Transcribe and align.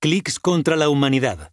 Clics 0.00 0.38
contra 0.38 0.76
la 0.76 0.90
humanidad. 0.90 1.52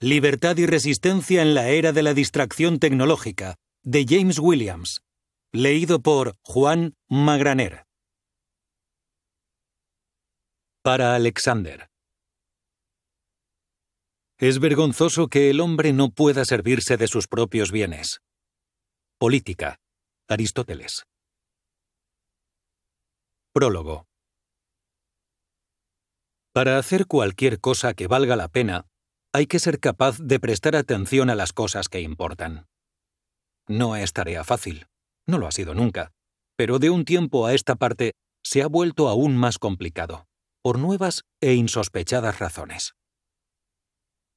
Libertad 0.00 0.58
y 0.58 0.66
resistencia 0.66 1.40
en 1.40 1.54
la 1.54 1.70
era 1.70 1.92
de 1.92 2.02
la 2.02 2.12
distracción 2.12 2.78
tecnológica, 2.78 3.56
de 3.82 4.04
James 4.06 4.38
Williams. 4.38 5.00
Leído 5.50 6.02
por 6.02 6.36
Juan 6.42 6.94
Magraner. 7.08 7.86
Para 10.82 11.14
Alexander. 11.14 11.88
Es 14.38 14.58
vergonzoso 14.58 15.28
que 15.28 15.48
el 15.48 15.60
hombre 15.60 15.94
no 15.94 16.10
pueda 16.10 16.44
servirse 16.44 16.98
de 16.98 17.08
sus 17.08 17.26
propios 17.26 17.72
bienes. 17.72 18.20
Política. 19.18 19.78
Aristóteles. 20.28 21.04
Prólogo. 23.54 24.04
Para 26.56 26.78
hacer 26.78 27.06
cualquier 27.06 27.60
cosa 27.60 27.92
que 27.92 28.06
valga 28.06 28.34
la 28.34 28.48
pena, 28.48 28.86
hay 29.34 29.46
que 29.46 29.58
ser 29.58 29.78
capaz 29.78 30.18
de 30.18 30.40
prestar 30.40 30.74
atención 30.74 31.28
a 31.28 31.34
las 31.34 31.52
cosas 31.52 31.90
que 31.90 32.00
importan. 32.00 32.66
No 33.68 33.94
es 33.94 34.14
tarea 34.14 34.42
fácil, 34.42 34.86
no 35.26 35.36
lo 35.36 35.46
ha 35.46 35.52
sido 35.52 35.74
nunca, 35.74 36.12
pero 36.56 36.78
de 36.78 36.88
un 36.88 37.04
tiempo 37.04 37.44
a 37.44 37.52
esta 37.52 37.76
parte 37.76 38.14
se 38.42 38.62
ha 38.62 38.68
vuelto 38.68 39.10
aún 39.10 39.36
más 39.36 39.58
complicado, 39.58 40.24
por 40.62 40.78
nuevas 40.78 41.24
e 41.42 41.52
insospechadas 41.52 42.38
razones. 42.38 42.94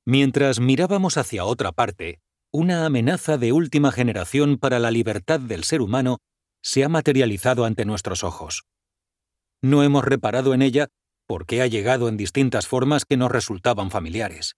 Mientras 0.05 0.59
mirábamos 0.59 1.15
hacia 1.15 1.45
otra 1.45 1.71
parte, 1.71 2.19
una 2.51 2.85
amenaza 2.85 3.37
de 3.37 3.53
última 3.53 3.93
generación 3.93 4.57
para 4.57 4.79
la 4.79 4.91
libertad 4.91 5.39
del 5.39 5.63
ser 5.63 5.79
humano 5.79 6.17
se 6.61 6.83
ha 6.83 6.89
materializado 6.89 7.63
ante 7.63 7.85
nuestros 7.85 8.25
ojos. 8.25 8.65
No 9.61 9.83
hemos 9.83 10.03
reparado 10.03 10.53
en 10.53 10.63
ella 10.63 10.89
porque 11.29 11.61
ha 11.61 11.67
llegado 11.67 12.09
en 12.09 12.17
distintas 12.17 12.65
formas 12.65 13.05
que 13.05 13.15
nos 13.15 13.31
resultaban 13.31 13.91
familiares. 13.91 14.55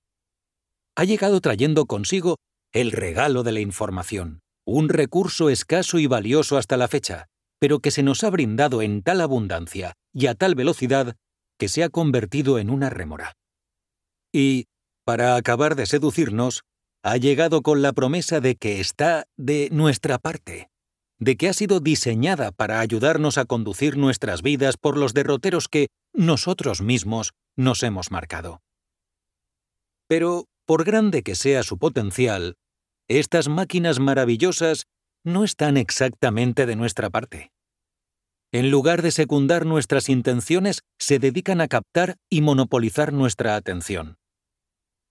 Ha 0.96 1.04
llegado 1.04 1.42
trayendo 1.42 1.86
consigo 1.86 2.38
el 2.72 2.94
regalo 2.94 3.44
de 3.44 3.52
la 3.52 3.60
información, 3.60 4.40
un 4.66 4.88
recurso 4.88 5.50
escaso 5.50 6.00
y 6.00 6.08
valioso 6.08 6.58
hasta 6.58 6.78
la 6.78 6.88
fecha, 6.88 7.28
pero 7.60 7.80
que 7.80 7.92
se 7.92 8.04
nos 8.04 8.24
ha 8.24 8.30
brindado 8.30 8.82
en 8.82 9.02
tal 9.02 9.20
abundancia 9.20 9.96
y 10.14 10.28
a 10.28 10.34
tal 10.34 10.56
velocidad 10.56 11.18
que 11.60 11.68
se 11.68 11.84
ha 11.84 11.90
convertido 11.90 12.58
en 12.58 12.70
una 12.70 12.90
rémora. 12.90 13.34
Y, 14.32 14.68
para 15.04 15.36
acabar 15.36 15.76
de 15.76 15.86
seducirnos, 15.86 16.62
ha 17.04 17.18
llegado 17.18 17.64
con 17.64 17.82
la 17.82 17.92
promesa 17.92 18.40
de 18.40 18.56
que 18.56 18.80
está 18.80 19.26
de 19.36 19.68
nuestra 19.74 20.20
parte, 20.20 20.70
de 21.20 21.36
que 21.36 21.50
ha 21.50 21.54
sido 21.54 21.82
diseñada 21.82 22.54
para 22.54 22.80
ayudarnos 22.80 23.38
a 23.38 23.44
conducir 23.44 23.98
nuestras 23.98 24.42
vidas 24.42 24.78
por 24.78 24.98
los 24.98 25.14
derroteros 25.14 25.68
que, 25.68 25.88
nosotros 26.14 26.82
mismos 26.82 27.34
nos 27.56 27.84
hemos 27.84 28.12
marcado. 28.12 28.62
Pero, 30.08 30.46
por 30.66 30.84
grande 30.84 31.24
que 31.24 31.36
sea 31.36 31.64
su 31.64 31.78
potencial, 31.78 32.56
estas 33.08 33.48
máquinas 33.48 34.00
maravillosas 34.00 34.86
no 35.24 35.44
están 35.44 35.78
exactamente 35.78 36.66
de 36.66 36.76
nuestra 36.76 37.10
parte. 37.10 37.52
En 38.54 38.70
lugar 38.70 39.02
de 39.02 39.12
secundar 39.12 39.66
nuestras 39.66 40.10
intenciones, 40.10 40.82
se 41.00 41.20
dedican 41.20 41.62
a 41.62 41.68
captar 41.68 42.18
y 42.30 42.42
monopolizar 42.42 43.14
nuestra 43.14 43.56
atención. 43.56 44.18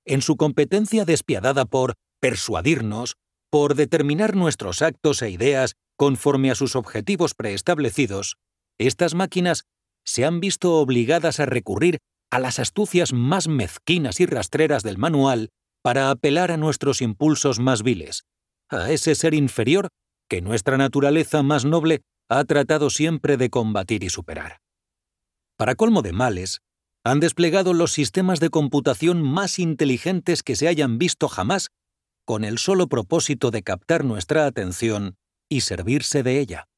En 0.04 0.20
su 0.20 0.36
competencia 0.36 1.04
despiadada 1.04 1.64
por 1.64 1.94
persuadirnos, 2.20 3.16
por 3.50 3.74
determinar 3.74 4.36
nuestros 4.36 4.82
actos 4.82 5.22
e 5.22 5.30
ideas 5.30 5.74
conforme 5.96 6.50
a 6.50 6.54
sus 6.54 6.76
objetivos 6.76 7.34
preestablecidos, 7.34 8.36
estas 8.78 9.14
máquinas 9.14 9.64
se 10.04 10.24
han 10.24 10.40
visto 10.40 10.76
obligadas 10.76 11.40
a 11.40 11.46
recurrir 11.46 11.98
a 12.30 12.38
las 12.38 12.58
astucias 12.58 13.12
más 13.12 13.48
mezquinas 13.48 14.20
y 14.20 14.26
rastreras 14.26 14.82
del 14.82 14.98
manual 14.98 15.50
para 15.82 16.10
apelar 16.10 16.50
a 16.50 16.56
nuestros 16.56 17.02
impulsos 17.02 17.58
más 17.58 17.82
viles, 17.82 18.24
a 18.68 18.90
ese 18.90 19.14
ser 19.14 19.34
inferior 19.34 19.88
que 20.28 20.40
nuestra 20.40 20.76
naturaleza 20.76 21.42
más 21.42 21.64
noble 21.64 22.02
ha 22.28 22.44
tratado 22.44 22.90
siempre 22.90 23.36
de 23.36 23.50
combatir 23.50 24.04
y 24.04 24.10
superar. 24.10 24.58
Para 25.56 25.74
colmo 25.74 26.02
de 26.02 26.12
males, 26.12 26.60
han 27.04 27.18
desplegado 27.18 27.74
los 27.74 27.92
sistemas 27.92 28.40
de 28.40 28.50
computación 28.50 29.22
más 29.22 29.58
inteligentes 29.58 30.42
que 30.42 30.54
se 30.54 30.68
hayan 30.68 30.98
visto 30.98 31.28
jamás 31.28 31.68
con 32.24 32.44
el 32.44 32.58
solo 32.58 32.86
propósito 32.86 33.50
de 33.50 33.62
captar 33.62 34.04
nuestra 34.04 34.46
atención 34.46 35.16
y 35.48 35.62
servirse 35.62 36.22
de 36.22 36.38
ella. 36.38 36.69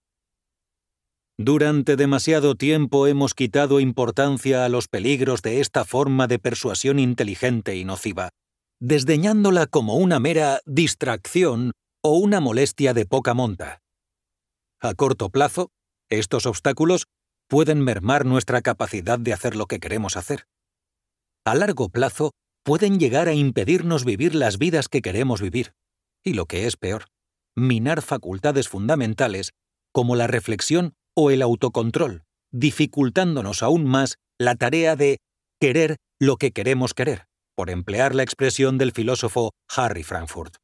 Durante 1.39 1.97
demasiado 1.97 2.55
tiempo 2.55 3.07
hemos 3.07 3.35
quitado 3.35 3.81
importancia 3.81 4.65
a 4.65 4.69
los 4.69 4.89
peligros 4.89 5.43
de 5.43 5.61
esta 5.61 5.85
forma 5.85 6.27
de 6.27 6.39
persuasión 6.39 6.99
inteligente 6.99 7.77
y 7.77 7.85
nociva, 7.85 8.31
desdeñándola 8.81 9.67
como 9.67 9.97
una 9.97 10.21
mera 10.21 10.61
distracción 10.67 11.73
o 12.03 12.19
una 12.19 12.41
molestia 12.41 12.95
de 12.95 13.07
poca 13.07 13.33
monta. 13.33 13.81
A 14.81 14.95
corto 14.95 15.31
plazo, 15.31 15.71
estos 16.11 16.45
obstáculos 16.47 17.07
pueden 17.49 17.81
mermar 17.81 18.27
nuestra 18.27 18.61
capacidad 18.61 19.19
de 19.19 19.33
hacer 19.33 19.57
lo 19.57 19.67
que 19.67 19.81
queremos 19.81 20.17
hacer. 20.17 20.45
A 21.45 21.55
largo 21.55 21.89
plazo, 21.89 22.33
pueden 22.65 22.99
llegar 22.99 23.29
a 23.29 23.35
impedirnos 23.35 24.05
vivir 24.05 24.35
las 24.35 24.59
vidas 24.59 24.89
que 24.89 25.03
queremos 25.03 25.41
vivir. 25.41 25.73
Y 26.25 26.35
lo 26.35 26.47
que 26.47 26.67
es 26.67 26.77
peor, 26.77 27.07
minar 27.57 28.03
facultades 28.03 28.69
fundamentales 28.69 29.53
como 29.93 30.15
la 30.15 30.27
reflexión 30.27 30.95
o 31.17 31.31
el 31.31 31.43
autocontrol, 31.43 32.25
dificultándonos 32.53 33.63
aún 33.63 33.85
más 33.85 34.17
la 34.39 34.55
tarea 34.55 34.97
de 34.97 35.19
querer 35.61 35.97
lo 36.21 36.37
que 36.37 36.53
queremos 36.53 36.95
querer, 36.95 37.27
por 37.55 37.71
emplear 37.71 38.15
la 38.15 38.23
expresión 38.23 38.79
del 38.79 38.93
filósofo 38.93 39.53
Harry 39.69 40.03
Frankfurt. 40.03 40.57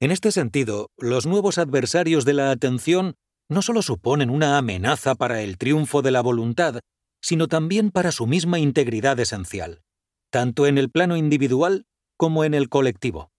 En 0.00 0.10
este 0.10 0.32
sentido, 0.32 0.88
los 0.98 1.26
nuevos 1.26 1.58
adversarios 1.58 2.24
de 2.24 2.34
la 2.34 2.50
atención 2.50 3.14
no 3.48 3.62
solo 3.62 3.82
suponen 3.82 4.30
una 4.30 4.58
amenaza 4.58 5.14
para 5.14 5.42
el 5.42 5.58
triunfo 5.58 6.02
de 6.02 6.10
la 6.10 6.20
voluntad, 6.20 6.80
sino 7.22 7.48
también 7.48 7.90
para 7.90 8.12
su 8.12 8.26
misma 8.26 8.58
integridad 8.58 9.18
esencial, 9.18 9.82
tanto 10.30 10.66
en 10.66 10.78
el 10.78 10.90
plano 10.90 11.16
individual 11.16 11.86
como 12.16 12.44
en 12.44 12.54
el 12.54 12.68
colectivo. 12.68 13.30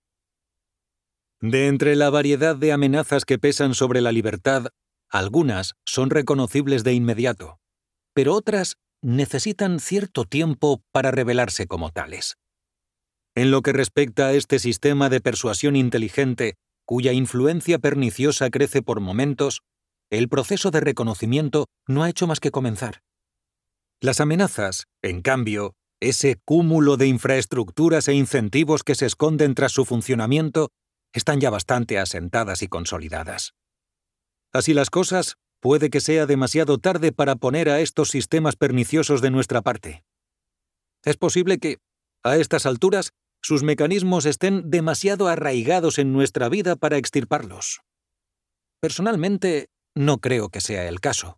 De 1.41 1.67
entre 1.67 1.95
la 1.95 2.09
variedad 2.09 2.55
de 2.55 2.71
amenazas 2.71 3.25
que 3.25 3.37
pesan 3.37 3.73
sobre 3.73 4.01
la 4.01 4.11
libertad, 4.11 4.69
algunas 5.17 5.75
son 5.85 6.09
reconocibles 6.09 6.83
de 6.83 6.93
inmediato, 6.93 7.59
pero 8.13 8.33
otras 8.33 8.75
necesitan 9.01 9.79
cierto 9.79 10.25
tiempo 10.25 10.81
para 10.91 11.11
revelarse 11.11 11.67
como 11.67 11.91
tales. 11.91 12.35
En 13.33 13.49
lo 13.49 13.61
que 13.61 13.71
respecta 13.71 14.27
a 14.27 14.33
este 14.33 14.59
sistema 14.59 15.09
de 15.09 15.21
persuasión 15.21 15.75
inteligente, 15.75 16.55
cuya 16.85 17.13
influencia 17.13 17.79
perniciosa 17.79 18.49
crece 18.49 18.81
por 18.81 18.99
momentos, 18.99 19.61
el 20.09 20.27
proceso 20.27 20.69
de 20.69 20.81
reconocimiento 20.81 21.67
no 21.87 22.03
ha 22.03 22.09
hecho 22.09 22.27
más 22.27 22.41
que 22.41 22.51
comenzar. 22.51 23.01
Las 24.01 24.19
amenazas, 24.19 24.85
en 25.01 25.21
cambio, 25.21 25.75
ese 26.01 26.37
cúmulo 26.43 26.97
de 26.97 27.07
infraestructuras 27.07 28.09
e 28.09 28.13
incentivos 28.13 28.83
que 28.83 28.95
se 28.95 29.05
esconden 29.05 29.55
tras 29.55 29.71
su 29.71 29.85
funcionamiento, 29.85 30.69
están 31.13 31.39
ya 31.39 31.49
bastante 31.49 31.99
asentadas 31.99 32.61
y 32.61 32.67
consolidadas. 32.67 33.53
Así 34.55 34.73
las 34.73 34.89
cosas, 34.89 35.35
puede 35.59 35.89
que 35.89 35.99
sea 35.99 36.25
demasiado 36.25 36.77
tarde 36.77 37.11
para 37.11 37.35
poner 37.35 37.67
a 37.67 37.81
estos 37.81 38.07
sistemas 38.09 38.55
perniciosos 38.55 39.21
de 39.21 39.29
nuestra 39.29 39.61
parte. 39.61 40.05
Es 41.03 41.17
posible 41.17 41.57
que, 41.57 41.79
a 42.23 42.37
estas 42.37 42.65
alturas, 42.65 43.11
sus 43.43 43.63
mecanismos 43.63 44.25
estén 44.25 44.71
demasiado 44.71 45.27
arraigados 45.27 45.99
en 45.99 46.13
nuestra 46.13 46.47
vida 46.47 46.77
para 46.77 46.95
extirparlos. 46.95 47.81
Personalmente, 48.79 49.67
no 49.93 50.19
creo 50.19 50.47
que 50.47 50.61
sea 50.61 50.87
el 50.87 51.01
caso. 51.01 51.37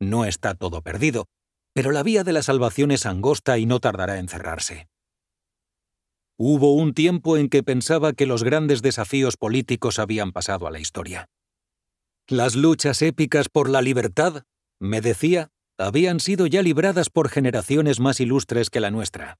No 0.00 0.24
está 0.24 0.56
todo 0.56 0.82
perdido, 0.82 1.26
pero 1.72 1.92
la 1.92 2.02
vía 2.02 2.24
de 2.24 2.32
la 2.32 2.42
salvación 2.42 2.90
es 2.90 3.06
angosta 3.06 3.58
y 3.58 3.66
no 3.66 3.78
tardará 3.78 4.18
en 4.18 4.26
cerrarse. 4.26 4.88
Hubo 6.36 6.74
un 6.74 6.94
tiempo 6.94 7.36
en 7.36 7.48
que 7.48 7.62
pensaba 7.62 8.12
que 8.12 8.26
los 8.26 8.42
grandes 8.42 8.82
desafíos 8.82 9.36
políticos 9.36 10.00
habían 10.00 10.32
pasado 10.32 10.66
a 10.66 10.72
la 10.72 10.80
historia. 10.80 11.28
Las 12.30 12.56
luchas 12.56 13.00
épicas 13.00 13.48
por 13.48 13.70
la 13.70 13.80
libertad, 13.80 14.42
me 14.78 15.00
decía, 15.00 15.48
habían 15.78 16.20
sido 16.20 16.46
ya 16.46 16.60
libradas 16.60 17.08
por 17.08 17.30
generaciones 17.30 18.00
más 18.00 18.20
ilustres 18.20 18.68
que 18.68 18.80
la 18.80 18.90
nuestra. 18.90 19.38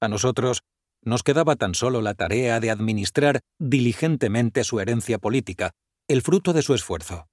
A 0.00 0.08
nosotros 0.08 0.62
nos 1.04 1.22
quedaba 1.22 1.54
tan 1.56 1.74
solo 1.74 2.00
la 2.00 2.14
tarea 2.14 2.60
de 2.60 2.70
administrar 2.70 3.40
diligentemente 3.58 4.64
su 4.64 4.80
herencia 4.80 5.18
política, 5.18 5.72
el 6.08 6.22
fruto 6.22 6.54
de 6.54 6.62
su 6.62 6.72
esfuerzo. 6.72 7.26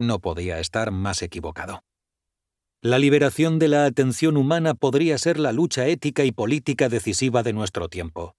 No 0.00 0.18
podía 0.18 0.58
estar 0.58 0.90
más 0.90 1.22
equivocado. 1.22 1.84
La 2.82 2.98
liberación 2.98 3.60
de 3.60 3.68
la 3.68 3.84
atención 3.84 4.36
humana 4.36 4.74
podría 4.74 5.18
ser 5.18 5.38
la 5.38 5.52
lucha 5.52 5.86
ética 5.86 6.24
y 6.24 6.32
política 6.32 6.88
decisiva 6.88 7.44
de 7.44 7.52
nuestro 7.52 7.88
tiempo. 7.88 8.34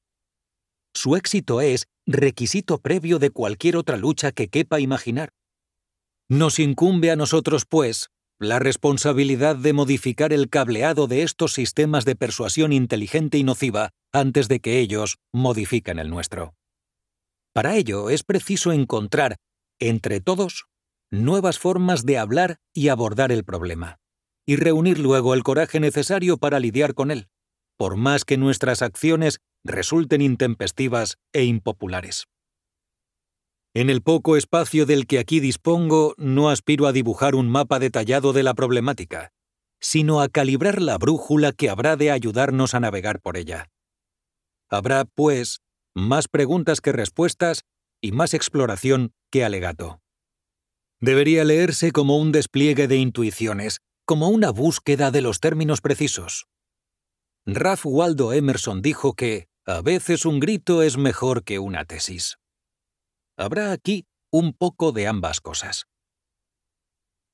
Su 0.96 1.18
éxito 1.18 1.60
es 1.60 1.88
requisito 2.08 2.80
previo 2.80 3.20
de 3.20 3.30
cualquier 3.30 3.76
otra 3.76 3.98
lucha 3.98 4.32
que 4.32 4.48
quepa 4.48 4.80
imaginar. 4.80 5.34
Nos 6.30 6.58
incumbe 6.58 7.12
a 7.12 7.18
nosotros, 7.18 7.66
pues, 7.66 8.10
la 8.40 8.60
responsabilidad 8.60 9.58
de 9.58 9.74
modificar 9.74 10.32
el 10.32 10.50
cableado 10.50 11.08
de 11.08 11.24
estos 11.24 11.54
sistemas 11.54 12.06
de 12.06 12.16
persuasión 12.16 12.72
inteligente 12.72 13.38
y 13.38 13.44
nociva 13.44 13.92
antes 14.14 14.48
de 14.48 14.62
que 14.62 14.80
ellos 14.80 15.18
modifiquen 15.34 16.00
el 16.00 16.10
nuestro. 16.10 16.56
Para 17.54 17.76
ello 17.76 18.10
es 18.10 18.24
preciso 18.24 18.72
encontrar, 18.72 19.36
entre 19.80 20.22
todos, 20.22 20.66
nuevas 21.12 21.60
formas 21.60 22.06
de 22.06 22.18
hablar 22.18 22.60
y 22.74 22.88
abordar 22.88 23.34
el 23.34 23.44
problema, 23.44 24.00
y 24.46 24.56
reunir 24.56 25.00
luego 25.00 25.34
el 25.34 25.44
coraje 25.44 25.82
necesario 25.82 26.38
para 26.38 26.60
lidiar 26.60 26.94
con 26.94 27.12
él, 27.12 27.28
por 27.78 27.96
más 27.96 28.26
que 28.26 28.38
nuestras 28.38 28.82
acciones 28.82 29.40
resulten 29.64 30.22
intempestivas 30.22 31.18
e 31.34 31.44
impopulares. 31.44 32.26
En 33.74 33.90
el 33.90 34.02
poco 34.02 34.38
espacio 34.38 34.86
del 34.86 35.06
que 35.06 35.20
aquí 35.20 35.42
dispongo, 35.42 36.16
no 36.18 36.50
aspiro 36.50 36.88
a 36.88 36.94
dibujar 36.94 37.36
un 37.36 37.50
mapa 37.50 37.78
detallado 37.80 38.32
de 38.32 38.44
la 38.44 38.54
problemática, 38.54 39.34
sino 39.82 40.22
a 40.22 40.30
calibrar 40.30 40.82
la 40.82 40.98
brújula 40.98 41.52
que 41.52 41.70
habrá 41.70 41.98
de 41.98 42.12
ayudarnos 42.12 42.74
a 42.74 42.80
navegar 42.80 43.20
por 43.20 43.36
ella. 43.36 43.70
Habrá, 44.70 45.04
pues, 45.04 45.60
más 45.94 46.28
preguntas 46.28 46.80
que 46.80 46.92
respuestas 46.92 47.64
y 48.02 48.12
más 48.12 48.34
exploración 48.34 49.12
que 49.30 49.44
alegato. 49.44 50.00
Debería 51.02 51.44
leerse 51.44 51.92
como 51.92 52.18
un 52.18 52.32
despliegue 52.32 52.88
de 52.88 52.96
intuiciones, 52.96 53.80
como 54.06 54.30
una 54.30 54.52
búsqueda 54.52 55.12
de 55.12 55.22
los 55.22 55.40
términos 55.40 55.82
precisos. 55.82 56.48
Ralph 57.48 57.86
Waldo 57.86 58.34
Emerson 58.34 58.82
dijo 58.82 59.14
que, 59.14 59.48
a 59.68 59.82
veces 59.82 60.26
un 60.26 60.40
grito 60.40 60.82
es 60.82 60.98
mejor 60.98 61.44
que 61.44 61.60
una 61.60 61.86
tesis. 61.86 62.38
Habrá 63.38 63.72
aquí 63.72 64.06
un 64.32 64.54
poco 64.54 64.92
de 64.92 65.06
ambas 65.06 65.42
cosas. 65.42 65.86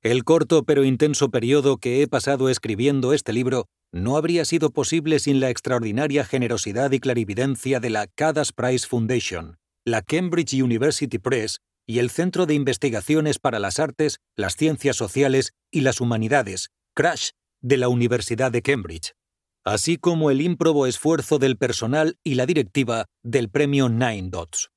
El 0.02 0.24
corto 0.24 0.64
pero 0.64 0.84
intenso 0.84 1.30
periodo 1.30 1.78
que 1.78 2.02
he 2.02 2.08
pasado 2.08 2.50
escribiendo 2.50 3.14
este 3.14 3.32
libro 3.32 3.68
no 3.90 4.18
habría 4.18 4.44
sido 4.44 4.70
posible 4.70 5.18
sin 5.18 5.40
la 5.40 5.48
extraordinaria 5.48 6.26
generosidad 6.26 6.92
y 6.92 7.00
clarividencia 7.00 7.80
de 7.80 7.88
la 7.88 8.06
Cadas 8.06 8.52
Prize 8.52 8.86
Foundation, 8.86 9.56
la 9.86 10.02
Cambridge 10.02 10.52
University 10.52 11.18
Press 11.18 11.60
y 11.86 12.00
el 12.00 12.10
Centro 12.10 12.44
de 12.44 12.52
Investigaciones 12.52 13.38
para 13.38 13.58
las 13.58 13.78
Artes, 13.78 14.18
las 14.36 14.56
Ciencias 14.56 14.96
Sociales 14.96 15.52
y 15.70 15.80
las 15.80 16.02
Humanidades, 16.02 16.70
CRASH, 16.94 17.30
de 17.62 17.76
la 17.78 17.88
Universidad 17.88 18.50
de 18.50 18.60
Cambridge, 18.60 19.14
así 19.64 19.96
como 19.96 20.30
el 20.30 20.40
ímprobo 20.40 20.86
esfuerzo 20.86 21.38
del 21.38 21.56
personal 21.56 22.18
y 22.24 22.34
la 22.34 22.46
directiva 22.46 23.06
del 23.22 23.48
premio 23.48 23.88
Nine 23.88 24.28
Dots. 24.30 24.70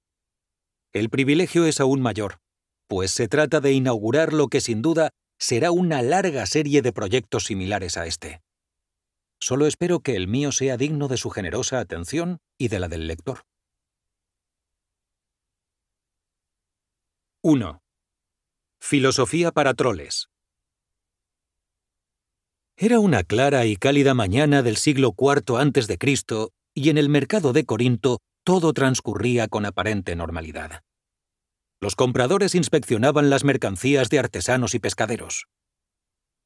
El 0.93 1.09
privilegio 1.09 1.65
es 1.65 1.79
aún 1.79 2.01
mayor, 2.01 2.37
pues 2.87 3.11
se 3.11 3.27
trata 3.27 3.59
de 3.59 3.73
inaugurar 3.73 4.33
lo 4.33 4.47
que 4.47 4.61
sin 4.61 4.81
duda 4.81 5.09
será 5.37 5.71
una 5.71 6.01
larga 6.01 6.45
serie 6.45 6.81
de 6.81 6.93
proyectos 6.93 7.45
similares 7.45 7.97
a 7.97 8.05
este. 8.05 8.41
Solo 9.39 9.67
espero 9.67 9.99
que 9.99 10.15
el 10.15 10.27
mío 10.27 10.51
sea 10.51 10.77
digno 10.77 11.07
de 11.07 11.17
su 11.17 11.29
generosa 11.29 11.79
atención 11.79 12.39
y 12.57 12.69
de 12.69 12.79
la 12.79 12.87
del 12.87 13.07
lector. 13.07 13.41
1. 17.41 17.79
Filosofía 18.79 19.51
para 19.51 19.73
troles. 19.73 20.29
Era 22.77 22.99
una 22.99 23.23
clara 23.23 23.65
y 23.65 23.77
cálida 23.77 24.13
mañana 24.13 24.61
del 24.61 24.75
siglo 24.75 25.15
IV 25.17 25.57
a.C. 25.57 25.97
y 26.73 26.89
en 26.89 26.97
el 26.97 27.07
mercado 27.07 27.53
de 27.53 27.65
Corinto 27.65 28.19
todo 28.43 28.73
transcurría 28.73 29.47
con 29.47 29.65
aparente 29.65 30.13
normalidad. 30.17 30.81
Los 31.79 31.95
compradores 31.95 32.53
inspeccionaban 32.53 33.29
las 33.29 33.45
mercancías 33.45 34.09
de 34.09 34.19
artesanos 34.19 34.75
y 34.75 34.79
pescaderos. 34.79 35.45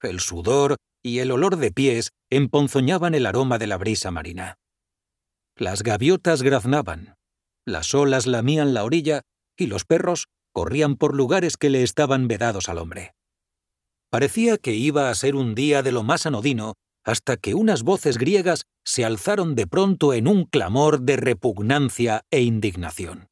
El 0.04 0.20
sudor 0.20 0.76
y 1.04 1.20
el 1.20 1.32
olor 1.32 1.58
de 1.58 1.72
pies 1.72 2.12
emponzoñaban 2.30 3.16
el 3.16 3.26
aroma 3.26 3.58
de 3.58 3.68
la 3.68 3.78
brisa 3.78 4.12
marina. 4.12 4.60
Las 5.56 5.82
gaviotas 5.82 6.44
graznaban, 6.44 7.16
las 7.66 7.96
olas 7.96 8.28
lamían 8.28 8.76
la 8.76 8.84
orilla 8.84 9.24
y 9.58 9.66
los 9.66 9.84
perros 9.84 10.28
corrían 10.54 10.96
por 10.96 11.16
lugares 11.16 11.58
que 11.58 11.72
le 11.72 11.82
estaban 11.82 12.28
vedados 12.28 12.70
al 12.70 12.78
hombre. 12.78 13.16
Parecía 14.10 14.58
que 14.58 14.74
iba 14.74 15.10
a 15.10 15.16
ser 15.16 15.36
un 15.36 15.54
día 15.56 15.84
de 15.84 15.92
lo 15.92 16.04
más 16.04 16.26
anodino 16.26 16.74
hasta 17.04 17.38
que 17.38 17.54
unas 17.54 17.84
voces 17.84 18.18
griegas 18.18 18.66
se 18.84 19.06
alzaron 19.06 19.56
de 19.56 19.68
pronto 19.68 20.14
en 20.14 20.28
un 20.28 20.46
clamor 20.46 21.02
de 21.02 21.16
repugnancia 21.16 22.26
e 22.32 22.42
indignación. 22.42 23.28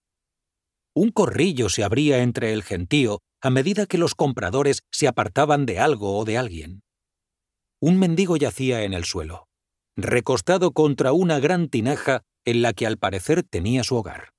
Un 0.95 1.11
corrillo 1.11 1.69
se 1.69 1.83
abría 1.83 2.19
entre 2.19 2.53
el 2.53 2.63
gentío 2.63 3.19
a 3.41 3.49
medida 3.49 3.85
que 3.85 3.97
los 3.97 4.15
compradores 4.15 4.81
se 4.91 5.07
apartaban 5.07 5.65
de 5.65 5.79
algo 5.79 6.17
o 6.17 6.25
de 6.25 6.37
alguien. 6.37 6.81
Un 7.79 7.99
mendigo 7.99 8.37
yacía 8.37 8.83
en 8.83 8.93
el 8.93 9.05
suelo, 9.05 9.47
recostado 9.95 10.71
contra 10.71 11.11
una 11.11 11.39
gran 11.39 11.69
tinaja 11.69 12.23
en 12.45 12.61
la 12.61 12.73
que 12.73 12.87
al 12.87 12.97
parecer 12.97 13.43
tenía 13.43 13.83
su 13.83 13.95
hogar. 13.95 14.31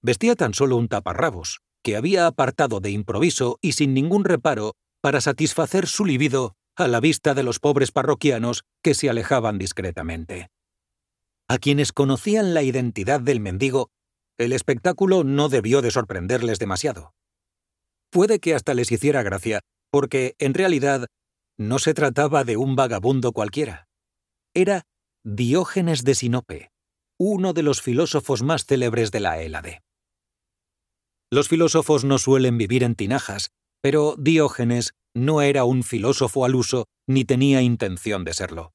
Vestía 0.00 0.36
tan 0.36 0.54
solo 0.54 0.76
un 0.76 0.88
taparrabos, 0.88 1.58
que 1.82 1.96
había 1.96 2.26
apartado 2.26 2.80
de 2.80 2.90
improviso 2.90 3.58
y 3.60 3.72
sin 3.72 3.92
ningún 3.92 4.24
reparo 4.24 4.74
para 5.08 5.22
satisfacer 5.22 5.86
su 5.86 6.04
libido 6.04 6.54
a 6.76 6.86
la 6.86 7.00
vista 7.00 7.32
de 7.32 7.42
los 7.42 7.60
pobres 7.60 7.92
parroquianos 7.92 8.64
que 8.82 8.92
se 8.92 9.08
alejaban 9.08 9.56
discretamente. 9.56 10.50
A 11.48 11.56
quienes 11.56 11.92
conocían 11.94 12.52
la 12.52 12.62
identidad 12.62 13.18
del 13.18 13.40
mendigo, 13.40 13.88
el 14.36 14.52
espectáculo 14.52 15.24
no 15.24 15.48
debió 15.48 15.80
de 15.80 15.92
sorprenderles 15.92 16.58
demasiado. 16.58 17.14
Puede 18.10 18.38
que 18.38 18.54
hasta 18.54 18.74
les 18.74 18.92
hiciera 18.92 19.22
gracia, 19.22 19.60
porque, 19.90 20.34
en 20.38 20.52
realidad, 20.52 21.06
no 21.56 21.78
se 21.78 21.94
trataba 21.94 22.44
de 22.44 22.58
un 22.58 22.76
vagabundo 22.76 23.32
cualquiera. 23.32 23.88
Era 24.52 24.82
Diógenes 25.24 26.04
de 26.04 26.16
Sinope, 26.16 26.70
uno 27.18 27.54
de 27.54 27.62
los 27.62 27.80
filósofos 27.80 28.42
más 28.42 28.66
célebres 28.66 29.10
de 29.10 29.20
la 29.20 29.40
Hélade. 29.40 29.80
Los 31.30 31.48
filósofos 31.48 32.04
no 32.04 32.18
suelen 32.18 32.58
vivir 32.58 32.82
en 32.82 32.94
tinajas, 32.94 33.52
pero 33.80 34.14
Diógenes 34.18 34.92
no 35.14 35.42
era 35.42 35.64
un 35.64 35.82
filósofo 35.82 36.44
al 36.44 36.54
uso 36.54 36.86
ni 37.06 37.24
tenía 37.24 37.62
intención 37.62 38.24
de 38.24 38.34
serlo. 38.34 38.72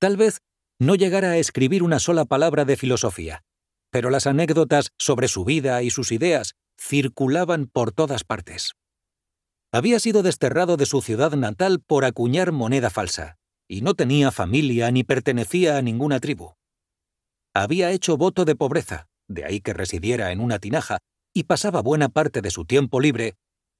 Tal 0.00 0.16
vez 0.16 0.38
no 0.78 0.94
llegara 0.94 1.30
a 1.30 1.38
escribir 1.38 1.82
una 1.82 1.98
sola 1.98 2.24
palabra 2.24 2.64
de 2.64 2.76
filosofía, 2.76 3.42
pero 3.90 4.10
las 4.10 4.26
anécdotas 4.26 4.92
sobre 4.98 5.28
su 5.28 5.44
vida 5.44 5.82
y 5.82 5.90
sus 5.90 6.12
ideas 6.12 6.54
circulaban 6.78 7.66
por 7.66 7.92
todas 7.92 8.24
partes. 8.24 8.72
Había 9.72 9.98
sido 10.00 10.22
desterrado 10.22 10.76
de 10.76 10.86
su 10.86 11.02
ciudad 11.02 11.32
natal 11.32 11.80
por 11.84 12.04
acuñar 12.04 12.52
moneda 12.52 12.90
falsa, 12.90 13.36
y 13.68 13.82
no 13.82 13.94
tenía 13.94 14.30
familia 14.30 14.90
ni 14.90 15.04
pertenecía 15.04 15.76
a 15.76 15.82
ninguna 15.82 16.20
tribu. 16.20 16.54
Había 17.54 17.90
hecho 17.90 18.16
voto 18.16 18.44
de 18.44 18.54
pobreza, 18.54 19.08
de 19.28 19.44
ahí 19.44 19.60
que 19.60 19.74
residiera 19.74 20.32
en 20.32 20.40
una 20.40 20.58
tinaja, 20.58 20.98
y 21.34 21.44
pasaba 21.44 21.82
buena 21.82 22.08
parte 22.08 22.40
de 22.40 22.50
su 22.50 22.64
tiempo 22.64 23.00
libre 23.00 23.34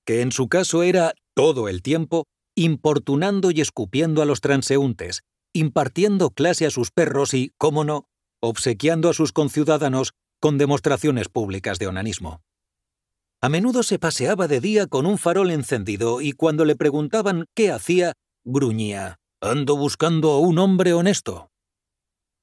que 0.09 0.23
en 0.23 0.33
su 0.33 0.49
caso 0.49 0.83
era 0.83 1.13
todo 1.35 1.69
el 1.69 1.83
tiempo 1.83 2.25
importunando 2.57 3.51
y 3.51 3.61
escupiendo 3.61 4.23
a 4.23 4.25
los 4.25 4.41
transeúntes, 4.41 5.21
impartiendo 5.53 6.31
clase 6.31 6.65
a 6.65 6.71
sus 6.71 6.91
perros 6.91 7.35
y, 7.35 7.53
cómo 7.59 7.85
no, 7.85 8.07
obsequiando 8.41 9.11
a 9.11 9.13
sus 9.13 9.33
conciudadanos 9.33 10.15
con 10.41 10.57
demostraciones 10.57 11.29
públicas 11.29 11.79
de 11.79 11.89
onanismo. 11.89 12.41
A 13.43 13.51
menudo 13.51 13.83
se 13.83 13.99
paseaba 13.99 14.49
de 14.49 14.61
día 14.61 14.87
con 14.87 15.05
un 15.05 15.19
farol 15.19 15.51
encendido 15.51 16.23
y 16.23 16.33
cuando 16.33 16.65
le 16.65 16.75
preguntaban 16.75 17.45
qué 17.55 17.71
hacía, 17.71 18.15
gruñía, 18.47 19.17
Ando 19.43 19.77
buscando 19.77 20.31
a 20.31 20.39
un 20.39 20.59
hombre 20.59 20.95
honesto. 20.95 21.51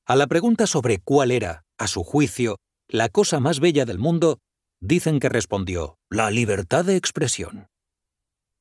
A 0.06 0.16
la 0.16 0.28
pregunta 0.28 0.68
sobre 0.68 1.00
cuál 1.00 1.32
era, 1.32 1.64
a 1.80 1.88
su 1.88 2.04
juicio, 2.04 2.58
la 2.88 3.10
cosa 3.10 3.40
más 3.40 3.60
bella 3.60 3.86
del 3.86 3.98
mundo, 3.98 4.38
dicen 4.82 5.20
que 5.20 5.30
respondió, 5.30 5.98
la 6.10 6.32
libertad 6.32 6.86
de 6.86 6.96
expresión. 6.96 7.68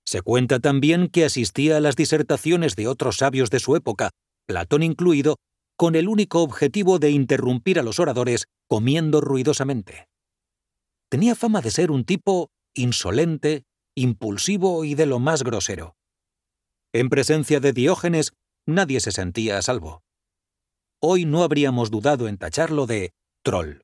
Se 0.07 0.23
cuenta 0.23 0.61
también 0.61 1.09
que 1.09 1.25
asistía 1.25 1.79
a 1.79 1.81
las 1.81 1.97
disertaciones 1.97 2.77
de 2.77 2.89
otros 2.89 3.17
sabios 3.17 3.51
de 3.51 3.61
su 3.61 3.77
época, 3.77 4.11
Platón 4.47 4.83
incluido, 4.83 5.37
con 5.77 5.95
el 5.95 6.09
único 6.09 6.43
objetivo 6.43 6.99
de 6.99 7.11
interrumpir 7.11 7.79
a 7.79 7.83
los 7.83 7.99
oradores 7.99 8.47
comiendo 8.69 9.21
ruidosamente. 9.21 10.07
Tenía 11.11 11.35
fama 11.35 11.61
de 11.61 11.71
ser 11.71 11.91
un 11.91 12.05
tipo 12.05 12.51
insolente, 12.75 13.65
impulsivo 13.97 14.85
y 14.85 14.95
de 14.95 15.07
lo 15.07 15.19
más 15.19 15.43
grosero. 15.43 15.97
En 16.93 17.09
presencia 17.09 17.61
de 17.61 17.73
Diógenes, 17.73 18.33
nadie 18.67 19.01
se 19.01 19.13
sentía 19.13 19.59
a 19.59 19.63
salvo. 19.63 20.03
Hoy 21.01 21.25
no 21.25 21.43
habríamos 21.43 21.91
dudado 21.91 22.29
en 22.29 22.39
tacharlo 22.39 22.87
de 22.87 23.11
troll. 23.43 23.84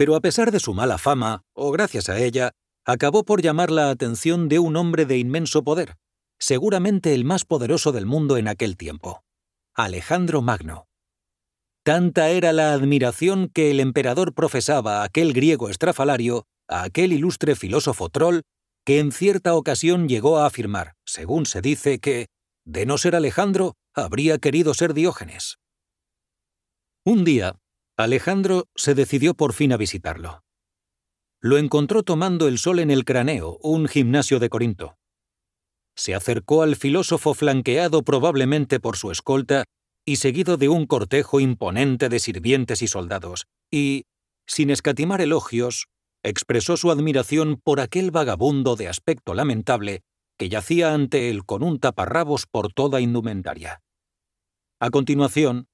Pero 0.00 0.16
a 0.16 0.20
pesar 0.22 0.50
de 0.50 0.60
su 0.60 0.72
mala 0.72 0.96
fama, 0.96 1.42
o 1.52 1.70
gracias 1.72 2.08
a 2.08 2.18
ella, 2.18 2.52
acabó 2.86 3.22
por 3.22 3.42
llamar 3.42 3.70
la 3.70 3.90
atención 3.90 4.48
de 4.48 4.58
un 4.58 4.76
hombre 4.76 5.04
de 5.04 5.18
inmenso 5.18 5.62
poder, 5.62 5.98
seguramente 6.38 7.12
el 7.12 7.26
más 7.26 7.44
poderoso 7.44 7.92
del 7.92 8.06
mundo 8.06 8.38
en 8.38 8.48
aquel 8.48 8.78
tiempo, 8.78 9.22
Alejandro 9.74 10.40
Magno. 10.40 10.86
Tanta 11.84 12.30
era 12.30 12.54
la 12.54 12.72
admiración 12.72 13.50
que 13.52 13.70
el 13.70 13.78
emperador 13.78 14.32
profesaba 14.32 15.02
a 15.02 15.04
aquel 15.04 15.34
griego 15.34 15.68
estrafalario, 15.68 16.46
a 16.66 16.84
aquel 16.84 17.12
ilustre 17.12 17.54
filósofo 17.54 18.08
troll, 18.08 18.40
que 18.86 19.00
en 19.00 19.12
cierta 19.12 19.54
ocasión 19.54 20.08
llegó 20.08 20.38
a 20.38 20.46
afirmar, 20.46 20.94
según 21.04 21.44
se 21.44 21.60
dice, 21.60 21.98
que, 21.98 22.28
de 22.64 22.86
no 22.86 22.96
ser 22.96 23.14
Alejandro, 23.14 23.74
habría 23.94 24.38
querido 24.38 24.72
ser 24.72 24.94
Diógenes. 24.94 25.58
Un 27.04 27.22
día, 27.22 27.60
Alejandro 28.04 28.68
se 28.74 28.94
decidió 28.94 29.34
por 29.34 29.52
fin 29.52 29.72
a 29.72 29.76
visitarlo. 29.76 30.42
Lo 31.40 31.58
encontró 31.58 32.02
tomando 32.02 32.48
el 32.48 32.58
sol 32.58 32.78
en 32.78 32.90
el 32.90 33.04
Craneo, 33.04 33.58
un 33.62 33.88
gimnasio 33.88 34.38
de 34.38 34.50
Corinto. 34.50 34.96
Se 35.96 36.14
acercó 36.14 36.62
al 36.62 36.76
filósofo 36.76 37.34
flanqueado 37.34 38.02
probablemente 38.02 38.80
por 38.80 38.96
su 38.96 39.10
escolta 39.10 39.64
y 40.04 40.16
seguido 40.16 40.56
de 40.56 40.68
un 40.68 40.86
cortejo 40.86 41.40
imponente 41.40 42.08
de 42.08 42.18
sirvientes 42.18 42.82
y 42.82 42.86
soldados, 42.86 43.46
y, 43.70 44.04
sin 44.46 44.70
escatimar 44.70 45.20
elogios, 45.20 45.86
expresó 46.22 46.76
su 46.76 46.90
admiración 46.90 47.60
por 47.62 47.80
aquel 47.80 48.10
vagabundo 48.10 48.76
de 48.76 48.88
aspecto 48.88 49.34
lamentable 49.34 50.02
que 50.38 50.48
yacía 50.48 50.94
ante 50.94 51.30
él 51.30 51.44
con 51.44 51.62
un 51.62 51.78
taparrabos 51.78 52.46
por 52.46 52.72
toda 52.72 53.00
indumentaria. 53.00 53.82
A 54.80 54.90
continuación, 54.90 55.66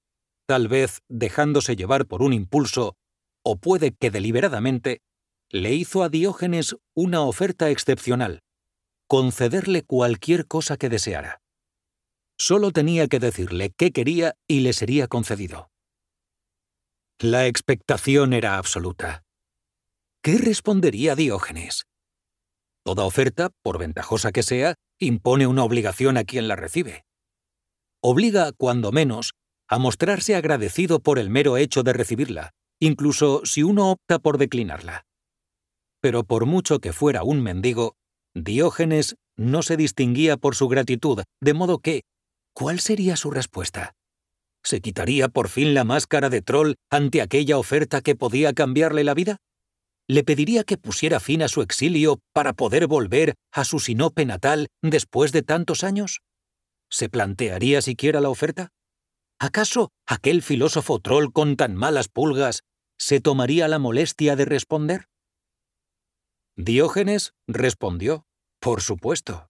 tal 0.47 0.69
vez 0.69 1.03
dejándose 1.09 1.77
llevar 1.77 2.07
por 2.07 2.23
un 2.23 2.33
impulso, 2.33 2.97
o 3.43 3.57
puede 3.57 3.93
que 3.93 4.11
deliberadamente, 4.11 5.01
le 5.51 5.75
hizo 5.75 6.03
a 6.03 6.09
Diógenes 6.09 6.77
una 6.95 7.23
oferta 7.23 7.71
excepcional, 7.71 8.43
concederle 9.07 9.83
cualquier 9.83 10.47
cosa 10.47 10.77
que 10.77 10.89
deseara. 10.89 11.41
Solo 12.39 12.71
tenía 12.71 13.07
que 13.07 13.21
decirle 13.21 13.73
qué 13.77 13.93
quería 13.93 14.35
y 14.47 14.61
le 14.61 14.73
sería 14.73 15.07
concedido. 15.07 15.71
La 17.19 17.47
expectación 17.47 18.33
era 18.33 18.59
absoluta. 18.59 19.25
¿Qué 20.23 20.39
respondería 20.39 21.15
Diógenes? 21.15 21.87
Toda 22.85 23.05
oferta, 23.05 23.51
por 23.63 23.79
ventajosa 23.79 24.33
que 24.33 24.43
sea, 24.43 24.75
impone 24.99 25.47
una 25.47 25.65
obligación 25.65 26.17
a 26.17 26.25
quien 26.25 26.47
la 26.47 26.57
recibe. 26.57 27.05
Obliga, 28.01 28.53
cuando 28.53 28.93
menos, 28.93 29.33
a 29.69 29.79
mostrarse 29.79 30.37
agradecido 30.37 31.01
por 31.01 31.19
el 31.19 31.31
mero 31.31 31.57
hecho 31.57 31.83
de 31.83 31.93
recibirla, 31.93 32.53
incluso 32.81 33.43
si 33.45 33.63
uno 33.63 33.91
opta 33.91 34.19
por 34.19 34.39
declinarla. 34.39 35.05
Pero 36.01 36.25
por 36.25 36.47
mucho 36.47 36.79
que 36.79 36.93
fuera 36.93 37.23
un 37.23 37.43
mendigo, 37.43 37.97
Diógenes 38.35 39.17
no 39.37 39.63
se 39.63 39.77
distinguía 39.77 40.37
por 40.37 40.55
su 40.55 40.69
gratitud, 40.69 41.23
de 41.41 41.55
modo 41.55 41.79
que, 41.79 42.03
¿cuál 42.55 42.81
sería 42.81 43.17
su 43.17 43.31
respuesta? 43.31 43.95
¿Se 44.63 44.81
quitaría 44.81 45.29
por 45.29 45.49
fin 45.49 45.75
la 45.75 45.85
máscara 45.85 46.29
de 46.29 46.43
troll 46.43 46.75
ante 46.91 47.23
aquella 47.23 47.57
oferta 47.57 48.01
que 48.01 48.15
podía 48.15 48.53
cambiarle 48.53 49.05
la 49.05 49.15
vida? 49.15 49.39
¿Le 50.09 50.23
pediría 50.23 50.65
que 50.65 50.77
pusiera 50.77 51.19
fin 51.19 51.43
a 51.43 51.49
su 51.49 51.63
exilio 51.63 52.21
para 52.33 52.53
poder 52.53 52.87
volver 52.87 53.35
a 53.53 53.65
su 53.65 53.79
sinope 53.79 54.25
natal 54.25 54.69
después 54.83 55.33
de 55.33 55.43
tantos 55.43 55.83
años? 55.83 56.21
¿Se 56.91 57.09
plantearía 57.09 57.83
siquiera 57.83 58.21
la 58.21 58.29
oferta? 58.29 58.71
¿Acaso 59.39 59.91
aquel 60.07 60.43
filósofo 60.43 60.99
troll 61.01 61.33
con 61.33 61.57
tan 61.57 61.75
malas 61.75 62.09
pulgas 62.09 62.63
se 62.99 63.21
tomaría 63.21 63.69
la 63.69 63.79
molestia 63.79 64.35
de 64.35 64.47
responder? 64.47 65.09
Diógenes 66.57 67.35
respondió, 67.47 68.25
por 68.61 68.81
supuesto. 68.81 69.49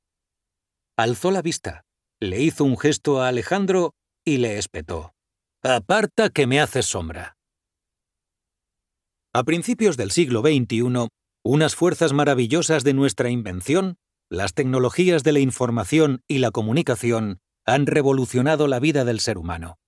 Alzó 0.96 1.30
la 1.30 1.40
vista, 1.40 1.84
le 2.20 2.40
hizo 2.40 2.64
un 2.64 2.76
gesto 2.76 3.22
a 3.22 3.28
Alejandro 3.28 3.94
y 4.24 4.38
le 4.38 4.58
espetó. 4.58 5.14
Aparta 5.62 6.30
que 6.30 6.46
me 6.46 6.60
haces 6.60 6.86
sombra. 6.86 7.36
A 9.32 9.44
principios 9.44 9.96
del 9.96 10.10
siglo 10.10 10.40
XXI, 10.40 11.08
unas 11.44 11.76
fuerzas 11.76 12.12
maravillosas 12.12 12.82
de 12.82 12.94
nuestra 12.94 13.30
invención, 13.30 13.98
las 14.30 14.54
tecnologías 14.54 15.22
de 15.22 15.32
la 15.32 15.40
información 15.40 16.22
y 16.26 16.38
la 16.38 16.50
comunicación, 16.50 17.40
han 17.66 17.86
revolucionado 17.86 18.68
la 18.68 18.78
vida 18.78 19.04
del 19.04 19.20
ser 19.20 19.38
humano. 19.38 19.78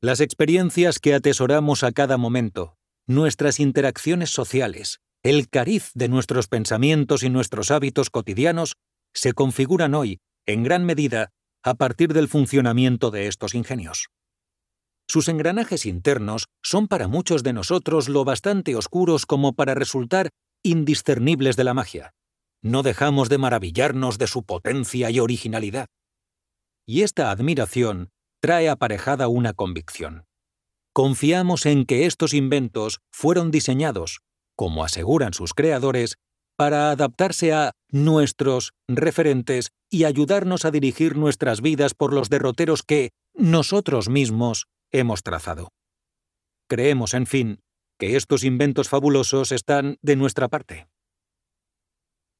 Las 0.00 0.20
experiencias 0.20 0.98
que 0.98 1.14
atesoramos 1.14 1.82
a 1.82 1.92
cada 1.92 2.18
momento, 2.18 2.76
nuestras 3.06 3.60
interacciones 3.60 4.30
sociales, 4.30 5.00
el 5.22 5.48
cariz 5.48 5.90
de 5.94 6.08
nuestros 6.08 6.48
pensamientos 6.48 7.22
y 7.22 7.30
nuestros 7.30 7.70
hábitos 7.70 8.10
cotidianos 8.10 8.74
se 9.14 9.32
configuran 9.32 9.94
hoy, 9.94 10.18
en 10.46 10.64
gran 10.64 10.84
medida, 10.84 11.30
a 11.62 11.74
partir 11.74 12.12
del 12.12 12.28
funcionamiento 12.28 13.10
de 13.10 13.28
estos 13.28 13.54
ingenios. 13.54 14.08
Sus 15.08 15.28
engranajes 15.28 15.86
internos 15.86 16.46
son 16.62 16.88
para 16.88 17.06
muchos 17.08 17.42
de 17.42 17.52
nosotros 17.52 18.08
lo 18.08 18.24
bastante 18.24 18.74
oscuros 18.76 19.26
como 19.26 19.52
para 19.52 19.74
resultar 19.74 20.30
indiscernibles 20.64 21.56
de 21.56 21.64
la 21.64 21.74
magia. 21.74 22.12
No 22.62 22.82
dejamos 22.82 23.28
de 23.28 23.38
maravillarnos 23.38 24.18
de 24.18 24.26
su 24.26 24.44
potencia 24.44 25.10
y 25.10 25.20
originalidad. 25.20 25.86
Y 26.86 27.02
esta 27.02 27.30
admiración 27.30 28.10
trae 28.40 28.68
aparejada 28.68 29.28
una 29.28 29.52
convicción. 29.52 30.24
Confiamos 30.92 31.64
en 31.66 31.86
que 31.86 32.06
estos 32.06 32.34
inventos 32.34 33.00
fueron 33.10 33.50
diseñados, 33.50 34.20
como 34.56 34.84
aseguran 34.84 35.32
sus 35.32 35.54
creadores, 35.54 36.16
para 36.56 36.90
adaptarse 36.90 37.52
a 37.52 37.72
nuestros 37.88 38.72
referentes 38.88 39.70
y 39.90 40.04
ayudarnos 40.04 40.64
a 40.64 40.70
dirigir 40.70 41.16
nuestras 41.16 41.60
vidas 41.60 41.94
por 41.94 42.12
los 42.12 42.28
derroteros 42.28 42.82
que 42.82 43.10
nosotros 43.34 44.08
mismos 44.08 44.66
hemos 44.90 45.22
trazado. 45.22 45.70
Creemos, 46.68 47.14
en 47.14 47.26
fin, 47.26 47.60
que 47.98 48.16
estos 48.16 48.44
inventos 48.44 48.88
fabulosos 48.88 49.52
están 49.52 49.96
de 50.02 50.16
nuestra 50.16 50.48
parte. 50.48 50.88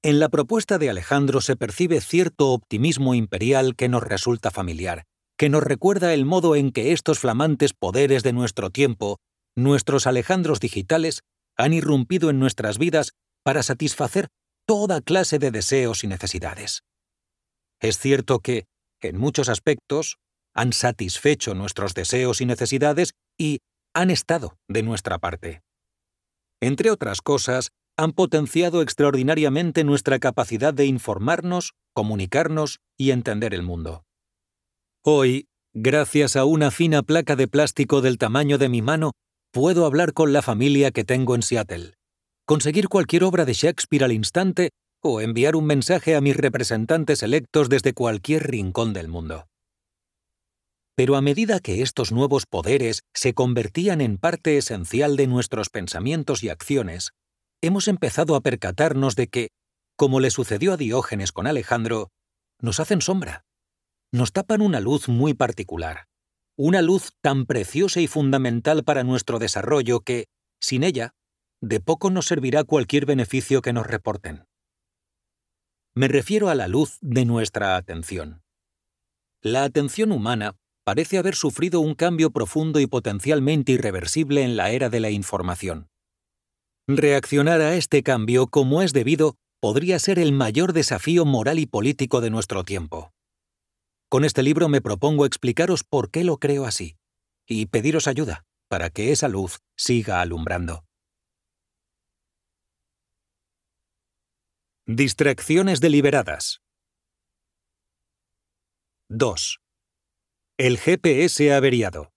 En 0.05 0.19
la 0.19 0.29
propuesta 0.29 0.79
de 0.79 0.91
Alejandro 0.91 1.41
se 1.41 1.55
percibe 1.55 2.01
cierto 2.01 2.49
optimismo 2.49 3.15
imperial 3.15 3.77
que 3.77 3.89
nos 3.89 4.03
resulta 4.03 4.51
familiar, 4.51 5.05
que 5.39 5.49
nos 5.49 5.63
recuerda 5.63 6.13
el 6.13 6.25
modo 6.25 6.57
en 6.57 6.73
que 6.73 6.91
estos 6.91 7.21
flamantes 7.21 7.73
poderes 7.73 8.25
de 8.25 8.33
nuestro 8.33 8.71
tiempo, 8.71 9.21
nuestros 9.57 10.09
Alejandros 10.09 10.59
digitales, 10.59 11.21
han 11.57 11.73
irrumpido 11.73 12.31
en 12.31 12.41
nuestras 12.41 12.79
vidas 12.79 13.13
para 13.45 13.63
satisfacer 13.63 14.27
toda 14.67 15.03
clase 15.03 15.39
de 15.39 15.53
deseos 15.53 16.03
y 16.03 16.09
necesidades. 16.09 16.83
Es 17.81 17.99
cierto 17.99 18.41
que, 18.41 18.65
en 19.01 19.19
muchos 19.19 19.49
aspectos, 19.49 20.17
han 20.53 20.73
satisfecho 20.73 21.55
nuestros 21.55 21.95
deseos 21.95 22.41
y 22.41 22.47
necesidades 22.47 23.13
y 23.39 23.61
han 23.95 24.11
estado 24.11 24.57
de 24.69 24.83
nuestra 24.83 25.19
parte. 25.19 25.63
Entre 26.61 26.91
otras 26.91 27.21
cosas, 27.21 27.71
han 27.97 28.13
potenciado 28.13 28.83
extraordinariamente 28.83 29.85
nuestra 29.85 30.19
capacidad 30.19 30.73
de 30.73 30.87
informarnos, 30.87 31.75
comunicarnos 31.93 32.81
y 32.97 33.11
entender 33.11 33.55
el 33.55 33.63
mundo. 33.63 34.05
Hoy, 35.05 35.47
gracias 35.75 36.37
a 36.37 36.45
una 36.45 36.71
fina 36.71 37.03
placa 37.03 37.37
de 37.37 37.49
plástico 37.49 38.01
del 38.01 38.19
tamaño 38.19 38.59
de 38.59 38.69
mi 38.69 38.83
mano, 38.83 39.13
puedo 39.53 39.85
hablar 39.85 40.13
con 40.13 40.33
la 40.33 40.43
familia 40.43 40.91
que 40.91 41.05
tengo 41.05 41.35
en 41.35 41.43
Seattle, 41.43 41.95
conseguir 42.47 42.89
cualquier 42.89 43.25
obra 43.25 43.45
de 43.45 43.53
Shakespeare 43.53 44.05
al 44.05 44.13
instante 44.13 44.71
o 45.03 45.21
enviar 45.21 45.57
un 45.57 45.67
mensaje 45.67 46.15
a 46.15 46.21
mis 46.21 46.37
representantes 46.37 47.23
electos 47.23 47.69
desde 47.69 47.93
cualquier 47.93 48.49
rincón 48.49 48.93
del 48.93 49.09
mundo. 49.09 49.47
Pero 50.95 51.17
a 51.17 51.23
medida 51.23 51.59
que 51.59 51.83
estos 51.83 52.13
nuevos 52.13 52.47
poderes 52.47 53.03
se 53.13 53.35
convertían 53.35 54.01
en 54.01 54.19
parte 54.19 54.57
esencial 54.59 55.17
de 55.17 55.27
nuestros 55.27 55.71
pensamientos 55.71 56.43
y 56.45 56.51
acciones, 56.51 57.13
hemos 57.63 57.89
empezado 57.89 58.35
a 58.35 58.41
percatarnos 58.41 59.17
de 59.17 59.29
que, 59.29 59.49
como 59.97 60.21
le 60.21 60.31
sucedió 60.31 60.73
a 60.73 60.77
Diógenes 60.77 61.33
con 61.33 61.47
Alejandro, 61.47 62.11
nos 62.61 62.81
hacen 62.81 63.01
sombra. 63.01 63.45
Nos 64.13 64.33
tapan 64.33 64.61
una 64.61 64.81
luz 64.81 65.09
muy 65.09 65.33
particular, 65.33 66.07
una 66.59 66.83
luz 66.83 67.13
tan 67.23 67.47
preciosa 67.47 68.01
y 68.01 68.09
fundamental 68.09 68.85
para 68.85 69.05
nuestro 69.05 69.39
desarrollo 69.39 70.01
que, 70.01 70.27
sin 70.61 70.83
ella, 70.83 71.13
de 71.63 71.81
poco 71.81 72.11
nos 72.11 72.27
servirá 72.27 72.65
cualquier 72.65 73.07
beneficio 73.07 73.63
que 73.63 73.73
nos 73.73 73.87
reporten. 73.87 74.45
Me 75.95 76.09
refiero 76.09 76.49
a 76.49 76.55
la 76.55 76.69
luz 76.69 76.99
de 77.01 77.25
nuestra 77.25 77.77
atención. 77.77 78.43
La 79.41 79.65
atención 79.65 80.11
humana 80.11 80.57
parece 80.85 81.19
haber 81.19 81.37
sufrido 81.37 81.81
un 81.81 81.95
cambio 81.95 82.31
profundo 82.31 82.81
y 82.81 82.87
potencialmente 82.87 83.73
irreversible 83.73 84.43
en 84.43 84.57
la 84.57 84.71
era 84.71 84.89
de 84.89 85.01
la 85.01 85.11
información. 85.11 85.92
Reaccionar 86.89 87.61
a 87.61 87.77
este 87.77 88.03
cambio 88.03 88.49
como 88.49 88.83
es 88.83 88.93
debido 88.93 89.37
podría 89.61 90.01
ser 90.01 90.19
el 90.19 90.33
mayor 90.33 90.73
desafío 90.73 91.25
moral 91.25 91.61
y 91.61 91.67
político 91.67 92.21
de 92.21 92.31
nuestro 92.31 92.65
tiempo. 92.65 93.13
Con 94.09 94.25
este 94.25 94.43
libro 94.43 94.69
me 94.69 94.81
propongo 94.81 95.25
explicaros 95.25 95.85
por 95.85 96.11
qué 96.11 96.25
lo 96.25 96.39
creo 96.39 96.67
así 96.67 96.97
y 97.47 97.67
pediros 97.67 98.09
ayuda 98.09 98.45
para 98.69 98.91
que 98.91 99.13
esa 99.13 99.29
luz 99.29 99.61
siga 99.77 100.21
alumbrando. 100.21 100.85
Distracciones 104.87 105.81
deliberadas. 105.81 106.63
2. 109.09 109.61
El 110.59 110.79
GPS 110.79 111.55
averiado. 111.55 112.13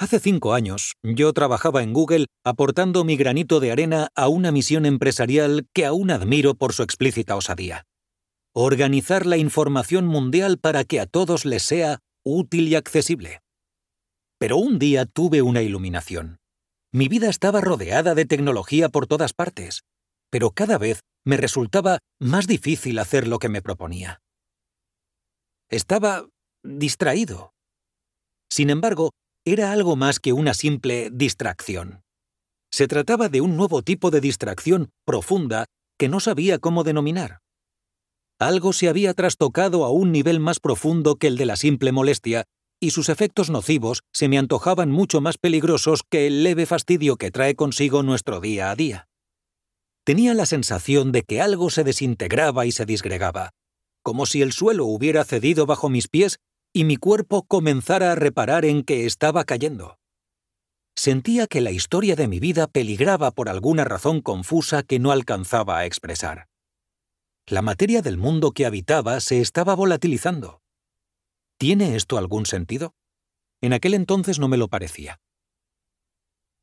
Hace 0.00 0.20
cinco 0.20 0.54
años, 0.54 0.92
yo 1.02 1.32
trabajaba 1.32 1.82
en 1.82 1.92
Google 1.92 2.26
aportando 2.44 3.02
mi 3.02 3.16
granito 3.16 3.58
de 3.58 3.72
arena 3.72 4.10
a 4.14 4.28
una 4.28 4.52
misión 4.52 4.86
empresarial 4.86 5.66
que 5.74 5.86
aún 5.86 6.12
admiro 6.12 6.54
por 6.54 6.72
su 6.72 6.84
explícita 6.84 7.34
osadía. 7.34 7.84
Organizar 8.54 9.26
la 9.26 9.38
información 9.38 10.06
mundial 10.06 10.58
para 10.58 10.84
que 10.84 11.00
a 11.00 11.06
todos 11.06 11.44
les 11.44 11.64
sea 11.64 11.98
útil 12.24 12.68
y 12.68 12.76
accesible. 12.76 13.40
Pero 14.38 14.56
un 14.58 14.78
día 14.78 15.04
tuve 15.04 15.42
una 15.42 15.62
iluminación. 15.62 16.38
Mi 16.92 17.08
vida 17.08 17.28
estaba 17.28 17.60
rodeada 17.60 18.14
de 18.14 18.24
tecnología 18.24 18.90
por 18.90 19.08
todas 19.08 19.32
partes, 19.32 19.82
pero 20.30 20.52
cada 20.52 20.78
vez 20.78 21.00
me 21.24 21.36
resultaba 21.36 21.98
más 22.20 22.46
difícil 22.46 23.00
hacer 23.00 23.26
lo 23.26 23.40
que 23.40 23.48
me 23.48 23.62
proponía. 23.62 24.20
Estaba 25.68 26.28
distraído. 26.62 27.52
Sin 28.48 28.70
embargo, 28.70 29.10
era 29.52 29.72
algo 29.72 29.96
más 29.96 30.20
que 30.20 30.32
una 30.32 30.54
simple 30.54 31.10
distracción. 31.12 32.02
Se 32.70 32.86
trataba 32.86 33.28
de 33.28 33.40
un 33.40 33.56
nuevo 33.56 33.82
tipo 33.82 34.10
de 34.10 34.20
distracción 34.20 34.90
profunda 35.04 35.66
que 35.98 36.08
no 36.08 36.20
sabía 36.20 36.58
cómo 36.58 36.84
denominar. 36.84 37.40
Algo 38.38 38.72
se 38.72 38.88
había 38.88 39.14
trastocado 39.14 39.84
a 39.84 39.90
un 39.90 40.12
nivel 40.12 40.38
más 40.38 40.60
profundo 40.60 41.16
que 41.16 41.26
el 41.26 41.36
de 41.36 41.46
la 41.46 41.56
simple 41.56 41.90
molestia, 41.92 42.44
y 42.80 42.90
sus 42.90 43.08
efectos 43.08 43.50
nocivos 43.50 44.02
se 44.12 44.28
me 44.28 44.38
antojaban 44.38 44.90
mucho 44.90 45.20
más 45.20 45.38
peligrosos 45.38 46.02
que 46.08 46.28
el 46.28 46.44
leve 46.44 46.66
fastidio 46.66 47.16
que 47.16 47.32
trae 47.32 47.56
consigo 47.56 48.02
nuestro 48.04 48.40
día 48.40 48.70
a 48.70 48.76
día. 48.76 49.08
Tenía 50.04 50.34
la 50.34 50.46
sensación 50.46 51.10
de 51.10 51.22
que 51.22 51.40
algo 51.40 51.70
se 51.70 51.82
desintegraba 51.82 52.66
y 52.66 52.72
se 52.72 52.86
disgregaba, 52.86 53.50
como 54.02 54.26
si 54.26 54.42
el 54.42 54.52
suelo 54.52 54.86
hubiera 54.86 55.24
cedido 55.24 55.66
bajo 55.66 55.88
mis 55.88 56.08
pies 56.08 56.38
y 56.78 56.84
mi 56.84 56.96
cuerpo 56.96 57.42
comenzara 57.42 58.12
a 58.12 58.14
reparar 58.14 58.64
en 58.64 58.84
que 58.84 59.04
estaba 59.04 59.42
cayendo. 59.42 59.98
Sentía 60.96 61.48
que 61.48 61.60
la 61.60 61.72
historia 61.72 62.14
de 62.14 62.28
mi 62.28 62.38
vida 62.38 62.68
peligraba 62.68 63.32
por 63.32 63.48
alguna 63.48 63.82
razón 63.82 64.20
confusa 64.20 64.84
que 64.84 65.00
no 65.00 65.10
alcanzaba 65.10 65.78
a 65.78 65.86
expresar. 65.86 66.46
La 67.48 67.62
materia 67.62 68.00
del 68.00 68.16
mundo 68.16 68.52
que 68.52 68.64
habitaba 68.64 69.18
se 69.18 69.40
estaba 69.40 69.74
volatilizando. 69.74 70.60
¿Tiene 71.58 71.96
esto 71.96 72.16
algún 72.16 72.46
sentido? 72.46 72.94
En 73.60 73.72
aquel 73.72 73.94
entonces 73.94 74.38
no 74.38 74.46
me 74.46 74.56
lo 74.56 74.68
parecía. 74.68 75.18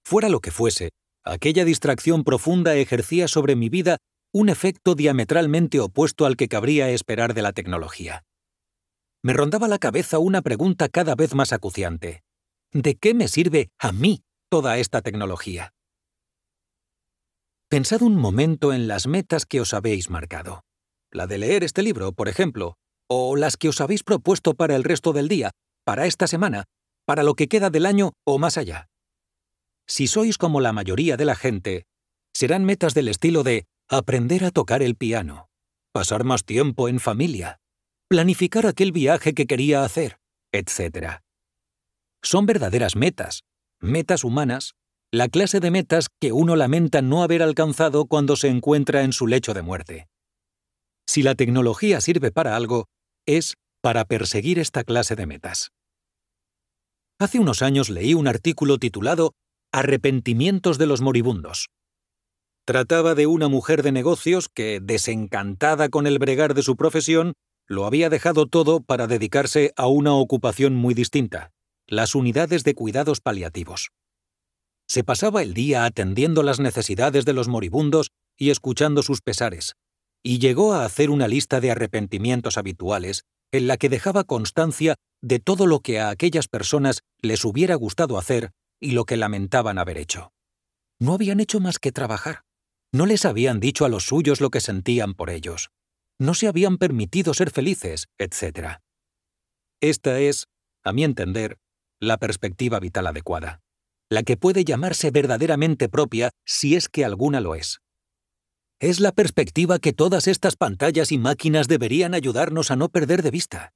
Fuera 0.06 0.30
lo 0.30 0.40
que 0.40 0.52
fuese, 0.52 0.92
aquella 1.26 1.66
distracción 1.66 2.24
profunda 2.24 2.74
ejercía 2.76 3.28
sobre 3.28 3.58
mi 3.58 3.68
vida 3.68 3.98
un 4.34 4.48
efecto 4.48 4.96
diametralmente 4.96 5.82
opuesto 5.82 6.26
al 6.26 6.38
que 6.38 6.48
cabría 6.48 6.90
esperar 6.90 7.34
de 7.34 7.42
la 7.42 7.52
tecnología 7.52 8.24
me 9.26 9.34
rondaba 9.34 9.68
la 9.68 9.80
cabeza 9.80 10.20
una 10.20 10.44
pregunta 10.44 10.88
cada 10.88 11.16
vez 11.16 11.34
más 11.34 11.52
acuciante. 11.52 12.22
¿De 12.72 12.94
qué 12.94 13.16
me 13.16 13.28
sirve 13.28 13.72
a 13.80 13.92
mí 13.92 14.22
toda 14.52 14.78
esta 14.78 15.02
tecnología? 15.02 15.74
Pensad 17.68 18.04
un 18.04 18.18
momento 18.18 18.72
en 18.72 18.88
las 18.88 19.08
metas 19.08 19.48
que 19.48 19.62
os 19.62 19.74
habéis 19.74 20.12
marcado. 20.12 20.62
La 21.12 21.26
de 21.26 21.40
leer 21.40 21.64
este 21.64 21.82
libro, 21.82 22.12
por 22.12 22.30
ejemplo, 22.30 22.76
o 23.10 23.36
las 23.36 23.58
que 23.58 23.68
os 23.68 23.82
habéis 23.82 24.04
propuesto 24.04 24.54
para 24.54 24.76
el 24.76 24.84
resto 24.84 25.12
del 25.12 25.28
día, 25.28 25.50
para 25.84 26.06
esta 26.06 26.28
semana, 26.28 26.66
para 27.04 27.24
lo 27.24 27.34
que 27.34 27.48
queda 27.48 27.72
del 27.72 27.88
año 27.88 28.14
o 28.28 28.38
más 28.38 28.60
allá. 28.60 28.90
Si 29.88 30.06
sois 30.06 30.38
como 30.38 30.62
la 30.62 30.72
mayoría 30.72 31.18
de 31.18 31.26
la 31.26 31.36
gente, 31.36 31.88
serán 32.32 32.64
metas 32.64 32.94
del 32.94 33.08
estilo 33.08 33.42
de 33.42 33.66
aprender 33.90 34.46
a 34.46 34.52
tocar 34.52 34.84
el 34.84 34.96
piano, 34.96 35.48
pasar 35.92 36.26
más 36.26 36.46
tiempo 36.46 36.90
en 36.90 37.00
familia, 37.00 37.58
planificar 38.08 38.68
aquel 38.68 38.92
viaje 38.92 39.34
que 39.34 39.48
quería 39.48 39.84
hacer, 39.84 40.18
etc. 40.52 41.22
Son 42.24 42.46
verdaderas 42.46 42.96
metas, 42.96 43.42
metas 43.80 44.24
humanas, 44.24 44.74
la 45.12 45.30
clase 45.30 45.60
de 45.60 45.72
metas 45.72 46.08
que 46.20 46.32
uno 46.32 46.56
lamenta 46.56 47.02
no 47.02 47.24
haber 47.24 47.42
alcanzado 47.42 48.06
cuando 48.06 48.36
se 48.36 48.50
encuentra 48.50 49.04
en 49.04 49.14
su 49.14 49.28
lecho 49.28 49.54
de 49.54 49.62
muerte. 49.62 50.08
Si 51.08 51.24
la 51.24 51.36
tecnología 51.36 52.02
sirve 52.02 52.32
para 52.32 52.56
algo, 52.56 52.86
es 53.26 53.56
para 53.82 54.06
perseguir 54.06 54.60
esta 54.60 54.84
clase 54.84 55.16
de 55.16 55.26
metas. 55.26 55.72
Hace 57.20 57.40
unos 57.40 57.62
años 57.62 57.90
leí 57.90 58.14
un 58.14 58.28
artículo 58.28 58.78
titulado 58.78 59.32
Arrepentimientos 59.72 60.78
de 60.78 60.86
los 60.86 61.02
moribundos. 61.02 61.70
Trataba 62.66 63.14
de 63.14 63.28
una 63.28 63.48
mujer 63.48 63.84
de 63.84 63.92
negocios 63.92 64.50
que, 64.54 64.80
desencantada 64.82 65.90
con 65.90 66.08
el 66.08 66.18
bregar 66.18 66.56
de 66.56 66.64
su 66.64 66.76
profesión, 66.76 67.34
lo 67.68 67.86
había 67.86 68.10
dejado 68.10 68.46
todo 68.46 68.82
para 68.82 69.08
dedicarse 69.08 69.74
a 69.76 69.88
una 69.88 70.14
ocupación 70.14 70.76
muy 70.76 70.94
distinta, 70.94 71.52
las 71.88 72.16
unidades 72.16 72.64
de 72.64 72.76
cuidados 72.76 73.22
paliativos. 73.22 73.90
Se 74.88 75.04
pasaba 75.04 75.42
el 75.42 75.54
día 75.54 75.86
atendiendo 75.86 76.44
las 76.44 76.60
necesidades 76.60 77.26
de 77.26 77.34
los 77.34 77.48
moribundos 77.48 78.12
y 78.38 78.52
escuchando 78.52 79.02
sus 79.02 79.22
pesares, 79.22 79.74
y 80.24 80.40
llegó 80.40 80.74
a 80.74 80.86
hacer 80.86 81.10
una 81.10 81.28
lista 81.28 81.60
de 81.60 81.72
arrepentimientos 81.72 82.58
habituales 82.58 83.24
en 83.52 83.68
la 83.68 83.78
que 83.78 83.90
dejaba 83.90 84.24
constancia 84.24 84.96
de 85.22 85.40
todo 85.40 85.66
lo 85.66 85.80
que 85.80 86.00
a 86.00 86.10
aquellas 86.10 86.48
personas 86.48 87.02
les 87.22 87.46
hubiera 87.46 87.76
gustado 87.76 88.18
hacer 88.18 88.52
y 88.80 88.92
lo 88.92 89.06
que 89.06 89.18
lamentaban 89.18 89.80
haber 89.80 89.98
hecho. 89.98 90.32
No 91.00 91.14
habían 91.14 91.40
hecho 91.40 91.60
más 91.60 91.80
que 91.80 91.92
trabajar. 91.92 92.44
No 92.92 93.06
les 93.06 93.26
habían 93.26 93.60
dicho 93.60 93.86
a 93.86 93.90
los 93.90 94.06
suyos 94.06 94.42
lo 94.42 94.50
que 94.50 94.62
sentían 94.62 95.14
por 95.14 95.30
ellos 95.30 95.70
no 96.20 96.34
se 96.34 96.48
habían 96.48 96.78
permitido 96.78 97.34
ser 97.34 97.52
felices, 97.52 98.08
etc. 98.18 98.80
Esta 99.82 100.20
es, 100.20 100.48
a 100.84 100.94
mi 100.94 101.04
entender, 101.04 101.58
la 102.00 102.18
perspectiva 102.18 102.80
vital 102.80 103.08
adecuada, 103.08 103.62
la 104.10 104.24
que 104.24 104.38
puede 104.38 104.64
llamarse 104.64 105.12
verdaderamente 105.12 105.90
propia 105.90 106.32
si 106.46 106.76
es 106.76 106.90
que 106.90 107.06
alguna 107.06 107.42
lo 107.42 107.56
es. 107.56 107.80
Es 108.80 109.00
la 109.00 109.12
perspectiva 109.12 109.80
que 109.80 109.94
todas 109.94 110.28
estas 110.28 110.56
pantallas 110.56 111.12
y 111.12 111.18
máquinas 111.18 111.68
deberían 111.68 112.14
ayudarnos 112.14 112.72
a 112.72 112.76
no 112.76 112.90
perder 112.90 113.24
de 113.24 113.32
vista. 113.32 113.74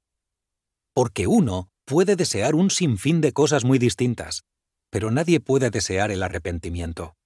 Porque 0.94 1.26
uno 1.26 1.70
puede 1.84 2.16
desear 2.16 2.54
un 2.54 2.70
sinfín 2.70 3.20
de 3.20 3.32
cosas 3.32 3.64
muy 3.64 3.78
distintas, 3.78 4.42
pero 4.90 5.10
nadie 5.10 5.40
puede 5.40 5.70
desear 5.70 6.10
el 6.10 6.22
arrepentimiento. 6.22 7.16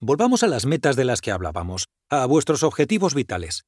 Volvamos 0.00 0.42
a 0.42 0.46
las 0.46 0.66
metas 0.66 0.94
de 0.94 1.04
las 1.04 1.22
que 1.22 1.30
hablábamos, 1.30 1.88
a 2.10 2.26
vuestros 2.26 2.62
objetivos 2.62 3.14
vitales. 3.14 3.64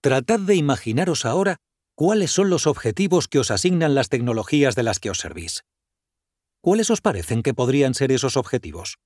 Tratad 0.00 0.40
de 0.40 0.54
imaginaros 0.54 1.26
ahora 1.26 1.58
cuáles 1.94 2.30
son 2.30 2.48
los 2.48 2.66
objetivos 2.66 3.28
que 3.28 3.38
os 3.38 3.50
asignan 3.50 3.94
las 3.94 4.08
tecnologías 4.08 4.74
de 4.74 4.82
las 4.82 4.98
que 4.98 5.10
os 5.10 5.18
servís. 5.18 5.64
¿Cuáles 6.62 6.90
os 6.90 7.02
parecen 7.02 7.42
que 7.42 7.54
podrían 7.54 7.94
ser 7.94 8.12
esos 8.12 8.36
objetivos? 8.36 8.98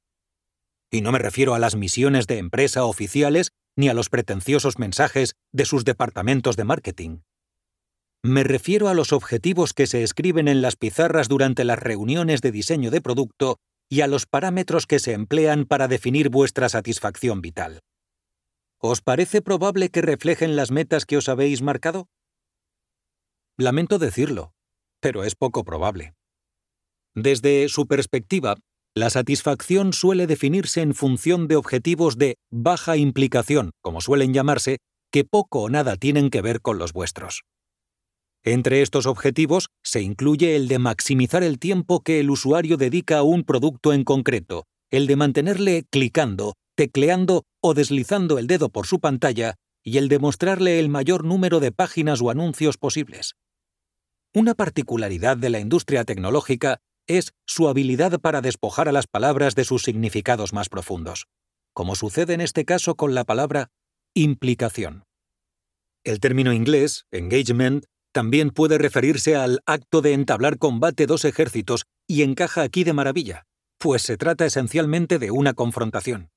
Y 0.90 1.00
no 1.02 1.10
me 1.10 1.18
refiero 1.18 1.54
a 1.54 1.58
las 1.58 1.74
misiones 1.74 2.26
de 2.26 2.38
empresa 2.38 2.84
oficiales 2.84 3.50
ni 3.76 3.88
a 3.88 3.94
los 3.94 4.08
pretenciosos 4.08 4.78
mensajes 4.78 5.34
de 5.52 5.64
sus 5.64 5.84
departamentos 5.84 6.56
de 6.56 6.64
marketing. 6.64 7.18
Me 8.22 8.44
refiero 8.44 8.88
a 8.88 8.94
los 8.94 9.12
objetivos 9.12 9.72
que 9.72 9.86
se 9.86 10.02
escriben 10.02 10.46
en 10.46 10.62
las 10.62 10.76
pizarras 10.76 11.28
durante 11.28 11.64
las 11.64 11.78
reuniones 11.78 12.40
de 12.40 12.52
diseño 12.52 12.90
de 12.90 13.00
producto 13.00 13.58
y 13.90 14.02
a 14.02 14.06
los 14.06 14.24
parámetros 14.24 14.86
que 14.86 15.00
se 15.00 15.12
emplean 15.12 15.66
para 15.66 15.88
definir 15.88 16.30
vuestra 16.30 16.68
satisfacción 16.68 17.42
vital. 17.42 17.80
¿Os 18.78 19.02
parece 19.02 19.42
probable 19.42 19.90
que 19.90 20.00
reflejen 20.00 20.56
las 20.56 20.70
metas 20.70 21.04
que 21.04 21.18
os 21.18 21.28
habéis 21.28 21.60
marcado? 21.60 22.08
Lamento 23.58 23.98
decirlo, 23.98 24.54
pero 25.00 25.24
es 25.24 25.34
poco 25.34 25.64
probable. 25.64 26.14
Desde 27.14 27.68
su 27.68 27.86
perspectiva, 27.86 28.56
la 28.94 29.10
satisfacción 29.10 29.92
suele 29.92 30.26
definirse 30.26 30.80
en 30.82 30.94
función 30.94 31.48
de 31.48 31.56
objetivos 31.56 32.16
de 32.16 32.36
baja 32.50 32.96
implicación, 32.96 33.72
como 33.82 34.00
suelen 34.00 34.32
llamarse, 34.32 34.78
que 35.10 35.24
poco 35.24 35.62
o 35.62 35.68
nada 35.68 35.96
tienen 35.96 36.30
que 36.30 36.42
ver 36.42 36.60
con 36.60 36.78
los 36.78 36.92
vuestros. 36.92 37.42
Entre 38.42 38.80
estos 38.80 39.06
objetivos 39.06 39.68
se 39.82 40.00
incluye 40.00 40.56
el 40.56 40.66
de 40.68 40.78
maximizar 40.78 41.42
el 41.42 41.58
tiempo 41.58 42.00
que 42.00 42.20
el 42.20 42.30
usuario 42.30 42.76
dedica 42.78 43.18
a 43.18 43.22
un 43.22 43.44
producto 43.44 43.92
en 43.92 44.04
concreto, 44.04 44.66
el 44.90 45.06
de 45.06 45.16
mantenerle 45.16 45.84
clicando, 45.90 46.54
tecleando 46.74 47.44
o 47.60 47.74
deslizando 47.74 48.38
el 48.38 48.46
dedo 48.46 48.70
por 48.70 48.86
su 48.86 48.98
pantalla 48.98 49.56
y 49.82 49.98
el 49.98 50.08
de 50.08 50.18
mostrarle 50.18 50.78
el 50.78 50.88
mayor 50.88 51.24
número 51.24 51.60
de 51.60 51.72
páginas 51.72 52.22
o 52.22 52.30
anuncios 52.30 52.78
posibles. 52.78 53.34
Una 54.34 54.54
particularidad 54.54 55.36
de 55.36 55.50
la 55.50 55.60
industria 55.60 56.04
tecnológica 56.04 56.80
es 57.06 57.32
su 57.46 57.68
habilidad 57.68 58.20
para 58.20 58.40
despojar 58.40 58.88
a 58.88 58.92
las 58.92 59.06
palabras 59.06 59.54
de 59.54 59.64
sus 59.64 59.82
significados 59.82 60.52
más 60.52 60.68
profundos, 60.68 61.26
como 61.74 61.94
sucede 61.94 62.34
en 62.34 62.40
este 62.40 62.64
caso 62.64 62.94
con 62.94 63.14
la 63.14 63.24
palabra 63.24 63.70
implicación. 64.14 65.04
El 66.04 66.20
término 66.20 66.52
inglés, 66.52 67.06
engagement, 67.10 67.84
también 68.12 68.50
puede 68.50 68.78
referirse 68.78 69.36
al 69.36 69.60
acto 69.66 70.02
de 70.02 70.12
entablar 70.12 70.58
combate 70.58 71.06
dos 71.06 71.24
ejércitos 71.24 71.86
y 72.06 72.22
encaja 72.22 72.62
aquí 72.62 72.84
de 72.84 72.92
maravilla, 72.92 73.44
pues 73.78 74.02
se 74.02 74.16
trata 74.16 74.46
esencialmente 74.46 75.18
de 75.18 75.30
una 75.30 75.54
confrontación. 75.54 76.30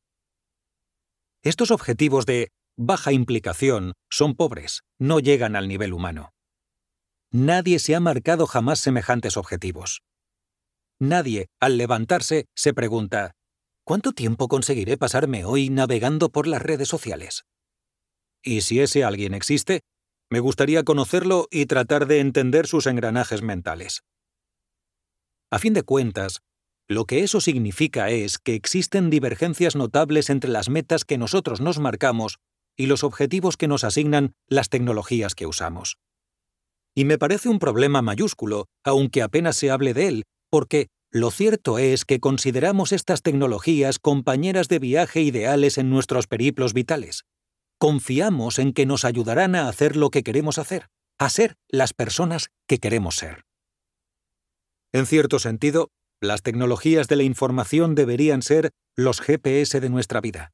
Estos 1.41 1.71
objetivos 1.71 2.25
de 2.25 2.51
baja 2.77 3.11
implicación 3.11 3.93
son 4.09 4.35
pobres, 4.35 4.81
no 4.99 5.19
llegan 5.19 5.55
al 5.55 5.67
nivel 5.67 5.93
humano. 5.93 6.31
Nadie 7.31 7.79
se 7.79 7.95
ha 7.95 7.99
marcado 7.99 8.45
jamás 8.45 8.79
semejantes 8.79 9.37
objetivos. 9.37 10.03
nadie, 10.99 11.47
al 11.59 11.77
levantarse, 11.77 12.45
se 12.55 12.73
pregunta, 12.73 13.33
¿cuánto 13.83 14.13
tiempo 14.13 14.47
conseguiré 14.47 14.95
pasarme 14.95 15.43
hoy 15.43 15.69
navegando 15.69 16.29
por 16.29 16.47
las 16.47 16.61
redes 16.61 16.87
sociales? 16.87 17.43
Y 18.41 18.61
si 18.61 18.79
ese 18.79 19.03
alguien 19.03 19.33
existe, 19.33 19.81
me 20.33 20.39
gustaría 20.39 20.81
conocerlo 20.81 21.47
y 21.51 21.67
tratar 21.67 22.07
de 22.07 22.19
entender 22.19 22.65
sus 22.65 22.87
engranajes 22.87 23.43
mentales. 23.43 24.01
A 25.51 25.59
fin 25.59 25.75
de 25.75 25.83
cuentas, 25.83 26.41
lo 26.87 27.05
que 27.05 27.23
eso 27.23 27.39
significa 27.39 28.09
es 28.09 28.39
que 28.39 28.55
existen 28.55 29.11
divergencias 29.11 29.75
notables 29.75 30.31
entre 30.31 30.49
las 30.49 30.69
metas 30.69 31.05
que 31.05 31.19
nosotros 31.19 31.61
nos 31.61 31.77
marcamos 31.77 32.39
y 32.75 32.87
los 32.87 33.03
objetivos 33.03 33.57
que 33.57 33.67
nos 33.67 33.83
asignan 33.83 34.33
las 34.49 34.69
tecnologías 34.69 35.35
que 35.35 35.45
usamos. 35.45 35.99
Y 36.95 37.05
me 37.05 37.19
parece 37.19 37.49
un 37.49 37.59
problema 37.59 38.01
mayúsculo, 38.01 38.65
aunque 38.83 39.21
apenas 39.21 39.55
se 39.55 39.69
hable 39.69 39.93
de 39.93 40.07
él, 40.07 40.23
porque 40.49 40.87
lo 41.11 41.29
cierto 41.29 41.77
es 41.77 42.05
que 42.05 42.19
consideramos 42.19 42.91
estas 42.91 43.21
tecnologías 43.21 43.99
compañeras 43.99 44.67
de 44.67 44.79
viaje 44.79 45.21
ideales 45.21 45.77
en 45.77 45.91
nuestros 45.91 46.25
periplos 46.25 46.73
vitales. 46.73 47.23
Confiamos 47.83 48.59
en 48.59 48.71
que 48.71 48.85
nos 48.85 49.03
ayudarán 49.03 49.55
a 49.55 49.67
hacer 49.67 49.97
lo 49.97 50.09
que 50.09 50.23
queremos 50.23 50.57
hacer, 50.57 50.87
a 51.19 51.29
ser 51.29 51.57
las 51.67 51.91
personas 51.91 52.47
que 52.65 52.77
queremos 52.77 53.17
ser. 53.17 53.43
En 54.93 55.05
cierto 55.05 55.37
sentido, 55.37 55.89
las 56.21 56.43
tecnologías 56.43 57.09
de 57.09 57.17
la 57.17 57.23
información 57.23 57.93
deberían 57.93 58.41
ser 58.41 58.71
los 58.95 59.19
GPS 59.19 59.81
de 59.81 59.89
nuestra 59.89 60.21
vida. 60.21 60.53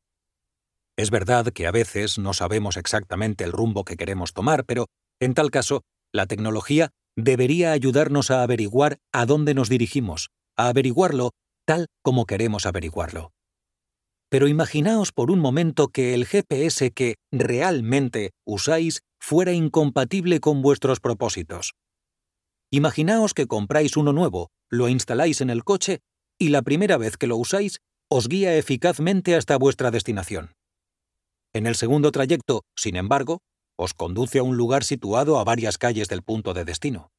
Es 0.97 1.11
verdad 1.11 1.45
que 1.53 1.67
a 1.67 1.71
veces 1.71 2.17
no 2.17 2.33
sabemos 2.33 2.77
exactamente 2.77 3.43
el 3.43 3.51
rumbo 3.51 3.85
que 3.85 3.95
queremos 3.95 4.33
tomar, 4.33 4.65
pero, 4.65 4.87
en 5.21 5.35
tal 5.35 5.51
caso, 5.51 5.83
la 6.11 6.25
tecnología 6.25 6.89
debería 7.15 7.73
ayudarnos 7.73 8.31
a 8.31 8.41
averiguar 8.41 8.97
a 9.13 9.27
dónde 9.27 9.53
nos 9.53 9.69
dirigimos, 9.69 10.31
a 10.57 10.69
averiguarlo 10.69 11.29
tal 11.67 11.89
como 12.01 12.25
queremos 12.25 12.65
averiguarlo. 12.65 13.33
Pero 14.29 14.47
imaginaos 14.47 15.11
por 15.11 15.31
un 15.31 15.39
momento 15.39 15.87
que 15.87 16.13
el 16.13 16.25
GPS 16.25 16.91
que 16.91 17.15
realmente 17.31 18.31
usáis 18.45 19.01
fuera 19.19 19.53
incompatible 19.53 20.39
con 20.39 20.61
vuestros 20.61 20.99
propósitos. 20.99 21.73
Imaginaos 22.71 23.33
que 23.33 23.47
compráis 23.47 23.97
uno 23.97 24.13
nuevo, 24.13 24.51
lo 24.69 24.87
instaláis 24.87 25.41
en 25.41 25.49
el 25.49 25.63
coche 25.63 25.99
y 26.37 26.49
la 26.49 26.61
primera 26.61 26.97
vez 26.97 27.17
que 27.17 27.27
lo 27.27 27.37
usáis 27.37 27.79
os 28.11 28.27
guía 28.27 28.55
eficazmente 28.55 29.35
hasta 29.35 29.57
vuestra 29.57 29.91
destinación. 29.91 30.53
En 31.53 31.65
el 31.65 31.75
segundo 31.75 32.11
trayecto, 32.11 32.63
sin 32.75 32.95
embargo, 32.95 33.41
os 33.77 33.93
conduce 33.93 34.39
a 34.39 34.43
un 34.43 34.57
lugar 34.57 34.83
situado 34.83 35.39
a 35.39 35.43
varias 35.43 35.77
calles 35.77 36.07
del 36.07 36.21
punto 36.21 36.53
de 36.53 36.65
destino. 36.65 37.11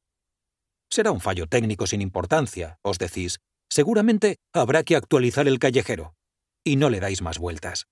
Será 0.91 1.11
un 1.11 1.21
fallo 1.21 1.47
técnico 1.47 1.87
sin 1.87 2.01
importancia, 2.01 2.79
os 2.83 2.99
decís. 2.99 3.39
Seguramente 3.69 4.37
habrá 4.53 4.83
que 4.83 4.97
actualizar 4.97 5.47
el 5.47 5.59
callejero. 5.59 6.15
Y 6.65 6.77
no 6.77 6.91
le 6.91 7.01
dais 7.01 7.23
más 7.23 7.39
vueltas. 7.39 7.87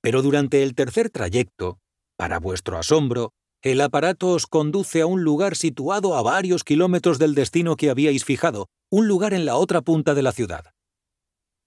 Pero 0.00 0.22
durante 0.22 0.62
el 0.62 0.74
tercer 0.74 1.10
trayecto, 1.10 1.78
para 2.16 2.38
vuestro 2.38 2.78
asombro, 2.78 3.32
el 3.62 3.80
aparato 3.80 4.28
os 4.28 4.46
conduce 4.46 5.00
a 5.00 5.06
un 5.06 5.24
lugar 5.24 5.56
situado 5.56 6.16
a 6.16 6.22
varios 6.22 6.62
kilómetros 6.62 7.18
del 7.18 7.34
destino 7.34 7.76
que 7.76 7.90
habíais 7.90 8.24
fijado, 8.24 8.68
un 8.90 9.08
lugar 9.08 9.34
en 9.34 9.44
la 9.44 9.56
otra 9.56 9.82
punta 9.82 10.14
de 10.14 10.22
la 10.22 10.32
ciudad. 10.32 10.72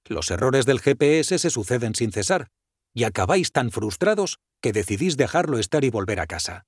Los 0.08 0.32
errores 0.32 0.66
del 0.66 0.80
GPS 0.80 1.38
se 1.38 1.50
suceden 1.50 1.96
sin 1.96 2.12
cesar, 2.12 2.48
y 2.94 3.04
acabáis 3.04 3.52
tan 3.52 3.72
frustrados 3.72 4.40
que 4.62 4.74
decidís 4.74 5.18
dejarlo 5.18 5.58
estar 5.58 5.84
y 5.84 5.90
volver 5.90 6.20
a 6.20 6.28
casa. 6.28 6.66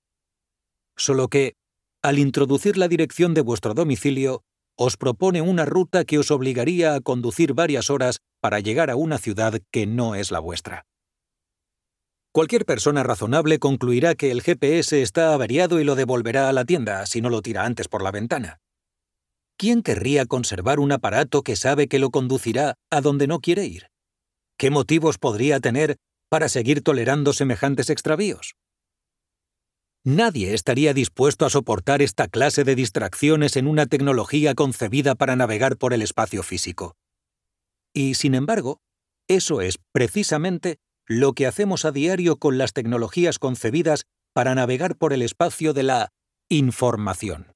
Solo 0.96 1.28
que, 1.28 1.56
al 2.02 2.20
introducir 2.20 2.78
la 2.78 2.88
dirección 2.88 3.34
de 3.34 3.42
vuestro 3.42 3.74
domicilio, 3.74 4.44
os 4.78 4.98
propone 4.98 5.42
una 5.42 5.66
ruta 5.66 6.04
que 6.06 6.20
os 6.20 6.32
obligaría 6.32 6.96
a 6.96 7.02
conducir 7.02 7.54
varias 7.54 7.90
horas 7.90 8.20
para 8.44 8.60
llegar 8.60 8.90
a 8.90 8.98
una 8.98 9.20
ciudad 9.20 9.62
que 9.72 9.88
no 9.88 10.16
es 10.16 10.30
la 10.30 10.40
vuestra. 10.40 10.86
Cualquier 12.34 12.66
persona 12.66 13.02
razonable 13.02 13.58
concluirá 13.58 14.16
que 14.16 14.32
el 14.32 14.42
GPS 14.42 15.02
está 15.02 15.34
averiado 15.34 15.80
y 15.80 15.86
lo 15.86 15.96
devolverá 15.96 16.50
a 16.50 16.52
la 16.52 16.66
tienda 16.66 17.06
si 17.06 17.22
no 17.22 17.30
lo 17.30 17.42
tira 17.42 17.64
antes 17.64 17.88
por 17.88 18.04
la 18.04 18.12
ventana. 18.12 18.60
¿Quién 19.56 19.82
querría 19.82 20.26
conservar 20.26 20.82
un 20.82 20.92
aparato 20.92 21.42
que 21.42 21.56
sabe 21.56 21.88
que 21.88 22.00
lo 22.00 22.10
conducirá 22.10 22.76
a 22.92 23.00
donde 23.00 23.28
no 23.28 23.40
quiere 23.40 23.64
ir? 23.64 23.88
¿Qué 24.58 24.70
motivos 24.72 25.18
podría 25.18 25.62
tener 25.62 25.96
para 26.28 26.50
seguir 26.50 26.84
tolerando 26.84 27.32
semejantes 27.32 27.90
extravíos? 27.90 28.56
Nadie 30.04 30.54
estaría 30.54 30.94
dispuesto 30.94 31.46
a 31.46 31.50
soportar 31.50 32.02
esta 32.02 32.28
clase 32.28 32.66
de 32.66 32.76
distracciones 32.76 33.56
en 33.56 33.68
una 33.68 33.86
tecnología 33.86 34.54
concebida 34.54 35.16
para 35.16 35.38
navegar 35.38 35.78
por 35.78 35.94
el 35.94 36.02
espacio 36.02 36.44
físico. 36.44 36.98
Y, 37.94 38.16
sin 38.16 38.36
embargo, 38.36 38.82
eso 39.28 39.62
es 39.62 39.80
precisamente 39.92 40.80
lo 41.06 41.34
que 41.34 41.48
hacemos 41.48 41.86
a 41.86 41.92
diario 41.92 42.38
con 42.38 42.58
las 42.58 42.74
tecnologías 42.74 43.40
concebidas 43.40 44.06
para 44.34 44.56
navegar 44.56 44.98
por 44.98 45.14
el 45.14 45.22
espacio 45.22 45.74
de 45.74 45.84
la 45.84 46.10
información. 46.50 47.54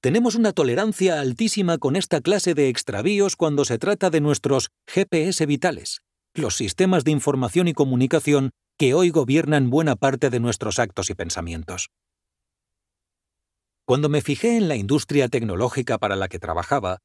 Tenemos 0.00 0.34
una 0.34 0.52
tolerancia 0.52 1.20
altísima 1.20 1.78
con 1.78 1.94
esta 1.96 2.20
clase 2.20 2.54
de 2.54 2.68
extravíos 2.68 3.36
cuando 3.36 3.64
se 3.64 3.78
trata 3.78 4.10
de 4.10 4.20
nuestros 4.20 4.70
GPS 4.86 5.46
vitales, 5.46 6.00
los 6.34 6.56
sistemas 6.56 7.04
de 7.04 7.12
información 7.12 7.68
y 7.68 7.72
comunicación 7.72 8.50
que 8.78 8.94
hoy 8.94 9.10
gobiernan 9.10 9.70
buena 9.70 9.96
parte 9.96 10.30
de 10.30 10.40
nuestros 10.40 10.78
actos 10.78 11.10
y 11.10 11.14
pensamientos. 11.14 11.90
Cuando 13.84 14.08
me 14.08 14.22
fijé 14.22 14.56
en 14.56 14.68
la 14.68 14.76
industria 14.76 15.28
tecnológica 15.28 15.98
para 15.98 16.16
la 16.16 16.28
que 16.28 16.38
trabajaba, 16.38 16.98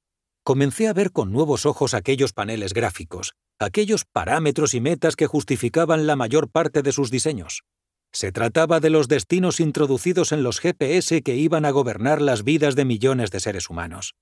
comencé 0.48 0.88
a 0.88 0.94
ver 0.94 1.12
con 1.12 1.34
nuevos 1.34 1.66
ojos 1.66 1.94
aquellos 1.94 2.32
paneles 2.32 2.74
gráficos, 2.74 3.34
aquellos 3.60 4.06
parámetros 4.06 4.74
y 4.76 4.80
metas 4.80 5.18
que 5.18 5.28
justificaban 5.28 6.08
la 6.08 6.16
mayor 6.16 6.50
parte 6.50 6.84
de 6.84 6.94
sus 6.94 7.12
diseños. 7.12 7.64
Se 8.14 8.32
trataba 8.32 8.80
de 8.80 8.90
los 8.90 9.10
destinos 9.10 9.60
introducidos 9.60 10.32
en 10.32 10.44
los 10.44 10.62
GPS 10.62 11.22
que 11.22 11.36
iban 11.36 11.66
a 11.66 11.72
gobernar 11.72 12.22
las 12.22 12.46
vidas 12.46 12.78
de 12.78 12.86
millones 12.86 13.30
de 13.30 13.42
seres 13.42 13.70
humanos. 13.70 14.16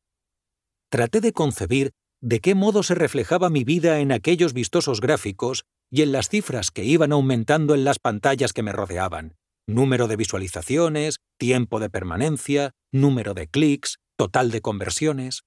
Traté 0.89 1.21
de 1.21 1.31
concebir 1.31 1.91
de 2.21 2.39
qué 2.39 2.55
modo 2.55 2.81
se 2.81 2.95
reflejaba 2.95 3.51
mi 3.51 3.63
vida 3.63 3.99
en 3.99 4.11
aquellos 4.11 4.53
vistosos 4.53 5.01
gráficos 5.01 5.65
y 5.91 6.01
en 6.01 6.11
las 6.11 6.29
cifras 6.29 6.71
que 6.71 6.85
iban 6.85 7.11
aumentando 7.11 7.75
en 7.75 7.83
las 7.83 7.99
pantallas 7.99 8.51
que 8.51 8.63
me 8.63 8.71
rodeaban. 8.71 9.35
Número 9.67 10.07
de 10.07 10.15
visualizaciones, 10.15 11.19
tiempo 11.37 11.79
de 11.79 11.91
permanencia, 11.91 12.71
número 12.91 13.35
de 13.35 13.47
clics, 13.47 13.99
total 14.17 14.49
de 14.49 14.61
conversiones. 14.61 15.43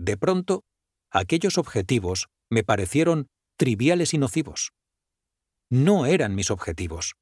De 0.00 0.16
pronto, 0.16 0.64
aquellos 1.10 1.58
objetivos 1.58 2.28
me 2.48 2.64
parecieron 2.64 3.28
triviales 3.58 4.14
y 4.14 4.18
nocivos. 4.18 4.72
No 5.68 6.06
eran 6.06 6.34
mis 6.34 6.50
objetivos, 6.50 7.16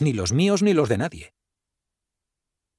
ni 0.00 0.12
los 0.12 0.32
míos 0.32 0.60
ni 0.60 0.74
los 0.74 0.88
de 0.88 0.98
nadie. 0.98 1.34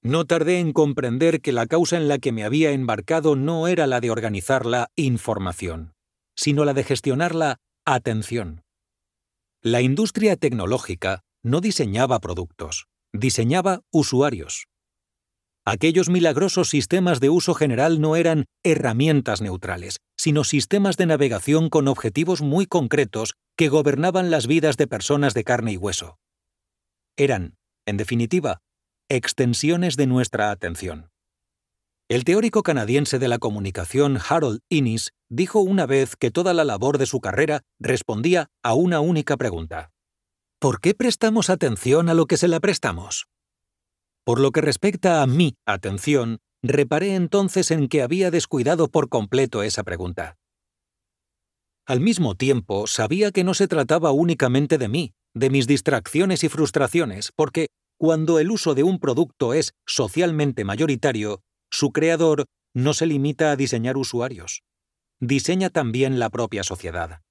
No 0.04 0.26
tardé 0.26 0.60
en 0.60 0.74
comprender 0.74 1.40
que 1.40 1.54
la 1.54 1.66
causa 1.66 1.96
en 1.96 2.10
la 2.10 2.18
que 2.18 2.34
me 2.34 2.44
había 2.44 2.72
embarcado 2.72 3.38
no 3.38 3.70
era 3.70 3.88
la 3.88 4.02
de 4.02 4.12
organizar 4.12 4.66
la 4.66 4.92
información, 4.98 5.94
sino 6.36 6.66
la 6.66 6.74
de 6.74 6.84
gestionar 6.84 7.34
la 7.34 7.62
atención. 7.86 8.66
La 9.62 9.80
industria 9.80 10.36
tecnológica 10.36 11.24
no 11.42 11.62
diseñaba 11.62 12.20
productos, 12.20 12.88
diseñaba 13.14 13.80
usuarios. 13.92 14.68
Aquellos 15.70 16.08
milagrosos 16.08 16.70
sistemas 16.70 17.20
de 17.20 17.30
uso 17.30 17.54
general 17.54 18.00
no 18.00 18.16
eran 18.16 18.46
herramientas 18.64 19.42
neutrales, 19.42 19.98
sino 20.16 20.46
sistemas 20.46 20.96
de 20.96 21.08
navegación 21.08 21.68
con 21.68 21.90
objetivos 21.90 22.42
muy 22.42 22.66
concretos 22.66 23.34
que 23.58 23.68
gobernaban 23.68 24.32
las 24.32 24.48
vidas 24.48 24.78
de 24.78 24.88
personas 24.88 25.34
de 25.34 25.44
carne 25.44 25.74
y 25.74 25.76
hueso. 25.76 26.20
Eran, 27.18 27.58
en 27.86 27.98
definitiva, 27.98 28.60
extensiones 29.10 29.98
de 29.98 30.08
nuestra 30.08 30.52
atención. 30.52 31.10
El 32.08 32.24
teórico 32.24 32.64
canadiense 32.64 33.20
de 33.20 33.28
la 33.28 33.38
comunicación 33.38 34.20
Harold 34.26 34.62
Innis 34.70 35.12
dijo 35.28 35.60
una 35.60 35.86
vez 35.86 36.16
que 36.16 36.32
toda 36.32 36.54
la 36.54 36.64
labor 36.64 36.98
de 36.98 37.08
su 37.08 37.20
carrera 37.20 37.64
respondía 37.78 38.48
a 38.64 38.74
una 38.74 39.02
única 39.02 39.36
pregunta. 39.36 39.92
¿Por 40.60 40.80
qué 40.80 40.94
prestamos 40.94 41.50
atención 41.50 42.08
a 42.08 42.14
lo 42.14 42.26
que 42.26 42.38
se 42.38 42.48
la 42.48 42.62
prestamos? 42.62 43.28
Por 44.28 44.42
lo 44.42 44.52
que 44.52 44.60
respecta 44.60 45.22
a 45.22 45.26
mi 45.26 45.56
atención, 45.66 46.40
reparé 46.62 47.16
entonces 47.16 47.72
en 47.72 47.88
que 47.88 48.02
había 48.02 48.30
descuidado 48.30 48.90
por 48.90 49.08
completo 49.08 49.64
esa 49.64 49.84
pregunta. 49.84 50.36
Al 51.86 52.02
mismo 52.02 52.36
tiempo, 52.36 52.88
sabía 52.88 53.32
que 53.32 53.46
no 53.46 53.54
se 53.54 53.70
trataba 53.70 54.12
únicamente 54.12 54.78
de 54.78 54.90
mí, 54.90 55.14
de 55.34 55.50
mis 55.50 55.66
distracciones 55.66 56.44
y 56.44 56.50
frustraciones, 56.50 57.32
porque 57.38 57.68
cuando 57.98 58.40
el 58.40 58.52
uso 58.52 58.76
de 58.76 58.84
un 58.84 59.00
producto 59.00 59.54
es 59.54 59.72
socialmente 59.88 60.66
mayoritario, 60.66 61.40
su 61.72 61.94
creador 61.94 62.48
no 62.76 62.92
se 62.92 63.06
limita 63.06 63.52
a 63.52 63.56
diseñar 63.56 63.96
usuarios. 63.96 64.62
Diseña 65.22 65.70
también 65.70 66.20
la 66.20 66.30
propia 66.30 66.66
sociedad. 66.66 67.22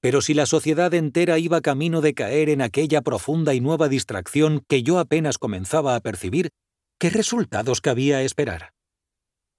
Pero 0.00 0.20
si 0.20 0.34
la 0.34 0.46
sociedad 0.46 0.94
entera 0.94 1.38
iba 1.38 1.60
camino 1.60 2.00
de 2.00 2.14
caer 2.14 2.48
en 2.50 2.62
aquella 2.62 3.02
profunda 3.02 3.54
y 3.54 3.60
nueva 3.60 3.88
distracción 3.88 4.64
que 4.68 4.82
yo 4.82 4.98
apenas 4.98 5.38
comenzaba 5.38 5.96
a 5.96 6.00
percibir, 6.00 6.50
¿qué 6.98 7.10
resultados 7.10 7.80
cabía 7.80 8.22
esperar? 8.22 8.72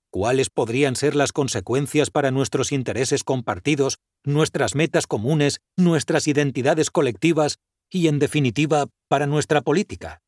cuáles 0.09 0.49
podrían 0.49 0.95
ser 0.95 1.15
las 1.15 1.31
consecuencias 1.31 2.09
para 2.09 2.31
nuestros 2.31 2.71
intereses 2.71 3.23
compartidos, 3.23 3.99
nuestras 4.23 4.75
metas 4.75 5.07
comunes, 5.07 5.59
nuestras 5.77 6.27
identidades 6.27 6.89
colectivas 6.89 7.57
y, 7.89 8.07
en 8.07 8.19
definitiva, 8.19 8.87
para 9.07 9.27
nuestra 9.27 9.61
política. 9.61 10.21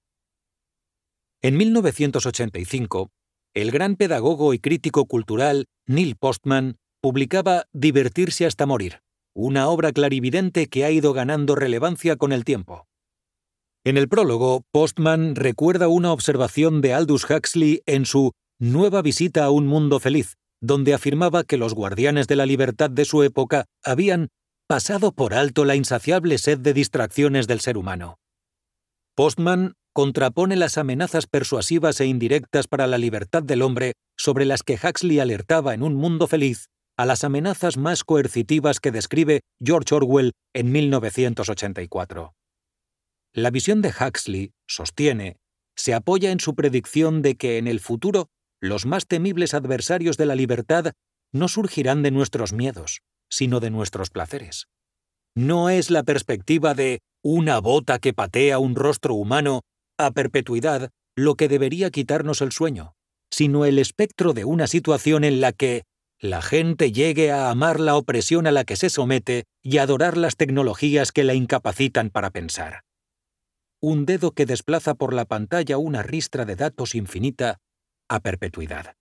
En 1.42 1.58
1985, 1.58 3.10
el 3.54 3.72
gran 3.72 3.96
pedagogo 3.96 4.54
y 4.54 4.60
crítico 4.60 5.06
cultural 5.06 5.66
Neil 5.88 6.16
Postman 6.16 6.78
publicaba 7.02 7.66
Divertirse 7.74 8.46
hasta 8.46 8.66
morir, 8.66 9.02
una 9.34 9.68
obra 9.68 9.92
clarividente 9.92 10.68
que 10.68 10.86
ha 10.86 10.92
ido 10.92 11.14
ganando 11.14 11.56
relevancia 11.56 12.16
con 12.16 12.32
el 12.32 12.44
tiempo. 12.44 12.88
En 13.84 13.98
el 13.98 14.08
prólogo, 14.08 14.64
Postman 14.72 15.36
recuerda 15.36 15.88
una 15.88 16.12
observación 16.12 16.82
de 16.82 16.94
Aldous 16.94 17.30
Huxley 17.30 17.82
en 17.86 18.06
su 18.06 18.32
Nueva 18.60 19.02
visita 19.02 19.44
a 19.44 19.50
un 19.50 19.66
mundo 19.66 20.00
feliz, 20.00 20.36
donde 20.62 20.94
afirmaba 20.94 21.44
que 21.44 21.58
los 21.58 21.74
guardianes 21.74 22.28
de 22.28 22.36
la 22.36 22.46
libertad 22.46 22.92
de 22.92 23.06
su 23.06 23.24
época 23.24 23.66
habían 23.84 24.30
pasado 24.68 25.14
por 25.14 25.34
alto 25.34 25.66
la 25.66 25.76
insaciable 25.76 26.38
sed 26.38 26.60
de 26.60 26.74
distracciones 26.74 27.48
del 27.48 27.60
ser 27.60 27.76
humano. 27.76 28.20
Postman 29.16 29.74
contrapone 29.94 30.56
las 30.56 30.78
amenazas 30.78 31.26
persuasivas 31.26 32.00
e 32.02 32.06
indirectas 32.06 32.68
para 32.68 32.86
la 32.86 33.00
libertad 33.00 33.42
del 33.42 33.64
hombre 33.64 33.94
sobre 34.16 34.46
las 34.46 34.62
que 34.62 34.76
Huxley 34.82 35.20
alertaba 35.20 35.74
en 35.74 35.82
un 35.82 35.96
mundo 35.96 36.28
feliz 36.28 36.68
a 37.02 37.06
las 37.08 37.24
amenazas 37.24 37.78
más 37.78 38.04
coercitivas 38.04 38.80
que 38.80 38.92
describe 38.92 39.42
George 39.60 39.96
Orwell 39.96 40.34
en 40.54 40.72
1984. 40.72 42.36
La 43.34 43.50
visión 43.50 43.82
de 43.82 43.90
Huxley, 43.90 44.52
sostiene, 44.68 45.38
se 45.76 45.96
apoya 45.96 46.30
en 46.30 46.40
su 46.40 46.54
predicción 46.54 47.24
de 47.24 47.38
que 47.38 47.58
en 47.58 47.66
el 47.66 47.80
futuro 47.80 48.28
los 48.62 48.86
más 48.86 49.08
temibles 49.08 49.56
adversarios 49.56 50.16
de 50.18 50.28
la 50.28 50.36
libertad 50.36 50.92
no 51.34 51.48
surgirán 51.48 52.04
de 52.04 52.12
nuestros 52.12 52.54
miedos, 52.54 53.02
sino 53.32 53.60
de 53.60 53.72
nuestros 53.72 54.12
placeres. 54.12 54.68
No 55.36 55.72
es 55.72 55.90
la 55.90 56.04
perspectiva 56.04 56.76
de 56.76 57.00
una 57.24 57.60
bota 57.62 57.98
que 57.98 58.14
patea 58.14 58.60
un 58.60 58.76
rostro 58.76 59.16
humano 59.16 59.62
a 59.98 60.12
perpetuidad 60.12 60.92
lo 61.16 61.34
que 61.34 61.48
debería 61.48 61.90
quitarnos 61.90 62.42
el 62.42 62.52
sueño, 62.52 62.94
sino 63.32 63.66
el 63.66 63.80
espectro 63.80 64.34
de 64.34 64.46
una 64.46 64.68
situación 64.68 65.24
en 65.24 65.42
la 65.42 65.52
que 65.52 65.82
la 66.22 66.44
gente 66.44 66.92
llegue 66.92 67.32
a 67.32 67.50
amar 67.50 67.80
la 67.80 67.96
opresión 67.96 68.46
a 68.46 68.52
la 68.52 68.64
que 68.64 68.76
se 68.76 68.92
somete 68.92 69.46
y 69.64 69.80
adorar 69.80 70.18
las 70.18 70.38
tecnologías 70.38 71.12
que 71.12 71.24
la 71.24 71.34
incapacitan 71.34 72.12
para 72.12 72.30
pensar. 72.30 72.84
Un 73.82 74.06
dedo 74.06 74.32
que 74.32 74.46
desplaza 74.46 74.94
por 74.94 75.14
la 75.14 75.26
pantalla 75.26 75.80
una 75.80 76.04
ristra 76.04 76.46
de 76.46 76.56
datos 76.56 76.94
infinita 76.94 77.58
a 78.08 78.20
perpetuidad. 78.20 78.96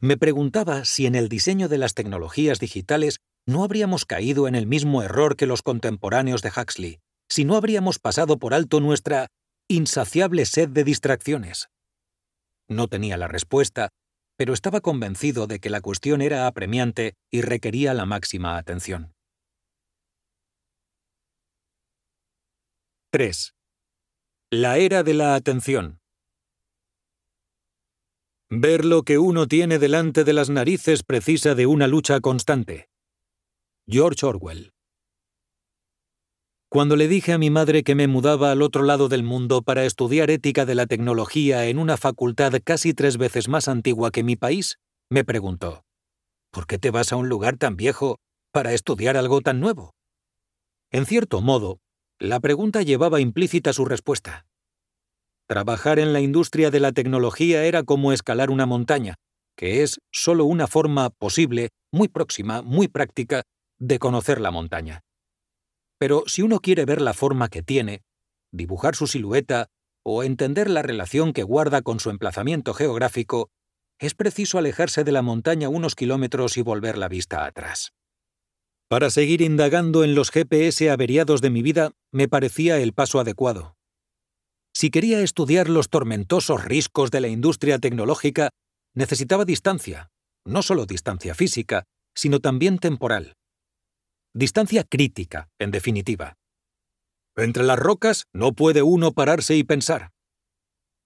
Me 0.00 0.16
preguntaba 0.16 0.86
si 0.86 1.04
en 1.04 1.14
el 1.14 1.28
diseño 1.28 1.68
de 1.68 1.76
las 1.76 1.92
tecnologías 1.92 2.58
digitales 2.58 3.18
no 3.46 3.62
habríamos 3.62 4.06
caído 4.06 4.48
en 4.48 4.54
el 4.54 4.66
mismo 4.66 5.02
error 5.02 5.36
que 5.36 5.46
los 5.46 5.60
contemporáneos 5.60 6.40
de 6.40 6.52
Huxley, 6.56 7.00
si 7.28 7.44
no 7.44 7.54
habríamos 7.54 7.98
pasado 7.98 8.38
por 8.38 8.54
alto 8.54 8.80
nuestra 8.80 9.28
insaciable 9.68 10.46
sed 10.46 10.70
de 10.70 10.84
distracciones. 10.84 11.68
No 12.66 12.88
tenía 12.88 13.18
la 13.18 13.28
respuesta, 13.28 13.90
pero 14.36 14.52
estaba 14.52 14.80
convencido 14.80 15.46
de 15.46 15.58
que 15.60 15.70
la 15.70 15.80
cuestión 15.80 16.20
era 16.20 16.46
apremiante 16.46 17.14
y 17.30 17.40
requería 17.40 17.94
la 17.94 18.06
máxima 18.06 18.58
atención. 18.58 19.12
3. 23.10 23.54
La 24.50 24.76
era 24.78 25.02
de 25.02 25.14
la 25.14 25.34
atención. 25.34 26.00
Ver 28.50 28.84
lo 28.84 29.02
que 29.02 29.18
uno 29.18 29.46
tiene 29.48 29.78
delante 29.78 30.22
de 30.22 30.32
las 30.32 30.50
narices 30.50 31.02
precisa 31.02 31.54
de 31.54 31.66
una 31.66 31.88
lucha 31.88 32.20
constante. 32.20 32.88
George 33.88 34.24
Orwell. 34.24 34.75
Cuando 36.68 36.96
le 36.96 37.06
dije 37.06 37.32
a 37.32 37.38
mi 37.38 37.48
madre 37.48 37.84
que 37.84 37.94
me 37.94 38.08
mudaba 38.08 38.50
al 38.50 38.60
otro 38.60 38.82
lado 38.82 39.08
del 39.08 39.22
mundo 39.22 39.62
para 39.62 39.84
estudiar 39.84 40.30
ética 40.30 40.66
de 40.66 40.74
la 40.74 40.86
tecnología 40.86 41.66
en 41.66 41.78
una 41.78 41.96
facultad 41.96 42.52
casi 42.64 42.92
tres 42.92 43.18
veces 43.18 43.48
más 43.48 43.68
antigua 43.68 44.10
que 44.10 44.24
mi 44.24 44.34
país, 44.34 44.78
me 45.08 45.24
preguntó, 45.24 45.84
¿por 46.50 46.66
qué 46.66 46.78
te 46.78 46.90
vas 46.90 47.12
a 47.12 47.16
un 47.16 47.28
lugar 47.28 47.56
tan 47.56 47.76
viejo 47.76 48.18
para 48.50 48.72
estudiar 48.72 49.16
algo 49.16 49.42
tan 49.42 49.60
nuevo? 49.60 49.94
En 50.90 51.06
cierto 51.06 51.40
modo, 51.40 51.78
la 52.18 52.40
pregunta 52.40 52.82
llevaba 52.82 53.20
implícita 53.20 53.72
su 53.72 53.84
respuesta. 53.84 54.46
Trabajar 55.46 56.00
en 56.00 56.12
la 56.12 56.20
industria 56.20 56.72
de 56.72 56.80
la 56.80 56.90
tecnología 56.90 57.64
era 57.64 57.84
como 57.84 58.12
escalar 58.12 58.50
una 58.50 58.66
montaña, 58.66 59.14
que 59.56 59.84
es 59.84 60.00
solo 60.10 60.44
una 60.44 60.66
forma 60.66 61.10
posible, 61.10 61.70
muy 61.92 62.08
próxima, 62.08 62.62
muy 62.62 62.88
práctica, 62.88 63.44
de 63.78 64.00
conocer 64.00 64.40
la 64.40 64.50
montaña. 64.50 65.02
Pero 65.98 66.24
si 66.26 66.42
uno 66.42 66.60
quiere 66.60 66.84
ver 66.84 67.00
la 67.00 67.14
forma 67.14 67.48
que 67.48 67.62
tiene, 67.62 68.02
dibujar 68.52 68.94
su 68.94 69.06
silueta 69.06 69.68
o 70.04 70.22
entender 70.22 70.70
la 70.70 70.82
relación 70.82 71.32
que 71.32 71.42
guarda 71.42 71.82
con 71.82 72.00
su 72.00 72.10
emplazamiento 72.10 72.74
geográfico, 72.74 73.50
es 73.98 74.14
preciso 74.14 74.58
alejarse 74.58 75.04
de 75.04 75.12
la 75.12 75.22
montaña 75.22 75.68
unos 75.68 75.94
kilómetros 75.94 76.56
y 76.56 76.62
volver 76.62 76.98
la 76.98 77.08
vista 77.08 77.44
atrás. 77.44 77.92
Para 78.88 79.10
seguir 79.10 79.42
indagando 79.42 80.04
en 80.04 80.14
los 80.14 80.30
GPS 80.30 80.90
averiados 80.90 81.40
de 81.40 81.50
mi 81.50 81.62
vida, 81.62 81.90
me 82.12 82.28
parecía 82.28 82.78
el 82.78 82.92
paso 82.92 83.18
adecuado. 83.18 83.74
Si 84.74 84.90
quería 84.90 85.20
estudiar 85.22 85.68
los 85.68 85.88
tormentosos 85.88 86.64
riscos 86.64 87.10
de 87.10 87.20
la 87.20 87.28
industria 87.28 87.78
tecnológica, 87.78 88.50
necesitaba 88.94 89.44
distancia, 89.44 90.10
no 90.44 90.62
solo 90.62 90.86
distancia 90.86 91.34
física, 91.34 91.84
sino 92.14 92.40
también 92.40 92.78
temporal. 92.78 93.34
Distancia 94.38 94.84
crítica, 94.84 95.48
en 95.58 95.70
definitiva. 95.70 96.36
Entre 97.36 97.64
las 97.64 97.78
rocas 97.78 98.26
no 98.34 98.52
puede 98.52 98.82
uno 98.82 99.12
pararse 99.12 99.56
y 99.56 99.64
pensar. 99.64 100.10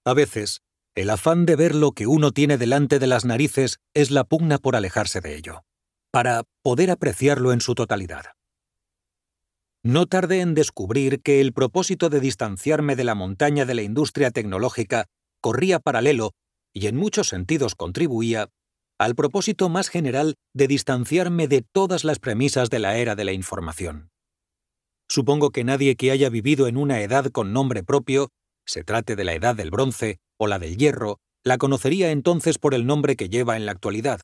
A 0.04 0.14
veces, 0.14 0.62
el 0.96 1.10
afán 1.10 1.46
de 1.46 1.54
ver 1.54 1.76
lo 1.76 1.92
que 1.92 2.08
uno 2.08 2.32
tiene 2.32 2.58
delante 2.58 2.98
de 2.98 3.06
las 3.06 3.24
narices 3.24 3.78
es 3.94 4.10
la 4.10 4.24
pugna 4.24 4.58
por 4.58 4.74
alejarse 4.74 5.20
de 5.20 5.36
ello, 5.36 5.62
para 6.10 6.42
poder 6.64 6.90
apreciarlo 6.90 7.52
en 7.52 7.60
su 7.60 7.76
totalidad. 7.76 8.24
No 9.84 10.06
tardé 10.06 10.40
en 10.40 10.54
descubrir 10.54 11.22
que 11.22 11.40
el 11.40 11.52
propósito 11.52 12.08
de 12.08 12.18
distanciarme 12.18 12.96
de 12.96 13.04
la 13.04 13.14
montaña 13.14 13.64
de 13.64 13.74
la 13.74 13.82
industria 13.82 14.32
tecnológica 14.32 15.06
corría 15.40 15.78
paralelo, 15.78 16.32
y 16.74 16.88
en 16.88 16.96
muchos 16.96 17.28
sentidos 17.28 17.76
contribuía, 17.76 18.48
al 19.00 19.14
propósito 19.14 19.70
más 19.70 19.88
general 19.88 20.34
de 20.54 20.68
distanciarme 20.68 21.48
de 21.48 21.62
todas 21.62 22.04
las 22.04 22.18
premisas 22.18 22.68
de 22.68 22.80
la 22.80 22.98
era 22.98 23.14
de 23.14 23.24
la 23.24 23.32
información. 23.32 24.10
Supongo 25.08 25.52
que 25.52 25.64
nadie 25.64 25.96
que 25.96 26.10
haya 26.10 26.28
vivido 26.28 26.66
en 26.66 26.76
una 26.76 27.00
edad 27.00 27.30
con 27.32 27.54
nombre 27.54 27.82
propio, 27.82 28.28
se 28.66 28.84
trate 28.84 29.16
de 29.16 29.24
la 29.24 29.32
edad 29.32 29.56
del 29.56 29.70
bronce 29.70 30.18
o 30.38 30.46
la 30.48 30.58
del 30.58 30.76
hierro, 30.76 31.16
la 31.42 31.56
conocería 31.56 32.10
entonces 32.10 32.58
por 32.58 32.74
el 32.74 32.84
nombre 32.84 33.16
que 33.16 33.30
lleva 33.30 33.56
en 33.56 33.64
la 33.64 33.72
actualidad. 33.72 34.20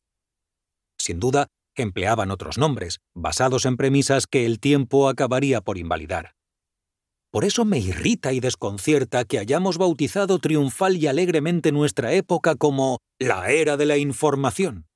Sin 0.99 1.19
duda, 1.19 1.47
empleaban 1.75 2.29
otros 2.29 2.59
nombres, 2.59 2.99
basados 3.15 3.65
en 3.65 3.77
premisas 3.77 4.27
que 4.27 4.45
el 4.45 4.59
tiempo 4.59 5.09
acabaría 5.09 5.59
por 5.61 5.79
invalidar. 5.79 6.36
Por 7.37 7.45
eso 7.45 7.65
me 7.65 7.77
irrita 7.77 8.33
y 8.33 8.39
desconcierta 8.39 9.23
que 9.23 9.37
hayamos 9.37 9.77
bautizado 9.77 10.39
triunfal 10.39 10.97
y 10.97 11.05
alegremente 11.05 11.71
nuestra 11.71 12.11
época 12.13 12.55
como 12.55 12.97
la 13.19 13.51
era 13.51 13.77
de 13.77 13.85
la 13.85 13.97
información. 13.97 14.87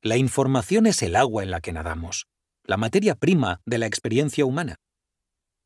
La 0.00 0.16
información 0.16 0.86
es 0.86 1.02
el 1.02 1.14
agua 1.14 1.42
en 1.42 1.50
la 1.50 1.60
que 1.60 1.74
nadamos, 1.74 2.24
la 2.64 2.78
materia 2.78 3.16
prima 3.16 3.60
de 3.66 3.76
la 3.76 3.84
experiencia 3.84 4.46
humana. 4.46 4.76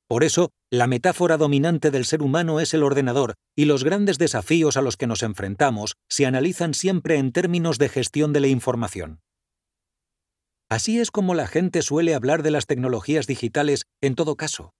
Por 0.08 0.24
eso, 0.24 0.50
la 0.72 0.88
metáfora 0.88 1.36
dominante 1.36 1.92
del 1.92 2.04
ser 2.04 2.20
humano 2.20 2.58
es 2.58 2.74
el 2.74 2.82
ordenador, 2.82 3.34
y 3.54 3.66
los 3.66 3.84
grandes 3.84 4.18
desafíos 4.18 4.76
a 4.76 4.82
los 4.82 4.96
que 4.96 5.06
nos 5.06 5.22
enfrentamos 5.22 5.94
se 6.10 6.26
analizan 6.26 6.74
siempre 6.74 7.16
en 7.16 7.30
términos 7.30 7.78
de 7.78 7.90
gestión 7.90 8.32
de 8.32 8.40
la 8.40 8.48
información. 8.48 9.20
Así 10.68 10.98
es 10.98 11.12
como 11.12 11.34
la 11.34 11.46
gente 11.46 11.80
suele 11.82 12.16
hablar 12.16 12.42
de 12.42 12.50
las 12.50 12.66
tecnologías 12.66 13.28
digitales 13.28 13.84
en 14.00 14.16
todo 14.16 14.34
caso. 14.34 14.72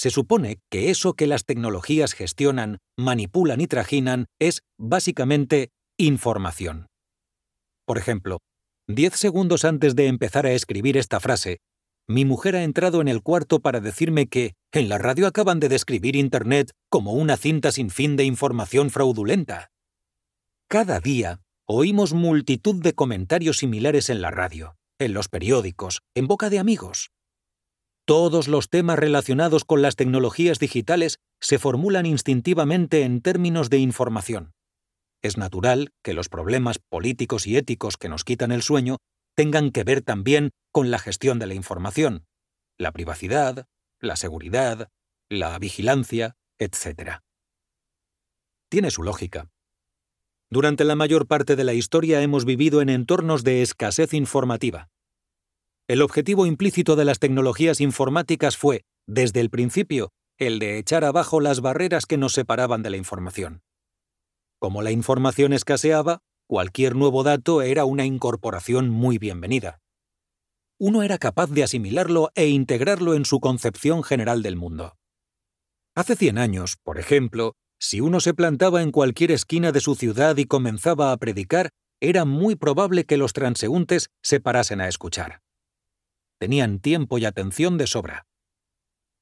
Se 0.00 0.08
supone 0.08 0.60
que 0.70 0.88
eso 0.88 1.12
que 1.12 1.26
las 1.26 1.44
tecnologías 1.44 2.14
gestionan, 2.14 2.78
manipulan 2.96 3.60
y 3.60 3.66
trajinan 3.66 4.28
es, 4.38 4.62
básicamente, 4.78 5.72
información. 5.98 6.86
Por 7.84 7.98
ejemplo, 7.98 8.38
diez 8.88 9.14
segundos 9.16 9.66
antes 9.66 9.94
de 9.94 10.06
empezar 10.06 10.46
a 10.46 10.52
escribir 10.52 10.96
esta 10.96 11.20
frase, 11.20 11.58
mi 12.08 12.24
mujer 12.24 12.56
ha 12.56 12.62
entrado 12.62 13.02
en 13.02 13.08
el 13.08 13.20
cuarto 13.20 13.60
para 13.60 13.80
decirme 13.80 14.26
que 14.26 14.54
en 14.72 14.88
la 14.88 14.96
radio 14.96 15.26
acaban 15.26 15.60
de 15.60 15.68
describir 15.68 16.16
Internet 16.16 16.70
como 16.88 17.12
una 17.12 17.36
cinta 17.36 17.70
sin 17.70 17.90
fin 17.90 18.16
de 18.16 18.24
información 18.24 18.88
fraudulenta. 18.88 19.68
Cada 20.66 21.00
día 21.00 21.42
oímos 21.66 22.14
multitud 22.14 22.82
de 22.82 22.94
comentarios 22.94 23.58
similares 23.58 24.08
en 24.08 24.22
la 24.22 24.30
radio 24.30 24.76
en 24.98 25.14
los 25.14 25.28
periódicos, 25.28 26.00
en 26.14 26.26
boca 26.26 26.50
de 26.50 26.58
amigos. 26.58 27.10
Todos 28.04 28.48
los 28.48 28.68
temas 28.68 28.98
relacionados 28.98 29.64
con 29.64 29.82
las 29.82 29.96
tecnologías 29.96 30.58
digitales 30.58 31.18
se 31.40 31.58
formulan 31.58 32.06
instintivamente 32.06 33.02
en 33.02 33.20
términos 33.20 33.70
de 33.70 33.78
información. 33.78 34.52
es 35.22 35.36
natural 35.36 35.92
que 36.02 36.14
los 36.14 36.28
problemas 36.28 36.78
políticos 36.78 37.46
y 37.46 37.56
éticos 37.56 37.96
que 37.96 38.08
nos 38.08 38.24
quitan 38.24 38.52
el 38.52 38.62
sueño 38.62 38.96
tengan 39.34 39.70
que 39.70 39.84
ver 39.84 40.02
también 40.02 40.50
con 40.72 40.90
la 40.90 40.98
gestión 40.98 41.38
de 41.38 41.46
la 41.46 41.54
información, 41.54 42.26
la 42.78 42.92
privacidad, 42.92 43.66
la 44.00 44.16
seguridad, 44.16 44.88
la 45.28 45.58
vigilancia, 45.58 46.36
etc. 46.58 47.20
Tiene 48.68 48.90
su 48.90 49.02
lógica. 49.02 49.50
Durante 50.48 50.84
la 50.84 50.96
mayor 50.96 51.26
parte 51.26 51.54
de 51.54 51.64
la 51.64 51.74
historia 51.74 52.22
hemos 52.22 52.44
vivido 52.44 52.80
en 52.82 52.88
entornos 52.88 53.44
de 53.44 53.62
escasez 53.62 54.14
informativa. 54.14 54.88
El 55.90 56.02
objetivo 56.02 56.46
implícito 56.46 56.94
de 56.94 57.04
las 57.04 57.18
tecnologías 57.18 57.80
informáticas 57.80 58.56
fue, 58.56 58.84
desde 59.08 59.40
el 59.40 59.50
principio, 59.50 60.12
el 60.38 60.60
de 60.60 60.78
echar 60.78 61.04
abajo 61.04 61.40
las 61.40 61.62
barreras 61.62 62.06
que 62.06 62.16
nos 62.16 62.32
separaban 62.32 62.84
de 62.84 62.90
la 62.90 62.96
información. 62.96 63.64
Como 64.60 64.82
la 64.82 64.92
información 64.92 65.52
escaseaba, 65.52 66.20
cualquier 66.46 66.94
nuevo 66.94 67.24
dato 67.24 67.60
era 67.62 67.86
una 67.86 68.04
incorporación 68.04 68.88
muy 68.88 69.18
bienvenida. 69.18 69.80
Uno 70.78 71.02
era 71.02 71.18
capaz 71.18 71.50
de 71.50 71.64
asimilarlo 71.64 72.30
e 72.36 72.46
integrarlo 72.46 73.14
en 73.14 73.24
su 73.24 73.40
concepción 73.40 74.04
general 74.04 74.44
del 74.44 74.54
mundo. 74.54 74.94
Hace 75.96 76.14
100 76.14 76.38
años, 76.38 76.76
por 76.84 77.00
ejemplo, 77.00 77.56
si 77.80 78.00
uno 78.00 78.20
se 78.20 78.32
plantaba 78.32 78.82
en 78.82 78.92
cualquier 78.92 79.32
esquina 79.32 79.72
de 79.72 79.80
su 79.80 79.96
ciudad 79.96 80.36
y 80.36 80.44
comenzaba 80.44 81.10
a 81.10 81.16
predicar, 81.16 81.70
era 82.00 82.24
muy 82.24 82.54
probable 82.54 83.06
que 83.06 83.16
los 83.16 83.32
transeúntes 83.32 84.10
se 84.22 84.38
parasen 84.38 84.80
a 84.80 84.86
escuchar. 84.86 85.40
Tenían 86.40 86.80
tiempo 86.80 87.18
y 87.18 87.26
atención 87.26 87.76
de 87.76 87.86
sobra. 87.86 88.26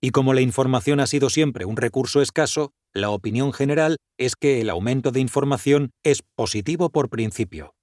Y 0.00 0.10
como 0.10 0.34
la 0.34 0.40
información 0.40 1.00
ha 1.00 1.08
sido 1.08 1.30
siempre 1.30 1.64
un 1.64 1.76
recurso 1.76 2.22
escaso, 2.22 2.70
la 2.94 3.10
opinión 3.10 3.52
general 3.52 3.96
es 4.16 4.36
que 4.36 4.60
el 4.60 4.70
aumento 4.70 5.10
de 5.10 5.18
información 5.18 5.90
es 6.04 6.22
positivo 6.36 6.90
por 6.90 7.10
principio. 7.10 7.74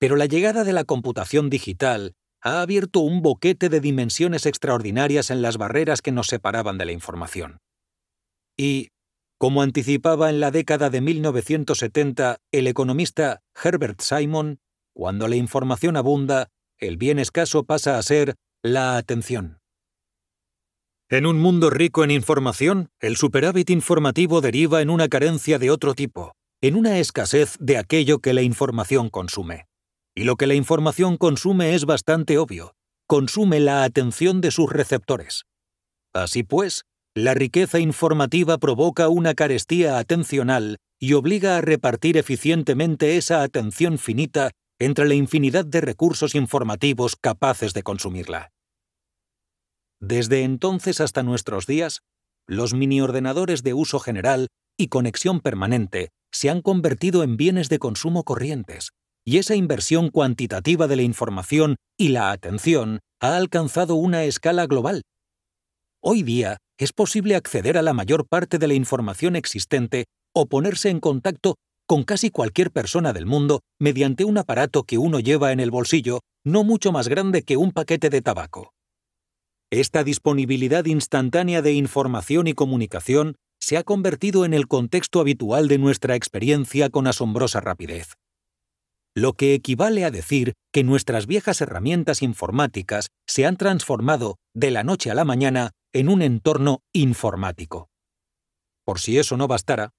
Pero 0.00 0.16
la 0.16 0.26
llegada 0.26 0.64
de 0.64 0.72
la 0.72 0.82
computación 0.82 1.48
digital 1.50 2.14
ha 2.42 2.60
abierto 2.60 2.98
un 2.98 3.22
boquete 3.22 3.68
de 3.68 3.80
dimensiones 3.80 4.46
extraordinarias 4.46 5.30
en 5.30 5.42
las 5.42 5.56
barreras 5.56 6.02
que 6.02 6.10
nos 6.10 6.26
separaban 6.26 6.76
de 6.78 6.86
la 6.86 6.92
información. 6.92 7.58
Y, 8.56 8.88
como 9.38 9.62
anticipaba 9.62 10.30
en 10.30 10.40
la 10.40 10.50
década 10.50 10.90
de 10.90 11.00
1970 11.00 12.38
el 12.50 12.66
economista 12.66 13.42
Herbert 13.62 14.00
Simon, 14.00 14.58
cuando 14.92 15.28
la 15.28 15.36
información 15.36 15.96
abunda, 15.96 16.48
el 16.82 16.96
bien 16.96 17.20
escaso 17.20 17.62
pasa 17.62 17.96
a 17.96 18.02
ser 18.02 18.34
la 18.62 18.96
atención. 18.96 19.58
En 21.08 21.26
un 21.26 21.38
mundo 21.38 21.70
rico 21.70 22.02
en 22.02 22.10
información, 22.10 22.88
el 23.00 23.16
superávit 23.16 23.70
informativo 23.70 24.40
deriva 24.40 24.82
en 24.82 24.90
una 24.90 25.08
carencia 25.08 25.60
de 25.60 25.70
otro 25.70 25.94
tipo, 25.94 26.32
en 26.60 26.74
una 26.74 26.98
escasez 26.98 27.56
de 27.60 27.78
aquello 27.78 28.18
que 28.18 28.34
la 28.34 28.42
información 28.42 29.10
consume. 29.10 29.66
Y 30.16 30.24
lo 30.24 30.34
que 30.34 30.48
la 30.48 30.54
información 30.54 31.18
consume 31.18 31.74
es 31.74 31.84
bastante 31.84 32.36
obvio, 32.38 32.74
consume 33.06 33.60
la 33.60 33.84
atención 33.84 34.40
de 34.40 34.50
sus 34.50 34.70
receptores. 34.70 35.44
Así 36.12 36.42
pues, 36.42 36.82
la 37.14 37.34
riqueza 37.34 37.78
informativa 37.78 38.58
provoca 38.58 39.08
una 39.08 39.34
carestía 39.34 39.98
atencional 39.98 40.78
y 40.98 41.12
obliga 41.12 41.58
a 41.58 41.60
repartir 41.60 42.16
eficientemente 42.16 43.16
esa 43.16 43.42
atención 43.42 43.98
finita 43.98 44.50
entre 44.84 45.06
la 45.06 45.14
infinidad 45.14 45.64
de 45.64 45.80
recursos 45.80 46.34
informativos 46.34 47.14
capaces 47.16 47.72
de 47.72 47.82
consumirla. 47.82 48.50
Desde 50.00 50.42
entonces 50.42 51.00
hasta 51.00 51.22
nuestros 51.22 51.66
días, 51.66 52.00
los 52.48 52.74
miniordenadores 52.74 53.62
de 53.62 53.74
uso 53.74 54.00
general 54.00 54.48
y 54.76 54.88
conexión 54.88 55.40
permanente 55.40 56.08
se 56.32 56.50
han 56.50 56.62
convertido 56.62 57.22
en 57.22 57.36
bienes 57.36 57.68
de 57.68 57.78
consumo 57.78 58.24
corrientes, 58.24 58.90
y 59.24 59.38
esa 59.38 59.54
inversión 59.54 60.10
cuantitativa 60.10 60.88
de 60.88 60.96
la 60.96 61.02
información 61.02 61.76
y 61.96 62.08
la 62.08 62.32
atención 62.32 62.98
ha 63.20 63.36
alcanzado 63.36 63.94
una 63.94 64.24
escala 64.24 64.66
global. 64.66 65.02
Hoy 66.02 66.24
día 66.24 66.58
es 66.76 66.92
posible 66.92 67.36
acceder 67.36 67.78
a 67.78 67.82
la 67.82 67.92
mayor 67.92 68.26
parte 68.26 68.58
de 68.58 68.66
la 68.66 68.74
información 68.74 69.36
existente 69.36 70.06
o 70.34 70.46
ponerse 70.46 70.88
en 70.88 70.98
contacto 70.98 71.54
con 71.92 72.04
casi 72.04 72.30
cualquier 72.30 72.70
persona 72.70 73.12
del 73.12 73.26
mundo 73.26 73.60
mediante 73.78 74.24
un 74.24 74.38
aparato 74.38 74.84
que 74.84 74.96
uno 74.96 75.20
lleva 75.20 75.52
en 75.52 75.60
el 75.60 75.70
bolsillo 75.70 76.20
no 76.42 76.64
mucho 76.64 76.90
más 76.90 77.06
grande 77.06 77.42
que 77.42 77.58
un 77.58 77.70
paquete 77.70 78.08
de 78.08 78.22
tabaco. 78.22 78.72
Esta 79.70 80.02
disponibilidad 80.02 80.86
instantánea 80.86 81.60
de 81.60 81.74
información 81.74 82.46
y 82.46 82.54
comunicación 82.54 83.36
se 83.60 83.76
ha 83.76 83.82
convertido 83.82 84.46
en 84.46 84.54
el 84.54 84.68
contexto 84.68 85.20
habitual 85.20 85.68
de 85.68 85.76
nuestra 85.76 86.16
experiencia 86.16 86.88
con 86.88 87.06
asombrosa 87.06 87.60
rapidez. 87.60 88.14
Lo 89.14 89.34
que 89.34 89.52
equivale 89.52 90.06
a 90.06 90.10
decir 90.10 90.54
que 90.72 90.84
nuestras 90.84 91.26
viejas 91.26 91.60
herramientas 91.60 92.22
informáticas 92.22 93.08
se 93.26 93.44
han 93.44 93.58
transformado 93.58 94.38
de 94.54 94.70
la 94.70 94.82
noche 94.82 95.10
a 95.10 95.14
la 95.14 95.26
mañana 95.26 95.72
en 95.92 96.08
un 96.08 96.22
entorno 96.22 96.80
informático. 96.94 97.90
Por 98.82 98.98
si 98.98 99.18
eso 99.18 99.36
no 99.36 99.46
bastara, 99.46 99.90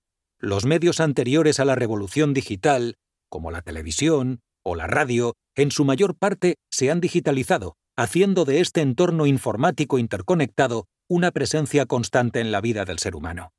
los 0.43 0.65
medios 0.65 0.99
anteriores 0.99 1.61
a 1.61 1.65
la 1.65 1.73
revolución 1.73 2.33
digital, 2.33 2.97
como 3.29 3.49
la 3.49 3.61
televisión 3.61 4.41
o 4.61 4.75
la 4.75 4.87
radio, 4.87 5.35
en 5.55 5.71
su 5.71 5.85
mayor 5.85 6.17
parte 6.17 6.55
se 6.69 6.91
han 6.91 6.99
digitalizado 6.99 7.77
haciendo 7.95 8.43
de 8.43 8.59
este 8.59 8.81
entorno 8.81 9.25
informático 9.25 9.99
interconectado 9.99 10.87
una 11.07 11.31
presencia 11.31 11.85
constante 11.85 12.41
en 12.41 12.51
la 12.51 12.59
vida 12.59 12.83
del 12.83 12.99
ser 12.99 13.15
humano. 13.15 13.51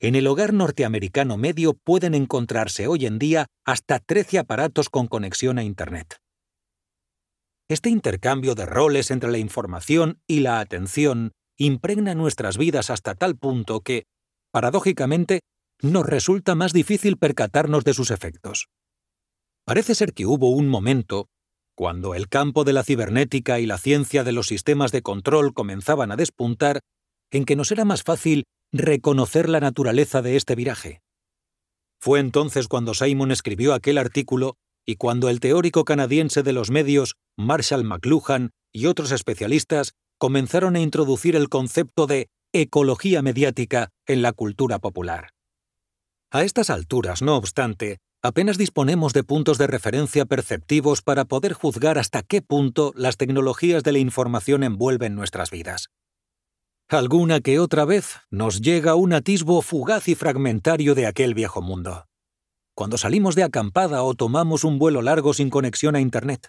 En 0.00 0.14
el 0.14 0.26
hogar 0.28 0.54
norteamericano 0.54 1.36
medio 1.36 1.74
pueden 1.74 2.14
encontrarse 2.14 2.86
hoy 2.86 3.04
en 3.04 3.18
día 3.18 3.46
hasta 3.66 3.98
13 3.98 4.38
aparatos 4.38 4.88
con 4.88 5.08
conexión 5.08 5.58
a 5.58 5.62
Internet. 5.62 6.16
Este 7.68 7.90
intercambio 7.90 8.54
de 8.54 8.64
roles 8.64 9.10
entre 9.10 9.30
la 9.30 9.38
información 9.38 10.20
y 10.26 10.40
la 10.40 10.60
atención 10.60 11.32
impregna 11.58 12.14
nuestras 12.14 12.56
vidas 12.56 12.88
hasta 12.88 13.14
tal 13.14 13.36
punto 13.36 13.80
que, 13.80 14.04
paradójicamente, 14.52 15.40
nos 15.82 16.06
resulta 16.06 16.54
más 16.54 16.72
difícil 16.72 17.18
percatarnos 17.18 17.84
de 17.84 17.94
sus 17.94 18.10
efectos. 18.10 18.68
Parece 19.64 19.94
ser 19.94 20.12
que 20.14 20.26
hubo 20.26 20.50
un 20.50 20.68
momento 20.68 21.28
cuando 21.74 22.14
el 22.14 22.28
campo 22.28 22.64
de 22.64 22.72
la 22.72 22.84
cibernética 22.84 23.58
y 23.58 23.66
la 23.66 23.78
ciencia 23.78 24.24
de 24.24 24.32
los 24.32 24.46
sistemas 24.46 24.92
de 24.92 25.02
control 25.02 25.54
comenzaban 25.54 26.12
a 26.12 26.16
despuntar, 26.16 26.80
en 27.30 27.44
que 27.44 27.56
nos 27.56 27.72
era 27.72 27.84
más 27.84 28.02
fácil 28.02 28.44
reconocer 28.72 29.48
la 29.48 29.60
naturaleza 29.60 30.22
de 30.22 30.36
este 30.36 30.54
viraje. 30.54 31.00
Fue 32.00 32.20
entonces 32.20 32.68
cuando 32.68 32.94
Simon 32.94 33.30
escribió 33.30 33.74
aquel 33.74 33.98
artículo 33.98 34.56
y 34.86 34.96
cuando 34.96 35.28
el 35.28 35.40
teórico 35.40 35.84
canadiense 35.84 36.42
de 36.42 36.52
los 36.52 36.70
medios, 36.70 37.14
Marshall 37.36 37.84
McLuhan, 37.84 38.50
y 38.72 38.86
otros 38.86 39.12
especialistas 39.12 39.92
comenzaron 40.18 40.76
a 40.76 40.80
introducir 40.80 41.36
el 41.36 41.48
concepto 41.48 42.06
de 42.06 42.28
ecología 42.52 43.22
mediática 43.22 43.90
en 44.06 44.22
la 44.22 44.32
cultura 44.32 44.78
popular. 44.78 45.30
A 46.34 46.44
estas 46.44 46.70
alturas, 46.70 47.20
no 47.20 47.36
obstante, 47.36 47.98
apenas 48.22 48.56
disponemos 48.56 49.12
de 49.12 49.22
puntos 49.22 49.58
de 49.58 49.66
referencia 49.66 50.24
perceptivos 50.24 51.02
para 51.02 51.26
poder 51.26 51.52
juzgar 51.52 51.98
hasta 51.98 52.22
qué 52.22 52.40
punto 52.40 52.94
las 52.96 53.18
tecnologías 53.18 53.82
de 53.82 53.92
la 53.92 53.98
información 53.98 54.62
envuelven 54.62 55.14
nuestras 55.14 55.50
vidas. 55.50 55.90
Alguna 56.88 57.40
que 57.40 57.60
otra 57.60 57.84
vez 57.84 58.16
nos 58.30 58.62
llega 58.62 58.94
un 58.94 59.12
atisbo 59.12 59.60
fugaz 59.60 60.08
y 60.08 60.14
fragmentario 60.14 60.94
de 60.94 61.06
aquel 61.06 61.34
viejo 61.34 61.60
mundo. 61.60 62.06
Cuando 62.74 62.96
salimos 62.96 63.34
de 63.34 63.42
acampada 63.42 64.02
o 64.02 64.14
tomamos 64.14 64.64
un 64.64 64.78
vuelo 64.78 65.02
largo 65.02 65.34
sin 65.34 65.50
conexión 65.50 65.96
a 65.96 66.00
Internet. 66.00 66.48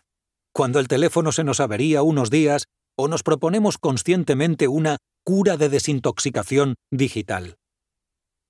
Cuando 0.53 0.79
el 0.79 0.87
teléfono 0.87 1.33
se 1.33 1.43
nos 1.43 1.59
avería 1.59 2.03
unos 2.03 2.29
días 2.29 2.67
o 2.97 3.09
nos 3.09 3.21
proponemos 3.21 3.77
conscientemente 3.77 4.69
una 4.69 4.95
cura 5.25 5.57
de 5.57 5.67
desintoxicación 5.67 6.75
digital. 6.89 7.57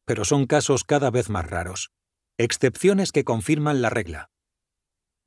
Pero 0.06 0.26
son 0.26 0.46
casos 0.46 0.84
cada 0.84 1.12
vez 1.12 1.30
más 1.30 1.50
raros 1.50 1.92
excepciones 2.38 3.12
que 3.12 3.24
confirman 3.24 3.82
la 3.82 3.90
regla. 3.90 4.30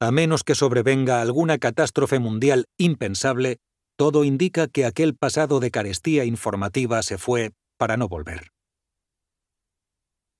A 0.00 0.10
menos 0.10 0.44
que 0.44 0.54
sobrevenga 0.54 1.22
alguna 1.22 1.58
catástrofe 1.58 2.18
mundial 2.18 2.66
impensable, 2.78 3.58
todo 3.96 4.24
indica 4.24 4.66
que 4.68 4.84
aquel 4.84 5.14
pasado 5.14 5.58
de 5.60 5.70
carestía 5.70 6.24
informativa 6.24 7.02
se 7.02 7.16
fue 7.16 7.52
para 7.78 7.96
no 7.96 8.08
volver. 8.08 8.48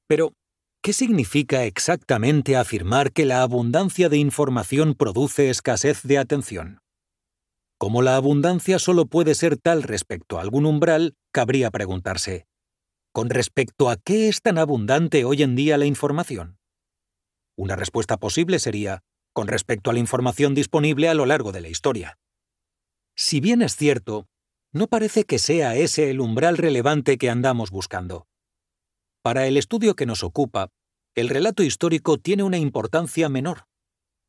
Pero, 0.08 0.34
¿qué 0.82 0.92
significa 0.92 1.64
exactamente 1.64 2.56
afirmar 2.56 3.12
que 3.12 3.24
la 3.24 3.42
abundancia 3.42 4.08
de 4.08 4.18
información 4.18 4.94
produce 4.94 5.48
escasez 5.48 6.02
de 6.02 6.18
atención? 6.18 6.80
Como 7.78 8.02
la 8.02 8.16
abundancia 8.16 8.78
solo 8.78 9.06
puede 9.06 9.34
ser 9.34 9.56
tal 9.56 9.82
respecto 9.82 10.38
a 10.38 10.42
algún 10.42 10.66
umbral, 10.66 11.14
cabría 11.32 11.70
preguntarse, 11.70 12.46
¿con 13.16 13.30
respecto 13.30 13.88
a 13.88 13.96
qué 13.96 14.28
es 14.28 14.42
tan 14.42 14.58
abundante 14.58 15.24
hoy 15.24 15.42
en 15.42 15.56
día 15.56 15.78
la 15.78 15.86
información? 15.86 16.58
Una 17.56 17.74
respuesta 17.74 18.18
posible 18.18 18.58
sería 18.58 19.04
con 19.32 19.48
respecto 19.48 19.88
a 19.88 19.94
la 19.94 20.00
información 20.00 20.54
disponible 20.54 21.08
a 21.08 21.14
lo 21.14 21.24
largo 21.24 21.50
de 21.50 21.62
la 21.62 21.70
historia. 21.70 22.18
Si 23.16 23.40
bien 23.40 23.62
es 23.62 23.74
cierto, 23.74 24.26
no 24.70 24.86
parece 24.86 25.24
que 25.24 25.38
sea 25.38 25.76
ese 25.76 26.10
el 26.10 26.20
umbral 26.20 26.58
relevante 26.58 27.16
que 27.16 27.30
andamos 27.30 27.70
buscando. 27.70 28.26
Para 29.22 29.46
el 29.46 29.56
estudio 29.56 29.96
que 29.96 30.04
nos 30.04 30.22
ocupa, 30.22 30.68
el 31.14 31.30
relato 31.30 31.62
histórico 31.62 32.18
tiene 32.18 32.42
una 32.42 32.58
importancia 32.58 33.30
menor. 33.30 33.64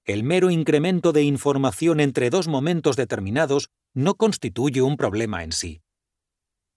El 0.05 0.23
mero 0.23 0.49
incremento 0.49 1.11
de 1.11 1.23
información 1.23 1.99
entre 1.99 2.29
dos 2.29 2.47
momentos 2.47 2.95
determinados 2.95 3.67
no 3.93 4.15
constituye 4.15 4.81
un 4.81 4.95
problema 4.95 5.43
en 5.43 5.51
sí. 5.51 5.81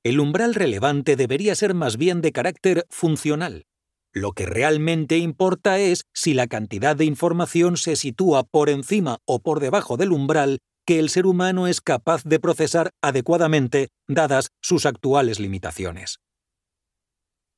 El 0.03 0.19
umbral 0.19 0.55
relevante 0.55 1.15
debería 1.15 1.55
ser 1.55 1.75
más 1.75 1.99
bien 1.99 2.23
de 2.23 2.33
carácter 2.33 2.87
funcional. 2.89 3.67
Lo 4.13 4.33
que 4.33 4.47
realmente 4.47 5.19
importa 5.19 5.79
es 5.79 6.05
si 6.15 6.33
la 6.33 6.47
cantidad 6.47 6.97
de 6.97 7.05
información 7.05 7.77
se 7.77 7.97
sitúa 7.97 8.45
por 8.45 8.71
encima 8.71 9.19
o 9.27 9.41
por 9.41 9.61
debajo 9.61 9.99
del 9.99 10.13
umbral 10.13 10.61
que 10.87 10.99
el 10.99 11.11
ser 11.11 11.27
humano 11.27 11.67
es 11.67 11.83
capaz 11.83 12.25
de 12.25 12.41
procesar 12.41 12.91
adecuadamente 13.03 13.89
dadas 14.09 14.49
sus 14.63 14.87
actuales 14.87 15.39
limitaciones. 15.39 16.19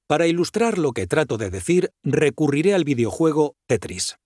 Para 0.08 0.26
ilustrar 0.26 0.78
lo 0.78 0.92
que 0.92 1.06
trato 1.06 1.38
de 1.38 1.48
decir, 1.48 1.90
recurriré 2.02 2.74
al 2.74 2.84
videojuego 2.84 3.54
Tetris. 3.66 4.16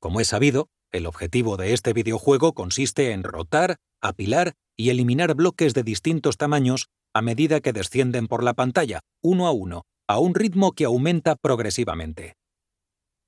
Como 0.00 0.20
es 0.20 0.28
sabido, 0.28 0.68
el 0.92 1.06
objetivo 1.06 1.56
de 1.56 1.74
este 1.74 1.92
videojuego 1.92 2.54
consiste 2.54 3.10
en 3.10 3.24
rotar, 3.24 3.76
apilar 4.00 4.54
y 4.76 4.90
eliminar 4.90 5.34
bloques 5.34 5.74
de 5.74 5.82
distintos 5.82 6.36
tamaños 6.36 6.88
a 7.16 7.22
medida 7.22 7.62
que 7.62 7.72
descienden 7.72 8.26
por 8.26 8.44
la 8.44 8.52
pantalla, 8.52 9.00
uno 9.22 9.46
a 9.46 9.50
uno, 9.50 9.84
a 10.06 10.18
un 10.18 10.34
ritmo 10.34 10.72
que 10.72 10.84
aumenta 10.84 11.34
progresivamente. 11.34 12.34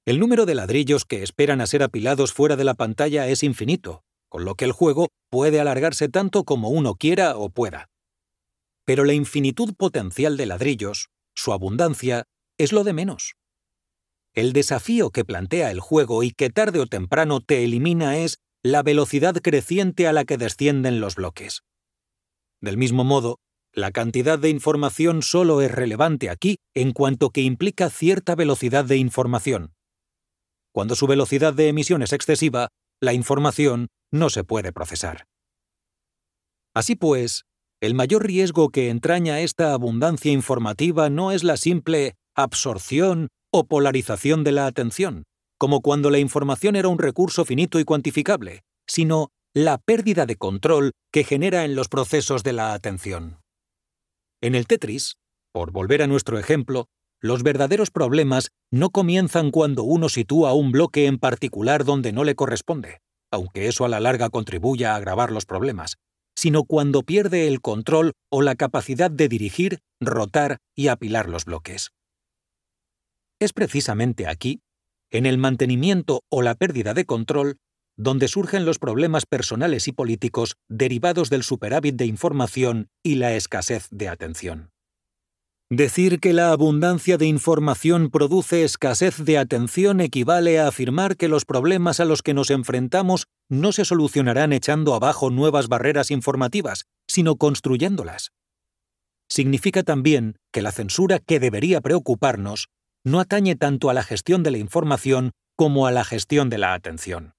El 0.04 0.20
número 0.20 0.44
de 0.44 0.54
ladrillos 0.54 1.06
que 1.06 1.22
esperan 1.22 1.62
a 1.62 1.66
ser 1.66 1.82
apilados 1.82 2.34
fuera 2.34 2.56
de 2.56 2.64
la 2.64 2.74
pantalla 2.74 3.28
es 3.28 3.42
infinito, 3.42 4.02
con 4.28 4.44
lo 4.44 4.56
que 4.56 4.66
el 4.66 4.72
juego 4.72 5.08
puede 5.30 5.58
alargarse 5.58 6.10
tanto 6.10 6.44
como 6.44 6.68
uno 6.68 6.96
quiera 6.96 7.38
o 7.38 7.48
pueda. 7.48 7.88
Pero 8.84 9.04
la 9.04 9.14
infinitud 9.14 9.72
potencial 9.74 10.36
de 10.36 10.44
ladrillos, 10.44 11.08
su 11.34 11.54
abundancia, 11.54 12.24
es 12.58 12.74
lo 12.74 12.84
de 12.84 12.92
menos. 12.92 13.36
El 14.34 14.52
desafío 14.52 15.12
que 15.12 15.24
plantea 15.24 15.70
el 15.70 15.80
juego 15.80 16.22
y 16.22 16.32
que 16.32 16.50
tarde 16.50 16.80
o 16.80 16.86
temprano 16.86 17.40
te 17.40 17.64
elimina 17.64 18.18
es 18.18 18.36
la 18.62 18.82
velocidad 18.82 19.36
creciente 19.36 20.06
a 20.06 20.12
la 20.12 20.26
que 20.26 20.36
descienden 20.36 21.00
los 21.00 21.14
bloques. 21.14 21.62
Del 22.60 22.76
mismo 22.76 23.02
modo, 23.02 23.38
la 23.78 23.90
cantidad 23.92 24.38
de 24.38 24.50
información 24.50 25.22
solo 25.22 25.62
es 25.62 25.70
relevante 25.70 26.30
aquí 26.30 26.58
en 26.74 26.92
cuanto 26.92 27.30
que 27.30 27.42
implica 27.42 27.90
cierta 27.90 28.34
velocidad 28.34 28.84
de 28.84 28.96
información. 28.96 29.74
Cuando 30.72 30.94
su 30.94 31.06
velocidad 31.06 31.54
de 31.54 31.68
emisión 31.68 32.02
es 32.02 32.12
excesiva, 32.12 32.68
la 33.00 33.12
información 33.12 33.88
no 34.12 34.30
se 34.30 34.44
puede 34.44 34.72
procesar. 34.72 35.24
Así 36.74 36.94
pues, 36.94 37.44
el 37.80 37.94
mayor 37.94 38.26
riesgo 38.26 38.70
que 38.70 38.90
entraña 38.90 39.40
esta 39.40 39.72
abundancia 39.72 40.32
informativa 40.32 41.10
no 41.10 41.32
es 41.32 41.44
la 41.44 41.56
simple 41.56 42.14
absorción 42.36 43.28
o 43.52 43.66
polarización 43.66 44.44
de 44.44 44.52
la 44.52 44.66
atención, 44.66 45.24
como 45.58 45.80
cuando 45.80 46.10
la 46.10 46.18
información 46.18 46.76
era 46.76 46.88
un 46.88 46.98
recurso 46.98 47.44
finito 47.44 47.80
y 47.80 47.84
cuantificable, 47.84 48.62
sino 48.86 49.28
la 49.54 49.78
pérdida 49.78 50.26
de 50.26 50.36
control 50.36 50.92
que 51.12 51.24
genera 51.24 51.64
en 51.64 51.74
los 51.74 51.88
procesos 51.88 52.42
de 52.42 52.52
la 52.52 52.74
atención. 52.74 53.38
En 54.40 54.54
el 54.54 54.66
Tetris, 54.66 55.16
por 55.52 55.72
volver 55.72 56.02
a 56.02 56.06
nuestro 56.06 56.38
ejemplo, 56.38 56.86
los 57.20 57.42
verdaderos 57.42 57.90
problemas 57.90 58.50
no 58.70 58.90
comienzan 58.90 59.50
cuando 59.50 59.82
uno 59.82 60.08
sitúa 60.08 60.52
un 60.52 60.70
bloque 60.70 61.06
en 61.06 61.18
particular 61.18 61.84
donde 61.84 62.12
no 62.12 62.22
le 62.22 62.36
corresponde, 62.36 63.00
aunque 63.32 63.66
eso 63.66 63.84
a 63.84 63.88
la 63.88 63.98
larga 63.98 64.30
contribuya 64.30 64.92
a 64.92 64.96
agravar 64.96 65.32
los 65.32 65.44
problemas, 65.44 65.96
sino 66.36 66.62
cuando 66.62 67.02
pierde 67.02 67.48
el 67.48 67.60
control 67.60 68.12
o 68.30 68.42
la 68.42 68.54
capacidad 68.54 69.10
de 69.10 69.28
dirigir, 69.28 69.80
rotar 70.00 70.58
y 70.76 70.86
apilar 70.86 71.28
los 71.28 71.44
bloques. 71.44 71.90
Es 73.40 73.52
precisamente 73.52 74.28
aquí, 74.28 74.60
en 75.10 75.26
el 75.26 75.38
mantenimiento 75.38 76.20
o 76.30 76.42
la 76.42 76.54
pérdida 76.54 76.94
de 76.94 77.04
control, 77.04 77.56
donde 77.98 78.28
surgen 78.28 78.64
los 78.64 78.78
problemas 78.78 79.26
personales 79.26 79.88
y 79.88 79.92
políticos 79.92 80.56
derivados 80.68 81.28
del 81.28 81.42
superávit 81.42 81.96
de 81.96 82.06
información 82.06 82.88
y 83.02 83.16
la 83.16 83.34
escasez 83.34 83.88
de 83.90 84.08
atención. 84.08 84.70
Decir 85.70 86.18
que 86.18 86.32
la 86.32 86.50
abundancia 86.52 87.18
de 87.18 87.26
información 87.26 88.08
produce 88.08 88.64
escasez 88.64 89.18
de 89.18 89.36
atención 89.36 90.00
equivale 90.00 90.58
a 90.58 90.68
afirmar 90.68 91.16
que 91.16 91.28
los 91.28 91.44
problemas 91.44 92.00
a 92.00 92.06
los 92.06 92.22
que 92.22 92.32
nos 92.32 92.50
enfrentamos 92.50 93.26
no 93.50 93.72
se 93.72 93.84
solucionarán 93.84 94.54
echando 94.54 94.94
abajo 94.94 95.28
nuevas 95.28 95.68
barreras 95.68 96.10
informativas, 96.10 96.86
sino 97.06 97.36
construyéndolas. 97.36 98.30
Significa 99.28 99.82
también 99.82 100.36
que 100.52 100.62
la 100.62 100.72
censura 100.72 101.18
que 101.18 101.38
debería 101.38 101.82
preocuparnos 101.82 102.68
no 103.04 103.20
atañe 103.20 103.54
tanto 103.54 103.90
a 103.90 103.94
la 103.94 104.02
gestión 104.02 104.42
de 104.42 104.52
la 104.52 104.58
información 104.58 105.32
como 105.54 105.86
a 105.86 105.92
la 105.92 106.04
gestión 106.04 106.48
de 106.48 106.58
la 106.58 106.72
atención. 106.72 107.34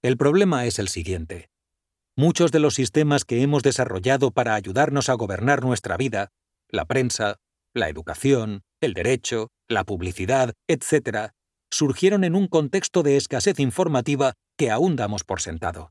El 0.00 0.16
problema 0.16 0.64
es 0.64 0.78
el 0.78 0.86
siguiente. 0.86 1.50
Muchos 2.16 2.52
de 2.52 2.60
los 2.60 2.74
sistemas 2.74 3.24
que 3.24 3.42
hemos 3.42 3.64
desarrollado 3.64 4.30
para 4.30 4.54
ayudarnos 4.54 5.08
a 5.08 5.14
gobernar 5.14 5.64
nuestra 5.64 5.96
vida, 5.96 6.30
la 6.68 6.84
prensa, 6.84 7.40
la 7.74 7.88
educación, 7.88 8.62
el 8.80 8.94
derecho, 8.94 9.48
la 9.66 9.82
publicidad, 9.82 10.54
etc., 10.68 11.32
surgieron 11.70 12.22
en 12.22 12.36
un 12.36 12.46
contexto 12.46 13.02
de 13.02 13.16
escasez 13.16 13.58
informativa 13.58 14.34
que 14.56 14.70
aún 14.70 14.94
damos 14.94 15.24
por 15.24 15.40
sentado. 15.40 15.90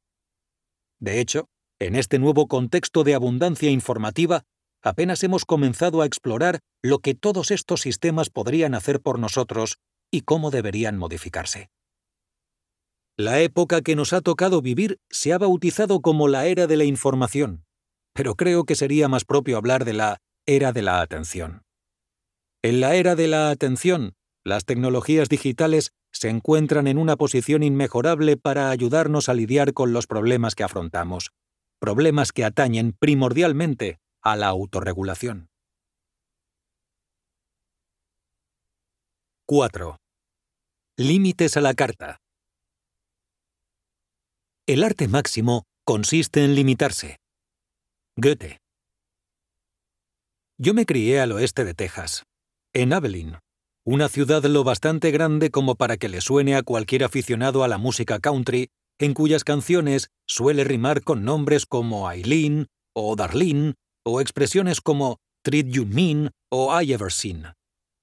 De 1.00 1.20
hecho, 1.20 1.50
en 1.78 1.96
este 1.96 2.18
nuevo 2.18 2.48
contexto 2.48 3.04
de 3.04 3.14
abundancia 3.14 3.70
informativa, 3.70 4.44
apenas 4.82 5.22
hemos 5.24 5.44
comenzado 5.44 6.02
a 6.02 6.06
explorar 6.06 6.60
lo 6.82 7.00
que 7.00 7.14
todos 7.14 7.52
estos 7.52 7.82
sistemas 7.82 8.30
podrían 8.30 8.74
hacer 8.74 9.02
por 9.02 9.20
nosotros 9.20 9.80
y 10.12 10.22
cómo 10.22 10.50
deberían 10.50 10.98
modificarse. 10.98 11.70
La 13.20 13.42
época 13.42 13.82
que 13.82 13.96
nos 13.96 14.14
ha 14.14 14.22
tocado 14.22 14.62
vivir 14.62 15.00
se 15.10 15.34
ha 15.34 15.40
bautizado 15.40 16.02
como 16.02 16.28
la 16.28 16.46
era 16.46 16.68
de 16.68 16.78
la 16.78 16.84
información, 16.84 17.66
pero 18.14 18.36
creo 18.36 18.64
que 18.64 18.76
sería 18.76 19.08
más 19.08 19.26
propio 19.26 19.58
hablar 19.58 19.86
de 19.86 19.94
la 19.94 20.18
era 20.46 20.72
de 20.72 20.84
la 20.84 21.02
atención. 21.02 21.64
En 22.62 22.80
la 22.80 22.94
era 22.94 23.16
de 23.16 23.28
la 23.28 23.50
atención, 23.50 24.14
las 24.44 24.66
tecnologías 24.66 25.30
digitales 25.30 25.94
se 26.12 26.30
encuentran 26.30 26.86
en 26.86 27.00
una 27.00 27.16
posición 27.16 27.64
inmejorable 27.64 28.38
para 28.38 28.70
ayudarnos 28.70 29.30
a 29.30 29.34
lidiar 29.34 29.74
con 29.74 29.94
los 29.94 30.06
problemas 30.06 30.54
que 30.54 30.64
afrontamos, 30.64 31.32
problemas 31.80 32.32
que 32.32 32.46
atañen 32.46 32.94
primordialmente 32.94 33.98
a 34.22 34.36
la 34.36 34.48
autorregulación. 34.48 35.50
4. 39.48 39.98
Límites 40.98 41.58
a 41.58 41.62
la 41.62 41.74
carta. 41.74 42.20
El 44.68 44.84
arte 44.84 45.08
máximo 45.08 45.64
consiste 45.86 46.44
en 46.44 46.54
limitarse. 46.54 47.22
Goethe. 48.18 48.58
Yo 50.58 50.74
me 50.74 50.86
crié 50.86 51.22
al 51.22 51.32
oeste 51.32 51.64
de 51.64 51.74
Texas, 51.74 52.24
en 52.74 52.92
Abilene, 52.92 53.40
una 53.86 54.10
ciudad 54.10 54.44
lo 54.44 54.66
bastante 54.66 55.12
grande 55.12 55.52
como 55.52 55.76
para 55.76 55.96
que 55.96 56.10
le 56.10 56.20
suene 56.20 56.58
a 56.58 56.64
cualquier 56.64 57.06
aficionado 57.06 57.64
a 57.64 57.70
la 57.70 57.78
música 57.78 58.20
country, 58.20 58.68
en 59.00 59.14
cuyas 59.14 59.46
canciones 59.46 60.10
suele 60.28 60.66
rimar 60.66 61.02
con 61.02 61.24
nombres 61.24 61.66
como 61.66 62.12
Eileen 62.12 62.68
o 62.94 63.16
Darlene 63.16 63.76
o 64.04 64.20
expresiones 64.20 64.82
como 64.82 65.16
Treat 65.44 65.68
You 65.68 65.86
Mean 65.86 66.32
o 66.52 66.78
I 66.78 66.92
Ever 66.92 67.14
Seen, 67.14 67.54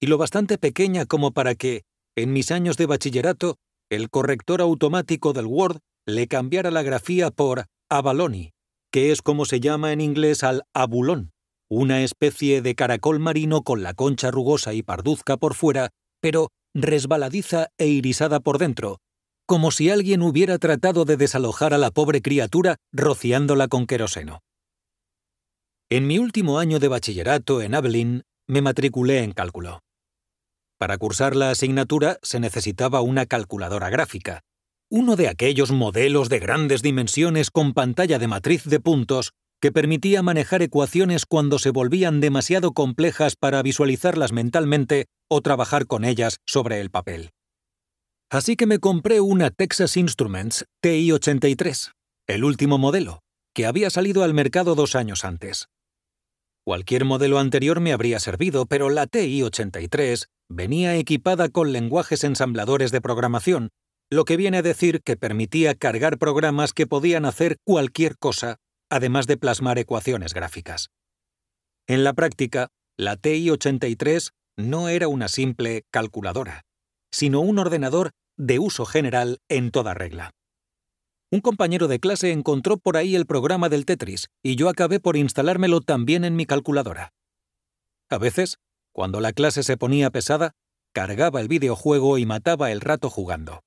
y 0.00 0.06
lo 0.06 0.16
bastante 0.16 0.56
pequeña 0.56 1.04
como 1.04 1.32
para 1.32 1.56
que, 1.56 1.82
en 2.16 2.32
mis 2.32 2.50
años 2.50 2.78
de 2.78 2.86
bachillerato, 2.86 3.58
el 3.90 4.08
corrector 4.08 4.62
automático 4.62 5.34
del 5.34 5.44
Word 5.44 5.80
le 6.06 6.26
cambiara 6.28 6.70
la 6.70 6.82
grafía 6.82 7.30
por 7.30 7.66
abalone, 7.90 8.52
que 8.92 9.10
es 9.10 9.22
como 9.22 9.44
se 9.44 9.60
llama 9.60 9.92
en 9.92 10.00
inglés 10.00 10.44
al 10.44 10.62
abulón, 10.74 11.32
una 11.70 12.02
especie 12.02 12.62
de 12.62 12.74
caracol 12.74 13.18
marino 13.18 13.62
con 13.62 13.82
la 13.82 13.94
concha 13.94 14.30
rugosa 14.30 14.74
y 14.74 14.82
parduzca 14.82 15.36
por 15.36 15.54
fuera, 15.54 15.90
pero 16.20 16.50
resbaladiza 16.74 17.68
e 17.78 17.86
irisada 17.86 18.40
por 18.40 18.58
dentro, 18.58 18.98
como 19.46 19.70
si 19.70 19.90
alguien 19.90 20.22
hubiera 20.22 20.58
tratado 20.58 21.04
de 21.04 21.16
desalojar 21.16 21.74
a 21.74 21.78
la 21.78 21.90
pobre 21.90 22.22
criatura 22.22 22.76
rociándola 22.92 23.68
con 23.68 23.86
queroseno. 23.86 24.40
En 25.90 26.06
mi 26.06 26.18
último 26.18 26.58
año 26.58 26.78
de 26.78 26.88
bachillerato 26.88 27.62
en 27.62 27.74
Abilene 27.74 28.22
me 28.48 28.62
matriculé 28.62 29.22
en 29.22 29.32
cálculo. 29.32 29.80
Para 30.78 30.98
cursar 30.98 31.36
la 31.36 31.50
asignatura 31.50 32.18
se 32.22 32.40
necesitaba 32.40 33.00
una 33.00 33.26
calculadora 33.26 33.90
gráfica, 33.90 34.40
uno 34.96 35.16
de 35.16 35.26
aquellos 35.26 35.72
modelos 35.72 36.28
de 36.28 36.38
grandes 36.38 36.80
dimensiones 36.80 37.50
con 37.50 37.74
pantalla 37.74 38.20
de 38.20 38.28
matriz 38.28 38.62
de 38.62 38.78
puntos 38.78 39.32
que 39.60 39.72
permitía 39.72 40.22
manejar 40.22 40.62
ecuaciones 40.62 41.26
cuando 41.26 41.58
se 41.58 41.70
volvían 41.70 42.20
demasiado 42.20 42.70
complejas 42.70 43.34
para 43.34 43.60
visualizarlas 43.60 44.30
mentalmente 44.30 45.06
o 45.28 45.40
trabajar 45.40 45.88
con 45.88 46.04
ellas 46.04 46.38
sobre 46.46 46.80
el 46.80 46.90
papel. 46.90 47.30
Así 48.30 48.54
que 48.54 48.66
me 48.66 48.78
compré 48.78 49.20
una 49.20 49.50
Texas 49.50 49.96
Instruments 49.96 50.64
TI-83, 50.80 51.90
el 52.28 52.44
último 52.44 52.78
modelo, 52.78 53.18
que 53.52 53.66
había 53.66 53.90
salido 53.90 54.22
al 54.22 54.32
mercado 54.32 54.76
dos 54.76 54.94
años 54.94 55.24
antes. 55.24 55.66
Cualquier 56.64 57.04
modelo 57.04 57.40
anterior 57.40 57.80
me 57.80 57.92
habría 57.92 58.20
servido, 58.20 58.66
pero 58.66 58.90
la 58.90 59.08
TI-83 59.08 60.26
venía 60.48 60.94
equipada 60.94 61.48
con 61.48 61.72
lenguajes 61.72 62.22
ensambladores 62.22 62.92
de 62.92 63.00
programación, 63.00 63.70
lo 64.10 64.24
que 64.24 64.36
viene 64.36 64.58
a 64.58 64.62
decir 64.62 65.02
que 65.02 65.16
permitía 65.16 65.74
cargar 65.74 66.18
programas 66.18 66.72
que 66.72 66.86
podían 66.86 67.24
hacer 67.24 67.58
cualquier 67.64 68.16
cosa, 68.18 68.58
además 68.90 69.26
de 69.26 69.36
plasmar 69.36 69.78
ecuaciones 69.78 70.34
gráficas. 70.34 70.90
En 71.86 72.04
la 72.04 72.12
práctica, 72.12 72.68
la 72.96 73.16
TI-83 73.16 74.30
no 74.56 74.88
era 74.88 75.08
una 75.08 75.28
simple 75.28 75.84
calculadora, 75.90 76.62
sino 77.10 77.40
un 77.40 77.58
ordenador 77.58 78.12
de 78.36 78.58
uso 78.58 78.86
general 78.86 79.38
en 79.48 79.70
toda 79.70 79.94
regla. 79.94 80.30
Un 81.30 81.40
compañero 81.40 81.88
de 81.88 81.98
clase 81.98 82.30
encontró 82.30 82.76
por 82.76 82.96
ahí 82.96 83.16
el 83.16 83.26
programa 83.26 83.68
del 83.68 83.86
Tetris 83.86 84.28
y 84.42 84.56
yo 84.56 84.68
acabé 84.68 85.00
por 85.00 85.16
instalármelo 85.16 85.80
también 85.80 86.24
en 86.24 86.36
mi 86.36 86.46
calculadora. 86.46 87.12
A 88.08 88.18
veces, 88.18 88.58
cuando 88.92 89.20
la 89.20 89.32
clase 89.32 89.64
se 89.64 89.76
ponía 89.76 90.10
pesada, 90.10 90.52
cargaba 90.92 91.40
el 91.40 91.48
videojuego 91.48 92.18
y 92.18 92.26
mataba 92.26 92.70
el 92.70 92.80
rato 92.80 93.10
jugando. 93.10 93.64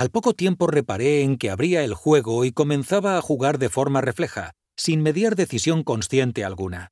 Al 0.00 0.08
poco 0.08 0.32
tiempo 0.32 0.66
reparé 0.66 1.20
en 1.20 1.36
que 1.36 1.50
abría 1.50 1.84
el 1.84 1.92
juego 1.92 2.46
y 2.46 2.52
comenzaba 2.52 3.18
a 3.18 3.20
jugar 3.20 3.58
de 3.58 3.68
forma 3.68 4.00
refleja, 4.00 4.52
sin 4.74 5.02
mediar 5.02 5.36
decisión 5.36 5.84
consciente 5.84 6.42
alguna. 6.42 6.88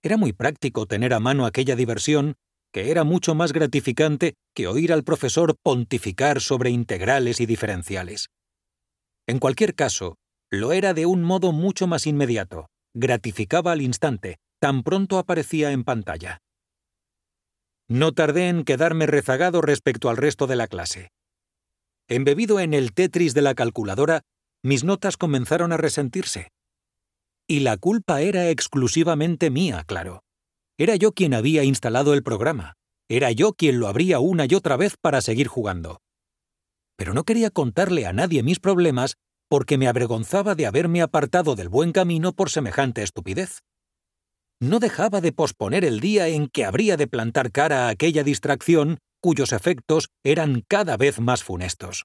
Era 0.00 0.16
muy 0.16 0.32
práctico 0.32 0.86
tener 0.86 1.12
a 1.12 1.18
mano 1.18 1.44
aquella 1.44 1.74
diversión, 1.74 2.36
que 2.72 2.92
era 2.92 3.02
mucho 3.02 3.34
más 3.34 3.52
gratificante 3.52 4.34
que 4.54 4.68
oír 4.68 4.92
al 4.92 5.02
profesor 5.02 5.56
pontificar 5.60 6.40
sobre 6.40 6.70
integrales 6.70 7.40
y 7.40 7.46
diferenciales. 7.46 8.28
En 9.26 9.40
cualquier 9.40 9.74
caso, 9.74 10.14
lo 10.52 10.70
era 10.70 10.94
de 10.94 11.06
un 11.06 11.24
modo 11.24 11.50
mucho 11.50 11.88
más 11.88 12.06
inmediato, 12.06 12.68
gratificaba 12.94 13.72
al 13.72 13.82
instante, 13.82 14.36
tan 14.60 14.84
pronto 14.84 15.18
aparecía 15.18 15.72
en 15.72 15.82
pantalla. 15.82 16.38
No 17.88 18.12
tardé 18.12 18.50
en 18.50 18.62
quedarme 18.62 19.08
rezagado 19.08 19.62
respecto 19.62 20.10
al 20.10 20.16
resto 20.16 20.46
de 20.46 20.54
la 20.54 20.68
clase. 20.68 21.10
Embebido 22.08 22.60
en 22.60 22.74
el 22.74 22.92
Tetris 22.92 23.32
de 23.32 23.42
la 23.42 23.54
calculadora, 23.54 24.22
mis 24.62 24.84
notas 24.84 25.16
comenzaron 25.16 25.72
a 25.72 25.76
resentirse. 25.76 26.50
Y 27.46 27.60
la 27.60 27.76
culpa 27.76 28.20
era 28.20 28.50
exclusivamente 28.50 29.50
mía, 29.50 29.84
claro. 29.86 30.22
Era 30.78 30.96
yo 30.96 31.12
quien 31.12 31.34
había 31.34 31.64
instalado 31.64 32.14
el 32.14 32.22
programa. 32.22 32.74
Era 33.08 33.30
yo 33.30 33.52
quien 33.52 33.80
lo 33.80 33.86
abría 33.86 34.18
una 34.18 34.46
y 34.46 34.54
otra 34.54 34.76
vez 34.76 34.96
para 35.00 35.20
seguir 35.20 35.46
jugando. 35.46 36.00
Pero 36.96 37.14
no 37.14 37.24
quería 37.24 37.50
contarle 37.50 38.06
a 38.06 38.12
nadie 38.12 38.42
mis 38.42 38.60
problemas 38.60 39.16
porque 39.48 39.78
me 39.78 39.88
avergonzaba 39.88 40.54
de 40.54 40.66
haberme 40.66 41.02
apartado 41.02 41.54
del 41.54 41.68
buen 41.68 41.92
camino 41.92 42.32
por 42.32 42.50
semejante 42.50 43.02
estupidez. 43.02 43.60
No 44.60 44.78
dejaba 44.78 45.20
de 45.20 45.32
posponer 45.32 45.84
el 45.84 46.00
día 46.00 46.28
en 46.28 46.48
que 46.48 46.64
habría 46.64 46.96
de 46.96 47.06
plantar 47.06 47.52
cara 47.52 47.86
a 47.86 47.90
aquella 47.90 48.24
distracción 48.24 48.98
cuyos 49.24 49.54
efectos 49.54 50.10
eran 50.22 50.62
cada 50.68 50.98
vez 50.98 51.18
más 51.18 51.42
funestos. 51.42 52.04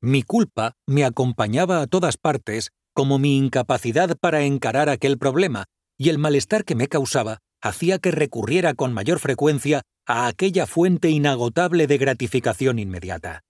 Mi 0.00 0.22
culpa 0.22 0.74
me 0.86 1.04
acompañaba 1.04 1.82
a 1.82 1.88
todas 1.88 2.16
partes 2.16 2.70
como 2.94 3.18
mi 3.18 3.36
incapacidad 3.36 4.16
para 4.20 4.42
encarar 4.44 4.88
aquel 4.88 5.18
problema, 5.18 5.64
y 5.98 6.10
el 6.10 6.18
malestar 6.18 6.64
que 6.64 6.76
me 6.76 6.86
causaba 6.86 7.38
hacía 7.60 7.98
que 7.98 8.12
recurriera 8.12 8.74
con 8.74 8.92
mayor 8.92 9.18
frecuencia 9.18 9.82
a 10.06 10.28
aquella 10.28 10.68
fuente 10.68 11.10
inagotable 11.10 11.88
de 11.88 11.98
gratificación 11.98 12.78
inmediata. 12.78 13.40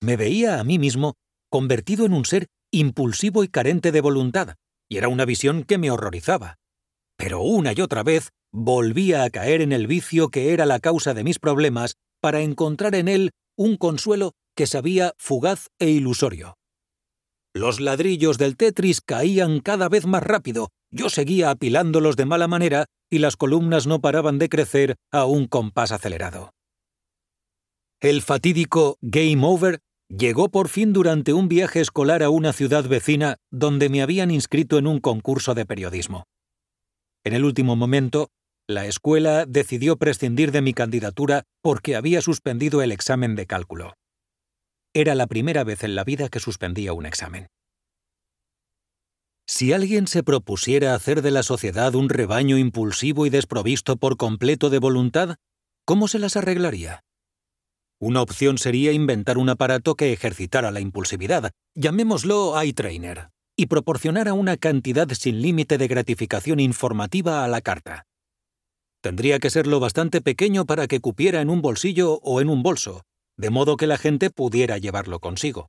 Me 0.00 0.16
veía 0.16 0.60
a 0.60 0.64
mí 0.64 0.78
mismo 0.78 1.14
convertido 1.50 2.06
en 2.06 2.12
un 2.12 2.26
ser 2.26 2.46
impulsivo 2.70 3.42
y 3.42 3.48
carente 3.48 3.90
de 3.90 4.02
voluntad, 4.02 4.54
y 4.88 4.98
era 4.98 5.08
una 5.08 5.24
visión 5.24 5.64
que 5.64 5.78
me 5.78 5.90
horrorizaba. 5.90 6.58
Pero 7.16 7.42
una 7.42 7.72
y 7.72 7.80
otra 7.80 8.04
vez 8.04 8.30
volvía 8.52 9.24
a 9.24 9.30
caer 9.30 9.62
en 9.62 9.72
el 9.72 9.86
vicio 9.86 10.28
que 10.28 10.52
era 10.52 10.66
la 10.66 10.78
causa 10.78 11.14
de 11.14 11.24
mis 11.24 11.38
problemas 11.38 11.96
para 12.20 12.40
encontrar 12.40 12.94
en 12.94 13.08
él 13.08 13.30
un 13.56 13.76
consuelo 13.76 14.32
que 14.54 14.66
sabía 14.66 15.14
fugaz 15.16 15.68
e 15.78 15.90
ilusorio. 15.90 16.56
Los 17.54 17.80
ladrillos 17.80 18.38
del 18.38 18.56
Tetris 18.56 19.00
caían 19.00 19.60
cada 19.60 19.88
vez 19.88 20.06
más 20.06 20.22
rápido, 20.22 20.70
yo 20.90 21.10
seguía 21.10 21.50
apilándolos 21.50 22.16
de 22.16 22.26
mala 22.26 22.48
manera 22.48 22.86
y 23.10 23.18
las 23.18 23.36
columnas 23.36 23.86
no 23.86 24.00
paraban 24.00 24.38
de 24.38 24.48
crecer 24.48 24.96
a 25.10 25.24
un 25.24 25.46
compás 25.46 25.92
acelerado. 25.92 26.50
El 28.00 28.22
fatídico 28.22 28.98
Game 29.00 29.44
Over 29.46 29.80
llegó 30.08 30.50
por 30.50 30.68
fin 30.68 30.92
durante 30.92 31.32
un 31.32 31.48
viaje 31.48 31.80
escolar 31.80 32.22
a 32.22 32.30
una 32.30 32.52
ciudad 32.52 32.84
vecina 32.84 33.36
donde 33.50 33.88
me 33.88 34.02
habían 34.02 34.30
inscrito 34.30 34.78
en 34.78 34.86
un 34.86 34.98
concurso 34.98 35.54
de 35.54 35.66
periodismo. 35.66 36.24
En 37.24 37.34
el 37.34 37.44
último 37.44 37.76
momento, 37.76 38.30
la 38.68 38.86
escuela 38.86 39.44
decidió 39.46 39.96
prescindir 39.96 40.52
de 40.52 40.62
mi 40.62 40.72
candidatura 40.72 41.44
porque 41.62 41.96
había 41.96 42.20
suspendido 42.20 42.82
el 42.82 42.92
examen 42.92 43.34
de 43.34 43.46
cálculo. 43.46 43.94
Era 44.94 45.14
la 45.14 45.26
primera 45.26 45.64
vez 45.64 45.84
en 45.84 45.94
la 45.94 46.04
vida 46.04 46.28
que 46.28 46.40
suspendía 46.40 46.92
un 46.92 47.06
examen. 47.06 47.48
Si 49.46 49.72
alguien 49.72 50.06
se 50.06 50.22
propusiera 50.22 50.94
hacer 50.94 51.22
de 51.22 51.30
la 51.30 51.42
sociedad 51.42 51.94
un 51.94 52.08
rebaño 52.08 52.56
impulsivo 52.56 53.26
y 53.26 53.30
desprovisto 53.30 53.96
por 53.96 54.16
completo 54.16 54.70
de 54.70 54.78
voluntad, 54.78 55.36
¿cómo 55.84 56.08
se 56.08 56.18
las 56.18 56.36
arreglaría? 56.36 57.00
Una 58.00 58.22
opción 58.22 58.58
sería 58.58 58.92
inventar 58.92 59.38
un 59.38 59.48
aparato 59.48 59.94
que 59.94 60.12
ejercitara 60.12 60.70
la 60.70 60.80
impulsividad, 60.80 61.50
llamémoslo 61.74 62.60
eye 62.60 62.72
trainer, 62.72 63.30
y 63.56 63.66
proporcionara 63.66 64.32
una 64.32 64.56
cantidad 64.56 65.08
sin 65.12 65.42
límite 65.42 65.78
de 65.78 65.88
gratificación 65.88 66.60
informativa 66.60 67.44
a 67.44 67.48
la 67.48 67.60
carta. 67.60 68.06
Tendría 69.02 69.40
que 69.40 69.50
ser 69.50 69.66
lo 69.66 69.80
bastante 69.80 70.20
pequeño 70.20 70.64
para 70.64 70.86
que 70.86 71.00
cupiera 71.00 71.40
en 71.40 71.50
un 71.50 71.60
bolsillo 71.60 72.20
o 72.22 72.40
en 72.40 72.48
un 72.48 72.62
bolso, 72.62 73.02
de 73.36 73.50
modo 73.50 73.76
que 73.76 73.88
la 73.88 73.98
gente 73.98 74.30
pudiera 74.30 74.78
llevarlo 74.78 75.18
consigo. 75.18 75.68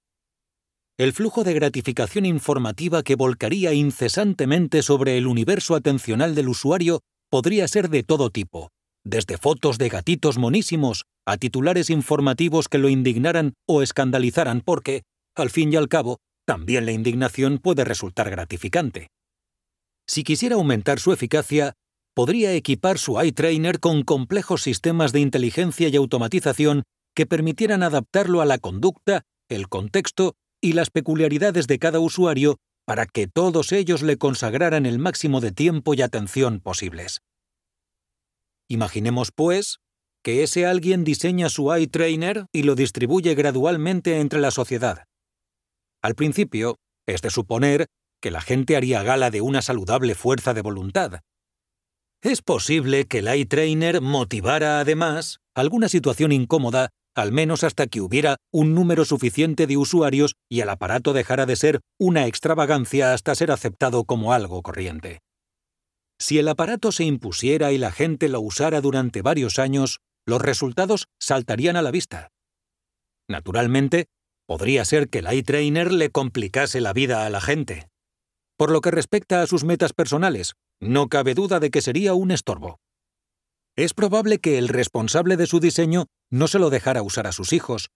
El 0.99 1.13
flujo 1.13 1.43
de 1.43 1.55
gratificación 1.55 2.27
informativa 2.27 3.01
que 3.01 3.15
volcaría 3.15 3.73
incesantemente 3.73 4.83
sobre 4.83 5.17
el 5.17 5.25
universo 5.25 5.73
atencional 5.73 6.35
del 6.35 6.49
usuario 6.49 7.01
podría 7.31 7.67
ser 7.67 7.89
de 7.89 8.03
todo 8.03 8.29
tipo, 8.29 8.69
desde 9.03 9.39
fotos 9.39 9.79
de 9.79 9.89
gatitos 9.89 10.37
monísimos 10.37 11.05
a 11.25 11.37
titulares 11.37 11.89
informativos 11.89 12.69
que 12.69 12.77
lo 12.77 12.89
indignaran 12.89 13.55
o 13.67 13.81
escandalizaran 13.81 14.61
porque, 14.61 15.01
al 15.35 15.49
fin 15.49 15.73
y 15.73 15.75
al 15.75 15.89
cabo, 15.89 16.19
también 16.45 16.85
la 16.85 16.91
indignación 16.91 17.57
puede 17.57 17.83
resultar 17.83 18.29
gratificante. 18.29 19.07
Si 20.07 20.23
quisiera 20.23 20.55
aumentar 20.55 20.99
su 20.99 21.11
eficacia, 21.11 21.73
podría 22.13 22.53
equipar 22.53 22.97
su 22.97 23.21
iTrainer 23.21 23.79
con 23.79 24.03
complejos 24.03 24.61
sistemas 24.61 25.11
de 25.11 25.19
inteligencia 25.19 25.87
y 25.87 25.95
automatización 25.95 26.83
que 27.15 27.25
permitieran 27.25 27.83
adaptarlo 27.83 28.41
a 28.41 28.45
la 28.45 28.57
conducta, 28.57 29.23
el 29.49 29.69
contexto 29.69 30.35
y 30.61 30.73
las 30.73 30.89
peculiaridades 30.89 31.67
de 31.67 31.79
cada 31.79 31.99
usuario 31.99 32.57
para 32.85 33.05
que 33.05 33.27
todos 33.27 33.71
ellos 33.71 34.01
le 34.01 34.17
consagraran 34.17 34.85
el 34.85 34.99
máximo 34.99 35.41
de 35.41 35.51
tiempo 35.51 35.93
y 35.93 36.01
atención 36.01 36.59
posibles. 36.59 37.21
Imaginemos, 38.69 39.31
pues, 39.33 39.79
que 40.23 40.43
ese 40.43 40.65
alguien 40.65 41.03
diseña 41.03 41.49
su 41.49 41.75
iTrainer 41.75 42.45
y 42.51 42.63
lo 42.63 42.75
distribuye 42.75 43.35
gradualmente 43.35 44.19
entre 44.19 44.39
la 44.39 44.51
sociedad. 44.51 45.05
Al 46.01 46.15
principio, 46.15 46.77
es 47.05 47.21
de 47.21 47.29
suponer 47.29 47.87
que 48.21 48.31
la 48.31 48.41
gente 48.41 48.77
haría 48.77 49.03
gala 49.03 49.31
de 49.31 49.41
una 49.41 49.61
saludable 49.61 50.15
fuerza 50.15 50.53
de 50.53 50.61
voluntad. 50.61 51.19
Es 52.23 52.41
posible 52.41 53.05
que 53.05 53.17
el 53.17 53.35
iTrainer 53.35 53.99
motivara 53.99 54.79
además 54.79 55.41
alguna 55.53 55.89
situación 55.89 56.31
incómoda 56.31 56.89
al 57.15 57.33
menos 57.33 57.65
hasta 57.65 57.85
que 57.85 57.99
hubiera 57.99 58.37
un 58.49 58.73
número 58.73 59.03
suficiente 59.03 59.67
de 59.67 59.75
usuarios 59.75 60.35
y 60.49 60.61
el 60.61 60.69
aparato 60.69 61.11
dejara 61.11 61.45
de 61.45 61.57
ser 61.57 61.81
una 61.99 62.25
extravagancia 62.25 63.13
hasta 63.13 63.35
ser 63.35 63.51
aceptado 63.51 64.05
como 64.05 64.31
algo 64.31 64.61
corriente. 64.61 65.19
Si 66.17 66.39
el 66.39 66.47
aparato 66.47 66.93
se 66.93 67.03
impusiera 67.03 67.73
y 67.73 67.77
la 67.77 67.91
gente 67.91 68.29
lo 68.29 68.39
usara 68.39 68.79
durante 68.79 69.21
varios 69.21 69.59
años, 69.59 69.99
los 70.25 70.41
resultados 70.41 71.07
saltarían 71.19 71.75
a 71.75 71.81
la 71.81 71.91
vista. 71.91 72.29
Naturalmente, 73.27 74.05
podría 74.47 74.85
ser 74.85 75.09
que 75.09 75.19
el 75.19 75.31
iTrainer 75.31 75.91
le 75.91 76.09
complicase 76.09 76.79
la 76.79 76.93
vida 76.93 77.25
a 77.25 77.29
la 77.29 77.41
gente. 77.41 77.89
Por 78.57 78.71
lo 78.71 78.79
que 78.79 78.91
respecta 78.91 79.41
a 79.41 79.47
sus 79.47 79.65
metas 79.65 79.91
personales, 79.91 80.53
no 80.83 81.07
cabe 81.07 81.33
duda 81.33 81.59
de 81.59 81.71
que 81.71 81.81
sería 81.81 82.13
un 82.13 82.31
estorbo. 82.31 82.79
Es 83.75 83.93
probable 83.93 84.39
que 84.39 84.57
el 84.57 84.67
responsable 84.67 85.35
de 85.37 85.47
su 85.47 85.59
diseño 85.59 86.05
no 86.29 86.47
se 86.47 86.59
lo 86.59 86.69
dejara 86.69 87.01
usar 87.01 87.25
a 87.25 87.31
sus 87.31 87.53
hijos. 87.53 87.89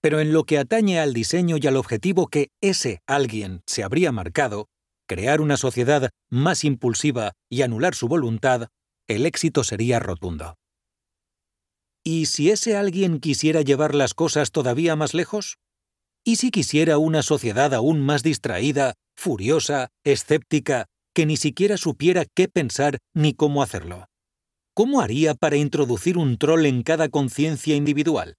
Pero 0.00 0.20
en 0.20 0.32
lo 0.32 0.44
que 0.44 0.58
atañe 0.58 1.00
al 1.00 1.12
diseño 1.12 1.56
y 1.60 1.66
al 1.66 1.76
objetivo 1.76 2.28
que 2.28 2.48
ese 2.62 3.00
alguien 3.06 3.62
se 3.66 3.82
habría 3.82 4.12
marcado, 4.12 4.68
crear 5.06 5.40
una 5.40 5.56
sociedad 5.56 6.10
más 6.30 6.64
impulsiva 6.64 7.32
y 7.50 7.62
anular 7.62 7.94
su 7.94 8.08
voluntad, 8.08 8.68
el 9.08 9.26
éxito 9.26 9.64
sería 9.64 9.98
rotundo. 9.98 10.54
¿Y 12.04 12.26
si 12.26 12.50
ese 12.50 12.76
alguien 12.76 13.18
quisiera 13.20 13.62
llevar 13.62 13.94
las 13.94 14.14
cosas 14.14 14.52
todavía 14.52 14.96
más 14.96 15.14
lejos? 15.14 15.58
¿Y 16.24 16.36
si 16.36 16.50
quisiera 16.50 16.98
una 16.98 17.22
sociedad 17.22 17.74
aún 17.74 18.00
más 18.00 18.22
distraída, 18.22 18.94
furiosa, 19.16 19.88
escéptica, 20.04 20.86
que 21.18 21.26
ni 21.26 21.36
siquiera 21.36 21.76
supiera 21.76 22.24
qué 22.24 22.48
pensar 22.48 22.98
ni 23.12 23.34
cómo 23.34 23.62
hacerlo? 23.62 24.06
¿cómo 24.78 25.00
haría 25.00 25.34
para 25.34 25.56
introducir 25.56 26.16
un 26.16 26.38
troll 26.38 26.64
en 26.64 26.84
cada 26.84 27.08
conciencia 27.08 27.74
individual? 27.74 28.36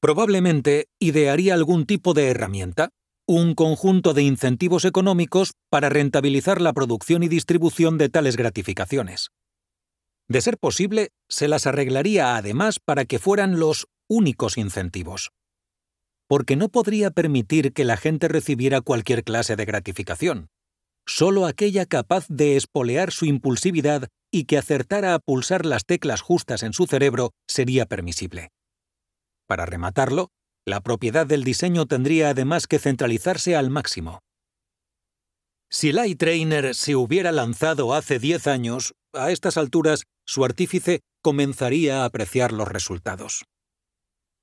Probablemente 0.00 0.88
idearía 0.98 1.54
algún 1.54 1.86
tipo 1.86 2.14
de 2.14 2.30
herramienta, 2.30 2.88
un 3.28 3.54
conjunto 3.54 4.12
de 4.12 4.24
incentivos 4.24 4.84
económicos 4.84 5.52
para 5.70 5.88
rentabilizar 5.88 6.60
la 6.60 6.72
producción 6.72 7.22
y 7.22 7.28
distribución 7.28 7.96
de 7.96 8.08
tales 8.08 8.36
gratificaciones. 8.36 9.28
De 10.26 10.40
ser 10.40 10.58
posible, 10.58 11.10
se 11.28 11.46
las 11.46 11.68
arreglaría 11.68 12.36
además 12.36 12.80
para 12.84 13.04
que 13.04 13.20
fueran 13.20 13.60
los 13.60 13.86
únicos 14.08 14.58
incentivos. 14.58 15.30
Porque 16.26 16.56
no 16.56 16.70
podría 16.70 17.12
permitir 17.12 17.72
que 17.72 17.84
la 17.84 17.96
gente 17.96 18.26
recibiera 18.26 18.80
cualquier 18.80 19.22
clase 19.22 19.54
de 19.54 19.64
gratificación, 19.64 20.48
solo 21.06 21.46
aquella 21.46 21.86
capaz 21.86 22.26
de 22.28 22.56
espolear 22.56 23.12
su 23.12 23.24
impulsividad 23.24 24.08
y 24.30 24.44
que 24.44 24.58
acertara 24.58 25.14
a 25.14 25.18
pulsar 25.18 25.64
las 25.64 25.84
teclas 25.84 26.20
justas 26.20 26.62
en 26.62 26.72
su 26.72 26.86
cerebro 26.86 27.32
sería 27.48 27.86
permisible. 27.86 28.50
Para 29.46 29.66
rematarlo, 29.66 30.30
la 30.66 30.80
propiedad 30.80 31.26
del 31.26 31.44
diseño 31.44 31.86
tendría 31.86 32.30
además 32.30 32.66
que 32.66 32.78
centralizarse 32.78 33.54
al 33.54 33.70
máximo. 33.70 34.20
Si 35.70 35.92
Light 35.92 36.18
Trainer 36.18 36.74
se 36.74 36.96
hubiera 36.96 37.32
lanzado 37.32 37.94
hace 37.94 38.18
10 38.18 38.46
años, 38.46 38.94
a 39.12 39.30
estas 39.30 39.56
alturas 39.56 40.04
su 40.24 40.44
artífice 40.44 41.00
comenzaría 41.22 42.02
a 42.02 42.04
apreciar 42.04 42.52
los 42.52 42.68
resultados. 42.68 43.44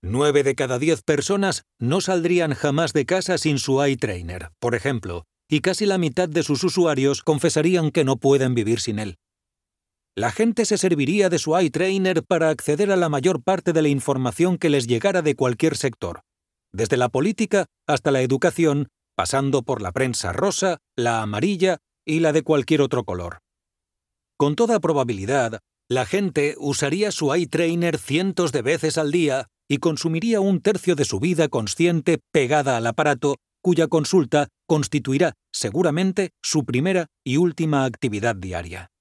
Nueve 0.02 0.44
de 0.44 0.56
cada 0.56 0.80
diez 0.80 1.02
personas 1.02 1.64
no 1.80 2.02
saldrían 2.02 2.54
jamás 2.56 2.92
de 2.92 3.06
casa 3.06 3.38
sin 3.38 3.58
su 3.58 3.82
eye 3.82 3.96
trainer, 3.96 4.50
por 4.60 4.76
ejemplo, 4.76 5.24
y 5.50 5.62
casi 5.62 5.86
la 5.86 5.98
mitad 5.98 6.30
de 6.30 6.44
sus 6.44 6.64
usuarios 6.64 7.22
confesarían 7.22 7.92
que 7.92 8.04
no 8.04 8.18
pueden 8.18 8.56
vivir 8.56 8.80
sin 8.80 9.00
él. 9.00 9.18
La 10.16 10.32
gente 10.32 10.66
se 10.66 10.78
serviría 10.78 11.30
de 11.30 11.40
su 11.40 11.58
eye 11.58 11.72
trainer 11.72 12.24
para 12.24 12.50
acceder 12.50 12.92
a 12.92 12.96
la 12.96 13.10
mayor 13.10 13.42
parte 13.44 13.74
de 13.74 13.82
la 13.82 13.88
información 13.88 14.58
que 14.58 14.70
les 14.70 14.86
llegara 14.86 15.22
de 15.22 15.36
cualquier 15.36 15.76
sector, 15.76 16.22
desde 16.72 16.98
la 16.98 17.10
política 17.10 17.66
hasta 17.88 18.12
la 18.12 18.22
educación, 18.22 18.90
pasando 19.16 19.64
por 19.64 19.82
la 19.82 19.92
prensa 19.92 20.32
rosa, 20.32 20.78
la 20.96 21.22
amarilla 21.22 21.80
y 22.06 22.20
la 22.20 22.32
de 22.32 22.44
cualquier 22.44 22.82
otro 22.82 23.06
color. 23.06 23.40
Con 24.38 24.56
toda 24.56 24.80
probabilidad, 24.80 25.60
la 25.90 26.06
gente 26.06 26.56
usaría 26.58 27.12
su 27.12 27.34
eye 27.34 27.48
trainer 27.48 27.98
cientos 27.98 28.52
de 28.52 28.62
veces 28.62 28.98
al 28.98 29.12
día 29.12 29.48
y 29.68 29.78
consumiría 29.78 30.40
un 30.40 30.62
tercio 30.62 30.96
de 30.96 31.06
su 31.06 31.20
vida 31.20 31.48
consciente 31.48 32.20
pegada 32.32 32.78
al 32.78 32.88
aparato 32.88 33.38
cuya 33.64 33.88
consulta 33.88 34.50
constituirá 34.68 35.34
seguramente 35.52 36.32
su 36.44 36.66
primera 36.66 37.08
y 37.24 37.38
última 37.38 37.86
actividad 37.86 38.36
diaria. 38.36 38.92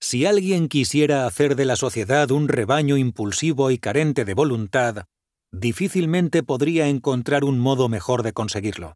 Si 0.00 0.24
alguien 0.24 0.68
quisiera 0.68 1.26
hacer 1.26 1.56
de 1.56 1.64
la 1.64 1.74
sociedad 1.74 2.30
un 2.30 2.48
rebaño 2.48 2.96
impulsivo 2.96 3.70
y 3.70 3.78
carente 3.78 4.24
de 4.24 4.34
voluntad, 4.34 5.06
difícilmente 5.52 6.42
podría 6.42 6.88
encontrar 6.88 7.44
un 7.44 7.58
modo 7.58 7.88
mejor 7.88 8.22
de 8.22 8.32
conseguirlo. 8.32 8.94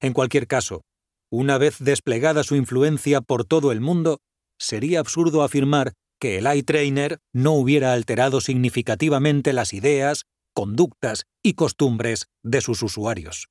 En 0.00 0.12
cualquier 0.12 0.46
caso, 0.46 0.82
una 1.30 1.56
vez 1.56 1.76
desplegada 1.78 2.42
su 2.42 2.56
influencia 2.56 3.22
por 3.22 3.44
todo 3.44 3.72
el 3.72 3.80
mundo, 3.80 4.18
sería 4.58 5.00
absurdo 5.00 5.42
afirmar 5.42 5.94
que 6.20 6.38
el 6.38 6.46
eye 6.46 6.62
trainer 6.62 7.18
no 7.32 7.52
hubiera 7.52 7.94
alterado 7.94 8.40
significativamente 8.40 9.52
las 9.52 9.72
ideas, 9.72 10.24
conductas 10.54 11.24
y 11.42 11.54
costumbres 11.54 12.26
de 12.42 12.60
sus 12.60 12.82
usuarios. 12.82 13.48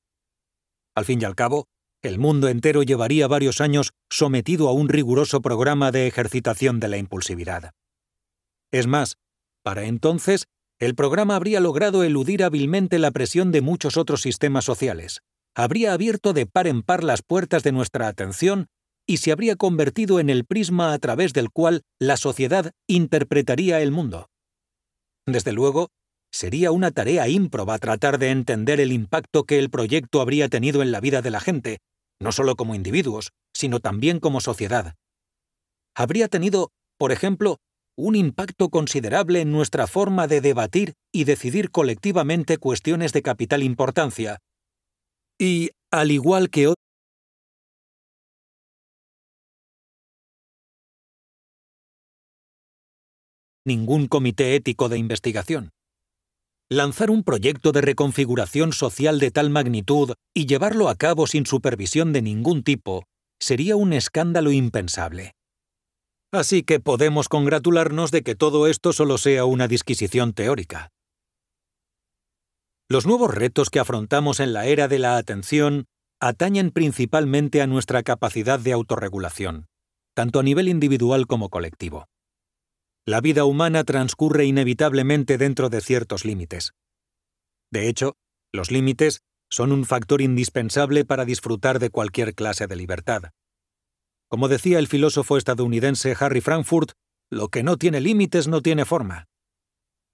Al 0.95 1.05
fin 1.05 1.21
y 1.21 1.25
al 1.25 1.35
cabo, 1.35 1.67
el 2.01 2.19
mundo 2.19 2.47
entero 2.47 2.83
llevaría 2.83 3.27
varios 3.27 3.61
años 3.61 3.91
sometido 4.09 4.67
a 4.67 4.73
un 4.73 4.89
riguroso 4.89 5.41
programa 5.41 5.91
de 5.91 6.07
ejercitación 6.07 6.79
de 6.79 6.87
la 6.87 6.97
impulsividad. 6.97 7.71
Es 8.71 8.87
más, 8.87 9.17
para 9.63 9.85
entonces, 9.85 10.47
el 10.79 10.95
programa 10.95 11.35
habría 11.35 11.59
logrado 11.59 12.03
eludir 12.03 12.43
hábilmente 12.43 12.97
la 12.97 13.11
presión 13.11 13.51
de 13.51 13.61
muchos 13.61 13.97
otros 13.97 14.21
sistemas 14.21 14.65
sociales, 14.65 15.21
habría 15.55 15.93
abierto 15.93 16.33
de 16.33 16.45
par 16.45 16.67
en 16.67 16.81
par 16.81 17.03
las 17.03 17.21
puertas 17.21 17.63
de 17.63 17.71
nuestra 17.71 18.07
atención 18.07 18.67
y 19.07 19.17
se 19.17 19.31
habría 19.31 19.55
convertido 19.55 20.19
en 20.19 20.29
el 20.29 20.45
prisma 20.45 20.93
a 20.93 20.99
través 20.99 21.33
del 21.33 21.51
cual 21.51 21.83
la 21.99 22.17
sociedad 22.17 22.71
interpretaría 22.87 23.81
el 23.81 23.91
mundo. 23.91 24.27
Desde 25.27 25.51
luego, 25.51 25.89
sería 26.31 26.71
una 26.71 26.91
tarea 26.91 27.27
ímproba 27.27 27.77
tratar 27.77 28.17
de 28.17 28.31
entender 28.31 28.79
el 28.79 28.91
impacto 28.91 29.43
que 29.43 29.59
el 29.59 29.69
proyecto 29.69 30.21
habría 30.21 30.49
tenido 30.49 30.81
en 30.81 30.91
la 30.91 30.99
vida 30.99 31.21
de 31.21 31.31
la 31.31 31.39
gente, 31.39 31.79
no 32.19 32.31
solo 32.31 32.55
como 32.55 32.75
individuos, 32.75 33.31
sino 33.53 33.79
también 33.79 34.19
como 34.19 34.41
sociedad. 34.41 34.95
Habría 35.95 36.27
tenido, 36.27 36.69
por 36.97 37.11
ejemplo, 37.11 37.57
un 37.97 38.15
impacto 38.15 38.69
considerable 38.69 39.41
en 39.41 39.51
nuestra 39.51 39.85
forma 39.87 40.27
de 40.27 40.41
debatir 40.41 40.93
y 41.11 41.25
decidir 41.25 41.69
colectivamente 41.71 42.57
cuestiones 42.57 43.11
de 43.11 43.21
capital 43.21 43.63
importancia, 43.63 44.39
y, 45.37 45.71
al 45.91 46.11
igual 46.11 46.49
que 46.49 46.73
ningún 53.65 54.07
comité 54.07 54.55
ético 54.55 54.89
de 54.89 54.97
investigación. 54.97 55.71
Lanzar 56.73 57.11
un 57.11 57.23
proyecto 57.23 57.73
de 57.73 57.81
reconfiguración 57.81 58.71
social 58.71 59.19
de 59.19 59.29
tal 59.29 59.49
magnitud 59.49 60.13
y 60.33 60.45
llevarlo 60.45 60.87
a 60.87 60.95
cabo 60.95 61.27
sin 61.27 61.45
supervisión 61.45 62.13
de 62.13 62.21
ningún 62.21 62.63
tipo 62.63 63.03
sería 63.41 63.75
un 63.75 63.91
escándalo 63.91 64.53
impensable. 64.53 65.33
Así 66.31 66.63
que 66.63 66.79
podemos 66.79 67.27
congratularnos 67.27 68.11
de 68.11 68.21
que 68.21 68.35
todo 68.35 68.67
esto 68.67 68.93
solo 68.93 69.17
sea 69.17 69.43
una 69.43 69.67
disquisición 69.67 70.31
teórica. 70.31 70.91
Los 72.87 73.05
nuevos 73.05 73.35
retos 73.35 73.69
que 73.69 73.79
afrontamos 73.79 74.39
en 74.39 74.53
la 74.53 74.65
era 74.65 74.87
de 74.87 74.99
la 74.99 75.17
atención 75.17 75.87
atañen 76.21 76.71
principalmente 76.71 77.61
a 77.61 77.67
nuestra 77.67 78.01
capacidad 78.01 78.59
de 78.61 78.71
autorregulación, 78.71 79.67
tanto 80.15 80.39
a 80.39 80.43
nivel 80.43 80.69
individual 80.69 81.27
como 81.27 81.49
colectivo. 81.49 82.05
La 83.05 83.19
vida 83.19 83.45
humana 83.45 83.83
transcurre 83.83 84.45
inevitablemente 84.45 85.39
dentro 85.39 85.69
de 85.69 85.81
ciertos 85.81 86.23
límites. 86.23 86.73
De 87.71 87.89
hecho, 87.89 88.15
los 88.53 88.69
límites 88.69 89.21
son 89.49 89.71
un 89.71 89.85
factor 89.85 90.21
indispensable 90.21 91.03
para 91.03 91.25
disfrutar 91.25 91.79
de 91.79 91.89
cualquier 91.89 92.35
clase 92.35 92.67
de 92.67 92.75
libertad. 92.75 93.31
Como 94.29 94.47
decía 94.47 94.77
el 94.77 94.87
filósofo 94.87 95.37
estadounidense 95.37 96.15
Harry 96.19 96.41
Frankfurt, 96.41 96.91
lo 97.31 97.49
que 97.49 97.63
no 97.63 97.77
tiene 97.77 98.01
límites 98.01 98.47
no 98.47 98.61
tiene 98.61 98.85
forma. 98.85 99.27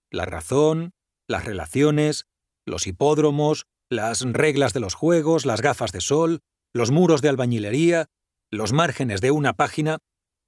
La 0.10 0.26
razón, 0.26 0.94
las 1.28 1.44
relaciones, 1.46 2.26
los 2.66 2.88
hipódromos, 2.88 3.66
las 3.90 4.22
reglas 4.22 4.74
de 4.74 4.80
los 4.80 4.94
juegos, 4.94 5.46
las 5.46 5.62
gafas 5.62 5.92
de 5.92 6.02
sol, 6.02 6.40
los 6.74 6.92
muros 6.92 7.22
de 7.22 7.30
albañilería, 7.30 8.08
los 8.50 8.72
márgenes 8.72 9.20
de 9.20 9.32
una 9.32 9.54
página, 9.54 10.00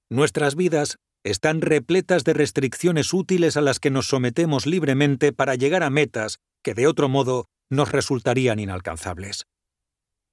nuestras 0.08 0.56
vidas 0.56 0.98
están 1.24 1.60
repletas 1.60 2.24
de 2.24 2.32
restricciones 2.32 3.12
útiles 3.12 3.56
a 3.56 3.60
las 3.60 3.78
que 3.78 3.90
nos 3.90 4.06
sometemos 4.06 4.66
libremente 4.66 5.32
para 5.32 5.54
llegar 5.54 5.82
a 5.82 5.90
metas 5.90 6.38
que 6.62 6.74
de 6.74 6.86
otro 6.86 7.08
modo 7.08 7.46
nos 7.70 7.92
resultarían 7.92 8.58
inalcanzables. 8.58 9.46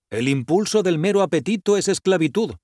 El 0.09 0.29
impulso 0.29 0.83
del 0.83 0.97
mero 0.97 1.21
apetito 1.21 1.77
es 1.77 1.87
esclavitud, 1.87 2.55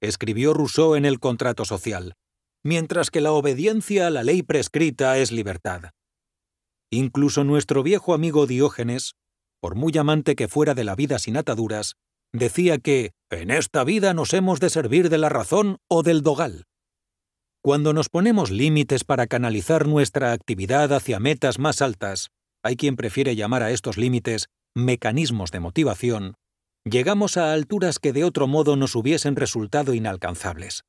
escribió 0.00 0.52
Rousseau 0.52 0.94
en 0.94 1.04
el 1.06 1.18
Contrato 1.18 1.64
Social, 1.64 2.14
mientras 2.62 3.10
que 3.10 3.20
la 3.20 3.32
obediencia 3.32 4.06
a 4.06 4.10
la 4.10 4.22
ley 4.22 4.42
prescrita 4.42 5.16
es 5.18 5.32
libertad. 5.32 5.90
Incluso 6.90 7.44
nuestro 7.44 7.82
viejo 7.82 8.12
amigo 8.12 8.46
Diógenes, 8.46 9.14
por 9.60 9.74
muy 9.74 9.96
amante 9.96 10.36
que 10.36 10.48
fuera 10.48 10.74
de 10.74 10.84
la 10.84 10.94
vida 10.94 11.18
sin 11.18 11.36
ataduras, 11.36 11.94
decía 12.32 12.78
que 12.78 13.12
en 13.30 13.50
esta 13.50 13.84
vida 13.84 14.12
nos 14.12 14.34
hemos 14.34 14.60
de 14.60 14.70
servir 14.70 15.08
de 15.08 15.18
la 15.18 15.28
razón 15.28 15.78
o 15.88 16.02
del 16.02 16.22
dogal. 16.22 16.66
Cuando 17.62 17.92
nos 17.92 18.08
ponemos 18.08 18.50
límites 18.50 19.04
para 19.04 19.26
canalizar 19.26 19.86
nuestra 19.86 20.32
actividad 20.32 20.94
hacia 20.94 21.20
metas 21.20 21.58
más 21.58 21.82
altas, 21.82 22.30
hay 22.62 22.76
quien 22.76 22.96
prefiere 22.96 23.36
llamar 23.36 23.62
a 23.62 23.70
estos 23.70 23.98
límites 23.98 24.46
mecanismos 24.74 25.50
de 25.50 25.60
motivación, 25.60 26.34
llegamos 26.84 27.36
a 27.36 27.52
alturas 27.52 27.98
que 27.98 28.14
de 28.14 28.24
otro 28.24 28.46
modo 28.46 28.76
nos 28.76 28.94
hubiesen 28.94 29.36
resultado 29.36 29.92
inalcanzables. 29.92 30.84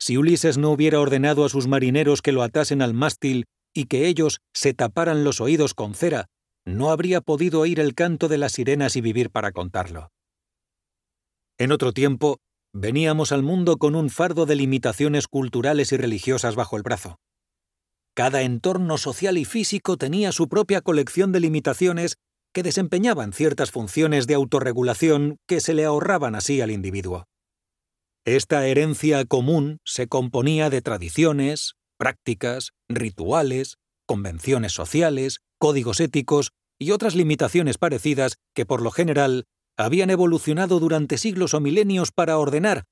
Si 0.00 0.16
Ulises 0.16 0.58
no 0.58 0.72
hubiera 0.72 0.98
ordenado 0.98 1.44
a 1.44 1.48
sus 1.48 1.68
marineros 1.68 2.22
que 2.22 2.32
lo 2.32 2.42
atasen 2.42 2.82
al 2.82 2.92
mástil 2.92 3.44
y 3.72 3.84
que 3.84 4.08
ellos 4.08 4.40
se 4.52 4.74
taparan 4.74 5.22
los 5.22 5.40
oídos 5.40 5.74
con 5.74 5.94
cera, 5.94 6.26
no 6.66 6.90
habría 6.90 7.20
podido 7.20 7.60
oír 7.60 7.78
el 7.78 7.94
canto 7.94 8.26
de 8.26 8.38
las 8.38 8.52
sirenas 8.52 8.96
y 8.96 9.00
vivir 9.00 9.30
para 9.30 9.52
contarlo. 9.52 10.10
En 11.56 11.70
otro 11.70 11.92
tiempo, 11.92 12.38
veníamos 12.72 13.32
al 13.32 13.42
mundo 13.42 13.76
con 13.78 13.94
un 13.94 14.10
fardo 14.10 14.46
de 14.46 14.56
limitaciones 14.56 15.28
culturales 15.28 15.92
y 15.92 15.96
religiosas 15.96 16.54
bajo 16.54 16.76
el 16.76 16.82
brazo. 16.82 17.18
Cada 18.14 18.42
entorno 18.42 18.98
social 18.98 19.38
y 19.38 19.44
físico 19.44 19.96
tenía 19.96 20.32
su 20.32 20.48
propia 20.48 20.80
colección 20.80 21.32
de 21.32 21.40
limitaciones 21.40 22.16
que 22.52 22.62
desempeñaban 22.62 23.32
ciertas 23.32 23.70
funciones 23.70 24.26
de 24.26 24.34
autorregulación 24.34 25.36
que 25.46 25.60
se 25.60 25.74
le 25.74 25.84
ahorraban 25.84 26.34
así 26.34 26.60
al 26.60 26.70
individuo. 26.70 27.26
Esta 28.24 28.66
herencia 28.66 29.24
común 29.24 29.78
se 29.84 30.08
componía 30.08 30.68
de 30.68 30.82
tradiciones, 30.82 31.74
prácticas, 31.96 32.72
rituales, 32.88 33.76
convenciones 34.06 34.72
sociales, 34.72 35.38
códigos 35.58 36.00
éticos 36.00 36.50
y 36.78 36.90
otras 36.90 37.14
limitaciones 37.14 37.78
parecidas 37.78 38.36
que 38.54 38.66
por 38.66 38.82
lo 38.82 38.90
general 38.90 39.44
habían 39.78 40.10
evolucionado 40.10 40.80
durante 40.80 41.16
siglos 41.16 41.54
o 41.54 41.60
milenios 41.60 42.12
para 42.12 42.36
ordenar 42.36 42.84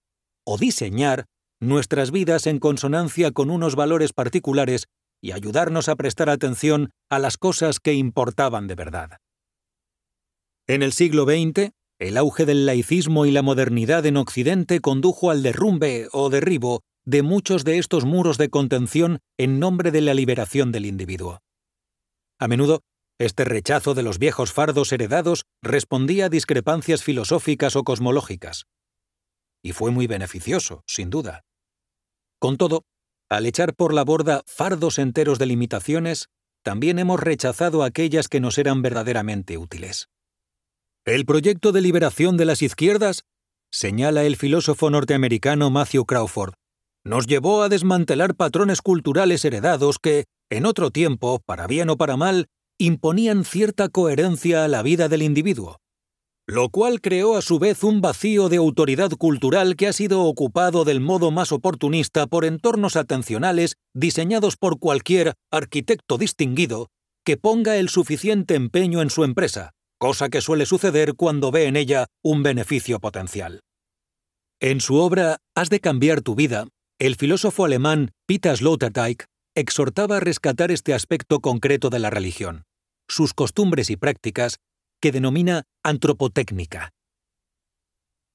o 0.46 0.56
diseñar 0.56 1.26
nuestras 1.60 2.10
vidas 2.10 2.46
en 2.46 2.60
consonancia 2.60 3.32
con 3.32 3.50
unos 3.50 3.74
valores 3.74 4.12
particulares 4.12 4.86
y 5.20 5.32
ayudarnos 5.32 5.88
a 5.88 5.96
prestar 5.96 6.30
atención 6.30 6.90
a 7.10 7.18
las 7.18 7.36
cosas 7.36 7.80
que 7.80 7.94
importaban 7.94 8.68
de 8.68 8.74
verdad. 8.76 9.18
En 10.68 10.82
el 10.82 10.92
siglo 10.92 11.24
XX, 11.24 11.72
el 11.98 12.16
auge 12.16 12.44
del 12.44 12.66
laicismo 12.66 13.26
y 13.26 13.30
la 13.30 13.42
modernidad 13.42 14.04
en 14.06 14.16
Occidente 14.16 14.80
condujo 14.80 15.30
al 15.30 15.42
derrumbe 15.42 16.08
o 16.12 16.30
derribo 16.30 16.82
de 17.04 17.22
muchos 17.22 17.64
de 17.64 17.78
estos 17.78 18.04
muros 18.04 18.36
de 18.36 18.50
contención 18.50 19.20
en 19.38 19.58
nombre 19.58 19.90
de 19.90 20.02
la 20.02 20.12
liberación 20.12 20.72
del 20.72 20.86
individuo. 20.86 21.40
A 22.38 22.48
menudo, 22.48 22.82
este 23.18 23.44
rechazo 23.44 23.94
de 23.94 24.02
los 24.02 24.18
viejos 24.18 24.52
fardos 24.52 24.92
heredados 24.92 25.44
respondía 25.62 26.26
a 26.26 26.28
discrepancias 26.28 27.02
filosóficas 27.02 27.76
o 27.76 27.84
cosmológicas. 27.84 28.66
Y 29.62 29.72
fue 29.72 29.90
muy 29.90 30.06
beneficioso, 30.06 30.82
sin 30.86 31.10
duda. 31.10 31.42
Con 32.38 32.56
todo, 32.56 32.84
al 33.30 33.46
echar 33.46 33.74
por 33.74 33.94
la 33.94 34.04
borda 34.04 34.42
fardos 34.46 34.98
enteros 34.98 35.38
de 35.38 35.46
limitaciones, 35.46 36.28
también 36.62 36.98
hemos 36.98 37.20
rechazado 37.20 37.82
aquellas 37.82 38.28
que 38.28 38.40
nos 38.40 38.58
eran 38.58 38.82
verdaderamente 38.82 39.56
útiles. 39.56 40.08
El 41.04 41.24
proyecto 41.24 41.72
de 41.72 41.80
liberación 41.80 42.36
de 42.36 42.44
las 42.44 42.62
izquierdas, 42.62 43.22
señala 43.70 44.24
el 44.24 44.36
filósofo 44.36 44.90
norteamericano 44.90 45.70
Matthew 45.70 46.04
Crawford, 46.04 46.54
nos 47.04 47.26
llevó 47.26 47.62
a 47.62 47.68
desmantelar 47.68 48.34
patrones 48.34 48.82
culturales 48.82 49.44
heredados 49.44 49.98
que, 50.00 50.24
en 50.50 50.66
otro 50.66 50.90
tiempo, 50.90 51.40
para 51.46 51.68
bien 51.68 51.88
o 51.88 51.96
para 51.96 52.16
mal, 52.16 52.48
imponían 52.78 53.44
cierta 53.44 53.88
coherencia 53.88 54.64
a 54.64 54.68
la 54.68 54.82
vida 54.82 55.08
del 55.08 55.22
individuo, 55.22 55.78
lo 56.46 56.68
cual 56.68 57.00
creó 57.00 57.36
a 57.36 57.42
su 57.42 57.58
vez 57.58 57.82
un 57.82 58.00
vacío 58.00 58.48
de 58.48 58.58
autoridad 58.58 59.10
cultural 59.10 59.74
que 59.74 59.88
ha 59.88 59.92
sido 59.92 60.22
ocupado 60.22 60.84
del 60.84 61.00
modo 61.00 61.30
más 61.30 61.50
oportunista 61.50 62.26
por 62.26 62.44
entornos 62.44 62.94
atencionales 62.94 63.74
diseñados 63.94 64.56
por 64.56 64.78
cualquier 64.78 65.34
arquitecto 65.50 66.18
distinguido 66.18 66.88
que 67.24 67.36
ponga 67.36 67.76
el 67.76 67.88
suficiente 67.88 68.54
empeño 68.54 69.02
en 69.02 69.10
su 69.10 69.24
empresa, 69.24 69.72
cosa 69.98 70.28
que 70.28 70.40
suele 70.40 70.66
suceder 70.66 71.14
cuando 71.14 71.50
ve 71.50 71.66
en 71.66 71.74
ella 71.74 72.06
un 72.22 72.44
beneficio 72.44 73.00
potencial. 73.00 73.60
En 74.60 74.80
su 74.80 74.96
obra 74.96 75.38
Has 75.56 75.68
de 75.68 75.80
cambiar 75.80 76.20
tu 76.20 76.34
vida, 76.34 76.68
el 76.98 77.16
filósofo 77.16 77.64
alemán 77.64 78.12
Peter 78.26 78.56
Sloterdijk 78.56 79.24
exhortaba 79.56 80.18
a 80.18 80.20
rescatar 80.20 80.70
este 80.70 80.94
aspecto 80.94 81.40
concreto 81.40 81.90
de 81.90 81.98
la 81.98 82.10
religión, 82.10 82.65
sus 83.08 83.34
costumbres 83.34 83.90
y 83.90 83.96
prácticas, 83.96 84.58
que 85.00 85.12
denomina 85.12 85.64
antropotécnica. 85.82 86.92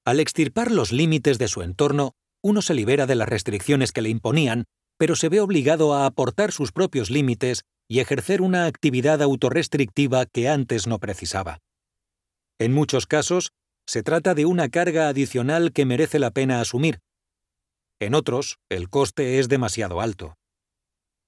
Al 0.05 0.19
extirpar 0.19 0.71
los 0.71 0.91
límites 0.91 1.37
de 1.37 1.47
su 1.47 1.61
entorno, 1.61 2.13
uno 2.43 2.61
se 2.61 2.73
libera 2.73 3.05
de 3.05 3.15
las 3.15 3.29
restricciones 3.29 3.91
que 3.91 4.01
le 4.01 4.09
imponían, 4.09 4.65
pero 4.97 5.15
se 5.15 5.29
ve 5.29 5.39
obligado 5.39 5.93
a 5.93 6.05
aportar 6.05 6.51
sus 6.51 6.71
propios 6.71 7.09
límites 7.09 7.63
y 7.87 7.99
ejercer 7.99 8.41
una 8.41 8.65
actividad 8.65 9.21
autorrestrictiva 9.21 10.25
que 10.25 10.47
antes 10.47 10.87
no 10.87 10.99
precisaba. 10.99 11.59
En 12.59 12.73
muchos 12.73 13.05
casos, 13.05 13.51
se 13.87 14.03
trata 14.03 14.33
de 14.33 14.45
una 14.45 14.69
carga 14.69 15.07
adicional 15.07 15.73
que 15.73 15.85
merece 15.85 16.19
la 16.19 16.31
pena 16.31 16.61
asumir. 16.61 16.99
En 17.99 18.15
otros, 18.15 18.57
el 18.69 18.89
coste 18.89 19.39
es 19.39 19.49
demasiado 19.49 20.01
alto. 20.01 20.35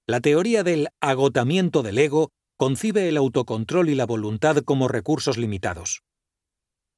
La 0.06 0.20
teoría 0.20 0.62
del 0.62 0.88
agotamiento 1.00 1.82
del 1.82 1.98
ego 1.98 2.30
concibe 2.64 3.10
el 3.10 3.18
autocontrol 3.18 3.90
y 3.90 3.94
la 3.94 4.06
voluntad 4.06 4.56
como 4.64 4.88
recursos 4.88 5.36
limitados. 5.36 6.02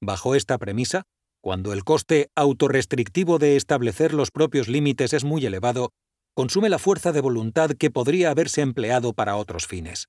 Bajo 0.00 0.36
esta 0.36 0.58
premisa, 0.58 1.02
cuando 1.42 1.72
el 1.72 1.82
coste 1.82 2.30
autorrestrictivo 2.36 3.40
de 3.40 3.56
establecer 3.56 4.14
los 4.14 4.30
propios 4.30 4.68
límites 4.68 5.12
es 5.12 5.24
muy 5.24 5.44
elevado, 5.44 5.90
consume 6.36 6.68
la 6.68 6.78
fuerza 6.78 7.10
de 7.10 7.20
voluntad 7.20 7.70
que 7.70 7.90
podría 7.90 8.30
haberse 8.30 8.60
empleado 8.60 9.12
para 9.12 9.34
otros 9.34 9.66
fines. 9.66 10.06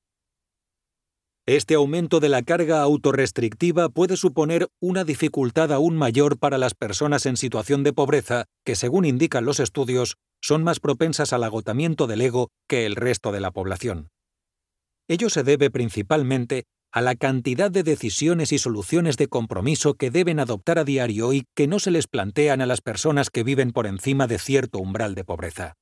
Este 1.47 1.73
aumento 1.73 2.19
de 2.19 2.29
la 2.29 2.43
carga 2.43 2.83
autorrestrictiva 2.83 3.89
puede 3.89 4.15
suponer 4.15 4.67
una 4.79 5.05
dificultad 5.05 5.73
aún 5.73 5.97
mayor 5.97 6.37
para 6.37 6.59
las 6.59 6.75
personas 6.75 7.25
en 7.25 7.35
situación 7.35 7.81
de 7.81 7.93
pobreza 7.93 8.45
que, 8.63 8.75
según 8.75 9.05
indican 9.05 9.43
los 9.43 9.59
estudios, 9.59 10.17
son 10.39 10.63
más 10.63 10.79
propensas 10.79 11.33
al 11.33 11.43
agotamiento 11.43 12.05
del 12.05 12.21
ego 12.21 12.51
que 12.69 12.85
el 12.85 12.95
resto 12.95 13.31
de 13.31 13.39
la 13.39 13.49
población. 13.49 14.11
Ello 15.07 15.29
se 15.29 15.43
debe 15.43 15.69
principalmente 15.71 16.65
a 16.91 17.01
la 17.01 17.15
cantidad 17.15 17.69
de 17.69 17.83
decisiones 17.83 18.51
y 18.51 18.59
soluciones 18.59 19.17
de 19.17 19.27
compromiso 19.27 19.93
que 19.93 20.09
deben 20.09 20.39
adoptar 20.39 20.79
a 20.79 20.83
diario 20.83 21.33
y 21.33 21.45
que 21.55 21.67
no 21.67 21.79
se 21.79 21.91
les 21.91 22.07
plantean 22.07 22.61
a 22.61 22.65
las 22.65 22.81
personas 22.81 23.29
que 23.29 23.43
viven 23.43 23.71
por 23.71 23.87
encima 23.87 24.27
de 24.27 24.39
cierto 24.39 24.79
umbral 24.79 25.15
de 25.15 25.23
pobreza. 25.23 25.73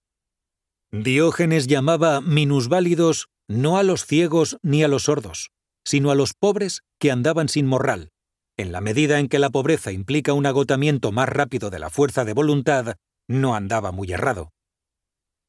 Diógenes 0.91 1.67
llamaba 1.67 2.21
minusválidos 2.21 3.27
no 3.47 3.77
a 3.77 3.83
los 3.83 4.05
ciegos 4.05 4.57
ni 4.63 4.83
a 4.83 4.87
los 4.87 5.03
sordos, 5.03 5.51
sino 5.85 6.11
a 6.11 6.15
los 6.15 6.33
pobres 6.33 6.81
que 6.99 7.11
andaban 7.11 7.49
sin 7.49 7.65
morral. 7.65 8.09
En 8.57 8.71
la 8.71 8.81
medida 8.81 9.19
en 9.19 9.27
que 9.27 9.39
la 9.39 9.49
pobreza 9.49 9.91
implica 9.91 10.33
un 10.33 10.45
agotamiento 10.45 11.11
más 11.11 11.29
rápido 11.29 11.69
de 11.69 11.79
la 11.79 11.89
fuerza 11.89 12.25
de 12.25 12.33
voluntad, 12.33 12.95
no 13.27 13.55
andaba 13.55 13.91
muy 13.91 14.11
errado. 14.11 14.51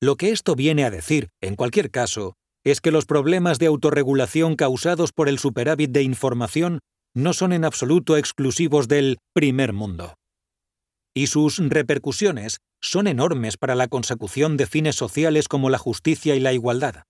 Lo 0.00 0.16
que 0.16 0.30
esto 0.30 0.54
viene 0.54 0.84
a 0.84 0.90
decir, 0.90 1.28
en 1.40 1.56
cualquier 1.56 1.90
caso, 1.90 2.36
es 2.66 2.80
que 2.80 2.90
los 2.90 3.06
problemas 3.06 3.60
de 3.60 3.66
autorregulación 3.66 4.56
causados 4.56 5.12
por 5.12 5.28
el 5.28 5.38
superávit 5.38 5.92
de 5.92 6.02
información 6.02 6.80
no 7.14 7.32
son 7.32 7.52
en 7.52 7.64
absoluto 7.64 8.16
exclusivos 8.16 8.88
del 8.88 9.18
primer 9.32 9.72
mundo. 9.72 10.16
Y 11.14 11.28
sus 11.28 11.58
repercusiones 11.58 12.58
son 12.82 13.06
enormes 13.06 13.56
para 13.56 13.76
la 13.76 13.86
consecución 13.86 14.56
de 14.56 14.66
fines 14.66 14.96
sociales 14.96 15.46
como 15.46 15.70
la 15.70 15.78
justicia 15.78 16.34
y 16.34 16.40
la 16.40 16.52
igualdad. 16.52 17.04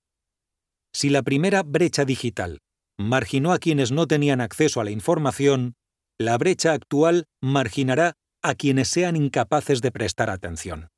Si 0.93 1.09
la 1.09 1.23
primera 1.23 1.63
brecha 1.63 2.05
digital 2.05 2.59
marginó 2.99 3.55
a 3.55 3.59
quienes 3.59 3.93
no 3.93 4.07
tenían 4.07 4.43
acceso 4.43 4.83
a 4.83 4.85
la 4.85 4.91
información, 4.91 5.73
la 6.19 6.37
brecha 6.37 6.75
actual 6.75 7.25
marginará 7.43 8.13
a 8.43 8.55
quienes 8.57 8.89
sean 8.89 9.17
incapaces 9.17 9.81
de 9.81 9.91
prestar 9.91 10.29
atención. 10.29 10.89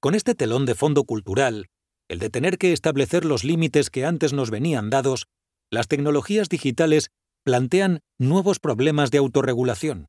Con 0.00 0.14
este 0.14 0.34
telón 0.34 0.64
de 0.64 0.74
fondo 0.74 1.04
cultural, 1.04 1.66
el 2.10 2.18
de 2.18 2.28
tener 2.28 2.58
que 2.58 2.72
establecer 2.72 3.24
los 3.24 3.44
límites 3.44 3.88
que 3.88 4.04
antes 4.04 4.32
nos 4.32 4.50
venían 4.50 4.90
dados, 4.90 5.28
las 5.70 5.86
tecnologías 5.86 6.48
digitales 6.48 7.12
plantean 7.44 8.00
nuevos 8.18 8.58
problemas 8.58 9.12
de 9.12 9.18
autorregulación. 9.18 10.08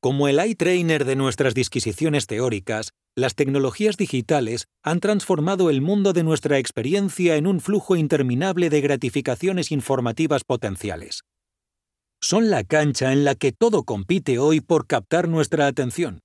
Como 0.00 0.26
el 0.26 0.40
eye 0.40 0.56
trainer 0.56 1.04
de 1.04 1.14
nuestras 1.14 1.54
disquisiciones 1.54 2.26
teóricas, 2.26 2.90
las 3.14 3.36
tecnologías 3.36 3.96
digitales 3.96 4.66
han 4.82 4.98
transformado 4.98 5.70
el 5.70 5.80
mundo 5.80 6.12
de 6.12 6.24
nuestra 6.24 6.58
experiencia 6.58 7.36
en 7.36 7.46
un 7.46 7.60
flujo 7.60 7.94
interminable 7.94 8.68
de 8.68 8.80
gratificaciones 8.80 9.70
informativas 9.70 10.42
potenciales. 10.42 11.22
Son 12.20 12.50
la 12.50 12.64
cancha 12.64 13.12
en 13.12 13.24
la 13.24 13.36
que 13.36 13.52
todo 13.52 13.84
compite 13.84 14.40
hoy 14.40 14.60
por 14.60 14.88
captar 14.88 15.28
nuestra 15.28 15.68
atención. 15.68 16.18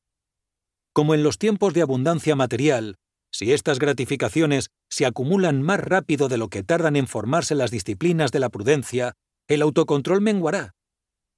Como 0.92 1.14
en 1.14 1.22
los 1.22 1.38
tiempos 1.38 1.76
de 1.76 1.84
abundancia 1.84 2.36
material, 2.36 2.96
si 3.32 3.54
estas 3.54 3.80
gratificaciones 3.80 4.70
se 4.90 5.06
acumulan 5.06 5.62
más 5.62 5.80
rápido 5.80 6.28
de 6.28 6.38
lo 6.38 6.50
que 6.50 6.64
tardan 6.64 6.96
en 6.96 7.08
formarse 7.08 7.56
las 7.56 7.72
disciplinas 7.72 8.32
de 8.32 8.40
la 8.40 8.50
prudencia, 8.50 9.14
el 9.48 9.62
autocontrol 9.62 10.22
menguará 10.22 10.74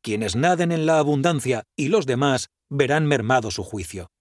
quienes 0.04 0.36
naden 0.36 0.72
en 0.72 0.86
la 0.86 1.00
abundancia 1.00 1.64
y 1.76 1.88
los 1.88 2.06
demás 2.06 2.50
verán 2.70 3.08
mermado 3.08 3.50
su 3.50 3.64
juicio. 3.64 4.12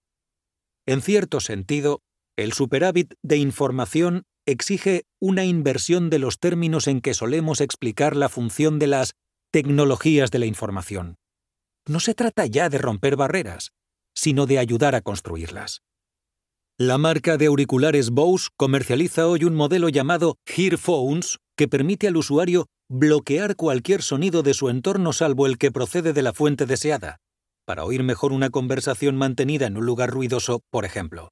En 0.87 1.03
cierto 1.03 1.41
sentido, 1.41 2.01
el 2.37 2.53
superávit 2.53 3.15
de 3.23 3.37
información 3.37 4.23
exige 4.47 5.05
una 5.21 5.45
inversión 5.45 6.09
de 6.09 6.19
los 6.19 6.39
términos 6.39 6.87
en 6.87 7.01
que 7.01 7.15
solemos 7.15 7.61
explicar 7.61 8.17
la 8.17 8.29
función 8.29 8.79
de 8.79 8.87
las 8.87 9.15
tecnologías 9.51 10.31
de 10.31 10.39
la 10.39 10.47
información. 10.47 11.17
No 11.87 12.01
se 12.01 12.15
trata 12.15 12.47
ya 12.47 12.69
de 12.69 12.79
romper 12.79 13.17
barreras, 13.17 13.73
sino 14.15 14.47
de 14.47 14.59
ayudar 14.59 14.95
a 14.95 15.03
construirlas. 15.03 15.83
La 16.79 16.97
marca 16.97 17.37
de 17.37 17.47
auriculares 17.47 18.09
Bose 18.09 18.49
comercializa 18.57 19.29
hoy 19.29 19.45
un 19.45 19.55
modelo 19.55 19.91
llamado 19.91 20.39
Hearphones 20.47 21.37
que 21.55 21.69
permite 21.69 22.09
al 22.09 22.17
usuario 22.17 22.67
bloquear 22.89 23.57
cualquier 23.57 24.03
sonido 24.03 24.43
de 24.43 24.55
su 24.55 24.71
entorno 24.71 25.13
salvo 25.13 25.47
el 25.47 25.59
que 25.59 25.71
procede 25.71 26.15
de 26.15 26.23
la 26.23 26.33
fuente 26.33 26.65
deseada, 26.65 27.19
para 27.67 27.85
oír 27.85 28.03
mejor 28.03 28.33
una 28.33 28.49
conversación 28.49 29.17
mantenida 29.17 29.67
en 29.67 29.77
un 29.77 29.85
lugar 29.85 30.11
ruidoso, 30.11 30.63
por 30.71 30.87
ejemplo. 30.87 31.29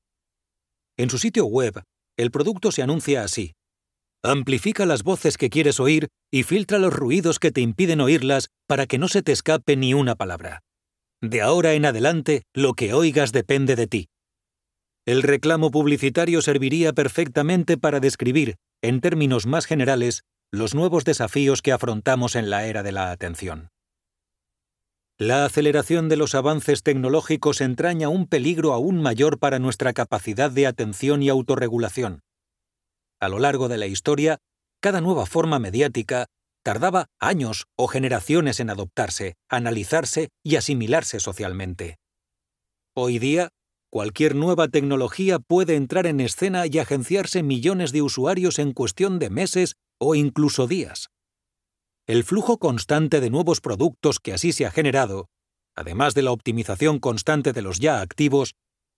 En 0.99 1.09
su 1.09 1.17
sitio 1.17 1.47
web, 1.47 1.85
el 2.19 2.31
producto 2.31 2.71
se 2.71 2.83
anuncia 2.83 3.25
así. 3.25 3.55
Amplifica 4.23 4.85
las 4.85 5.03
voces 5.03 5.39
que 5.39 5.49
quieres 5.49 5.81
oír 5.81 6.09
y 6.31 6.43
filtra 6.43 6.79
los 6.79 6.93
ruidos 6.93 7.39
que 7.39 7.51
te 7.51 7.63
impiden 7.63 8.03
oírlas 8.03 8.49
para 8.69 8.87
que 8.87 8.99
no 8.99 9.09
se 9.09 9.23
te 9.23 9.33
escape 9.33 9.77
ni 9.77 9.95
una 9.95 10.17
palabra. 10.17 10.61
De 11.23 11.41
ahora 11.41 11.73
en 11.73 11.87
adelante, 11.87 12.43
lo 12.55 12.75
que 12.75 12.93
oigas 12.93 13.33
depende 13.33 13.75
de 13.75 13.87
ti. 13.87 14.10
El 15.07 15.23
reclamo 15.23 15.71
publicitario 15.71 16.43
serviría 16.43 16.93
perfectamente 16.93 17.79
para 17.79 18.01
describir, 18.01 18.57
en 18.83 19.01
términos 19.01 19.47
más 19.47 19.67
generales, 19.67 20.23
los 20.53 20.75
nuevos 20.75 21.05
desafíos 21.05 21.63
que 21.63 21.73
afrontamos 21.73 22.37
en 22.37 22.51
la 22.51 22.67
era 22.67 22.83
de 22.83 22.93
la 22.93 23.11
atención. 23.11 23.71
La 25.19 25.45
aceleración 25.45 26.09
de 26.09 26.17
los 26.17 26.35
avances 26.35 26.83
tecnológicos 26.83 27.61
entraña 27.61 28.09
un 28.09 28.27
peligro 28.27 28.73
aún 28.73 29.03
mayor 29.03 29.39
para 29.39 29.59
nuestra 29.59 29.93
capacidad 29.93 30.51
de 30.51 30.67
atención 30.67 31.23
y 31.23 31.29
autorregulación. 31.29 32.23
A 33.21 33.29
lo 33.29 33.39
largo 33.39 33.69
de 33.69 33.77
la 33.77 33.87
historia, 33.87 34.39
cada 34.81 35.03
nueva 35.03 35.27
forma 35.27 35.59
mediática 35.59 36.27
tardaba 36.63 37.07
años 37.21 37.67
o 37.77 37.87
generaciones 37.87 38.61
en 38.61 38.71
adoptarse, 38.71 39.35
analizarse 39.49 40.31
y 40.43 40.57
asimilarse 40.57 41.21
socialmente. 41.21 41.99
Hoy 42.95 43.19
día, 43.19 43.51
cualquier 43.91 44.37
nueva 44.37 44.69
tecnología 44.69 45.41
puede 45.41 45.75
entrar 45.75 46.07
en 46.07 46.21
escena 46.21 46.65
y 46.67 46.79
agenciarse 46.79 47.43
millones 47.43 47.93
de 47.93 48.03
usuarios 48.03 48.59
en 48.59 48.73
cuestión 48.73 49.19
de 49.19 49.31
meses 49.31 49.75
o 49.99 50.15
incluso 50.15 50.67
días. 50.67 51.09
El 52.07 52.25
flujo 52.25 52.59
constante 52.59 53.21
de 53.21 53.31
nuevos 53.31 53.61
productos 53.61 54.21
que 54.21 54.33
así 54.33 54.53
se 54.53 54.65
ha 54.65 54.71
generado, 54.71 55.27
además 55.77 56.15
de 56.15 56.23
la 56.23 56.33
optimización 56.33 56.99
constante 56.99 57.53
de 57.53 57.63
los 57.63 57.79
ya 57.79 58.01
activos, 58.01 58.55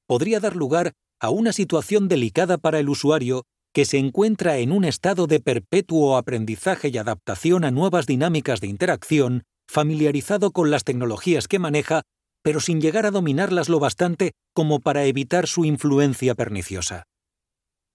podría 0.06 0.40
dar 0.40 0.56
lugar 0.56 0.92
a 1.20 1.30
una 1.30 1.52
situación 1.52 2.08
delicada 2.08 2.58
para 2.58 2.78
el 2.78 2.88
usuario 2.88 3.44
que 3.72 3.84
se 3.86 3.98
encuentra 3.98 4.58
en 4.58 4.72
un 4.72 4.84
estado 4.84 5.26
de 5.26 5.40
perpetuo 5.40 6.16
aprendizaje 6.16 6.88
y 6.88 6.98
adaptación 6.98 7.64
a 7.64 7.70
nuevas 7.70 8.06
dinámicas 8.06 8.60
de 8.60 8.66
interacción, 8.66 9.44
familiarizado 9.66 10.50
con 10.50 10.70
las 10.70 10.84
tecnologías 10.84 11.48
que 11.48 11.58
maneja, 11.58 12.02
pero 12.42 12.60
sin 12.60 12.80
llegar 12.80 13.06
a 13.06 13.10
dominarlas 13.10 13.68
lo 13.68 13.78
bastante 13.78 14.32
como 14.52 14.80
para 14.80 15.04
evitar 15.04 15.46
su 15.46 15.64
influencia 15.64 16.34
perniciosa. 16.34 17.04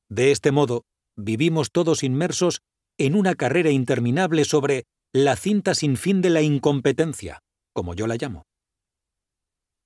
De 0.09 0.31
este 0.31 0.51
modo, 0.51 0.83
vivimos 1.17 1.71
todos 1.71 2.03
inmersos 2.03 2.61
en 2.97 3.15
una 3.15 3.35
carrera 3.35 3.71
interminable 3.71 4.45
sobre 4.45 4.85
la 5.13 5.35
cinta 5.35 5.75
sin 5.75 5.97
fin 5.97 6.21
de 6.21 6.29
la 6.29 6.41
incompetencia, 6.41 7.39
como 7.73 7.93
yo 7.93 8.07
la 8.07 8.15
llamo. 8.15 8.43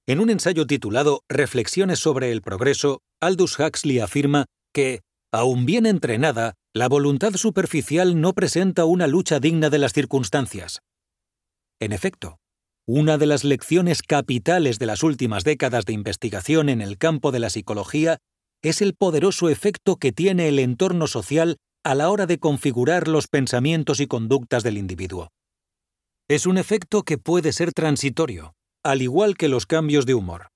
En 0.08 0.20
un 0.20 0.30
ensayo 0.30 0.66
titulado 0.66 1.22
Reflexiones 1.30 2.00
sobre 2.00 2.32
el 2.32 2.42
progreso, 2.42 3.02
Aldous 3.22 3.60
Huxley 3.60 4.00
afirma 4.00 4.46
que, 4.74 5.02
aun 5.32 5.66
bien 5.66 5.86
entrenada, 5.86 6.56
la 6.74 6.88
voluntad 6.88 7.34
superficial 7.34 8.20
no 8.20 8.34
presenta 8.34 8.86
una 8.86 9.08
lucha 9.08 9.40
digna 9.40 9.70
de 9.70 9.78
las 9.78 9.94
circunstancias. 9.94 10.80
En 11.80 11.94
efecto, 11.94 12.41
una 12.94 13.18
de 13.18 13.26
las 13.26 13.46
lecciones 13.46 14.04
capitales 14.04 14.78
de 14.78 14.86
las 14.86 15.02
últimas 15.02 15.46
décadas 15.46 15.86
de 15.86 15.94
investigación 15.94 16.68
en 16.68 16.82
el 16.82 16.98
campo 16.98 17.32
de 17.32 17.40
la 17.40 17.50
psicología 17.50 18.18
es 18.62 18.82
el 18.82 18.96
poderoso 18.96 19.48
efecto 19.48 19.96
que 19.96 20.12
tiene 20.12 20.50
el 20.50 20.60
entorno 20.60 21.08
social 21.08 21.56
a 21.86 21.96
la 21.96 22.10
hora 22.10 22.26
de 22.26 22.38
configurar 22.38 23.08
los 23.08 23.30
pensamientos 23.30 24.02
y 24.02 24.08
conductas 24.08 24.64
del 24.64 24.78
individuo. 24.78 25.30
Es 26.28 26.46
un 26.46 26.58
efecto 26.58 27.04
que 27.04 27.18
puede 27.18 27.54
ser 27.54 27.72
transitorio, 27.72 28.56
al 28.84 29.02
igual 29.02 29.38
que 29.38 29.48
los 29.48 29.66
cambios 29.66 30.06
de 30.06 30.14
humor. 30.14 30.50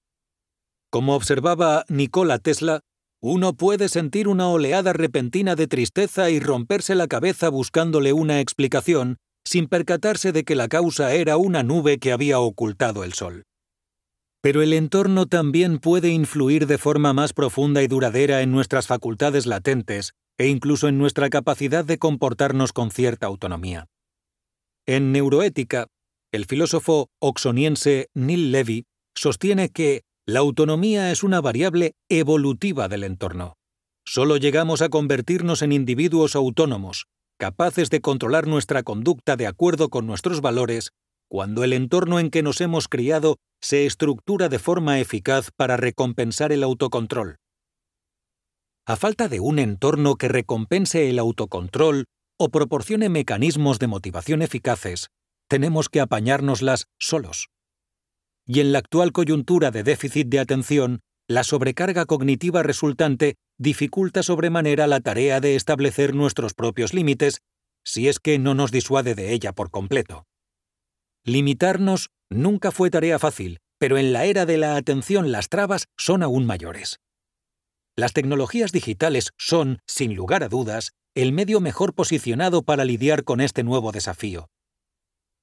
Como 0.92 1.16
observaba 1.16 1.86
Nikola 1.88 2.40
Tesla, 2.40 2.82
uno 3.22 3.54
puede 3.54 3.88
sentir 3.88 4.28
una 4.28 4.50
oleada 4.50 4.92
repentina 4.92 5.56
de 5.56 5.68
tristeza 5.68 6.30
y 6.30 6.42
romperse 6.42 6.96
la 6.96 7.08
cabeza 7.08 7.48
buscándole 7.48 8.12
una 8.12 8.42
explicación, 8.42 9.20
sin 9.46 9.68
percatarse 9.68 10.32
de 10.32 10.44
que 10.44 10.56
la 10.56 10.68
causa 10.68 11.14
era 11.14 11.38
una 11.38 11.64
nube 11.64 12.00
que 12.00 12.12
había 12.12 12.40
ocultado 12.40 13.04
el 13.04 13.14
sol. 13.14 13.44
Pero 14.42 14.62
el 14.62 14.74
entorno 14.74 15.26
también 15.26 15.80
puede 15.80 16.10
influir 16.10 16.68
de 16.68 16.78
forma 16.78 17.14
más 17.14 17.34
profunda 17.34 17.82
y 17.82 17.88
duradera 17.88 18.42
en 18.42 18.52
nuestras 18.52 18.88
facultades 18.88 19.46
latentes, 19.46 20.14
e 20.38 20.48
incluso 20.48 20.88
en 20.88 20.98
nuestra 20.98 21.30
capacidad 21.30 21.86
de 21.86 21.98
comportarnos 21.98 22.74
con 22.74 22.92
cierta 22.92 23.28
autonomía. 23.28 23.88
En 24.86 25.12
neuroética, 25.12 25.88
el 26.32 26.46
filósofo 26.46 27.10
oxoniense 27.20 28.10
Neil 28.14 28.52
Levy 28.52 28.86
sostiene 29.16 29.70
que 29.70 30.04
la 30.28 30.40
autonomía 30.40 31.12
es 31.12 31.24
una 31.24 31.40
variable 31.40 31.94
evolutiva 32.10 32.88
del 32.88 33.04
entorno. 33.04 33.56
Solo 34.06 34.38
llegamos 34.38 34.82
a 34.82 34.90
convertirnos 34.90 35.62
en 35.62 35.72
individuos 35.72 36.36
autónomos, 36.36 37.06
capaces 37.38 37.90
de 37.90 38.02
controlar 38.02 38.48
nuestra 38.48 38.84
conducta 38.84 39.36
de 39.36 39.48
acuerdo 39.48 39.90
con 39.90 40.08
nuestros 40.08 40.42
valores, 40.42 40.92
cuando 41.30 41.64
el 41.64 41.74
entorno 41.74 42.20
en 42.20 42.30
que 42.30 42.44
nos 42.44 42.62
hemos 42.62 42.88
criado 42.88 43.38
se 43.62 43.86
estructura 43.86 44.50
de 44.50 44.60
forma 44.60 45.00
eficaz 45.00 45.50
para 45.56 45.78
recompensar 45.78 46.52
el 46.52 46.64
autocontrol. 46.64 47.38
A 48.86 48.96
falta 48.96 49.28
de 49.28 49.40
un 49.40 49.58
entorno 49.58 50.16
que 50.16 50.28
recompense 50.28 51.10
el 51.10 51.18
autocontrol 51.18 52.06
o 52.38 52.50
proporcione 52.50 53.10
mecanismos 53.10 53.80
de 53.80 53.88
motivación 53.88 54.42
eficaces, 54.42 55.08
tenemos 55.48 55.90
que 55.90 56.02
apañárnoslas 56.02 56.86
solos. 57.00 57.50
Y 58.46 58.60
en 58.60 58.72
la 58.72 58.80
actual 58.80 59.12
coyuntura 59.12 59.72
de 59.72 59.84
déficit 59.84 60.28
de 60.28 60.40
atención, 60.40 61.02
la 61.28 61.44
sobrecarga 61.44 62.06
cognitiva 62.06 62.62
resultante 62.62 63.36
dificulta 63.58 64.24
sobremanera 64.24 64.88
la 64.88 65.00
tarea 65.00 65.40
de 65.40 65.56
establecer 65.56 66.14
nuestros 66.14 66.54
propios 66.54 66.94
límites, 66.94 67.42
si 67.84 68.08
es 68.08 68.20
que 68.20 68.40
no 68.40 68.54
nos 68.54 68.72
disuade 68.72 69.16
de 69.16 69.34
ella 69.34 69.54
por 69.54 69.70
completo. 69.72 70.26
Limitarnos 71.24 72.10
nunca 72.30 72.72
fue 72.72 72.90
tarea 72.90 73.20
fácil, 73.20 73.60
pero 73.78 73.98
en 73.98 74.14
la 74.14 74.26
era 74.26 74.46
de 74.46 74.58
la 74.58 74.76
atención 74.76 75.32
las 75.32 75.50
trabas 75.50 75.88
son 75.98 76.24
aún 76.24 76.46
mayores. 76.46 77.00
Las 77.96 78.14
tecnologías 78.14 78.72
digitales 78.72 79.32
son, 79.38 79.80
sin 79.88 80.16
lugar 80.16 80.44
a 80.44 80.50
dudas, 80.50 80.92
el 81.16 81.32
medio 81.32 81.62
mejor 81.62 81.94
posicionado 81.94 82.64
para 82.64 82.84
lidiar 82.84 83.24
con 83.24 83.40
este 83.40 83.64
nuevo 83.64 83.92
desafío. 83.92 84.50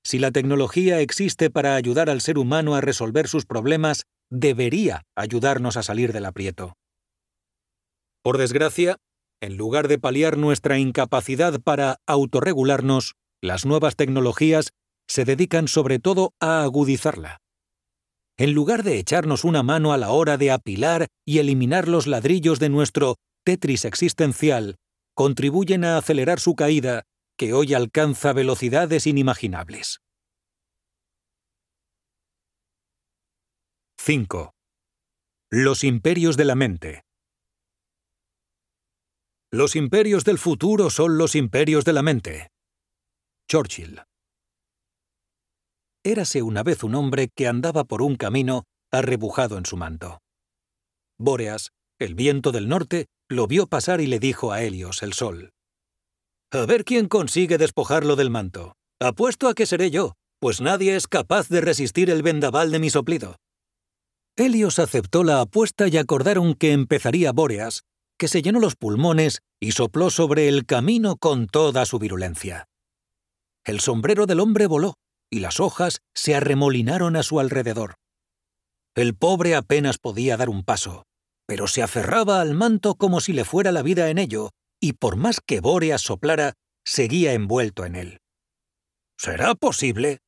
Si 0.05 0.19
la 0.19 0.33
tecnología 0.33 1.01
existe 1.01 1.49
para 1.49 1.77
ayudar 1.77 2.11
al 2.11 2.21
ser 2.21 2.37
humano 2.37 2.75
a 2.75 2.81
resolver 2.81 3.29
sus 3.29 3.47
problemas, 3.47 4.05
debería 4.31 5.03
ayudarnos 5.17 5.77
a 5.77 5.83
salir 5.83 6.13
del 6.13 6.27
aprieto. 6.27 6.75
Por 8.23 8.39
desgracia, 8.39 8.97
en 9.41 9.57
lugar 9.57 9.89
de 9.89 9.99
paliar 9.99 10.39
nuestra 10.39 10.79
incapacidad 10.79 11.61
para 11.61 11.97
autorregularnos, 12.07 13.15
las 13.43 13.67
nuevas 13.67 13.97
tecnologías 13.97 14.71
se 15.09 15.25
dedican 15.25 15.69
sobre 15.69 15.99
todo 15.99 16.33
a 16.41 16.63
agudizarla 16.63 17.43
en 18.39 18.55
lugar 18.55 18.83
de 18.83 18.99
echarnos 18.99 19.45
una 19.45 19.63
mano 19.63 19.93
a 19.93 19.99
la 19.99 20.11
hora 20.11 20.37
de 20.37 20.51
apilar 20.51 21.09
y 21.25 21.39
eliminar 21.39 21.89
los 21.89 22.07
ladrillos 22.07 22.59
de 22.59 22.71
nuestro 22.71 23.17
Tetris 23.45 23.85
existencial, 23.85 24.77
contribuyen 25.15 25.85
a 25.85 25.97
acelerar 25.97 26.41
su 26.41 26.55
caída, 26.55 27.05
que 27.37 27.53
hoy 27.53 27.75
alcanza 27.75 28.33
velocidades 28.33 29.07
inimaginables. 29.07 30.01
5. 33.99 34.53
Los 35.51 35.85
imperios 35.85 36.37
de 36.37 36.45
la 36.45 36.55
mente. 36.55 37.03
Los 39.55 39.77
imperios 39.77 40.25
del 40.25 40.39
futuro 40.39 40.89
son 40.89 41.19
los 41.19 41.35
imperios 41.35 41.85
de 41.85 41.93
la 41.93 42.01
mente. 42.01 42.49
Churchill. 43.51 44.01
Érase 46.03 46.41
una 46.41 46.63
vez 46.63 46.83
un 46.83 46.95
hombre 46.95 47.29
que 47.37 47.47
andaba 47.47 47.85
por 47.85 48.01
un 48.01 48.17
camino 48.17 48.65
arrebujado 48.91 49.59
en 49.59 49.67
su 49.67 49.77
manto. 49.77 50.21
Bóreas, 51.19 51.69
el 52.01 52.15
viento 52.15 52.51
del 52.51 52.67
norte, 52.67 53.09
lo 53.29 53.47
vio 53.47 53.67
pasar 53.67 54.01
y 54.01 54.07
le 54.07 54.19
dijo 54.19 54.53
a 54.53 54.63
Helios, 54.63 55.03
el 55.03 55.13
sol. 55.13 55.51
A 56.51 56.65
ver 56.65 56.87
quién 56.87 57.07
consigue 57.07 57.59
despojarlo 57.59 58.17
del 58.17 58.31
manto. 58.31 58.73
Apuesto 59.03 59.49
a 59.49 59.55
que 59.55 59.67
seré 59.67 59.91
yo, 59.91 60.15
pues 60.41 60.63
nadie 60.63 60.97
es 60.97 61.07
capaz 61.09 61.51
de 61.51 61.61
resistir 61.61 62.09
el 62.09 62.23
vendaval 62.23 62.71
de 62.73 62.79
mi 62.79 62.89
soplido. 62.89 63.37
Helios 64.35 64.79
aceptó 64.79 65.25
la 65.25 65.43
apuesta 65.43 65.89
y 65.89 65.99
acordaron 65.99 66.55
que 66.55 66.73
empezaría 66.73 67.33
Bóreas, 67.33 67.83
que 68.23 68.29
se 68.29 68.41
llenó 68.41 68.61
los 68.61 68.77
pulmones 68.77 69.43
y 69.59 69.73
sopló 69.73 70.09
sobre 70.09 70.47
el 70.47 70.65
camino 70.65 71.17
con 71.17 71.49
toda 71.49 71.85
su 71.85 71.99
virulencia. 71.99 72.69
El 73.65 73.81
sombrero 73.81 74.27
del 74.27 74.39
hombre 74.39 74.69
voló, 74.69 74.95
y 75.29 75.41
las 75.41 75.59
hojas 75.59 76.03
se 76.15 76.37
arremolinaron 76.37 77.17
a 77.17 77.25
su 77.25 77.41
alrededor. 77.41 77.97
El 78.95 79.17
pobre 79.17 79.57
apenas 79.57 79.99
podía 79.99 80.37
dar 80.37 80.51
un 80.51 80.63
paso, 80.63 81.03
pero 81.49 81.67
se 81.67 81.83
aferraba 81.83 82.41
al 82.41 82.55
manto 82.55 82.95
como 82.95 83.21
si 83.21 83.33
le 83.33 83.45
fuera 83.45 83.73
la 83.73 83.83
vida 83.83 84.09
en 84.09 84.19
ello, 84.19 84.51
y 84.81 84.93
por 84.93 85.17
más 85.17 85.41
que 85.45 85.59
Bóreas 85.59 86.03
soplara, 86.03 86.53
seguía 86.85 87.33
envuelto 87.33 87.85
en 87.85 87.97
él. 87.97 88.19
¿Será 89.19 89.57
posible? 89.57 90.21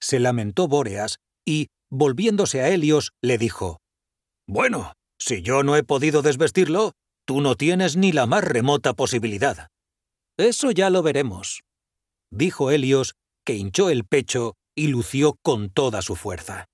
se 0.00 0.20
lamentó 0.20 0.68
Bóreas, 0.68 1.18
y, 1.44 1.66
volviéndose 1.90 2.60
a 2.60 2.68
Helios, 2.68 3.10
le 3.20 3.38
dijo, 3.38 3.80
Bueno, 4.46 4.92
si 5.18 5.42
yo 5.42 5.64
no 5.64 5.74
he 5.74 5.82
podido 5.82 6.22
desvestirlo, 6.22 6.92
tú 7.26 7.40
no 7.40 7.54
tienes 7.54 7.96
ni 7.96 8.12
la 8.12 8.26
más 8.26 8.44
remota 8.44 8.92
posibilidad. 8.92 9.68
Eso 10.36 10.70
ya 10.70 10.90
lo 10.90 11.02
veremos, 11.02 11.62
dijo 12.30 12.70
Helios 12.70 13.14
que 13.44 13.54
hinchó 13.54 13.90
el 13.90 14.04
pecho 14.04 14.54
y 14.74 14.88
lució 14.88 15.36
con 15.42 15.70
toda 15.70 16.02
su 16.02 16.16
fuerza. 16.16 16.66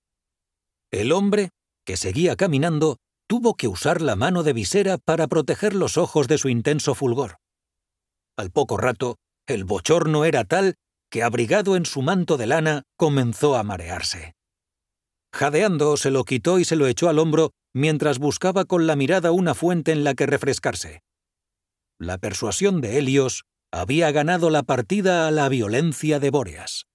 El 0.90 1.12
hombre, 1.12 1.50
que 1.84 1.96
seguía 1.96 2.36
caminando, 2.36 2.96
tuvo 3.28 3.54
que 3.54 3.68
usar 3.68 4.00
la 4.00 4.16
mano 4.16 4.42
de 4.42 4.52
visera 4.52 4.98
para 4.98 5.26
proteger 5.28 5.74
los 5.74 5.98
ojos 5.98 6.26
de 6.28 6.38
su 6.38 6.48
intenso 6.48 6.94
fulgor. 6.94 7.36
Al 8.36 8.50
poco 8.50 8.76
rato, 8.76 9.16
el 9.46 9.64
bochorno 9.64 10.24
era 10.24 10.44
tal 10.44 10.74
que, 11.10 11.22
abrigado 11.22 11.76
en 11.76 11.84
su 11.84 12.02
manto 12.02 12.36
de 12.36 12.46
lana, 12.46 12.82
comenzó 12.96 13.56
a 13.56 13.62
marearse. 13.62 14.34
Jadeando, 15.34 15.96
se 15.96 16.10
lo 16.10 16.24
quitó 16.24 16.58
y 16.58 16.64
se 16.64 16.76
lo 16.76 16.86
echó 16.86 17.08
al 17.08 17.18
hombro 17.18 17.52
mientras 17.74 18.18
buscaba 18.18 18.64
con 18.64 18.86
la 18.86 18.96
mirada 18.96 19.32
una 19.32 19.54
fuente 19.54 19.92
en 19.92 20.04
la 20.04 20.14
que 20.14 20.26
refrescarse. 20.26 21.02
La 21.98 22.18
persuasión 22.18 22.80
de 22.80 22.98
Helios 22.98 23.44
había 23.72 24.10
ganado 24.10 24.50
la 24.50 24.62
partida 24.62 25.28
a 25.28 25.30
la 25.30 25.48
violencia 25.48 26.18
de 26.18 26.30
Bóreas. 26.30 26.86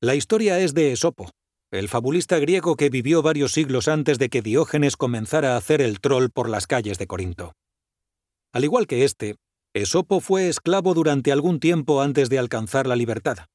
La 0.00 0.14
historia 0.14 0.60
es 0.60 0.74
de 0.74 0.92
Esopo, 0.92 1.30
el 1.70 1.88
fabulista 1.88 2.38
griego 2.38 2.76
que 2.76 2.88
vivió 2.88 3.20
varios 3.20 3.52
siglos 3.52 3.88
antes 3.88 4.18
de 4.18 4.28
que 4.28 4.40
Diógenes 4.40 4.96
comenzara 4.96 5.54
a 5.54 5.56
hacer 5.56 5.82
el 5.82 6.00
troll 6.00 6.30
por 6.30 6.48
las 6.48 6.66
calles 6.66 6.98
de 6.98 7.06
Corinto. 7.06 7.52
Al 8.52 8.64
igual 8.64 8.86
que 8.86 9.04
éste, 9.04 9.36
Esopo 9.74 10.20
fue 10.20 10.48
esclavo 10.48 10.94
durante 10.94 11.30
algún 11.30 11.60
tiempo 11.60 12.00
antes 12.00 12.30
de 12.30 12.38
alcanzar 12.38 12.86
la 12.86 12.96
libertad. 12.96 13.46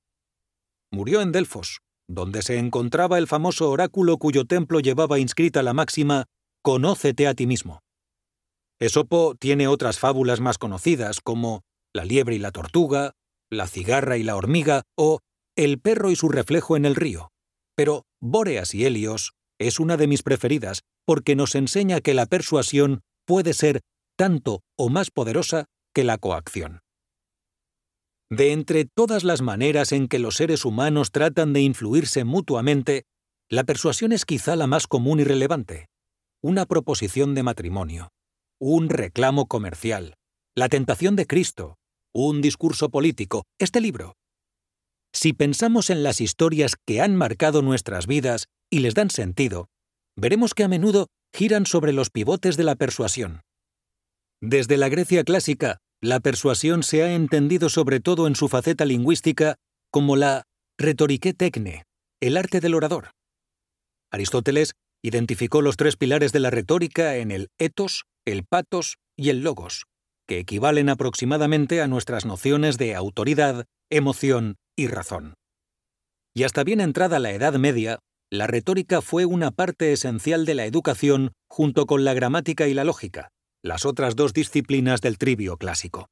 Murió 0.91 1.21
en 1.21 1.31
Delfos, 1.31 1.79
donde 2.13 2.41
se 2.41 2.57
encontraba 2.57 3.17
el 3.17 3.27
famoso 3.27 3.69
oráculo 3.69 4.17
cuyo 4.17 4.45
templo 4.45 4.79
llevaba 4.79 5.19
inscrita 5.19 5.63
la 5.63 5.73
máxima 5.73 6.25
Conócete 6.61 7.27
a 7.27 7.33
ti 7.33 7.45
mismo. 7.45 7.79
Esopo 8.79 9.35
tiene 9.35 9.67
otras 9.67 9.99
fábulas 9.99 10.39
más 10.39 10.57
conocidas 10.57 11.19
como 11.21 11.63
La 11.93 12.05
liebre 12.05 12.35
y 12.35 12.39
la 12.39 12.51
tortuga, 12.51 13.13
La 13.51 13.67
cigarra 13.67 14.17
y 14.17 14.23
la 14.23 14.35
hormiga 14.35 14.83
o 14.97 15.19
El 15.55 15.79
perro 15.79 16.09
y 16.11 16.15
su 16.15 16.29
reflejo 16.29 16.77
en 16.77 16.85
el 16.85 16.95
río. 16.95 17.31
Pero 17.75 18.05
Bóreas 18.21 18.73
y 18.73 18.85
Helios 18.85 19.33
es 19.59 19.79
una 19.79 19.97
de 19.97 20.07
mis 20.07 20.23
preferidas 20.23 20.81
porque 21.05 21.35
nos 21.35 21.55
enseña 21.55 22.01
que 22.01 22.13
la 22.13 22.25
persuasión 22.25 23.01
puede 23.25 23.53
ser 23.53 23.81
tanto 24.17 24.61
o 24.77 24.89
más 24.89 25.11
poderosa 25.11 25.65
que 25.93 26.03
la 26.03 26.17
coacción. 26.17 26.81
De 28.35 28.51
entre 28.51 28.85
todas 28.85 29.23
las 29.23 29.43
maneras 29.43 29.91
en 29.91 30.07
que 30.07 30.17
los 30.17 30.37
seres 30.37 30.65
humanos 30.65 31.11
tratan 31.11 31.53
de 31.53 31.61
influirse 31.61 32.23
mutuamente, 32.23 33.03
la 33.47 33.63
persuasión 33.63 34.11
es 34.11 34.25
quizá 34.25 34.55
la 34.55 34.65
más 34.65 34.87
común 34.87 35.19
y 35.19 35.23
relevante. 35.23 35.85
Una 36.41 36.65
proposición 36.65 37.35
de 37.35 37.43
matrimonio, 37.43 38.09
un 38.59 38.89
reclamo 38.89 39.45
comercial, 39.45 40.15
la 40.55 40.67
tentación 40.67 41.15
de 41.15 41.27
Cristo, 41.27 41.75
un 42.11 42.41
discurso 42.41 42.89
político, 42.89 43.43
este 43.59 43.81
libro. 43.81 44.15
Si 45.13 45.33
pensamos 45.33 45.91
en 45.91 46.01
las 46.01 46.19
historias 46.19 46.73
que 46.87 47.01
han 47.01 47.15
marcado 47.15 47.61
nuestras 47.61 48.07
vidas 48.07 48.47
y 48.71 48.79
les 48.79 48.95
dan 48.95 49.11
sentido, 49.11 49.67
veremos 50.17 50.55
que 50.55 50.63
a 50.63 50.67
menudo 50.67 51.05
giran 51.35 51.67
sobre 51.67 51.93
los 51.93 52.09
pivotes 52.09 52.57
de 52.57 52.63
la 52.63 52.75
persuasión. 52.77 53.41
Desde 54.41 54.77
la 54.77 54.89
Grecia 54.89 55.23
clásica, 55.23 55.82
la 56.03 56.19
persuasión 56.19 56.83
se 56.83 57.01
ha 57.01 57.13
entendido 57.13 57.69
sobre 57.69 58.01
todo 58.01 58.27
en 58.27 58.35
su 58.35 58.49
faceta 58.49 58.83
lingüística 58.83 59.55
como 59.89 60.17
la 60.17 60.43
retorique 60.77 61.33
tecne, 61.33 61.85
el 62.21 62.35
arte 62.35 62.59
del 62.59 62.75
orador. 62.75 63.11
Aristóteles 64.11 64.73
identificó 65.01 65.61
los 65.61 65.77
tres 65.77 65.95
pilares 65.95 66.33
de 66.33 66.41
la 66.41 66.49
retórica 66.49 67.15
en 67.15 67.31
el 67.31 67.47
etos, 67.57 68.03
el 68.25 68.43
patos 68.43 68.97
y 69.15 69.29
el 69.29 69.43
logos, 69.43 69.85
que 70.27 70.39
equivalen 70.39 70.89
aproximadamente 70.89 71.81
a 71.81 71.87
nuestras 71.87 72.25
nociones 72.25 72.77
de 72.77 72.95
autoridad, 72.95 73.63
emoción 73.89 74.57
y 74.75 74.87
razón. 74.87 75.35
Y 76.35 76.43
hasta 76.43 76.65
bien 76.65 76.81
entrada 76.81 77.19
la 77.19 77.31
Edad 77.31 77.53
Media, 77.53 77.99
la 78.29 78.47
retórica 78.47 79.01
fue 79.01 79.23
una 79.25 79.51
parte 79.51 79.93
esencial 79.93 80.45
de 80.45 80.55
la 80.55 80.65
educación 80.65 81.31
junto 81.49 81.85
con 81.85 82.03
la 82.03 82.13
gramática 82.13 82.67
y 82.67 82.73
la 82.73 82.83
lógica, 82.83 83.29
las 83.63 83.85
otras 83.85 84.15
dos 84.17 84.33
disciplinas 84.33 84.99
del 84.99 85.17
trivio 85.17 85.55
clásico. 85.57 86.09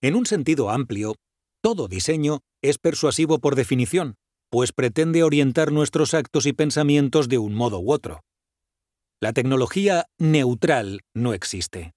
En 0.00 0.14
un 0.14 0.24
sentido 0.24 0.70
amplio, 0.70 1.16
todo 1.62 1.86
diseño 1.86 2.40
es 2.62 2.78
persuasivo 2.78 3.40
por 3.40 3.56
definición, 3.56 4.14
pues 4.50 4.72
pretende 4.72 5.22
orientar 5.22 5.70
nuestros 5.70 6.14
actos 6.14 6.46
y 6.46 6.54
pensamientos 6.54 7.28
de 7.28 7.36
un 7.36 7.54
modo 7.54 7.78
u 7.78 7.92
otro. 7.92 8.20
La 9.20 9.32
tecnología 9.32 10.06
neutral 10.18 11.02
no 11.14 11.34
existe. 11.34 11.92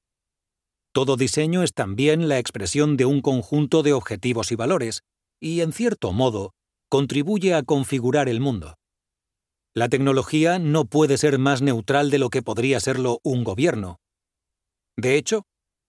Todo 0.93 1.15
diseño 1.15 1.63
es 1.63 1.73
también 1.73 2.27
la 2.27 2.37
expresión 2.37 2.97
de 2.97 3.05
un 3.05 3.21
conjunto 3.21 3.81
de 3.81 3.93
objetivos 3.93 4.51
y 4.51 4.55
valores, 4.55 5.03
y, 5.39 5.61
en 5.61 5.71
cierto 5.71 6.11
modo, 6.11 6.51
contribuye 6.89 7.53
a 7.53 7.63
configurar 7.63 8.27
el 8.27 8.41
mundo. 8.41 8.75
La 9.73 9.87
tecnología 9.87 10.59
no 10.59 10.83
puede 10.83 11.17
ser 11.17 11.39
más 11.39 11.61
neutral 11.61 12.11
de 12.11 12.19
lo 12.19 12.29
que 12.29 12.41
podría 12.41 12.81
serlo 12.81 13.19
un 13.23 13.45
gobierno. 13.45 14.00
De 14.97 15.15
hecho, 15.15 15.43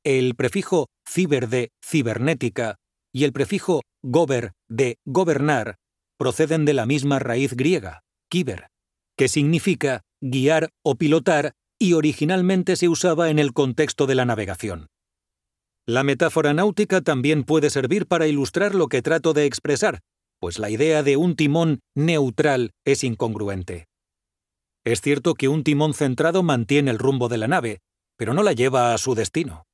el 0.04 0.34
prefijo 0.34 0.88
ciber 1.06 1.48
de 1.48 1.70
cibernética 1.84 2.76
y 3.12 3.24
el 3.24 3.32
prefijo 3.32 3.82
gober 4.02 4.52
de 4.68 4.96
gobernar 5.04 5.76
proceden 6.18 6.64
de 6.64 6.74
la 6.74 6.86
misma 6.86 7.18
raíz 7.18 7.54
griega, 7.54 8.02
kiber, 8.30 8.68
que 9.16 9.28
significa 9.28 10.02
guiar 10.20 10.70
o 10.84 10.94
pilotar 10.94 11.52
y 11.78 11.94
originalmente 11.94 12.76
se 12.76 12.88
usaba 12.88 13.30
en 13.30 13.38
el 13.38 13.52
contexto 13.52 14.06
de 14.06 14.14
la 14.14 14.24
navegación. 14.24 14.86
La 15.84 16.04
metáfora 16.04 16.54
náutica 16.54 17.00
también 17.00 17.42
puede 17.42 17.68
servir 17.68 18.06
para 18.06 18.28
ilustrar 18.28 18.74
lo 18.74 18.86
que 18.86 19.02
trato 19.02 19.32
de 19.32 19.46
expresar, 19.46 20.00
pues 20.38 20.60
la 20.60 20.70
idea 20.70 21.02
de 21.02 21.16
un 21.16 21.34
timón 21.34 21.80
neutral 21.96 22.70
es 22.84 23.02
incongruente. 23.02 23.86
Es 24.84 25.00
cierto 25.00 25.34
que 25.34 25.48
un 25.48 25.64
timón 25.64 25.92
centrado 25.92 26.42
mantiene 26.42 26.92
el 26.92 26.98
rumbo 26.98 27.28
de 27.28 27.38
la 27.38 27.48
nave, 27.48 27.80
pero 28.22 28.34
no 28.34 28.44
la 28.44 28.52
lleva 28.52 28.94
a 28.94 28.98
su 28.98 29.16
destino. 29.16 29.66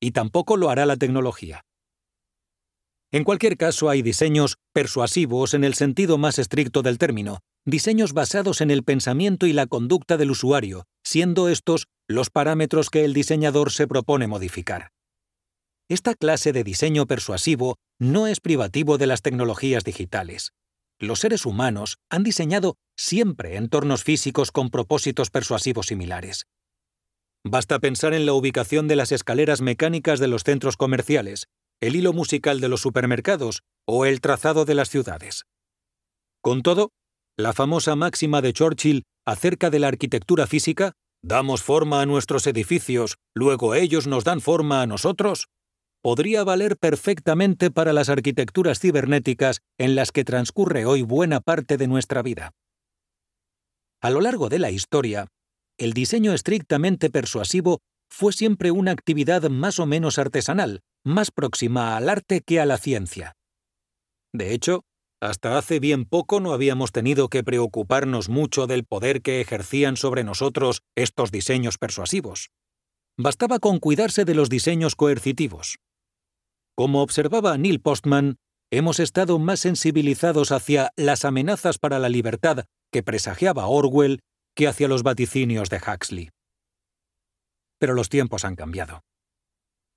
Y 0.00 0.12
tampoco 0.12 0.56
lo 0.56 0.70
hará 0.70 0.86
la 0.86 0.94
tecnología. 0.94 1.64
En 3.10 3.24
cualquier 3.24 3.56
caso, 3.56 3.90
hay 3.90 4.00
diseños 4.00 4.58
persuasivos 4.72 5.54
en 5.54 5.64
el 5.64 5.74
sentido 5.74 6.16
más 6.16 6.38
estricto 6.38 6.82
del 6.82 6.98
término, 6.98 7.40
diseños 7.66 8.12
basados 8.12 8.60
en 8.60 8.70
el 8.70 8.84
pensamiento 8.84 9.44
y 9.46 9.52
la 9.52 9.66
conducta 9.66 10.16
del 10.16 10.30
usuario, 10.30 10.84
siendo 11.02 11.48
estos 11.48 11.88
los 12.06 12.30
parámetros 12.30 12.90
que 12.90 13.04
el 13.04 13.12
diseñador 13.12 13.72
se 13.72 13.88
propone 13.88 14.28
modificar. 14.28 14.92
Esta 15.88 16.14
clase 16.14 16.52
de 16.52 16.62
diseño 16.62 17.08
persuasivo 17.08 17.74
no 17.98 18.28
es 18.28 18.38
privativo 18.38 18.98
de 18.98 19.08
las 19.08 19.20
tecnologías 19.20 19.82
digitales. 19.82 20.52
Los 21.00 21.18
seres 21.18 21.44
humanos 21.44 21.96
han 22.08 22.22
diseñado 22.22 22.76
siempre 22.96 23.56
entornos 23.56 24.04
físicos 24.04 24.52
con 24.52 24.70
propósitos 24.70 25.30
persuasivos 25.30 25.86
similares. 25.86 26.46
Basta 27.44 27.78
pensar 27.78 28.12
en 28.12 28.26
la 28.26 28.34
ubicación 28.34 28.86
de 28.86 28.96
las 28.96 29.12
escaleras 29.12 29.62
mecánicas 29.62 30.20
de 30.20 30.28
los 30.28 30.42
centros 30.42 30.76
comerciales, 30.76 31.46
el 31.80 31.96
hilo 31.96 32.12
musical 32.12 32.60
de 32.60 32.68
los 32.68 32.82
supermercados 32.82 33.62
o 33.86 34.04
el 34.04 34.20
trazado 34.20 34.66
de 34.66 34.74
las 34.74 34.90
ciudades. 34.90 35.44
Con 36.42 36.62
todo, 36.62 36.90
la 37.38 37.54
famosa 37.54 37.96
máxima 37.96 38.42
de 38.42 38.52
Churchill 38.52 39.04
acerca 39.26 39.70
de 39.70 39.78
la 39.78 39.88
arquitectura 39.88 40.46
física, 40.46 40.92
damos 41.22 41.62
forma 41.62 42.02
a 42.02 42.06
nuestros 42.06 42.46
edificios, 42.46 43.16
luego 43.34 43.74
ellos 43.74 44.06
nos 44.06 44.24
dan 44.24 44.42
forma 44.42 44.82
a 44.82 44.86
nosotros, 44.86 45.48
podría 46.02 46.44
valer 46.44 46.76
perfectamente 46.76 47.70
para 47.70 47.92
las 47.92 48.08
arquitecturas 48.08 48.80
cibernéticas 48.80 49.60
en 49.78 49.94
las 49.94 50.12
que 50.12 50.24
transcurre 50.24 50.84
hoy 50.84 51.02
buena 51.02 51.40
parte 51.40 51.76
de 51.76 51.88
nuestra 51.88 52.22
vida. 52.22 52.52
A 54.02 54.10
lo 54.10 54.20
largo 54.20 54.48
de 54.48 54.58
la 54.58 54.70
historia, 54.70 55.26
el 55.80 55.94
diseño 55.94 56.34
estrictamente 56.34 57.08
persuasivo 57.08 57.80
fue 58.12 58.34
siempre 58.34 58.70
una 58.70 58.90
actividad 58.90 59.48
más 59.48 59.78
o 59.78 59.86
menos 59.86 60.18
artesanal, 60.18 60.82
más 61.04 61.30
próxima 61.30 61.96
al 61.96 62.10
arte 62.10 62.42
que 62.42 62.60
a 62.60 62.66
la 62.66 62.76
ciencia. 62.76 63.32
De 64.32 64.52
hecho, 64.52 64.84
hasta 65.22 65.56
hace 65.56 65.80
bien 65.80 66.04
poco 66.04 66.38
no 66.38 66.52
habíamos 66.52 66.92
tenido 66.92 67.28
que 67.28 67.42
preocuparnos 67.42 68.28
mucho 68.28 68.66
del 68.66 68.84
poder 68.84 69.22
que 69.22 69.40
ejercían 69.40 69.96
sobre 69.96 70.22
nosotros 70.22 70.82
estos 70.96 71.30
diseños 71.30 71.78
persuasivos. 71.78 72.50
Bastaba 73.18 73.58
con 73.58 73.78
cuidarse 73.78 74.26
de 74.26 74.34
los 74.34 74.50
diseños 74.50 74.96
coercitivos. 74.96 75.78
Como 76.76 77.02
observaba 77.02 77.56
Neil 77.56 77.80
Postman, 77.80 78.36
hemos 78.70 79.00
estado 79.00 79.38
más 79.38 79.60
sensibilizados 79.60 80.52
hacia 80.52 80.90
las 80.96 81.24
amenazas 81.24 81.78
para 81.78 81.98
la 81.98 82.10
libertad 82.10 82.64
que 82.92 83.02
presagiaba 83.02 83.66
Orwell 83.66 84.20
que 84.54 84.68
hacia 84.68 84.88
los 84.88 85.02
vaticinios 85.02 85.70
de 85.70 85.78
Huxley. 85.78 86.30
Pero 87.78 87.94
los 87.94 88.08
tiempos 88.08 88.44
han 88.44 88.56
cambiado. 88.56 89.02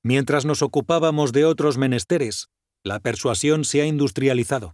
Mientras 0.03 0.45
nos 0.45 0.61
ocupábamos 0.61 1.31
de 1.31 1.45
otros 1.45 1.77
menesteres, 1.77 2.47
la 2.83 2.99
persuasión 2.99 3.63
se 3.63 3.81
ha 3.81 3.85
industrializado. 3.85 4.73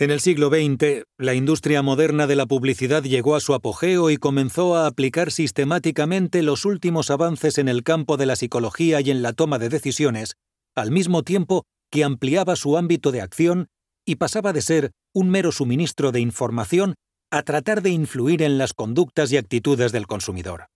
En 0.00 0.10
el 0.12 0.20
siglo 0.20 0.48
XX, 0.48 1.04
la 1.18 1.34
industria 1.34 1.82
moderna 1.82 2.26
de 2.28 2.36
la 2.36 2.46
publicidad 2.46 3.02
llegó 3.02 3.34
a 3.34 3.40
su 3.40 3.52
apogeo 3.52 4.10
y 4.10 4.16
comenzó 4.16 4.76
a 4.76 4.86
aplicar 4.86 5.32
sistemáticamente 5.32 6.42
los 6.42 6.64
últimos 6.64 7.10
avances 7.10 7.58
en 7.58 7.68
el 7.68 7.82
campo 7.82 8.16
de 8.16 8.26
la 8.26 8.36
psicología 8.36 9.00
y 9.00 9.10
en 9.10 9.22
la 9.22 9.32
toma 9.32 9.58
de 9.58 9.68
decisiones 9.68 10.36
al 10.76 10.92
mismo 10.92 11.24
tiempo 11.24 11.64
que 11.90 12.04
ampliaba 12.04 12.54
su 12.54 12.76
ámbito 12.76 13.10
de 13.10 13.22
acción 13.22 13.66
y 14.06 14.16
pasaba 14.16 14.52
de 14.52 14.62
ser 14.62 14.92
un 15.12 15.30
mero 15.30 15.50
suministro 15.50 16.12
de 16.12 16.20
información, 16.20 16.94
a 17.30 17.42
tratar 17.42 17.82
de 17.82 17.90
influir 17.90 18.42
en 18.42 18.56
las 18.58 18.72
conductas 18.72 19.30
y 19.32 19.36
actitudes 19.36 19.92
del 19.92 20.06
consumidor. 20.06 20.66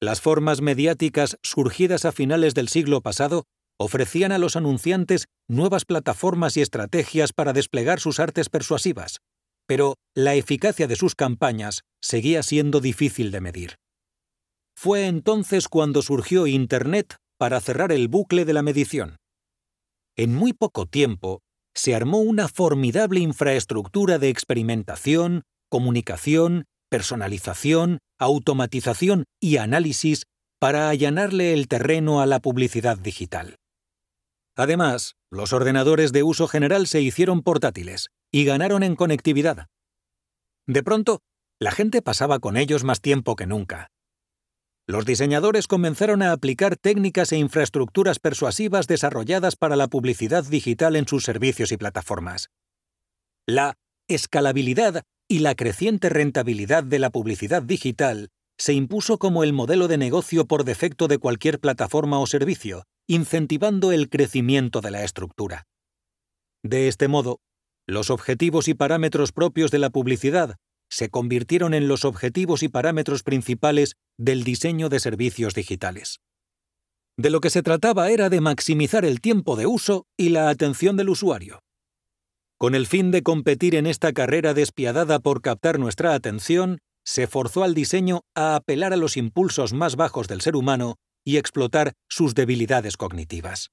Las 0.00 0.20
formas 0.20 0.60
mediáticas 0.60 1.38
surgidas 1.42 2.04
a 2.04 2.12
finales 2.12 2.54
del 2.54 2.68
siglo 2.68 3.00
pasado 3.00 3.44
ofrecían 3.78 4.32
a 4.32 4.38
los 4.38 4.56
anunciantes 4.56 5.26
nuevas 5.48 5.84
plataformas 5.84 6.56
y 6.56 6.60
estrategias 6.60 7.32
para 7.32 7.52
desplegar 7.52 8.00
sus 8.00 8.18
artes 8.18 8.48
persuasivas, 8.48 9.18
pero 9.66 9.94
la 10.14 10.34
eficacia 10.34 10.88
de 10.88 10.96
sus 10.96 11.14
campañas 11.14 11.82
seguía 12.00 12.42
siendo 12.42 12.80
difícil 12.80 13.30
de 13.30 13.40
medir. 13.40 13.76
Fue 14.76 15.06
entonces 15.06 15.68
cuando 15.68 16.02
surgió 16.02 16.46
Internet 16.46 17.16
para 17.38 17.60
cerrar 17.60 17.92
el 17.92 18.08
bucle 18.08 18.44
de 18.44 18.52
la 18.52 18.62
medición. 18.62 19.16
En 20.16 20.34
muy 20.34 20.52
poco 20.52 20.86
tiempo, 20.86 21.40
se 21.74 21.94
armó 21.94 22.18
una 22.18 22.48
formidable 22.48 23.20
infraestructura 23.20 24.18
de 24.18 24.28
experimentación, 24.28 25.44
comunicación, 25.72 26.66
personalización, 26.90 28.00
automatización 28.18 29.24
y 29.40 29.56
análisis 29.56 30.24
para 30.60 30.90
allanarle 30.90 31.54
el 31.54 31.66
terreno 31.66 32.20
a 32.20 32.26
la 32.26 32.40
publicidad 32.40 32.98
digital. 32.98 33.56
Además, 34.54 35.14
los 35.30 35.54
ordenadores 35.54 36.12
de 36.12 36.24
uso 36.24 36.46
general 36.46 36.86
se 36.86 37.00
hicieron 37.00 37.40
portátiles 37.40 38.08
y 38.30 38.44
ganaron 38.44 38.82
en 38.82 38.96
conectividad. 38.96 39.68
De 40.66 40.82
pronto, 40.82 41.20
la 41.58 41.70
gente 41.70 42.02
pasaba 42.02 42.38
con 42.38 42.58
ellos 42.58 42.84
más 42.84 43.00
tiempo 43.00 43.34
que 43.34 43.46
nunca. 43.46 43.88
Los 44.86 45.06
diseñadores 45.06 45.68
comenzaron 45.68 46.20
a 46.20 46.32
aplicar 46.32 46.76
técnicas 46.76 47.32
e 47.32 47.38
infraestructuras 47.38 48.18
persuasivas 48.18 48.86
desarrolladas 48.88 49.56
para 49.56 49.76
la 49.76 49.88
publicidad 49.88 50.44
digital 50.44 50.96
en 50.96 51.08
sus 51.08 51.24
servicios 51.24 51.72
y 51.72 51.78
plataformas. 51.78 52.50
La 53.46 53.78
escalabilidad 54.06 55.02
y 55.32 55.38
la 55.38 55.54
creciente 55.54 56.10
rentabilidad 56.10 56.84
de 56.84 56.98
la 56.98 57.08
publicidad 57.08 57.62
digital 57.62 58.28
se 58.58 58.74
impuso 58.74 59.16
como 59.16 59.44
el 59.44 59.54
modelo 59.54 59.88
de 59.88 59.96
negocio 59.96 60.44
por 60.44 60.64
defecto 60.64 61.08
de 61.08 61.16
cualquier 61.16 61.58
plataforma 61.58 62.18
o 62.18 62.26
servicio, 62.26 62.84
incentivando 63.08 63.92
el 63.92 64.10
crecimiento 64.10 64.82
de 64.82 64.90
la 64.90 65.04
estructura. 65.04 65.64
De 66.62 66.86
este 66.86 67.08
modo, 67.08 67.40
los 67.88 68.10
objetivos 68.10 68.68
y 68.68 68.74
parámetros 68.74 69.32
propios 69.32 69.70
de 69.70 69.78
la 69.78 69.88
publicidad 69.88 70.56
se 70.90 71.08
convirtieron 71.08 71.72
en 71.72 71.88
los 71.88 72.04
objetivos 72.04 72.62
y 72.62 72.68
parámetros 72.68 73.22
principales 73.22 73.94
del 74.18 74.44
diseño 74.44 74.90
de 74.90 75.00
servicios 75.00 75.54
digitales. 75.54 76.20
De 77.16 77.30
lo 77.30 77.40
que 77.40 77.48
se 77.48 77.62
trataba 77.62 78.10
era 78.10 78.28
de 78.28 78.42
maximizar 78.42 79.06
el 79.06 79.22
tiempo 79.22 79.56
de 79.56 79.64
uso 79.64 80.04
y 80.14 80.28
la 80.28 80.50
atención 80.50 80.98
del 80.98 81.08
usuario. 81.08 81.62
Con 82.62 82.76
el 82.76 82.86
fin 82.86 83.10
de 83.10 83.24
competir 83.24 83.74
en 83.74 83.88
esta 83.88 84.12
carrera 84.12 84.54
despiadada 84.54 85.18
por 85.18 85.42
captar 85.42 85.80
nuestra 85.80 86.14
atención, 86.14 86.78
se 87.04 87.26
forzó 87.26 87.64
al 87.64 87.74
diseño 87.74 88.20
a 88.36 88.54
apelar 88.54 88.92
a 88.92 88.96
los 88.96 89.16
impulsos 89.16 89.72
más 89.72 89.96
bajos 89.96 90.28
del 90.28 90.42
ser 90.42 90.54
humano 90.54 90.94
y 91.24 91.38
explotar 91.38 91.94
sus 92.08 92.36
debilidades 92.36 92.96
cognitivas. 92.96 93.70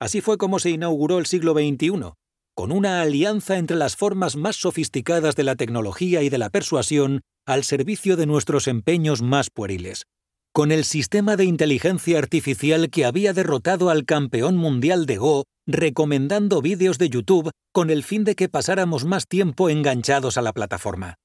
Así 0.00 0.22
fue 0.22 0.38
como 0.38 0.58
se 0.58 0.70
inauguró 0.70 1.18
el 1.18 1.26
siglo 1.26 1.52
XXI, 1.52 2.14
con 2.54 2.72
una 2.72 3.02
alianza 3.02 3.58
entre 3.58 3.76
las 3.76 3.94
formas 3.94 4.36
más 4.36 4.56
sofisticadas 4.56 5.36
de 5.36 5.44
la 5.44 5.54
tecnología 5.54 6.22
y 6.22 6.30
de 6.30 6.38
la 6.38 6.48
persuasión 6.48 7.20
al 7.44 7.64
servicio 7.64 8.16
de 8.16 8.24
nuestros 8.24 8.68
empeños 8.68 9.20
más 9.20 9.50
pueriles, 9.50 10.06
con 10.54 10.72
el 10.72 10.84
sistema 10.84 11.36
de 11.36 11.44
inteligencia 11.44 12.16
artificial 12.16 12.88
que 12.88 13.04
había 13.04 13.34
derrotado 13.34 13.90
al 13.90 14.06
campeón 14.06 14.56
mundial 14.56 15.04
de 15.04 15.18
Go, 15.18 15.44
recomendando 15.66 16.60
vídeos 16.60 16.98
de 16.98 17.08
YouTube 17.08 17.50
con 17.72 17.90
el 17.90 18.02
fin 18.02 18.24
de 18.24 18.34
que 18.34 18.48
pasáramos 18.48 19.04
más 19.04 19.26
tiempo 19.26 19.70
enganchados 19.70 20.36
a 20.36 20.42
la 20.42 20.52
plataforma. 20.52 21.16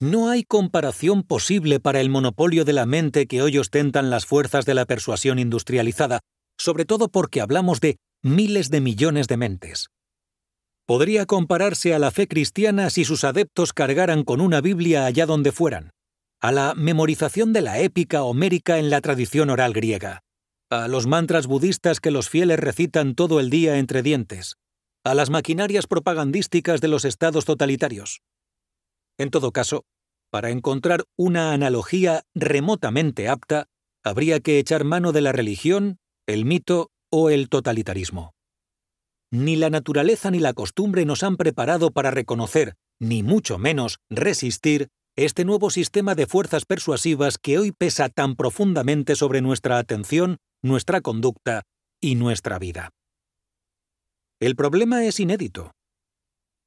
No 0.00 0.28
hay 0.28 0.44
comparación 0.44 1.24
posible 1.24 1.80
para 1.80 2.00
el 2.00 2.08
monopolio 2.08 2.64
de 2.64 2.72
la 2.72 2.86
mente 2.86 3.26
que 3.26 3.42
hoy 3.42 3.58
ostentan 3.58 4.10
las 4.10 4.26
fuerzas 4.26 4.64
de 4.64 4.74
la 4.74 4.84
persuasión 4.84 5.38
industrializada, 5.38 6.20
sobre 6.56 6.84
todo 6.84 7.08
porque 7.08 7.40
hablamos 7.40 7.80
de 7.80 7.96
miles 8.22 8.70
de 8.70 8.80
millones 8.80 9.26
de 9.26 9.36
mentes. 9.36 9.88
Podría 10.86 11.26
compararse 11.26 11.94
a 11.94 11.98
la 11.98 12.10
fe 12.10 12.28
cristiana 12.28 12.90
si 12.90 13.04
sus 13.04 13.24
adeptos 13.24 13.72
cargaran 13.72 14.22
con 14.24 14.40
una 14.40 14.60
Biblia 14.60 15.04
allá 15.04 15.26
donde 15.26 15.52
fueran, 15.52 15.90
a 16.40 16.52
la 16.52 16.74
memorización 16.74 17.52
de 17.52 17.62
la 17.62 17.80
épica 17.80 18.22
homérica 18.22 18.78
en 18.78 18.90
la 18.90 19.00
tradición 19.00 19.50
oral 19.50 19.72
griega, 19.72 20.22
a 20.70 20.88
los 20.88 21.06
mantras 21.06 21.46
budistas 21.46 22.00
que 22.00 22.10
los 22.10 22.28
fieles 22.28 22.58
recitan 22.58 23.14
todo 23.14 23.40
el 23.40 23.48
día 23.48 23.78
entre 23.78 24.02
dientes, 24.02 24.56
a 25.04 25.14
las 25.14 25.30
maquinarias 25.30 25.86
propagandísticas 25.86 26.80
de 26.80 26.88
los 26.88 27.04
estados 27.04 27.44
totalitarios. 27.44 28.20
En 29.18 29.30
todo 29.30 29.52
caso, 29.52 29.84
para 30.30 30.50
encontrar 30.50 31.04
una 31.16 31.52
analogía 31.52 32.22
remotamente 32.34 33.28
apta, 33.28 33.66
habría 34.04 34.40
que 34.40 34.58
echar 34.58 34.84
mano 34.84 35.12
de 35.12 35.22
la 35.22 35.32
religión, 35.32 35.98
el 36.26 36.44
mito 36.44 36.90
o 37.10 37.30
el 37.30 37.48
totalitarismo. 37.48 38.34
Ni 39.30 39.56
la 39.56 39.70
naturaleza 39.70 40.30
ni 40.30 40.38
la 40.38 40.52
costumbre 40.52 41.04
nos 41.04 41.22
han 41.22 41.36
preparado 41.36 41.90
para 41.90 42.10
reconocer, 42.10 42.74
ni 43.00 43.22
mucho 43.22 43.58
menos 43.58 43.98
resistir, 44.10 44.88
este 45.16 45.44
nuevo 45.44 45.70
sistema 45.70 46.14
de 46.14 46.26
fuerzas 46.26 46.64
persuasivas 46.64 47.38
que 47.38 47.58
hoy 47.58 47.72
pesa 47.72 48.08
tan 48.08 48.36
profundamente 48.36 49.16
sobre 49.16 49.40
nuestra 49.40 49.78
atención, 49.78 50.38
nuestra 50.62 51.00
conducta 51.00 51.62
y 52.00 52.14
nuestra 52.14 52.58
vida. 52.58 52.90
El 54.40 54.56
problema 54.56 55.04
es 55.04 55.20
inédito. 55.20 55.72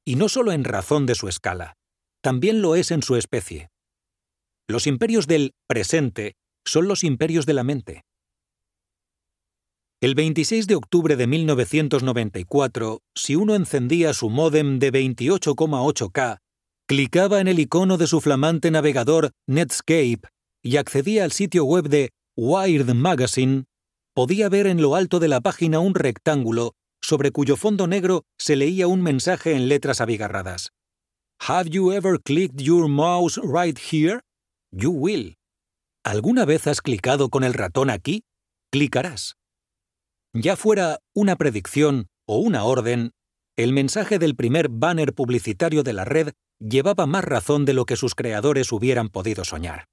Y 0.04 0.16
no 0.16 0.28
solo 0.28 0.52
en 0.52 0.64
razón 0.64 1.06
de 1.06 1.14
su 1.14 1.28
escala, 1.28 1.74
también 2.22 2.60
lo 2.60 2.76
es 2.76 2.90
en 2.90 3.02
su 3.02 3.16
especie. 3.16 3.68
Los 4.68 4.86
imperios 4.86 5.26
del 5.26 5.52
presente 5.68 6.34
son 6.64 6.88
los 6.88 7.04
imperios 7.04 7.46
de 7.46 7.54
la 7.54 7.64
mente. 7.64 8.02
El 10.00 10.14
26 10.14 10.66
de 10.66 10.74
octubre 10.74 11.14
de 11.16 11.26
1994, 11.28 13.00
si 13.14 13.36
uno 13.36 13.54
encendía 13.54 14.12
su 14.12 14.30
módem 14.30 14.80
de 14.80 14.92
28,8K, 14.92 16.38
clicaba 16.88 17.40
en 17.40 17.48
el 17.48 17.60
icono 17.60 17.98
de 17.98 18.08
su 18.08 18.20
flamante 18.20 18.70
navegador 18.70 19.30
Netscape 19.46 20.22
y 20.62 20.76
accedía 20.76 21.24
al 21.24 21.32
sitio 21.32 21.64
web 21.64 21.88
de 21.88 22.10
Wired 22.36 22.92
Magazine, 22.94 23.64
podía 24.14 24.48
ver 24.48 24.66
en 24.66 24.82
lo 24.82 24.94
alto 24.94 25.20
de 25.20 25.28
la 25.28 25.40
página 25.40 25.80
un 25.80 25.94
rectángulo 25.94 26.74
sobre 27.00 27.32
cuyo 27.32 27.56
fondo 27.56 27.86
negro 27.86 28.24
se 28.38 28.56
leía 28.56 28.86
un 28.86 29.02
mensaje 29.02 29.54
en 29.54 29.68
letras 29.68 30.00
abigarradas. 30.00 30.70
Have 31.40 31.70
you 31.70 31.92
ever 31.92 32.20
clicked 32.20 32.60
your 32.60 32.88
mouse 32.88 33.40
right 33.42 33.78
here? 33.78 34.20
You 34.70 34.90
will. 34.90 35.36
¿Alguna 36.04 36.44
vez 36.44 36.66
has 36.66 36.80
clicado 36.80 37.30
con 37.30 37.44
el 37.44 37.54
ratón 37.54 37.90
aquí? 37.90 38.24
Clicarás. 38.70 39.34
Ya 40.34 40.56
fuera 40.56 41.00
una 41.14 41.36
predicción 41.36 42.08
o 42.26 42.38
una 42.38 42.64
orden, 42.64 43.10
el 43.56 43.72
mensaje 43.72 44.18
del 44.18 44.34
primer 44.34 44.68
banner 44.68 45.12
publicitario 45.12 45.82
de 45.82 45.92
la 45.92 46.04
red 46.04 46.32
llevaba 46.58 47.06
más 47.06 47.24
razón 47.24 47.64
de 47.64 47.74
lo 47.74 47.84
que 47.84 47.96
sus 47.96 48.14
creadores 48.14 48.72
hubieran 48.72 49.08
podido 49.08 49.44
soñar. 49.44 49.86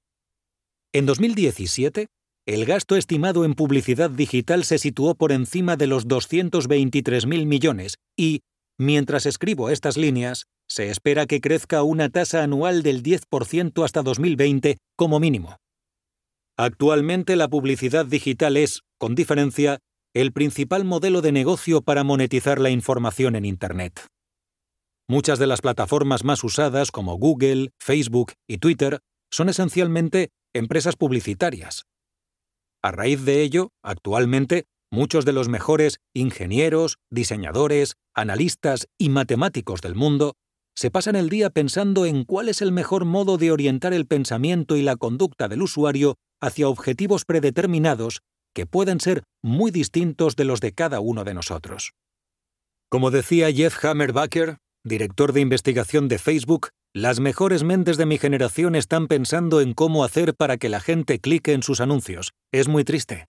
En 0.92 1.04
2017, 1.06 2.06
el 2.54 2.64
gasto 2.64 2.96
estimado 2.96 3.44
en 3.44 3.54
publicidad 3.54 4.10
digital 4.10 4.64
se 4.64 4.78
situó 4.78 5.14
por 5.14 5.30
encima 5.30 5.76
de 5.76 5.86
los 5.86 6.08
223.000 6.08 7.46
millones 7.46 7.98
y, 8.16 8.40
mientras 8.76 9.24
escribo 9.24 9.70
estas 9.70 9.96
líneas, 9.96 10.46
se 10.68 10.90
espera 10.90 11.26
que 11.26 11.40
crezca 11.40 11.84
una 11.84 12.08
tasa 12.08 12.42
anual 12.42 12.82
del 12.82 13.04
10% 13.04 13.84
hasta 13.84 14.02
2020 14.02 14.78
como 14.96 15.20
mínimo. 15.20 15.58
Actualmente 16.58 17.36
la 17.36 17.46
publicidad 17.46 18.04
digital 18.04 18.56
es, 18.56 18.80
con 18.98 19.14
diferencia, 19.14 19.78
el 20.12 20.32
principal 20.32 20.84
modelo 20.84 21.22
de 21.22 21.30
negocio 21.30 21.82
para 21.82 22.02
monetizar 22.02 22.60
la 22.60 22.70
información 22.70 23.36
en 23.36 23.44
Internet. 23.44 24.06
Muchas 25.08 25.38
de 25.38 25.46
las 25.46 25.60
plataformas 25.60 26.24
más 26.24 26.42
usadas 26.42 26.90
como 26.90 27.16
Google, 27.16 27.70
Facebook 27.78 28.32
y 28.48 28.58
Twitter 28.58 28.98
son 29.30 29.48
esencialmente 29.48 30.30
empresas 30.52 30.96
publicitarias. 30.96 31.84
A 32.82 32.92
raíz 32.92 33.24
de 33.24 33.42
ello, 33.42 33.70
actualmente, 33.82 34.64
muchos 34.90 35.24
de 35.24 35.32
los 35.32 35.48
mejores 35.48 35.98
ingenieros, 36.14 36.96
diseñadores, 37.10 37.96
analistas 38.14 38.88
y 38.98 39.10
matemáticos 39.10 39.80
del 39.80 39.94
mundo 39.94 40.34
se 40.74 40.90
pasan 40.90 41.16
el 41.16 41.28
día 41.28 41.50
pensando 41.50 42.06
en 42.06 42.24
cuál 42.24 42.48
es 42.48 42.62
el 42.62 42.72
mejor 42.72 43.04
modo 43.04 43.36
de 43.36 43.52
orientar 43.52 43.92
el 43.92 44.06
pensamiento 44.06 44.76
y 44.76 44.82
la 44.82 44.96
conducta 44.96 45.48
del 45.48 45.62
usuario 45.62 46.16
hacia 46.40 46.68
objetivos 46.68 47.24
predeterminados 47.26 48.22
que 48.54 48.66
pueden 48.66 48.98
ser 48.98 49.24
muy 49.42 49.70
distintos 49.70 50.36
de 50.36 50.44
los 50.44 50.60
de 50.60 50.72
cada 50.72 51.00
uno 51.00 51.24
de 51.24 51.34
nosotros. 51.34 51.92
Como 52.88 53.10
decía 53.10 53.52
Jeff 53.52 53.84
Hammerbacher, 53.84 54.56
director 54.84 55.32
de 55.32 55.42
investigación 55.42 56.08
de 56.08 56.18
Facebook, 56.18 56.70
las 56.92 57.20
mejores 57.20 57.62
mentes 57.62 57.96
de 57.98 58.06
mi 58.06 58.18
generación 58.18 58.74
están 58.74 59.06
pensando 59.06 59.60
en 59.60 59.74
cómo 59.74 60.02
hacer 60.02 60.34
para 60.34 60.56
que 60.56 60.68
la 60.68 60.80
gente 60.80 61.20
clique 61.20 61.52
en 61.52 61.62
sus 61.62 61.80
anuncios. 61.80 62.32
Es 62.52 62.66
muy 62.66 62.82
triste. 62.82 63.26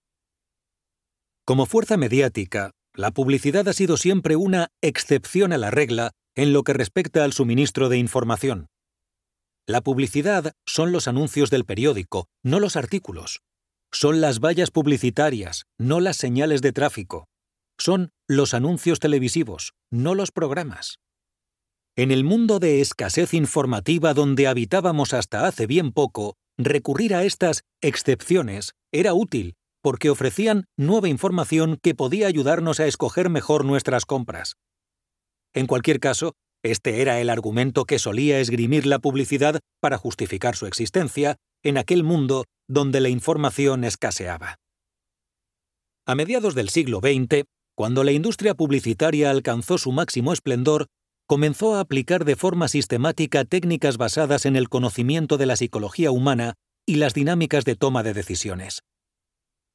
Como 1.45 1.67
fuerza 1.67 1.95
mediática, 1.95 2.71
la 2.95 3.11
publicidad 3.11 3.67
ha 3.67 3.73
sido 3.73 3.97
siempre 3.97 4.35
una 4.35 4.69
excepción 4.81 5.53
a 5.53 5.59
la 5.59 5.69
regla 5.69 6.11
en 6.35 6.53
lo 6.53 6.63
que 6.63 6.73
respecta 6.73 7.23
al 7.23 7.33
suministro 7.33 7.87
de 7.87 7.97
información. 7.97 8.67
La 9.67 9.81
publicidad 9.81 10.53
son 10.65 10.91
los 10.91 11.07
anuncios 11.07 11.51
del 11.51 11.65
periódico, 11.65 12.25
no 12.43 12.59
los 12.59 12.75
artículos. 12.75 13.41
Son 13.91 14.21
las 14.21 14.39
vallas 14.39 14.71
publicitarias, 14.71 15.65
no 15.77 15.99
las 15.99 16.17
señales 16.17 16.63
de 16.63 16.73
tráfico. 16.73 17.27
Son 17.77 18.09
los 18.27 18.55
anuncios 18.55 18.99
televisivos, 18.99 19.73
no 19.91 20.15
los 20.15 20.31
programas. 20.31 20.97
En 21.97 22.11
el 22.11 22.23
mundo 22.23 22.59
de 22.59 22.79
escasez 22.79 23.33
informativa 23.33 24.13
donde 24.13 24.47
habitábamos 24.47 25.13
hasta 25.13 25.45
hace 25.45 25.67
bien 25.67 25.91
poco, 25.91 26.37
recurrir 26.57 27.13
a 27.13 27.23
estas 27.25 27.63
excepciones 27.81 28.71
era 28.93 29.13
útil 29.13 29.55
porque 29.83 30.09
ofrecían 30.09 30.65
nueva 30.77 31.09
información 31.09 31.77
que 31.81 31.95
podía 31.95 32.27
ayudarnos 32.27 32.79
a 32.79 32.85
escoger 32.85 33.29
mejor 33.29 33.65
nuestras 33.65 34.05
compras. 34.05 34.55
En 35.53 35.67
cualquier 35.67 35.99
caso, 35.99 36.33
este 36.63 37.01
era 37.01 37.19
el 37.19 37.29
argumento 37.29 37.85
que 37.85 37.99
solía 37.99 38.39
esgrimir 38.39 38.85
la 38.85 38.99
publicidad 38.99 39.59
para 39.81 39.97
justificar 39.97 40.55
su 40.55 40.67
existencia 40.67 41.37
en 41.63 41.77
aquel 41.77 42.03
mundo 42.03 42.45
donde 42.69 43.01
la 43.01 43.09
información 43.09 43.83
escaseaba. 43.83 44.59
A 46.05 46.15
mediados 46.15 46.55
del 46.55 46.69
siglo 46.69 46.99
XX, 46.99 47.45
cuando 47.75 48.03
la 48.03 48.11
industria 48.11 48.53
publicitaria 48.53 49.31
alcanzó 49.31 49.77
su 49.77 49.91
máximo 49.91 50.31
esplendor, 50.31 50.87
comenzó 51.31 51.75
a 51.75 51.79
aplicar 51.79 52.25
de 52.25 52.35
forma 52.35 52.67
sistemática 52.67 53.45
técnicas 53.45 53.95
basadas 53.95 54.45
en 54.45 54.57
el 54.57 54.67
conocimiento 54.67 55.37
de 55.37 55.45
la 55.45 55.55
psicología 55.55 56.11
humana 56.11 56.55
y 56.85 56.95
las 56.95 57.13
dinámicas 57.13 57.63
de 57.63 57.77
toma 57.77 58.03
de 58.03 58.13
decisiones. 58.13 58.81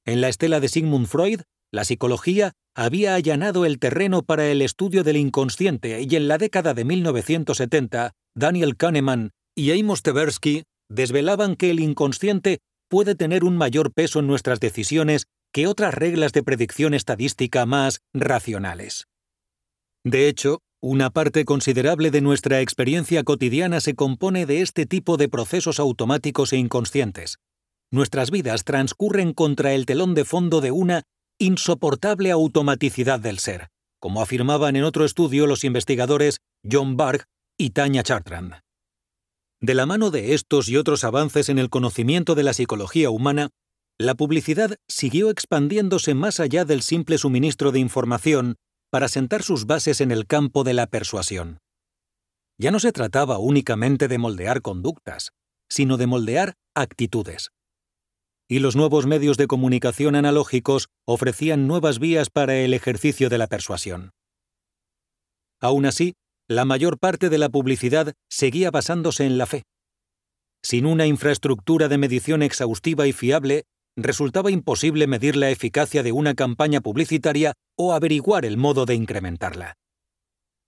En 0.04 0.20
la 0.20 0.28
estela 0.28 0.60
de 0.60 0.68
Sigmund 0.68 1.06
Freud, 1.06 1.40
la 1.72 1.86
psicología 1.86 2.52
había 2.74 3.14
allanado 3.14 3.64
el 3.64 3.78
terreno 3.78 4.20
para 4.22 4.46
el 4.48 4.60
estudio 4.60 5.02
del 5.02 5.16
inconsciente 5.16 5.98
y 6.02 6.14
en 6.14 6.28
la 6.28 6.36
década 6.36 6.74
de 6.74 6.84
1970, 6.84 8.12
Daniel 8.34 8.76
Kahneman 8.76 9.30
y 9.56 9.80
Amos 9.80 10.02
Tversky 10.02 10.64
desvelaban 10.90 11.56
que 11.56 11.70
el 11.70 11.80
inconsciente 11.80 12.58
puede 12.90 13.14
tener 13.14 13.44
un 13.44 13.56
mayor 13.56 13.94
peso 13.94 14.18
en 14.18 14.26
nuestras 14.26 14.60
decisiones 14.60 15.24
que 15.54 15.68
otras 15.68 15.94
reglas 15.94 16.34
de 16.34 16.42
predicción 16.42 16.92
estadística 16.92 17.64
más 17.64 18.00
racionales. 18.12 19.06
De 20.04 20.28
hecho, 20.28 20.60
una 20.82 21.10
parte 21.10 21.44
considerable 21.44 22.10
de 22.10 22.20
nuestra 22.20 22.60
experiencia 22.60 23.24
cotidiana 23.24 23.80
se 23.80 23.94
compone 23.94 24.46
de 24.46 24.60
este 24.60 24.86
tipo 24.86 25.16
de 25.16 25.28
procesos 25.28 25.80
automáticos 25.80 26.52
e 26.52 26.58
inconscientes. 26.58 27.38
Nuestras 27.90 28.30
vidas 28.30 28.64
transcurren 28.64 29.32
contra 29.32 29.72
el 29.72 29.86
telón 29.86 30.14
de 30.14 30.24
fondo 30.24 30.60
de 30.60 30.72
una 30.72 31.02
insoportable 31.38 32.30
automaticidad 32.30 33.20
del 33.20 33.38
ser, 33.38 33.68
como 34.00 34.20
afirmaban 34.20 34.76
en 34.76 34.84
otro 34.84 35.04
estudio 35.04 35.46
los 35.46 35.64
investigadores 35.64 36.38
John 36.70 36.96
Barg 36.96 37.24
y 37.58 37.70
Tanya 37.70 38.02
Chartrand. 38.02 38.54
De 39.60 39.74
la 39.74 39.86
mano 39.86 40.10
de 40.10 40.34
estos 40.34 40.68
y 40.68 40.76
otros 40.76 41.04
avances 41.04 41.48
en 41.48 41.58
el 41.58 41.70
conocimiento 41.70 42.34
de 42.34 42.42
la 42.42 42.52
psicología 42.52 43.08
humana, 43.10 43.48
la 43.98 44.14
publicidad 44.14 44.76
siguió 44.88 45.30
expandiéndose 45.30 46.14
más 46.14 46.38
allá 46.38 46.66
del 46.66 46.82
simple 46.82 47.16
suministro 47.16 47.72
de 47.72 47.78
información 47.78 48.56
para 48.96 49.08
sentar 49.08 49.42
sus 49.42 49.66
bases 49.66 50.00
en 50.00 50.10
el 50.10 50.26
campo 50.26 50.64
de 50.64 50.72
la 50.72 50.86
persuasión. 50.86 51.58
Ya 52.58 52.70
no 52.70 52.80
se 52.80 52.92
trataba 52.92 53.36
únicamente 53.36 54.08
de 54.08 54.16
moldear 54.16 54.62
conductas, 54.62 55.32
sino 55.68 55.98
de 55.98 56.06
moldear 56.06 56.54
actitudes. 56.74 57.50
Y 58.48 58.60
los 58.60 58.74
nuevos 58.74 59.04
medios 59.04 59.36
de 59.36 59.48
comunicación 59.48 60.14
analógicos 60.14 60.88
ofrecían 61.04 61.66
nuevas 61.66 61.98
vías 61.98 62.30
para 62.30 62.56
el 62.56 62.72
ejercicio 62.72 63.28
de 63.28 63.36
la 63.36 63.48
persuasión. 63.48 64.12
Aún 65.60 65.84
así, 65.84 66.14
la 66.48 66.64
mayor 66.64 66.98
parte 66.98 67.28
de 67.28 67.36
la 67.36 67.50
publicidad 67.50 68.14
seguía 68.30 68.70
basándose 68.70 69.26
en 69.26 69.36
la 69.36 69.44
fe. 69.44 69.64
Sin 70.62 70.86
una 70.86 71.04
infraestructura 71.06 71.88
de 71.88 71.98
medición 71.98 72.42
exhaustiva 72.42 73.06
y 73.06 73.12
fiable, 73.12 73.64
resultaba 73.96 74.50
imposible 74.50 75.06
medir 75.06 75.36
la 75.36 75.50
eficacia 75.50 76.02
de 76.02 76.12
una 76.12 76.34
campaña 76.34 76.80
publicitaria 76.80 77.54
o 77.76 77.94
averiguar 77.94 78.44
el 78.44 78.56
modo 78.56 78.84
de 78.84 78.94
incrementarla. 78.94 79.74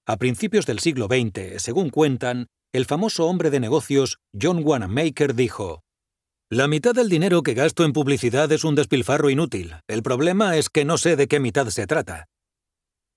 A 0.07 0.17
principios 0.17 0.65
del 0.65 0.79
siglo 0.79 1.07
XX, 1.07 1.63
según 1.63 1.91
cuentan, 1.91 2.47
el 2.73 2.87
famoso 2.87 3.27
hombre 3.27 3.51
de 3.51 3.61
negocios 3.61 4.19
John 4.41 4.63
Wanamaker 4.65 5.35
dijo, 5.35 5.83
La 6.51 6.67
mitad 6.67 6.95
del 6.95 7.11
dinero 7.11 7.43
que 7.43 7.55
gasto 7.55 7.85
en 7.85 7.93
publicidad 7.93 8.51
es 8.53 8.65
un 8.65 8.75
despilfarro 8.75 9.29
inútil. 9.29 9.75
El 9.87 10.03
problema 10.03 10.57
es 10.57 10.71
que 10.71 10.87
no 10.87 10.97
sé 10.97 11.17
de 11.17 11.29
qué 11.29 11.41
mitad 11.41 11.67
se 11.69 11.87
trata. 11.87 12.27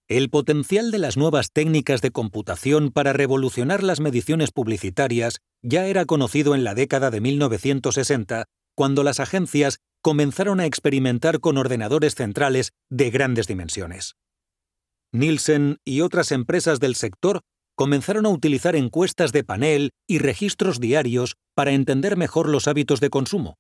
El 0.10 0.30
potencial 0.30 0.92
de 0.92 1.00
las 1.00 1.16
nuevas 1.16 1.52
técnicas 1.54 2.02
de 2.02 2.12
computación 2.12 2.92
para 2.92 3.14
revolucionar 3.14 3.82
las 3.82 4.02
mediciones 4.02 4.52
publicitarias 4.52 5.38
ya 5.62 5.86
era 5.86 6.04
conocido 6.04 6.54
en 6.54 6.66
la 6.66 6.76
década 6.76 7.12
de 7.12 7.22
1960, 7.22 8.44
cuando 8.82 9.04
las 9.04 9.20
agencias 9.20 9.78
comenzaron 10.02 10.60
a 10.60 10.66
experimentar 10.66 11.40
con 11.40 11.60
ordenadores 11.60 12.16
centrales 12.16 12.72
de 12.90 13.12
grandes 13.12 13.46
dimensiones. 13.46 14.16
Nielsen 15.14 15.78
y 15.86 16.02
otras 16.02 16.32
empresas 16.32 16.80
del 16.80 16.96
sector 16.96 17.42
comenzaron 17.76 18.26
a 18.26 18.30
utilizar 18.30 18.76
encuestas 18.76 19.34
de 19.34 19.44
panel 19.44 19.92
y 20.10 20.18
registros 20.18 20.80
diarios 20.80 21.36
para 21.56 21.74
entender 21.74 22.18
mejor 22.18 22.50
los 22.50 22.68
hábitos 22.68 23.00
de 23.02 23.12
consumo, 23.12 23.60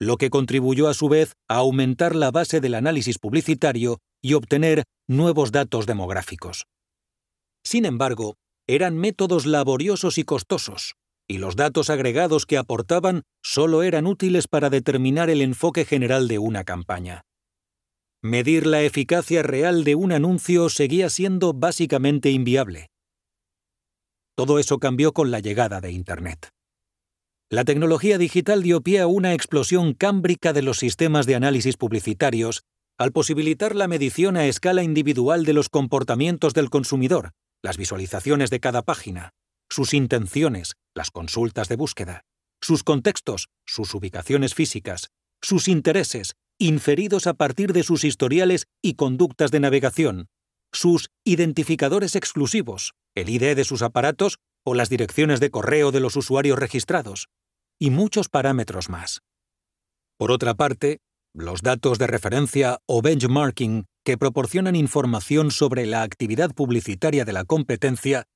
lo 0.00 0.16
que 0.16 0.30
contribuyó 0.30 0.88
a 0.88 0.94
su 0.94 1.10
vez 1.10 1.34
a 1.50 1.56
aumentar 1.56 2.16
la 2.16 2.30
base 2.30 2.62
del 2.62 2.74
análisis 2.74 3.18
publicitario 3.18 3.98
y 4.22 4.32
obtener 4.32 4.84
nuevos 5.06 5.52
datos 5.52 5.84
demográficos. 5.84 6.64
Sin 7.62 7.84
embargo, 7.84 8.36
eran 8.66 8.96
métodos 8.96 9.44
laboriosos 9.44 10.16
y 10.16 10.24
costosos, 10.24 10.94
y 11.28 11.38
los 11.38 11.56
datos 11.56 11.90
agregados 11.90 12.46
que 12.46 12.58
aportaban 12.58 13.22
solo 13.42 13.82
eran 13.82 14.06
útiles 14.06 14.48
para 14.48 14.70
determinar 14.70 15.30
el 15.30 15.40
enfoque 15.40 15.84
general 15.84 16.28
de 16.28 16.38
una 16.38 16.64
campaña. 16.64 17.22
Medir 18.22 18.66
la 18.66 18.82
eficacia 18.82 19.42
real 19.42 19.84
de 19.84 19.94
un 19.94 20.12
anuncio 20.12 20.68
seguía 20.68 21.10
siendo 21.10 21.52
básicamente 21.54 22.30
inviable. 22.30 22.88
Todo 24.36 24.58
eso 24.58 24.78
cambió 24.78 25.12
con 25.12 25.30
la 25.30 25.40
llegada 25.40 25.80
de 25.80 25.90
Internet. 25.92 26.50
La 27.50 27.64
tecnología 27.64 28.16
digital 28.18 28.62
dio 28.62 28.80
pie 28.80 29.00
a 29.00 29.06
una 29.06 29.34
explosión 29.34 29.92
cámbrica 29.92 30.52
de 30.52 30.62
los 30.62 30.78
sistemas 30.78 31.26
de 31.26 31.34
análisis 31.34 31.76
publicitarios 31.76 32.62
al 32.98 33.12
posibilitar 33.12 33.74
la 33.74 33.88
medición 33.88 34.36
a 34.36 34.46
escala 34.46 34.82
individual 34.82 35.44
de 35.44 35.52
los 35.52 35.68
comportamientos 35.68 36.54
del 36.54 36.70
consumidor, 36.70 37.32
las 37.62 37.76
visualizaciones 37.76 38.50
de 38.50 38.60
cada 38.60 38.82
página, 38.82 39.32
sus 39.72 39.94
intenciones, 39.94 40.74
las 40.94 41.10
consultas 41.10 41.68
de 41.68 41.76
búsqueda, 41.76 42.24
sus 42.60 42.84
contextos, 42.84 43.48
sus 43.66 43.94
ubicaciones 43.94 44.54
físicas, 44.54 45.08
sus 45.40 45.66
intereses, 45.66 46.34
inferidos 46.58 47.26
a 47.26 47.34
partir 47.34 47.72
de 47.72 47.82
sus 47.82 48.04
historiales 48.04 48.66
y 48.82 48.94
conductas 48.94 49.50
de 49.50 49.60
navegación, 49.60 50.28
sus 50.72 51.08
identificadores 51.24 52.16
exclusivos, 52.16 52.92
el 53.14 53.30
ID 53.30 53.56
de 53.56 53.64
sus 53.64 53.82
aparatos 53.82 54.38
o 54.64 54.74
las 54.74 54.90
direcciones 54.90 55.40
de 55.40 55.50
correo 55.50 55.90
de 55.90 56.00
los 56.00 56.16
usuarios 56.16 56.58
registrados, 56.58 57.28
y 57.80 57.90
muchos 57.90 58.28
parámetros 58.28 58.90
más. 58.90 59.20
Por 60.18 60.30
otra 60.30 60.54
parte, 60.54 60.98
los 61.34 61.62
datos 61.62 61.98
de 61.98 62.06
referencia 62.06 62.78
o 62.86 63.00
benchmarking 63.00 63.86
que 64.04 64.18
proporcionan 64.18 64.76
información 64.76 65.50
sobre 65.50 65.86
la 65.86 66.02
actividad 66.02 66.54
publicitaria 66.54 67.24
de 67.24 67.32
la 67.32 67.44
competencia 67.44 68.26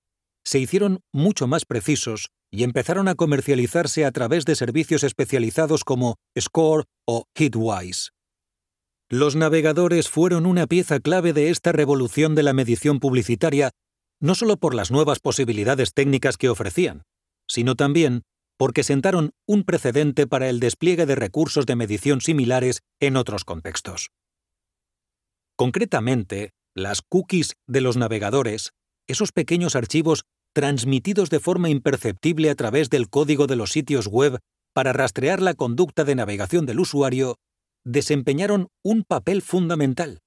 se 0.47 0.61
hicieron 0.61 1.01
mucho 1.13 1.49
más 1.49 1.65
precisos 1.65 2.31
y 2.53 2.63
empezaron 2.63 3.09
a 3.09 3.17
comercializarse 3.17 4.05
a 4.05 4.13
través 4.13 4.45
de 4.45 4.55
servicios 4.55 5.03
especializados 5.03 5.83
como 5.83 6.17
Score 6.39 6.85
o 7.05 7.25
Hitwise. 7.35 8.11
Los 9.11 9.35
navegadores 9.35 10.09
fueron 10.09 10.47
una 10.47 10.69
pieza 10.69 11.01
clave 11.01 11.33
de 11.33 11.51
esta 11.51 11.73
revolución 11.73 12.37
de 12.37 12.45
la 12.45 12.53
medición 12.53 13.01
publicitaria, 13.01 13.73
no 14.21 14.37
solo 14.37 14.57
por 14.57 14.75
las 14.75 14.93
nuevas 14.93 15.19
posibilidades 15.19 15.93
técnicas 15.93 16.37
que 16.37 16.49
ofrecían, 16.49 17.03
sino 17.49 17.75
también 17.75 18.23
porque 18.57 18.85
sentaron 18.85 19.33
un 19.47 19.65
precedente 19.65 20.27
para 20.27 20.49
el 20.49 20.61
despliegue 20.61 21.07
de 21.07 21.17
recursos 21.17 21.67
de 21.67 21.77
medición 21.77 22.21
similares 22.21 22.83
en 23.01 23.17
otros 23.17 23.45
contextos. 23.45 24.11
Concretamente, 25.57 26.53
las 26.75 27.03
cookies 27.03 27.57
de 27.67 27.81
los 27.81 27.97
navegadores, 27.97 28.73
esos 29.07 29.33
pequeños 29.33 29.77
archivos 29.77 30.25
transmitidos 30.57 31.29
de 31.29 31.39
forma 31.39 31.69
imperceptible 31.69 32.49
a 32.49 32.55
través 32.55 32.89
del 32.89 33.11
código 33.11 33.47
de 33.47 33.57
los 33.57 33.73
sitios 33.73 34.07
web 34.07 34.39
para 34.73 34.95
rastrear 34.95 35.43
la 35.43 35.53
conducta 35.53 36.03
de 36.03 36.15
navegación 36.15 36.65
del 36.65 36.81
usuario, 36.81 37.37
desempeñaron 37.85 38.69
un 38.83 39.05
papel 39.05 39.43
fundamental. 39.43 40.21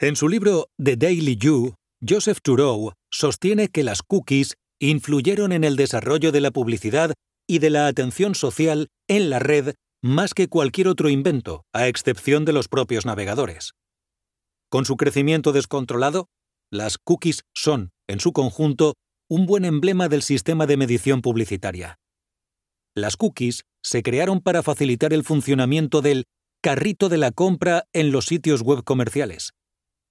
En 0.00 0.16
su 0.16 0.30
libro 0.30 0.68
The 0.82 0.96
Daily 0.96 1.36
You, 1.36 1.74
Joseph 2.00 2.38
Turow 2.42 2.94
sostiene 3.10 3.68
que 3.68 3.84
las 3.84 4.02
cookies 4.02 4.54
influyeron 4.80 5.52
en 5.52 5.64
el 5.64 5.76
desarrollo 5.76 6.32
de 6.32 6.40
la 6.40 6.50
publicidad 6.50 7.12
y 7.46 7.58
de 7.58 7.68
la 7.68 7.88
atención 7.88 8.34
social 8.34 8.88
en 9.06 9.28
la 9.28 9.38
red 9.38 9.74
más 10.02 10.32
que 10.32 10.48
cualquier 10.48 10.88
otro 10.88 11.10
invento, 11.10 11.66
a 11.74 11.88
excepción 11.88 12.46
de 12.46 12.54
los 12.54 12.68
propios 12.68 13.04
navegadores. 13.04 13.72
Con 14.70 14.86
su 14.86 14.96
crecimiento 14.96 15.52
descontrolado, 15.52 16.30
las 16.72 16.96
cookies 16.96 17.42
son, 17.54 17.90
en 18.08 18.18
su 18.18 18.32
conjunto, 18.32 18.94
un 19.28 19.46
buen 19.46 19.64
emblema 19.64 20.08
del 20.08 20.22
sistema 20.22 20.66
de 20.66 20.76
medición 20.76 21.20
publicitaria. 21.20 21.98
Las 22.94 23.16
cookies 23.16 23.64
se 23.82 24.02
crearon 24.02 24.40
para 24.40 24.62
facilitar 24.62 25.12
el 25.12 25.24
funcionamiento 25.24 26.00
del 26.00 26.24
carrito 26.62 27.08
de 27.08 27.18
la 27.18 27.32
compra 27.32 27.84
en 27.92 28.12
los 28.12 28.26
sitios 28.26 28.62
web 28.62 28.84
comerciales. 28.84 29.52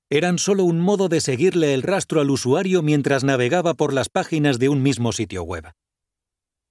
Eran 0.10 0.38
solo 0.38 0.66
un 0.66 0.80
modo 0.80 1.10
de 1.10 1.22
seguirle 1.22 1.74
el 1.74 1.82
rastro 1.82 2.22
al 2.22 2.30
usuario 2.30 2.82
mientras 2.82 3.24
navegaba 3.24 3.74
por 3.74 3.94
las 3.94 4.10
páginas 4.10 4.60
de 4.60 4.70
un 4.70 4.84
mismo 4.84 5.14
sitio 5.14 5.44
web. 5.44 5.72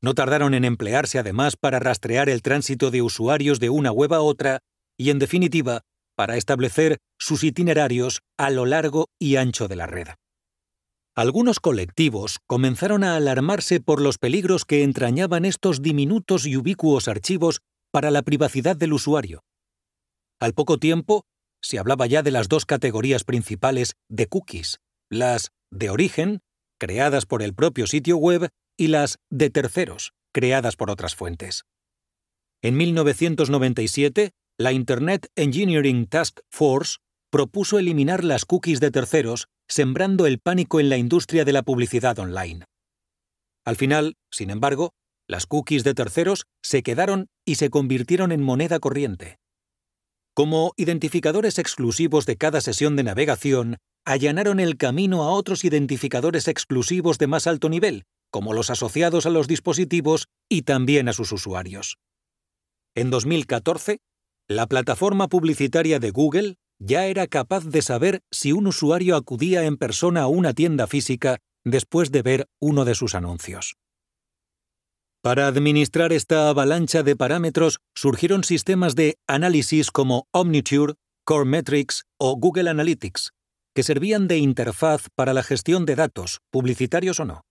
No 0.03 0.15
tardaron 0.15 0.55
en 0.55 0.65
emplearse 0.65 1.19
además 1.19 1.57
para 1.57 1.81
rastrear 1.81 2.29
el 2.29 2.43
tránsito 2.43 2.91
de 2.91 3.03
usuarios 3.03 3.59
de 3.59 3.71
una 3.71 3.91
web 3.91 4.13
a 4.13 4.21
otra 4.21 4.61
y, 4.99 5.11
en 5.11 5.19
definitiva, 5.19 5.81
para 6.15 6.37
establecer 6.37 6.99
sus 7.19 7.43
itinerarios 7.43 8.21
a 8.39 8.51
lo 8.51 8.67
largo 8.67 9.07
y 9.19 9.37
ancho 9.37 9.67
de 9.67 9.77
la 9.77 9.87
red. 9.87 10.09
Algunos 11.17 11.61
colectivos 11.61 12.41
comenzaron 12.47 13.05
a 13.05 13.15
alarmarse 13.15 13.79
por 13.81 14.01
los 14.01 14.19
peligros 14.19 14.65
que 14.65 14.83
entrañaban 14.83 15.45
estos 15.45 15.81
diminutos 15.81 16.45
y 16.45 16.57
ubicuos 16.57 17.07
archivos 17.07 17.61
para 17.93 18.11
la 18.11 18.23
privacidad 18.23 18.77
del 18.77 18.93
usuario. 18.93 19.45
Al 20.41 20.55
poco 20.55 20.79
tiempo, 20.79 21.25
se 21.63 21.79
hablaba 21.79 22.07
ya 22.07 22.23
de 22.25 22.33
las 22.33 22.49
dos 22.49 22.67
categorías 22.67 23.23
principales 23.23 23.95
de 24.09 24.27
cookies, 24.27 24.81
las 25.09 25.53
de 25.71 25.91
origen, 25.91 26.41
creadas 26.81 27.27
por 27.27 27.43
el 27.43 27.55
propio 27.55 27.87
sitio 27.87 28.17
web, 28.17 28.49
y 28.77 28.89
las 28.89 29.19
de 29.31 29.51
terceros, 29.51 30.15
creadas 30.33 30.75
por 30.75 30.91
otras 30.91 31.15
fuentes. 31.15 31.65
En 32.61 32.77
1997, 32.77 34.33
la 34.59 34.73
Internet 34.73 35.29
Engineering 35.37 36.09
Task 36.09 36.41
Force 36.51 36.99
propuso 37.31 37.79
eliminar 37.79 38.25
las 38.25 38.45
cookies 38.45 38.81
de 38.81 38.91
terceros, 38.91 39.47
sembrando 39.69 40.27
el 40.27 40.39
pánico 40.39 40.81
en 40.81 40.89
la 40.89 40.97
industria 40.97 41.45
de 41.45 41.53
la 41.53 41.63
publicidad 41.63 42.19
online. 42.19 42.65
Al 43.65 43.77
final, 43.77 44.17
sin 44.31 44.51
embargo, 44.51 44.93
las 45.27 45.47
cookies 45.47 45.85
de 45.85 45.95
terceros 45.95 46.47
se 46.63 46.83
quedaron 46.83 47.29
y 47.47 47.55
se 47.55 47.71
convirtieron 47.71 48.33
en 48.33 48.43
moneda 48.43 48.79
corriente. 48.79 49.39
Como 50.35 50.73
identificadores 50.77 51.59
exclusivos 51.59 52.27
de 52.27 52.37
cada 52.37 52.61
sesión 52.61 52.97
de 52.97 53.05
navegación, 53.05 53.79
allanaron 54.05 54.61
el 54.61 54.77
camino 54.77 55.23
a 55.23 55.31
otros 55.31 55.65
identificadores 55.65 56.49
exclusivos 56.49 57.19
de 57.19 57.27
más 57.27 57.47
alto 57.47 57.69
nivel, 57.69 58.05
como 58.31 58.53
los 58.53 58.69
asociados 58.69 59.27
a 59.27 59.31
los 59.31 59.47
dispositivos 59.47 60.27
y 60.49 60.63
también 60.63 61.09
a 61.09 61.13
sus 61.13 61.33
usuarios. 61.33 61.97
En 62.95 63.11
2014, 63.11 64.01
la 64.49 64.67
plataforma 64.67 65.29
publicitaria 65.29 66.01
de 66.01 66.11
Google 66.11 66.57
ya 66.79 67.07
era 67.07 67.27
capaz 67.27 67.65
de 67.65 67.83
saber 67.83 68.23
si 68.31 68.53
un 68.53 68.67
usuario 68.67 69.17
acudía 69.17 69.65
en 69.65 69.77
persona 69.77 70.23
a 70.23 70.27
una 70.27 70.53
tienda 70.53 70.87
física 70.87 71.39
después 71.65 72.11
de 72.11 72.23
ver 72.23 72.49
uno 72.61 72.85
de 72.85 72.95
sus 72.95 73.15
anuncios. 73.15 73.77
Para 75.23 75.47
administrar 75.47 76.13
esta 76.13 76.51
avalancha 76.51 77.03
de 77.03 77.17
parámetros 77.17 77.81
surgieron 77.95 78.45
sistemas 78.45 78.95
de 78.95 79.17
análisis 79.27 79.91
como 79.91 80.29
Omniture, 80.33 80.95
Core 81.25 81.49
Metrics 81.49 82.05
o 82.19 82.37
Google 82.37 82.69
Analytics, 82.69 83.33
que 83.75 83.83
servían 83.83 84.29
de 84.29 84.37
interfaz 84.37 85.09
para 85.15 85.33
la 85.33 85.43
gestión 85.43 85.87
de 85.87 85.97
datos, 85.97 86.41
publicitarios 86.51 87.21
o 87.21 87.25
no. 87.25 87.47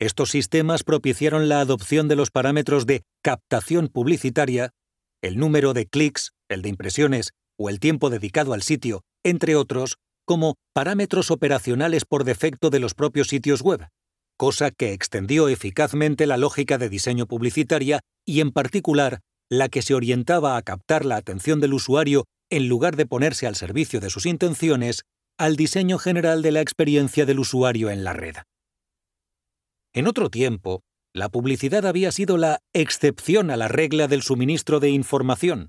Estos 0.00 0.30
sistemas 0.30 0.82
propiciaron 0.82 1.48
la 1.48 1.60
adopción 1.60 2.08
de 2.08 2.16
los 2.16 2.32
parámetros 2.32 2.86
de 2.86 3.04
captación 3.22 3.86
publicitaria, 3.86 4.70
el 5.22 5.38
número 5.38 5.74
de 5.74 5.86
clics, 5.86 6.32
el 6.48 6.62
de 6.62 6.70
impresiones 6.70 7.32
o 7.62 7.68
el 7.68 7.80
tiempo 7.80 8.10
dedicado 8.10 8.52
al 8.52 8.62
sitio, 8.62 9.02
entre 9.24 9.56
otros, 9.56 9.98
como 10.24 10.56
parámetros 10.72 11.30
operacionales 11.30 12.04
por 12.04 12.24
defecto 12.24 12.70
de 12.70 12.80
los 12.80 12.94
propios 12.94 13.28
sitios 13.28 13.62
web, 13.62 13.88
cosa 14.36 14.70
que 14.70 14.92
extendió 14.92 15.48
eficazmente 15.48 16.26
la 16.26 16.36
lógica 16.36 16.78
de 16.78 16.88
diseño 16.88 17.26
publicitaria 17.26 18.00
y 18.26 18.40
en 18.40 18.50
particular 18.50 19.20
la 19.48 19.68
que 19.68 19.82
se 19.82 19.94
orientaba 19.94 20.56
a 20.56 20.62
captar 20.62 21.04
la 21.04 21.16
atención 21.16 21.60
del 21.60 21.74
usuario 21.74 22.24
en 22.50 22.68
lugar 22.68 22.96
de 22.96 23.06
ponerse 23.06 23.46
al 23.46 23.56
servicio 23.56 24.00
de 24.00 24.10
sus 24.10 24.26
intenciones, 24.26 25.02
al 25.38 25.56
diseño 25.56 25.98
general 25.98 26.42
de 26.42 26.52
la 26.52 26.60
experiencia 26.60 27.26
del 27.26 27.38
usuario 27.38 27.90
en 27.90 28.04
la 28.04 28.12
red. 28.12 28.36
En 29.94 30.06
otro 30.06 30.30
tiempo, 30.30 30.82
la 31.14 31.28
publicidad 31.28 31.84
había 31.86 32.10
sido 32.12 32.38
la 32.38 32.60
excepción 32.72 33.50
a 33.50 33.56
la 33.56 33.68
regla 33.68 34.08
del 34.08 34.22
suministro 34.22 34.80
de 34.80 34.90
información, 34.90 35.68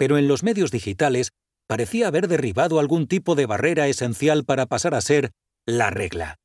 pero 0.00 0.16
en 0.16 0.28
los 0.28 0.42
medios 0.42 0.70
digitales 0.70 1.32
parecía 1.68 2.08
haber 2.08 2.26
derribado 2.26 2.80
algún 2.80 3.06
tipo 3.06 3.34
de 3.34 3.44
barrera 3.44 3.86
esencial 3.86 4.46
para 4.46 4.64
pasar 4.64 4.94
a 4.94 5.02
ser 5.02 5.32
la 5.66 5.90
regla. 5.90 6.36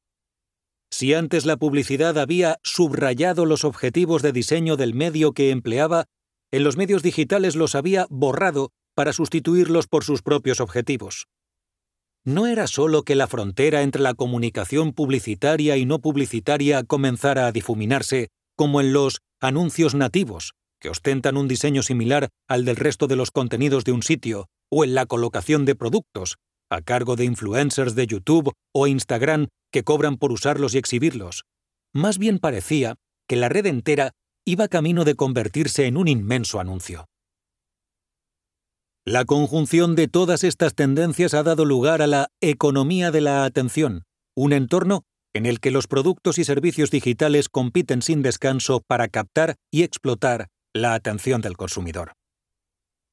Si 0.91 1.13
antes 1.13 1.45
la 1.45 1.55
publicidad 1.55 2.17
había 2.17 2.57
subrayado 2.63 3.45
los 3.45 3.63
objetivos 3.63 4.21
de 4.21 4.33
diseño 4.33 4.75
del 4.75 4.93
medio 4.93 5.31
que 5.31 5.51
empleaba, 5.51 6.03
en 6.51 6.65
los 6.65 6.75
medios 6.75 7.01
digitales 7.01 7.55
los 7.55 7.75
había 7.75 8.07
borrado 8.09 8.71
para 8.93 9.13
sustituirlos 9.13 9.87
por 9.87 10.03
sus 10.03 10.21
propios 10.21 10.59
objetivos. 10.59 11.27
No 12.25 12.47
era 12.47 12.67
solo 12.67 13.03
que 13.03 13.15
la 13.15 13.27
frontera 13.27 13.83
entre 13.83 14.01
la 14.01 14.15
comunicación 14.15 14.91
publicitaria 14.91 15.77
y 15.77 15.85
no 15.85 15.99
publicitaria 15.99 16.83
comenzara 16.83 17.47
a 17.47 17.53
difuminarse, 17.53 18.27
como 18.57 18.81
en 18.81 18.91
los 18.91 19.21
anuncios 19.39 19.95
nativos, 19.95 20.55
que 20.85 20.91
ostentan 20.91 21.35
un 21.35 21.47
diseño 21.47 21.81
similar 21.81 22.29
al 22.47 22.63
del 22.63 22.75
resto 22.75 23.07
de 23.07 23.15
los 23.15 23.31
contenidos 23.31 23.85
de 23.85 23.91
un 23.91 24.03
sitio, 24.03 24.49
o 24.71 24.83
en 24.83 24.93
la 24.93 25.07
colocación 25.07 25.65
de 25.65 25.73
productos, 25.73 26.37
a 26.69 26.81
cargo 26.81 27.15
de 27.15 27.25
influencers 27.25 27.95
de 27.95 28.05
YouTube 28.05 28.53
o 28.71 28.85
Instagram 28.85 29.47
que 29.71 29.81
cobran 29.81 30.17
por 30.17 30.31
usarlos 30.31 30.75
y 30.75 30.77
exhibirlos. 30.77 31.45
Más 31.91 32.19
bien 32.19 32.37
parecía 32.37 32.97
que 33.27 33.35
la 33.35 33.49
red 33.49 33.65
entera 33.65 34.11
iba 34.45 34.67
camino 34.67 35.05
de 35.05 35.15
convertirse 35.15 35.87
en 35.87 35.97
un 35.97 36.07
inmenso 36.07 36.59
anuncio. 36.59 37.05
La 39.07 39.25
conjunción 39.25 39.95
de 39.95 40.07
todas 40.07 40.43
estas 40.43 40.75
tendencias 40.75 41.33
ha 41.33 41.41
dado 41.41 41.65
lugar 41.65 42.03
a 42.03 42.07
la 42.07 42.27
economía 42.41 43.09
de 43.09 43.21
la 43.21 43.43
atención, 43.43 44.03
un 44.35 44.53
entorno 44.53 45.01
en 45.33 45.47
el 45.47 45.59
que 45.59 45.71
los 45.71 45.87
productos 45.87 46.37
y 46.37 46.43
servicios 46.43 46.91
digitales 46.91 47.49
compiten 47.49 48.03
sin 48.03 48.21
descanso 48.21 48.83
para 48.87 49.07
captar 49.07 49.55
y 49.71 49.81
explotar 49.81 50.49
la 50.75 50.93
atención 50.93 51.39
del 51.41 51.55
consumidor. 51.55 52.11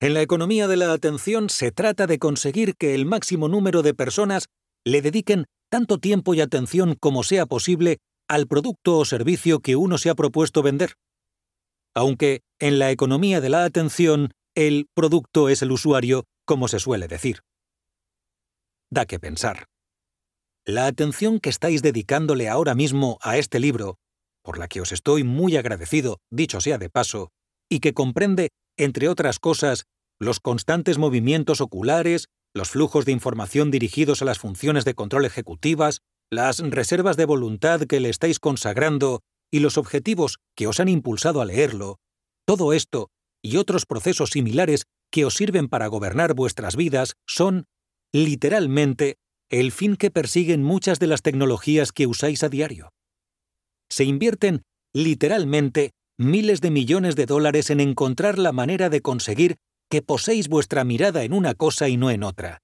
En 0.01 0.15
la 0.15 0.21
economía 0.21 0.67
de 0.67 0.77
la 0.77 0.93
atención 0.93 1.49
se 1.49 1.71
trata 1.71 2.09
de 2.09 2.19
conseguir 2.19 2.75
que 2.77 2.97
el 2.97 3.07
máximo 3.07 3.47
número 3.47 3.83
de 3.83 3.95
personas 3.95 4.49
le 4.85 5.01
dediquen 5.01 5.47
tanto 5.71 5.99
tiempo 5.99 6.35
y 6.35 6.41
atención 6.41 6.97
como 6.99 7.23
sea 7.23 7.47
posible 7.47 7.99
al 8.29 8.49
producto 8.49 8.99
o 8.99 9.05
servicio 9.05 9.61
que 9.61 9.77
uno 9.77 9.97
se 9.97 10.11
ha 10.11 10.17
propuesto 10.17 10.61
vender. 10.63 10.95
Aunque 11.95 12.41
en 12.59 12.81
la 12.81 12.91
economía 12.91 13.41
de 13.41 13.51
la 13.51 13.65
atención 13.65 14.33
el 14.57 14.89
producto 14.93 15.49
es 15.49 15.63
el 15.63 15.71
usuario, 15.71 16.25
como 16.45 16.67
se 16.67 16.81
suele 16.81 17.07
decir. 17.07 17.43
Da 18.91 19.07
que 19.07 19.21
pensar. 19.21 19.67
La 20.67 20.87
atención 20.87 21.39
que 21.39 21.51
estáis 21.51 21.81
dedicándole 21.81 22.49
ahora 22.49 22.75
mismo 22.75 23.19
a 23.23 23.39
este 23.39 23.61
libro, 23.61 23.99
por 24.43 24.59
la 24.59 24.67
que 24.67 24.81
os 24.81 24.91
estoy 24.91 25.23
muy 25.23 25.57
agradecido, 25.57 26.19
dicho 26.29 26.61
sea 26.61 26.79
de 26.79 26.91
paso, 26.91 27.31
y 27.73 27.81
que 27.81 27.94
comprende, 27.94 28.51
entre 28.77 29.09
otras 29.09 29.39
cosas, 29.39 29.85
los 30.20 30.40
constantes 30.40 30.99
movimientos 30.99 31.62
oculares, 31.62 32.27
los 32.55 32.69
flujos 32.69 33.07
de 33.07 33.12
información 33.12 33.70
dirigidos 33.70 34.20
a 34.20 34.27
las 34.27 34.39
funciones 34.39 34.85
de 34.85 34.93
control 34.93 35.24
ejecutivas, 35.24 36.03
las 36.31 36.59
reservas 36.59 37.16
de 37.16 37.24
voluntad 37.24 37.81
que 37.85 37.99
le 37.99 38.11
estáis 38.11 38.39
consagrando 38.40 39.20
y 39.51 39.61
los 39.61 39.78
objetivos 39.78 40.36
que 40.55 40.66
os 40.66 40.81
han 40.81 40.90
impulsado 40.90 41.40
a 41.40 41.47
leerlo, 41.47 41.97
todo 42.47 42.74
esto 42.74 43.09
y 43.43 43.57
otros 43.57 43.86
procesos 43.86 44.28
similares 44.28 44.85
que 45.11 45.24
os 45.24 45.32
sirven 45.32 45.69
para 45.69 45.86
gobernar 45.86 46.35
vuestras 46.35 46.77
vidas 46.77 47.15
son, 47.27 47.65
literalmente, 48.12 49.16
el 49.51 49.73
fin 49.73 49.97
que 49.97 50.11
persiguen 50.11 50.62
muchas 50.62 50.99
de 50.99 51.07
las 51.07 51.23
tecnologías 51.23 51.90
que 51.90 52.07
usáis 52.07 52.43
a 52.43 52.51
diario. 52.51 52.90
Se 53.90 54.05
invierten, 54.05 54.61
literalmente, 54.93 55.93
miles 56.19 56.61
de 56.61 56.71
millones 56.71 57.17
de 57.17 57.27
dólares 57.27 57.71
en 57.71 57.81
encontrar 57.81 58.39
la 58.39 58.53
manera 58.53 58.89
de 58.89 59.01
conseguir 59.01 59.57
que 59.91 60.03
poséis 60.03 60.49
vuestra 60.49 60.85
mirada 60.85 61.23
en 61.25 61.33
una 61.33 61.55
cosa 61.55 61.89
y 61.89 61.97
no 61.97 62.11
en 62.11 62.23
otra, 62.23 62.61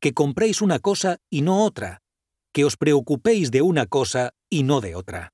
que 0.00 0.14
compréis 0.14 0.62
una 0.62 0.78
cosa 0.78 1.18
y 1.30 1.42
no 1.42 1.64
otra, 1.64 2.00
que 2.52 2.64
os 2.64 2.76
preocupéis 2.76 3.50
de 3.50 3.62
una 3.62 3.86
cosa 3.86 4.32
y 4.50 4.64
no 4.64 4.80
de 4.80 4.94
otra. 4.94 5.32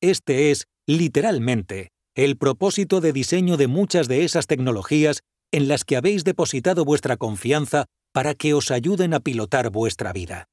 Este 0.00 0.50
es, 0.50 0.66
literalmente, 0.86 1.90
el 2.14 2.36
propósito 2.36 3.00
de 3.00 3.12
diseño 3.12 3.56
de 3.56 3.66
muchas 3.66 4.06
de 4.06 4.24
esas 4.24 4.46
tecnologías 4.46 5.22
en 5.52 5.68
las 5.68 5.84
que 5.84 5.96
habéis 5.96 6.24
depositado 6.24 6.84
vuestra 6.84 7.16
confianza 7.16 7.86
para 8.12 8.34
que 8.34 8.54
os 8.54 8.70
ayuden 8.70 9.14
a 9.14 9.20
pilotar 9.20 9.70
vuestra 9.70 10.12
vida. 10.12 10.46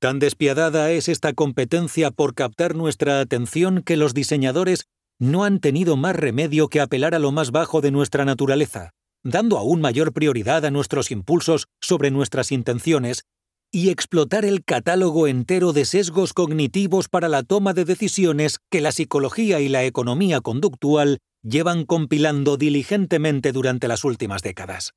Tan 0.00 0.18
despiadada 0.18 0.90
es 0.92 1.10
esta 1.10 1.34
competencia 1.34 2.10
por 2.10 2.34
captar 2.34 2.74
nuestra 2.74 3.20
atención 3.20 3.82
que 3.82 3.98
los 3.98 4.14
diseñadores 4.14 4.86
no 5.18 5.44
han 5.44 5.60
tenido 5.60 5.98
más 5.98 6.16
remedio 6.16 6.68
que 6.68 6.80
apelar 6.80 7.14
a 7.14 7.18
lo 7.18 7.32
más 7.32 7.50
bajo 7.50 7.82
de 7.82 7.90
nuestra 7.90 8.24
naturaleza, 8.24 8.92
dando 9.22 9.58
aún 9.58 9.82
mayor 9.82 10.14
prioridad 10.14 10.64
a 10.64 10.70
nuestros 10.70 11.10
impulsos 11.10 11.66
sobre 11.82 12.10
nuestras 12.10 12.50
intenciones, 12.50 13.24
y 13.70 13.90
explotar 13.90 14.46
el 14.46 14.64
catálogo 14.64 15.28
entero 15.28 15.74
de 15.74 15.84
sesgos 15.84 16.32
cognitivos 16.32 17.10
para 17.10 17.28
la 17.28 17.42
toma 17.42 17.74
de 17.74 17.84
decisiones 17.84 18.58
que 18.70 18.80
la 18.80 18.92
psicología 18.92 19.60
y 19.60 19.68
la 19.68 19.84
economía 19.84 20.40
conductual 20.40 21.18
llevan 21.42 21.84
compilando 21.84 22.56
diligentemente 22.56 23.52
durante 23.52 23.86
las 23.86 24.02
últimas 24.04 24.42
décadas. 24.42 24.94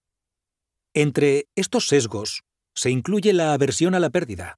Entre 0.94 1.48
estos 1.56 1.90
sesgos 1.90 2.44
se 2.74 2.90
incluye 2.90 3.34
la 3.34 3.54
aversión 3.54 3.96
a 3.96 4.00
la 4.00 4.10
pérdida, 4.10 4.58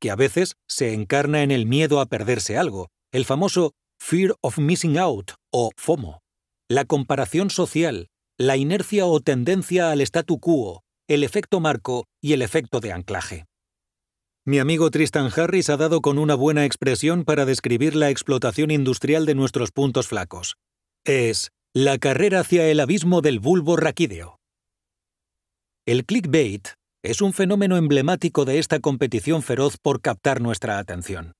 que 0.00 0.10
a 0.10 0.16
veces 0.16 0.56
se 0.68 0.92
encarna 0.94 1.42
en 1.42 1.50
el 1.50 1.66
miedo 1.66 2.00
a 2.00 2.06
perderse 2.06 2.56
algo, 2.56 2.88
el 3.12 3.24
famoso 3.24 3.72
Fear 4.00 4.34
of 4.40 4.58
Missing 4.58 4.98
Out 4.98 5.32
o 5.52 5.70
FOMO, 5.76 6.20
la 6.68 6.84
comparación 6.84 7.50
social, 7.50 8.08
la 8.38 8.56
inercia 8.56 9.06
o 9.06 9.20
tendencia 9.20 9.90
al 9.90 10.00
statu 10.00 10.40
quo, 10.40 10.82
el 11.08 11.22
efecto 11.24 11.60
marco 11.60 12.06
y 12.22 12.32
el 12.32 12.42
efecto 12.42 12.80
de 12.80 12.92
anclaje. 12.92 13.44
Mi 14.46 14.58
amigo 14.58 14.90
Tristan 14.90 15.30
Harris 15.36 15.68
ha 15.68 15.76
dado 15.76 16.00
con 16.00 16.18
una 16.18 16.34
buena 16.34 16.64
expresión 16.64 17.24
para 17.24 17.44
describir 17.44 17.94
la 17.94 18.08
explotación 18.08 18.70
industrial 18.70 19.26
de 19.26 19.34
nuestros 19.34 19.70
puntos 19.70 20.08
flacos. 20.08 20.56
Es 21.04 21.50
la 21.74 21.98
carrera 21.98 22.40
hacia 22.40 22.66
el 22.68 22.80
abismo 22.80 23.20
del 23.20 23.38
bulbo 23.38 23.76
raquídeo. 23.76 24.38
El 25.86 26.06
clickbait 26.06 26.68
es 27.02 27.22
un 27.22 27.32
fenómeno 27.32 27.76
emblemático 27.76 28.44
de 28.44 28.58
esta 28.58 28.80
competición 28.80 29.42
feroz 29.42 29.78
por 29.78 30.00
captar 30.00 30.40
nuestra 30.40 30.78
atención. 30.78 31.32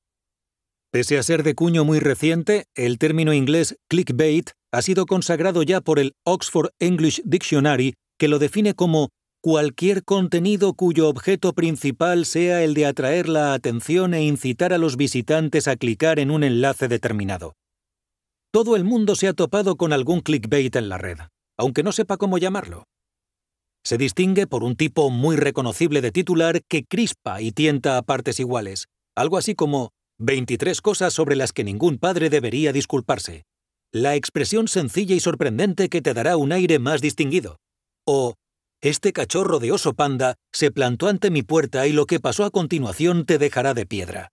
Pese 0.91 1.19
a 1.19 1.23
ser 1.23 1.43
de 1.43 1.55
cuño 1.55 1.85
muy 1.85 2.01
reciente, 2.01 2.65
el 2.75 2.99
término 2.99 3.33
inglés 3.33 3.77
clickbait 3.89 4.51
ha 4.73 4.83
sido 4.83 5.07
consagrado 5.07 5.63
ya 5.63 5.81
por 5.81 5.99
el 5.99 6.15
Oxford 6.25 6.71
English 6.81 7.23
Dictionary, 7.25 7.95
que 8.19 8.29
lo 8.29 8.39
define 8.39 8.75
como 8.75 9.11
cualquier 9.43 10.03
contenido 10.03 10.75
cuyo 10.75 11.09
objeto 11.09 11.53
principal 11.53 12.27
sea 12.27 12.63
el 12.63 12.75
de 12.75 12.87
atraer 12.87 13.29
la 13.29 13.55
atención 13.55 14.15
e 14.15 14.25
incitar 14.25 14.73
a 14.73 14.79
los 14.79 14.97
visitantes 14.97 15.69
a 15.69 15.77
clicar 15.77 16.19
en 16.19 16.31
un 16.31 16.43
enlace 16.43 16.89
determinado. 16.89 17.55
Todo 18.53 18.77
el 18.77 18.85
mundo 18.85 19.15
se 19.15 19.29
ha 19.29 19.33
topado 19.33 19.77
con 19.77 19.93
algún 19.93 20.21
clickbait 20.21 20.75
en 20.75 20.89
la 20.89 20.99
red, 20.99 21.19
aunque 21.57 21.83
no 21.83 21.93
sepa 21.93 22.17
cómo 22.17 22.39
llamarlo. 22.39 22.85
Se 23.85 23.97
distingue 23.97 24.47
por 24.47 24.63
un 24.63 24.77
tipo 24.77 25.11
muy 25.11 25.37
reconocible 25.37 26.01
de 26.01 26.13
titular 26.13 26.63
que 26.69 26.85
crispa 26.85 27.41
y 27.41 27.53
tienta 27.53 27.97
a 27.97 28.03
partes 28.03 28.39
iguales, 28.39 28.87
algo 29.17 29.39
así 29.39 29.55
como 29.55 29.91
23 30.19 30.81
cosas 30.83 31.15
sobre 31.15 31.35
las 31.35 31.53
que 31.53 31.65
ningún 31.65 31.99
padre 31.99 32.29
debería 32.29 32.73
disculparse. 32.73 33.45
La 33.93 34.15
expresión 34.15 34.69
sencilla 34.69 35.15
y 35.15 35.21
sorprendente 35.21 35.89
que 35.89 36.03
te 36.03 36.15
dará 36.15 36.37
un 36.37 36.53
aire 36.53 36.79
más 36.79 37.01
distinguido. 37.01 37.57
O 38.07 38.35
este 38.83 39.13
cachorro 39.13 39.59
de 39.59 39.73
oso 39.73 39.95
panda 39.95 40.37
se 40.53 40.71
plantó 40.71 41.09
ante 41.09 41.31
mi 41.31 41.43
puerta 41.43 41.87
y 41.87 41.93
lo 41.93 42.07
que 42.07 42.21
pasó 42.21 42.45
a 42.45 42.51
continuación 42.51 43.27
te 43.27 43.39
dejará 43.39 43.75
de 43.75 43.87
piedra. 43.87 44.31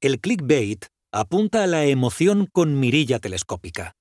El 0.00 0.20
clickbait 0.20 0.86
apunta 1.12 1.62
a 1.62 1.66
la 1.66 1.84
emoción 1.84 2.48
con 2.50 2.78
mirilla 2.80 3.18
telescópica. 3.18 3.94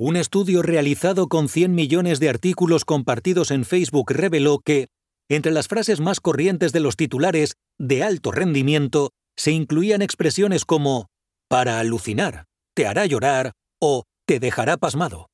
Un 0.00 0.14
estudio 0.14 0.62
realizado 0.62 1.26
con 1.26 1.48
100 1.48 1.74
millones 1.74 2.20
de 2.20 2.28
artículos 2.28 2.84
compartidos 2.84 3.50
en 3.50 3.64
Facebook 3.64 4.12
reveló 4.12 4.60
que, 4.60 4.86
entre 5.28 5.50
las 5.50 5.66
frases 5.66 5.98
más 5.98 6.20
corrientes 6.20 6.72
de 6.72 6.78
los 6.78 6.94
titulares 6.94 7.56
de 7.80 8.04
alto 8.04 8.30
rendimiento, 8.30 9.10
se 9.36 9.50
incluían 9.50 10.00
expresiones 10.00 10.64
como 10.64 11.08
para 11.48 11.80
alucinar, 11.80 12.44
te 12.76 12.86
hará 12.86 13.06
llorar 13.06 13.54
o 13.80 14.04
te 14.24 14.38
dejará 14.38 14.76
pasmado. 14.76 15.30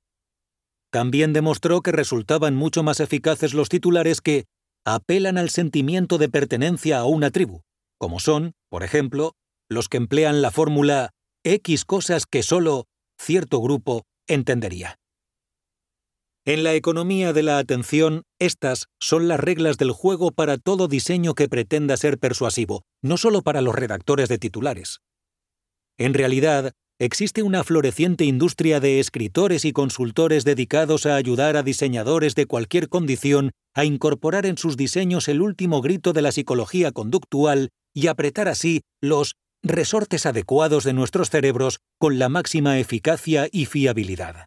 También 0.91 1.35
demostró 1.35 1.83
que 1.83 1.93
resultaban 1.93 2.55
mucho 2.55 2.83
más 2.83 3.01
eficaces 3.01 3.53
los 3.53 3.69
titulares 3.69 4.23
que 4.23 4.47
apelan 4.87 5.37
al 5.37 5.51
sentimiento 5.51 6.17
de 6.17 6.31
pertenencia 6.31 7.01
a 7.01 7.05
una 7.05 7.31
tribu, 7.31 7.61
como 7.99 8.19
son, 8.19 8.53
por 8.71 8.83
ejemplo, 8.83 9.33
los 9.69 9.91
que 9.91 9.99
emplean 9.99 10.41
la 10.41 10.51
fórmula 10.51 11.11
X 11.45 11.85
cosas 11.85 12.25
que 12.25 12.43
solo 12.43 12.87
cierto 13.19 13.61
grupo 13.61 14.05
entendería. 14.27 14.99
En 16.47 16.63
la 16.63 16.75
economía 16.75 17.33
de 17.33 17.43
la 17.43 17.57
atención, 17.57 18.25
estas 18.39 18.89
son 19.01 19.29
las 19.29 19.41
reglas 19.41 19.79
del 19.79 19.93
juego 19.93 20.31
para 20.31 20.59
todo 20.59 20.89
diseño 20.89 21.35
que 21.35 21.49
pretenda 21.49 21.97
ser 21.97 22.19
persuasivo, 22.19 22.83
no 23.03 23.17
solo 23.17 23.41
para 23.41 23.63
los 23.63 23.75
redactores 23.75 24.29
de 24.29 24.37
titulares. 24.37 24.99
En 25.97 26.13
realidad, 26.13 26.73
existe 26.99 27.43
una 27.43 27.65
floreciente 27.65 28.27
industria 28.27 28.79
de 28.79 29.01
escritores 29.01 29.65
y 29.65 29.73
consultores 29.73 30.45
dedicados 30.45 31.07
a 31.07 31.17
ayudar 31.17 31.57
a 31.57 31.63
diseñadores 31.63 32.35
de 32.35 32.45
cualquier 32.45 32.91
condición 32.91 33.53
a 33.75 33.87
incorporar 33.87 34.45
en 34.45 34.59
sus 34.59 34.77
diseños 34.77 35.29
el 35.29 35.41
último 35.41 35.81
grito 35.81 36.13
de 36.13 36.23
la 36.23 36.33
psicología 36.33 36.93
conductual 36.93 37.71
y 37.95 38.09
apretar 38.09 38.49
así 38.49 38.83
los 39.01 39.35
resortes 39.65 40.27
adecuados 40.27 40.85
de 40.85 40.93
nuestros 40.93 41.31
cerebros 41.31 41.81
con 41.99 42.19
la 42.19 42.29
máxima 42.29 42.79
eficacia 42.79 43.49
y 43.51 43.65
fiabilidad. 43.65 44.47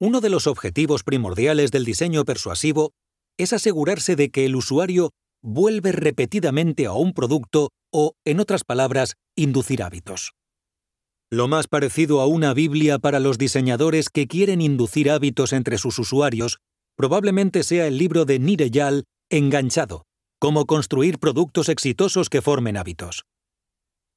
Uno 0.00 0.20
de 0.20 0.30
los 0.30 0.46
objetivos 0.46 1.02
primordiales 1.02 1.70
del 1.70 1.84
diseño 1.84 2.24
persuasivo 2.24 2.92
es 3.36 3.52
asegurarse 3.52 4.16
de 4.16 4.30
que 4.30 4.46
el 4.46 4.56
usuario 4.56 5.10
vuelve 5.42 5.92
repetidamente 5.92 6.86
a 6.86 6.92
un 6.92 7.12
producto 7.12 7.70
o, 7.92 8.14
en 8.24 8.40
otras 8.40 8.64
palabras, 8.64 9.16
inducir 9.36 9.82
hábitos. 9.82 10.32
Lo 11.30 11.46
más 11.46 11.68
parecido 11.68 12.22
a 12.22 12.26
una 12.26 12.54
Biblia 12.54 12.98
para 12.98 13.20
los 13.20 13.36
diseñadores 13.36 14.08
que 14.08 14.26
quieren 14.26 14.62
inducir 14.62 15.10
hábitos 15.10 15.52
entre 15.52 15.76
sus 15.76 15.98
usuarios 15.98 16.58
probablemente 16.96 17.62
sea 17.62 17.86
el 17.86 17.98
libro 17.98 18.24
de 18.24 18.38
Nireyal, 18.38 19.04
Enganchado, 19.30 20.04
cómo 20.40 20.64
construir 20.64 21.18
productos 21.18 21.68
exitosos 21.68 22.30
que 22.30 22.40
formen 22.40 22.76
hábitos. 22.76 23.24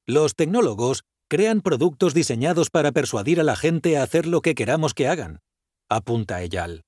Los 0.06 0.34
tecnólogos 0.34 1.04
crean 1.28 1.60
productos 1.60 2.12
diseñados 2.12 2.70
para 2.70 2.92
persuadir 2.92 3.40
a 3.40 3.44
la 3.44 3.56
gente 3.56 3.96
a 3.96 4.02
hacer 4.02 4.26
lo 4.26 4.42
que 4.42 4.54
queramos 4.54 4.94
que 4.94 5.08
hagan, 5.08 5.40
apunta 5.88 6.42
Eyal. 6.42 6.82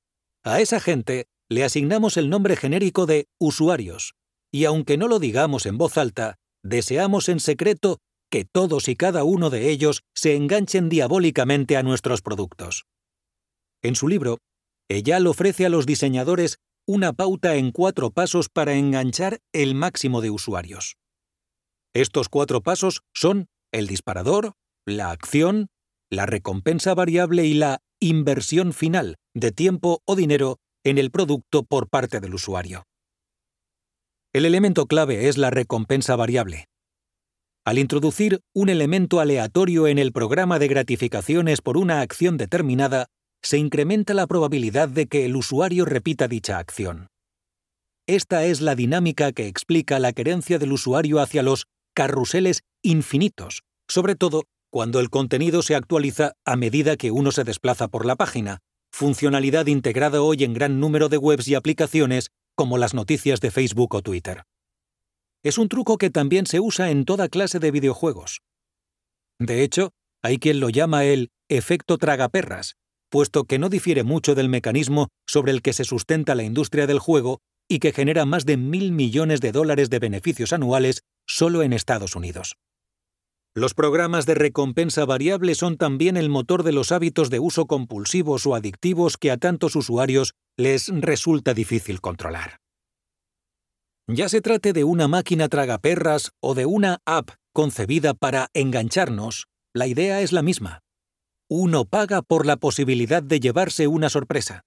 A 0.45 0.61
esa 0.61 0.81
gente 0.81 1.27
le 1.49 1.65
asignamos 1.65 2.16
el 2.16 2.28
nombre 2.28 2.57
genérico 2.57 3.07
de 3.07 3.28
usuarios, 3.39 4.15
y 4.53 4.65
aunque 4.65 4.97
no 4.97 5.09
lo 5.09 5.19
digamos 5.19 5.66
en 5.66 5.78
voz 5.78 5.97
alta, 5.97 6.36
deseamos 6.62 7.28
en 7.28 7.41
secreto 7.41 7.99
que 8.31 8.45
todos 8.45 8.89
y 8.89 8.97
cada 8.97 9.24
uno 9.24 9.49
de 9.49 9.70
ellos 9.70 10.03
se 10.15 10.35
enganchen 10.35 10.89
diabólicamente 10.89 11.77
a 11.77 11.82
nuestros 11.82 12.20
productos. 12.20 12.85
En 13.82 13.95
su 13.95 14.09
libro, 14.09 14.39
Eyal 14.89 15.27
ofrece 15.27 15.66
a 15.66 15.69
los 15.69 15.86
diseñadores 15.86 16.59
una 16.86 17.12
pauta 17.12 17.57
en 17.57 17.70
cuatro 17.70 18.11
pasos 18.11 18.49
para 18.49 18.74
enganchar 18.74 19.41
el 19.53 19.74
máximo 19.74 20.20
de 20.20 20.31
usuarios. 20.31 20.97
Estos 21.95 22.29
cuatro 22.29 22.61
pasos 22.61 23.03
son 23.15 23.47
el 23.73 23.87
disparador, 23.87 24.55
la 24.85 25.11
acción, 25.11 25.69
la 26.11 26.27
recompensa 26.27 26.93
variable 26.93 27.45
y 27.45 27.55
la 27.55 27.81
inversión 28.01 28.73
final 28.73 29.16
de 29.33 29.53
tiempo 29.53 30.03
o 30.05 30.16
dinero 30.16 30.59
en 30.85 30.99
el 30.99 31.12
producto 31.12 31.62
por 31.62 31.89
parte 31.89 32.19
del 32.19 32.35
usuario. 32.35 32.85
El 34.33 34.45
elemento 34.45 34.87
clave 34.87 35.29
es 35.29 35.39
la 35.39 35.51
recompensa 35.51 36.16
variable. 36.16 36.66
Al 37.65 37.79
introducir 37.79 38.41
un 38.53 38.69
elemento 38.69 39.21
aleatorio 39.21 39.87
en 39.87 39.99
el 39.99 40.12
programa 40.12 40.59
de 40.59 40.69
gratificaciones 40.69 41.62
por 41.62 41.79
una 41.79 42.01
acción 42.01 42.37
determinada, 42.37 43.07
se 43.43 43.57
incrementa 43.59 44.15
la 44.15 44.27
probabilidad 44.27 44.89
de 44.89 45.07
que 45.07 45.25
el 45.25 45.37
usuario 45.37 45.85
repita 45.85 46.27
dicha 46.27 46.59
acción. 46.59 47.07
Esta 48.07 48.45
es 48.45 48.61
la 48.61 48.75
dinámica 48.75 49.33
que 49.33 49.47
explica 49.47 49.99
la 49.99 50.12
querencia 50.12 50.59
del 50.59 50.73
usuario 50.73 51.21
hacia 51.21 51.43
los 51.43 51.66
carruseles 51.95 52.62
infinitos, 52.83 53.62
sobre 53.89 54.15
todo 54.16 54.45
cuando 54.71 54.99
el 55.01 55.09
contenido 55.09 55.62
se 55.62 55.77
actualiza 55.77 56.33
a 56.45 56.57
medida 56.57 56.97
que 56.97 57.11
uno 57.11 57.31
se 57.31 57.45
desplaza 57.45 57.89
por 57.89 58.05
la 58.05 58.16
página, 58.16 58.59
funcionalidad 58.93 59.66
integrada 59.66 60.21
hoy 60.21 60.45
en 60.45 60.53
gran 60.53 60.81
número 60.81 61.09
de 61.09 61.16
webs 61.16 61.49
y 61.49 61.55
aplicaciones 61.55 62.31
como 62.57 62.77
las 62.77 62.95
noticias 62.95 63.41
de 63.41 63.51
Facebook 63.51 63.95
o 63.95 64.03
Twitter. 64.03 64.43
Es 65.45 65.59
un 65.59 65.69
truco 65.69 65.99
que 65.99 66.11
también 66.11 66.47
se 66.47 66.59
usa 66.61 66.91
en 66.91 67.05
toda 67.05 67.29
clase 67.29 67.59
de 67.59 67.71
videojuegos. 67.71 68.41
De 69.39 69.62
hecho, 69.62 69.93
hay 70.23 70.39
quien 70.39 70.59
lo 70.59 70.71
llama 70.71 71.05
el 71.05 71.31
efecto 71.49 71.99
tragaperras, 71.99 72.77
puesto 73.11 73.45
que 73.45 73.59
no 73.59 73.69
difiere 73.69 74.03
mucho 74.03 74.35
del 74.35 74.49
mecanismo 74.49 75.09
sobre 75.27 75.53
el 75.53 75.62
que 75.62 75.73
se 75.73 75.85
sustenta 75.85 76.35
la 76.35 76.43
industria 76.43 76.87
del 76.87 76.99
juego 76.99 77.41
y 77.69 77.79
que 77.79 77.93
genera 77.93 78.25
más 78.25 78.45
de 78.47 78.57
mil 78.57 78.91
millones 78.91 79.41
de 79.41 79.53
dólares 79.53 79.91
de 79.91 79.99
beneficios 79.99 80.53
anuales 80.53 81.03
solo 81.27 81.63
en 81.63 81.73
Estados 81.73 82.17
Unidos. 82.17 82.57
Los 83.57 83.73
programas 83.75 84.27
de 84.27 84.35
recompensa 84.35 85.05
variable 85.05 85.55
son 85.55 85.77
también 85.77 86.17
el 86.17 86.29
motor 86.29 86.65
de 86.65 86.73
los 86.73 86.91
hábitos 86.91 87.31
de 87.31 87.39
uso 87.39 87.67
compulsivos 87.67 88.47
o 88.47 88.57
adictivos 88.57 89.17
que 89.17 89.31
a 89.31 89.37
tantos 89.37 89.77
usuarios 89.77 90.35
les 90.57 90.89
resulta 90.89 91.55
difícil 91.55 92.01
controlar. 92.01 92.59
Ya 94.09 94.29
se 94.29 94.41
trate 94.41 94.73
de 94.73 94.85
una 94.85 95.09
máquina 95.09 95.49
tragaperras 95.49 96.33
o 96.41 96.55
de 96.55 96.67
una 96.67 96.99
app 97.07 97.31
concebida 97.55 98.13
para 98.13 98.49
engancharnos, 98.53 99.47
la 99.73 99.87
idea 99.87 100.21
es 100.21 100.33
la 100.33 100.43
misma. 100.43 100.81
Uno 101.49 101.85
paga 101.85 102.23
por 102.23 102.47
la 102.47 102.57
posibilidad 102.57 103.23
de 103.23 103.39
llevarse 103.39 103.87
una 103.87 104.11
sorpresa. 104.11 104.63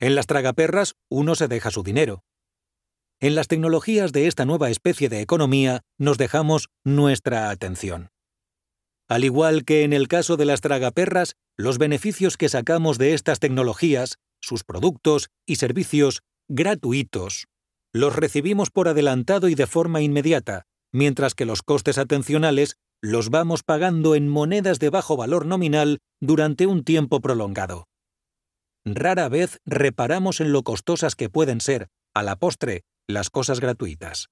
En 0.00 0.14
las 0.14 0.26
tragaperras 0.26 0.94
uno 1.10 1.34
se 1.34 1.46
deja 1.46 1.70
su 1.70 1.82
dinero. 1.82 2.24
En 3.22 3.36
las 3.36 3.46
tecnologías 3.46 4.10
de 4.10 4.26
esta 4.26 4.44
nueva 4.44 4.68
especie 4.68 5.08
de 5.08 5.20
economía 5.20 5.82
nos 5.96 6.18
dejamos 6.18 6.70
nuestra 6.84 7.50
atención. 7.50 8.10
Al 9.08 9.22
igual 9.22 9.64
que 9.64 9.84
en 9.84 9.92
el 9.92 10.08
caso 10.08 10.36
de 10.36 10.44
las 10.44 10.60
tragaperras, 10.60 11.36
los 11.56 11.78
beneficios 11.78 12.36
que 12.36 12.48
sacamos 12.48 12.98
de 12.98 13.14
estas 13.14 13.38
tecnologías, 13.38 14.18
sus 14.40 14.64
productos 14.64 15.28
y 15.46 15.56
servicios 15.56 16.22
gratuitos, 16.48 17.46
los 17.92 18.16
recibimos 18.16 18.70
por 18.70 18.88
adelantado 18.88 19.48
y 19.48 19.54
de 19.54 19.68
forma 19.68 20.00
inmediata, 20.00 20.64
mientras 20.92 21.36
que 21.36 21.44
los 21.44 21.62
costes 21.62 21.98
atencionales 21.98 22.74
los 23.00 23.30
vamos 23.30 23.62
pagando 23.62 24.16
en 24.16 24.28
monedas 24.28 24.80
de 24.80 24.90
bajo 24.90 25.16
valor 25.16 25.46
nominal 25.46 26.00
durante 26.20 26.66
un 26.66 26.82
tiempo 26.82 27.20
prolongado. 27.20 27.86
Rara 28.84 29.28
vez 29.28 29.60
reparamos 29.64 30.40
en 30.40 30.50
lo 30.50 30.64
costosas 30.64 31.14
que 31.14 31.28
pueden 31.28 31.60
ser, 31.60 31.86
a 32.14 32.24
la 32.24 32.34
postre, 32.34 32.82
las 33.12 33.30
cosas 33.30 33.60
gratuitas. 33.60 34.28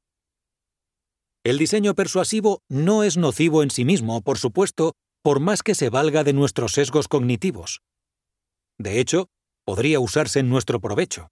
El 1.45 1.59
diseño 1.59 1.95
persuasivo 1.95 2.63
no 2.69 3.03
es 3.03 3.17
nocivo 3.17 3.63
en 3.63 3.71
sí 3.71 3.85
mismo, 3.85 4.21
por 4.23 4.39
supuesto, 4.39 4.95
por 5.23 5.41
más 5.41 5.63
que 5.63 5.75
se 5.75 5.89
valga 5.89 6.25
de 6.25 6.33
nuestros 6.33 6.73
sesgos 6.73 7.09
cognitivos. 7.09 7.81
De 8.79 9.01
hecho, 9.01 9.29
podría 9.65 10.01
usarse 10.01 10.41
en 10.41 10.49
nuestro 10.49 10.81
provecho. 10.81 11.29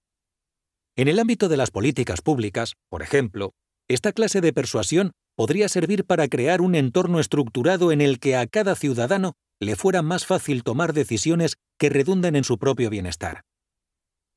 En 0.96 1.08
el 1.08 1.18
ámbito 1.18 1.48
de 1.48 1.56
las 1.56 1.70
políticas 1.70 2.22
públicas, 2.22 2.74
por 2.88 3.02
ejemplo, 3.02 3.52
esta 3.88 4.12
clase 4.12 4.40
de 4.40 4.52
persuasión 4.52 5.12
podría 5.36 5.68
servir 5.68 6.04
para 6.04 6.28
crear 6.28 6.60
un 6.60 6.74
entorno 6.74 7.20
estructurado 7.20 7.92
en 7.92 8.00
el 8.00 8.18
que 8.18 8.36
a 8.36 8.46
cada 8.46 8.74
ciudadano 8.74 9.34
le 9.60 9.76
fuera 9.76 10.02
más 10.02 10.26
fácil 10.26 10.62
tomar 10.62 10.92
decisiones 10.92 11.56
que 11.78 11.88
redunden 11.88 12.36
en 12.36 12.44
su 12.44 12.58
propio 12.58 12.90
bienestar. 12.90 13.42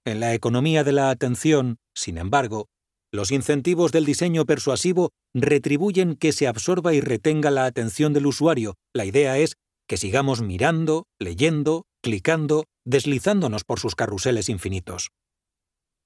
En 0.05 0.19
la 0.19 0.33
economía 0.33 0.83
de 0.83 0.91
la 0.93 1.09
atención, 1.09 1.77
sin 1.93 2.17
embargo, 2.17 2.67
los 3.11 3.31
incentivos 3.31 3.91
del 3.91 4.05
diseño 4.05 4.45
persuasivo 4.45 5.11
retribuyen 5.33 6.15
que 6.15 6.31
se 6.31 6.47
absorba 6.47 6.93
y 6.93 7.01
retenga 7.01 7.51
la 7.51 7.65
atención 7.65 8.13
del 8.13 8.25
usuario. 8.25 8.75
La 8.93 9.05
idea 9.05 9.37
es 9.37 9.57
que 9.87 9.97
sigamos 9.97 10.41
mirando, 10.41 11.05
leyendo, 11.19 11.85
clicando, 12.01 12.65
deslizándonos 12.85 13.65
por 13.65 13.79
sus 13.79 13.95
carruseles 13.95 14.47
infinitos. 14.47 15.09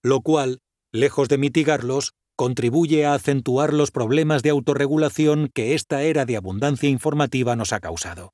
Lo 0.03 0.21
cual, 0.21 0.59
lejos 0.91 1.29
de 1.29 1.37
mitigarlos, 1.37 2.13
contribuye 2.35 3.05
a 3.05 3.13
acentuar 3.13 3.73
los 3.73 3.91
problemas 3.91 4.43
de 4.43 4.49
autorregulación 4.49 5.49
que 5.53 5.73
esta 5.73 6.01
era 6.03 6.25
de 6.25 6.37
abundancia 6.37 6.89
informativa 6.89 7.55
nos 7.55 7.71
ha 7.71 7.79
causado. 7.79 8.33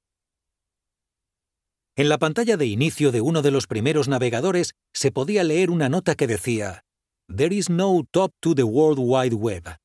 En 1.98 2.08
la 2.08 2.18
pantalla 2.18 2.56
de 2.56 2.66
inicio 2.66 3.12
de 3.12 3.20
uno 3.20 3.42
de 3.42 3.52
los 3.52 3.68
primeros 3.68 4.08
navegadores 4.08 4.72
se 4.94 5.12
podía 5.12 5.44
leer 5.44 5.70
una 5.70 5.90
nota 5.90 6.16
que 6.16 6.26
decía 6.26 6.84
There 7.34 7.56
is 7.56 7.70
no 7.70 8.04
top 8.12 8.34
to 8.42 8.54
the 8.54 8.64
World 8.64 9.00
Wide 9.00 9.36
Web. 9.36 9.78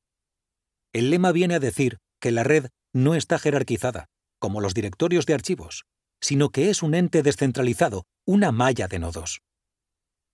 El 0.93 1.11
lema 1.11 1.31
viene 1.31 1.55
a 1.55 1.59
decir 1.59 1.97
que 2.19 2.31
la 2.31 2.43
red 2.43 2.67
no 2.93 3.15
está 3.15 3.39
jerarquizada, 3.39 4.07
como 4.37 4.59
los 4.59 4.73
directorios 4.73 5.25
de 5.25 5.33
archivos, 5.33 5.85
sino 6.19 6.49
que 6.49 6.69
es 6.69 6.83
un 6.83 6.93
ente 6.93 7.23
descentralizado, 7.23 8.03
una 8.25 8.51
malla 8.51 8.89
de 8.89 8.99
nodos. 8.99 9.39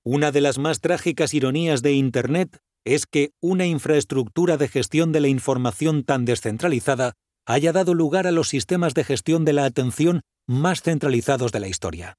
Una 0.04 0.32
de 0.32 0.42
las 0.42 0.58
más 0.58 0.80
trágicas 0.80 1.36
ironías 1.36 1.84
de 1.84 1.92
Internet 1.92 2.58
es 2.84 3.06
que 3.06 3.30
una 3.40 3.68
infraestructura 3.68 4.58
de 4.58 4.68
gestión 4.68 5.12
de 5.12 5.20
la 5.20 5.28
información 5.28 6.04
tan 6.04 6.26
descentralizada 6.26 7.14
haya 7.46 7.74
dado 7.74 7.94
lugar 7.94 8.26
a 8.26 8.32
los 8.32 8.50
sistemas 8.50 8.96
de 8.96 9.04
gestión 9.04 9.46
de 9.46 9.54
la 9.54 9.66
atención 9.66 10.22
más 10.48 10.82
centralizados 10.82 11.52
de 11.52 11.60
la 11.60 11.68
historia. 11.68 12.16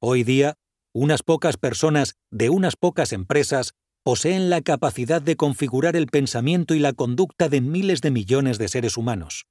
Hoy 0.00 0.24
día, 0.24 0.54
unas 0.94 1.22
pocas 1.22 1.58
personas 1.58 2.14
de 2.30 2.48
unas 2.48 2.76
pocas 2.76 3.12
empresas 3.12 3.74
poseen 4.02 4.48
la 4.48 4.62
capacidad 4.62 5.20
de 5.20 5.36
configurar 5.36 5.94
el 5.96 6.06
pensamiento 6.06 6.74
y 6.74 6.78
la 6.78 6.92
conducta 6.92 7.48
de 7.48 7.60
miles 7.60 8.00
de 8.00 8.10
millones 8.10 8.58
de 8.58 8.68
seres 8.68 8.96
humanos. 8.96 9.46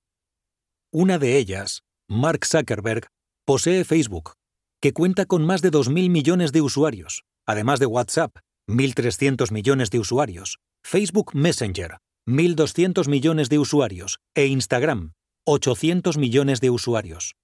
Una 0.92 1.20
de 1.20 1.38
ellas, 1.38 1.84
Mark 2.08 2.46
Zuckerberg, 2.46 3.08
posee 3.46 3.84
Facebook, 3.84 4.34
que 4.82 4.94
cuenta 4.94 5.26
con 5.26 5.46
más 5.46 5.62
de 5.62 5.72
2.000 5.72 6.10
millones 6.10 6.52
de 6.52 6.62
usuarios, 6.62 7.24
además 7.46 7.80
de 7.80 7.86
WhatsApp, 7.86 8.38
1.300 8.68 9.52
millones 9.52 9.92
de 9.92 10.00
usuarios, 10.00 10.58
Facebook 10.84 11.36
Messenger, 11.36 11.98
1.200 12.28 13.08
millones 13.08 13.50
de 13.50 13.60
usuarios, 13.60 14.20
e 14.36 14.48
Instagram, 14.48 15.14
800 15.46 16.18
millones 16.18 16.62
de 16.62 16.70
usuarios. 16.70 17.36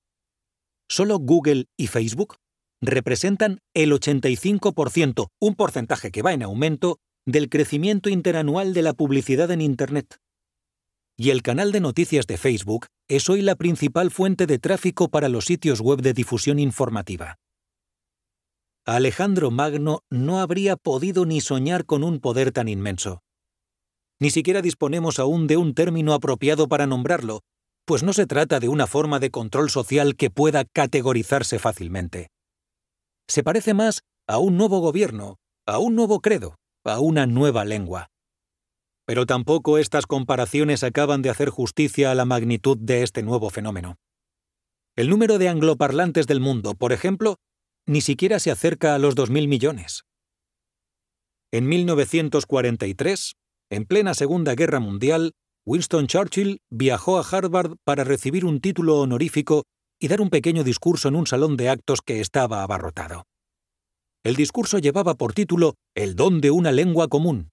Solo 0.87 1.19
Google 1.19 1.65
y 1.77 1.87
Facebook 1.87 2.37
representan 2.85 3.59
el 3.73 3.91
85%, 3.91 5.27
un 5.39 5.55
porcentaje 5.55 6.11
que 6.11 6.21
va 6.21 6.33
en 6.33 6.43
aumento, 6.43 6.99
del 7.25 7.49
crecimiento 7.49 8.09
interanual 8.09 8.73
de 8.73 8.83
la 8.83 8.93
publicidad 8.93 9.49
en 9.51 9.61
Internet. 9.61 10.19
Y 11.17 11.31
el 11.31 11.41
canal 11.41 11.71
de 11.71 11.79
noticias 11.79 12.27
de 12.27 12.37
Facebook 12.37 12.87
es 13.07 13.29
hoy 13.29 13.41
la 13.41 13.55
principal 13.55 14.11
fuente 14.11 14.45
de 14.45 14.59
tráfico 14.59 15.09
para 15.09 15.29
los 15.29 15.45
sitios 15.45 15.81
web 15.81 16.01
de 16.01 16.13
difusión 16.13 16.59
informativa. 16.59 17.37
Alejandro 18.85 19.49
Magno 19.49 20.01
no 20.11 20.39
habría 20.39 20.75
podido 20.75 21.25
ni 21.25 21.41
soñar 21.41 21.85
con 21.85 22.03
un 22.03 22.19
poder 22.19 22.51
tan 22.51 22.67
inmenso. 22.67 23.23
Ni 24.19 24.29
siquiera 24.29 24.61
disponemos 24.61 25.17
aún 25.17 25.47
de 25.47 25.57
un 25.57 25.73
término 25.73 26.13
apropiado 26.13 26.67
para 26.67 26.85
nombrarlo, 26.85 27.41
pues 27.85 28.03
no 28.03 28.13
se 28.13 28.27
trata 28.27 28.59
de 28.59 28.69
una 28.69 28.85
forma 28.85 29.19
de 29.19 29.31
control 29.31 29.69
social 29.69 30.15
que 30.15 30.29
pueda 30.29 30.65
categorizarse 30.65 31.57
fácilmente 31.59 32.29
se 33.27 33.43
parece 33.43 33.73
más 33.73 34.01
a 34.27 34.39
un 34.39 34.57
nuevo 34.57 34.79
gobierno, 34.79 35.37
a 35.65 35.79
un 35.79 35.95
nuevo 35.95 36.21
credo, 36.21 36.55
a 36.83 36.99
una 36.99 37.25
nueva 37.25 37.65
lengua. 37.65 38.09
Pero 39.05 39.25
tampoco 39.25 39.77
estas 39.77 40.05
comparaciones 40.07 40.83
acaban 40.83 41.21
de 41.21 41.29
hacer 41.29 41.49
justicia 41.49 42.11
a 42.11 42.15
la 42.15 42.25
magnitud 42.25 42.77
de 42.77 43.03
este 43.03 43.23
nuevo 43.23 43.49
fenómeno. 43.49 43.97
El 44.95 45.09
número 45.09 45.37
de 45.37 45.49
angloparlantes 45.49 46.25
del 46.25 46.39
mundo, 46.39 46.73
por 46.75 46.93
ejemplo, 46.93 47.37
ni 47.85 48.01
siquiera 48.01 48.39
se 48.39 48.51
acerca 48.51 48.95
a 48.95 48.99
los 48.99 49.15
2.000 49.15 49.47
millones. 49.47 50.03
En 51.51 51.67
1943, 51.67 53.33
en 53.69 53.85
plena 53.85 54.13
Segunda 54.13 54.55
Guerra 54.55 54.79
Mundial, 54.79 55.33
Winston 55.65 56.07
Churchill 56.07 56.61
viajó 56.69 57.17
a 57.17 57.27
Harvard 57.27 57.77
para 57.83 58.03
recibir 58.03 58.45
un 58.45 58.61
título 58.61 58.99
honorífico 58.99 59.63
y 59.99 60.07
dar 60.07 60.21
un 60.21 60.29
pequeño 60.29 60.63
discurso 60.63 61.07
en 61.07 61.15
un 61.15 61.27
salón 61.27 61.57
de 61.57 61.69
actos 61.69 62.01
que 62.01 62.19
estaba 62.21 62.63
abarrotado. 62.63 63.23
El 64.23 64.35
discurso 64.35 64.79
llevaba 64.79 65.15
por 65.15 65.33
título 65.33 65.75
El 65.95 66.15
don 66.15 66.41
de 66.41 66.51
una 66.51 66.71
lengua 66.71 67.07
común. 67.07 67.51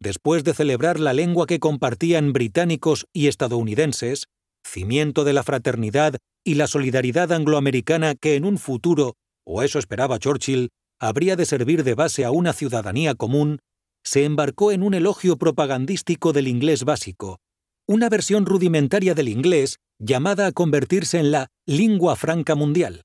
Después 0.00 0.44
de 0.44 0.54
celebrar 0.54 1.00
la 1.00 1.12
lengua 1.12 1.46
que 1.46 1.58
compartían 1.58 2.32
británicos 2.32 3.06
y 3.12 3.28
estadounidenses, 3.28 4.26
cimiento 4.66 5.24
de 5.24 5.32
la 5.32 5.42
fraternidad 5.42 6.16
y 6.44 6.54
la 6.54 6.66
solidaridad 6.66 7.32
angloamericana 7.32 8.14
que 8.14 8.36
en 8.36 8.44
un 8.44 8.58
futuro, 8.58 9.14
o 9.46 9.62
eso 9.62 9.78
esperaba 9.78 10.18
Churchill, 10.18 10.70
habría 11.00 11.36
de 11.36 11.46
servir 11.46 11.84
de 11.84 11.94
base 11.94 12.24
a 12.24 12.30
una 12.30 12.52
ciudadanía 12.52 13.14
común, 13.14 13.58
se 14.04 14.24
embarcó 14.24 14.72
en 14.72 14.82
un 14.82 14.94
elogio 14.94 15.36
propagandístico 15.36 16.32
del 16.32 16.48
inglés 16.48 16.84
básico, 16.84 17.38
una 17.86 18.08
versión 18.08 18.46
rudimentaria 18.46 19.14
del 19.14 19.28
inglés 19.28 19.78
llamada 19.98 20.46
a 20.46 20.52
convertirse 20.52 21.18
en 21.18 21.30
la 21.30 21.48
lingua 21.66 22.16
franca 22.16 22.54
mundial, 22.54 23.02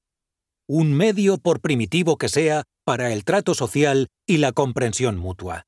un 0.67 0.93
medio, 0.93 1.37
por 1.37 1.59
primitivo 1.59 2.17
que 2.17 2.29
sea, 2.29 2.63
para 2.85 3.11
el 3.13 3.23
trato 3.23 3.53
social 3.53 4.07
y 4.25 4.37
la 4.37 4.51
comprensión 4.53 5.17
mutua. 5.17 5.65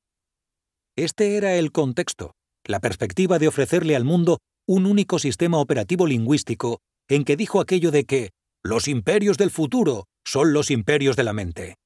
Este 0.96 1.36
era 1.36 1.56
el 1.56 1.72
contexto, 1.72 2.32
la 2.64 2.80
perspectiva 2.80 3.38
de 3.38 3.48
ofrecerle 3.48 3.96
al 3.96 4.04
mundo 4.04 4.38
un 4.66 4.86
único 4.86 5.18
sistema 5.18 5.58
operativo 5.58 6.06
lingüístico 6.06 6.80
en 7.08 7.24
que 7.24 7.36
dijo 7.36 7.60
aquello 7.60 7.90
de 7.90 8.04
que 8.04 8.30
los 8.62 8.88
imperios 8.88 9.36
del 9.36 9.50
futuro 9.50 10.06
son 10.24 10.52
los 10.52 10.70
imperios 10.70 11.16
de 11.16 11.24
la 11.24 11.34
mente. 11.34 11.76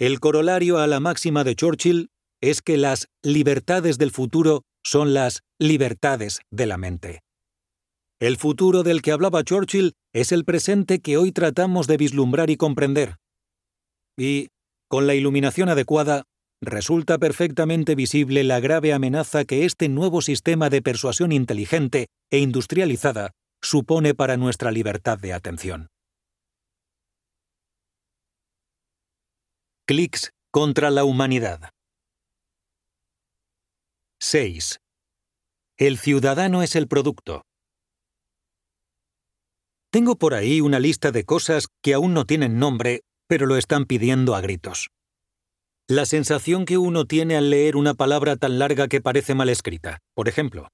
El 0.00 0.20
corolario 0.20 0.78
a 0.78 0.86
la 0.86 1.00
máxima 1.00 1.44
de 1.44 1.54
Churchill 1.54 2.08
es 2.40 2.60
que 2.60 2.76
las 2.76 3.08
libertades 3.22 3.98
del 3.98 4.10
futuro 4.10 4.62
son 4.88 5.12
las 5.12 5.42
libertades 5.58 6.40
de 6.50 6.66
la 6.66 6.78
mente. 6.78 7.20
El 8.20 8.38
futuro 8.38 8.82
del 8.82 9.02
que 9.02 9.12
hablaba 9.12 9.44
Churchill 9.44 9.92
es 10.14 10.32
el 10.32 10.44
presente 10.46 11.00
que 11.00 11.18
hoy 11.18 11.30
tratamos 11.30 11.86
de 11.86 11.98
vislumbrar 11.98 12.48
y 12.48 12.56
comprender. 12.56 13.16
Y, 14.16 14.48
con 14.88 15.06
la 15.06 15.14
iluminación 15.14 15.68
adecuada, 15.68 16.24
resulta 16.62 17.18
perfectamente 17.18 17.94
visible 17.94 18.42
la 18.44 18.60
grave 18.60 18.94
amenaza 18.94 19.44
que 19.44 19.66
este 19.66 19.90
nuevo 19.90 20.22
sistema 20.22 20.70
de 20.70 20.80
persuasión 20.80 21.32
inteligente 21.32 22.06
e 22.30 22.38
industrializada 22.38 23.32
supone 23.62 24.14
para 24.14 24.38
nuestra 24.38 24.70
libertad 24.70 25.18
de 25.18 25.34
atención. 25.34 25.88
Clics 29.86 30.32
contra 30.50 30.90
la 30.90 31.04
humanidad. 31.04 31.70
6. 34.20 34.80
El 35.76 35.96
ciudadano 35.96 36.64
es 36.64 36.74
el 36.74 36.88
producto. 36.88 37.42
Tengo 39.90 40.16
por 40.16 40.34
ahí 40.34 40.60
una 40.60 40.80
lista 40.80 41.12
de 41.12 41.24
cosas 41.24 41.68
que 41.82 41.94
aún 41.94 42.14
no 42.14 42.24
tienen 42.24 42.58
nombre 42.58 43.02
pero 43.28 43.46
lo 43.46 43.56
están 43.56 43.84
pidiendo 43.84 44.34
a 44.34 44.40
gritos. 44.40 44.88
La 45.86 46.06
sensación 46.06 46.64
que 46.64 46.78
uno 46.78 47.04
tiene 47.04 47.36
al 47.36 47.50
leer 47.50 47.76
una 47.76 47.94
palabra 47.94 48.36
tan 48.36 48.58
larga 48.58 48.88
que 48.88 49.00
parece 49.00 49.34
mal 49.34 49.50
escrita, 49.50 49.98
por 50.14 50.28
ejemplo. 50.28 50.68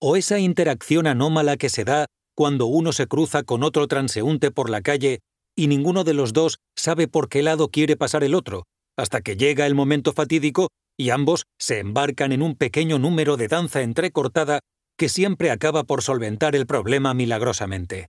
O 0.00 0.16
esa 0.16 0.38
interacción 0.38 1.06
anómala 1.06 1.56
que 1.56 1.68
se 1.68 1.84
da 1.84 2.06
cuando 2.34 2.66
uno 2.66 2.92
se 2.92 3.06
cruza 3.06 3.42
con 3.42 3.62
otro 3.62 3.86
transeúnte 3.86 4.50
por 4.50 4.70
la 4.70 4.80
calle 4.80 5.20
y 5.54 5.68
ninguno 5.68 6.02
de 6.02 6.14
los 6.14 6.32
dos 6.32 6.58
sabe 6.74 7.06
por 7.06 7.28
qué 7.28 7.42
lado 7.42 7.68
quiere 7.68 7.96
pasar 7.96 8.24
el 8.24 8.34
otro, 8.34 8.64
hasta 8.96 9.20
que 9.20 9.36
llega 9.36 9.66
el 9.66 9.74
momento 9.74 10.12
fatídico 10.12 10.68
y 11.00 11.08
ambos 11.08 11.46
se 11.58 11.78
embarcan 11.78 12.30
en 12.30 12.42
un 12.42 12.56
pequeño 12.56 12.98
número 12.98 13.38
de 13.38 13.48
danza 13.48 13.80
entrecortada 13.80 14.60
que 14.98 15.08
siempre 15.08 15.50
acaba 15.50 15.84
por 15.84 16.02
solventar 16.02 16.54
el 16.54 16.66
problema 16.66 17.14
milagrosamente. 17.14 18.08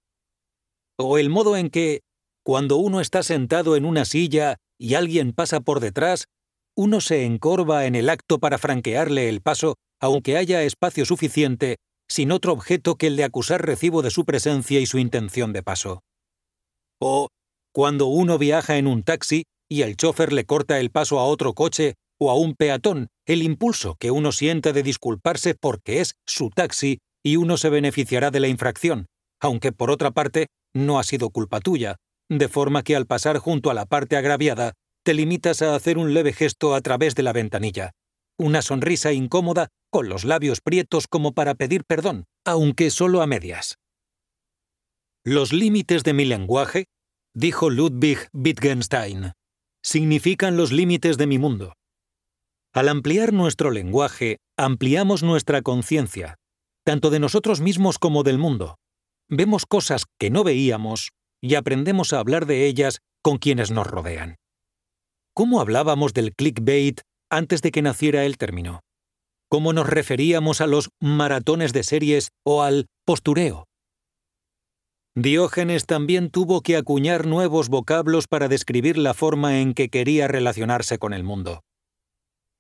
O 1.00 1.18
el 1.18 1.30
modo 1.30 1.56
en 1.56 1.70
que, 1.70 2.02
cuando 2.44 2.76
uno 2.76 3.00
está 3.00 3.24
sentado 3.24 3.78
en 3.78 3.86
una 3.86 4.04
silla 4.04 4.58
y 4.78 4.96
alguien 4.96 5.32
pasa 5.32 5.62
por 5.62 5.80
detrás, 5.80 6.26
uno 6.76 7.00
se 7.00 7.24
encorva 7.24 7.86
en 7.86 7.96
el 7.96 8.10
acto 8.10 8.40
para 8.40 8.58
franquearle 8.58 9.30
el 9.30 9.40
paso, 9.40 9.76
aunque 10.02 10.36
haya 10.36 10.62
espacio 10.64 11.06
suficiente, 11.06 11.78
sin 12.10 12.34
otro 12.34 12.52
objeto 12.52 12.96
que 12.96 13.08
el 13.08 13.16
de 13.16 13.24
acusar 13.24 13.66
recibo 13.66 14.02
de 14.02 14.12
su 14.12 14.26
presencia 14.26 14.82
y 14.82 14.86
su 14.86 14.98
intención 14.98 15.54
de 15.54 15.64
paso. 15.64 16.02
O, 17.00 17.30
cuando 17.74 18.08
uno 18.08 18.38
viaja 18.38 18.76
en 18.76 18.88
un 18.88 19.04
taxi 19.04 19.44
y 19.70 19.84
el 19.84 19.96
chofer 19.96 20.34
le 20.34 20.44
corta 20.44 20.78
el 20.82 20.92
paso 20.92 21.20
a 21.20 21.24
otro 21.24 21.54
coche 21.54 21.96
o 22.22 22.30
a 22.30 22.36
un 22.36 22.54
peatón, 22.54 23.08
el 23.26 23.42
impulso 23.42 23.96
que 23.96 24.12
uno 24.12 24.32
siente 24.32 24.74
de 24.74 24.84
disculparse 24.84 25.56
porque 25.56 26.02
es 26.02 26.14
su 26.28 26.52
taxi 26.52 27.00
y 27.24 27.38
uno 27.38 27.58
se 27.58 27.72
beneficiará 27.72 28.30
de 28.30 28.40
la 28.40 28.48
infracción, 28.48 29.08
aunque 29.42 29.72
por 29.72 29.90
otra 29.90 30.12
parte 30.12 30.46
no 30.72 31.00
ha 31.00 31.04
sido 31.04 31.32
culpa 31.32 31.62
tuya, 31.62 31.96
de 32.30 32.48
forma 32.48 32.84
que 32.84 32.96
al 32.96 33.08
pasar 33.08 33.40
junto 33.40 33.72
a 33.72 33.74
la 33.74 33.88
parte 33.88 34.18
agraviada 34.18 34.74
te 35.04 35.16
limitas 35.16 35.64
a 35.64 35.74
hacer 35.74 35.98
un 35.98 36.14
leve 36.14 36.32
gesto 36.32 36.76
a 36.76 36.82
través 36.82 37.16
de 37.16 37.24
la 37.24 37.34
ventanilla, 37.34 37.90
una 38.38 38.62
sonrisa 38.62 39.14
incómoda 39.14 39.70
con 39.90 40.08
los 40.08 40.24
labios 40.24 40.62
prietos 40.62 41.08
como 41.08 41.34
para 41.34 41.56
pedir 41.56 41.86
perdón, 41.86 42.26
aunque 42.46 42.92
solo 42.92 43.24
a 43.24 43.28
medias. 43.28 43.80
Los 45.26 45.54
límites 45.54 46.04
de 46.04 46.14
mi 46.14 46.26
lenguaje, 46.26 46.86
dijo 47.34 47.72
Ludwig 47.72 48.30
Wittgenstein, 48.32 49.32
significan 49.84 50.56
los 50.56 50.72
límites 50.72 51.18
de 51.18 51.26
mi 51.26 51.40
mundo. 51.40 51.74
Al 52.74 52.88
ampliar 52.88 53.34
nuestro 53.34 53.70
lenguaje, 53.70 54.38
ampliamos 54.58 55.24
nuestra 55.24 55.62
conciencia, 55.62 56.38
tanto 56.86 57.10
de 57.10 57.20
nosotros 57.20 57.60
mismos 57.60 58.00
como 58.00 58.24
del 58.24 58.38
mundo. 58.38 58.78
Vemos 59.28 59.66
cosas 59.66 60.06
que 60.18 60.30
no 60.30 60.46
veíamos 60.46 61.12
y 61.42 61.56
aprendemos 61.56 62.14
a 62.14 62.20
hablar 62.20 62.46
de 62.46 62.66
ellas 62.66 63.00
con 63.22 63.40
quienes 63.40 63.72
nos 63.72 63.88
rodean. 63.88 64.38
¿Cómo 65.34 65.60
hablábamos 65.60 66.14
del 66.14 66.34
clickbait 66.34 67.02
antes 67.30 67.62
de 67.62 67.72
que 67.72 67.82
naciera 67.82 68.24
el 68.24 68.38
término? 68.38 68.80
¿Cómo 69.50 69.74
nos 69.74 69.90
referíamos 69.90 70.62
a 70.62 70.68
los 70.68 70.92
maratones 71.02 71.74
de 71.74 71.84
series 71.84 72.30
o 72.46 72.64
al 72.64 72.88
postureo? 73.06 73.66
Diógenes 75.14 75.86
también 75.86 76.30
tuvo 76.30 76.62
que 76.62 76.78
acuñar 76.78 77.28
nuevos 77.28 77.68
vocablos 77.68 78.28
para 78.30 78.48
describir 78.48 78.98
la 78.98 79.14
forma 79.14 79.60
en 79.60 79.74
que 79.74 79.90
quería 79.90 80.30
relacionarse 80.30 80.98
con 81.00 81.12
el 81.12 81.26
mundo. 81.26 81.64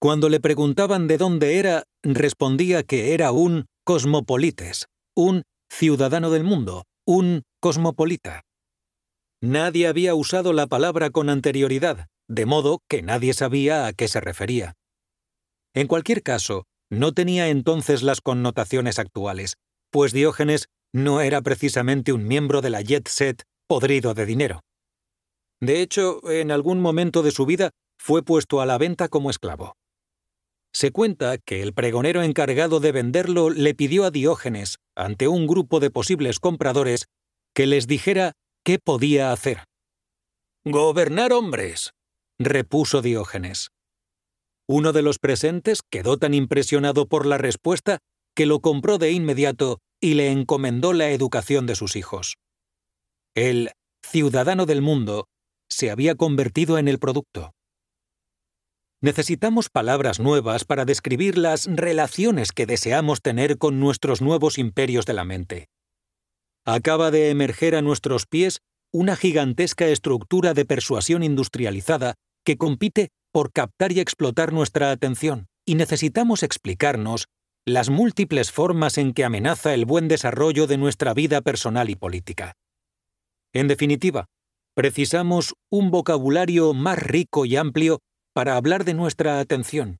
Cuando 0.01 0.29
le 0.29 0.39
preguntaban 0.39 1.07
de 1.07 1.19
dónde 1.19 1.59
era, 1.59 1.83
respondía 2.01 2.81
que 2.81 3.13
era 3.13 3.31
un 3.31 3.67
cosmopolites, 3.85 4.87
un 5.15 5.43
ciudadano 5.71 6.31
del 6.31 6.43
mundo, 6.43 6.85
un 7.05 7.43
cosmopolita. 7.61 8.41
Nadie 9.43 9.85
había 9.85 10.15
usado 10.15 10.53
la 10.53 10.65
palabra 10.65 11.11
con 11.11 11.29
anterioridad, 11.29 12.07
de 12.27 12.47
modo 12.47 12.79
que 12.89 13.03
nadie 13.03 13.35
sabía 13.35 13.85
a 13.85 13.93
qué 13.93 14.07
se 14.07 14.19
refería. 14.19 14.73
En 15.75 15.85
cualquier 15.85 16.23
caso, 16.23 16.63
no 16.89 17.11
tenía 17.11 17.49
entonces 17.49 18.01
las 18.01 18.21
connotaciones 18.21 18.97
actuales, 18.97 19.57
pues 19.91 20.13
Diógenes 20.13 20.65
no 20.91 21.21
era 21.21 21.43
precisamente 21.43 22.11
un 22.11 22.27
miembro 22.27 22.61
de 22.61 22.71
la 22.71 22.81
jet 22.81 23.07
set 23.07 23.43
podrido 23.67 24.15
de 24.15 24.25
dinero. 24.25 24.61
De 25.61 25.83
hecho, 25.83 26.27
en 26.27 26.49
algún 26.49 26.81
momento 26.81 27.21
de 27.21 27.29
su 27.29 27.45
vida 27.45 27.69
fue 27.99 28.23
puesto 28.23 28.61
a 28.61 28.65
la 28.65 28.79
venta 28.79 29.07
como 29.07 29.29
esclavo. 29.29 29.75
Se 30.73 30.91
cuenta 30.91 31.37
que 31.37 31.61
el 31.61 31.73
pregonero 31.73 32.23
encargado 32.23 32.79
de 32.79 32.91
venderlo 32.91 33.49
le 33.49 33.73
pidió 33.75 34.05
a 34.05 34.11
Diógenes, 34.11 34.77
ante 34.95 35.27
un 35.27 35.47
grupo 35.47 35.79
de 35.79 35.91
posibles 35.91 36.39
compradores, 36.39 37.07
que 37.53 37.67
les 37.67 37.87
dijera 37.87 38.33
qué 38.63 38.79
podía 38.79 39.31
hacer. 39.31 39.65
Gobernar 40.63 41.33
hombres, 41.33 41.91
repuso 42.39 43.01
Diógenes. 43.01 43.69
Uno 44.67 44.93
de 44.93 45.01
los 45.01 45.19
presentes 45.19 45.81
quedó 45.89 46.17
tan 46.17 46.33
impresionado 46.33 47.07
por 47.07 47.25
la 47.25 47.37
respuesta 47.37 47.99
que 48.35 48.45
lo 48.45 48.61
compró 48.61 48.97
de 48.97 49.11
inmediato 49.11 49.79
y 49.99 50.13
le 50.13 50.31
encomendó 50.31 50.93
la 50.93 51.09
educación 51.09 51.65
de 51.65 51.75
sus 51.75 51.95
hijos. 51.95 52.37
El 53.35 53.71
ciudadano 54.01 54.65
del 54.65 54.81
mundo 54.81 55.27
se 55.69 55.91
había 55.91 56.15
convertido 56.15 56.77
en 56.77 56.87
el 56.87 56.99
producto. 56.99 57.53
Necesitamos 59.03 59.69
palabras 59.69 60.19
nuevas 60.19 60.63
para 60.63 60.85
describir 60.85 61.35
las 61.35 61.65
relaciones 61.65 62.51
que 62.51 62.67
deseamos 62.67 63.23
tener 63.23 63.57
con 63.57 63.79
nuestros 63.79 64.21
nuevos 64.21 64.59
imperios 64.59 65.07
de 65.07 65.13
la 65.13 65.25
mente. 65.25 65.69
Acaba 66.65 67.09
de 67.09 67.31
emerger 67.31 67.75
a 67.75 67.81
nuestros 67.81 68.27
pies 68.27 68.59
una 68.93 69.15
gigantesca 69.15 69.87
estructura 69.87 70.53
de 70.53 70.65
persuasión 70.65 71.23
industrializada 71.23 72.13
que 72.45 72.57
compite 72.57 73.09
por 73.31 73.51
captar 73.51 73.91
y 73.91 73.99
explotar 73.99 74.53
nuestra 74.53 74.91
atención, 74.91 75.47
y 75.65 75.73
necesitamos 75.73 76.43
explicarnos 76.43 77.25
las 77.65 77.89
múltiples 77.89 78.51
formas 78.51 78.99
en 78.99 79.13
que 79.13 79.23
amenaza 79.23 79.73
el 79.73 79.85
buen 79.85 80.09
desarrollo 80.09 80.67
de 80.67 80.77
nuestra 80.77 81.15
vida 81.15 81.41
personal 81.41 81.89
y 81.89 81.95
política. 81.95 82.53
En 83.51 83.67
definitiva, 83.67 84.27
precisamos 84.75 85.55
un 85.71 85.89
vocabulario 85.89 86.75
más 86.75 86.99
rico 86.99 87.45
y 87.45 87.55
amplio 87.55 87.99
para 88.33 88.55
hablar 88.55 88.85
de 88.85 88.93
nuestra 88.93 89.39
atención. 89.39 89.99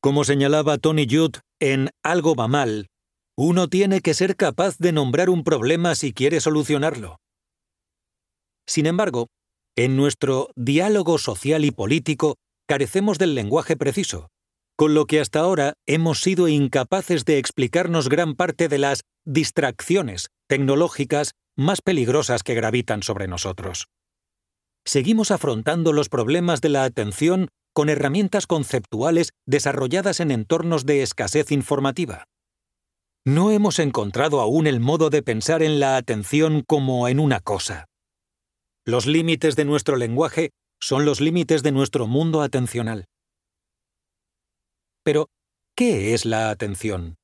Como 0.00 0.24
señalaba 0.24 0.78
Tony 0.78 1.06
Judd 1.08 1.36
en 1.60 1.90
Algo 2.02 2.34
va 2.34 2.48
mal, 2.48 2.88
uno 3.36 3.68
tiene 3.68 4.00
que 4.00 4.14
ser 4.14 4.36
capaz 4.36 4.78
de 4.78 4.92
nombrar 4.92 5.28
un 5.28 5.44
problema 5.44 5.94
si 5.94 6.12
quiere 6.12 6.40
solucionarlo. 6.40 7.18
Sin 8.66 8.86
embargo, 8.86 9.28
en 9.76 9.96
nuestro 9.96 10.50
diálogo 10.56 11.18
social 11.18 11.64
y 11.64 11.70
político 11.70 12.36
carecemos 12.66 13.18
del 13.18 13.34
lenguaje 13.34 13.76
preciso, 13.76 14.28
con 14.76 14.94
lo 14.94 15.06
que 15.06 15.20
hasta 15.20 15.40
ahora 15.40 15.74
hemos 15.86 16.20
sido 16.20 16.48
incapaces 16.48 17.24
de 17.24 17.38
explicarnos 17.38 18.08
gran 18.08 18.34
parte 18.34 18.68
de 18.68 18.78
las 18.78 19.02
distracciones 19.24 20.28
tecnológicas 20.48 21.32
más 21.56 21.82
peligrosas 21.82 22.42
que 22.42 22.54
gravitan 22.54 23.02
sobre 23.02 23.28
nosotros 23.28 23.88
seguimos 24.86 25.30
afrontando 25.30 25.92
los 25.92 26.08
problemas 26.08 26.60
de 26.60 26.70
la 26.70 26.84
atención 26.84 27.48
con 27.74 27.90
herramientas 27.90 28.46
conceptuales 28.46 29.32
desarrolladas 29.44 30.20
en 30.20 30.30
entornos 30.30 30.86
de 30.86 31.02
escasez 31.02 31.52
informativa. 31.52 32.24
No 33.26 33.50
hemos 33.50 33.80
encontrado 33.80 34.40
aún 34.40 34.66
el 34.66 34.80
modo 34.80 35.10
de 35.10 35.22
pensar 35.22 35.62
en 35.62 35.80
la 35.80 35.96
atención 35.96 36.62
como 36.66 37.08
en 37.08 37.18
una 37.18 37.40
cosa. 37.40 37.86
Los 38.86 39.06
límites 39.06 39.56
de 39.56 39.64
nuestro 39.64 39.96
lenguaje 39.96 40.50
son 40.80 41.04
los 41.04 41.20
límites 41.20 41.62
de 41.64 41.72
nuestro 41.72 42.06
mundo 42.06 42.40
atencional. 42.40 43.06
Pero, 45.02 45.28
¿qué 45.76 46.14
es 46.14 46.24
la 46.24 46.50
atención? 46.50 47.16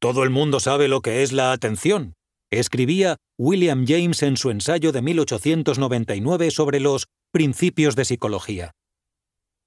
Todo 0.00 0.24
el 0.24 0.30
mundo 0.30 0.60
sabe 0.60 0.88
lo 0.88 1.02
que 1.02 1.22
es 1.22 1.32
la 1.32 1.52
atención, 1.52 2.14
escribía 2.52 3.16
William 3.38 3.84
James 3.86 4.22
en 4.22 4.36
su 4.36 4.50
ensayo 4.50 4.92
de 4.92 5.02
1899 5.02 6.50
sobre 6.50 6.80
los 6.80 7.06
principios 7.32 7.96
de 7.96 8.04
psicología. 8.04 8.72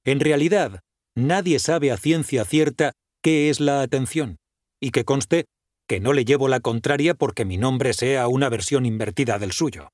En 0.05 0.19
realidad, 0.19 0.81
nadie 1.15 1.59
sabe 1.59 1.91
a 1.91 1.97
ciencia 1.97 2.45
cierta 2.45 2.93
qué 3.23 3.49
es 3.49 3.59
la 3.59 3.81
atención, 3.81 4.37
y 4.79 4.91
que 4.91 5.03
conste 5.03 5.45
que 5.87 5.99
no 5.99 6.13
le 6.13 6.25
llevo 6.25 6.47
la 6.47 6.59
contraria 6.59 7.15
porque 7.15 7.43
mi 7.43 7.57
nombre 7.57 7.93
sea 7.93 8.27
una 8.27 8.49
versión 8.49 8.85
invertida 8.85 9.39
del 9.39 9.51
suyo. 9.51 9.89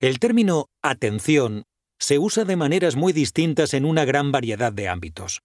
El 0.00 0.18
término 0.18 0.66
atención 0.82 1.64
se 1.98 2.18
usa 2.18 2.44
de 2.44 2.56
maneras 2.56 2.96
muy 2.96 3.14
distintas 3.14 3.72
en 3.72 3.86
una 3.86 4.04
gran 4.04 4.32
variedad 4.32 4.72
de 4.72 4.88
ámbitos. 4.88 5.40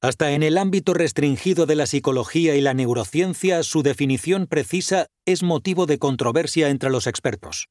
Hasta 0.00 0.30
en 0.30 0.44
el 0.44 0.58
ámbito 0.58 0.94
restringido 0.94 1.66
de 1.66 1.74
la 1.74 1.86
psicología 1.86 2.54
y 2.54 2.60
la 2.60 2.72
neurociencia, 2.72 3.64
su 3.64 3.82
definición 3.82 4.46
precisa 4.46 5.06
es 5.26 5.42
motivo 5.42 5.86
de 5.86 5.98
controversia 5.98 6.68
entre 6.68 6.88
los 6.88 7.08
expertos. 7.08 7.66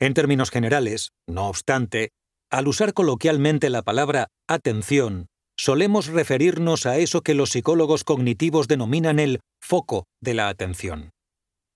En 0.00 0.14
términos 0.14 0.50
generales, 0.50 1.10
no 1.28 1.46
obstante, 1.46 2.10
al 2.50 2.66
usar 2.66 2.94
coloquialmente 2.94 3.70
la 3.70 3.82
palabra 3.82 4.26
atención, 4.48 5.28
solemos 5.56 6.08
referirnos 6.08 6.84
a 6.86 6.98
eso 6.98 7.22
que 7.22 7.34
los 7.34 7.50
psicólogos 7.50 8.02
cognitivos 8.02 8.66
denominan 8.66 9.20
el 9.20 9.38
foco 9.60 10.06
de 10.20 10.34
la 10.34 10.48
atención. 10.48 11.10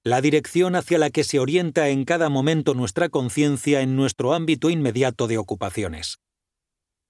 la 0.06 0.20
dirección 0.20 0.76
hacia 0.76 0.98
la 0.98 1.10
que 1.10 1.24
se 1.24 1.40
orienta 1.40 1.88
en 1.88 2.04
cada 2.04 2.28
momento 2.28 2.74
nuestra 2.74 3.08
conciencia 3.08 3.80
en 3.80 3.96
nuestro 3.96 4.34
ámbito 4.34 4.70
inmediato 4.70 5.26
de 5.26 5.36
ocupaciones. 5.36 6.18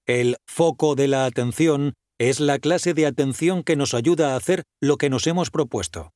El 0.07 0.37
foco 0.47 0.95
de 0.95 1.09
la 1.09 1.25
atención 1.25 1.93
es 2.17 2.39
la 2.39 2.59
clase 2.59 2.93
de 2.93 3.05
atención 3.05 3.61
que 3.61 3.75
nos 3.75 3.93
ayuda 3.93 4.33
a 4.33 4.37
hacer 4.37 4.63
lo 4.81 4.97
que 4.97 5.09
nos 5.09 5.27
hemos 5.27 5.51
propuesto. 5.51 6.11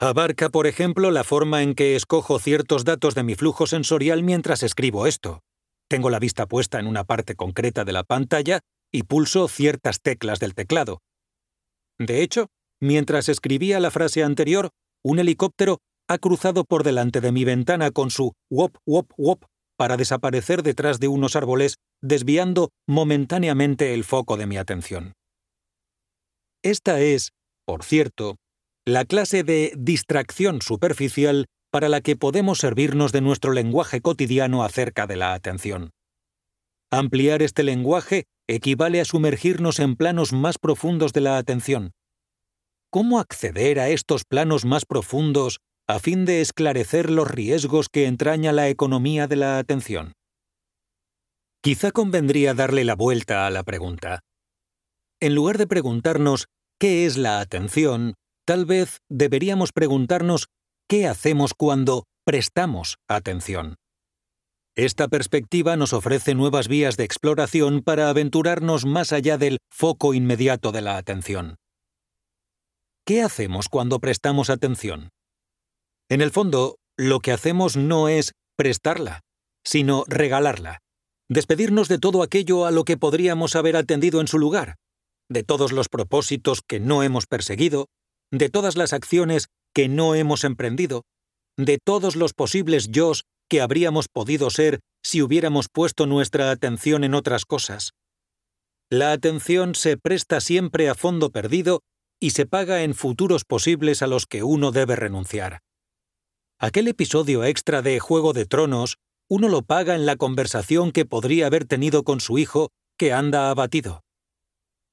Abarca, 0.00 0.48
por 0.48 0.66
ejemplo, 0.66 1.10
la 1.10 1.22
forma 1.22 1.62
en 1.62 1.74
que 1.74 1.94
escojo 1.94 2.38
ciertos 2.38 2.84
datos 2.84 3.14
de 3.14 3.22
mi 3.22 3.34
flujo 3.34 3.66
sensorial 3.66 4.22
mientras 4.22 4.62
escribo 4.62 5.06
esto. 5.06 5.40
Tengo 5.90 6.08
la 6.08 6.18
vista 6.18 6.46
puesta 6.46 6.80
en 6.80 6.86
una 6.86 7.04
parte 7.04 7.34
concreta 7.34 7.84
de 7.84 7.92
la 7.92 8.02
pantalla 8.02 8.60
y 8.90 9.02
pulso 9.02 9.46
ciertas 9.46 10.00
teclas 10.00 10.40
del 10.40 10.54
teclado. 10.54 11.00
De 11.98 12.22
hecho, 12.22 12.46
mientras 12.80 13.28
escribía 13.28 13.78
la 13.78 13.90
frase 13.90 14.24
anterior, 14.24 14.70
un 15.04 15.18
helicóptero 15.18 15.80
ha 16.08 16.16
cruzado 16.16 16.64
por 16.64 16.82
delante 16.82 17.20
de 17.20 17.32
mi 17.32 17.44
ventana 17.44 17.90
con 17.90 18.10
su 18.10 18.32
wop 18.50 18.78
wop 18.86 19.12
wop 19.18 19.44
para 19.76 19.96
desaparecer 19.96 20.62
detrás 20.62 21.00
de 21.00 21.08
unos 21.08 21.36
árboles, 21.36 21.76
desviando 22.02 22.70
momentáneamente 22.88 23.94
el 23.94 24.04
foco 24.04 24.36
de 24.36 24.46
mi 24.46 24.56
atención. 24.56 25.12
Esta 26.62 27.00
es, 27.00 27.32
por 27.64 27.84
cierto, 27.84 28.36
la 28.86 29.04
clase 29.04 29.42
de 29.42 29.72
distracción 29.76 30.62
superficial 30.62 31.46
para 31.70 31.88
la 31.88 32.00
que 32.00 32.16
podemos 32.16 32.58
servirnos 32.58 33.12
de 33.12 33.20
nuestro 33.20 33.52
lenguaje 33.52 34.00
cotidiano 34.00 34.62
acerca 34.62 35.06
de 35.06 35.16
la 35.16 35.34
atención. 35.34 35.90
Ampliar 36.90 37.42
este 37.42 37.64
lenguaje 37.64 38.24
equivale 38.48 39.00
a 39.00 39.04
sumergirnos 39.04 39.80
en 39.80 39.96
planos 39.96 40.32
más 40.32 40.58
profundos 40.58 41.12
de 41.12 41.20
la 41.20 41.36
atención, 41.36 41.92
cómo 42.90 43.18
acceder 43.18 43.78
a 43.80 43.88
estos 43.88 44.24
planos 44.24 44.64
más 44.64 44.86
profundos 44.86 45.58
a 45.88 45.98
fin 46.00 46.24
de 46.24 46.40
esclarecer 46.40 47.10
los 47.10 47.30
riesgos 47.30 47.88
que 47.88 48.06
entraña 48.06 48.52
la 48.52 48.68
economía 48.68 49.26
de 49.26 49.36
la 49.36 49.58
atención. 49.58 50.12
Quizá 51.62 51.92
convendría 51.92 52.54
darle 52.54 52.84
la 52.84 52.94
vuelta 52.94 53.46
a 53.46 53.50
la 53.50 53.62
pregunta. 53.62 54.20
En 55.20 55.34
lugar 55.34 55.58
de 55.58 55.66
preguntarnos 55.66 56.46
¿qué 56.78 57.06
es 57.06 57.16
la 57.16 57.40
atención?, 57.40 58.14
tal 58.44 58.66
vez 58.66 58.98
deberíamos 59.08 59.72
preguntarnos 59.72 60.48
¿qué 60.88 61.06
hacemos 61.06 61.54
cuando 61.54 62.04
prestamos 62.24 62.96
atención? 63.08 63.76
Esta 64.76 65.08
perspectiva 65.08 65.76
nos 65.76 65.92
ofrece 65.92 66.34
nuevas 66.34 66.68
vías 66.68 66.96
de 66.96 67.04
exploración 67.04 67.82
para 67.82 68.10
aventurarnos 68.10 68.84
más 68.84 69.12
allá 69.12 69.38
del 69.38 69.58
foco 69.72 70.12
inmediato 70.12 70.70
de 70.70 70.82
la 70.82 70.98
atención. 70.98 71.56
¿Qué 73.06 73.22
hacemos 73.22 73.68
cuando 73.68 74.00
prestamos 74.00 74.50
atención? 74.50 75.08
En 76.08 76.20
el 76.20 76.30
fondo, 76.30 76.76
lo 76.96 77.20
que 77.20 77.32
hacemos 77.32 77.76
no 77.76 78.08
es 78.08 78.32
prestarla, 78.56 79.22
sino 79.64 80.04
regalarla, 80.06 80.78
despedirnos 81.28 81.88
de 81.88 81.98
todo 81.98 82.22
aquello 82.22 82.64
a 82.64 82.70
lo 82.70 82.84
que 82.84 82.96
podríamos 82.96 83.56
haber 83.56 83.76
atendido 83.76 84.20
en 84.20 84.28
su 84.28 84.38
lugar, 84.38 84.76
de 85.28 85.42
todos 85.42 85.72
los 85.72 85.88
propósitos 85.88 86.60
que 86.66 86.78
no 86.78 87.02
hemos 87.02 87.26
perseguido, 87.26 87.86
de 88.30 88.48
todas 88.48 88.76
las 88.76 88.92
acciones 88.92 89.48
que 89.74 89.88
no 89.88 90.14
hemos 90.14 90.44
emprendido, 90.44 91.02
de 91.58 91.78
todos 91.84 92.16
los 92.16 92.32
posibles 92.32 92.88
yo 92.90 93.12
que 93.48 93.60
habríamos 93.60 94.08
podido 94.08 94.50
ser 94.50 94.80
si 95.04 95.22
hubiéramos 95.22 95.68
puesto 95.68 96.06
nuestra 96.06 96.50
atención 96.50 97.04
en 97.04 97.14
otras 97.14 97.44
cosas. 97.44 97.92
La 98.90 99.12
atención 99.12 99.74
se 99.74 99.96
presta 99.96 100.40
siempre 100.40 100.88
a 100.88 100.94
fondo 100.94 101.30
perdido 101.30 101.80
y 102.20 102.30
se 102.30 102.46
paga 102.46 102.82
en 102.82 102.94
futuros 102.94 103.44
posibles 103.44 104.02
a 104.02 104.06
los 104.06 104.26
que 104.26 104.42
uno 104.42 104.70
debe 104.70 104.96
renunciar. 104.96 105.60
Aquel 106.58 106.88
episodio 106.88 107.44
extra 107.44 107.82
de 107.82 108.00
Juego 108.00 108.32
de 108.32 108.46
Tronos, 108.46 108.96
uno 109.28 109.50
lo 109.50 109.60
paga 109.60 109.94
en 109.94 110.06
la 110.06 110.16
conversación 110.16 110.90
que 110.90 111.04
podría 111.04 111.48
haber 111.48 111.66
tenido 111.66 112.02
con 112.02 112.18
su 112.18 112.38
hijo, 112.38 112.70
que 112.96 113.12
anda 113.12 113.50
abatido. 113.50 114.00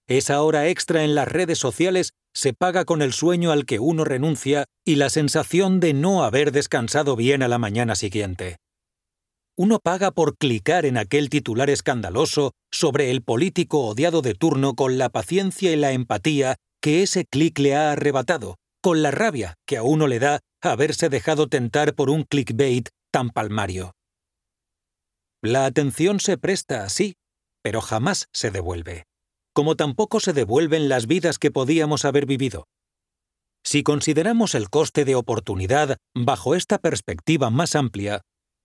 Esa 0.06 0.42
hora 0.42 0.68
extra 0.68 1.06
en 1.06 1.16
las 1.16 1.30
redes 1.30 1.60
sociales 1.60 2.12
se 2.34 2.52
paga 2.52 2.84
con 2.84 3.02
el 3.02 3.14
sueño 3.14 3.54
al 3.54 3.66
que 3.66 3.80
uno 3.80 4.04
renuncia 4.04 4.66
y 4.86 4.96
la 4.96 5.10
sensación 5.10 5.80
de 5.80 5.94
no 5.94 6.26
haber 6.26 6.52
descansado 6.52 7.16
bien 7.16 7.42
a 7.42 7.48
la 7.48 7.60
mañana 7.60 7.96
siguiente. 7.96 8.58
Uno 9.56 9.80
paga 9.82 10.12
por 10.12 10.36
clicar 10.36 10.86
en 10.86 10.98
aquel 10.98 11.30
titular 11.30 11.70
escandaloso 11.70 12.52
sobre 12.74 13.10
el 13.10 13.22
político 13.22 13.86
odiado 13.86 14.22
de 14.22 14.34
turno 14.34 14.74
con 14.74 14.98
la 14.98 15.08
paciencia 15.08 15.72
y 15.72 15.78
la 15.78 15.94
empatía 15.94 16.58
que 16.82 17.04
ese 17.04 17.24
clic 17.24 17.58
le 17.60 17.76
ha 17.76 17.94
arrebatado, 17.94 18.58
con 18.82 19.02
la 19.02 19.12
rabia 19.12 19.56
que 19.66 19.78
a 19.78 19.84
uno 19.84 20.08
le 20.08 20.20
da 20.20 20.42
haberse 20.72 21.10
dejado 21.10 21.48
tentar 21.48 21.96
por 21.96 22.10
un 22.10 22.24
clickbait 22.24 22.90
tan 23.12 23.30
palmario. 23.30 23.94
La 25.42 25.66
atención 25.66 26.20
se 26.20 26.38
presta 26.38 26.84
así, 26.84 27.16
pero 27.62 27.82
jamás 27.82 28.28
se 28.34 28.50
devuelve, 28.50 29.04
como 29.54 29.76
tampoco 29.76 30.20
se 30.20 30.34
devuelven 30.34 30.90
las 30.90 31.06
vidas 31.06 31.38
que 31.38 31.52
podíamos 31.52 32.06
haber 32.06 32.26
vivido. 32.26 32.66
Si 33.66 33.84
consideramos 33.84 34.56
el 34.56 34.70
coste 34.70 35.06
de 35.06 35.16
oportunidad 35.16 35.98
bajo 36.16 36.56
esta 36.56 36.78
perspectiva 36.80 37.50
más 37.50 37.76
amplia, 37.76 38.22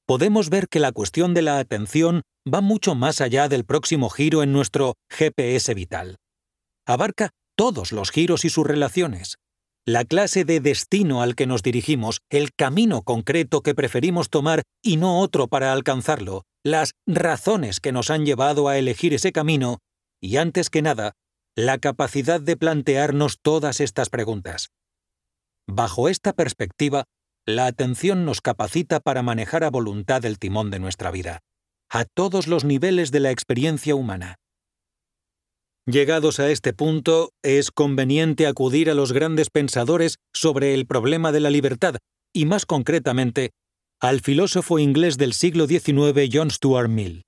podemos 0.06 0.50
ver 0.50 0.68
que 0.68 0.80
la 0.80 0.92
cuestión 0.92 1.34
de 1.34 1.42
la 1.42 1.58
atención 1.58 2.22
va 2.52 2.60
mucho 2.60 2.94
más 2.94 3.20
allá 3.20 3.48
del 3.48 3.64
próximo 3.64 4.08
giro 4.08 4.42
en 4.42 4.52
nuestro 4.52 4.94
GPS 5.10 5.74
vital. 5.74 6.16
Abarca 6.86 7.30
todos 7.56 7.92
los 7.92 8.10
giros 8.10 8.44
y 8.44 8.50
sus 8.50 8.66
relaciones, 8.66 9.36
la 9.88 10.04
clase 10.04 10.44
de 10.44 10.60
destino 10.60 11.22
al 11.22 11.34
que 11.34 11.46
nos 11.46 11.62
dirigimos, 11.62 12.20
el 12.28 12.52
camino 12.52 13.00
concreto 13.00 13.62
que 13.62 13.74
preferimos 13.74 14.28
tomar 14.28 14.60
y 14.82 14.98
no 14.98 15.20
otro 15.20 15.48
para 15.48 15.72
alcanzarlo, 15.72 16.44
las 16.62 16.92
razones 17.06 17.80
que 17.80 17.90
nos 17.90 18.10
han 18.10 18.26
llevado 18.26 18.68
a 18.68 18.76
elegir 18.76 19.14
ese 19.14 19.32
camino, 19.32 19.78
y 20.20 20.36
antes 20.36 20.68
que 20.68 20.82
nada, 20.82 21.12
la 21.56 21.78
capacidad 21.78 22.38
de 22.38 22.58
plantearnos 22.58 23.38
todas 23.40 23.80
estas 23.80 24.10
preguntas. 24.10 24.68
Bajo 25.66 26.10
esta 26.10 26.34
perspectiva, 26.34 27.04
la 27.46 27.64
atención 27.64 28.26
nos 28.26 28.42
capacita 28.42 29.00
para 29.00 29.22
manejar 29.22 29.64
a 29.64 29.70
voluntad 29.70 30.22
el 30.26 30.38
timón 30.38 30.70
de 30.70 30.80
nuestra 30.80 31.10
vida, 31.10 31.40
a 31.88 32.04
todos 32.04 32.46
los 32.46 32.62
niveles 32.62 33.10
de 33.10 33.20
la 33.20 33.30
experiencia 33.30 33.94
humana. 33.94 34.36
Llegados 35.90 36.38
a 36.38 36.50
este 36.50 36.74
punto, 36.74 37.32
es 37.42 37.70
conveniente 37.70 38.46
acudir 38.46 38.90
a 38.90 38.94
los 38.94 39.14
grandes 39.14 39.48
pensadores 39.48 40.18
sobre 40.34 40.74
el 40.74 40.84
problema 40.84 41.32
de 41.32 41.40
la 41.40 41.48
libertad, 41.48 41.96
y 42.34 42.44
más 42.44 42.66
concretamente, 42.66 43.52
al 43.98 44.20
filósofo 44.20 44.78
inglés 44.78 45.16
del 45.16 45.32
siglo 45.32 45.66
XIX 45.66 46.28
John 46.30 46.50
Stuart 46.50 46.90
Mill. 46.90 47.22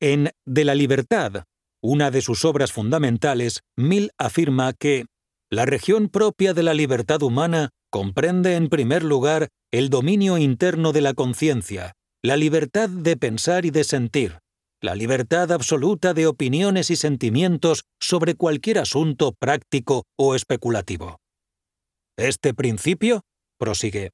En 0.00 0.30
De 0.46 0.64
la 0.64 0.76
libertad, 0.76 1.42
una 1.82 2.12
de 2.12 2.22
sus 2.22 2.44
obras 2.44 2.70
fundamentales, 2.70 3.62
Mill 3.76 4.10
afirma 4.16 4.72
que 4.72 5.06
la 5.50 5.66
región 5.66 6.08
propia 6.08 6.54
de 6.54 6.62
la 6.62 6.72
libertad 6.72 7.20
humana 7.20 7.70
comprende 7.90 8.54
en 8.54 8.68
primer 8.68 9.02
lugar 9.02 9.48
el 9.72 9.90
dominio 9.90 10.38
interno 10.38 10.92
de 10.92 11.00
la 11.00 11.14
conciencia, 11.14 11.94
la 12.22 12.36
libertad 12.36 12.88
de 12.88 13.16
pensar 13.16 13.64
y 13.64 13.70
de 13.72 13.82
sentir, 13.82 14.38
la 14.82 14.94
libertad 14.94 15.52
absoluta 15.52 16.14
de 16.14 16.26
opiniones 16.26 16.90
y 16.90 16.96
sentimientos 16.96 17.84
sobre 18.00 18.34
cualquier 18.34 18.78
asunto 18.78 19.32
práctico 19.32 20.04
o 20.18 20.34
especulativo. 20.34 21.18
Este 22.16 22.54
principio, 22.54 23.22
prosigue, 23.58 24.10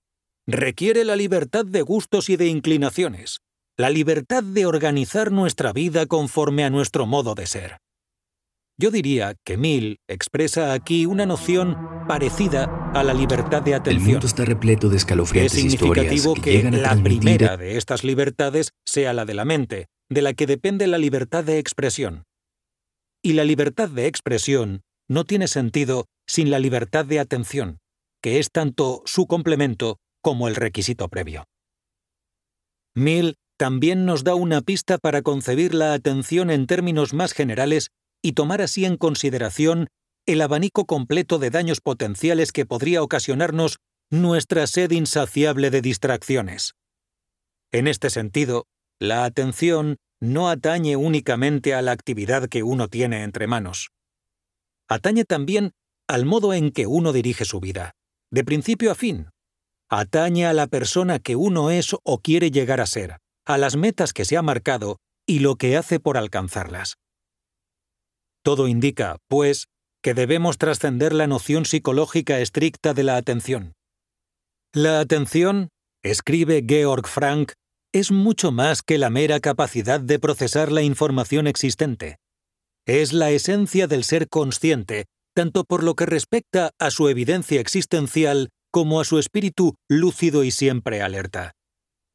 requiere 0.47 1.05
la 1.05 1.17
libertad 1.17 1.65
de 1.65 1.83
gustos 1.83 2.29
y 2.29 2.37
de 2.37 2.47
inclinaciones, 2.47 3.41
la 3.77 3.91
libertad 3.91 4.43
de 4.43 4.67
organizar 4.67 5.33
nuestra 5.33 5.73
vida 5.73 6.07
conforme 6.07 6.65
a 6.65 6.71
nuestro 6.71 7.07
modo 7.07 7.35
de 7.35 7.47
ser. 7.47 7.79
Yo 8.79 8.91
diría 8.91 9.35
que 9.45 9.57
Mill 9.57 9.99
expresa 10.09 10.73
aquí 10.73 11.07
una 11.07 11.27
noción 11.27 11.77
parecida 12.09 12.91
a 12.95 13.05
la 13.05 13.15
libertad 13.15 13.63
de 13.63 13.75
atención. 13.75 14.07
El 14.07 14.13
mundo 14.15 14.27
está 14.27 14.45
repleto 14.45 14.89
de 14.89 14.97
escalofriantes 14.97 15.55
es 15.55 15.61
significativo 15.61 16.35
que, 16.35 16.63
la 16.71 16.97
primera 16.97 17.57
de 17.57 17.77
estas 17.77 18.03
libertades 18.03 18.73
sea 18.85 19.13
la 19.13 19.25
de 19.25 19.35
la 19.35 19.45
mente, 19.45 19.87
de 20.13 20.23
la 20.23 20.35
que 20.35 20.47
depende 20.47 20.87
la 20.87 20.99
libertad 20.99 21.45
de 21.45 21.59
expresión. 21.59 22.25
Y 23.23 23.35
la 23.35 23.45
libertad 23.45 23.89
de 23.89 24.07
expresión 24.07 24.83
no 25.09 25.25
tiene 25.25 25.49
sentido 25.49 26.07
sin 26.27 26.51
la 26.51 26.59
libertad 26.59 27.05
de 27.05 27.21
atención, 27.21 27.79
que 28.23 28.39
es 28.39 28.51
tanto 28.51 29.03
su 29.05 29.27
complemento 29.27 29.99
como 30.23 30.49
el 30.49 30.57
requisito 30.57 31.09
previo. 31.09 31.45
Mill 32.95 33.37
también 33.59 34.07
nos 34.07 34.25
da 34.25 34.35
una 34.35 34.61
pista 34.61 34.99
para 34.99 35.23
concebir 35.23 35.75
la 35.75 35.95
atención 35.95 36.51
en 36.51 36.67
términos 36.67 37.15
más 37.15 37.33
generales 37.33 37.91
y 38.23 38.33
tomar 38.33 38.61
así 38.61 38.85
en 38.85 38.97
consideración 38.97 39.89
el 40.27 40.41
abanico 40.41 40.87
completo 40.87 41.39
de 41.39 41.51
daños 41.51 41.81
potenciales 41.81 42.53
que 42.53 42.67
podría 42.67 43.03
ocasionarnos 43.03 43.79
nuestra 44.11 44.67
sed 44.67 44.91
insaciable 44.91 45.71
de 45.71 45.81
distracciones. 45.81 46.75
En 47.73 47.89
este 47.89 48.11
sentido, 48.11 48.67
la 49.01 49.25
atención 49.25 49.97
no 50.21 50.49
atañe 50.49 50.97
únicamente 50.97 51.75
a 51.75 51.83
la 51.83 51.93
actividad 51.93 52.49
que 52.49 52.63
uno 52.63 52.89
tiene 52.89 53.25
entre 53.25 53.47
manos. 53.47 53.91
Atañe 54.89 55.25
también 55.25 55.73
al 56.09 56.27
modo 56.27 56.53
en 56.53 56.71
que 56.71 56.87
uno 56.87 57.13
dirige 57.13 57.45
su 57.45 57.61
vida, 57.61 57.93
de 58.31 58.45
principio 58.45 58.93
a 58.93 58.95
fin, 58.95 59.31
atañe 59.91 60.47
a 60.47 60.53
la 60.53 60.67
persona 60.67 61.19
que 61.19 61.37
uno 61.37 61.71
es 61.71 61.95
o 62.03 62.19
quiere 62.19 62.51
llegar 62.51 62.81
a 62.81 62.87
ser, 62.87 63.19
a 63.47 63.59
las 63.59 63.77
metas 63.77 64.13
que 64.13 64.25
se 64.25 64.37
ha 64.37 64.43
marcado 64.43 64.99
y 65.27 65.41
lo 65.41 65.57
que 65.57 65.77
hace 65.77 66.01
por 66.01 66.17
alcanzarlas. 66.17 66.97
Todo 68.43 68.69
indica, 68.69 69.19
pues, 69.29 69.67
que 70.03 70.15
debemos 70.15 70.59
trascender 70.59 71.13
la 71.13 71.27
noción 71.27 71.65
psicológica 71.65 72.41
estricta 72.41 72.95
de 72.95 73.05
la 73.05 73.17
atención. 73.17 73.73
La 74.73 75.01
atención, 75.01 75.69
escribe 76.03 76.65
Georg 76.67 77.07
Frank, 77.07 77.53
es 77.93 78.11
mucho 78.11 78.53
más 78.53 78.83
que 78.83 78.99
la 78.99 79.11
mera 79.11 79.39
capacidad 79.41 80.01
de 80.01 80.19
procesar 80.19 80.73
la 80.73 80.83
información 80.83 81.47
existente. 81.47 82.17
Es 82.87 83.13
la 83.13 83.31
esencia 83.31 83.87
del 83.87 84.05
ser 84.05 84.29
consciente, 84.29 85.07
tanto 85.35 85.65
por 85.65 85.83
lo 85.83 85.95
que 85.95 86.07
respecta 86.07 86.71
a 86.79 86.91
su 86.91 87.09
evidencia 87.09 87.61
existencial 87.61 88.49
como 88.73 89.01
a 89.01 89.05
su 89.05 89.19
espíritu 89.19 89.75
lúcido 89.89 90.43
y 90.43 90.51
siempre 90.51 91.03
alerta. 91.03 91.53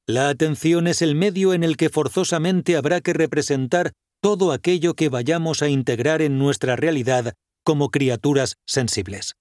La 0.07 0.29
atención 0.29 0.87
es 0.87 1.01
el 1.01 1.15
medio 1.15 1.53
en 1.53 1.63
el 1.63 1.77
que 1.77 1.89
forzosamente 1.89 2.75
habrá 2.75 3.01
que 3.01 3.13
representar 3.13 3.93
todo 4.21 4.51
aquello 4.51 4.95
que 4.95 5.09
vayamos 5.09 5.61
a 5.61 5.69
integrar 5.69 6.21
en 6.21 6.39
nuestra 6.39 6.75
realidad 6.75 7.33
como 7.63 7.89
criaturas 7.91 8.55
sensibles. 8.65 9.35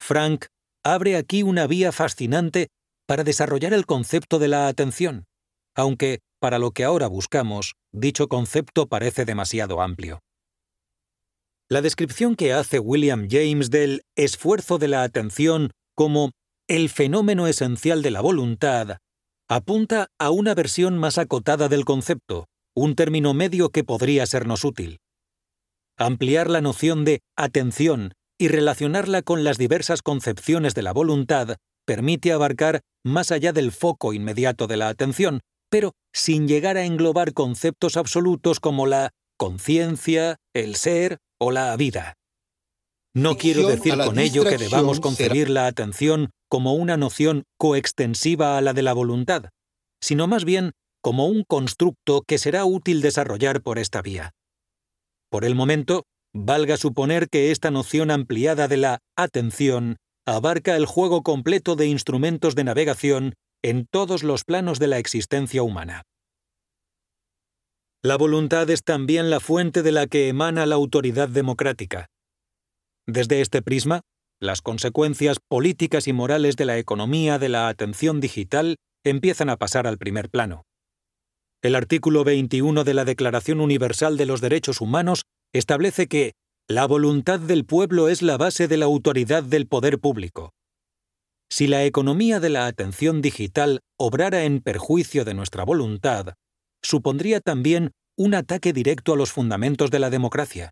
Frank 0.00 0.46
abre 0.84 1.16
aquí 1.16 1.42
una 1.42 1.66
vía 1.66 1.92
fascinante 1.92 2.68
para 3.06 3.24
desarrollar 3.24 3.74
el 3.74 3.84
concepto 3.84 4.38
de 4.38 4.48
la 4.48 4.68
atención, 4.68 5.26
aunque, 5.74 6.20
para 6.40 6.58
lo 6.58 6.72
que 6.72 6.84
ahora 6.84 7.06
buscamos, 7.06 7.74
dicho 7.92 8.28
concepto 8.28 8.86
parece 8.86 9.24
demasiado 9.24 9.80
amplio. 9.80 10.20
La 11.70 11.80
descripción 11.80 12.36
que 12.36 12.52
hace 12.52 12.78
William 12.78 13.26
James 13.30 13.70
del 13.70 14.02
esfuerzo 14.16 14.78
de 14.78 14.88
la 14.88 15.02
atención 15.02 15.70
como 15.94 16.32
el 16.68 16.88
fenómeno 16.90 17.46
esencial 17.46 18.02
de 18.02 18.10
la 18.10 18.20
voluntad 18.20 18.98
apunta 19.48 20.08
a 20.18 20.30
una 20.30 20.54
versión 20.54 20.98
más 20.98 21.18
acotada 21.18 21.68
del 21.68 21.84
concepto, 21.84 22.46
un 22.74 22.94
término 22.94 23.34
medio 23.34 23.70
que 23.70 23.84
podría 23.84 24.26
sernos 24.26 24.64
útil. 24.64 24.98
Ampliar 25.96 26.50
la 26.50 26.60
noción 26.60 27.04
de 27.04 27.20
atención 27.36 28.12
y 28.38 28.48
relacionarla 28.48 29.22
con 29.22 29.44
las 29.44 29.58
diversas 29.58 30.02
concepciones 30.02 30.74
de 30.74 30.82
la 30.82 30.92
voluntad 30.92 31.56
permite 31.86 32.32
abarcar 32.32 32.80
más 33.04 33.30
allá 33.30 33.52
del 33.52 33.70
foco 33.70 34.12
inmediato 34.12 34.66
de 34.66 34.76
la 34.76 34.88
atención, 34.88 35.40
pero 35.74 35.90
sin 36.14 36.46
llegar 36.46 36.76
a 36.76 36.84
englobar 36.84 37.32
conceptos 37.32 37.96
absolutos 37.96 38.60
como 38.60 38.86
la 38.86 39.10
conciencia, 39.36 40.36
el 40.54 40.76
ser 40.76 41.18
o 41.40 41.50
la 41.50 41.76
vida. 41.76 42.14
No 43.12 43.36
quiero 43.36 43.66
decir 43.66 43.96
con 43.98 44.20
ello 44.20 44.44
que 44.44 44.56
debamos 44.56 45.00
concebir 45.00 45.50
la 45.50 45.66
atención 45.66 46.30
como 46.48 46.74
una 46.74 46.96
noción 46.96 47.42
coextensiva 47.58 48.56
a 48.56 48.60
la 48.60 48.72
de 48.72 48.82
la 48.82 48.92
voluntad, 48.92 49.46
sino 50.00 50.28
más 50.28 50.44
bien 50.44 50.74
como 51.02 51.26
un 51.26 51.42
constructo 51.42 52.22
que 52.22 52.38
será 52.38 52.64
útil 52.64 53.00
desarrollar 53.00 53.60
por 53.60 53.80
esta 53.80 54.00
vía. 54.00 54.30
Por 55.28 55.44
el 55.44 55.56
momento, 55.56 56.04
valga 56.32 56.76
suponer 56.76 57.28
que 57.28 57.50
esta 57.50 57.72
noción 57.72 58.12
ampliada 58.12 58.68
de 58.68 58.76
la 58.76 59.00
atención 59.16 59.96
abarca 60.24 60.76
el 60.76 60.86
juego 60.86 61.24
completo 61.24 61.74
de 61.74 61.88
instrumentos 61.88 62.54
de 62.54 62.62
navegación 62.62 63.34
en 63.64 63.86
todos 63.90 64.22
los 64.22 64.44
planos 64.44 64.78
de 64.78 64.88
la 64.88 64.98
existencia 64.98 65.62
humana. 65.62 66.02
La 68.02 68.18
voluntad 68.18 68.68
es 68.68 68.84
también 68.84 69.30
la 69.30 69.40
fuente 69.40 69.82
de 69.82 69.90
la 69.90 70.06
que 70.06 70.28
emana 70.28 70.66
la 70.66 70.74
autoridad 70.74 71.30
democrática. 71.30 72.08
Desde 73.06 73.40
este 73.40 73.62
prisma, 73.62 74.02
las 74.38 74.60
consecuencias 74.60 75.38
políticas 75.40 76.08
y 76.08 76.12
morales 76.12 76.56
de 76.56 76.66
la 76.66 76.76
economía 76.76 77.38
de 77.38 77.48
la 77.48 77.68
atención 77.68 78.20
digital 78.20 78.76
empiezan 79.02 79.48
a 79.48 79.56
pasar 79.56 79.86
al 79.86 79.96
primer 79.96 80.28
plano. 80.28 80.64
El 81.62 81.74
artículo 81.74 82.22
21 82.22 82.84
de 82.84 82.92
la 82.92 83.06
Declaración 83.06 83.62
Universal 83.62 84.18
de 84.18 84.26
los 84.26 84.42
Derechos 84.42 84.82
Humanos 84.82 85.22
establece 85.54 86.06
que 86.06 86.34
la 86.68 86.86
voluntad 86.86 87.40
del 87.40 87.64
pueblo 87.64 88.10
es 88.10 88.20
la 88.20 88.36
base 88.36 88.68
de 88.68 88.76
la 88.76 88.84
autoridad 88.84 89.42
del 89.42 89.66
poder 89.66 89.98
público. 89.98 90.52
Si 91.50 91.66
la 91.66 91.84
economía 91.84 92.40
de 92.40 92.50
la 92.50 92.66
atención 92.66 93.22
digital 93.22 93.80
obrara 93.96 94.44
en 94.44 94.60
perjuicio 94.60 95.24
de 95.24 95.34
nuestra 95.34 95.64
voluntad, 95.64 96.34
supondría 96.82 97.40
también 97.40 97.92
un 98.16 98.34
ataque 98.34 98.72
directo 98.72 99.12
a 99.12 99.16
los 99.16 99.32
fundamentos 99.32 99.90
de 99.90 99.98
la 99.98 100.10
democracia. 100.10 100.70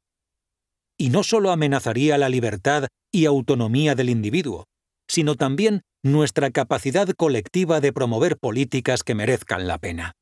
Y 0.97 1.11
no 1.11 1.23
solo 1.23 1.51
amenazaría 1.51 2.19
la 2.19 2.28
libertad 2.28 2.89
y 3.11 3.27
autonomía 3.27 3.94
del 3.94 4.11
individuo, 4.11 4.66
sino 5.09 5.35
también 5.35 5.82
nuestra 6.03 6.51
capacidad 6.51 7.09
colectiva 7.11 7.81
de 7.81 7.93
promover 7.93 8.36
políticas 8.39 9.03
que 9.03 9.15
merezcan 9.15 9.66
la 9.66 9.78
pena. 9.78 10.12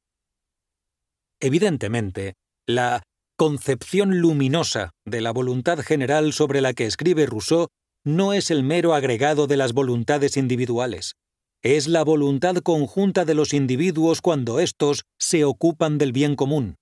Evidentemente, 1.40 2.35
la 2.66 3.02
concepción 3.36 4.18
luminosa 4.18 4.90
de 5.06 5.22
la 5.22 5.32
voluntad 5.32 5.78
general 5.78 6.32
sobre 6.35 6.60
la 6.60 6.74
que 6.74 6.85
escribe 6.85 7.24
Rousseau 7.24 7.68
no 8.05 8.32
es 8.32 8.51
el 8.51 8.62
mero 8.62 8.94
agregado 8.94 9.47
de 9.47 9.56
las 9.56 9.72
voluntades 9.72 10.36
individuales. 10.36 11.14
Es 11.62 11.89
la 11.89 12.05
voluntad 12.05 12.56
conjunta 12.56 13.24
de 13.24 13.35
los 13.35 13.52
individuos 13.52 14.20
cuando 14.22 14.60
éstos 14.60 15.05
se 15.18 15.44
ocupan 15.44 15.98
del 15.98 16.12
bien 16.12 16.35
común. 16.35 16.77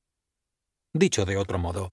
Dicho 0.94 1.24
de 1.24 1.36
otro 1.36 1.58
modo, 1.58 1.90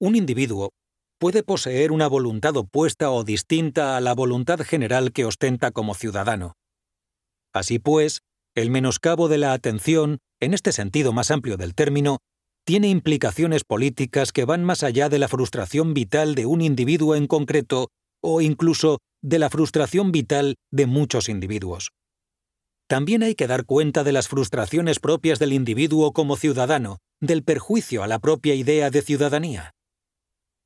un 0.00 0.16
individuo 0.16 0.70
puede 1.18 1.42
poseer 1.42 1.92
una 1.92 2.08
voluntad 2.08 2.56
opuesta 2.56 3.10
o 3.10 3.22
distinta 3.22 3.96
a 3.96 4.00
la 4.00 4.14
voluntad 4.14 4.60
general 4.60 5.12
que 5.12 5.24
ostenta 5.24 5.70
como 5.70 5.94
ciudadano. 5.94 6.54
Así 7.52 7.78
pues, 7.78 8.22
el 8.56 8.70
menoscabo 8.70 9.28
de 9.28 9.38
la 9.38 9.52
atención 9.52 10.18
en 10.44 10.54
este 10.54 10.72
sentido 10.72 11.12
más 11.12 11.30
amplio 11.30 11.56
del 11.56 11.74
término, 11.74 12.18
tiene 12.64 12.88
implicaciones 12.88 13.64
políticas 13.64 14.32
que 14.32 14.44
van 14.44 14.64
más 14.64 14.82
allá 14.82 15.08
de 15.08 15.18
la 15.18 15.28
frustración 15.28 15.94
vital 15.94 16.34
de 16.34 16.46
un 16.46 16.60
individuo 16.60 17.14
en 17.14 17.26
concreto 17.26 17.88
o 18.24 18.40
incluso 18.40 18.98
de 19.22 19.38
la 19.38 19.50
frustración 19.50 20.10
vital 20.10 20.56
de 20.72 20.86
muchos 20.86 21.28
individuos. 21.28 21.90
También 22.88 23.22
hay 23.22 23.34
que 23.34 23.46
dar 23.46 23.64
cuenta 23.64 24.04
de 24.04 24.12
las 24.12 24.28
frustraciones 24.28 24.98
propias 24.98 25.38
del 25.38 25.52
individuo 25.52 26.12
como 26.12 26.36
ciudadano, 26.36 26.98
del 27.20 27.42
perjuicio 27.42 28.02
a 28.02 28.06
la 28.06 28.18
propia 28.18 28.54
idea 28.54 28.90
de 28.90 29.02
ciudadanía. 29.02 29.70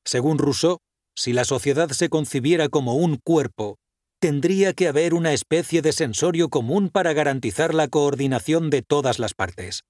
Según 0.05 0.39
Rousseau, 0.39 0.79
si 1.17 1.33
la 1.33 1.45
sociedad 1.45 1.91
se 1.91 2.09
concibiera 2.09 2.69
como 2.69 2.95
un 2.95 3.19
cuerpo, 3.25 3.77
tendría 4.21 4.73
que 4.73 4.89
haber 4.89 5.15
una 5.15 5.33
especie 5.33 5.83
de 5.83 5.93
sensorio 5.93 6.49
común 6.49 6.91
para 6.91 7.13
garantizar 7.13 7.75
la 7.75 7.89
coordinación 7.89 8.71
de 8.71 8.83
todas 8.83 9.19
las 9.19 9.35
partes. 9.35 9.83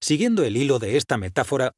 Siguiendo 0.00 0.44
el 0.44 0.56
hilo 0.56 0.78
de 0.78 0.96
esta 0.96 1.16
metáfora, 1.16 1.72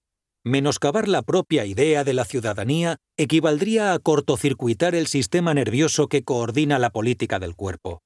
menoscabar 0.44 1.08
la 1.08 1.22
propia 1.22 1.66
idea 1.66 2.04
de 2.04 2.14
la 2.14 2.24
ciudadanía 2.24 2.96
equivaldría 3.16 3.92
a 3.92 3.98
cortocircuitar 3.98 4.94
el 4.94 5.06
sistema 5.06 5.52
nervioso 5.52 6.08
que 6.08 6.22
coordina 6.22 6.78
la 6.78 6.90
política 6.90 7.38
del 7.38 7.54
cuerpo. 7.54 8.00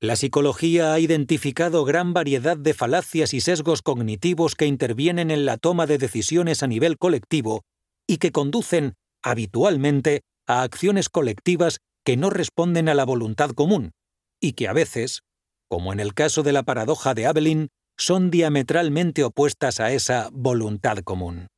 La 0.00 0.16
psicología 0.16 0.92
ha 0.92 0.98
identificado 0.98 1.84
gran 1.84 2.12
variedad 2.12 2.56
de 2.56 2.74
falacias 2.74 3.34
y 3.34 3.40
sesgos 3.40 3.82
cognitivos 3.82 4.56
que 4.56 4.66
intervienen 4.66 5.30
en 5.30 5.44
la 5.44 5.56
toma 5.56 5.86
de 5.86 5.98
decisiones 5.98 6.62
a 6.62 6.66
nivel 6.66 6.98
colectivo 6.98 7.62
y 8.06 8.16
que 8.16 8.32
conducen, 8.32 8.94
habitualmente, 9.22 10.22
a 10.48 10.62
acciones 10.62 11.08
colectivas 11.08 11.78
que 12.04 12.16
no 12.16 12.30
responden 12.30 12.88
a 12.88 12.94
la 12.94 13.04
voluntad 13.04 13.50
común, 13.50 13.92
y 14.40 14.54
que 14.54 14.66
a 14.66 14.72
veces, 14.72 15.22
como 15.68 15.92
en 15.92 16.00
el 16.00 16.14
caso 16.14 16.42
de 16.42 16.52
la 16.52 16.64
paradoja 16.64 17.14
de 17.14 17.26
Abelin, 17.26 17.68
son 17.98 18.30
diametralmente 18.30 19.24
opuestas 19.24 19.80
a 19.80 19.92
esa 19.92 20.28
voluntad 20.32 20.98
común. 20.98 21.48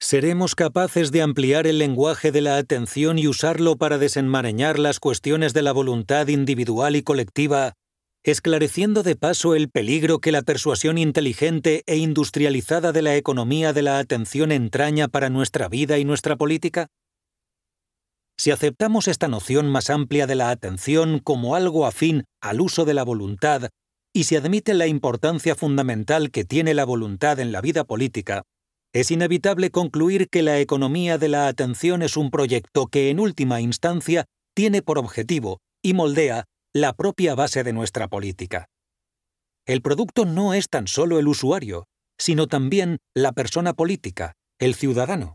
¿Seremos 0.00 0.54
capaces 0.54 1.12
de 1.12 1.22
ampliar 1.22 1.66
el 1.66 1.78
lenguaje 1.78 2.30
de 2.30 2.42
la 2.42 2.58
atención 2.58 3.18
y 3.18 3.26
usarlo 3.26 3.76
para 3.76 3.96
desenmarañar 3.96 4.78
las 4.78 5.00
cuestiones 5.00 5.54
de 5.54 5.62
la 5.62 5.72
voluntad 5.72 6.28
individual 6.28 6.94
y 6.94 7.02
colectiva, 7.02 7.72
esclareciendo 8.22 9.02
de 9.02 9.16
paso 9.16 9.54
el 9.54 9.70
peligro 9.70 10.18
que 10.18 10.32
la 10.32 10.42
persuasión 10.42 10.98
inteligente 10.98 11.82
e 11.86 11.96
industrializada 11.96 12.92
de 12.92 13.02
la 13.02 13.16
economía 13.16 13.72
de 13.72 13.82
la 13.82 13.98
atención 13.98 14.52
entraña 14.52 15.08
para 15.08 15.30
nuestra 15.30 15.68
vida 15.68 15.98
y 15.98 16.04
nuestra 16.04 16.36
política? 16.36 16.88
Si 18.36 18.50
aceptamos 18.50 19.08
esta 19.08 19.28
noción 19.28 19.70
más 19.70 19.90
amplia 19.90 20.26
de 20.26 20.34
la 20.34 20.50
atención 20.50 21.18
como 21.18 21.54
algo 21.54 21.86
afín 21.86 22.24
al 22.42 22.60
uso 22.60 22.84
de 22.84 22.94
la 22.94 23.04
voluntad, 23.04 23.70
y 24.16 24.24
si 24.24 24.36
admite 24.36 24.74
la 24.74 24.86
importancia 24.86 25.56
fundamental 25.56 26.30
que 26.30 26.44
tiene 26.44 26.72
la 26.72 26.84
voluntad 26.84 27.40
en 27.40 27.50
la 27.50 27.60
vida 27.60 27.82
política, 27.82 28.44
es 28.92 29.10
inevitable 29.10 29.70
concluir 29.70 30.28
que 30.30 30.42
la 30.42 30.60
economía 30.60 31.18
de 31.18 31.28
la 31.28 31.48
atención 31.48 32.00
es 32.00 32.16
un 32.16 32.30
proyecto 32.30 32.86
que 32.86 33.10
en 33.10 33.18
última 33.18 33.60
instancia 33.60 34.26
tiene 34.54 34.82
por 34.82 34.98
objetivo 34.98 35.58
y 35.82 35.94
moldea 35.94 36.44
la 36.72 36.92
propia 36.92 37.34
base 37.34 37.64
de 37.64 37.72
nuestra 37.72 38.06
política. 38.06 38.68
El 39.66 39.82
producto 39.82 40.26
no 40.26 40.54
es 40.54 40.68
tan 40.68 40.86
solo 40.86 41.18
el 41.18 41.26
usuario, 41.26 41.86
sino 42.16 42.46
también 42.46 42.98
la 43.14 43.32
persona 43.32 43.72
política, 43.72 44.34
el 44.60 44.76
ciudadano. 44.76 45.34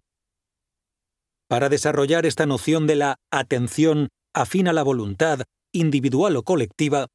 Para 1.50 1.68
desarrollar 1.68 2.26
esta 2.26 2.46
noción 2.46 2.88
de 2.88 2.96
la 2.96 3.16
atención 3.30 4.08
afín 4.34 4.70
a 4.70 4.74
la 4.74 4.84
voluntad 4.84 5.42
individual 5.74 6.38
o 6.38 6.44
colectiva, 6.44 7.08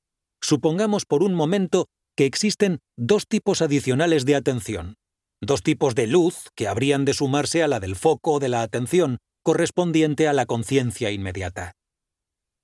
supongamos 0.44 1.06
por 1.06 1.22
un 1.22 1.34
momento 1.34 1.86
que 2.16 2.26
existen 2.26 2.80
dos 2.96 3.26
tipos 3.26 3.62
adicionales 3.62 4.26
de 4.26 4.36
atención, 4.36 4.96
dos 5.40 5.62
tipos 5.62 5.94
de 5.94 6.06
luz 6.06 6.50
que 6.54 6.68
habrían 6.68 7.04
de 7.04 7.14
sumarse 7.14 7.62
a 7.62 7.68
la 7.68 7.80
del 7.80 7.96
foco 7.96 8.38
de 8.40 8.50
la 8.50 8.62
atención 8.62 9.18
correspondiente 9.42 10.28
a 10.28 10.32
la 10.32 10.46
conciencia 10.46 11.10
inmediata. 11.10 11.72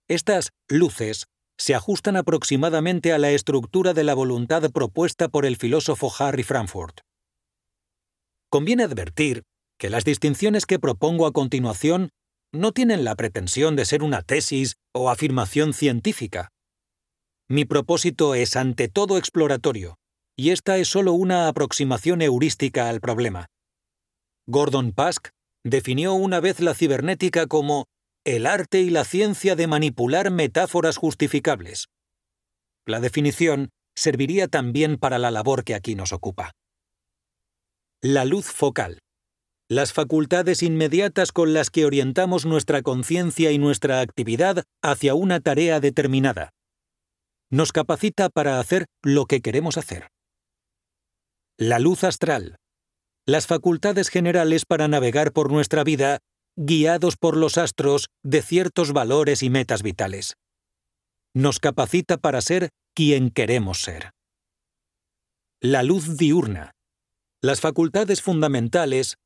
Estas 0.09 0.51
luces 0.69 1.27
se 1.59 1.75
ajustan 1.75 2.17
aproximadamente 2.17 3.13
a 3.13 3.19
la 3.19 3.31
estructura 3.31 3.95
de 3.95 4.05
la 4.05 4.15
voluntad 4.15 4.71
propuesta 4.71 5.29
por 5.29 5.47
el 5.47 5.57
filósofo 5.57 6.13
Harry 6.19 6.43
Frankfurt. 6.43 7.01
Conviene 8.51 8.85
advertir 8.85 9.43
que 9.79 9.91
las 9.91 10.05
distinciones 10.05 10.67
que 10.67 10.79
propongo 10.79 11.27
a 11.27 11.33
continuación 11.33 12.11
no 12.53 12.73
tienen 12.73 13.05
la 13.05 13.15
pretensión 13.15 13.77
de 13.77 13.85
ser 13.85 14.03
una 14.03 14.23
tesis 14.23 14.77
o 14.93 15.11
afirmación 15.11 15.73
científica. 15.73 16.51
Mi 17.51 17.65
propósito 17.65 18.37
es 18.37 18.55
ante 18.55 18.87
todo 18.87 19.19
exploratorio, 19.19 19.97
y 20.37 20.51
esta 20.51 20.79
es 20.79 20.87
solo 20.87 21.15
una 21.15 21.49
aproximación 21.49 22.23
heurística 22.23 22.89
al 22.89 23.01
problema. 23.01 23.47
Gordon 24.47 24.93
Pask 24.93 25.31
definió 25.65 26.15
una 26.15 26.39
vez 26.39 26.61
la 26.61 26.75
cibernética 26.75 27.49
como 27.49 27.87
el 28.25 28.47
arte 28.47 28.83
y 28.83 28.91
la 28.91 29.03
ciencia 29.03 29.57
de 29.57 29.67
manipular 29.67 30.31
metáforas 30.31 30.97
justificables. 30.97 31.89
La 32.87 33.01
definición 33.01 33.71
serviría 33.97 34.47
también 34.47 34.97
para 34.97 35.19
la 35.19 35.33
labor 35.33 35.65
que 35.65 35.75
aquí 35.75 35.97
nos 35.97 36.13
ocupa. 36.13 36.53
La 38.01 38.25
luz 38.25 38.47
focal. 38.47 39.01
Las 39.69 39.93
facultades 39.93 40.63
inmediatas 40.63 41.33
con 41.33 41.53
las 41.53 41.71
que 41.71 41.85
orientamos 41.85 42.47
nuestra 42.47 42.83
conciencia 42.83 43.51
y 43.51 43.59
nuestra 43.59 44.03
actividad 44.03 44.63
hacia 44.83 45.15
una 45.15 45.41
tarea 45.41 45.81
determinada. 45.81 46.53
Nos 47.53 47.73
capacita 47.73 48.29
para 48.29 48.61
hacer 48.61 48.87
lo 49.03 49.27
que 49.27 49.41
queremos 49.41 49.77
hacer. 49.77 50.09
La 51.59 51.81
luz 51.81 52.05
astral. 52.05 52.57
Las 53.27 53.49
facultades 53.49 54.09
generales 54.09 54.65
para 54.65 54.87
navegar 54.87 55.33
por 55.33 55.51
nuestra 55.51 55.83
vida 55.83 56.21
guiados 56.57 57.17
por 57.17 57.37
los 57.37 57.59
astros 57.59 58.09
de 58.23 58.43
ciertos 58.43 58.93
valores 58.93 59.43
y 59.43 59.51
metas 59.51 59.83
vitales. 59.83 60.37
Nos 61.35 61.59
capacita 61.59 62.19
para 62.19 62.41
ser 62.41 62.71
quien 62.95 63.31
queremos 63.31 63.81
ser. 63.83 64.11
La 65.61 65.83
luz 65.83 66.17
diurna. 66.17 66.73
Las 67.43 67.61
facultades 67.61 68.23
fundamentales, 68.23 69.17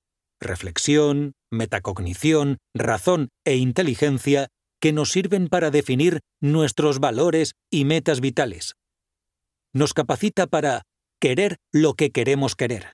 reflexión, 0.41 1.33
metacognición, 1.51 2.59
razón 2.75 3.29
e 3.45 3.57
inteligencia, 3.57 4.49
que 4.85 4.93
nos 4.93 5.13
sirven 5.13 5.49
para 5.49 5.71
definir 5.71 6.21
nuestros 6.43 7.01
valores 7.01 7.55
y 7.73 7.87
metas 7.87 8.21
vitales. 8.21 8.75
Nos 9.73 9.95
capacita 9.95 10.47
para 10.47 10.83
querer 11.19 11.57
lo 11.73 11.95
que 11.95 12.11
queremos 12.11 12.55
querer. 12.55 12.93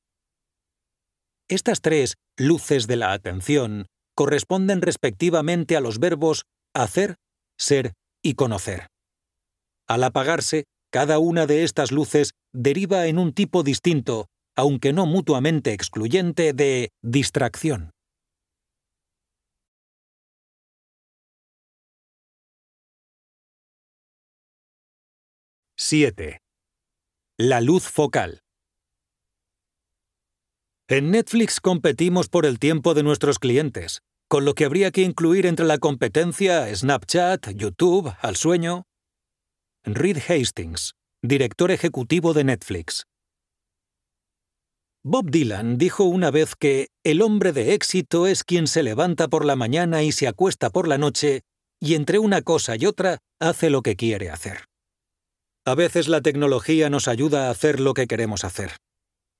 Estas 1.48 1.80
tres 1.80 2.14
luces 2.38 2.86
de 2.86 2.94
la 2.94 3.12
atención 3.12 3.86
corresponden 4.14 4.82
respectivamente 4.82 5.76
a 5.76 5.80
los 5.80 5.98
verbos 5.98 6.44
hacer, 6.76 7.16
ser 7.58 7.94
y 8.22 8.34
conocer. 8.34 8.86
Al 9.88 10.04
apagarse, 10.04 10.66
cada 10.92 11.18
una 11.18 11.46
de 11.46 11.64
estas 11.64 11.90
luces 11.90 12.34
deriva 12.54 13.08
en 13.08 13.18
un 13.18 13.32
tipo 13.32 13.64
distinto, 13.64 14.28
aunque 14.56 14.92
no 14.92 15.06
mutuamente 15.06 15.72
excluyente, 15.72 16.52
de 16.52 16.90
distracción. 17.02 17.90
¡7! 25.81 26.43
La 27.39 27.62
luz 27.62 27.89
focal. 27.89 28.43
En 30.90 31.11
Netflix 31.11 31.59
competimos 31.59 32.28
por 32.28 32.44
el 32.44 32.59
tiempo 32.59 32.93
de 32.93 33.02
nuestros 33.02 33.39
clientes, 33.39 34.02
con 34.28 34.44
lo 34.44 34.55
que 34.55 34.66
habría 34.66 34.90
que 34.90 35.01
incluir 35.01 35.47
entre 35.47 35.65
la 35.65 35.78
competencia 35.78 36.73
Snapchat, 36.77 37.52
YouTube, 37.55 38.15
Al 38.20 38.36
Sueño. 38.36 38.82
Reed 39.85 40.19
Hastings, 40.19 40.93
director 41.23 41.70
ejecutivo 41.70 42.35
de 42.35 42.44
Netflix. 42.44 43.07
Bob 45.02 45.31
Dylan 45.31 45.78
dijo 45.78 46.05
una 46.05 46.31
vez 46.31 46.57
que 46.57 46.89
el 47.07 47.23
hombre 47.23 47.55
de 47.55 47.73
éxito 47.73 48.27
es 48.27 48.44
quien 48.44 48.66
se 48.66 48.82
levanta 48.82 49.28
por 49.28 49.47
la 49.47 49.57
mañana 49.57 50.02
y 50.02 50.12
se 50.12 50.28
acuesta 50.28 50.69
por 50.69 50.86
la 50.86 50.98
noche, 50.98 51.40
y 51.81 51.94
entre 51.94 52.19
una 52.19 52.43
cosa 52.43 52.77
y 52.77 52.85
otra 52.85 53.20
hace 53.40 53.70
lo 53.70 53.81
que 53.81 53.97
quiere 53.97 54.28
hacer. 54.28 54.69
A 55.66 55.74
veces 55.74 56.09
la 56.09 56.23
tecnología 56.23 56.89
nos 56.89 57.07
ayuda 57.07 57.47
a 57.47 57.51
hacer 57.51 57.81
lo 57.81 57.93
que 57.93 58.07
queremos 58.07 58.45
hacer. 58.45 58.77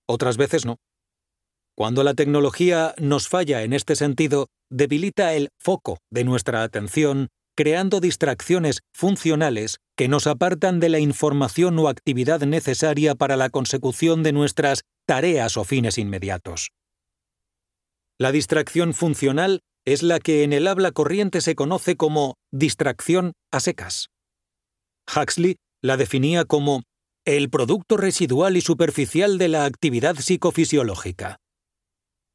Otras 0.07 0.37
veces 0.37 0.67
no. 0.67 0.77
Cuando 1.77 2.05
la 2.05 2.15
tecnología 2.15 2.95
nos 2.99 3.29
falla 3.29 3.63
en 3.63 3.73
este 3.73 3.97
sentido, 3.97 4.49
debilita 4.71 5.33
el 5.33 5.49
foco 5.59 5.99
de 6.11 6.25
nuestra 6.25 6.63
atención, 6.63 7.29
creando 7.57 8.01
distracciones 8.01 8.81
funcionales 8.93 9.79
que 9.97 10.09
nos 10.09 10.27
apartan 10.27 10.79
de 10.79 10.91
la 10.91 10.99
información 10.99 11.79
o 11.79 11.89
actividad 11.89 12.41
necesaria 12.41 13.15
para 13.15 13.37
la 13.37 13.49
consecución 13.49 14.23
de 14.23 14.33
nuestras 14.33 14.83
tareas 15.07 15.57
o 15.57 15.65
fines 15.65 15.97
inmediatos. 15.97 16.71
La 18.19 18.33
distracción 18.33 18.93
funcional 18.93 19.61
es 19.87 20.03
la 20.03 20.21
que 20.21 20.43
en 20.43 20.53
el 20.53 20.67
habla 20.67 20.93
corriente 20.93 21.41
se 21.41 21.55
conoce 21.55 21.97
como 21.97 22.35
distracción 22.53 23.33
a 23.51 23.61
secas. 23.61 24.09
Huxley 25.17 25.57
la 25.83 25.97
definía 25.97 26.45
como 26.45 26.83
el 27.25 27.51
producto 27.51 27.97
residual 27.97 28.57
y 28.57 28.61
superficial 28.61 29.39
de 29.39 29.49
la 29.49 29.65
actividad 29.65 30.17
psicofisiológica. 30.17 31.37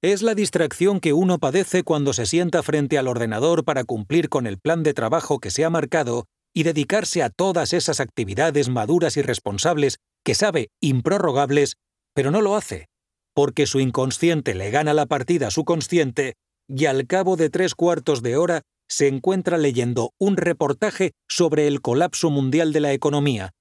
Es 0.02 0.22
la 0.22 0.36
distracción 0.36 1.00
que 1.00 1.14
uno 1.14 1.40
padece 1.40 1.84
cuando 1.84 2.14
se 2.14 2.26
sienta 2.26 2.62
frente 2.62 2.98
al 2.98 3.08
ordenador 3.08 3.64
para 3.64 3.84
cumplir 3.84 4.30
con 4.30 4.46
el 4.46 4.60
plan 4.60 4.84
de 4.84 4.94
trabajo 4.94 5.40
que 5.40 5.50
se 5.50 5.66
ha 5.66 5.70
marcado 5.70 6.26
y 6.54 6.64
dedicarse 6.64 7.24
a 7.24 7.30
todas 7.30 7.74
esas 7.74 8.00
actividades 8.00 8.70
maduras 8.70 9.18
y 9.18 9.22
responsables 9.22 9.98
que 10.24 10.36
sabe 10.36 10.70
improrrogables, 10.80 11.78
pero 12.14 12.32
no 12.32 12.42
lo 12.42 12.56
hace, 12.56 12.88
porque 13.34 13.66
su 13.66 13.80
inconsciente 13.80 14.56
le 14.56 14.70
gana 14.70 14.94
la 14.94 15.06
partida 15.06 15.48
a 15.48 15.52
su 15.52 15.66
consciente 15.66 16.36
y 16.68 16.86
al 16.86 17.08
cabo 17.08 17.36
de 17.36 17.50
tres 17.50 17.76
cuartos 17.76 18.22
de 18.22 18.38
hora 18.38 18.62
se 18.88 19.08
encuentra 19.08 19.58
leyendo 19.58 20.12
un 20.20 20.38
reportaje 20.38 21.12
sobre 21.28 21.68
el 21.68 21.82
colapso 21.82 22.30
mundial 22.30 22.74
de 22.74 22.80
la 22.80 22.94
economía, 22.94 23.52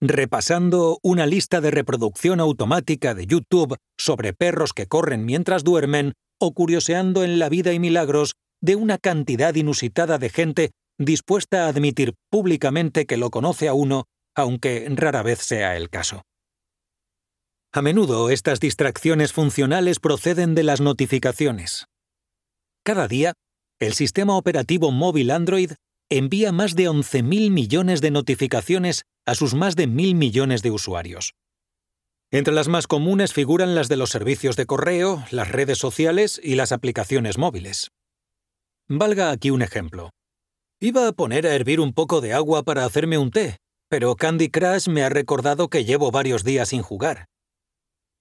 repasando 0.00 0.98
una 1.02 1.26
lista 1.26 1.60
de 1.60 1.70
reproducción 1.70 2.40
automática 2.40 3.14
de 3.14 3.26
YouTube 3.26 3.76
sobre 3.98 4.32
perros 4.32 4.72
que 4.72 4.86
corren 4.86 5.24
mientras 5.24 5.64
duermen 5.64 6.12
o 6.38 6.52
curioseando 6.52 7.24
en 7.24 7.38
la 7.38 7.48
vida 7.48 7.72
y 7.72 7.78
milagros 7.78 8.34
de 8.60 8.76
una 8.76 8.98
cantidad 8.98 9.54
inusitada 9.54 10.18
de 10.18 10.28
gente 10.28 10.70
dispuesta 10.98 11.64
a 11.64 11.68
admitir 11.68 12.14
públicamente 12.30 13.06
que 13.06 13.16
lo 13.16 13.30
conoce 13.30 13.68
a 13.68 13.74
uno, 13.74 14.04
aunque 14.34 14.86
rara 14.90 15.22
vez 15.22 15.40
sea 15.40 15.76
el 15.76 15.90
caso. 15.90 16.22
A 17.72 17.82
menudo 17.82 18.30
estas 18.30 18.60
distracciones 18.60 19.32
funcionales 19.32 19.98
proceden 19.98 20.54
de 20.54 20.62
las 20.62 20.80
notificaciones. 20.80 21.86
Cada 22.84 23.08
día, 23.08 23.34
el 23.84 23.92
sistema 23.92 24.36
operativo 24.36 24.90
móvil 24.90 25.30
Android 25.30 25.72
envía 26.10 26.52
más 26.52 26.74
de 26.74 26.88
11.000 26.88 27.50
millones 27.50 28.00
de 28.00 28.10
notificaciones 28.10 29.04
a 29.26 29.34
sus 29.34 29.54
más 29.54 29.76
de 29.76 29.86
mil 29.86 30.14
millones 30.14 30.62
de 30.62 30.70
usuarios. 30.70 31.34
Entre 32.30 32.54
las 32.54 32.68
más 32.68 32.86
comunes 32.86 33.32
figuran 33.32 33.74
las 33.74 33.88
de 33.88 33.96
los 33.96 34.10
servicios 34.10 34.56
de 34.56 34.66
correo, 34.66 35.24
las 35.30 35.50
redes 35.50 35.78
sociales 35.78 36.40
y 36.42 36.54
las 36.54 36.72
aplicaciones 36.72 37.38
móviles. 37.38 37.90
Valga 38.88 39.30
aquí 39.30 39.50
un 39.50 39.62
ejemplo. 39.62 40.10
Iba 40.80 41.06
a 41.06 41.12
poner 41.12 41.46
a 41.46 41.54
hervir 41.54 41.80
un 41.80 41.92
poco 41.92 42.20
de 42.20 42.32
agua 42.32 42.62
para 42.62 42.84
hacerme 42.84 43.18
un 43.18 43.30
té, 43.30 43.58
pero 43.88 44.16
Candy 44.16 44.50
Crush 44.50 44.88
me 44.88 45.02
ha 45.02 45.08
recordado 45.08 45.68
que 45.68 45.84
llevo 45.84 46.10
varios 46.10 46.42
días 46.42 46.70
sin 46.70 46.82
jugar. 46.82 47.26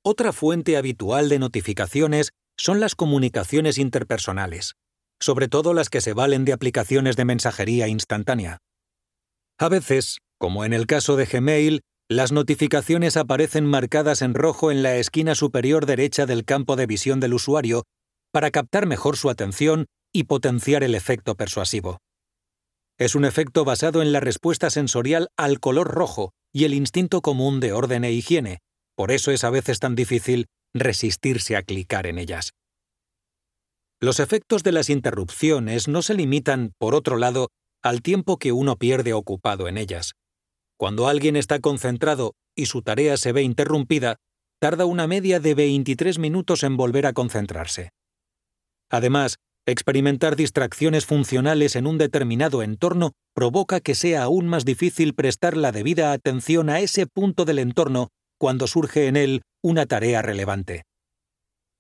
Otra 0.04 0.34
fuente 0.34 0.78
habitual 0.78 1.30
de 1.30 1.40
notificaciones 1.40 2.32
son 2.58 2.80
las 2.80 2.96
comunicaciones 2.96 3.78
interpersonales, 3.78 4.76
sobre 5.24 5.48
todo 5.48 5.74
las 5.74 5.90
que 5.90 6.02
se 6.02 6.12
valen 6.12 6.44
de 6.44 6.52
aplicaciones 6.52 7.16
de 7.16 7.24
mensajería 7.24 7.88
instantánea. 7.88 8.58
A 9.58 9.70
veces, 9.70 10.18
como 10.38 10.66
en 10.66 10.74
el 10.74 10.86
caso 10.86 11.16
de 11.16 11.26
Gmail, 11.26 11.80
las 12.10 12.34
notificaciones 12.34 13.16
aparecen 13.16 13.66
marcadas 13.66 14.22
en 14.22 14.34
rojo 14.34 14.70
en 14.70 14.84
la 14.84 14.98
esquina 14.98 15.34
superior 15.34 15.86
derecha 15.86 16.26
del 16.26 16.44
campo 16.44 16.76
de 16.76 16.88
visión 16.88 17.22
del 17.22 17.34
usuario 17.34 17.84
para 18.34 18.52
captar 18.52 18.86
mejor 18.86 19.16
su 19.16 19.30
atención 19.30 19.86
y 20.12 20.26
potenciar 20.26 20.84
el 20.84 20.94
efecto 20.94 21.36
persuasivo. 21.36 22.00
Es 23.00 23.16
un 23.16 23.24
efecto 23.24 23.64
basado 23.64 24.02
en 24.02 24.12
la 24.12 24.20
respuesta 24.20 24.70
sensorial 24.70 25.30
al 25.38 25.62
color 25.62 25.88
rojo 25.88 26.34
y 26.52 26.66
el 26.66 26.74
instinto 26.74 27.22
común 27.22 27.62
de 27.62 27.72
orden 27.72 28.04
e 28.04 28.12
higiene, 28.12 28.60
por 28.98 29.10
eso 29.12 29.32
es 29.32 29.46
a 29.46 29.50
veces 29.50 29.80
tan 29.80 29.96
difícil 29.96 30.48
resistirse 30.74 31.56
a 31.56 31.64
clicar 31.64 32.08
en 32.08 32.18
ellas. 32.18 32.52
Los 34.04 34.20
efectos 34.20 34.64
de 34.64 34.74
las 34.74 34.90
interrupciones 34.90 35.88
no 35.88 36.02
se 36.02 36.14
limitan, 36.14 36.74
por 36.78 36.94
otro 36.94 37.16
lado, 37.16 37.48
al 37.82 38.02
tiempo 38.02 38.36
que 38.36 38.52
uno 38.52 38.76
pierde 38.76 39.14
ocupado 39.14 39.70
en 39.70 39.78
ellas. 39.78 40.12
Cuando 40.78 41.08
alguien 41.08 41.38
está 41.38 41.62
concentrado 41.62 42.34
y 42.54 42.66
su 42.66 42.82
tarea 42.82 43.16
se 43.16 43.32
ve 43.32 43.44
interrumpida, 43.44 44.18
tarda 44.60 44.84
una 44.84 45.08
media 45.08 45.40
de 45.40 45.56
23 45.56 46.20
minutos 46.20 46.64
en 46.64 46.76
volver 46.76 47.06
a 47.06 47.14
concentrarse. 47.14 47.92
Además, 48.92 49.38
experimentar 49.66 50.36
distracciones 50.36 51.06
funcionales 51.06 51.78
en 51.78 51.88
un 51.88 51.98
determinado 51.98 52.62
entorno 52.62 53.14
provoca 53.34 53.80
que 53.80 53.96
sea 53.96 54.24
aún 54.24 54.48
más 54.48 54.66
difícil 54.66 55.14
prestar 55.14 55.56
la 55.56 55.72
debida 55.72 56.12
atención 56.12 56.70
a 56.70 56.82
ese 56.82 57.08
punto 57.08 57.46
del 57.46 57.60
entorno 57.60 58.10
cuando 58.38 58.68
surge 58.68 59.08
en 59.08 59.16
él 59.16 59.44
una 59.64 59.86
tarea 59.86 60.22
relevante. 60.22 60.84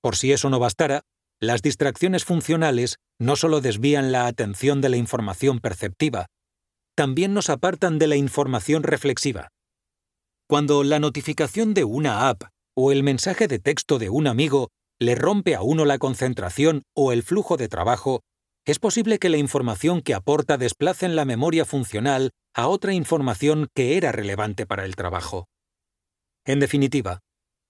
Por 0.01 0.15
si 0.15 0.31
eso 0.31 0.49
no 0.49 0.59
bastara, 0.59 1.01
las 1.43 1.61
distracciones 1.61 2.23
funcionales 2.23 2.97
no 3.19 3.35
solo 3.35 3.59
desvían 3.59 4.11
la 4.11 4.27
atención 4.27 4.79
de 4.79 4.89
la 4.89 4.97
información 4.97 5.59
perceptiva, 5.59 6.27
también 6.95 7.33
nos 7.33 7.49
apartan 7.49 7.99
de 7.99 8.07
la 8.07 8.15
información 8.15 8.83
reflexiva. 8.83 9.49
Cuando 10.47 10.83
la 10.83 10.99
notificación 10.99 11.73
de 11.73 11.83
una 11.83 12.29
app 12.29 12.43
o 12.75 12.91
el 12.91 13.03
mensaje 13.03 13.47
de 13.47 13.59
texto 13.59 13.99
de 13.99 14.09
un 14.09 14.27
amigo 14.27 14.69
le 14.99 15.15
rompe 15.15 15.55
a 15.55 15.61
uno 15.61 15.83
la 15.85 15.97
concentración 15.97 16.83
o 16.95 17.11
el 17.11 17.23
flujo 17.23 17.57
de 17.57 17.67
trabajo, 17.67 18.21
es 18.65 18.79
posible 18.79 19.19
que 19.19 19.29
la 19.29 19.37
información 19.37 20.01
que 20.01 20.13
aporta 20.13 20.57
desplace 20.57 21.05
en 21.05 21.17
la 21.17 21.25
memoria 21.25 21.65
funcional 21.65 22.31
a 22.55 22.67
otra 22.67 22.93
información 22.93 23.67
que 23.75 23.97
era 23.97 24.13
relevante 24.13 24.65
para 24.65 24.85
el 24.85 24.95
trabajo. 24.95 25.47
En 26.45 26.59
definitiva, 26.59 27.19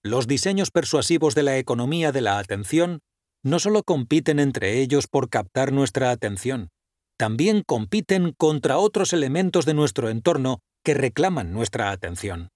los 0.03 0.27
diseños 0.27 0.69
persuasivos 0.69 1.33
de 1.33 1.43
la 1.43 1.57
economía 1.57 2.11
de 2.11 2.21
la 2.21 2.37
atención 2.37 2.99
no 3.43 3.59
solo 3.59 3.83
compiten 3.83 4.39
entre 4.39 4.79
ellos 4.79 5.07
por 5.07 5.29
captar 5.29 5.71
nuestra 5.71 6.11
atención, 6.11 6.69
también 7.17 7.63
compiten 7.65 8.33
contra 8.37 8.77
otros 8.77 9.13
elementos 9.13 9.65
de 9.65 9.73
nuestro 9.73 10.09
entorno 10.09 10.59
que 10.83 10.93
reclaman 10.93 11.53
nuestra 11.53 11.91
atención. 11.91 12.49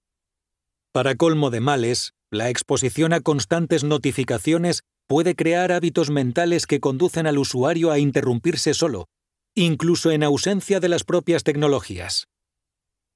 Para 0.92 1.14
colmo 1.14 1.50
de 1.50 1.60
males, 1.60 2.12
la 2.30 2.50
exposición 2.50 3.12
a 3.12 3.20
constantes 3.20 3.84
notificaciones 3.84 4.82
puede 5.06 5.34
crear 5.34 5.72
hábitos 5.72 6.10
mentales 6.10 6.66
que 6.66 6.80
conducen 6.80 7.26
al 7.26 7.38
usuario 7.38 7.90
a 7.90 7.98
interrumpirse 7.98 8.74
solo, 8.74 9.06
incluso 9.54 10.10
en 10.10 10.22
ausencia 10.22 10.80
de 10.80 10.88
las 10.88 11.04
propias 11.04 11.44
tecnologías. 11.44 12.26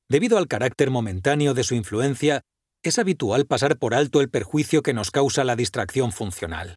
Debido 0.09 0.39
al 0.39 0.49
carácter 0.49 0.91
momentáneo 0.91 1.55
de 1.55 1.65
su 1.65 1.75
influencia, 1.75 2.43
es 2.83 2.99
habitual 2.99 3.47
pasar 3.47 3.79
por 3.79 3.95
alto 3.95 4.21
el 4.21 4.31
perjuicio 4.31 4.83
que 4.83 4.95
nos 4.95 5.11
causa 5.11 5.45
la 5.45 5.57
distracción 5.57 6.13
funcional. 6.13 6.77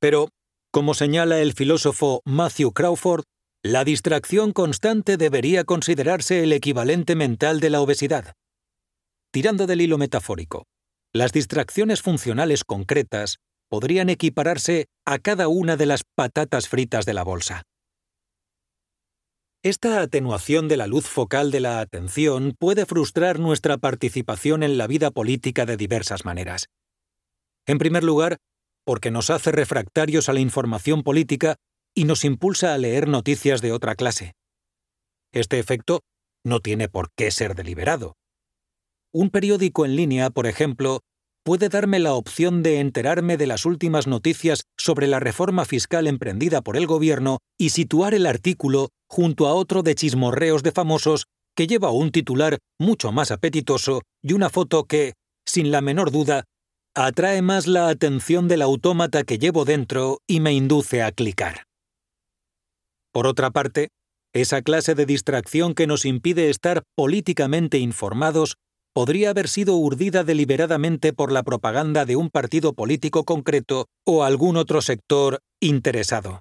Pero, 0.00 0.28
como 0.70 0.94
señala 0.94 1.40
el 1.40 1.52
filósofo 1.52 2.20
Matthew 2.24 2.72
Crawford, 2.72 3.24
la 3.64 3.84
distracción 3.84 4.52
constante 4.52 5.16
debería 5.16 5.64
considerarse 5.64 6.44
el 6.44 6.52
equivalente 6.52 7.16
mental 7.16 7.60
de 7.60 7.70
la 7.70 7.80
obesidad. 7.80 8.34
Tirando 9.32 9.66
del 9.66 9.80
hilo 9.80 9.98
metafórico, 9.98 10.64
las 11.12 11.32
distracciones 11.32 12.02
funcionales 12.02 12.64
concretas 12.64 13.38
podrían 13.68 14.08
equipararse 14.08 14.86
a 15.04 15.18
cada 15.18 15.48
una 15.48 15.76
de 15.76 15.86
las 15.86 16.02
patatas 16.14 16.68
fritas 16.68 17.04
de 17.04 17.14
la 17.14 17.24
bolsa. 17.24 17.62
Esta 19.64 20.00
atenuación 20.00 20.68
de 20.68 20.76
la 20.76 20.86
luz 20.86 21.06
focal 21.06 21.50
de 21.50 21.60
la 21.60 21.80
atención 21.80 22.54
puede 22.58 22.86
frustrar 22.86 23.40
nuestra 23.40 23.76
participación 23.76 24.62
en 24.62 24.78
la 24.78 24.86
vida 24.86 25.10
política 25.10 25.66
de 25.66 25.76
diversas 25.76 26.24
maneras. 26.24 26.66
En 27.66 27.78
primer 27.78 28.04
lugar, 28.04 28.38
porque 28.88 29.10
nos 29.10 29.28
hace 29.28 29.52
refractarios 29.52 30.30
a 30.30 30.32
la 30.32 30.40
información 30.40 31.02
política 31.02 31.56
y 31.94 32.04
nos 32.04 32.24
impulsa 32.24 32.72
a 32.72 32.78
leer 32.78 33.06
noticias 33.06 33.60
de 33.60 33.70
otra 33.72 33.94
clase. 33.94 34.32
Este 35.30 35.58
efecto 35.58 36.00
no 36.42 36.60
tiene 36.60 36.88
por 36.88 37.10
qué 37.14 37.30
ser 37.30 37.54
deliberado. 37.54 38.14
Un 39.12 39.28
periódico 39.28 39.84
en 39.84 39.94
línea, 39.94 40.30
por 40.30 40.46
ejemplo, 40.46 41.00
puede 41.44 41.68
darme 41.68 41.98
la 41.98 42.14
opción 42.14 42.62
de 42.62 42.80
enterarme 42.80 43.36
de 43.36 43.46
las 43.46 43.66
últimas 43.66 44.06
noticias 44.06 44.62
sobre 44.78 45.06
la 45.06 45.20
reforma 45.20 45.66
fiscal 45.66 46.06
emprendida 46.06 46.62
por 46.62 46.78
el 46.78 46.86
gobierno 46.86 47.40
y 47.58 47.68
situar 47.68 48.14
el 48.14 48.24
artículo 48.24 48.88
junto 49.06 49.48
a 49.48 49.52
otro 49.52 49.82
de 49.82 49.96
chismorreos 49.96 50.62
de 50.62 50.72
famosos 50.72 51.26
que 51.54 51.66
lleva 51.66 51.90
un 51.90 52.10
titular 52.10 52.56
mucho 52.80 53.12
más 53.12 53.32
apetitoso 53.32 54.00
y 54.22 54.32
una 54.32 54.48
foto 54.48 54.84
que, 54.84 55.12
sin 55.44 55.70
la 55.70 55.82
menor 55.82 56.10
duda, 56.10 56.44
atrae 56.94 57.42
más 57.42 57.66
la 57.66 57.88
atención 57.88 58.48
del 58.48 58.62
autómata 58.62 59.24
que 59.24 59.38
llevo 59.38 59.64
dentro 59.64 60.20
y 60.26 60.40
me 60.40 60.52
induce 60.52 61.02
a 61.02 61.12
clicar. 61.12 61.64
Por 63.12 63.26
otra 63.26 63.50
parte, 63.50 63.88
esa 64.34 64.62
clase 64.62 64.94
de 64.94 65.06
distracción 65.06 65.74
que 65.74 65.86
nos 65.86 66.04
impide 66.04 66.50
estar 66.50 66.82
políticamente 66.94 67.78
informados 67.78 68.56
podría 68.94 69.30
haber 69.30 69.48
sido 69.48 69.76
urdida 69.76 70.24
deliberadamente 70.24 71.12
por 71.12 71.32
la 71.32 71.42
propaganda 71.42 72.04
de 72.04 72.16
un 72.16 72.30
partido 72.30 72.72
político 72.72 73.24
concreto 73.24 73.86
o 74.04 74.24
algún 74.24 74.56
otro 74.56 74.82
sector 74.82 75.40
interesado. 75.60 76.40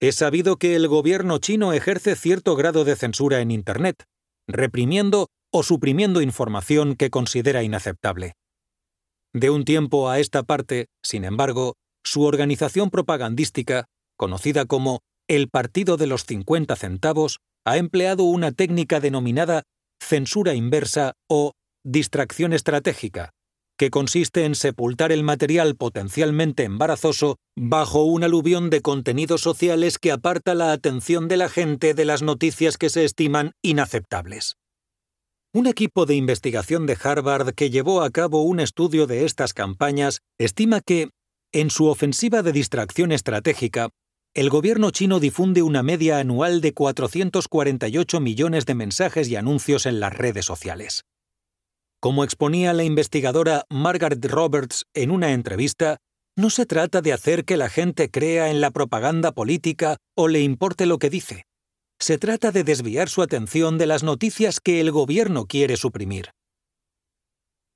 Es 0.00 0.14
sabido 0.14 0.56
que 0.56 0.76
el 0.76 0.86
gobierno 0.86 1.38
chino 1.38 1.72
ejerce 1.72 2.14
cierto 2.14 2.54
grado 2.54 2.84
de 2.84 2.94
censura 2.94 3.40
en 3.40 3.50
Internet, 3.50 4.04
reprimiendo 4.46 5.28
o 5.52 5.62
suprimiendo 5.62 6.22
información 6.22 6.94
que 6.94 7.10
considera 7.10 7.64
inaceptable. 7.64 8.34
De 9.34 9.50
un 9.50 9.64
tiempo 9.64 10.08
a 10.08 10.18
esta 10.18 10.42
parte, 10.42 10.86
sin 11.02 11.24
embargo, 11.24 11.74
su 12.04 12.22
organización 12.22 12.90
propagandística, 12.90 13.86
conocida 14.16 14.64
como 14.64 15.00
el 15.28 15.48
Partido 15.48 15.96
de 15.96 16.06
los 16.06 16.24
50 16.24 16.74
centavos, 16.76 17.38
ha 17.66 17.76
empleado 17.76 18.24
una 18.24 18.52
técnica 18.52 19.00
denominada 19.00 19.64
censura 20.00 20.54
inversa 20.54 21.12
o 21.28 21.52
distracción 21.84 22.52
estratégica, 22.52 23.30
que 23.78 23.90
consiste 23.90 24.44
en 24.44 24.54
sepultar 24.54 25.12
el 25.12 25.22
material 25.22 25.76
potencialmente 25.76 26.64
embarazoso 26.64 27.36
bajo 27.56 28.04
un 28.04 28.24
aluvión 28.24 28.70
de 28.70 28.80
contenidos 28.80 29.42
sociales 29.42 29.98
que 29.98 30.12
aparta 30.12 30.54
la 30.54 30.72
atención 30.72 31.28
de 31.28 31.36
la 31.36 31.48
gente 31.48 31.94
de 31.94 32.04
las 32.04 32.22
noticias 32.22 32.78
que 32.78 32.88
se 32.88 33.04
estiman 33.04 33.52
inaceptables. 33.62 34.56
Un 35.54 35.66
equipo 35.66 36.04
de 36.04 36.14
investigación 36.14 36.84
de 36.84 36.98
Harvard 37.02 37.54
que 37.54 37.70
llevó 37.70 38.02
a 38.02 38.10
cabo 38.10 38.42
un 38.42 38.60
estudio 38.60 39.06
de 39.06 39.24
estas 39.24 39.54
campañas 39.54 40.20
estima 40.36 40.82
que, 40.82 41.08
en 41.52 41.70
su 41.70 41.86
ofensiva 41.86 42.42
de 42.42 42.52
distracción 42.52 43.12
estratégica, 43.12 43.88
el 44.34 44.50
gobierno 44.50 44.90
chino 44.90 45.20
difunde 45.20 45.62
una 45.62 45.82
media 45.82 46.18
anual 46.18 46.60
de 46.60 46.74
448 46.74 48.20
millones 48.20 48.66
de 48.66 48.74
mensajes 48.74 49.30
y 49.30 49.36
anuncios 49.36 49.86
en 49.86 50.00
las 50.00 50.12
redes 50.12 50.44
sociales. 50.44 51.06
Como 51.98 52.24
exponía 52.24 52.74
la 52.74 52.84
investigadora 52.84 53.64
Margaret 53.70 54.22
Roberts 54.26 54.84
en 54.92 55.10
una 55.10 55.32
entrevista, 55.32 55.96
no 56.36 56.50
se 56.50 56.66
trata 56.66 57.00
de 57.00 57.14
hacer 57.14 57.46
que 57.46 57.56
la 57.56 57.70
gente 57.70 58.10
crea 58.10 58.50
en 58.50 58.60
la 58.60 58.70
propaganda 58.70 59.32
política 59.32 59.96
o 60.14 60.28
le 60.28 60.42
importe 60.42 60.84
lo 60.84 60.98
que 60.98 61.08
dice 61.08 61.46
se 62.00 62.18
trata 62.18 62.52
de 62.52 62.64
desviar 62.64 63.08
su 63.08 63.22
atención 63.22 63.78
de 63.78 63.86
las 63.86 64.02
noticias 64.02 64.60
que 64.60 64.80
el 64.80 64.90
gobierno 64.92 65.46
quiere 65.46 65.76
suprimir. 65.76 66.30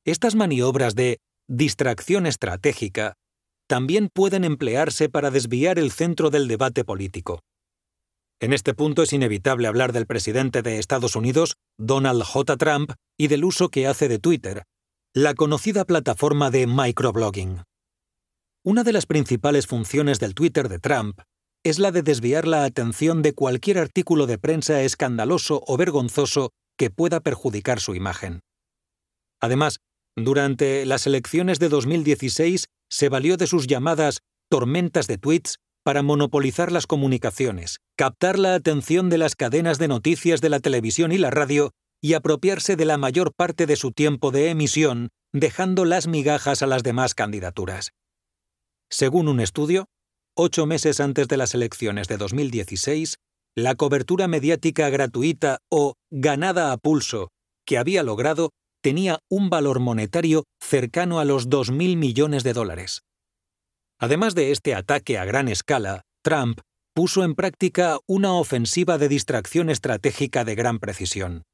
Estas 0.05 0.35
maniobras 0.35 0.95
de 0.95 1.19
distracción 1.49 2.27
estratégica 2.27 3.15
también 3.69 4.09
pueden 4.13 4.45
emplearse 4.45 5.09
para 5.09 5.31
desviar 5.31 5.79
el 5.79 5.93
centro 5.93 6.31
del 6.31 6.49
debate 6.49 6.85
político. 6.85 7.41
En 8.41 8.53
este 8.53 8.75
punto 8.75 9.03
es 9.03 9.13
inevitable 9.13 9.69
hablar 9.69 9.93
del 9.93 10.07
presidente 10.07 10.63
de 10.63 10.79
Estados 10.79 11.15
Unidos, 11.15 11.55
Donald 11.79 12.23
J. 12.25 12.57
Trump, 12.57 12.93
y 13.17 13.29
del 13.29 13.45
uso 13.45 13.69
que 13.69 13.87
hace 13.87 14.09
de 14.09 14.19
Twitter, 14.19 14.65
la 15.15 15.35
conocida 15.35 15.85
plataforma 15.85 16.51
de 16.51 16.67
microblogging. 16.67 17.63
Una 18.65 18.83
de 18.83 18.93
las 18.93 19.07
principales 19.07 19.67
funciones 19.67 20.19
del 20.19 20.35
Twitter 20.35 20.69
de 20.69 20.79
Trump 20.79 21.21
es 21.65 21.79
la 21.79 21.93
de 21.93 22.03
desviar 22.03 22.47
la 22.47 22.65
atención 22.65 23.23
de 23.23 23.35
cualquier 23.35 23.79
artículo 23.79 24.27
de 24.27 24.39
prensa 24.39 24.83
escandaloso 24.83 25.63
o 25.67 25.77
vergonzoso 25.77 26.51
que 26.77 26.91
pueda 26.91 27.21
perjudicar 27.21 27.81
su 27.81 27.95
imagen. 27.95 28.41
Además, 29.41 29.79
durante 30.17 30.85
las 30.85 31.07
elecciones 31.07 31.59
de 31.59 31.69
2016 31.69 32.67
se 32.91 33.09
valió 33.09 33.37
de 33.37 33.47
sus 33.47 33.67
llamadas 33.67 34.21
tormentas 34.51 35.07
de 35.07 35.19
tweets 35.19 35.57
para 35.85 36.03
monopolizar 36.03 36.71
las 36.71 36.87
comunicaciones, 36.87 37.79
captar 37.97 38.39
la 38.39 38.55
atención 38.55 39.09
de 39.09 39.19
las 39.19 39.35
cadenas 39.35 39.79
de 39.79 39.89
noticias 39.89 40.41
de 40.41 40.49
la 40.49 40.61
televisión 40.61 41.13
y 41.13 41.19
la 41.19 41.31
radio 41.31 41.73
y 42.01 42.15
apropiarse 42.15 42.77
de 42.77 42.85
la 42.85 42.99
mayor 42.99 43.33
parte 43.35 43.67
de 43.67 43.77
su 43.77 43.93
tiempo 43.93 44.31
de 44.31 44.51
emisión, 44.51 45.09
dejando 45.33 45.85
las 45.85 46.09
migajas 46.09 46.63
a 46.63 46.67
las 46.67 46.83
demás 46.83 47.15
candidaturas. 47.15 47.93
Según 48.91 49.29
un 49.29 49.41
estudio, 49.41 49.87
ocho 50.37 50.67
meses 50.67 51.01
antes 51.01 51.29
de 51.29 51.37
las 51.37 51.55
elecciones 51.55 52.09
de 52.09 52.17
2016, 52.17 53.17
la 53.55 53.75
cobertura 53.75 54.29
mediática 54.29 54.89
gratuita 54.89 55.59
o 55.71 55.95
ganada 56.11 56.73
a 56.73 56.77
pulso 56.79 57.29
que 57.67 57.79
había 57.79 58.03
logrado 58.03 58.51
tenía 58.83 59.21
un 59.31 59.51
valor 59.51 59.79
monetario 59.81 60.45
cercano 60.61 61.21
a 61.21 61.25
los 61.25 61.49
2.000 61.49 61.97
millones 61.97 62.43
de 62.43 62.53
dólares. 62.53 63.03
Además 63.99 64.35
de 64.35 64.51
este 64.51 64.75
ataque 64.75 65.19
a 65.19 65.25
gran 65.25 65.49
escala, 65.49 66.03
Trump 66.25 66.61
puso 66.95 67.25
en 67.25 67.35
práctica 67.35 67.99
una 68.07 68.35
ofensiva 68.35 68.99
de 68.99 69.09
distracción 69.09 69.71
estratégica 69.71 70.45
de 70.45 70.55
gran 70.55 70.79
precisión. 70.79 71.45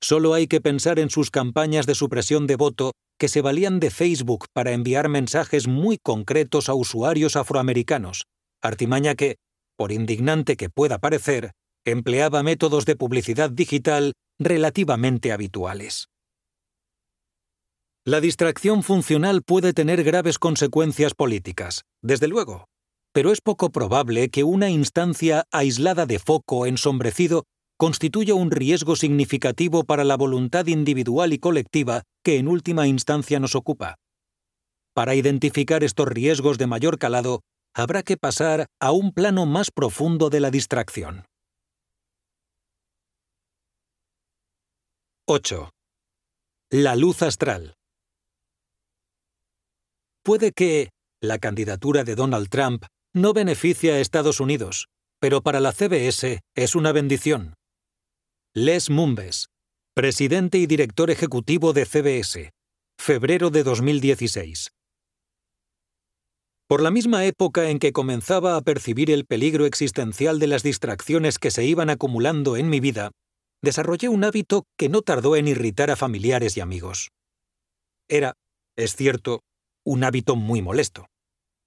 Solo 0.00 0.32
hay 0.32 0.46
que 0.46 0.60
pensar 0.60 0.98
en 0.98 1.10
sus 1.10 1.30
campañas 1.30 1.86
de 1.86 1.94
supresión 1.94 2.46
de 2.46 2.56
voto 2.56 2.92
que 3.20 3.28
se 3.28 3.42
valían 3.42 3.80
de 3.80 3.90
Facebook 3.90 4.46
para 4.54 4.72
enviar 4.72 5.10
mensajes 5.10 5.68
muy 5.68 5.98
concretos 6.02 6.70
a 6.70 6.74
usuarios 6.74 7.36
afroamericanos, 7.36 8.24
artimaña 8.62 9.14
que, 9.14 9.36
por 9.76 9.92
indignante 9.92 10.56
que 10.56 10.70
pueda 10.70 10.98
parecer, 10.98 11.52
empleaba 11.84 12.42
métodos 12.42 12.86
de 12.86 12.96
publicidad 12.96 13.50
digital 13.50 14.14
relativamente 14.38 15.32
habituales. 15.32 16.08
La 18.06 18.22
distracción 18.22 18.82
funcional 18.82 19.42
puede 19.42 19.74
tener 19.74 20.02
graves 20.02 20.38
consecuencias 20.38 21.12
políticas, 21.12 21.82
desde 22.02 22.26
luego, 22.26 22.64
pero 23.12 23.32
es 23.32 23.42
poco 23.42 23.70
probable 23.70 24.30
que 24.30 24.44
una 24.44 24.70
instancia 24.70 25.44
aislada 25.52 26.06
de 26.06 26.18
foco 26.18 26.64
ensombrecido 26.64 27.44
constituya 27.80 28.34
un 28.34 28.50
riesgo 28.50 28.94
significativo 28.94 29.84
para 29.84 30.04
la 30.04 30.18
voluntad 30.18 30.66
individual 30.66 31.32
y 31.32 31.38
colectiva 31.38 32.02
que 32.22 32.36
en 32.36 32.46
última 32.46 32.86
instancia 32.86 33.40
nos 33.40 33.54
ocupa. 33.54 33.96
Para 34.92 35.14
identificar 35.14 35.82
estos 35.82 36.06
riesgos 36.06 36.58
de 36.58 36.66
mayor 36.66 36.98
calado, 36.98 37.40
habrá 37.74 38.02
que 38.02 38.18
pasar 38.18 38.66
a 38.82 38.92
un 38.92 39.12
plano 39.12 39.46
más 39.46 39.70
profundo 39.70 40.28
de 40.28 40.40
la 40.40 40.50
distracción. 40.50 41.24
8. 45.26 45.70
La 46.72 46.96
luz 46.96 47.22
astral. 47.22 47.72
Puede 50.22 50.52
que 50.52 50.90
la 51.22 51.38
candidatura 51.38 52.04
de 52.04 52.14
Donald 52.14 52.50
Trump 52.50 52.84
no 53.14 53.32
beneficie 53.32 53.92
a 53.92 54.00
Estados 54.00 54.38
Unidos, 54.38 54.88
pero 55.18 55.40
para 55.40 55.60
la 55.60 55.72
CBS 55.72 56.40
es 56.54 56.74
una 56.74 56.92
bendición. 56.92 57.54
Les 58.56 58.90
Mumbes, 58.90 59.46
presidente 59.94 60.58
y 60.58 60.66
director 60.66 61.08
ejecutivo 61.12 61.72
de 61.72 61.86
CBS, 61.86 62.50
febrero 63.00 63.50
de 63.50 63.62
2016. 63.62 64.72
Por 66.68 66.82
la 66.82 66.90
misma 66.90 67.24
época 67.26 67.70
en 67.70 67.78
que 67.78 67.92
comenzaba 67.92 68.56
a 68.56 68.60
percibir 68.62 69.12
el 69.12 69.24
peligro 69.24 69.66
existencial 69.66 70.40
de 70.40 70.48
las 70.48 70.64
distracciones 70.64 71.38
que 71.38 71.52
se 71.52 71.64
iban 71.64 71.90
acumulando 71.90 72.56
en 72.56 72.68
mi 72.68 72.80
vida, 72.80 73.12
desarrollé 73.62 74.08
un 74.08 74.24
hábito 74.24 74.64
que 74.76 74.88
no 74.88 75.02
tardó 75.02 75.36
en 75.36 75.46
irritar 75.46 75.92
a 75.92 75.94
familiares 75.94 76.56
y 76.56 76.60
amigos. 76.60 77.10
Era, 78.08 78.34
es 78.76 78.96
cierto, 78.96 79.44
un 79.86 80.02
hábito 80.02 80.34
muy 80.34 80.60
molesto. 80.60 81.06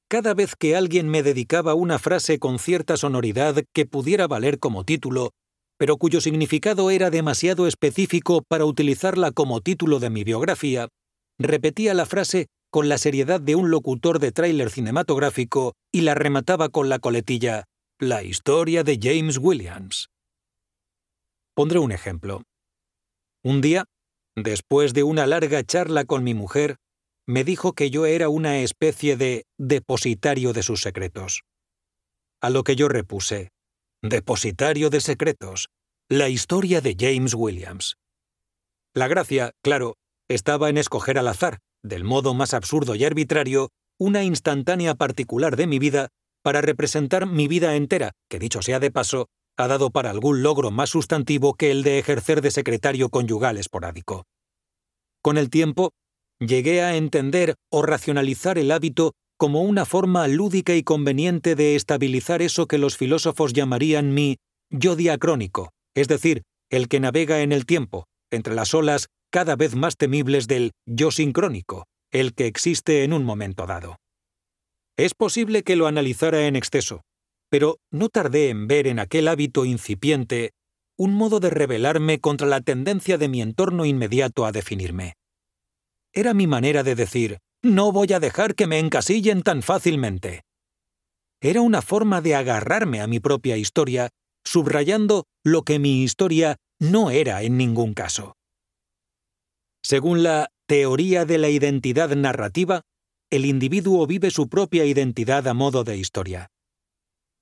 Cada 0.09 0.33
vez 0.33 0.57
que 0.57 0.75
alguien 0.75 1.07
me 1.07 1.23
dedicaba 1.23 1.75
una 1.75 1.97
frase 1.97 2.39
con 2.39 2.59
cierta 2.59 2.97
sonoridad 2.97 3.63
que 3.71 3.85
pudiera 3.85 4.27
valer 4.27 4.59
como 4.59 4.83
título 4.83 5.31
pero 5.77 5.97
cuyo 5.97 6.21
significado 6.21 6.91
era 6.91 7.09
demasiado 7.09 7.67
específico 7.67 8.43
para 8.47 8.65
utilizarla 8.65 9.31
como 9.31 9.61
título 9.61 9.99
de 9.99 10.09
mi 10.09 10.23
biografía, 10.23 10.87
repetía 11.39 11.93
la 11.93 12.05
frase 12.05 12.47
con 12.69 12.89
la 12.89 12.97
seriedad 12.97 13.39
de 13.39 13.55
un 13.55 13.69
locutor 13.69 14.19
de 14.19 14.31
tráiler 14.31 14.69
cinematográfico 14.69 15.73
y 15.91 16.01
la 16.01 16.15
remataba 16.15 16.69
con 16.69 16.89
la 16.89 16.99
coletilla 16.99 17.65
La 17.99 18.23
historia 18.23 18.83
de 18.83 18.97
James 19.01 19.37
Williams. 19.37 20.09
Pondré 21.53 21.77
un 21.77 21.91
ejemplo. 21.91 22.41
Un 23.43 23.61
día, 23.61 23.85
después 24.35 24.93
de 24.93 25.03
una 25.03 25.27
larga 25.27 25.63
charla 25.63 26.05
con 26.05 26.23
mi 26.23 26.33
mujer, 26.33 26.77
me 27.27 27.43
dijo 27.43 27.73
que 27.73 27.89
yo 27.89 28.05
era 28.05 28.27
una 28.27 28.59
especie 28.59 29.17
de 29.17 29.45
depositario 29.59 30.51
de 30.51 30.63
sus 30.63 30.81
secretos. 30.81 31.43
A 32.41 32.49
lo 32.49 32.63
que 32.63 32.75
yo 32.75 32.89
repuse, 32.89 33.52
Depositario 34.05 34.89
de 34.89 34.99
secretos. 34.99 35.69
La 36.09 36.27
historia 36.27 36.81
de 36.81 36.93
James 36.99 37.33
Williams. 37.33 37.95
La 38.93 39.07
gracia, 39.07 39.53
claro, 39.63 39.95
estaba 40.27 40.69
en 40.69 40.77
escoger 40.77 41.17
al 41.17 41.29
azar, 41.29 41.59
del 41.83 42.03
modo 42.03 42.33
más 42.33 42.53
absurdo 42.53 42.95
y 42.95 43.05
arbitrario, 43.05 43.69
una 43.97 44.25
instantánea 44.25 44.95
particular 44.95 45.55
de 45.55 45.67
mi 45.67 45.79
vida 45.79 46.09
para 46.43 46.59
representar 46.59 47.27
mi 47.27 47.47
vida 47.47 47.77
entera, 47.77 48.11
que 48.29 48.39
dicho 48.39 48.61
sea 48.61 48.81
de 48.81 48.91
paso, 48.91 49.27
ha 49.55 49.69
dado 49.69 49.89
para 49.89 50.09
algún 50.09 50.43
logro 50.43 50.69
más 50.69 50.89
sustantivo 50.89 51.53
que 51.53 51.71
el 51.71 51.83
de 51.83 51.97
ejercer 51.97 52.41
de 52.41 52.51
secretario 52.51 53.07
conyugal 53.07 53.57
esporádico. 53.57 54.25
Con 55.21 55.37
el 55.37 55.49
tiempo, 55.49 55.93
llegué 56.39 56.81
a 56.81 56.97
entender 56.97 57.55
o 57.71 57.83
racionalizar 57.83 58.57
el 58.57 58.71
hábito 58.71 59.13
como 59.37 59.61
una 59.61 59.85
forma 59.85 60.27
lúdica 60.27 60.75
y 60.75 60.83
conveniente 60.83 61.55
de 61.55 61.75
estabilizar 61.75 62.41
eso 62.41 62.67
que 62.67 62.77
los 62.77 62.97
filósofos 62.97 63.53
llamarían 63.53 64.13
mi 64.13 64.37
yo 64.69 64.95
diacrónico, 64.95 65.71
es 65.95 66.07
decir, 66.07 66.43
el 66.69 66.87
que 66.87 66.99
navega 66.99 67.41
en 67.41 67.51
el 67.51 67.65
tiempo, 67.65 68.05
entre 68.31 68.55
las 68.55 68.73
olas 68.73 69.07
cada 69.31 69.55
vez 69.55 69.75
más 69.75 69.97
temibles 69.97 70.47
del 70.47 70.71
yo 70.85 71.11
sincrónico, 71.11 71.85
el 72.11 72.33
que 72.33 72.47
existe 72.47 73.03
en 73.03 73.13
un 73.13 73.23
momento 73.23 73.65
dado. 73.65 73.97
Es 74.97 75.13
posible 75.15 75.63
que 75.63 75.75
lo 75.75 75.87
analizara 75.87 76.45
en 76.47 76.55
exceso, 76.55 77.01
pero 77.49 77.77
no 77.91 78.09
tardé 78.09 78.49
en 78.49 78.67
ver 78.67 78.87
en 78.87 78.99
aquel 78.99 79.27
hábito 79.27 79.65
incipiente 79.65 80.51
un 80.97 81.13
modo 81.15 81.39
de 81.39 81.49
rebelarme 81.49 82.19
contra 82.19 82.47
la 82.47 82.61
tendencia 82.61 83.17
de 83.17 83.27
mi 83.27 83.41
entorno 83.41 83.85
inmediato 83.85 84.45
a 84.45 84.51
definirme. 84.51 85.13
Era 86.13 86.35
mi 86.35 86.45
manera 86.45 86.83
de 86.83 86.93
decir, 86.93 87.39
no 87.63 87.91
voy 87.91 88.13
a 88.13 88.19
dejar 88.19 88.55
que 88.55 88.67
me 88.67 88.79
encasillen 88.79 89.41
tan 89.41 89.63
fácilmente. 89.63 90.43
Era 91.41 91.61
una 91.61 91.81
forma 91.81 92.21
de 92.21 92.35
agarrarme 92.35 93.01
a 93.01 93.07
mi 93.07 93.19
propia 93.19 93.57
historia, 93.57 94.09
subrayando 94.45 95.25
lo 95.43 95.63
que 95.63 95.79
mi 95.79 96.03
historia 96.03 96.57
no 96.79 97.09
era 97.09 97.41
en 97.41 97.57
ningún 97.57 97.93
caso. 97.93 98.35
Según 99.81 100.23
la 100.23 100.49
teoría 100.67 101.25
de 101.25 101.37
la 101.37 101.49
identidad 101.49 102.15
narrativa, 102.15 102.81
el 103.31 103.45
individuo 103.45 104.05
vive 104.07 104.29
su 104.29 104.47
propia 104.47 104.85
identidad 104.85 105.47
a 105.47 105.53
modo 105.53 105.83
de 105.83 105.97
historia. 105.97 106.47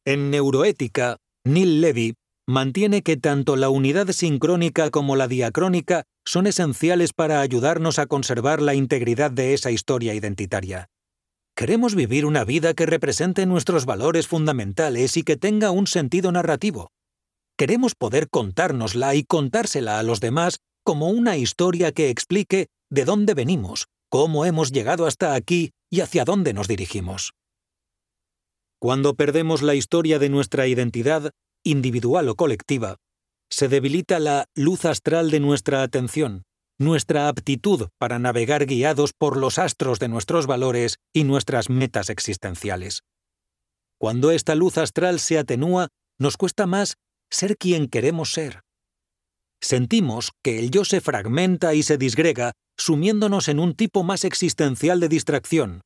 En 0.06 0.32
neuroética, 0.32 1.18
Neil 1.44 1.82
Levy 1.82 2.16
mantiene 2.52 3.02
que 3.02 3.16
tanto 3.16 3.56
la 3.56 3.70
unidad 3.70 4.12
sincrónica 4.12 4.92
como 4.92 5.16
la 5.16 5.30
diacrónica 5.30 6.04
son 6.26 6.48
esenciales 6.48 7.14
para 7.14 7.40
ayudarnos 7.40 7.98
a 7.98 8.08
conservar 8.08 8.62
la 8.62 8.76
integridad 8.76 9.32
de 9.32 9.54
esa 9.54 9.72
historia 9.72 10.14
identitaria. 10.14 10.90
Queremos 11.56 11.96
vivir 11.96 12.26
una 12.26 12.44
vida 12.44 12.74
que 12.74 12.86
represente 12.86 13.46
nuestros 13.46 13.86
valores 13.86 14.28
fundamentales 14.28 15.16
y 15.16 15.24
que 15.24 15.38
tenga 15.38 15.72
un 15.72 15.88
sentido 15.88 16.32
narrativo. 16.32 16.92
Queremos 17.58 17.96
poder 17.96 18.28
contárnosla 18.30 19.16
y 19.16 19.24
contársela 19.24 20.00
a 20.00 20.04
los 20.04 20.20
demás 20.20 20.60
como 20.84 21.10
una 21.10 21.38
historia 21.38 21.94
que 21.94 22.10
explique 22.10 22.68
de 22.90 23.06
dónde 23.06 23.34
venimos, 23.34 23.88
cómo 24.10 24.46
hemos 24.46 24.72
llegado 24.72 25.06
hasta 25.06 25.36
aquí 25.36 25.72
y 25.90 26.02
hacia 26.02 26.26
dónde 26.26 26.54
nos 26.54 26.68
dirigimos. 26.68 27.32
Cuando 28.78 29.14
perdemos 29.14 29.62
la 29.62 29.76
historia 29.76 30.20
de 30.20 30.30
nuestra 30.30 30.68
identidad, 30.68 31.32
individual 31.64 32.30
o 32.30 32.36
colectiva, 32.36 32.98
se 33.50 33.68
debilita 33.68 34.20
la 34.20 34.46
luz 34.56 34.86
astral 34.86 35.30
de 35.30 35.40
nuestra 35.40 35.84
atención, 35.84 36.44
nuestra 36.80 37.28
aptitud 37.28 37.90
para 38.00 38.18
navegar 38.18 38.66
guiados 38.66 39.12
por 39.14 39.38
los 39.38 39.60
astros 39.60 40.00
de 40.00 40.08
nuestros 40.08 40.48
valores 40.48 40.98
y 41.14 41.24
nuestras 41.26 41.70
metas 41.70 42.10
existenciales. 42.10 43.04
Cuando 44.00 44.32
esta 44.32 44.56
luz 44.56 44.78
astral 44.78 45.20
se 45.20 45.38
atenúa, 45.38 45.90
nos 46.20 46.38
cuesta 46.38 46.66
más 46.66 46.96
ser 47.30 47.56
quien 47.58 47.88
queremos 47.88 48.34
ser. 48.34 48.62
Sentimos 49.62 50.32
que 50.44 50.58
el 50.58 50.72
yo 50.72 50.86
se 50.86 51.02
fragmenta 51.02 51.76
y 51.76 51.84
se 51.84 51.98
disgrega, 51.98 52.54
sumiéndonos 52.78 53.48
en 53.48 53.60
un 53.60 53.76
tipo 53.76 54.04
más 54.04 54.26
existencial 54.26 55.00
de 55.00 55.08
distracción. 55.08 55.82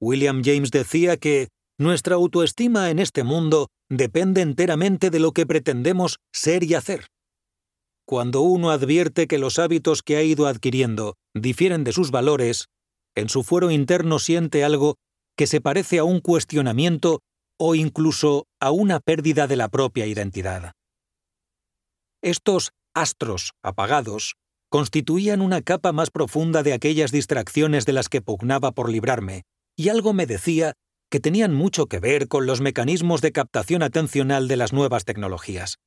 William 0.00 0.42
James 0.42 0.70
decía 0.70 1.18
que 1.18 1.48
nuestra 1.80 2.16
autoestima 2.16 2.90
en 2.90 2.98
este 2.98 3.24
mundo 3.24 3.68
depende 3.88 4.42
enteramente 4.42 5.08
de 5.08 5.18
lo 5.18 5.32
que 5.32 5.46
pretendemos 5.46 6.18
ser 6.30 6.62
y 6.62 6.74
hacer. 6.74 7.06
Cuando 8.06 8.42
uno 8.42 8.70
advierte 8.70 9.26
que 9.26 9.38
los 9.38 9.58
hábitos 9.58 10.02
que 10.02 10.16
ha 10.16 10.22
ido 10.22 10.46
adquiriendo 10.46 11.14
difieren 11.34 11.82
de 11.82 11.92
sus 11.92 12.10
valores, 12.10 12.66
en 13.16 13.30
su 13.30 13.42
fuero 13.42 13.70
interno 13.70 14.18
siente 14.18 14.62
algo 14.62 14.96
que 15.38 15.46
se 15.46 15.62
parece 15.62 15.98
a 15.98 16.04
un 16.04 16.20
cuestionamiento 16.20 17.20
o 17.58 17.74
incluso 17.74 18.44
a 18.60 18.72
una 18.72 19.00
pérdida 19.00 19.46
de 19.46 19.56
la 19.56 19.70
propia 19.70 20.04
identidad. 20.04 20.72
Estos 22.22 22.72
astros 22.94 23.52
apagados 23.62 24.34
constituían 24.68 25.40
una 25.40 25.62
capa 25.62 25.92
más 25.92 26.10
profunda 26.10 26.62
de 26.62 26.74
aquellas 26.74 27.10
distracciones 27.10 27.86
de 27.86 27.94
las 27.94 28.10
que 28.10 28.20
pugnaba 28.20 28.72
por 28.72 28.90
librarme, 28.90 29.44
y 29.76 29.88
algo 29.88 30.12
me 30.12 30.26
decía 30.26 30.74
que 31.10 31.20
tenían 31.20 31.52
mucho 31.54 31.86
que 31.86 31.98
ver 31.98 32.28
con 32.28 32.46
los 32.46 32.60
mecanismos 32.60 33.20
de 33.20 33.32
captación 33.32 33.82
atencional 33.82 34.48
de 34.48 34.56
las 34.56 34.72
nuevas 34.72 35.04
tecnologías. 35.04 35.78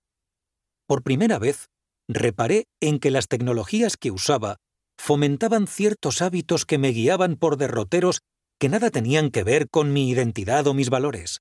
Por 0.86 1.02
primera 1.02 1.40
vez, 1.40 1.68
reparé 2.10 2.66
en 2.82 3.00
que 3.00 3.10
las 3.10 3.28
tecnologías 3.28 3.96
que 3.96 4.12
usaba 4.12 4.58
fomentaban 4.98 5.68
ciertos 5.68 6.22
hábitos 6.22 6.66
que 6.66 6.78
me 6.78 6.90
guiaban 6.90 7.38
por 7.38 7.58
derroteros 7.58 8.20
que 8.60 8.70
nada 8.70 8.92
tenían 8.92 9.32
que 9.32 9.44
ver 9.44 9.70
con 9.70 9.94
mi 9.94 10.10
identidad 10.10 10.68
o 10.68 10.74
mis 10.74 10.90
valores. 10.90 11.40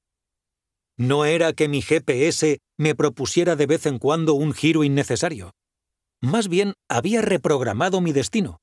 No 0.96 1.24
era 1.24 1.52
que 1.52 1.68
mi 1.68 1.82
GPS 1.82 2.58
me 2.78 2.94
propusiera 2.94 3.56
de 3.56 3.66
vez 3.66 3.86
en 3.86 3.98
cuando 3.98 4.34
un 4.34 4.52
giro 4.52 4.84
innecesario. 4.84 5.52
Más 6.20 6.48
bien 6.48 6.74
había 6.88 7.22
reprogramado 7.22 8.00
mi 8.00 8.12
destino, 8.12 8.58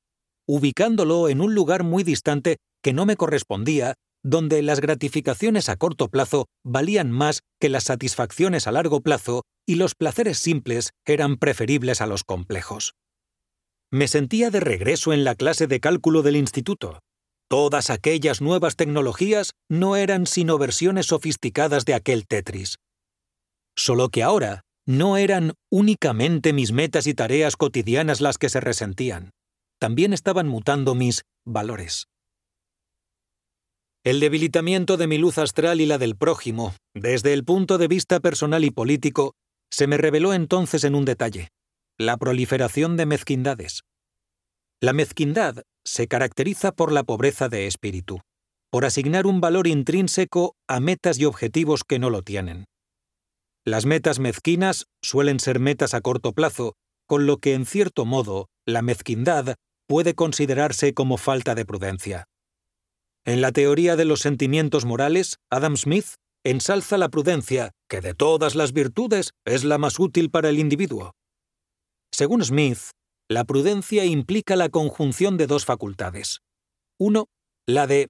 ubicándolo 0.46 1.28
en 1.28 1.40
un 1.40 1.54
lugar 1.54 1.84
muy 1.84 2.04
distante 2.04 2.56
que 2.82 2.92
no 2.92 3.04
me 3.04 3.16
correspondía, 3.16 3.94
donde 4.22 4.62
las 4.62 4.80
gratificaciones 4.80 5.68
a 5.68 5.76
corto 5.76 6.08
plazo 6.08 6.46
valían 6.64 7.10
más 7.10 7.40
que 7.60 7.68
las 7.68 7.84
satisfacciones 7.84 8.66
a 8.66 8.72
largo 8.72 9.00
plazo 9.00 9.42
y 9.66 9.76
los 9.76 9.94
placeres 9.94 10.38
simples 10.38 10.90
eran 11.06 11.36
preferibles 11.36 12.00
a 12.00 12.06
los 12.06 12.24
complejos. 12.24 12.94
Me 13.92 14.08
sentía 14.08 14.50
de 14.50 14.60
regreso 14.60 15.12
en 15.12 15.24
la 15.24 15.34
clase 15.34 15.66
de 15.66 15.80
cálculo 15.80 16.22
del 16.22 16.36
instituto. 16.36 17.00
Todas 17.48 17.90
aquellas 17.90 18.40
nuevas 18.40 18.76
tecnologías 18.76 19.52
no 19.68 19.96
eran 19.96 20.26
sino 20.26 20.58
versiones 20.58 21.06
sofisticadas 21.06 21.84
de 21.84 21.94
aquel 21.94 22.26
Tetris. 22.26 22.76
Solo 23.76 24.08
que 24.08 24.22
ahora 24.22 24.62
no 24.86 25.16
eran 25.16 25.54
únicamente 25.70 26.52
mis 26.52 26.72
metas 26.72 27.06
y 27.06 27.14
tareas 27.14 27.56
cotidianas 27.56 28.20
las 28.20 28.38
que 28.38 28.48
se 28.48 28.60
resentían, 28.60 29.30
también 29.80 30.12
estaban 30.12 30.46
mutando 30.46 30.94
mis 30.94 31.22
valores. 31.46 32.06
El 34.02 34.18
debilitamiento 34.18 34.96
de 34.96 35.06
mi 35.06 35.18
luz 35.18 35.36
astral 35.36 35.78
y 35.82 35.84
la 35.84 35.98
del 35.98 36.16
prójimo, 36.16 36.74
desde 36.94 37.34
el 37.34 37.44
punto 37.44 37.76
de 37.76 37.86
vista 37.86 38.18
personal 38.18 38.64
y 38.64 38.70
político, 38.70 39.34
se 39.70 39.86
me 39.86 39.98
reveló 39.98 40.32
entonces 40.32 40.84
en 40.84 40.94
un 40.94 41.04
detalle, 41.04 41.48
la 41.98 42.16
proliferación 42.16 42.96
de 42.96 43.04
mezquindades. 43.04 43.82
La 44.80 44.94
mezquindad 44.94 45.64
se 45.84 46.08
caracteriza 46.08 46.72
por 46.72 46.92
la 46.92 47.02
pobreza 47.02 47.50
de 47.50 47.66
espíritu, 47.66 48.20
por 48.70 48.86
asignar 48.86 49.26
un 49.26 49.42
valor 49.42 49.66
intrínseco 49.66 50.54
a 50.66 50.80
metas 50.80 51.18
y 51.18 51.26
objetivos 51.26 51.84
que 51.86 51.98
no 51.98 52.08
lo 52.08 52.22
tienen. 52.22 52.64
Las 53.66 53.84
metas 53.84 54.18
mezquinas 54.18 54.86
suelen 55.02 55.40
ser 55.40 55.60
metas 55.60 55.92
a 55.92 56.00
corto 56.00 56.32
plazo, 56.32 56.72
con 57.06 57.26
lo 57.26 57.36
que 57.36 57.52
en 57.52 57.66
cierto 57.66 58.06
modo 58.06 58.46
la 58.66 58.80
mezquindad 58.80 59.56
puede 59.86 60.14
considerarse 60.14 60.94
como 60.94 61.18
falta 61.18 61.54
de 61.54 61.66
prudencia. 61.66 62.29
En 63.26 63.40
la 63.40 63.52
teoría 63.52 63.96
de 63.96 64.04
los 64.04 64.20
sentimientos 64.20 64.84
morales, 64.84 65.36
Adam 65.50 65.76
Smith 65.76 66.14
ensalza 66.44 66.96
la 66.96 67.10
prudencia, 67.10 67.72
que 67.88 68.00
de 68.00 68.14
todas 68.14 68.54
las 68.54 68.72
virtudes 68.72 69.32
es 69.44 69.64
la 69.64 69.78
más 69.78 69.98
útil 69.98 70.30
para 70.30 70.48
el 70.48 70.58
individuo. 70.58 71.12
Según 72.12 72.42
Smith, 72.44 72.78
la 73.28 73.44
prudencia 73.44 74.04
implica 74.04 74.56
la 74.56 74.70
conjunción 74.70 75.36
de 75.36 75.46
dos 75.46 75.64
facultades. 75.64 76.40
Uno, 76.98 77.26
la 77.68 77.86
de 77.86 78.08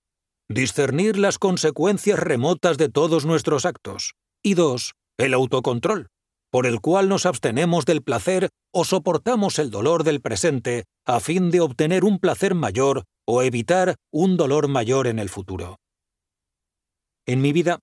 discernir 0.49 1.19
las 1.19 1.39
consecuencias 1.39 2.19
remotas 2.19 2.79
de 2.79 2.89
todos 2.89 3.27
nuestros 3.27 3.67
actos. 3.67 4.15
Y 4.43 4.55
dos, 4.55 4.95
el 5.19 5.35
autocontrol, 5.35 6.09
por 6.51 6.67
el 6.67 6.81
cual 6.81 7.09
nos 7.09 7.27
abstenemos 7.27 7.85
del 7.85 8.03
placer 8.03 8.49
o 8.73 8.85
soportamos 8.85 9.59
el 9.59 9.71
dolor 9.71 10.05
del 10.05 10.21
presente 10.21 10.85
a 11.07 11.21
fin 11.21 11.51
de 11.51 11.61
obtener 11.61 12.05
un 12.05 12.19
placer 12.19 12.55
mayor 12.55 13.05
o 13.27 13.43
evitar 13.43 13.97
un 14.13 14.37
dolor 14.37 14.69
mayor 14.69 15.07
en 15.07 15.19
el 15.19 15.29
futuro. 15.29 15.77
En 17.27 17.41
mi 17.41 17.53
vida, 17.53 17.79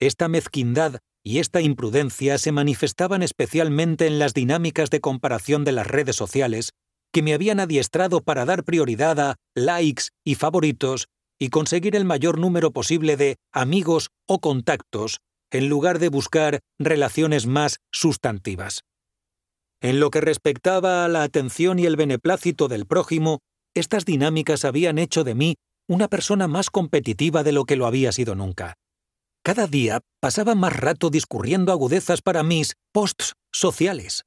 esta 0.00 0.28
mezquindad 0.28 0.98
y 1.22 1.38
esta 1.38 1.60
imprudencia 1.60 2.38
se 2.38 2.52
manifestaban 2.52 3.22
especialmente 3.22 4.06
en 4.06 4.18
las 4.18 4.34
dinámicas 4.34 4.90
de 4.90 5.00
comparación 5.00 5.64
de 5.64 5.72
las 5.72 5.86
redes 5.86 6.16
sociales 6.16 6.72
que 7.12 7.22
me 7.22 7.34
habían 7.34 7.60
adiestrado 7.60 8.20
para 8.20 8.44
dar 8.44 8.64
prioridad 8.64 9.18
a 9.18 9.36
likes 9.54 10.04
y 10.24 10.36
favoritos 10.36 11.08
y 11.38 11.48
conseguir 11.48 11.96
el 11.96 12.04
mayor 12.04 12.38
número 12.38 12.70
posible 12.70 13.16
de 13.16 13.36
amigos 13.52 14.10
o 14.26 14.40
contactos 14.40 15.18
en 15.50 15.68
lugar 15.68 15.98
de 15.98 16.08
buscar 16.08 16.60
relaciones 16.78 17.46
más 17.46 17.78
sustantivas. 17.92 18.84
En 19.80 19.98
lo 19.98 20.10
que 20.10 20.20
respectaba 20.20 21.04
a 21.04 21.08
la 21.08 21.22
atención 21.22 21.78
y 21.78 21.86
el 21.86 21.96
beneplácito 21.96 22.68
del 22.68 22.86
prójimo, 22.86 23.40
estas 23.74 24.04
dinámicas 24.04 24.64
habían 24.64 24.98
hecho 24.98 25.24
de 25.24 25.34
mí 25.34 25.56
una 25.88 26.08
persona 26.08 26.48
más 26.48 26.70
competitiva 26.70 27.42
de 27.42 27.52
lo 27.52 27.64
que 27.64 27.76
lo 27.76 27.86
había 27.86 28.12
sido 28.12 28.34
nunca. 28.34 28.74
Cada 29.42 29.66
día 29.66 30.00
pasaba 30.20 30.54
más 30.54 30.76
rato 30.76 31.08
discurriendo 31.08 31.72
agudezas 31.72 32.20
para 32.20 32.42
mis 32.42 32.74
posts 32.92 33.34
sociales. 33.52 34.24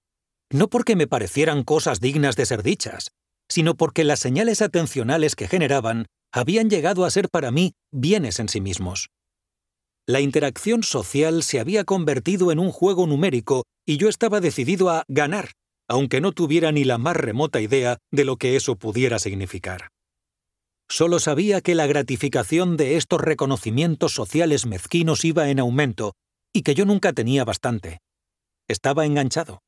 No 0.51 0.69
porque 0.69 0.95
me 0.95 1.07
parecieran 1.07 1.63
cosas 1.63 1.99
dignas 1.99 2.35
de 2.35 2.45
ser 2.45 2.63
dichas, 2.63 3.11
sino 3.47 3.75
porque 3.75 4.03
las 4.03 4.19
señales 4.19 4.61
atencionales 4.61 5.35
que 5.35 5.47
generaban 5.47 6.07
habían 6.31 6.69
llegado 6.69 7.05
a 7.05 7.11
ser 7.11 7.29
para 7.29 7.51
mí 7.51 7.73
bienes 7.91 8.39
en 8.39 8.49
sí 8.49 8.59
mismos. 8.59 9.09
La 10.05 10.19
interacción 10.19 10.83
social 10.83 11.43
se 11.43 11.61
había 11.61 11.85
convertido 11.85 12.51
en 12.51 12.59
un 12.59 12.71
juego 12.71 13.07
numérico 13.07 13.63
y 13.85 13.95
yo 13.95 14.09
estaba 14.09 14.41
decidido 14.41 14.89
a 14.89 15.05
ganar, 15.07 15.51
aunque 15.87 16.19
no 16.19 16.33
tuviera 16.33 16.73
ni 16.73 16.83
la 16.83 16.97
más 16.97 17.15
remota 17.15 17.61
idea 17.61 17.99
de 18.11 18.25
lo 18.25 18.35
que 18.35 18.57
eso 18.57 18.75
pudiera 18.75 19.17
significar. 19.17 19.89
Solo 20.89 21.19
sabía 21.19 21.61
que 21.61 21.73
la 21.73 21.87
gratificación 21.87 22.75
de 22.75 22.97
estos 22.97 23.21
reconocimientos 23.21 24.11
sociales 24.13 24.65
mezquinos 24.65 25.23
iba 25.23 25.49
en 25.49 25.59
aumento 25.59 26.15
y 26.53 26.63
que 26.63 26.75
yo 26.75 26.83
nunca 26.83 27.13
tenía 27.13 27.45
bastante. 27.45 27.99
Estaba 28.67 29.05
enganchado. 29.05 29.59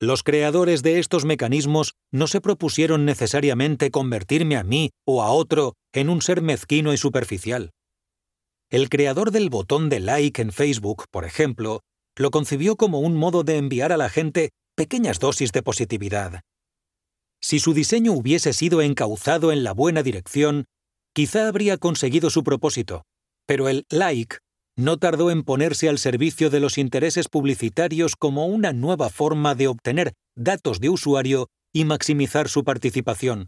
Los 0.00 0.22
creadores 0.22 0.82
de 0.82 1.00
estos 1.00 1.24
mecanismos 1.24 1.94
no 2.12 2.28
se 2.28 2.40
propusieron 2.40 3.04
necesariamente 3.04 3.90
convertirme 3.90 4.56
a 4.56 4.62
mí 4.62 4.90
o 5.04 5.22
a 5.22 5.32
otro 5.32 5.74
en 5.92 6.08
un 6.10 6.22
ser 6.22 6.42
mezquino 6.42 6.92
y 6.92 6.96
superficial. 6.96 7.72
El 8.74 8.88
creador 8.88 9.30
del 9.30 9.50
botón 9.50 9.88
de 9.88 10.00
like 10.00 10.42
en 10.42 10.50
Facebook, 10.50 11.04
por 11.08 11.24
ejemplo, 11.24 11.82
lo 12.16 12.32
concibió 12.32 12.74
como 12.74 12.98
un 12.98 13.14
modo 13.14 13.44
de 13.44 13.56
enviar 13.56 13.92
a 13.92 13.96
la 13.96 14.10
gente 14.10 14.50
pequeñas 14.74 15.20
dosis 15.20 15.52
de 15.52 15.62
positividad. 15.62 16.40
Si 17.40 17.60
su 17.60 17.72
diseño 17.72 18.10
hubiese 18.10 18.52
sido 18.52 18.82
encauzado 18.82 19.52
en 19.52 19.62
la 19.62 19.74
buena 19.74 20.02
dirección, 20.02 20.64
quizá 21.14 21.46
habría 21.46 21.78
conseguido 21.78 22.30
su 22.30 22.42
propósito, 22.42 23.04
pero 23.46 23.68
el 23.68 23.86
like 23.90 24.38
no 24.76 24.96
tardó 24.96 25.30
en 25.30 25.44
ponerse 25.44 25.88
al 25.88 25.98
servicio 25.98 26.50
de 26.50 26.58
los 26.58 26.76
intereses 26.76 27.28
publicitarios 27.28 28.16
como 28.16 28.46
una 28.46 28.72
nueva 28.72 29.08
forma 29.08 29.54
de 29.54 29.68
obtener 29.68 30.14
datos 30.34 30.80
de 30.80 30.88
usuario 30.88 31.46
y 31.72 31.84
maximizar 31.84 32.48
su 32.48 32.64
participación. 32.64 33.46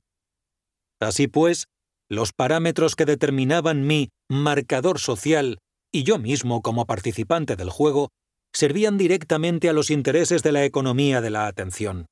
Así 1.01 1.27
pues, 1.27 1.67
los 2.09 2.33
parámetros 2.33 2.97
que 2.97 3.05
determinaban 3.05 3.87
mi 3.87 4.11
marcador 4.29 4.99
social 4.99 5.59
y 5.93 6.03
yo 6.03 6.19
mismo 6.19 6.63
como 6.63 6.87
participante 6.87 7.57
del 7.57 7.71
juego 7.71 8.11
servían 8.53 8.99
directamente 8.99 9.69
a 9.69 9.73
los 9.73 9.91
intereses 9.91 10.43
de 10.43 10.53
la 10.53 10.65
economía 10.65 11.21
de 11.21 11.31
la 11.31 11.47
atención. 11.47 12.07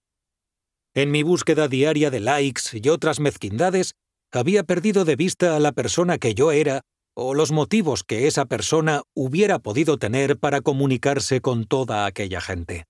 En 0.95 1.11
mi 1.11 1.23
búsqueda 1.23 1.69
diaria 1.69 2.11
de 2.11 2.21
likes 2.21 2.63
y 2.73 2.89
otras 2.89 3.19
mezquindades, 3.19 3.93
había 4.33 4.65
perdido 4.65 5.05
de 5.05 5.17
vista 5.17 5.57
a 5.57 5.61
la 5.61 5.73
persona 5.73 6.19
que 6.19 6.35
yo 6.35 6.53
era 6.53 6.83
o 7.17 7.35
los 7.35 7.53
motivos 7.53 8.03
que 8.03 8.27
esa 8.27 8.47
persona 8.47 9.03
hubiera 9.15 9.61
podido 9.61 9.99
tener 9.99 10.39
para 10.39 10.61
comunicarse 10.61 11.41
con 11.41 11.65
toda 11.65 12.07
aquella 12.07 12.41
gente. 12.41 12.85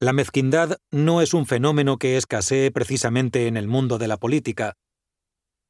La 0.00 0.14
mezquindad 0.14 0.78
no 0.90 1.20
es 1.20 1.34
un 1.34 1.46
fenómeno 1.46 1.98
que 1.98 2.16
escasee 2.16 2.70
precisamente 2.70 3.46
en 3.46 3.58
el 3.58 3.68
mundo 3.68 3.98
de 3.98 4.08
la 4.08 4.16
política. 4.16 4.74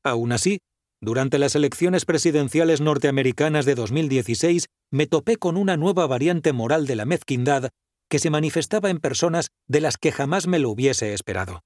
Aún 0.04 0.32
así, 0.32 0.58
durante 1.02 1.38
las 1.38 1.54
elecciones 1.54 2.04
presidenciales 2.04 2.80
norteamericanas 2.80 3.64
de 3.64 3.74
2016 3.74 4.66
me 4.90 5.06
topé 5.06 5.36
con 5.36 5.56
una 5.56 5.76
nueva 5.76 6.06
variante 6.06 6.52
moral 6.52 6.86
de 6.86 6.96
la 6.96 7.04
mezquindad 7.04 7.70
que 8.10 8.18
se 8.18 8.30
manifestaba 8.30 8.90
en 8.90 8.98
personas 8.98 9.48
de 9.68 9.80
las 9.80 9.96
que 9.96 10.12
jamás 10.12 10.46
me 10.46 10.58
lo 10.58 10.70
hubiese 10.70 11.14
esperado. 11.14 11.62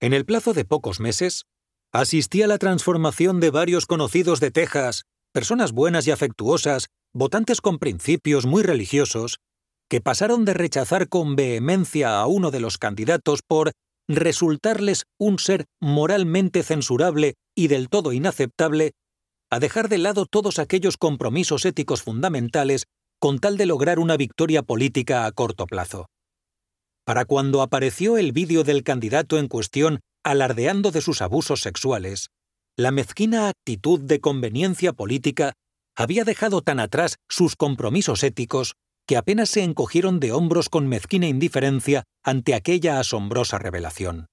En 0.00 0.14
el 0.14 0.24
plazo 0.24 0.54
de 0.54 0.64
pocos 0.64 1.00
meses, 1.00 1.44
asistí 1.92 2.42
a 2.42 2.46
la 2.46 2.58
transformación 2.58 3.40
de 3.40 3.50
varios 3.50 3.84
conocidos 3.86 4.40
de 4.40 4.50
Texas, 4.50 5.04
personas 5.32 5.72
buenas 5.72 6.06
y 6.06 6.12
afectuosas, 6.12 6.86
votantes 7.12 7.60
con 7.60 7.78
principios 7.78 8.46
muy 8.46 8.62
religiosos, 8.62 9.40
que 9.88 10.00
pasaron 10.00 10.44
de 10.44 10.54
rechazar 10.54 11.08
con 11.08 11.36
vehemencia 11.36 12.20
a 12.20 12.26
uno 12.26 12.50
de 12.50 12.60
los 12.60 12.78
candidatos 12.78 13.40
por 13.46 13.72
resultarles 14.16 15.04
un 15.18 15.38
ser 15.38 15.66
moralmente 15.80 16.62
censurable 16.62 17.34
y 17.54 17.68
del 17.68 17.88
todo 17.88 18.12
inaceptable, 18.12 18.92
a 19.50 19.60
dejar 19.60 19.88
de 19.88 19.98
lado 19.98 20.26
todos 20.26 20.58
aquellos 20.58 20.96
compromisos 20.96 21.64
éticos 21.64 22.02
fundamentales 22.02 22.84
con 23.20 23.38
tal 23.38 23.56
de 23.56 23.66
lograr 23.66 23.98
una 23.98 24.16
victoria 24.16 24.62
política 24.62 25.26
a 25.26 25.32
corto 25.32 25.66
plazo. 25.66 26.06
Para 27.04 27.24
cuando 27.24 27.62
apareció 27.62 28.18
el 28.18 28.32
vídeo 28.32 28.64
del 28.64 28.82
candidato 28.82 29.38
en 29.38 29.48
cuestión 29.48 30.00
alardeando 30.24 30.90
de 30.90 31.00
sus 31.00 31.22
abusos 31.22 31.60
sexuales, 31.60 32.28
la 32.76 32.90
mezquina 32.92 33.48
actitud 33.48 34.00
de 34.00 34.20
conveniencia 34.20 34.92
política 34.92 35.54
había 35.96 36.24
dejado 36.24 36.62
tan 36.62 36.80
atrás 36.80 37.16
sus 37.28 37.56
compromisos 37.56 38.22
éticos 38.22 38.74
que 39.06 39.16
apenas 39.16 39.48
se 39.48 39.62
encogieron 39.62 40.20
de 40.20 40.32
hombros 40.32 40.68
con 40.68 40.86
mezquina 40.86 41.26
indiferencia 41.26 42.04
ante 42.22 42.54
aquella 42.54 43.00
asombrosa 43.00 43.58
revelación. 43.58 44.26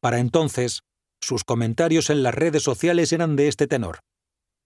Para 0.00 0.18
entonces, 0.18 0.80
sus 1.20 1.44
comentarios 1.44 2.10
en 2.10 2.22
las 2.22 2.34
redes 2.34 2.62
sociales 2.62 3.12
eran 3.12 3.36
de 3.36 3.48
este 3.48 3.66
tenor. 3.66 4.00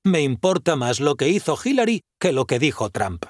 me 0.03 0.23
importa 0.23 0.77
más 0.77 0.99
lo 0.99 1.17
que 1.17 1.29
hizo 1.29 1.59
Hillary 1.63 2.01
que 2.19 2.33
lo 2.33 2.47
que 2.47 2.59
dijo 2.59 2.89
Trump. 2.89 3.27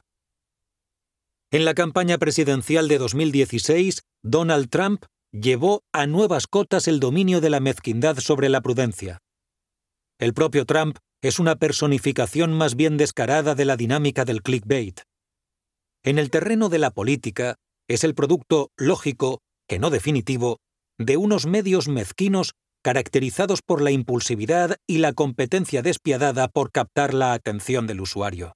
En 1.51 1.65
la 1.65 1.75
campaña 1.75 2.17
presidencial 2.17 2.87
de 2.87 2.99
2016, 2.99 4.03
Donald 4.23 4.69
Trump 4.71 5.05
llevó 5.33 5.83
a 5.93 6.07
nuevas 6.07 6.47
cotas 6.47 6.87
el 6.87 7.01
dominio 7.01 7.41
de 7.41 7.51
la 7.51 7.59
mezquindad 7.59 8.19
sobre 8.19 8.49
la 8.49 8.61
prudencia. 8.61 9.19
El 10.21 10.33
propio 10.33 10.65
Trump 10.65 10.99
es 11.23 11.39
una 11.39 11.57
personificación 11.57 12.53
más 12.53 12.77
bien 12.77 12.97
descarada 12.97 13.55
de 13.55 13.65
la 13.65 13.77
dinámica 13.77 14.25
del 14.25 14.43
clickbait. 14.43 15.01
En 16.03 16.19
el 16.19 16.31
terreno 16.31 16.69
de 16.69 16.79
la 16.79 16.91
política, 16.91 17.57
es 17.89 18.05
el 18.05 18.15
producto 18.15 18.71
lógico, 18.77 19.41
que 19.69 19.79
no 19.79 19.91
definitivo, 19.91 20.59
de 20.99 21.17
unos 21.17 21.47
medios 21.47 21.89
mezquinos 21.89 22.53
caracterizados 22.83 23.61
por 23.63 23.83
la 23.83 23.91
impulsividad 23.91 24.77
y 24.87 24.99
la 24.99 25.13
competencia 25.13 25.83
despiadada 25.83 26.49
por 26.49 26.73
captar 26.73 27.13
la 27.13 27.35
atención 27.35 27.87
del 27.87 28.01
usuario. 28.01 28.55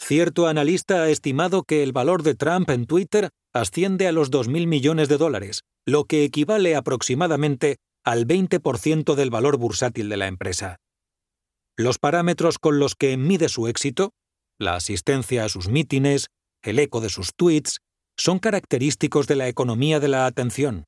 Cierto 0.00 0.46
analista 0.46 1.02
ha 1.02 1.08
estimado 1.08 1.64
que 1.64 1.82
el 1.82 1.92
valor 1.92 2.22
de 2.22 2.34
Trump 2.34 2.70
en 2.70 2.86
Twitter 2.86 3.30
asciende 3.52 4.06
a 4.06 4.12
los 4.12 4.30
2.000 4.30 4.66
millones 4.66 5.08
de 5.08 5.16
dólares, 5.16 5.62
lo 5.86 6.04
que 6.04 6.22
equivale 6.24 6.76
aproximadamente 6.76 7.78
al 8.04 8.26
20% 8.26 9.14
del 9.14 9.30
valor 9.30 9.56
bursátil 9.56 10.08
de 10.08 10.16
la 10.16 10.28
empresa. 10.28 10.76
Los 11.76 11.98
parámetros 11.98 12.58
con 12.58 12.78
los 12.78 12.94
que 12.94 13.16
mide 13.16 13.48
su 13.48 13.66
éxito, 13.66 14.12
la 14.58 14.76
asistencia 14.76 15.44
a 15.44 15.48
sus 15.48 15.68
mítines, 15.68 16.28
el 16.66 16.78
eco 16.78 17.00
de 17.00 17.08
sus 17.08 17.34
tweets, 17.34 17.78
son 18.16 18.38
característicos 18.38 19.26
de 19.26 19.36
la 19.36 19.48
economía 19.48 20.00
de 20.00 20.08
la 20.08 20.26
atención. 20.26 20.84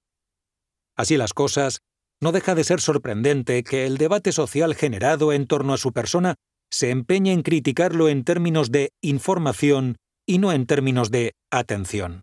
Así 0.96 1.16
las 1.16 1.34
cosas, 1.34 1.80
no 2.20 2.32
deja 2.32 2.54
de 2.54 2.64
ser 2.64 2.80
sorprendente 2.80 3.62
que 3.62 3.86
el 3.86 3.98
debate 3.98 4.32
social 4.32 4.74
generado 4.74 5.32
en 5.32 5.46
torno 5.46 5.72
a 5.74 5.78
su 5.78 5.92
persona 5.92 6.34
se 6.70 6.90
empeñe 6.90 7.32
en 7.32 7.42
criticarlo 7.42 8.08
en 8.08 8.24
términos 8.24 8.70
de 8.70 8.90
información 9.02 9.96
y 10.26 10.38
no 10.38 10.52
en 10.52 10.66
términos 10.66 11.10
de 11.10 11.34
atención. 11.50 12.22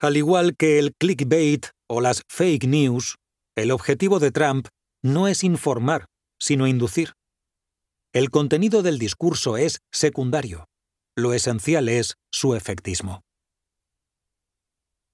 Al 0.00 0.16
igual 0.16 0.56
que 0.56 0.78
el 0.78 0.94
clickbait 0.94 1.66
o 1.88 2.00
las 2.00 2.22
fake 2.28 2.66
news, 2.66 3.16
el 3.56 3.70
objetivo 3.70 4.18
de 4.18 4.30
Trump 4.30 4.68
no 5.02 5.28
es 5.28 5.44
informar, 5.44 6.06
sino 6.38 6.66
inducir. 6.66 7.12
El 8.12 8.30
contenido 8.30 8.82
del 8.82 8.98
discurso 8.98 9.56
es 9.56 9.78
secundario. 9.92 10.66
Lo 11.18 11.32
esencial 11.32 11.88
es 11.88 12.16
su 12.30 12.54
efectismo. 12.54 13.22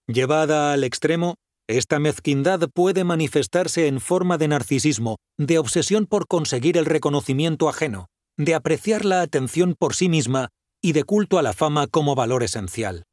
Llevada 0.08 0.72
al 0.72 0.82
extremo, 0.82 1.36
esta 1.68 2.00
mezquindad 2.00 2.68
puede 2.74 3.04
manifestarse 3.04 3.86
en 3.86 4.00
forma 4.00 4.36
de 4.36 4.48
narcisismo, 4.48 5.18
de 5.38 5.58
obsesión 5.58 6.06
por 6.06 6.26
conseguir 6.26 6.76
el 6.76 6.86
reconocimiento 6.86 7.68
ajeno, 7.68 8.08
de 8.36 8.56
apreciar 8.56 9.04
la 9.04 9.22
atención 9.22 9.76
por 9.78 9.94
sí 9.94 10.08
misma 10.08 10.48
y 10.82 10.90
de 10.92 11.04
culto 11.04 11.38
a 11.38 11.42
la 11.42 11.52
fama 11.52 11.86
como 11.86 12.16
valor 12.16 12.42
esencial. 12.42 13.04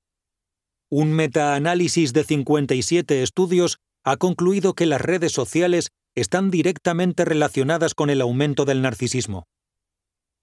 Un 0.90 1.14
metaanálisis 1.14 2.12
de 2.12 2.24
57 2.24 3.22
estudios 3.22 3.78
ha 4.04 4.18
concluido 4.18 4.74
que 4.74 4.88
las 4.88 5.02
redes 5.02 5.32
sociales 5.32 5.90
están 6.16 6.50
directamente 6.50 7.24
relacionadas 7.24 7.94
con 7.94 8.10
el 8.10 8.22
aumento 8.22 8.66
del 8.66 8.82
narcisismo. 8.82 9.46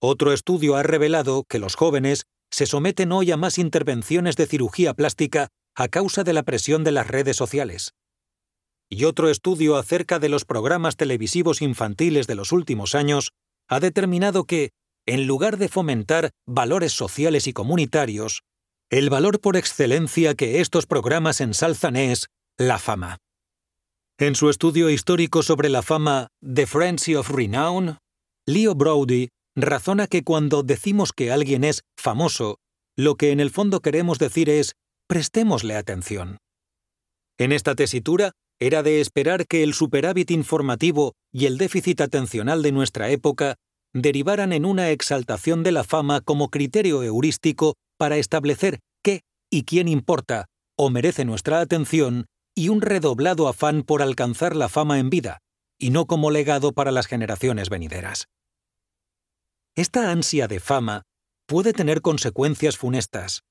Otro 0.01 0.32
estudio 0.32 0.77
ha 0.77 0.85
revelado 0.85 1.43
que 1.48 1.59
los 1.59 1.74
jóvenes 1.74 2.27
se 2.56 2.64
someten 2.64 3.12
hoy 3.12 3.30
a 3.32 3.36
más 3.36 3.58
intervenciones 3.58 4.34
de 4.36 4.46
cirugía 4.46 4.94
plástica 4.94 5.48
a 5.74 5.88
causa 5.88 6.24
de 6.24 6.32
la 6.32 6.42
presión 6.42 6.84
de 6.84 6.92
las 6.92 7.06
redes 7.06 7.36
sociales. 7.36 7.92
Y 8.88 9.04
otro 9.04 9.28
estudio 9.28 9.76
acerca 9.76 10.18
de 10.18 10.30
los 10.30 10.46
programas 10.46 10.96
televisivos 10.96 11.60
infantiles 11.60 12.26
de 12.26 12.34
los 12.34 12.52
últimos 12.52 12.94
años 12.94 13.32
ha 13.68 13.78
determinado 13.78 14.44
que, 14.44 14.70
en 15.04 15.26
lugar 15.26 15.58
de 15.58 15.68
fomentar 15.68 16.30
valores 16.46 16.94
sociales 16.94 17.46
y 17.46 17.52
comunitarios, 17.52 18.40
el 18.88 19.10
valor 19.10 19.38
por 19.38 19.58
excelencia 19.58 20.34
que 20.34 20.62
estos 20.62 20.86
programas 20.86 21.42
ensalzan 21.42 21.96
es 21.96 22.28
la 22.56 22.78
fama. 22.78 23.18
En 24.16 24.34
su 24.34 24.48
estudio 24.48 24.88
histórico 24.88 25.42
sobre 25.42 25.68
la 25.68 25.82
fama 25.82 26.28
The 26.40 26.66
Frenzy 26.66 27.16
of 27.16 27.28
Renown, 27.28 27.98
Leo 28.46 28.74
Brody 28.74 29.28
razona 29.56 30.06
que 30.06 30.22
cuando 30.22 30.62
decimos 30.62 31.12
que 31.12 31.32
alguien 31.32 31.64
es 31.64 31.82
famoso, 31.96 32.58
lo 32.96 33.16
que 33.16 33.32
en 33.32 33.40
el 33.40 33.50
fondo 33.50 33.80
queremos 33.80 34.18
decir 34.18 34.50
es 34.50 34.74
prestémosle 35.08 35.74
atención. 35.74 36.38
En 37.38 37.52
esta 37.52 37.74
tesitura, 37.74 38.32
era 38.58 38.82
de 38.82 39.00
esperar 39.00 39.46
que 39.46 39.62
el 39.62 39.74
superávit 39.74 40.30
informativo 40.30 41.12
y 41.32 41.46
el 41.46 41.58
déficit 41.58 42.00
atencional 42.00 42.62
de 42.62 42.72
nuestra 42.72 43.10
época 43.10 43.56
derivaran 43.92 44.52
en 44.52 44.64
una 44.64 44.90
exaltación 44.90 45.62
de 45.62 45.72
la 45.72 45.84
fama 45.84 46.20
como 46.20 46.48
criterio 46.48 47.02
heurístico 47.02 47.74
para 47.98 48.16
establecer 48.16 48.80
qué 49.02 49.22
y 49.50 49.64
quién 49.64 49.88
importa 49.88 50.46
o 50.78 50.90
merece 50.90 51.24
nuestra 51.24 51.60
atención 51.60 52.26
y 52.54 52.68
un 52.70 52.80
redoblado 52.80 53.48
afán 53.48 53.82
por 53.82 54.02
alcanzar 54.02 54.56
la 54.56 54.68
fama 54.68 54.98
en 54.98 55.10
vida, 55.10 55.38
y 55.78 55.90
no 55.90 56.06
como 56.06 56.30
legado 56.30 56.72
para 56.72 56.90
las 56.90 57.06
generaciones 57.06 57.68
venideras. 57.68 58.28
Esta 59.77 60.11
ansia 60.11 60.48
de 60.48 60.59
fama 60.59 61.03
puede 61.47 61.74
tener 61.74 62.01
consecuencias 62.01 62.78
funestas. 62.78 63.43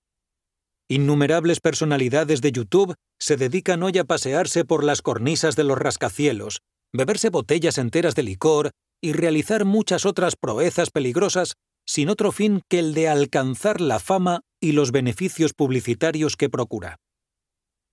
Innumerables 0.90 1.60
personalidades 1.60 2.42
de 2.42 2.52
YouTube 2.52 2.96
se 3.20 3.38
dedican 3.38 3.84
hoy 3.84 4.00
a 4.00 4.06
pasearse 4.06 4.66
por 4.66 4.84
las 4.84 5.04
cornisas 5.04 5.56
de 5.56 5.66
los 5.66 5.78
rascacielos, 5.78 6.62
beberse 6.92 7.30
botellas 7.30 7.78
enteras 7.78 8.16
de 8.16 8.24
licor 8.24 8.72
y 9.04 9.14
realizar 9.14 9.66
muchas 9.66 10.08
otras 10.08 10.36
proezas 10.36 10.90
peligrosas 10.90 11.54
sin 11.86 12.10
otro 12.10 12.32
fin 12.32 12.62
que 12.72 12.80
el 12.80 12.96
de 12.96 13.08
alcanzar 13.08 13.80
la 13.80 14.00
fama 14.00 14.42
y 14.60 14.72
los 14.72 14.92
beneficios 14.92 15.54
publicitarios 15.54 16.38
que 16.38 16.50
procura. 16.50 16.98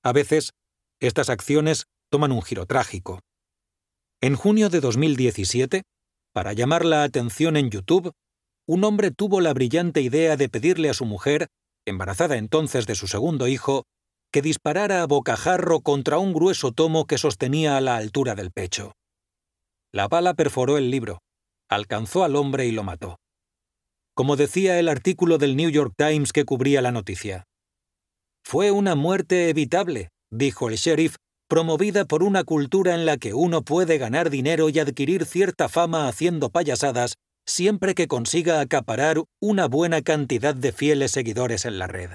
A 0.03 0.15
veces, 0.15 0.53
estas 1.01 1.29
acciones 1.29 1.85
toman 2.11 2.33
un 2.33 2.41
giro 2.41 2.65
trágico. 2.65 3.21
En 4.23 4.37
junio 4.37 4.71
de 4.71 4.81
2017, 4.81 5.83
para 6.33 6.53
llamar 6.53 6.85
la 6.85 7.05
atención 7.05 7.57
en 7.57 7.71
YouTube, 7.71 8.13
un 8.67 8.85
hombre 8.85 9.11
tuvo 9.11 9.41
la 9.41 9.53
brillante 9.53 10.01
idea 10.01 10.37
de 10.37 10.49
pedirle 10.49 10.89
a 10.91 10.95
su 10.95 11.05
mujer 11.05 11.49
embarazada 11.87 12.37
entonces 12.37 12.87
de 12.87 12.95
su 12.95 13.07
segundo 13.07 13.49
hijo, 13.49 13.85
que 14.33 14.43
disparara 14.43 15.03
a 15.03 15.07
bocajarro 15.07 15.81
contra 15.81 16.19
un 16.19 16.33
grueso 16.33 16.73
tomo 16.73 17.07
que 17.07 17.19
sostenía 17.19 17.77
a 17.77 17.81
la 17.81 17.97
altura 17.97 18.35
del 18.35 18.51
pecho. 18.51 18.93
La 19.93 20.09
bala 20.09 20.35
perforó 20.35 20.79
el 20.79 20.91
libro, 20.91 21.19
alcanzó 21.69 22.25
al 22.25 22.37
hombre 22.37 22.67
y 22.67 22.73
lo 22.73 22.83
mató. 22.83 23.19
Como 24.15 24.37
decía 24.37 24.79
el 24.79 24.89
artículo 24.89 25.39
del 25.39 25.57
New 25.57 25.71
York 25.71 25.95
Times 25.97 26.33
que 26.33 26.45
cubría 26.45 26.83
la 26.83 26.93
noticia. 26.93 27.45
Fue 28.45 28.71
una 28.71 28.95
muerte 28.95 29.49
evitable, 29.49 30.09
dijo 30.31 30.69
el 30.69 30.77
sheriff, 30.77 31.17
promovida 31.53 32.07
por 32.07 32.23
una 32.23 32.45
cultura 32.45 32.95
en 32.95 33.05
la 33.05 33.19
que 33.19 33.35
uno 33.35 33.61
puede 33.61 33.99
ganar 33.99 34.31
dinero 34.31 34.71
y 34.71 34.79
adquirir 34.79 35.27
cierta 35.27 35.69
fama 35.69 36.09
haciendo 36.09 36.49
payasadas 36.49 37.17
siempre 37.47 37.95
que 37.95 38.09
consiga 38.09 38.61
acaparar 38.61 39.23
una 39.39 39.69
buena 39.69 40.01
cantidad 40.01 40.55
de 40.55 40.73
fieles 40.73 41.11
seguidores 41.11 41.67
en 41.67 41.79
la 41.79 41.89
red. 41.89 42.13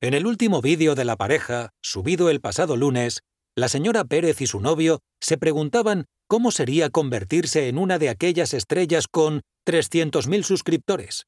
En 0.00 0.14
el 0.14 0.26
último 0.26 0.60
vídeo 0.60 0.96
de 0.96 1.04
la 1.04 1.14
pareja, 1.14 1.70
subido 1.80 2.28
el 2.28 2.40
pasado 2.40 2.76
lunes, 2.76 3.20
la 3.54 3.68
señora 3.68 4.02
Pérez 4.02 4.40
y 4.40 4.48
su 4.48 4.58
novio 4.58 4.98
se 5.20 5.38
preguntaban 5.38 6.06
cómo 6.26 6.50
sería 6.50 6.90
convertirse 6.90 7.68
en 7.68 7.78
una 7.78 8.00
de 8.00 8.08
aquellas 8.08 8.52
estrellas 8.52 9.06
con 9.06 9.42
300.000 9.64 10.42
suscriptores. 10.42 11.26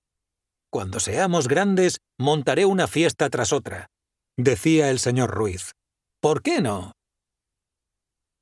Cuando 0.72 0.98
seamos 0.98 1.46
grandes, 1.46 1.98
montaré 2.18 2.64
una 2.64 2.88
fiesta 2.88 3.30
tras 3.30 3.52
otra, 3.52 3.90
decía 4.36 4.90
el 4.90 4.98
señor 4.98 5.30
Ruiz. 5.30 5.70
¿Por 6.20 6.42
qué 6.42 6.60
no? 6.60 6.95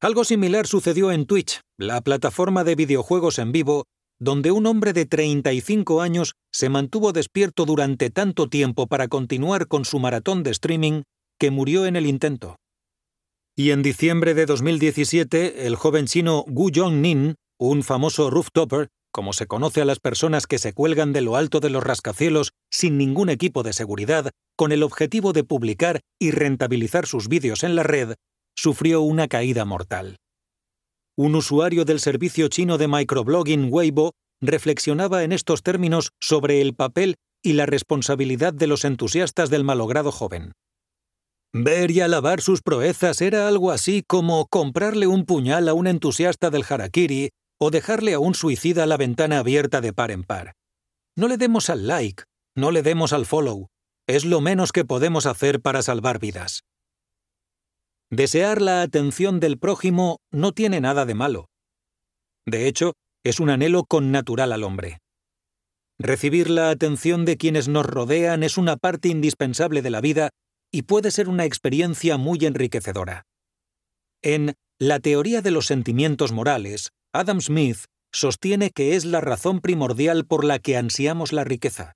Algo 0.04 0.24
similar 0.24 0.66
sucedió 0.66 1.12
en 1.12 1.24
Twitch, 1.24 1.60
la 1.78 2.02
plataforma 2.02 2.62
de 2.62 2.74
videojuegos 2.74 3.38
en 3.38 3.52
vivo 3.52 3.84
donde 4.20 4.52
un 4.52 4.66
hombre 4.66 4.92
de 4.92 5.06
35 5.06 6.02
años 6.02 6.34
se 6.52 6.68
mantuvo 6.68 7.12
despierto 7.12 7.64
durante 7.64 8.10
tanto 8.10 8.50
tiempo 8.50 8.86
para 8.86 9.08
continuar 9.08 9.66
con 9.66 9.86
su 9.86 9.98
maratón 9.98 10.42
de 10.42 10.50
streaming 10.50 11.04
que 11.40 11.50
murió 11.50 11.86
en 11.86 11.96
el 11.96 12.04
intento. 12.04 12.56
Y 13.56 13.70
en 13.70 13.82
diciembre 13.82 14.34
de 14.34 14.44
2017, 14.44 15.66
el 15.66 15.74
joven 15.74 16.04
chino 16.04 16.44
Gu 16.48 16.70
Jong-nin, 16.74 17.36
un 17.58 17.82
famoso 17.82 18.28
rooftopper, 18.28 18.88
como 19.10 19.32
se 19.32 19.46
conoce 19.46 19.80
a 19.80 19.86
las 19.86 20.00
personas 20.00 20.46
que 20.46 20.58
se 20.58 20.74
cuelgan 20.74 21.14
de 21.14 21.22
lo 21.22 21.34
alto 21.34 21.60
de 21.60 21.70
los 21.70 21.82
rascacielos 21.82 22.52
sin 22.70 22.98
ningún 22.98 23.30
equipo 23.30 23.62
de 23.62 23.72
seguridad, 23.72 24.32
con 24.54 24.70
el 24.70 24.82
objetivo 24.82 25.32
de 25.32 25.44
publicar 25.44 26.00
y 26.20 26.30
rentabilizar 26.30 27.06
sus 27.06 27.28
vídeos 27.28 27.62
en 27.64 27.74
la 27.74 27.84
red, 27.84 28.16
sufrió 28.56 29.02
una 29.02 29.28
caída 29.28 29.64
mortal. 29.64 30.16
Un 31.16 31.34
usuario 31.34 31.84
del 31.84 32.00
servicio 32.00 32.48
chino 32.48 32.78
de 32.78 32.88
microblogging 32.88 33.68
Weibo 33.72 34.12
reflexionaba 34.40 35.22
en 35.22 35.32
estos 35.32 35.62
términos 35.62 36.10
sobre 36.20 36.60
el 36.60 36.74
papel 36.74 37.16
y 37.42 37.52
la 37.52 37.66
responsabilidad 37.66 38.52
de 38.52 38.66
los 38.66 38.84
entusiastas 38.84 39.50
del 39.50 39.64
malogrado 39.64 40.10
joven. 40.10 40.52
Ver 41.52 41.92
y 41.92 42.00
alabar 42.00 42.40
sus 42.40 42.62
proezas 42.62 43.20
era 43.20 43.46
algo 43.46 43.70
así 43.70 44.02
como 44.04 44.46
comprarle 44.46 45.06
un 45.06 45.24
puñal 45.24 45.68
a 45.68 45.74
un 45.74 45.86
entusiasta 45.86 46.50
del 46.50 46.64
harakiri 46.68 47.30
o 47.60 47.70
dejarle 47.70 48.14
a 48.14 48.18
un 48.18 48.34
suicida 48.34 48.86
la 48.86 48.96
ventana 48.96 49.38
abierta 49.38 49.80
de 49.80 49.92
par 49.92 50.10
en 50.10 50.24
par. 50.24 50.54
No 51.16 51.28
le 51.28 51.36
demos 51.36 51.70
al 51.70 51.86
like, 51.86 52.24
no 52.56 52.72
le 52.72 52.82
demos 52.82 53.12
al 53.12 53.24
follow. 53.24 53.68
Es 54.08 54.24
lo 54.24 54.40
menos 54.40 54.72
que 54.72 54.84
podemos 54.84 55.26
hacer 55.26 55.60
para 55.60 55.82
salvar 55.82 56.18
vidas. 56.18 56.64
Desear 58.16 58.62
la 58.62 58.82
atención 58.82 59.40
del 59.40 59.58
prójimo 59.58 60.20
no 60.30 60.52
tiene 60.52 60.80
nada 60.80 61.04
de 61.04 61.14
malo. 61.14 61.48
De 62.46 62.68
hecho, 62.68 62.92
es 63.24 63.40
un 63.40 63.50
anhelo 63.50 63.86
connatural 63.86 64.52
al 64.52 64.62
hombre. 64.62 64.98
Recibir 65.98 66.48
la 66.48 66.70
atención 66.70 67.24
de 67.24 67.36
quienes 67.36 67.66
nos 67.66 67.84
rodean 67.84 68.44
es 68.44 68.56
una 68.56 68.76
parte 68.76 69.08
indispensable 69.08 69.82
de 69.82 69.90
la 69.90 70.00
vida 70.00 70.30
y 70.70 70.82
puede 70.82 71.10
ser 71.10 71.28
una 71.28 71.44
experiencia 71.44 72.16
muy 72.16 72.38
enriquecedora. 72.42 73.24
En 74.22 74.54
La 74.78 75.00
teoría 75.00 75.42
de 75.42 75.50
los 75.50 75.66
sentimientos 75.66 76.30
morales, 76.30 76.90
Adam 77.12 77.40
Smith 77.40 77.86
sostiene 78.12 78.70
que 78.70 78.94
es 78.94 79.04
la 79.04 79.22
razón 79.22 79.60
primordial 79.60 80.24
por 80.24 80.44
la 80.44 80.60
que 80.60 80.76
ansiamos 80.76 81.32
la 81.32 81.42
riqueza. 81.42 81.94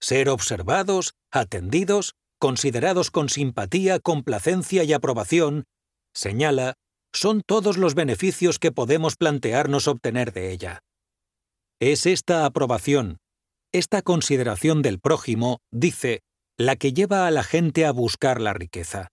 Ser 0.00 0.30
observados, 0.30 1.12
atendidos, 1.30 2.14
considerados 2.42 3.12
con 3.12 3.28
simpatía, 3.28 4.00
complacencia 4.00 4.82
y 4.82 4.92
aprobación, 4.92 5.62
señala, 6.12 6.74
son 7.14 7.40
todos 7.46 7.76
los 7.76 7.94
beneficios 7.94 8.58
que 8.58 8.72
podemos 8.72 9.14
plantearnos 9.14 9.86
obtener 9.86 10.32
de 10.32 10.50
ella. 10.50 10.80
Es 11.80 12.04
esta 12.04 12.44
aprobación, 12.44 13.18
esta 13.72 14.02
consideración 14.02 14.82
del 14.82 14.98
prójimo, 14.98 15.60
dice, 15.70 16.22
la 16.58 16.74
que 16.74 16.92
lleva 16.92 17.28
a 17.28 17.30
la 17.30 17.44
gente 17.44 17.86
a 17.86 17.92
buscar 17.92 18.40
la 18.40 18.54
riqueza. 18.54 19.06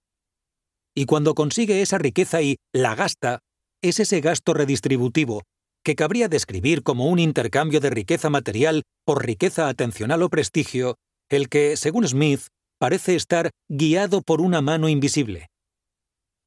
Y 0.96 1.06
cuando 1.06 1.36
consigue 1.36 1.84
esa 1.84 2.00
riqueza 2.00 2.42
y 2.42 2.58
la 2.74 2.96
gasta, 2.96 3.42
es 3.84 4.00
ese 4.00 4.22
gasto 4.22 4.56
redistributivo, 4.56 5.44
que 5.86 5.96
cabría 5.96 6.30
describir 6.30 6.82
como 6.82 7.06
un 7.06 7.20
intercambio 7.20 7.80
de 7.80 7.92
riqueza 7.92 8.32
material 8.32 8.82
por 9.06 9.24
riqueza 9.24 9.70
atencional 9.70 10.24
o 10.24 10.30
prestigio, 10.30 10.96
el 11.30 11.48
que, 11.48 11.78
según 11.78 12.08
Smith, 12.08 12.48
parece 12.80 13.16
estar 13.16 13.52
guiado 13.68 14.22
por 14.22 14.42
una 14.42 14.62
mano 14.62 14.90
invisible. 14.90 15.48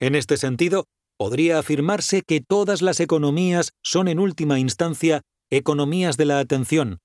En 0.00 0.16
este 0.16 0.36
sentido, 0.36 0.86
podría 1.16 1.58
afirmarse 1.58 2.22
que 2.22 2.40
todas 2.40 2.82
las 2.82 2.98
economías 2.98 3.72
son 3.82 4.08
en 4.08 4.18
última 4.18 4.58
instancia 4.58 5.22
economías 5.50 6.16
de 6.16 6.24
la 6.24 6.40
atención, 6.40 6.98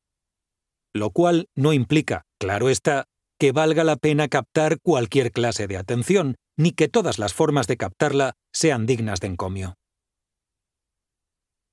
lo 0.93 1.11
cual 1.11 1.47
no 1.55 1.73
implica, 1.73 2.23
claro 2.39 2.69
está, 2.69 3.05
que 3.39 3.51
valga 3.51 3.83
la 3.83 3.97
pena 3.97 4.27
captar 4.27 4.79
cualquier 4.81 5.31
clase 5.31 5.67
de 5.67 5.77
atención, 5.77 6.35
ni 6.57 6.71
que 6.71 6.87
todas 6.87 7.19
las 7.19 7.33
formas 7.33 7.67
de 7.67 7.77
captarla 7.77 8.33
sean 8.51 8.85
dignas 8.85 9.19
de 9.19 9.27
encomio. 9.27 9.75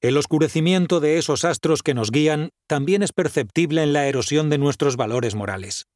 El 0.03 0.19
oscurecimiento 0.19 1.01
de 1.01 1.17
esos 1.17 1.47
astros 1.47 1.83
que 1.83 1.95
nos 1.95 2.11
guían 2.11 2.51
también 2.69 3.03
es 3.03 3.13
perceptible 3.13 3.83
en 3.83 3.95
la 3.95 4.07
erosión 4.07 4.51
de 4.51 4.59
nuestros 4.59 4.97
valores 4.97 5.35
morales. 5.35 5.87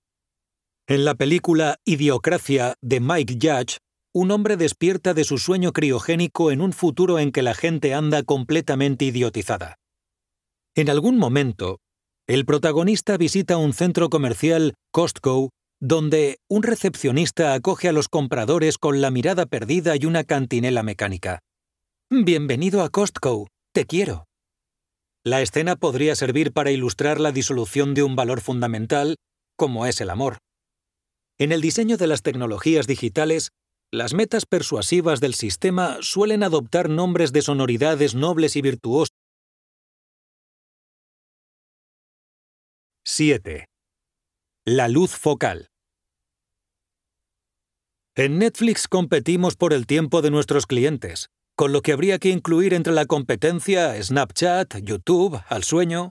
En 0.90 1.04
la 1.04 1.14
película 1.14 1.76
Idiocracia 1.84 2.76
de 2.80 2.98
Mike 3.00 3.34
Judge, 3.34 3.76
un 4.14 4.30
hombre 4.30 4.56
despierta 4.56 5.12
de 5.12 5.22
su 5.24 5.36
sueño 5.36 5.74
criogénico 5.74 6.50
en 6.50 6.62
un 6.62 6.72
futuro 6.72 7.18
en 7.18 7.30
que 7.30 7.42
la 7.42 7.52
gente 7.52 7.92
anda 7.92 8.22
completamente 8.22 9.04
idiotizada. 9.04 9.76
En 10.74 10.88
algún 10.88 11.18
momento, 11.18 11.80
el 12.26 12.46
protagonista 12.46 13.18
visita 13.18 13.58
un 13.58 13.74
centro 13.74 14.08
comercial, 14.08 14.72
Costco, 14.90 15.50
donde 15.78 16.38
un 16.48 16.62
recepcionista 16.62 17.52
acoge 17.52 17.90
a 17.90 17.92
los 17.92 18.08
compradores 18.08 18.78
con 18.78 19.02
la 19.02 19.10
mirada 19.10 19.44
perdida 19.44 19.94
y 19.94 20.06
una 20.06 20.24
cantinela 20.24 20.82
mecánica. 20.82 21.40
Bienvenido 22.08 22.82
a 22.82 22.88
Costco, 22.88 23.48
te 23.74 23.84
quiero. 23.84 24.24
La 25.22 25.42
escena 25.42 25.76
podría 25.76 26.16
servir 26.16 26.54
para 26.54 26.70
ilustrar 26.70 27.20
la 27.20 27.30
disolución 27.30 27.92
de 27.92 28.04
un 28.04 28.16
valor 28.16 28.40
fundamental, 28.40 29.16
como 29.54 29.84
es 29.84 30.00
el 30.00 30.08
amor. 30.08 30.38
En 31.38 31.52
el 31.52 31.60
diseño 31.60 31.96
de 31.96 32.08
las 32.08 32.22
tecnologías 32.22 32.88
digitales, 32.88 33.52
las 33.92 34.12
metas 34.12 34.44
persuasivas 34.44 35.20
del 35.20 35.34
sistema 35.34 35.98
suelen 36.00 36.42
adoptar 36.42 36.90
nombres 36.90 37.32
de 37.32 37.42
sonoridades 37.42 38.16
nobles 38.16 38.56
y 38.56 38.62
virtuosas 38.62 39.14
7. 43.06 43.66
La 44.66 44.88
luz 44.88 45.12
focal. 45.12 45.68
En 48.16 48.38
Netflix 48.38 48.88
competimos 48.88 49.56
por 49.56 49.72
el 49.72 49.86
tiempo 49.86 50.20
de 50.22 50.30
nuestros 50.30 50.66
clientes, 50.66 51.30
con 51.56 51.72
lo 51.72 51.82
que 51.82 51.92
habría 51.92 52.18
que 52.18 52.30
incluir 52.30 52.74
entre 52.74 52.92
la 52.92 53.06
competencia 53.06 54.00
Snapchat, 54.02 54.78
YouTube, 54.82 55.40
Al 55.48 55.62
Sueño. 55.62 56.10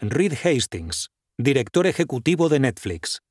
Reed 0.00 0.34
Hastings, 0.34 1.10
director 1.38 1.86
ejecutivo 1.86 2.48
de 2.48 2.60
Netflix. 2.60 3.22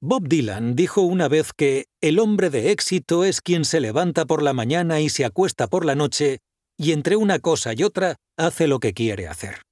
Bob 0.00 0.28
Dylan 0.28 0.76
dijo 0.76 1.00
una 1.02 1.26
vez 1.26 1.52
que 1.52 1.86
el 2.00 2.20
hombre 2.20 2.50
de 2.50 2.70
éxito 2.70 3.24
es 3.24 3.40
quien 3.40 3.64
se 3.64 3.80
levanta 3.80 4.26
por 4.26 4.44
la 4.44 4.52
mañana 4.52 5.00
y 5.00 5.08
se 5.08 5.24
acuesta 5.24 5.66
por 5.66 5.84
la 5.84 5.96
noche, 5.96 6.38
y 6.76 6.92
entre 6.92 7.16
una 7.16 7.40
cosa 7.40 7.72
y 7.74 7.82
otra 7.82 8.14
hace 8.36 8.68
lo 8.68 8.78
que 8.78 8.94
quiere 8.94 9.26
hacer. 9.26 9.62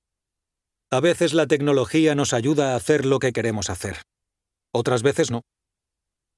A 0.90 0.98
veces 0.98 1.32
la 1.32 1.46
tecnología 1.46 2.16
nos 2.16 2.32
ayuda 2.32 2.72
a 2.72 2.76
hacer 2.76 3.06
lo 3.06 3.20
que 3.20 3.32
queremos 3.32 3.70
hacer. 3.70 4.02
Otras 4.74 5.04
veces 5.04 5.30
no. 5.30 5.42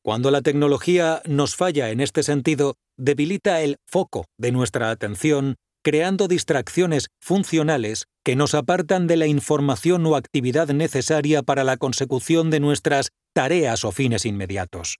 Cuando 0.05 0.31
la 0.31 0.43
tecnología 0.43 1.23
nos 1.24 1.56
falla 1.56 1.89
en 1.89 2.01
este 2.01 2.23
sentido, 2.23 2.74
debilita 2.98 3.62
el 3.62 3.77
foco 3.86 4.27
de 4.39 4.52
nuestra 4.52 4.90
atención, 4.90 5.56
creando 5.83 6.29
distracciones 6.29 7.09
funcionales 7.21 8.07
que 8.25 8.37
nos 8.37 8.55
apartan 8.55 9.07
de 9.07 9.17
la 9.17 9.27
información 9.27 10.05
o 10.07 10.17
actividad 10.17 10.69
necesaria 10.69 11.43
para 11.43 11.65
la 11.65 11.77
consecución 11.77 12.51
de 12.51 12.61
nuestras 12.61 13.11
tareas 13.35 13.85
o 13.85 13.93
fines 13.93 14.27
inmediatos. 14.27 14.99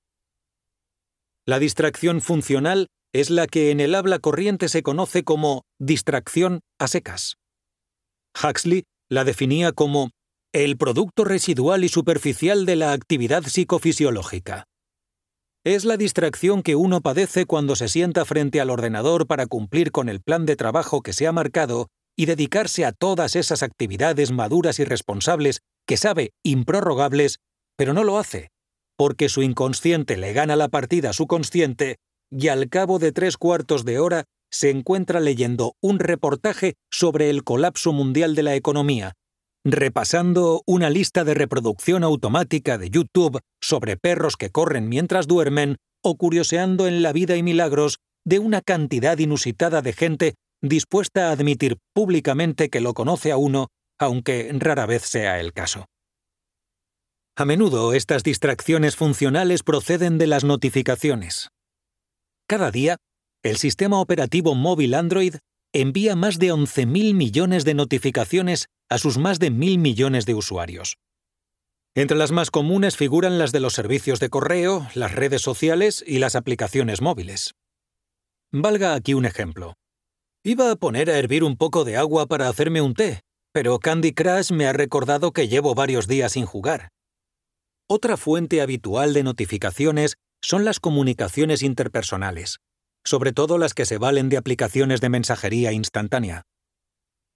La 1.47 1.59
distracción 1.59 2.21
funcional 2.21 2.89
es 3.13 3.31
la 3.31 3.47
que 3.47 3.71
en 3.71 3.81
el 3.81 3.95
habla 3.95 4.19
corriente 4.19 4.69
se 4.69 4.83
conoce 4.83 5.25
como 5.25 5.63
distracción 5.79 6.61
a 6.79 6.89
secas. 6.89 7.37
Huxley 8.43 8.85
la 9.09 9.25
definía 9.25 9.73
como 9.73 10.11
el 10.53 10.77
producto 10.77 11.25
residual 11.25 11.85
y 11.85 11.89
superficial 11.89 12.67
de 12.67 12.77
la 12.77 12.93
actividad 12.93 13.43
psicofisiológica. 13.43 14.68
Es 15.65 15.85
la 15.85 15.97
distracción 15.97 16.63
que 16.63 16.77
uno 16.77 17.01
padece 17.01 17.45
cuando 17.45 17.75
se 17.75 17.89
sienta 17.89 18.25
frente 18.25 18.61
al 18.61 18.71
ordenador 18.71 19.27
para 19.27 19.47
cumplir 19.47 19.91
con 19.91 20.09
el 20.09 20.21
plan 20.21 20.47
de 20.47 20.57
trabajo 20.57 21.03
que 21.03 21.13
se 21.13 21.27
ha 21.27 21.33
marcado 21.33 21.89
y 22.17 22.27
dedicarse 22.27 22.85
a 22.85 22.93
todas 22.93 23.37
esas 23.37 23.63
actividades 23.63 24.31
maduras 24.31 24.79
y 24.79 24.85
responsables 24.85 25.61
que 25.87 25.97
sabe 25.97 26.31
improrrogables, 26.45 27.39
pero 27.77 27.93
no 27.93 28.05
lo 28.05 28.19
hace, 28.19 28.51
porque 28.97 29.29
su 29.29 29.43
inconsciente 29.43 30.17
le 30.17 30.33
gana 30.33 30.55
la 30.57 30.69
partida 30.69 31.11
a 31.11 31.13
su 31.13 31.27
consciente 31.27 31.97
y 32.31 32.49
al 32.49 32.69
cabo 32.69 32.99
de 32.99 33.13
tres 33.13 33.37
cuartos 33.37 33.85
de 33.85 33.99
hora 33.99 34.25
se 34.51 34.71
encuentra 34.71 35.21
leyendo 35.21 35.75
un 35.81 35.99
reportaje 35.99 36.75
sobre 36.91 37.31
el 37.31 37.45
colapso 37.45 37.93
mundial 37.93 38.35
de 38.35 38.43
la 38.43 38.55
economía, 38.55 39.15
repasando 39.65 40.63
una 40.67 40.91
lista 40.91 41.25
de 41.25 41.35
reproducción 41.35 42.05
automática 42.05 42.79
de 42.79 42.91
YouTube 42.91 43.41
sobre 43.61 43.97
perros 43.97 44.37
que 44.37 44.51
corren 44.51 44.89
mientras 44.89 45.27
duermen 45.27 45.77
o 46.03 46.17
curioseando 46.17 46.87
en 46.87 47.03
la 47.03 47.13
vida 47.13 47.37
y 47.37 47.43
milagros 47.43 47.99
de 48.25 48.39
una 48.39 48.61
cantidad 48.61 49.19
inusitada 49.19 49.83
de 49.83 49.93
gente 49.93 50.35
dispuesta 50.63 51.29
a 51.29 51.33
admitir 51.33 51.79
públicamente 51.95 52.69
que 52.69 52.81
lo 52.81 52.95
conoce 52.95 53.33
a 53.33 53.37
uno, 53.37 53.69
aunque 53.99 54.51
rara 54.55 54.87
vez 54.87 55.03
sea 55.03 55.41
el 55.41 55.53
caso. 55.53 55.87
A 57.37 57.45
menudo 57.45 57.93
estas 57.93 58.25
distracciones 58.25 58.97
funcionales 58.97 59.63
proceden 59.63 60.19
de 60.19 60.27
las 60.27 60.45
notificaciones. 60.45 61.51
Cada 62.49 62.71
día 62.71 62.97
el 63.45 63.57
sistema 63.57 64.01
operativo 64.01 64.55
móvil 64.55 64.95
Android 64.95 65.37
envía 65.73 66.17
más 66.17 66.39
de 66.39 66.53
11.000 66.53 67.15
millones 67.15 67.65
de 67.65 67.75
notificaciones 67.75 68.69
a 68.89 68.99
sus 68.99 69.19
más 69.19 69.39
de 69.39 69.51
1.000 69.51 69.79
millones 69.79 70.25
de 70.25 70.35
usuarios. 70.35 70.97
Entre 71.95 72.17
las 72.17 72.31
más 72.31 72.51
comunes 72.51 72.97
figuran 72.97 73.39
las 73.39 73.53
de 73.53 73.61
los 73.61 73.75
servicios 73.75 74.21
de 74.21 74.31
correo, 74.31 74.89
las 74.95 75.15
redes 75.15 75.43
sociales 75.43 76.03
y 76.07 76.19
las 76.21 76.37
aplicaciones 76.37 77.01
móviles. 77.01 77.55
Valga 78.53 78.95
aquí 78.95 79.15
un 79.15 79.27
ejemplo. 79.27 79.75
Iba 80.45 80.71
a 80.71 80.77
poner 80.77 81.11
a 81.11 81.19
hervir 81.19 81.45
un 81.45 81.57
poco 81.57 81.85
de 81.85 81.97
agua 81.97 82.27
para 82.27 82.49
hacerme 82.49 82.81
un 82.81 82.95
té, 82.95 83.21
pero 83.53 83.79
Candy 83.79 84.13
Crush 84.15 84.53
me 84.53 84.67
ha 84.67 84.73
recordado 84.73 85.33
que 85.33 85.49
llevo 85.49 85.75
varios 85.75 86.07
días 86.07 86.33
sin 86.33 86.47
jugar. 86.47 86.89
Otra 87.89 88.17
fuente 88.17 88.63
habitual 88.63 89.13
de 89.13 89.23
notificaciones 89.23 90.17
son 90.41 90.65
las 90.65 90.79
comunicaciones 90.79 91.63
interpersonales 91.63 92.59
sobre 93.09 93.33
todo 93.33 93.57
las 93.57 93.73
que 93.73 93.87
se 93.87 93.97
valen 93.97 94.29
de 94.29 94.37
aplicaciones 94.37 95.01
de 95.01 95.09
mensajería 95.09 95.73
instantánea. 95.73 96.43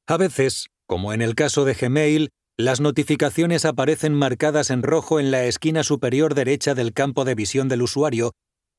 A 0.06 0.18
veces, 0.18 0.66
como 0.86 1.14
en 1.14 1.22
el 1.22 1.34
caso 1.34 1.64
de 1.64 1.72
Gmail, 1.72 2.28
las 2.58 2.82
notificaciones 2.82 3.64
aparecen 3.64 4.12
marcadas 4.12 4.68
en 4.68 4.82
rojo 4.82 5.18
en 5.18 5.30
la 5.30 5.44
esquina 5.44 5.82
superior 5.82 6.34
derecha 6.34 6.74
del 6.74 6.92
campo 6.92 7.24
de 7.24 7.34
visión 7.34 7.68
del 7.68 7.80
usuario 7.80 8.32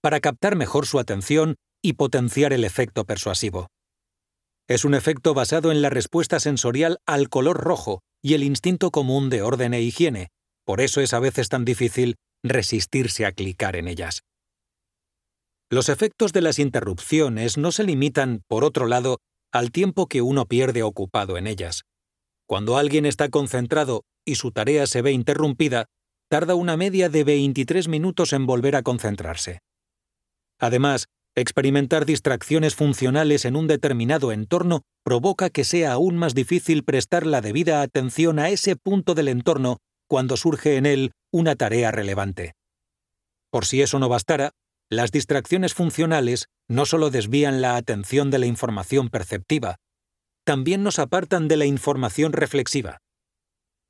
para 0.04 0.20
captar 0.20 0.56
mejor 0.56 0.86
su 0.86 1.00
atención 1.00 1.56
y 1.82 1.94
potenciar 1.94 2.54
el 2.54 2.64
efecto 2.64 3.06
persuasivo. 3.06 3.70
Es 4.70 4.86
un 4.86 4.94
efecto 4.94 5.34
basado 5.34 5.72
en 5.72 5.82
la 5.82 5.90
respuesta 5.90 6.40
sensorial 6.40 7.00
al 7.08 7.28
color 7.28 7.58
rojo 7.58 8.02
y 8.22 8.36
el 8.36 8.44
instinto 8.44 8.92
común 8.92 9.32
de 9.32 9.42
orden 9.42 9.74
e 9.74 9.82
higiene. 9.82 10.28
Por 10.64 10.80
eso 10.80 11.02
es 11.02 11.14
a 11.14 11.20
veces 11.20 11.50
tan 11.50 11.66
difícil 11.66 12.18
resistirse 12.44 13.26
a 13.26 13.32
clicar 13.32 13.76
en 13.76 13.88
ellas. 13.88 14.22
Los 15.74 15.90
efectos 15.90 16.34
de 16.34 16.42
las 16.42 16.60
interrupciones 16.60 17.58
no 17.58 17.72
se 17.72 17.84
limitan, 17.84 18.44
por 18.48 18.64
otro 18.64 18.86
lado, 18.86 19.18
al 19.52 19.72
tiempo 19.72 20.06
que 20.06 20.22
uno 20.22 20.46
pierde 20.46 20.84
ocupado 20.84 21.36
en 21.36 21.48
ellas. 21.48 21.82
Cuando 22.48 22.78
alguien 22.78 23.08
está 23.08 23.30
concentrado 23.30 24.04
y 24.24 24.36
su 24.36 24.52
tarea 24.52 24.86
se 24.86 25.02
ve 25.02 25.14
interrumpida, 25.14 25.86
tarda 26.30 26.54
una 26.54 26.78
media 26.78 27.10
de 27.10 27.24
23 27.24 27.88
minutos 27.88 28.34
en 28.34 28.46
volver 28.46 28.76
a 28.76 28.84
concentrarse. 28.84 29.62
Además, 30.60 31.08
Experimentar 31.36 32.06
distracciones 32.06 32.76
funcionales 32.76 33.46
en 33.46 33.56
un 33.56 33.66
determinado 33.66 34.32
entorno 34.32 34.84
provoca 35.04 35.50
que 35.50 35.64
sea 35.64 35.94
aún 35.94 36.16
más 36.16 36.36
difícil 36.36 36.84
prestar 36.84 37.26
la 37.26 37.42
debida 37.42 37.82
atención 37.82 38.38
a 38.38 38.50
ese 38.50 38.76
punto 38.76 39.16
del 39.16 39.28
entorno 39.28 39.80
cuando 40.08 40.38
surge 40.38 40.78
en 40.78 40.86
él 40.86 41.12
una 41.32 41.56
tarea 41.56 41.90
relevante. 41.90 42.54
Por 43.50 43.66
si 43.66 43.82
eso 43.82 43.98
no 43.98 44.10
bastara, 44.10 44.52
las 44.96 45.12
distracciones 45.12 45.74
funcionales 45.74 46.48
no 46.70 46.86
solo 46.86 47.10
desvían 47.10 47.62
la 47.62 47.76
atención 47.76 48.32
de 48.32 48.40
la 48.40 48.46
información 48.46 49.10
perceptiva, 49.10 49.78
también 50.46 50.84
nos 50.84 51.00
apartan 51.00 51.48
de 51.48 51.58
la 51.58 51.66
información 51.66 52.34
reflexiva. 52.34 53.00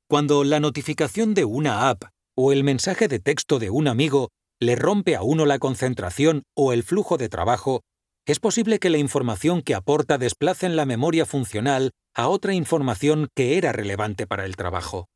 Cuando 0.08 0.44
la 0.44 0.60
notificación 0.60 1.34
de 1.34 1.44
una 1.44 1.88
app 1.88 2.04
o 2.36 2.52
el 2.52 2.64
mensaje 2.64 3.08
de 3.08 3.18
texto 3.18 3.58
de 3.58 3.70
un 3.70 3.88
amigo 3.88 4.30
le 4.60 4.76
rompe 4.76 5.16
a 5.16 5.22
uno 5.22 5.46
la 5.46 5.58
concentración 5.58 6.44
o 6.56 6.72
el 6.72 6.82
flujo 6.82 7.16
de 7.16 7.28
trabajo, 7.28 7.82
es 8.26 8.40
posible 8.40 8.78
que 8.78 8.90
la 8.90 8.98
información 8.98 9.62
que 9.62 9.74
aporta 9.74 10.16
desplace 10.16 10.66
en 10.66 10.76
la 10.76 10.86
memoria 10.86 11.26
funcional 11.26 11.90
a 12.14 12.28
otra 12.28 12.54
información 12.54 13.28
que 13.34 13.58
era 13.58 13.72
relevante 13.72 14.26
para 14.26 14.46
el 14.46 14.56
trabajo. 14.56 15.08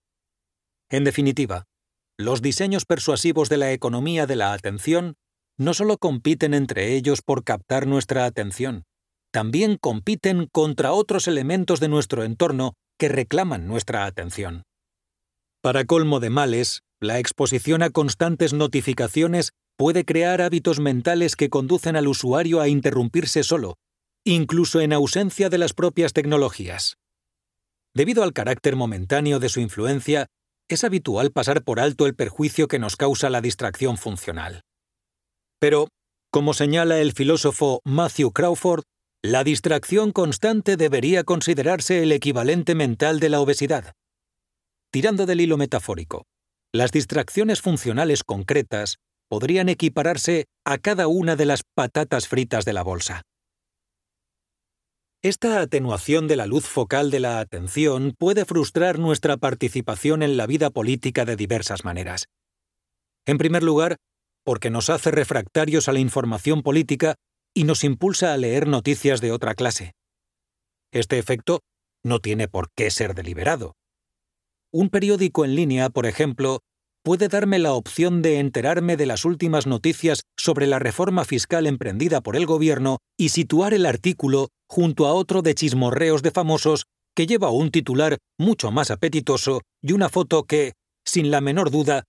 En 0.90 1.04
definitiva, 1.04 1.64
los 2.18 2.42
diseños 2.42 2.84
persuasivos 2.84 3.48
de 3.48 3.58
la 3.58 3.72
economía 3.72 4.26
de 4.26 4.36
la 4.36 4.52
atención 4.52 5.14
no 5.58 5.74
solo 5.74 5.98
compiten 5.98 6.54
entre 6.54 6.94
ellos 6.94 7.20
por 7.20 7.44
captar 7.44 7.86
nuestra 7.86 8.24
atención, 8.24 8.84
también 9.30 9.76
compiten 9.76 10.48
contra 10.50 10.92
otros 10.92 11.28
elementos 11.28 11.80
de 11.80 11.88
nuestro 11.88 12.24
entorno 12.24 12.74
que 12.98 13.08
reclaman 13.08 13.66
nuestra 13.66 14.06
atención. 14.06 14.62
Para 15.60 15.84
colmo 15.84 16.20
de 16.20 16.30
males, 16.30 16.82
la 17.00 17.18
exposición 17.18 17.82
a 17.82 17.90
constantes 17.90 18.52
notificaciones 18.52 19.50
puede 19.76 20.04
crear 20.04 20.40
hábitos 20.40 20.80
mentales 20.80 21.36
que 21.36 21.50
conducen 21.50 21.96
al 21.96 22.08
usuario 22.08 22.60
a 22.60 22.68
interrumpirse 22.68 23.42
solo, 23.42 23.76
incluso 24.24 24.80
en 24.80 24.92
ausencia 24.92 25.48
de 25.48 25.58
las 25.58 25.72
propias 25.72 26.12
tecnologías. 26.12 26.96
Debido 27.94 28.22
al 28.22 28.32
carácter 28.32 28.76
momentáneo 28.76 29.38
de 29.40 29.48
su 29.48 29.60
influencia, 29.60 30.26
es 30.68 30.84
habitual 30.84 31.32
pasar 31.32 31.64
por 31.64 31.80
alto 31.80 32.06
el 32.06 32.14
perjuicio 32.14 32.68
que 32.68 32.78
nos 32.78 32.96
causa 32.96 33.30
la 33.30 33.40
distracción 33.40 33.96
funcional. 33.96 34.62
Pero, 35.58 35.88
como 36.30 36.54
señala 36.54 36.98
el 37.00 37.12
filósofo 37.12 37.80
Matthew 37.84 38.32
Crawford, 38.32 38.82
la 39.22 39.42
distracción 39.42 40.12
constante 40.12 40.76
debería 40.76 41.24
considerarse 41.24 42.02
el 42.02 42.12
equivalente 42.12 42.74
mental 42.74 43.18
de 43.18 43.28
la 43.28 43.40
obesidad. 43.40 43.92
Tirando 44.92 45.26
del 45.26 45.40
hilo 45.40 45.56
metafórico, 45.56 46.24
las 46.72 46.92
distracciones 46.92 47.60
funcionales 47.60 48.22
concretas 48.22 48.98
podrían 49.28 49.68
equipararse 49.68 50.46
a 50.64 50.78
cada 50.78 51.08
una 51.08 51.36
de 51.36 51.46
las 51.46 51.62
patatas 51.74 52.28
fritas 52.28 52.64
de 52.64 52.72
la 52.72 52.82
bolsa. 52.82 53.22
Esta 55.20 55.60
atenuación 55.60 56.28
de 56.28 56.36
la 56.36 56.46
luz 56.46 56.64
focal 56.66 57.10
de 57.10 57.18
la 57.18 57.40
atención 57.40 58.14
puede 58.16 58.44
frustrar 58.44 59.00
nuestra 59.00 59.36
participación 59.36 60.22
en 60.22 60.36
la 60.36 60.46
vida 60.46 60.70
política 60.70 61.24
de 61.24 61.34
diversas 61.34 61.84
maneras. 61.84 62.26
En 63.26 63.36
primer 63.36 63.64
lugar, 63.64 63.96
porque 64.44 64.70
nos 64.70 64.90
hace 64.90 65.10
refractarios 65.10 65.88
a 65.88 65.92
la 65.92 66.00
información 66.00 66.62
política 66.62 67.16
y 67.54 67.64
nos 67.64 67.84
impulsa 67.84 68.32
a 68.32 68.36
leer 68.36 68.66
noticias 68.66 69.20
de 69.20 69.32
otra 69.32 69.54
clase. 69.54 69.92
Este 70.92 71.18
efecto 71.18 71.60
no 72.04 72.20
tiene 72.20 72.48
por 72.48 72.68
qué 72.74 72.90
ser 72.90 73.14
deliberado. 73.14 73.74
Un 74.72 74.90
periódico 74.90 75.44
en 75.44 75.54
línea, 75.54 75.90
por 75.90 76.06
ejemplo, 76.06 76.60
puede 77.02 77.28
darme 77.28 77.58
la 77.58 77.72
opción 77.72 78.22
de 78.22 78.38
enterarme 78.38 78.96
de 78.96 79.06
las 79.06 79.24
últimas 79.24 79.66
noticias 79.66 80.22
sobre 80.36 80.66
la 80.66 80.78
reforma 80.78 81.24
fiscal 81.24 81.66
emprendida 81.66 82.20
por 82.20 82.36
el 82.36 82.46
gobierno 82.46 82.98
y 83.16 83.30
situar 83.30 83.72
el 83.72 83.86
artículo 83.86 84.48
junto 84.68 85.06
a 85.06 85.14
otro 85.14 85.42
de 85.42 85.54
chismorreos 85.54 86.22
de 86.22 86.30
famosos 86.30 86.84
que 87.16 87.26
lleva 87.26 87.50
un 87.50 87.70
titular 87.70 88.18
mucho 88.38 88.70
más 88.70 88.90
apetitoso 88.90 89.62
y 89.82 89.92
una 89.92 90.08
foto 90.08 90.44
que, 90.44 90.74
sin 91.04 91.30
la 91.30 91.40
menor 91.40 91.70
duda, 91.70 92.04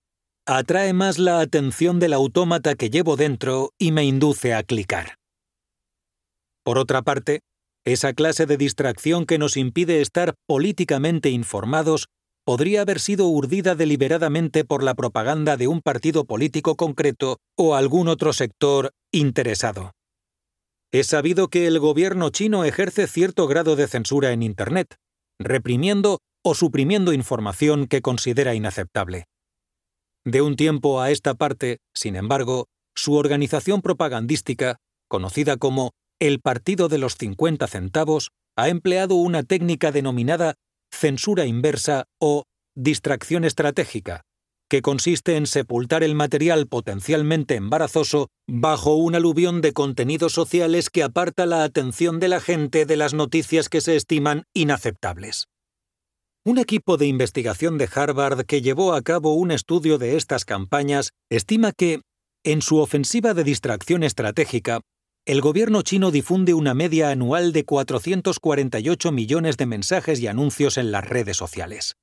atrae 0.46 0.92
más 0.92 1.18
la 1.18 1.40
atención 1.40 2.00
del 2.00 2.12
autómata 2.12 2.74
que 2.74 2.90
llevo 2.90 3.16
dentro 3.16 3.70
y 3.78 3.92
me 3.92 4.04
induce 4.04 4.54
a 4.54 4.62
clicar. 4.62 5.14
Por 6.64 6.78
otra 6.78 7.02
parte, 7.02 7.40
esa 7.84 8.12
clase 8.12 8.46
de 8.46 8.56
distracción 8.56 9.26
que 9.26 9.38
nos 9.38 9.56
impide 9.56 10.00
estar 10.00 10.34
políticamente 10.46 11.30
informados 11.30 12.08
podría 12.44 12.82
haber 12.82 13.00
sido 13.00 13.26
urdida 13.26 13.74
deliberadamente 13.74 14.64
por 14.64 14.82
la 14.82 14.94
propaganda 14.94 15.56
de 15.56 15.68
un 15.68 15.80
partido 15.80 16.24
político 16.24 16.76
concreto 16.76 17.38
o 17.56 17.74
algún 17.74 18.08
otro 18.08 18.32
sector 18.32 18.90
interesado. 19.12 19.92
Es 20.92 21.06
sabido 21.06 21.48
que 21.48 21.66
el 21.66 21.78
gobierno 21.78 22.30
chino 22.30 22.64
ejerce 22.64 23.06
cierto 23.06 23.46
grado 23.46 23.76
de 23.76 23.86
censura 23.86 24.32
en 24.32 24.42
Internet, 24.42 24.96
reprimiendo 25.38 26.18
o 26.44 26.54
suprimiendo 26.54 27.12
información 27.12 27.86
que 27.86 28.02
considera 28.02 28.54
inaceptable. 28.54 29.26
De 30.24 30.42
un 30.42 30.56
tiempo 30.56 31.00
a 31.00 31.10
esta 31.10 31.34
parte, 31.34 31.78
sin 31.94 32.14
embargo, 32.14 32.66
su 32.94 33.14
organización 33.14 33.80
propagandística, 33.80 34.76
conocida 35.08 35.56
como 35.56 35.92
el 36.20 36.40
Partido 36.40 36.88
de 36.88 36.98
los 36.98 37.16
50 37.16 37.66
centavos, 37.66 38.30
ha 38.56 38.68
empleado 38.68 39.14
una 39.14 39.42
técnica 39.42 39.92
denominada 39.92 40.54
censura 40.92 41.46
inversa 41.46 42.04
o 42.20 42.44
distracción 42.76 43.44
estratégica, 43.44 44.22
que 44.68 44.82
consiste 44.82 45.36
en 45.36 45.46
sepultar 45.46 46.02
el 46.02 46.14
material 46.14 46.66
potencialmente 46.66 47.54
embarazoso 47.54 48.28
bajo 48.46 48.96
un 48.96 49.14
aluvión 49.14 49.62
de 49.62 49.72
contenidos 49.72 50.32
sociales 50.32 50.90
que 50.90 51.02
aparta 51.02 51.46
la 51.46 51.64
atención 51.64 52.20
de 52.20 52.28
la 52.28 52.40
gente 52.40 52.84
de 52.84 52.96
las 52.96 53.14
noticias 53.14 53.68
que 53.68 53.80
se 53.80 53.96
estiman 53.96 54.44
inaceptables. 54.54 55.46
Un 56.42 56.56
equipo 56.56 56.96
de 56.96 57.06
investigación 57.06 57.76
de 57.76 57.86
Harvard 57.94 58.46
que 58.46 58.62
llevó 58.62 58.94
a 58.94 59.02
cabo 59.02 59.34
un 59.34 59.50
estudio 59.50 59.98
de 59.98 60.16
estas 60.16 60.46
campañas 60.46 61.10
estima 61.28 61.72
que, 61.72 62.00
en 62.44 62.62
su 62.62 62.78
ofensiva 62.78 63.34
de 63.34 63.44
distracción 63.44 64.02
estratégica, 64.02 64.80
el 65.26 65.42
gobierno 65.42 65.82
chino 65.82 66.10
difunde 66.10 66.54
una 66.54 66.72
media 66.72 67.10
anual 67.10 67.52
de 67.52 67.66
448 67.66 69.12
millones 69.12 69.58
de 69.58 69.66
mensajes 69.66 70.18
y 70.20 70.28
anuncios 70.28 70.78
en 70.78 70.92
las 70.92 71.06
redes 71.06 71.36
sociales. 71.36 71.96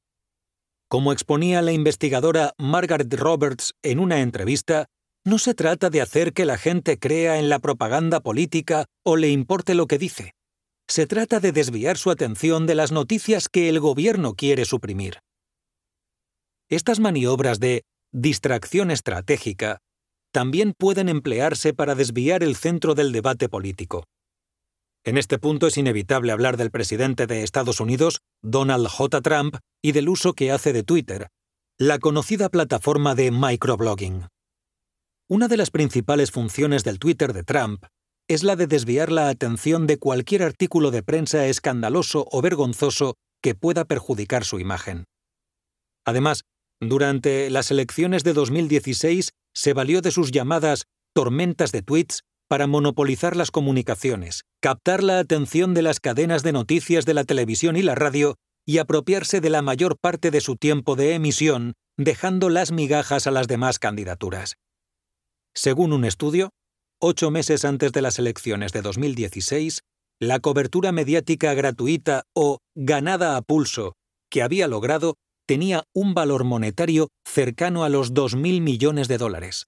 Como 0.88 1.14
exponía 1.14 1.64
la 1.64 1.72
investigadora 1.72 2.54
Margaret 2.60 3.12
Roberts 3.16 3.74
en 3.82 4.00
una 4.00 4.22
entrevista, 4.22 4.86
no 5.26 5.40
se 5.40 5.56
trata 5.56 5.90
de 5.90 6.02
hacer 6.02 6.34
que 6.34 6.46
la 6.46 6.60
gente 6.60 7.00
crea 7.00 7.40
en 7.40 7.50
la 7.50 7.58
propaganda 7.58 8.20
política 8.20 8.86
o 9.04 9.16
le 9.16 9.30
importe 9.32 9.74
lo 9.74 9.88
que 9.88 9.98
dice. 9.98 10.37
Se 10.90 11.06
trata 11.06 11.40
de 11.40 11.52
desviar 11.52 11.98
su 11.98 12.12
atención 12.12 12.66
de 12.66 12.76
las 12.76 12.92
noticias 12.92 13.50
que 13.50 13.68
el 13.68 13.80
gobierno 13.80 14.36
quiere 14.36 14.64
suprimir. 14.64 15.20
Estas 16.70 17.00
maniobras 17.00 17.60
de 17.60 17.84
distracción 18.14 18.90
estratégica 18.90 19.80
también 20.32 20.74
pueden 20.78 21.10
emplearse 21.10 21.74
para 21.74 21.96
desviar 21.96 22.42
el 22.44 22.56
centro 22.56 22.96
del 22.96 23.12
debate 23.12 23.50
político. 23.50 24.06
En 25.04 25.18
este 25.18 25.40
punto 25.40 25.68
es 25.68 25.78
inevitable 25.78 26.32
hablar 26.32 26.58
del 26.58 26.72
presidente 26.72 27.28
de 27.28 27.44
Estados 27.44 27.80
Unidos, 27.80 28.20
Donald 28.42 28.88
J. 28.88 29.22
Trump, 29.22 29.58
y 29.82 29.94
del 29.94 30.10
uso 30.10 30.34
que 30.34 30.52
hace 30.52 30.74
de 30.74 30.84
Twitter, 30.84 31.28
la 31.78 32.00
conocida 32.00 32.50
plataforma 32.50 33.16
de 33.16 33.32
microblogging. 33.32 34.28
Una 35.30 35.48
de 35.48 35.58
las 35.58 35.72
principales 35.72 36.32
funciones 36.32 36.84
del 36.84 37.00
Twitter 37.00 37.34
de 37.34 37.44
Trump 37.44 37.86
es 38.28 38.44
la 38.44 38.56
de 38.56 38.68
desviar 38.68 39.12
la 39.12 39.30
atención 39.30 39.88
de 39.88 39.98
cualquier 39.98 40.44
artículo 40.44 40.92
de 40.92 41.04
prensa 41.04 41.46
escandaloso 41.48 42.28
o 42.32 42.42
vergonzoso 42.42 43.16
que 43.42 43.56
pueda 43.56 43.86
perjudicar 43.86 44.44
su 44.44 44.60
imagen. 44.60 45.06
Además, 46.06 46.44
durante 46.80 47.50
las 47.50 47.72
elecciones 47.72 48.24
de 48.24 48.34
2016 48.34 49.32
se 49.54 49.74
valió 49.74 50.02
de 50.02 50.12
sus 50.12 50.32
llamadas 50.32 50.86
tormentas 51.14 51.72
de 51.72 51.82
tweets 51.82 52.22
para 52.48 52.68
monopolizar 52.68 53.36
las 53.36 53.52
comunicaciones, 53.52 54.44
captar 54.62 55.04
la 55.04 55.20
atención 55.20 55.74
de 55.74 55.82
las 55.82 56.00
cadenas 56.00 56.44
de 56.44 56.54
noticias 56.54 57.06
de 57.06 57.14
la 57.14 57.24
televisión 57.24 57.76
y 57.76 57.82
la 57.82 57.96
radio 57.96 58.36
y 58.66 58.78
apropiarse 58.78 59.42
de 59.42 59.50
la 59.50 59.62
mayor 59.62 59.98
parte 60.00 60.32
de 60.32 60.42
su 60.42 60.56
tiempo 60.56 60.96
de 60.96 61.14
emisión, 61.14 61.74
dejando 61.98 62.50
las 62.50 62.72
migajas 62.72 63.26
a 63.26 63.32
las 63.32 63.48
demás 63.48 63.80
candidaturas. 63.80 64.56
Según 65.56 65.94
un 65.94 66.06
estudio, 66.06 66.52
ocho 67.00 67.32
meses 67.32 67.66
antes 67.66 67.92
de 67.92 68.02
las 68.02 68.20
elecciones 68.20 68.72
de 68.72 68.82
2016, 68.82 69.82
la 70.20 70.40
cobertura 70.40 70.92
mediática 70.92 71.54
gratuita 71.54 72.24
o 72.36 72.60
ganada 72.76 73.38
a 73.38 73.42
pulso 73.42 73.94
que 74.30 74.42
había 74.42 74.68
logrado 74.68 75.16
tenía 75.48 75.84
un 75.94 76.14
valor 76.14 76.44
monetario 76.44 77.10
cercano 77.26 77.84
a 77.84 77.90
los 77.90 78.14
2.000 78.14 78.62
millones 78.62 79.08
de 79.08 79.18
dólares. 79.18 79.68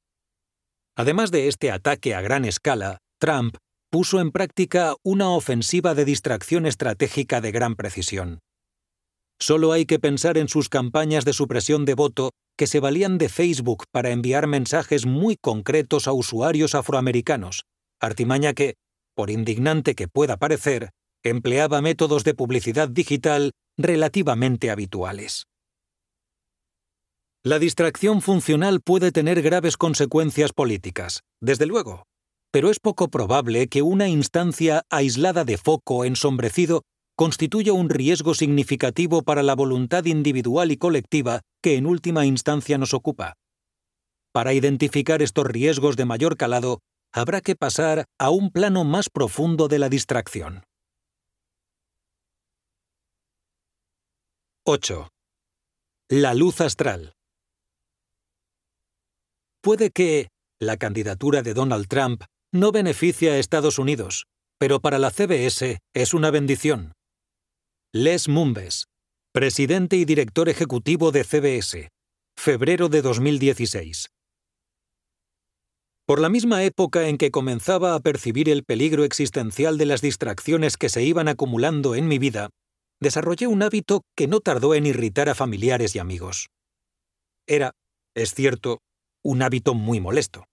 Además 0.95 1.31
de 1.31 1.47
este 1.47 1.71
ataque 1.71 2.13
a 2.13 2.21
gran 2.21 2.45
escala, 2.45 2.97
Trump 3.19 3.55
puso 3.89 4.19
en 4.19 4.31
práctica 4.31 4.95
una 5.03 5.29
ofensiva 5.29 5.95
de 5.95 6.05
distracción 6.05 6.65
estratégica 6.65 7.41
de 7.41 7.51
gran 7.51 7.75
precisión. 7.75 8.39
Solo 9.39 9.71
hay 9.71 9.85
que 9.85 9.99
pensar 9.99 10.37
en 10.37 10.49
sus 10.49 10.67
campañas 10.67 11.23
de 11.23 11.33
supresión 11.33 11.85
de 11.85 11.93
voto 11.93 12.31
que 12.59 12.67
se 12.67 12.81
valían 12.81 13.17
de 13.17 13.29
Facebook 13.29 13.85
para 13.89 14.11
enviar 14.11 14.45
mensajes 14.45 15.05
muy 15.05 15.37
concretos 15.37 16.09
a 16.09 16.11
usuarios 16.11 16.75
afroamericanos, 16.75 17.63
artimaña 18.01 18.51
que, 18.51 18.75
por 19.15 19.29
indignante 19.29 19.95
que 19.95 20.09
pueda 20.09 20.35
parecer, 20.35 20.89
empleaba 21.23 21.81
métodos 21.81 22.25
de 22.25 22.33
publicidad 22.33 22.89
digital 22.89 23.53
relativamente 23.77 24.71
habituales. 24.71 25.45
La 27.45 27.59
distracción 27.59 28.21
funcional 28.21 28.81
puede 28.81 29.13
tener 29.13 29.41
graves 29.41 29.77
consecuencias 29.77 30.51
políticas, 30.51 31.21
desde 31.41 31.65
luego, 31.65 32.03
pero 32.51 32.69
es 32.69 32.81
poco 32.81 33.07
probable 33.07 33.69
que 33.69 33.83
una 33.83 34.09
instancia 34.09 34.83
aislada 34.89 35.45
de 35.45 35.57
foco 35.57 36.03
ensombrecido 36.03 36.81
constituya 37.19 37.73
un 37.73 37.89
riesgo 37.89 38.33
significativo 38.33 39.23
para 39.23 39.43
la 39.43 39.53
voluntad 39.53 40.05
individual 40.05 40.71
y 40.71 40.77
colectiva 40.77 41.41
que 41.61 41.75
en 41.75 41.85
última 41.85 42.25
instancia 42.25 42.77
nos 42.77 42.93
ocupa. 42.93 43.33
Para 44.31 44.53
identificar 44.53 45.21
estos 45.21 45.45
riesgos 45.45 45.97
de 45.97 46.05
mayor 46.05 46.37
calado, 46.37 46.79
habrá 47.11 47.41
que 47.41 47.57
pasar 47.57 48.05
a 48.17 48.29
un 48.29 48.51
plano 48.51 48.85
más 48.85 49.09
profundo 49.09 49.67
de 49.67 49.79
la 49.79 49.89
distracción. 49.89 50.63
8. 54.65 55.09
La 56.07 56.33
luz 56.33 56.61
astral. 56.61 57.11
Puede 59.61 59.91
que 59.91 60.29
la 60.57 60.77
candidatura 60.77 61.41
de 61.41 61.53
Donald 61.53 61.89
Trump 61.89 62.23
no 62.53 62.71
beneficie 62.71 63.31
a 63.31 63.39
Estados 63.39 63.77
Unidos, 63.77 64.23
pero 64.57 64.79
para 64.79 64.99
la 64.99 65.11
CBS 65.11 65.79
es 65.93 66.13
una 66.13 66.31
bendición. 66.31 66.93
Les 67.91 68.29
Mumbes, 68.29 68.85
presidente 69.33 69.95
y 69.95 70.05
director 70.05 70.47
ejecutivo 70.47 71.11
de 71.11 71.23
CBS, 71.23 71.89
febrero 72.37 72.87
de 72.87 73.01
2016. 73.01 74.09
Por 76.05 76.21
la 76.21 76.29
misma 76.29 76.63
época 76.63 77.07
en 77.07 77.17
que 77.17 77.31
comenzaba 77.31 77.95
a 77.95 77.99
percibir 77.99 78.47
el 78.47 78.63
peligro 78.63 79.05
existencial 79.05 79.79
de 79.79 79.87
las 79.87 80.01
distracciones 80.01 80.77
que 80.77 80.87
se 80.87 81.01
iban 81.01 81.27
acumulando 81.27 81.95
en 81.95 82.07
mi 82.07 82.19
vida, 82.19 82.51
desarrollé 83.01 83.47
un 83.47 83.63
hábito 83.63 84.03
que 84.15 84.27
no 84.27 84.39
tardó 84.39 84.75
en 84.75 84.85
irritar 84.85 85.27
a 85.27 85.33
familiares 85.33 85.95
y 85.95 85.97
amigos. 85.97 86.49
Era, 87.47 87.71
es 88.15 88.35
cierto, 88.35 88.83
un 89.23 89.41
hábito 89.41 89.73
muy 89.73 89.99
molesto. 89.99 90.45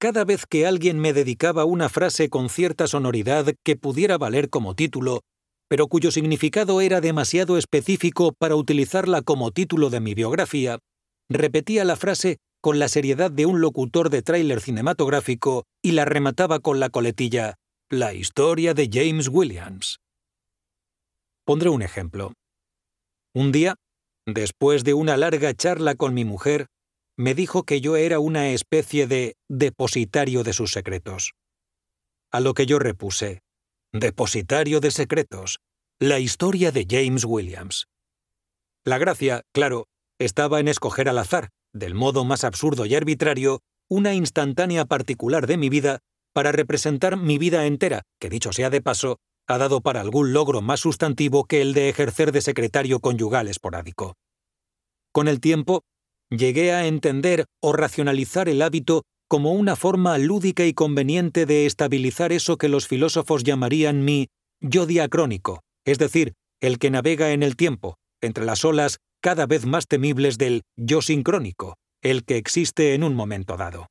Cada 0.00 0.24
vez 0.24 0.44
que 0.44 0.66
alguien 0.66 0.98
me 0.98 1.12
dedicaba 1.12 1.66
una 1.66 1.88
frase 1.88 2.28
con 2.28 2.48
cierta 2.48 2.88
sonoridad 2.88 3.54
que 3.62 3.76
pudiera 3.76 4.18
valer 4.18 4.50
como 4.50 4.74
título 4.74 5.20
pero 5.68 5.88
cuyo 5.88 6.10
significado 6.10 6.80
era 6.80 7.00
demasiado 7.00 7.58
específico 7.58 8.32
para 8.32 8.56
utilizarla 8.56 9.22
como 9.22 9.50
título 9.50 9.90
de 9.90 10.00
mi 10.00 10.14
biografía, 10.14 10.78
repetía 11.28 11.84
la 11.84 11.96
frase 11.96 12.38
con 12.60 12.78
la 12.78 12.88
seriedad 12.88 13.30
de 13.30 13.46
un 13.46 13.60
locutor 13.60 14.10
de 14.10 14.22
tráiler 14.22 14.60
cinematográfico 14.60 15.64
y 15.82 15.92
la 15.92 16.04
remataba 16.04 16.60
con 16.60 16.80
la 16.80 16.88
coletilla 16.88 17.56
La 17.90 18.14
historia 18.14 18.72
de 18.72 18.88
James 18.90 19.28
Williams. 19.28 19.98
Pondré 21.44 21.68
un 21.68 21.82
ejemplo. 21.82 22.32
Un 23.34 23.52
día, 23.52 23.74
después 24.26 24.82
de 24.82 24.94
una 24.94 25.16
larga 25.16 25.52
charla 25.52 25.94
con 25.94 26.14
mi 26.14 26.24
mujer, 26.24 26.68
me 27.18 27.34
dijo 27.34 27.64
que 27.64 27.80
yo 27.80 27.96
era 27.96 28.18
una 28.18 28.48
especie 28.48 29.06
de 29.06 29.36
depositario 29.48 30.42
de 30.42 30.52
sus 30.52 30.72
secretos. 30.72 31.32
A 32.32 32.40
lo 32.40 32.54
que 32.54 32.66
yo 32.66 32.78
repuse, 32.78 33.40
Depositario 33.96 34.80
de 34.80 34.90
secretos. 34.90 35.60
La 36.00 36.18
historia 36.18 36.72
de 36.72 36.84
James 36.84 37.24
Williams. 37.24 37.86
La 38.84 38.98
gracia, 38.98 39.42
claro, 39.52 39.86
estaba 40.18 40.58
en 40.58 40.66
escoger 40.66 41.08
al 41.08 41.16
azar, 41.16 41.50
del 41.72 41.94
modo 41.94 42.24
más 42.24 42.42
absurdo 42.42 42.86
y 42.86 42.96
arbitrario, 42.96 43.60
una 43.88 44.12
instantánea 44.12 44.84
particular 44.84 45.46
de 45.46 45.58
mi 45.58 45.68
vida 45.68 46.00
para 46.32 46.50
representar 46.50 47.16
mi 47.16 47.38
vida 47.38 47.66
entera, 47.66 48.02
que 48.18 48.30
dicho 48.30 48.52
sea 48.52 48.68
de 48.68 48.82
paso, 48.82 49.18
ha 49.46 49.58
dado 49.58 49.80
para 49.80 50.00
algún 50.00 50.32
logro 50.32 50.60
más 50.60 50.80
sustantivo 50.80 51.44
que 51.44 51.62
el 51.62 51.72
de 51.72 51.88
ejercer 51.88 52.32
de 52.32 52.40
secretario 52.40 52.98
conyugal 52.98 53.46
esporádico. 53.46 54.16
Con 55.12 55.28
el 55.28 55.38
tiempo, 55.38 55.84
llegué 56.30 56.72
a 56.72 56.88
entender 56.88 57.44
o 57.62 57.72
racionalizar 57.72 58.48
el 58.48 58.60
hábito 58.60 59.04
como 59.28 59.52
una 59.52 59.76
forma 59.76 60.18
lúdica 60.18 60.64
y 60.64 60.74
conveniente 60.74 61.46
de 61.46 61.66
estabilizar 61.66 62.32
eso 62.32 62.56
que 62.56 62.68
los 62.68 62.86
filósofos 62.86 63.44
llamarían 63.44 64.04
mi 64.04 64.28
yo 64.60 64.86
diacrónico, 64.86 65.60
es 65.84 65.98
decir, 65.98 66.34
el 66.60 66.78
que 66.78 66.90
navega 66.90 67.32
en 67.32 67.42
el 67.42 67.56
tiempo, 67.56 67.96
entre 68.22 68.44
las 68.44 68.64
olas 68.64 68.98
cada 69.20 69.46
vez 69.46 69.66
más 69.66 69.86
temibles 69.86 70.38
del 70.38 70.62
yo 70.76 71.02
sincrónico, 71.02 71.76
el 72.02 72.24
que 72.24 72.36
existe 72.36 72.94
en 72.94 73.02
un 73.02 73.14
momento 73.14 73.56
dado. 73.56 73.86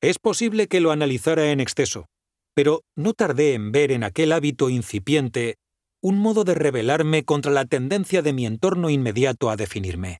Es 0.00 0.18
posible 0.18 0.68
que 0.68 0.80
lo 0.80 0.92
analizara 0.92 1.50
en 1.50 1.60
exceso, 1.60 2.06
pero 2.54 2.82
no 2.96 3.14
tardé 3.14 3.54
en 3.54 3.72
ver 3.72 3.90
en 3.92 4.04
aquel 4.04 4.32
hábito 4.32 4.70
incipiente 4.70 5.56
un 6.00 6.18
modo 6.18 6.44
de 6.44 6.54
rebelarme 6.54 7.24
contra 7.24 7.50
la 7.50 7.64
tendencia 7.64 8.22
de 8.22 8.32
mi 8.32 8.46
entorno 8.46 8.90
inmediato 8.90 9.50
a 9.50 9.56
definirme. 9.56 10.18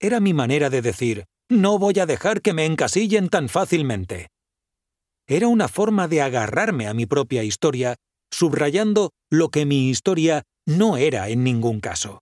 Era 0.00 0.20
mi 0.20 0.32
manera 0.32 0.70
de 0.70 0.80
decir, 0.80 1.26
no 1.50 1.78
voy 1.78 1.98
a 1.98 2.06
dejar 2.06 2.40
que 2.40 2.54
me 2.54 2.64
encasillen 2.64 3.28
tan 3.28 3.48
fácilmente. 3.48 4.28
Era 5.26 5.48
una 5.48 5.68
forma 5.68 6.08
de 6.08 6.22
agarrarme 6.22 6.86
a 6.86 6.94
mi 6.94 7.06
propia 7.06 7.42
historia, 7.42 7.96
subrayando 8.32 9.10
lo 9.30 9.50
que 9.50 9.66
mi 9.66 9.90
historia 9.90 10.44
no 10.66 10.96
era 10.96 11.28
en 11.28 11.44
ningún 11.44 11.80
caso. 11.80 12.20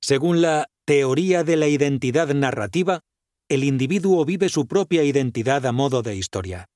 Según 0.00 0.40
la 0.40 0.66
teoría 0.86 1.44
de 1.44 1.56
la 1.56 1.68
identidad 1.68 2.32
narrativa, 2.34 3.00
el 3.48 3.64
individuo 3.64 4.24
vive 4.24 4.48
su 4.48 4.66
propia 4.66 5.02
identidad 5.02 5.66
a 5.66 5.72
modo 5.72 6.02
de 6.02 6.16
historia. 6.16 6.66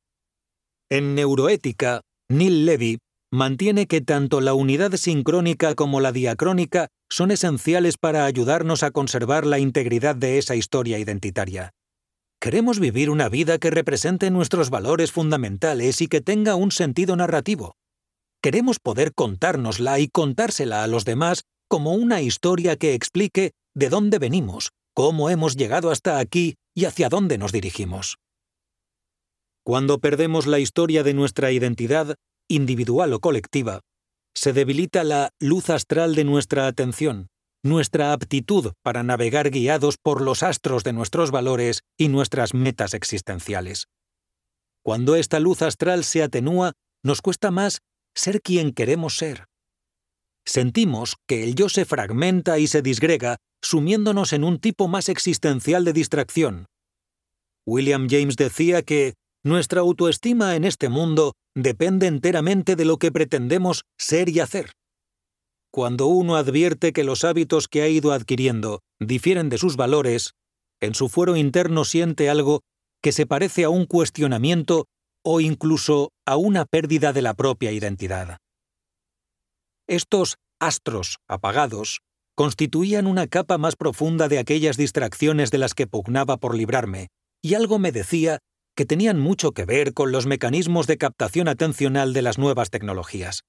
En 0.90 1.14
neuroética, 1.14 2.02
Neil 2.28 2.66
Levy 2.66 2.98
mantiene 3.30 3.86
que 3.86 4.00
tanto 4.00 4.40
la 4.40 4.54
unidad 4.54 4.92
sincrónica 4.96 5.74
como 5.74 6.00
la 6.00 6.12
diacrónica 6.12 6.88
son 7.10 7.30
esenciales 7.30 7.96
para 7.98 8.24
ayudarnos 8.24 8.82
a 8.82 8.90
conservar 8.90 9.46
la 9.46 9.58
integridad 9.58 10.16
de 10.16 10.38
esa 10.38 10.56
historia 10.56 10.98
identitaria. 10.98 11.72
Queremos 12.40 12.78
vivir 12.78 13.10
una 13.10 13.28
vida 13.28 13.58
que 13.58 13.70
represente 13.70 14.30
nuestros 14.30 14.70
valores 14.70 15.10
fundamentales 15.10 16.00
y 16.00 16.08
que 16.08 16.20
tenga 16.20 16.54
un 16.54 16.70
sentido 16.70 17.16
narrativo. 17.16 17.74
Queremos 18.42 18.78
poder 18.78 19.14
contárnosla 19.14 19.98
y 19.98 20.08
contársela 20.08 20.84
a 20.84 20.86
los 20.86 21.04
demás 21.04 21.42
como 21.68 21.94
una 21.94 22.20
historia 22.20 22.76
que 22.76 22.94
explique 22.94 23.52
de 23.74 23.88
dónde 23.88 24.18
venimos, 24.18 24.70
cómo 24.94 25.30
hemos 25.30 25.56
llegado 25.56 25.90
hasta 25.90 26.18
aquí 26.18 26.56
y 26.74 26.84
hacia 26.84 27.08
dónde 27.08 27.38
nos 27.38 27.52
dirigimos. 27.52 28.18
Cuando 29.64 29.98
perdemos 29.98 30.46
la 30.46 30.60
historia 30.60 31.02
de 31.02 31.12
nuestra 31.12 31.50
identidad, 31.50 32.14
individual 32.48 33.12
o 33.12 33.20
colectiva, 33.20 33.80
se 34.34 34.52
debilita 34.52 35.02
la 35.02 35.30
luz 35.40 35.70
astral 35.70 36.14
de 36.14 36.24
nuestra 36.24 36.66
atención, 36.66 37.28
nuestra 37.64 38.12
aptitud 38.12 38.72
para 38.82 39.02
navegar 39.02 39.50
guiados 39.50 39.96
por 39.96 40.20
los 40.20 40.42
astros 40.42 40.84
de 40.84 40.92
nuestros 40.92 41.30
valores 41.30 41.80
y 41.98 42.08
nuestras 42.08 42.54
metas 42.54 42.94
existenciales. 42.94 43.86
Cuando 44.84 45.16
esta 45.16 45.40
luz 45.40 45.62
astral 45.62 46.04
se 46.04 46.22
atenúa, 46.22 46.72
nos 47.02 47.22
cuesta 47.22 47.50
más 47.50 47.80
ser 48.14 48.40
quien 48.40 48.72
queremos 48.72 49.16
ser. 49.16 49.46
Sentimos 50.46 51.16
que 51.26 51.42
el 51.42 51.54
yo 51.54 51.68
se 51.68 51.84
fragmenta 51.84 52.58
y 52.58 52.68
se 52.68 52.82
disgrega, 52.82 53.38
sumiéndonos 53.62 54.32
en 54.32 54.44
un 54.44 54.60
tipo 54.60 54.86
más 54.86 55.08
existencial 55.08 55.84
de 55.84 55.92
distracción. 55.92 56.66
William 57.66 58.06
James 58.08 58.36
decía 58.36 58.82
que 58.82 59.14
nuestra 59.46 59.80
autoestima 59.80 60.56
en 60.56 60.64
este 60.64 60.88
mundo 60.88 61.34
depende 61.54 62.08
enteramente 62.08 62.74
de 62.74 62.84
lo 62.84 62.98
que 62.98 63.12
pretendemos 63.12 63.84
ser 63.96 64.28
y 64.28 64.40
hacer. 64.40 64.72
Cuando 65.72 66.06
uno 66.06 66.34
advierte 66.34 66.92
que 66.92 67.04
los 67.04 67.22
hábitos 67.22 67.68
que 67.68 67.82
ha 67.82 67.88
ido 67.88 68.12
adquiriendo 68.12 68.80
difieren 68.98 69.48
de 69.48 69.58
sus 69.58 69.76
valores, 69.76 70.32
en 70.80 70.94
su 70.94 71.08
fuero 71.08 71.36
interno 71.36 71.84
siente 71.84 72.28
algo 72.28 72.62
que 73.00 73.12
se 73.12 73.24
parece 73.24 73.62
a 73.62 73.68
un 73.68 73.86
cuestionamiento 73.86 74.86
o 75.24 75.40
incluso 75.40 76.10
a 76.26 76.36
una 76.36 76.64
pérdida 76.64 77.12
de 77.12 77.22
la 77.22 77.34
propia 77.34 77.70
identidad. 77.70 78.38
Estos 79.86 80.38
astros 80.60 81.18
apagados 81.28 82.00
constituían 82.34 83.06
una 83.06 83.28
capa 83.28 83.58
más 83.58 83.76
profunda 83.76 84.26
de 84.26 84.40
aquellas 84.40 84.76
distracciones 84.76 85.52
de 85.52 85.58
las 85.58 85.74
que 85.74 85.86
pugnaba 85.86 86.36
por 86.36 86.56
librarme, 86.56 87.08
y 87.42 87.54
algo 87.54 87.78
me 87.78 87.92
decía 87.92 88.40
que 88.76 88.84
tenían 88.84 89.18
mucho 89.18 89.52
que 89.52 89.64
ver 89.64 89.94
con 89.94 90.12
los 90.12 90.26
mecanismos 90.26 90.86
de 90.86 90.98
captación 90.98 91.48
atencional 91.48 92.12
de 92.12 92.22
las 92.22 92.38
nuevas 92.38 92.70
tecnologías. 92.70 93.44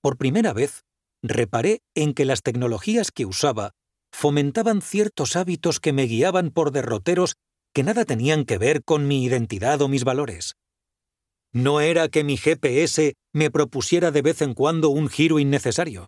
Por 0.00 0.16
primera 0.16 0.52
vez, 0.52 0.84
reparé 1.22 1.80
en 1.94 2.14
que 2.14 2.24
las 2.24 2.42
tecnologías 2.42 3.10
que 3.10 3.26
usaba 3.26 3.72
fomentaban 4.12 4.80
ciertos 4.80 5.36
hábitos 5.36 5.80
que 5.80 5.92
me 5.92 6.04
guiaban 6.04 6.50
por 6.50 6.70
derroteros 6.70 7.34
que 7.74 7.82
nada 7.82 8.04
tenían 8.04 8.44
que 8.44 8.58
ver 8.58 8.82
con 8.84 9.06
mi 9.06 9.24
identidad 9.24 9.82
o 9.82 9.88
mis 9.88 10.04
valores. 10.04 10.54
No 11.52 11.80
era 11.80 12.08
que 12.08 12.24
mi 12.24 12.36
GPS 12.36 13.14
me 13.32 13.50
propusiera 13.50 14.10
de 14.10 14.22
vez 14.22 14.40
en 14.42 14.54
cuando 14.54 14.88
un 14.90 15.08
giro 15.08 15.38
innecesario. 15.38 16.06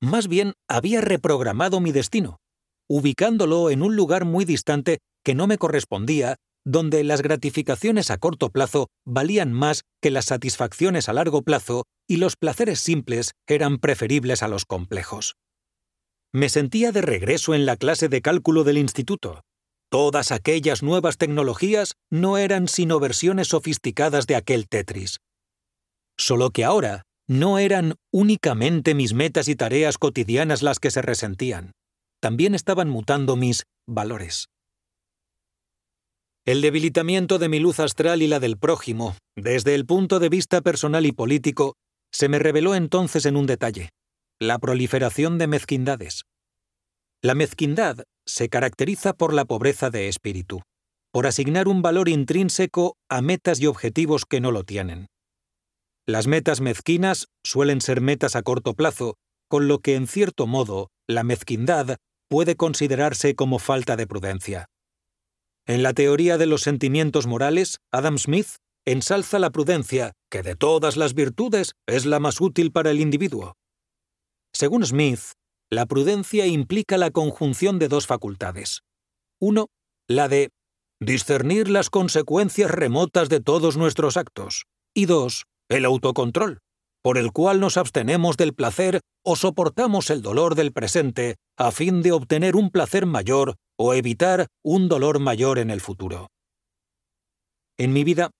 Más 0.00 0.26
bien 0.26 0.54
había 0.68 1.00
reprogramado 1.00 1.80
mi 1.80 1.92
destino, 1.92 2.38
ubicándolo 2.88 3.70
en 3.70 3.82
un 3.82 3.94
lugar 3.94 4.24
muy 4.24 4.44
distante 4.44 4.98
que 5.24 5.34
no 5.34 5.46
me 5.46 5.58
correspondía, 5.58 6.36
donde 6.64 7.04
las 7.04 7.22
gratificaciones 7.22 8.10
a 8.10 8.18
corto 8.18 8.50
plazo 8.50 8.88
valían 9.06 9.52
más 9.52 9.82
que 10.00 10.10
las 10.10 10.26
satisfacciones 10.26 11.08
a 11.08 11.12
largo 11.12 11.42
plazo 11.42 11.84
y 12.08 12.16
los 12.16 12.36
placeres 12.36 12.80
simples 12.80 13.32
eran 13.46 13.78
preferibles 13.78 14.42
a 14.42 14.48
los 14.48 14.64
complejos. 14.64 15.34
Me 16.32 16.48
sentía 16.48 16.92
de 16.92 17.02
regreso 17.02 17.54
en 17.54 17.66
la 17.66 17.76
clase 17.76 18.08
de 18.08 18.22
cálculo 18.22 18.64
del 18.64 18.78
instituto. 18.78 19.42
Todas 19.90 20.32
aquellas 20.32 20.82
nuevas 20.82 21.18
tecnologías 21.18 21.94
no 22.10 22.38
eran 22.38 22.68
sino 22.68 22.98
versiones 22.98 23.48
sofisticadas 23.48 24.26
de 24.26 24.36
aquel 24.36 24.66
Tetris. 24.68 25.18
Solo 26.16 26.50
que 26.50 26.64
ahora 26.64 27.02
no 27.28 27.58
eran 27.58 27.94
únicamente 28.10 28.94
mis 28.94 29.12
metas 29.12 29.48
y 29.48 29.56
tareas 29.56 29.98
cotidianas 29.98 30.62
las 30.62 30.78
que 30.78 30.90
se 30.90 31.02
resentían, 31.02 31.72
también 32.20 32.54
estaban 32.54 32.88
mutando 32.88 33.36
mis 33.36 33.64
valores. 33.86 34.48
El 36.44 36.60
debilitamiento 36.60 37.38
de 37.38 37.48
mi 37.48 37.60
luz 37.60 37.78
astral 37.78 38.20
y 38.20 38.26
la 38.26 38.40
del 38.40 38.58
prójimo, 38.58 39.16
desde 39.36 39.76
el 39.76 39.86
punto 39.86 40.18
de 40.18 40.28
vista 40.28 40.60
personal 40.60 41.06
y 41.06 41.12
político, 41.12 41.76
se 42.12 42.28
me 42.28 42.40
reveló 42.40 42.74
entonces 42.74 43.26
en 43.26 43.36
un 43.36 43.46
detalle, 43.46 43.90
la 44.40 44.58
proliferación 44.58 45.38
de 45.38 45.46
mezquindades. 45.46 46.22
La 47.22 47.36
mezquindad 47.36 47.98
se 48.26 48.48
caracteriza 48.48 49.12
por 49.12 49.32
la 49.34 49.44
pobreza 49.44 49.90
de 49.90 50.08
espíritu, 50.08 50.62
por 51.12 51.28
asignar 51.28 51.68
un 51.68 51.80
valor 51.80 52.08
intrínseco 52.08 52.96
a 53.08 53.22
metas 53.22 53.60
y 53.60 53.68
objetivos 53.68 54.24
que 54.28 54.40
no 54.40 54.50
lo 54.50 54.64
tienen. 54.64 55.06
Las 56.08 56.26
metas 56.26 56.60
mezquinas 56.60 57.28
suelen 57.44 57.80
ser 57.80 58.00
metas 58.00 58.34
a 58.34 58.42
corto 58.42 58.74
plazo, 58.74 59.14
con 59.48 59.68
lo 59.68 59.78
que 59.78 59.94
en 59.94 60.08
cierto 60.08 60.48
modo 60.48 60.88
la 61.08 61.22
mezquindad 61.22 61.98
puede 62.28 62.56
considerarse 62.56 63.36
como 63.36 63.60
falta 63.60 63.94
de 63.94 64.08
prudencia. 64.08 64.66
En 65.66 65.82
la 65.82 65.92
teoría 65.92 66.38
de 66.38 66.46
los 66.46 66.62
sentimientos 66.62 67.26
morales, 67.26 67.78
Adam 67.92 68.18
Smith 68.18 68.56
ensalza 68.84 69.38
la 69.38 69.50
prudencia, 69.50 70.12
que 70.28 70.42
de 70.42 70.56
todas 70.56 70.96
las 70.96 71.14
virtudes 71.14 71.74
es 71.86 72.04
la 72.04 72.18
más 72.18 72.40
útil 72.40 72.72
para 72.72 72.90
el 72.90 73.00
individuo. 73.00 73.54
Según 74.52 74.84
Smith, 74.84 75.20
la 75.70 75.86
prudencia 75.86 76.46
implica 76.46 76.98
la 76.98 77.10
conjunción 77.10 77.78
de 77.78 77.88
dos 77.88 78.06
facultades. 78.06 78.80
Uno, 79.40 79.68
la 80.08 80.28
de 80.28 80.50
discernir 81.00 81.68
las 81.68 81.90
consecuencias 81.90 82.70
remotas 82.70 83.28
de 83.28 83.40
todos 83.40 83.76
nuestros 83.76 84.16
actos. 84.16 84.64
Y 84.94 85.06
dos, 85.06 85.44
el 85.68 85.84
autocontrol, 85.84 86.58
por 87.02 87.18
el 87.18 87.32
cual 87.32 87.60
nos 87.60 87.76
abstenemos 87.76 88.36
del 88.36 88.54
placer 88.54 89.00
o 89.24 89.36
soportamos 89.36 90.10
el 90.10 90.22
dolor 90.22 90.54
del 90.54 90.72
presente 90.72 91.36
a 91.58 91.72
fin 91.72 92.00
de 92.02 92.12
obtener 92.12 92.56
un 92.56 92.70
placer 92.70 93.06
mayor 93.06 93.56
o 93.76 93.94
evitar 93.94 94.46
un 94.64 94.88
dolor 94.88 95.18
mayor 95.18 95.58
en 95.58 95.70
el 95.70 95.80
futuro. 95.80 96.28
En 97.78 97.92
mi 97.92 98.04
vida, 98.04 98.30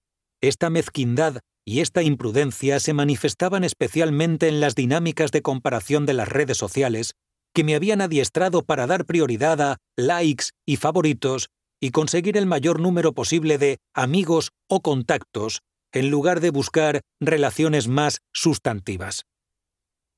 esta 0.41 0.71
mezquindad 0.71 1.41
y 1.65 1.81
esta 1.81 2.03
imprudencia 2.03 2.81
se 2.81 2.93
manifestaban 2.93 3.65
especialmente 3.65 4.49
en 4.49 4.61
las 4.61 4.75
dinámicas 4.75 5.31
de 5.33 5.43
comparación 5.43 6.07
de 6.07 6.15
las 6.15 6.29
redes 6.29 6.57
sociales 6.57 7.15
que 7.55 7.65
me 7.65 7.75
habían 7.75 8.01
adiestrado 8.01 8.63
para 8.63 8.87
dar 8.87 9.05
prioridad 9.05 9.61
a 9.61 9.77
likes 9.97 10.47
y 10.67 10.77
favoritos 10.77 11.49
y 11.81 11.91
conseguir 11.91 12.37
el 12.37 12.47
mayor 12.47 12.81
número 12.81 13.13
posible 13.13 13.59
de 13.59 13.79
amigos 13.95 14.51
o 14.69 14.81
contactos 14.81 15.61
en 15.93 16.11
lugar 16.11 16.41
de 16.41 16.51
buscar 16.51 17.03
relaciones 17.21 17.89
más 17.89 18.19
sustantivas. 18.33 19.25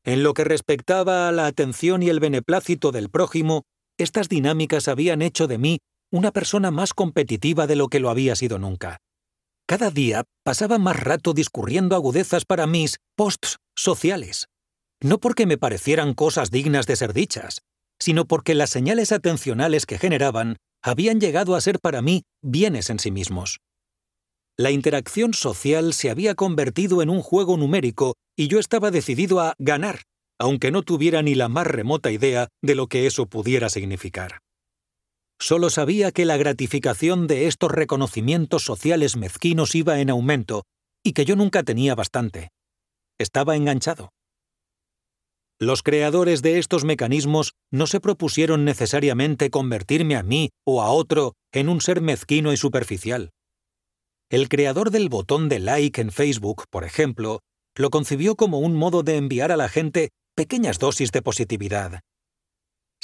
En 0.04 0.22
lo 0.22 0.34
que 0.34 0.44
respectaba 0.44 1.28
a 1.28 1.32
la 1.32 1.46
atención 1.46 2.02
y 2.02 2.08
el 2.08 2.20
beneplácito 2.20 2.92
del 2.92 3.10
prójimo, 3.10 3.62
estas 3.98 4.28
dinámicas 4.28 4.88
habían 4.88 5.22
hecho 5.22 5.46
de 5.46 5.58
mí 5.58 5.78
una 6.10 6.30
persona 6.30 6.70
más 6.70 6.94
competitiva 6.94 7.66
de 7.66 7.76
lo 7.76 7.88
que 7.88 8.00
lo 8.00 8.10
había 8.10 8.36
sido 8.36 8.58
nunca. 8.58 8.98
Cada 9.66 9.90
día 9.90 10.24
pasaba 10.44 10.78
más 10.78 11.00
rato 11.00 11.32
discurriendo 11.32 11.96
agudezas 11.96 12.44
para 12.44 12.66
mis 12.66 12.98
posts 13.16 13.56
sociales. 13.74 14.46
No 15.02 15.18
porque 15.18 15.46
me 15.46 15.58
parecieran 15.58 16.14
cosas 16.14 16.50
dignas 16.50 16.86
de 16.86 16.96
ser 16.96 17.14
dichas, 17.14 17.62
sino 17.98 18.26
porque 18.26 18.54
las 18.54 18.70
señales 18.70 19.10
atencionales 19.10 19.86
que 19.86 19.98
generaban 19.98 20.56
habían 20.82 21.18
llegado 21.18 21.54
a 21.54 21.60
ser 21.60 21.80
para 21.80 22.02
mí 22.02 22.24
bienes 22.42 22.90
en 22.90 22.98
sí 22.98 23.10
mismos. 23.10 23.60
La 24.56 24.70
interacción 24.70 25.34
social 25.34 25.92
se 25.92 26.10
había 26.10 26.36
convertido 26.36 27.02
en 27.02 27.10
un 27.10 27.22
juego 27.22 27.56
numérico 27.56 28.14
y 28.36 28.46
yo 28.46 28.60
estaba 28.60 28.92
decidido 28.92 29.40
a 29.40 29.54
ganar, 29.58 30.02
aunque 30.38 30.70
no 30.70 30.82
tuviera 30.82 31.22
ni 31.22 31.34
la 31.34 31.48
más 31.48 31.66
remota 31.66 32.12
idea 32.12 32.48
de 32.62 32.76
lo 32.76 32.86
que 32.86 33.06
eso 33.06 33.26
pudiera 33.26 33.68
significar. 33.68 34.38
Solo 35.40 35.70
sabía 35.70 36.12
que 36.12 36.24
la 36.24 36.36
gratificación 36.36 37.26
de 37.26 37.48
estos 37.48 37.72
reconocimientos 37.72 38.62
sociales 38.62 39.16
mezquinos 39.16 39.74
iba 39.74 39.98
en 39.98 40.10
aumento 40.10 40.62
y 41.04 41.14
que 41.14 41.24
yo 41.24 41.34
nunca 41.34 41.64
tenía 41.64 41.96
bastante. 41.96 42.50
Estaba 43.18 43.56
enganchado. 43.56 44.10
Los 45.60 45.82
creadores 45.82 46.42
de 46.42 46.60
estos 46.60 46.84
mecanismos 46.84 47.54
no 47.72 47.88
se 47.88 47.98
propusieron 47.98 48.64
necesariamente 48.64 49.50
convertirme 49.50 50.14
a 50.14 50.22
mí 50.22 50.50
o 50.64 50.80
a 50.80 50.90
otro 50.90 51.34
en 51.52 51.68
un 51.68 51.80
ser 51.80 52.00
mezquino 52.00 52.52
y 52.52 52.56
superficial. 52.56 53.30
El 54.30 54.48
creador 54.48 54.90
del 54.90 55.08
botón 55.08 55.48
de 55.48 55.58
like 55.58 56.00
en 56.00 56.10
Facebook, 56.10 56.64
por 56.70 56.84
ejemplo, 56.84 57.40
lo 57.76 57.90
concibió 57.90 58.36
como 58.36 58.58
un 58.58 58.74
modo 58.74 59.02
de 59.02 59.16
enviar 59.16 59.52
a 59.52 59.56
la 59.56 59.68
gente 59.68 60.10
pequeñas 60.34 60.78
dosis 60.78 61.12
de 61.12 61.22
positividad, 61.22 62.00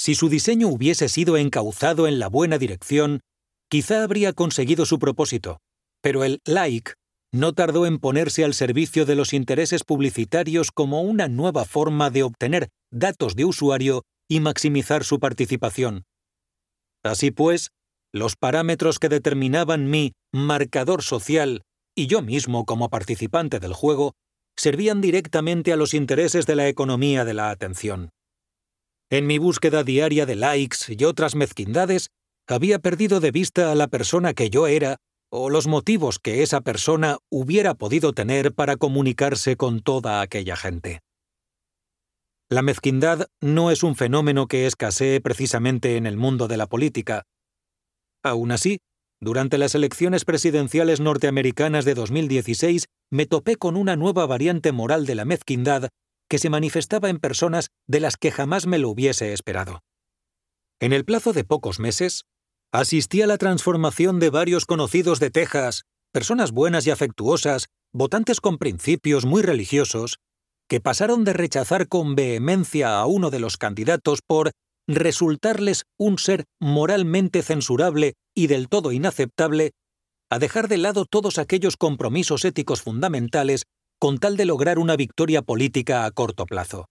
si 0.00 0.14
su 0.14 0.30
diseño 0.30 0.68
hubiese 0.68 1.10
sido 1.10 1.36
encauzado 1.36 2.08
en 2.08 2.18
la 2.18 2.28
buena 2.28 2.56
dirección, 2.56 3.20
quizá 3.68 4.02
habría 4.02 4.32
conseguido 4.32 4.86
su 4.86 4.98
propósito, 4.98 5.58
pero 6.00 6.24
el 6.24 6.40
like 6.46 6.94
no 7.34 7.52
tardó 7.52 7.84
en 7.84 7.98
ponerse 7.98 8.42
al 8.42 8.54
servicio 8.54 9.04
de 9.04 9.14
los 9.14 9.34
intereses 9.34 9.84
publicitarios 9.84 10.70
como 10.70 11.02
una 11.02 11.28
nueva 11.28 11.66
forma 11.66 12.08
de 12.08 12.22
obtener 12.22 12.70
datos 12.90 13.36
de 13.36 13.44
usuario 13.44 14.04
y 14.26 14.40
maximizar 14.40 15.04
su 15.04 15.20
participación. 15.20 16.04
Así 17.04 17.30
pues, 17.30 17.68
los 18.12 18.36
parámetros 18.36 18.98
que 18.98 19.08
determinaban 19.08 19.88
mi 19.88 20.12
marcador 20.32 21.02
social 21.02 21.62
y 21.96 22.06
yo 22.06 22.22
mismo 22.22 22.64
como 22.64 22.88
participante 22.88 23.60
del 23.60 23.72
juego 23.72 24.14
servían 24.56 25.00
directamente 25.00 25.72
a 25.72 25.76
los 25.76 25.94
intereses 25.94 26.46
de 26.46 26.56
la 26.56 26.68
economía 26.68 27.24
de 27.24 27.34
la 27.34 27.50
atención. 27.50 28.10
En 29.10 29.26
mi 29.26 29.38
búsqueda 29.38 29.82
diaria 29.82 30.26
de 30.26 30.36
likes 30.36 30.78
y 30.88 31.04
otras 31.04 31.34
mezquindades, 31.34 32.10
había 32.46 32.78
perdido 32.78 33.20
de 33.20 33.30
vista 33.30 33.72
a 33.72 33.74
la 33.74 33.88
persona 33.88 34.34
que 34.34 34.50
yo 34.50 34.66
era 34.66 34.96
o 35.30 35.50
los 35.50 35.66
motivos 35.66 36.18
que 36.18 36.42
esa 36.42 36.60
persona 36.60 37.18
hubiera 37.30 37.74
podido 37.74 38.12
tener 38.12 38.52
para 38.52 38.76
comunicarse 38.76 39.56
con 39.56 39.80
toda 39.80 40.20
aquella 40.20 40.56
gente. 40.56 41.00
La 42.48 42.62
mezquindad 42.62 43.28
no 43.40 43.70
es 43.70 43.84
un 43.84 43.94
fenómeno 43.94 44.48
que 44.48 44.66
escasee 44.66 45.20
precisamente 45.20 45.96
en 45.96 46.06
el 46.06 46.16
mundo 46.16 46.48
de 46.48 46.56
la 46.56 46.66
política. 46.66 47.22
Aún 48.22 48.52
así, 48.52 48.78
durante 49.20 49.58
las 49.58 49.74
elecciones 49.74 50.24
presidenciales 50.24 51.00
norteamericanas 51.00 51.84
de 51.84 51.94
2016 51.94 52.86
me 53.10 53.26
topé 53.26 53.56
con 53.56 53.76
una 53.76 53.96
nueva 53.96 54.26
variante 54.26 54.72
moral 54.72 55.06
de 55.06 55.14
la 55.14 55.24
mezquindad 55.24 55.88
que 56.28 56.38
se 56.38 56.48
manifestaba 56.48 57.10
en 57.10 57.18
personas 57.18 57.68
de 57.86 58.00
las 58.00 58.16
que 58.16 58.30
jamás 58.30 58.66
me 58.66 58.78
lo 58.78 58.88
hubiese 58.88 59.32
esperado. 59.32 59.80
En 60.80 60.92
el 60.92 61.04
plazo 61.04 61.32
de 61.32 61.44
pocos 61.44 61.80
meses, 61.80 62.24
asistí 62.72 63.20
a 63.20 63.26
la 63.26 63.36
transformación 63.36 64.20
de 64.20 64.30
varios 64.30 64.64
conocidos 64.64 65.18
de 65.20 65.30
Texas, 65.30 65.82
personas 66.12 66.52
buenas 66.52 66.86
y 66.86 66.90
afectuosas, 66.90 67.66
votantes 67.92 68.40
con 68.40 68.58
principios 68.58 69.26
muy 69.26 69.42
religiosos, 69.42 70.18
que 70.68 70.80
pasaron 70.80 71.24
de 71.24 71.32
rechazar 71.32 71.88
con 71.88 72.14
vehemencia 72.14 72.98
a 72.98 73.06
uno 73.06 73.30
de 73.30 73.40
los 73.40 73.56
candidatos 73.56 74.20
por 74.24 74.52
resultarles 74.94 75.84
un 75.98 76.18
ser 76.18 76.44
moralmente 76.60 77.42
censurable 77.42 78.14
y 78.34 78.46
del 78.46 78.68
todo 78.68 78.92
inaceptable, 78.92 79.72
a 80.30 80.38
dejar 80.38 80.68
de 80.68 80.78
lado 80.78 81.04
todos 81.04 81.38
aquellos 81.38 81.76
compromisos 81.76 82.44
éticos 82.44 82.82
fundamentales 82.82 83.64
con 83.98 84.18
tal 84.18 84.36
de 84.36 84.46
lograr 84.46 84.78
una 84.78 84.96
victoria 84.96 85.42
política 85.42 86.04
a 86.04 86.10
corto 86.10 86.46
plazo. 86.46 86.86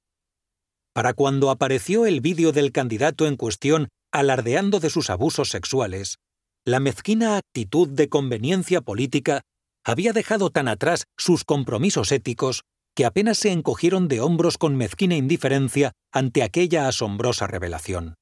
Para 0.93 1.13
cuando 1.13 1.49
apareció 1.49 2.05
el 2.05 2.21
vídeo 2.21 2.51
del 2.51 2.71
candidato 2.71 3.25
en 3.27 3.37
cuestión 3.37 3.89
alardeando 4.11 4.79
de 4.79 4.89
sus 4.89 5.09
abusos 5.09 5.49
sexuales, 5.49 6.17
la 6.65 6.79
mezquina 6.79 7.37
actitud 7.37 7.87
de 7.87 8.09
conveniencia 8.09 8.81
política 8.81 9.41
había 9.85 10.13
dejado 10.13 10.49
tan 10.49 10.67
atrás 10.67 11.05
sus 11.17 11.43
compromisos 11.43 12.11
éticos 12.11 12.63
que 12.95 13.06
apenas 13.06 13.38
se 13.38 13.51
encogieron 13.51 14.08
de 14.08 14.22
hombros 14.22 14.58
con 14.58 14.76
mezquina 14.76 15.16
indiferencia 15.16 15.93
ante 16.11 16.43
aquella 16.43 16.88
asombrosa 16.88 17.48
revelación. 17.48 18.16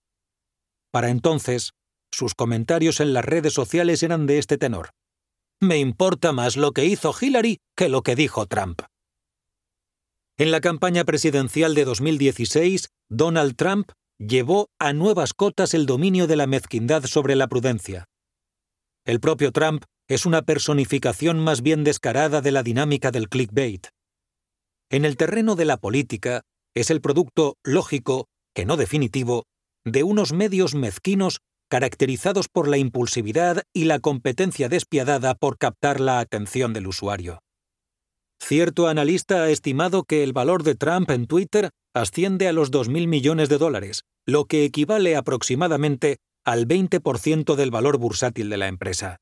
Para 0.91 1.09
entonces, 1.09 1.71
sus 2.11 2.35
comentarios 2.35 2.99
en 2.99 3.13
las 3.13 3.25
redes 3.25 3.53
sociales 3.53 4.03
eran 4.03 4.25
de 4.27 4.37
este 4.37 4.57
tenor. 4.57 4.91
Me 5.59 5.79
importa 5.79 6.31
más 6.31 6.57
lo 6.57 6.71
que 6.71 6.85
hizo 6.85 7.13
Hillary 7.19 7.57
que 7.75 7.89
lo 7.89 8.03
que 8.03 8.15
dijo 8.15 8.45
Trump. 8.45 8.81
En 10.37 10.51
la 10.51 10.61
campaña 10.61 11.03
presidencial 11.03 11.73
de 11.73 11.83
2016, 11.83 12.89
Donald 13.09 13.55
Trump 13.55 13.91
llevó 14.19 14.69
a 14.79 14.93
nuevas 14.93 15.33
cotas 15.33 15.73
el 15.73 15.85
dominio 15.85 16.27
de 16.27 16.35
la 16.35 16.47
mezquindad 16.47 17.03
sobre 17.05 17.35
la 17.35 17.47
prudencia. 17.47 18.05
El 19.05 19.19
propio 19.19 19.51
Trump 19.51 19.83
es 20.07 20.25
una 20.25 20.43
personificación 20.43 21.39
más 21.39 21.61
bien 21.61 21.83
descarada 21.83 22.41
de 22.41 22.51
la 22.51 22.63
dinámica 22.63 23.11
del 23.11 23.29
clickbait. 23.29 23.87
En 24.89 25.03
el 25.03 25.17
terreno 25.17 25.55
de 25.55 25.65
la 25.65 25.77
política, 25.77 26.41
es 26.73 26.89
el 26.89 27.01
producto 27.01 27.55
lógico, 27.63 28.27
que 28.55 28.65
no 28.65 28.77
definitivo, 28.77 29.43
de 29.85 30.03
unos 30.03 30.31
medios 30.31 30.75
mezquinos 30.75 31.39
caracterizados 31.69 32.47
por 32.47 32.67
la 32.67 32.77
impulsividad 32.77 33.63
y 33.73 33.85
la 33.85 33.99
competencia 33.99 34.69
despiadada 34.69 35.35
por 35.35 35.57
captar 35.57 35.99
la 35.99 36.19
atención 36.19 36.73
del 36.73 36.87
usuario. 36.87 37.39
Cierto 38.39 38.87
analista 38.87 39.43
ha 39.43 39.49
estimado 39.49 40.03
que 40.03 40.23
el 40.23 40.31
valor 40.31 40.63
de 40.63 40.75
Trump 40.75 41.09
en 41.09 41.27
Twitter 41.27 41.71
asciende 41.93 42.47
a 42.47 42.53
los 42.53 42.71
2.000 42.71 43.07
millones 43.07 43.49
de 43.49 43.57
dólares, 43.57 44.03
lo 44.25 44.45
que 44.45 44.63
equivale 44.63 45.15
aproximadamente 45.15 46.17
al 46.45 46.67
20% 46.67 47.55
del 47.55 47.71
valor 47.71 47.97
bursátil 47.97 48.49
de 48.49 48.57
la 48.57 48.67
empresa. 48.67 49.17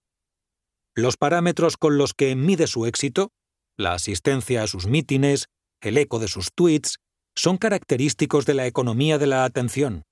Los 0.95 1.17
parámetros 1.17 1.77
con 1.77 1.97
los 1.97 2.13
que 2.13 2.35
mide 2.35 2.67
su 2.67 2.85
éxito, 2.85 3.29
la 3.77 3.93
asistencia 3.93 4.63
a 4.63 4.67
sus 4.67 4.87
mítines, 4.87 5.47
el 5.87 5.97
eco 5.97 6.19
de 6.19 6.27
sus 6.27 6.51
tweets, 6.53 6.97
son 7.35 7.57
característicos 7.57 8.45
de 8.45 8.53
la 8.53 8.65
economía 8.65 9.17
de 9.17 9.27
la 9.27 9.45
atención. 9.45 10.03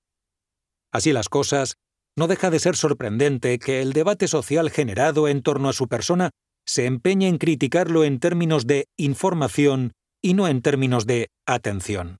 Así 0.92 1.12
las 1.12 1.28
cosas, 1.28 1.76
no 2.16 2.28
deja 2.28 2.50
de 2.50 2.60
ser 2.60 2.76
sorprendente 2.76 3.58
que 3.58 3.82
el 3.82 3.92
debate 3.92 4.28
social 4.28 4.70
generado 4.70 5.26
en 5.26 5.42
torno 5.42 5.68
a 5.68 5.72
su 5.72 5.88
persona 5.88 6.30
se 6.66 6.86
empeñe 6.86 7.28
en 7.28 7.38
criticarlo 7.38 8.04
en 8.04 8.20
términos 8.20 8.66
de 8.66 8.86
información 8.96 9.92
y 10.22 10.34
no 10.34 10.48
en 10.48 10.62
términos 10.62 11.06
de 11.06 11.28
atención. 11.46 12.18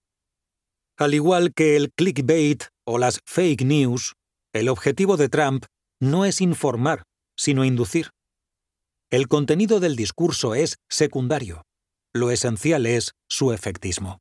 Al 0.99 1.15
igual 1.15 1.53
que 1.55 1.77
el 1.77 1.91
clickbait 1.93 2.65
o 2.85 2.99
las 2.99 3.21
fake 3.25 3.65
news, 3.65 4.15
el 4.53 4.69
objetivo 4.69 5.17
de 5.17 5.29
Trump 5.29 5.65
no 6.01 6.25
es 6.25 6.41
informar, 6.41 7.05
sino 7.37 7.65
inducir. 7.65 8.11
El 9.11 9.29
contenido 9.29 9.81
del 9.81 9.97
discurso 9.97 10.55
es 10.55 10.77
secundario. 10.89 11.63
Lo 12.17 12.31
esencial 12.31 12.87
es 12.87 13.13
su 13.29 13.53
efectismo. 13.53 14.21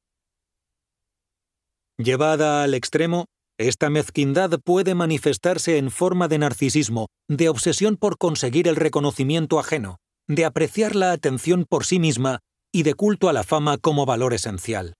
Llevada 1.97 2.63
al 2.63 2.73
extremo, 2.73 3.25
esta 3.59 3.91
mezquindad 3.91 4.59
puede 4.63 4.95
manifestarse 4.95 5.77
en 5.77 5.91
forma 5.91 6.27
de 6.27 6.39
narcisismo, 6.39 7.09
de 7.29 7.49
obsesión 7.49 7.97
por 7.97 8.17
conseguir 8.17 8.67
el 8.67 8.77
reconocimiento 8.77 9.59
ajeno, 9.59 9.97
de 10.27 10.43
apreciar 10.43 10.95
la 10.95 11.11
atención 11.11 11.65
por 11.69 11.85
sí 11.85 11.99
misma 11.99 12.39
y 12.73 12.81
de 12.81 12.95
culto 12.95 13.29
a 13.29 13.33
la 13.33 13.43
fama 13.43 13.77
como 13.77 14.07
valor 14.07 14.33
esencial. 14.33 14.95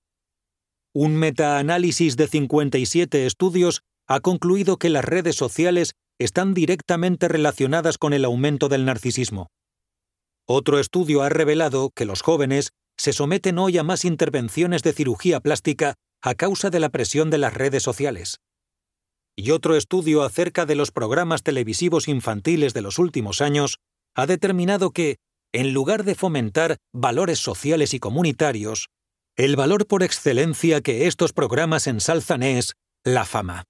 Un 0.94 1.16
metaanálisis 1.16 2.16
de 2.16 2.28
57 2.28 3.26
estudios 3.26 3.82
ha 4.08 4.20
concluido 4.20 4.78
que 4.78 4.90
las 4.90 5.04
redes 5.04 5.36
sociales 5.36 5.94
están 6.20 6.54
directamente 6.54 7.28
relacionadas 7.28 7.98
con 7.98 8.14
el 8.14 8.24
aumento 8.24 8.70
del 8.70 8.86
narcisismo. 8.86 9.48
Otro 10.46 10.78
estudio 10.78 11.24
ha 11.24 11.30
revelado 11.30 11.90
que 11.96 12.06
los 12.06 12.22
jóvenes 12.22 12.70
se 12.98 13.14
someten 13.14 13.58
hoy 13.60 13.78
a 13.78 13.84
más 13.84 14.06
intervenciones 14.06 14.84
de 14.84 14.94
cirugía 14.94 15.40
plástica 15.40 15.96
a 16.22 16.36
causa 16.36 16.70
de 16.70 16.80
la 16.80 16.90
presión 16.90 17.30
de 17.30 17.38
las 17.38 17.54
redes 17.54 17.84
sociales. 17.84 18.40
Y 19.36 19.52
otro 19.52 19.76
estudio 19.76 20.24
acerca 20.24 20.66
de 20.66 20.76
los 20.76 20.92
programas 20.92 21.44
televisivos 21.44 22.08
infantiles 22.08 22.74
de 22.74 22.82
los 22.82 23.00
últimos 23.00 23.42
años 23.42 23.80
ha 24.16 24.28
determinado 24.28 24.92
que, 24.92 25.18
en 25.52 25.74
lugar 25.74 26.04
de 26.04 26.16
fomentar 26.16 26.78
valores 26.94 27.40
sociales 27.40 27.94
y 27.94 28.00
comunitarios, 28.00 28.90
el 29.36 29.56
valor 29.56 29.88
por 29.88 30.04
excelencia 30.04 30.82
que 30.82 31.08
estos 31.08 31.34
programas 31.34 31.88
ensalzan 31.88 32.44
es 32.44 32.74
la 33.04 33.26
fama. 33.26 33.64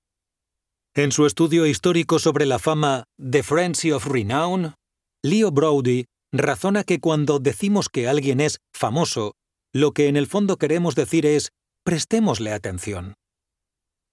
En 0.93 1.11
su 1.11 1.25
estudio 1.25 1.65
histórico 1.65 2.19
sobre 2.19 2.45
la 2.45 2.59
fama 2.59 3.05
The 3.17 3.41
Frenzy 3.41 3.91
of 3.91 4.05
Renown, 4.05 4.75
Leo 5.23 5.51
Brody 5.51 6.05
razona 6.33 6.83
que 6.83 6.99
cuando 6.99 7.39
decimos 7.39 7.89
que 7.89 8.07
alguien 8.07 8.41
es 8.41 8.59
famoso, 8.73 9.35
lo 9.71 9.91
que 9.91 10.07
en 10.07 10.17
el 10.17 10.27
fondo 10.27 10.57
queremos 10.57 10.95
decir 10.95 11.25
es 11.25 11.51
prestémosle 11.85 12.51
atención. 12.51 13.13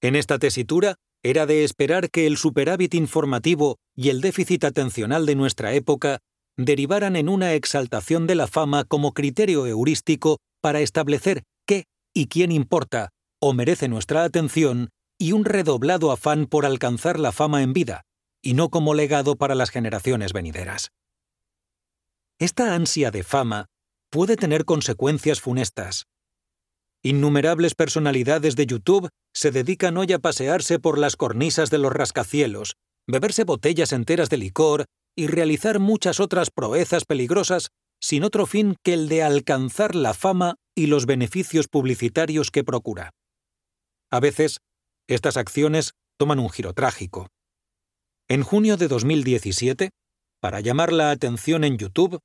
En 0.03 0.17
esta 0.17 0.39
tesitura, 0.39 0.97
era 1.23 1.47
de 1.47 1.65
esperar 1.65 2.11
que 2.11 2.27
el 2.27 2.37
superávit 2.37 2.95
informativo 2.95 3.77
y 3.95 4.09
el 4.09 4.21
déficit 4.21 4.65
atencional 4.65 5.27
de 5.27 5.35
nuestra 5.35 5.75
época 5.75 6.21
derivaran 6.57 7.17
en 7.17 7.29
una 7.29 7.55
exaltación 7.55 8.27
de 8.27 8.35
la 8.35 8.47
fama 8.47 8.85
como 8.85 9.13
criterio 9.13 9.67
heurístico 9.67 10.39
para 10.63 10.81
establecer 10.81 11.43
qué 11.67 11.85
y 12.15 12.27
quién 12.27 12.53
importa 12.53 13.11
o 13.41 13.53
merece 13.53 13.89
nuestra 13.89 14.25
atención 14.25 14.91
y 15.19 15.33
un 15.33 15.45
redoblado 15.45 16.11
afán 16.11 16.47
por 16.47 16.65
alcanzar 16.65 17.19
la 17.19 17.33
fama 17.33 17.63
en 17.63 17.75
vida, 17.75 18.03
y 18.43 18.55
no 18.55 18.71
como 18.71 18.95
legado 18.95 19.37
para 19.37 19.55
las 19.55 19.71
generaciones 19.71 20.33
venideras. 20.33 20.91
Esta 22.41 22.75
ansia 22.75 23.11
de 23.11 23.23
fama 23.23 23.67
puede 24.11 24.37
tener 24.37 24.65
consecuencias 24.65 25.43
funestas. 25.43 26.07
Innumerables 27.05 27.75
personalidades 27.75 28.57
de 28.57 28.65
YouTube 28.65 29.11
se 29.35 29.51
dedican 29.51 29.99
hoy 29.99 30.15
a 30.15 30.21
pasearse 30.21 30.79
por 30.79 30.97
las 30.97 31.17
cornisas 31.17 31.69
de 31.69 31.77
los 31.77 31.93
rascacielos, 31.93 32.77
beberse 33.07 33.45
botellas 33.45 33.93
enteras 33.93 34.31
de 34.31 34.39
licor 34.39 34.87
y 35.15 35.27
realizar 35.27 35.81
muchas 35.81 36.19
otras 36.19 36.51
proezas 36.51 37.05
peligrosas 37.05 37.69
sin 38.01 38.25
otro 38.25 38.47
fin 38.47 38.75
que 38.83 38.95
el 38.95 39.11
de 39.11 39.23
alcanzar 39.23 39.95
la 39.95 40.15
fama 40.15 40.55
y 40.75 40.87
los 40.87 41.05
beneficios 41.05 41.69
publicitarios 41.69 42.51
que 42.51 42.65
procura. 42.65 43.11
A 44.11 44.19
veces, 44.19 44.61
estas 45.09 45.37
acciones 45.37 45.93
toman 46.19 46.39
un 46.39 46.49
giro 46.49 46.73
trágico. 46.73 47.29
En 48.29 48.45
junio 48.45 48.79
de 48.79 48.89
2017, 48.89 49.91
para 50.41 50.61
llamar 50.61 50.93
la 50.93 51.11
atención 51.11 51.65
en 51.65 51.79
YouTube, 51.79 52.19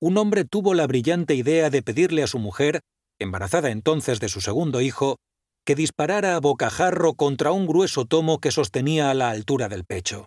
un 0.00 0.18
hombre 0.18 0.44
tuvo 0.44 0.74
la 0.74 0.86
brillante 0.86 1.34
idea 1.34 1.70
de 1.70 1.82
pedirle 1.82 2.22
a 2.22 2.26
su 2.26 2.38
mujer 2.38 2.80
embarazada 3.18 3.70
entonces 3.70 4.20
de 4.20 4.28
su 4.28 4.40
segundo 4.40 4.80
hijo, 4.80 5.16
que 5.64 5.74
disparara 5.74 6.36
a 6.36 6.40
bocajarro 6.40 7.14
contra 7.14 7.52
un 7.52 7.66
grueso 7.66 8.04
tomo 8.04 8.40
que 8.40 8.52
sostenía 8.52 9.10
a 9.10 9.14
la 9.14 9.30
altura 9.30 9.68
del 9.68 9.84
pecho. 9.84 10.26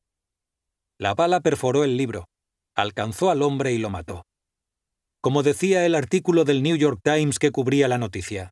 La 0.99 1.13
bala 1.13 1.39
perforó 1.39 1.83
el 1.83 1.95
libro, 1.97 2.25
alcanzó 2.75 3.29
al 3.29 3.41
hombre 3.41 3.71
y 3.73 3.77
lo 3.77 3.89
mató. 3.89 4.23
Como 5.21 5.43
decía 5.43 5.85
el 5.85 5.95
artículo 5.95 6.43
del 6.45 6.63
New 6.63 6.75
York 6.75 6.99
Times 7.03 7.39
que 7.39 7.51
cubría 7.51 7.87
la 7.87 7.97
noticia. 7.97 8.51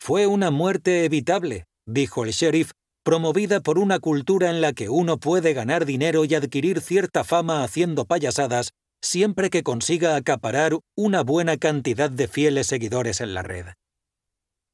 Fue 0.00 0.26
una 0.26 0.50
muerte 0.50 1.04
evitable, 1.04 1.64
dijo 1.86 2.24
el 2.24 2.32
sheriff, 2.32 2.72
promovida 3.08 3.60
por 3.60 3.78
una 3.78 4.00
cultura 4.00 4.50
en 4.50 4.60
la 4.60 4.74
que 4.74 4.90
uno 4.90 5.16
puede 5.16 5.54
ganar 5.54 5.86
dinero 5.86 6.26
y 6.26 6.34
adquirir 6.34 6.82
cierta 6.82 7.24
fama 7.24 7.64
haciendo 7.64 8.04
payasadas 8.04 8.72
siempre 9.00 9.48
que 9.48 9.62
consiga 9.62 10.14
acaparar 10.14 10.78
una 10.94 11.22
buena 11.22 11.56
cantidad 11.56 12.10
de 12.10 12.28
fieles 12.28 12.66
seguidores 12.66 13.22
en 13.22 13.32
la 13.32 13.42
red. 13.42 13.68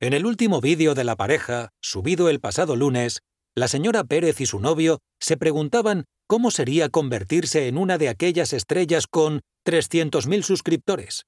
En 0.01 0.15
el 0.15 0.27
último 0.27 0.61
vídeo 0.61 0.97
de 0.97 1.05
la 1.05 1.15
pareja, 1.15 1.71
subido 1.81 2.29
el 2.29 2.41
pasado 2.41 2.75
lunes, 2.75 3.21
la 3.55 3.69
señora 3.69 4.03
Pérez 4.03 4.41
y 4.41 4.47
su 4.47 4.59
novio 4.59 4.99
se 5.21 5.37
preguntaban 5.37 6.03
cómo 6.27 6.51
sería 6.51 6.89
convertirse 6.89 7.69
en 7.69 7.79
una 7.79 7.99
de 7.99 8.09
aquellas 8.09 8.53
estrellas 8.53 9.07
con 9.07 9.43
300.000 9.65 10.43
suscriptores. 10.43 11.23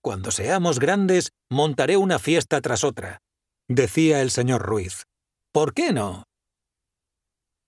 Cuando 0.00 0.30
seamos 0.30 0.78
grandes, 0.78 1.32
montaré 1.50 1.96
una 1.96 2.20
fiesta 2.20 2.60
tras 2.60 2.84
otra, 2.84 3.18
decía 3.68 4.22
el 4.22 4.30
señor 4.30 4.62
Ruiz. 4.62 5.02
¿Por 5.50 5.74
qué 5.74 5.92
no? 5.92 6.27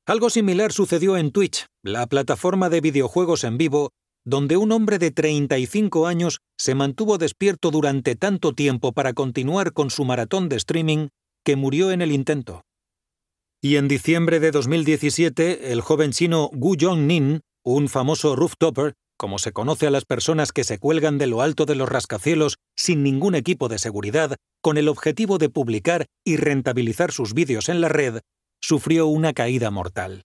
Algo 0.07 0.31
similar 0.31 0.73
sucedió 0.73 1.17
en 1.17 1.31
Twitch, 1.31 1.67
la 1.85 2.07
plataforma 2.07 2.69
de 2.69 2.81
videojuegos 2.81 3.45
en 3.45 3.59
vivo 3.59 3.91
donde 4.25 4.57
un 4.57 4.73
hombre 4.73 4.99
de 4.99 5.11
35 5.11 6.07
años 6.07 6.41
se 6.59 6.75
mantuvo 6.75 7.19
despierto 7.19 7.70
durante 7.70 8.17
tanto 8.17 8.53
tiempo 8.53 8.93
para 8.93 9.12
continuar 9.12 9.73
con 9.73 9.91
su 9.91 10.05
maratón 10.05 10.49
de 10.49 10.57
streaming 10.57 11.09
que 11.45 11.57
murió 11.57 11.91
en 11.91 12.03
el 12.03 12.12
intento. 12.12 12.62
Y 13.62 13.77
en 13.77 13.89
diciembre 13.89 14.41
de 14.41 14.51
2017, 14.51 15.73
el 15.73 15.81
joven 15.81 16.12
chino 16.12 16.51
Gu 16.53 16.77
Jong-nin, 16.79 17.41
un 17.65 17.89
famoso 17.89 18.37
rooftopper, 18.37 18.95
como 19.19 19.39
se 19.39 19.53
conoce 19.53 19.87
a 19.87 19.91
las 19.91 20.07
personas 20.07 20.53
que 20.53 20.65
se 20.65 20.79
cuelgan 20.79 21.19
de 21.19 21.27
lo 21.27 21.43
alto 21.43 21.67
de 21.67 21.75
los 21.75 21.89
rascacielos 21.89 22.57
sin 22.75 23.03
ningún 23.03 23.35
equipo 23.35 23.69
de 23.69 23.79
seguridad, 23.79 24.37
con 24.62 24.79
el 24.79 24.89
objetivo 24.89 25.37
de 25.39 25.51
publicar 25.51 26.07
y 26.25 26.37
rentabilizar 26.37 27.12
sus 27.12 27.35
vídeos 27.35 27.69
en 27.69 27.83
la 27.83 27.89
red, 27.89 28.20
sufrió 28.61 29.07
una 29.07 29.33
caída 29.33 29.71
mortal. 29.71 30.23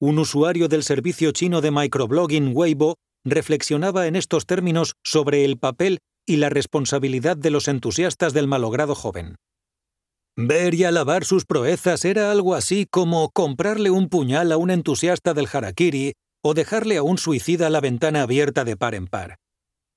un 0.00 0.18
usuario 0.20 0.68
del 0.68 0.84
servicio 0.84 1.32
chino 1.32 1.60
de 1.60 1.72
microblogging 1.72 2.52
Weibo 2.54 2.96
reflexionaba 3.24 4.06
en 4.06 4.14
estos 4.14 4.46
términos 4.46 4.94
sobre 5.02 5.44
el 5.44 5.58
papel 5.58 5.98
y 6.24 6.36
la 6.36 6.50
responsabilidad 6.50 7.36
de 7.36 7.50
los 7.50 7.66
entusiastas 7.68 8.32
del 8.32 8.46
malogrado 8.46 8.94
joven. 8.94 9.36
Ver 10.36 10.74
y 10.74 10.84
alabar 10.84 11.24
sus 11.24 11.46
proezas 11.46 12.04
era 12.04 12.30
algo 12.30 12.54
así 12.54 12.86
como 12.88 13.30
comprarle 13.30 13.90
un 13.90 14.08
puñal 14.08 14.52
a 14.52 14.56
un 14.56 14.70
entusiasta 14.70 15.34
del 15.34 15.48
harakiri 15.52 16.12
o 16.44 16.54
dejarle 16.54 16.96
a 16.96 17.02
un 17.02 17.18
suicida 17.18 17.68
la 17.68 17.80
ventana 17.80 18.22
abierta 18.22 18.64
de 18.64 18.76
par 18.76 18.94
en 18.94 19.08
par. 19.08 19.38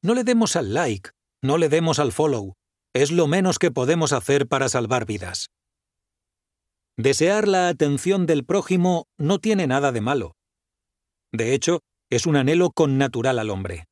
No 0.04 0.16
le 0.16 0.24
demos 0.24 0.56
al 0.56 0.74
like, 0.74 1.12
no 1.44 1.60
le 1.60 1.70
demos 1.70 2.00
al 2.00 2.12
follow. 2.12 2.54
Es 2.96 3.12
lo 3.12 3.28
menos 3.28 3.60
que 3.60 3.70
podemos 3.70 4.14
hacer 4.14 4.48
para 4.48 4.68
salvar 4.68 5.06
vidas. 5.06 5.50
Desear 7.02 7.48
la 7.48 7.68
atención 7.68 8.28
del 8.28 8.46
prójimo 8.46 9.08
no 9.18 9.40
tiene 9.40 9.66
nada 9.66 9.92
de 9.92 10.02
malo. 10.02 10.36
De 11.34 11.56
hecho, 11.56 11.80
es 12.12 12.28
un 12.28 12.36
anhelo 12.36 12.70
connatural 12.70 13.40
al 13.40 13.50
hombre. 13.50 13.86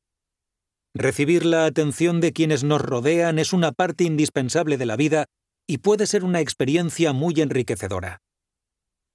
Recibir 0.94 1.44
la 1.44 1.66
atención 1.66 2.20
de 2.20 2.32
quienes 2.32 2.62
nos 2.62 2.80
rodean 2.80 3.40
es 3.40 3.52
una 3.52 3.72
parte 3.72 4.04
indispensable 4.04 4.76
de 4.76 4.86
la 4.86 4.94
vida 4.94 5.26
y 5.66 5.78
puede 5.78 6.06
ser 6.06 6.22
una 6.22 6.38
experiencia 6.38 7.12
muy 7.12 7.34
enriquecedora. 7.40 8.20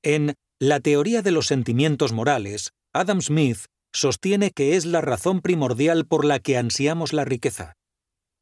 En 0.03 0.33
La 0.59 0.81
teoría 0.81 1.21
de 1.21 1.31
los 1.31 1.47
sentimientos 1.47 2.11
morales, 2.11 2.71
Adam 2.93 3.21
Smith 3.21 3.67
sostiene 3.93 4.51
que 4.51 4.75
es 4.75 4.85
la 4.85 4.99
razón 4.99 5.39
primordial 5.39 6.05
por 6.05 6.25
la 6.25 6.39
que 6.39 6.57
ansiamos 6.57 7.13
la 7.13 7.23
riqueza. 7.23 7.75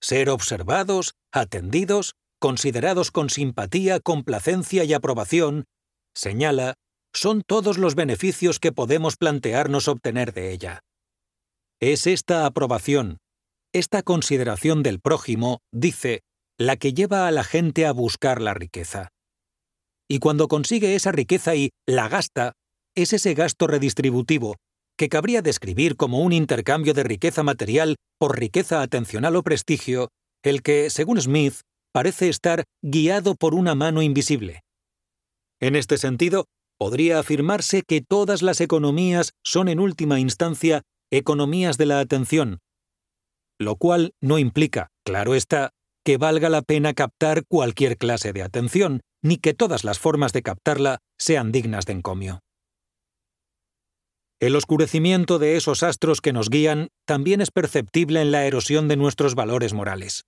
Ser 0.01 0.31
observados, 0.31 1.13
atendidos, 1.31 2.15
considerados 2.43 3.09
con 3.09 3.29
simpatía, 3.29 4.01
complacencia 4.01 4.83
y 4.83 4.91
aprobación, 4.91 5.63
señala, 6.13 6.73
son 7.13 7.41
todos 7.41 7.77
los 7.77 7.95
beneficios 7.95 8.59
que 8.59 8.73
podemos 8.73 9.15
plantearnos 9.15 9.87
obtener 9.87 10.33
de 10.33 10.51
ella. 10.51 10.81
Es 11.79 12.05
esta 12.05 12.45
aprobación, 12.45 13.19
esta 13.71 14.03
consideración 14.03 14.83
del 14.83 14.99
prójimo, 14.99 15.59
dice, 15.71 16.19
la 16.59 16.75
que 16.75 16.93
lleva 16.93 17.29
a 17.29 17.31
la 17.31 17.45
gente 17.45 17.85
a 17.85 17.93
buscar 17.93 18.41
la 18.41 18.53
riqueza. 18.53 19.07
Y 20.09 20.19
cuando 20.19 20.49
consigue 20.49 20.95
esa 20.95 21.13
riqueza 21.13 21.55
y 21.55 21.69
la 21.87 22.09
gasta, 22.09 22.51
es 22.93 23.13
ese 23.13 23.35
gasto 23.35 23.67
redistributivo, 23.67 24.57
que 24.97 25.07
cabría 25.07 25.41
describir 25.41 25.95
como 25.95 26.19
un 26.19 26.33
intercambio 26.33 26.93
de 26.93 27.03
riqueza 27.03 27.41
material 27.41 27.95
por 28.19 28.37
riqueza 28.37 28.81
atencional 28.81 29.37
o 29.37 29.43
prestigio, 29.43 30.09
el 30.43 30.61
que, 30.61 30.89
según 30.89 31.21
Smith, 31.21 31.61
parece 31.93 32.27
estar 32.27 32.65
guiado 32.81 33.35
por 33.35 33.55
una 33.55 33.75
mano 33.75 34.01
invisible. 34.01 34.63
En 35.61 35.77
este 35.77 35.97
sentido, 35.97 36.47
podría 36.77 37.19
afirmarse 37.19 37.83
que 37.83 38.01
todas 38.01 38.41
las 38.41 38.59
economías 38.59 39.31
son 39.43 39.69
en 39.69 39.79
última 39.79 40.19
instancia 40.19 40.81
economías 41.11 41.77
de 41.77 41.85
la 41.85 41.99
atención, 41.99 42.59
lo 43.59 43.75
cual 43.75 44.13
no 44.21 44.39
implica, 44.39 44.89
claro 45.05 45.35
está, 45.35 45.71
que 46.03 46.17
valga 46.17 46.49
la 46.49 46.61
pena 46.61 46.93
captar 46.93 47.45
cualquier 47.47 47.97
clase 47.97 48.33
de 48.33 48.43
atención, 48.43 49.01
ni 49.21 49.37
que 49.37 49.53
todas 49.53 49.83
las 49.83 49.99
formas 49.99 50.33
de 50.33 50.41
captarla 50.41 50.99
sean 51.17 51.51
dignas 51.51 51.85
de 51.85 51.93
encomio. 51.93 52.39
El 54.41 54.57
oscurecimiento 54.57 55.39
de 55.39 55.55
esos 55.55 55.83
astros 55.83 56.19
que 56.19 56.33
nos 56.33 56.49
guían 56.49 56.89
también 57.05 57.39
es 57.39 57.51
perceptible 57.51 58.19
en 58.21 58.31
la 58.31 58.45
erosión 58.45 58.89
de 58.89 58.97
nuestros 58.97 59.35
valores 59.35 59.73
morales. 59.73 60.25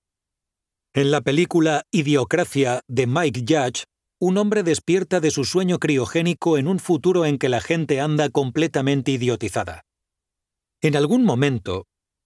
En 0.98 1.12
la 1.12 1.20
película 1.20 1.84
Idiocracia 1.92 2.80
de 2.88 3.06
Mike 3.06 3.42
Judge, 3.42 3.84
un 4.18 4.38
hombre 4.38 4.64
despierta 4.64 5.20
de 5.20 5.30
su 5.30 5.44
sueño 5.44 5.78
criogénico 5.78 6.58
en 6.58 6.70
un 6.70 6.80
futuro 6.80 7.26
en 7.26 7.38
que 7.38 7.50
la 7.50 7.60
gente 7.60 8.00
anda 8.00 8.30
completamente 8.30 9.12
idiotizada. 9.12 9.82
En 10.82 10.96
algún 10.96 11.26
momento, 11.26 11.84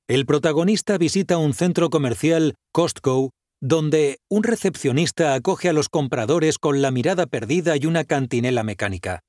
el 0.08 0.28
protagonista 0.28 1.00
visita 1.00 1.40
un 1.40 1.56
centro 1.56 1.90
comercial, 1.90 2.54
Costco, 2.72 3.32
donde 3.60 4.20
un 4.30 4.44
recepcionista 4.44 5.34
acoge 5.34 5.70
a 5.70 5.74
los 5.74 5.90
compradores 5.90 6.60
con 6.60 6.84
la 6.84 6.92
mirada 6.92 7.26
perdida 7.26 7.76
y 7.76 7.88
una 7.88 8.04
cantinela 8.04 8.62
mecánica. 8.62 9.22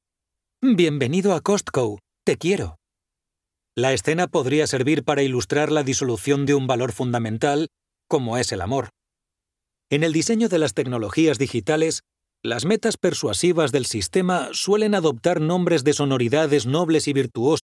Bienvenido 0.61 1.33
a 1.33 1.41
Costco, 1.41 1.99
te 2.27 2.37
quiero. 2.37 2.77
La 3.75 3.95
escena 3.95 4.27
podría 4.27 4.67
servir 4.67 5.03
para 5.03 5.23
ilustrar 5.23 5.73
la 5.73 5.83
disolución 5.83 6.45
de 6.45 6.53
un 6.53 6.67
valor 6.67 6.93
fundamental, 6.93 7.69
como 8.07 8.37
es 8.37 8.53
el 8.53 8.61
amor. 8.61 8.91
En 9.93 10.05
el 10.05 10.13
diseño 10.13 10.49
de 10.49 10.61
las 10.61 10.75
tecnologías 10.75 11.37
digitales, 11.37 12.05
las 12.45 12.65
metas 12.65 12.97
persuasivas 12.97 13.73
del 13.73 13.87
sistema 13.87 14.51
suelen 14.53 14.95
adoptar 14.95 15.41
nombres 15.41 15.83
de 15.83 15.95
sonoridades 15.95 16.65
nobles 16.65 17.09
y 17.09 17.13
virtuosas 17.13 17.70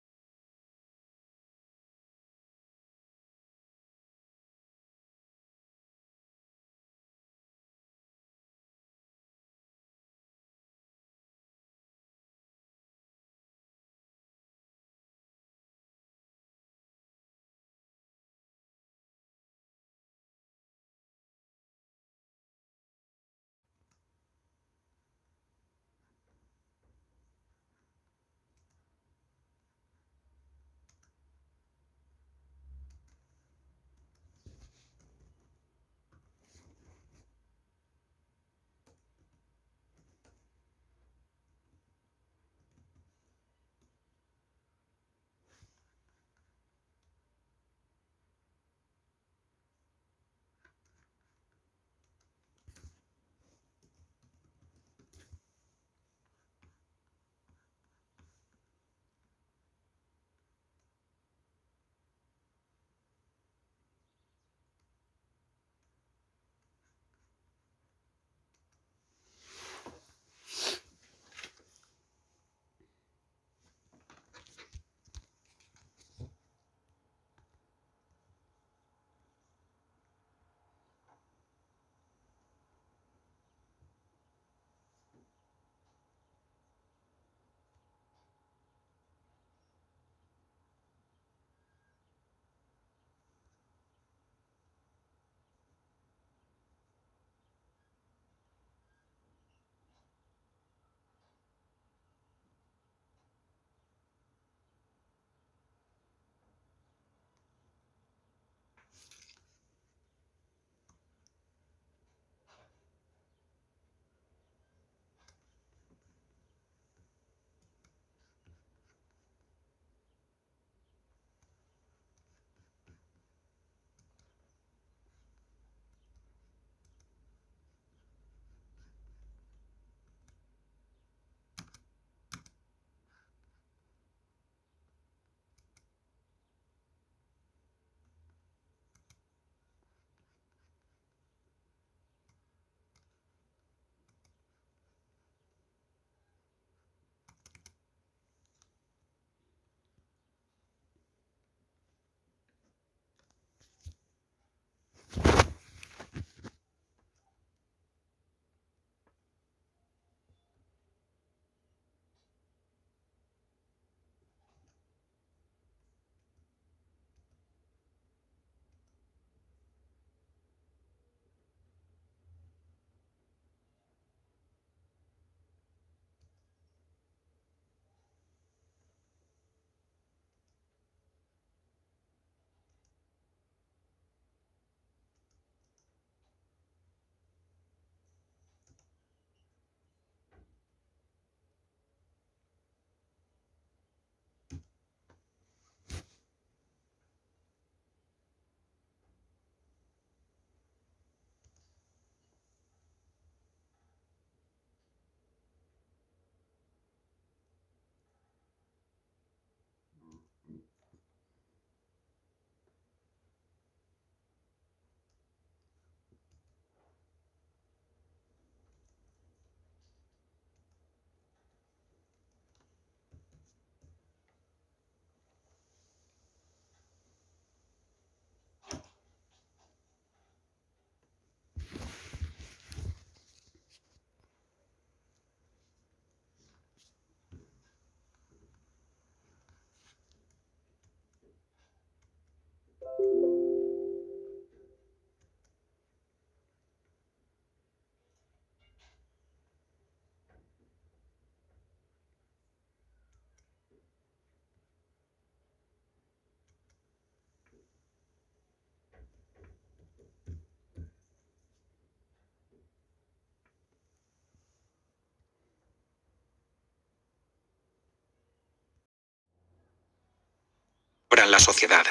deterioran 271.22 271.32
la 271.32 271.40
sociedad. 271.40 271.86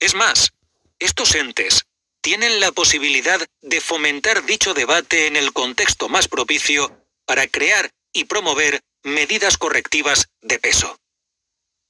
Es 0.00 0.14
más, 0.14 0.52
estos 0.98 1.34
entes 1.34 1.84
tienen 2.22 2.60
la 2.60 2.72
posibilidad 2.72 3.40
de 3.62 3.80
fomentar 3.80 4.44
dicho 4.44 4.74
debate 4.74 5.26
en 5.26 5.36
el 5.36 5.52
contexto 5.52 6.08
más 6.08 6.28
propicio 6.28 6.90
para 7.24 7.46
crear 7.46 7.90
y 8.12 8.24
promover 8.24 8.80
medidas 9.04 9.58
correctivas 9.58 10.28
de 10.42 10.58
peso. 10.58 10.98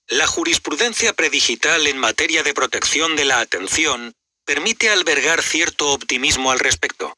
La 0.08 0.26
jurisprudencia 0.26 1.12
predigital 1.14 1.86
en 1.86 1.98
materia 1.98 2.42
de 2.42 2.54
protección 2.54 3.16
de 3.16 3.24
la 3.24 3.40
atención 3.40 4.12
permite 4.44 4.90
albergar 4.90 5.42
cierto 5.42 5.92
optimismo 5.92 6.52
al 6.52 6.60
respecto. 6.60 7.14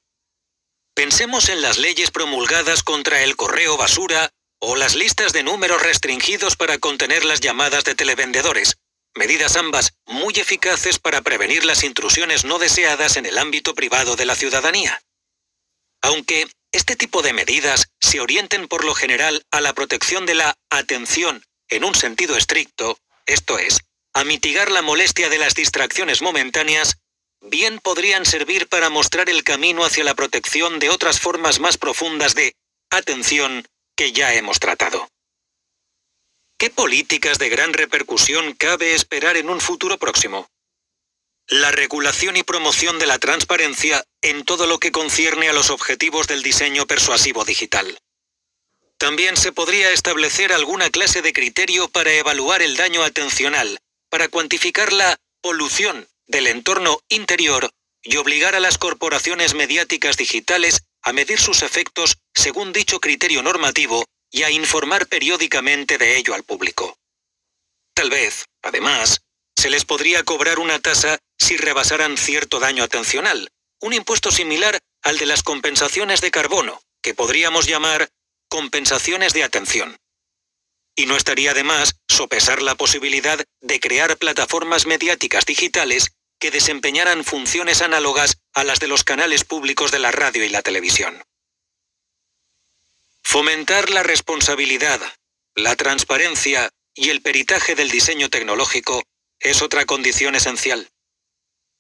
Pensemos 0.95 1.49
en 1.49 1.61
las 1.61 1.79
leyes 1.79 2.11
promulgadas 2.11 2.83
contra 2.83 3.23
el 3.23 3.37
correo 3.37 3.77
basura 3.77 4.31
o 4.61 4.75
las 4.75 4.95
listas 4.95 5.33
de 5.33 5.43
números 5.43 5.83
restringidos 5.83 6.57
para 6.57 6.79
contener 6.79 7.25
las 7.25 7.41
llamadas 7.41 7.85
de 7.85 7.95
televendedores, 7.95 8.79
medidas 9.15 9.57
ambas 9.57 9.93
muy 10.07 10.35
eficaces 10.35 10.99
para 10.99 11.23
prevenir 11.23 11.65
las 11.65 11.85
intrusiones 11.85 12.45
no 12.45 12.59
deseadas 12.59 13.17
en 13.17 13.27
el 13.27 13.39
ámbito 13.39 13.75
privado 13.75 14.17
de 14.17 14.27
la 14.27 14.35
ciudadanía. 14.35 15.03
Aunque 16.03 16.49
este 16.73 16.97
tipo 16.97 17.23
de 17.23 17.33
medidas 17.33 17.89
se 18.01 18.21
orienten 18.21 18.69
por 18.69 18.85
lo 18.85 18.95
general 18.95 19.45
a 19.51 19.61
la 19.61 19.73
protección 19.73 20.27
de 20.27 20.35
la 20.35 20.55
atención 20.71 21.43
en 21.69 21.85
un 21.85 21.95
sentido 21.95 22.37
estricto, 22.37 22.99
esto 23.27 23.59
es, 23.59 23.81
a 24.15 24.25
mitigar 24.25 24.71
la 24.71 24.83
molestia 24.83 25.29
de 25.29 25.39
las 25.39 25.55
distracciones 25.55 26.23
momentáneas, 26.23 26.99
bien 27.41 27.79
podrían 27.79 28.27
servir 28.27 28.69
para 28.69 28.91
mostrar 28.91 29.29
el 29.31 29.45
camino 29.45 29.85
hacia 29.85 30.05
la 30.05 30.15
protección 30.15 30.79
de 30.79 30.91
otras 30.91 31.21
formas 31.21 31.61
más 31.61 31.79
profundas 31.79 32.35
de 32.35 32.55
atención 32.91 33.67
que 33.97 34.13
ya 34.13 34.35
hemos 34.35 34.61
tratado. 34.61 35.09
¿Qué 36.59 36.71
políticas 36.71 37.39
de 37.39 37.49
gran 37.51 37.73
repercusión 37.73 38.53
cabe 38.53 38.95
esperar 38.95 39.37
en 39.37 39.49
un 39.49 39.61
futuro 39.61 39.97
próximo? 39.97 40.51
La 41.47 41.71
regulación 41.71 42.37
y 42.37 42.43
promoción 42.43 42.99
de 42.99 43.07
la 43.07 43.21
transparencia 43.21 44.05
en 44.23 44.45
todo 44.45 44.67
lo 44.67 44.79
que 44.81 44.91
concierne 44.91 45.49
a 45.49 45.53
los 45.53 45.71
objetivos 45.71 46.27
del 46.27 46.43
diseño 46.43 46.85
persuasivo 46.85 47.45
digital. 47.45 48.01
También 48.97 49.37
se 49.37 49.53
podría 49.53 49.93
establecer 49.93 50.53
alguna 50.53 50.91
clase 50.91 51.23
de 51.23 51.33
criterio 51.33 51.87
para 51.87 52.13
evaluar 52.13 52.61
el 52.61 52.77
daño 52.77 53.05
atencional, 53.05 53.79
para 54.11 54.27
cuantificar 54.27 54.93
la 54.93 55.17
polución 55.41 56.09
del 56.27 56.49
entorno 56.49 56.99
interior 57.09 57.71
y 58.03 58.17
obligar 58.17 58.57
a 58.57 58.61
las 58.61 58.79
corporaciones 58.79 59.55
mediáticas 59.55 60.17
digitales 60.17 60.83
a 61.03 61.13
medir 61.13 61.39
sus 61.39 61.63
efectos 61.63 62.19
según 62.35 62.73
dicho 62.73 62.99
criterio 62.99 63.45
normativo 63.45 64.05
y 64.31 64.43
a 64.43 64.51
informar 64.51 65.07
periódicamente 65.07 65.99
de 65.99 66.17
ello 66.17 66.35
al 66.35 66.45
público. 66.45 66.99
Tal 67.95 68.11
vez, 68.11 68.45
además, 68.63 69.23
se 69.57 69.71
les 69.71 69.85
podría 69.85 70.23
cobrar 70.23 70.59
una 70.59 70.79
tasa 70.79 71.19
si 71.39 71.57
rebasaran 71.57 72.17
cierto 72.17 72.61
daño 72.61 72.85
atencional, 72.85 73.51
un 73.81 73.93
impuesto 73.93 74.31
similar 74.31 74.79
al 75.03 75.19
de 75.19 75.27
las 75.27 75.43
compensaciones 75.43 76.21
de 76.21 76.31
carbono, 76.31 76.81
que 77.03 77.15
podríamos 77.15 77.67
llamar 77.67 78.09
compensaciones 78.49 79.33
de 79.33 79.45
atención. 79.45 79.97
Y 80.97 81.07
no 81.07 81.17
estaría 81.17 81.55
de 81.55 81.65
más 81.65 81.97
sopesar 82.09 82.61
la 82.63 82.75
posibilidad 82.75 83.45
de 83.61 83.81
crear 83.81 84.17
plataformas 84.17 84.87
mediáticas 84.87 85.47
digitales 85.47 86.13
que 86.41 86.51
desempeñaran 86.51 87.25
funciones 87.25 87.83
análogas 87.83 88.39
a 88.55 88.65
las 88.65 88.81
de 88.81 88.89
los 88.89 89.05
canales 89.05 89.45
públicos 89.45 89.91
de 89.91 89.99
la 89.99 90.11
radio 90.11 90.45
y 90.45 90.49
la 90.49 90.63
televisión. 90.63 91.23
Fomentar 93.31 93.91
la 93.91 94.03
responsabilidad, 94.03 95.03
la 95.55 95.77
transparencia 95.77 96.71
y 96.95 97.11
el 97.11 97.21
peritaje 97.21 97.75
del 97.75 97.91
diseño 97.91 98.31
tecnológico 98.31 99.03
es 99.39 99.61
otra 99.61 99.85
condición 99.85 100.35
esencial. 100.35 100.89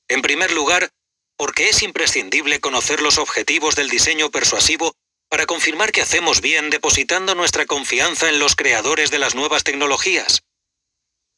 En 0.08 0.20
primer 0.20 0.52
lugar, 0.52 0.90
porque 1.38 1.70
es 1.70 1.82
imprescindible 1.82 2.60
conocer 2.60 3.00
los 3.00 3.16
objetivos 3.16 3.76
del 3.76 3.88
diseño 3.88 4.30
persuasivo 4.30 4.92
para 5.30 5.46
confirmar 5.46 5.90
que 5.90 6.02
hacemos 6.02 6.42
bien 6.42 6.68
depositando 6.68 7.34
nuestra 7.34 7.64
confianza 7.64 8.28
en 8.28 8.40
los 8.40 8.54
creadores 8.54 9.10
de 9.10 9.18
las 9.18 9.34
nuevas 9.34 9.64
tecnologías. 9.64 10.42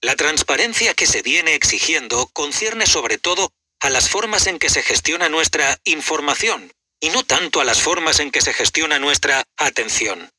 La 0.00 0.16
transparencia 0.16 0.92
que 0.94 1.06
se 1.06 1.22
viene 1.22 1.54
exigiendo 1.54 2.26
concierne 2.32 2.86
sobre 2.86 3.18
todo 3.18 3.52
a 3.78 3.90
las 3.90 4.08
formas 4.08 4.48
en 4.48 4.58
que 4.58 4.70
se 4.70 4.82
gestiona 4.82 5.28
nuestra 5.28 5.78
información 5.84 6.72
y 7.00 7.08
no 7.10 7.24
tanto 7.24 7.60
a 7.60 7.64
las 7.64 7.80
formas 7.80 8.20
en 8.20 8.30
que 8.30 8.42
se 8.42 8.52
gestiona 8.52 8.98
nuestra 8.98 9.44
atención. 9.56 10.30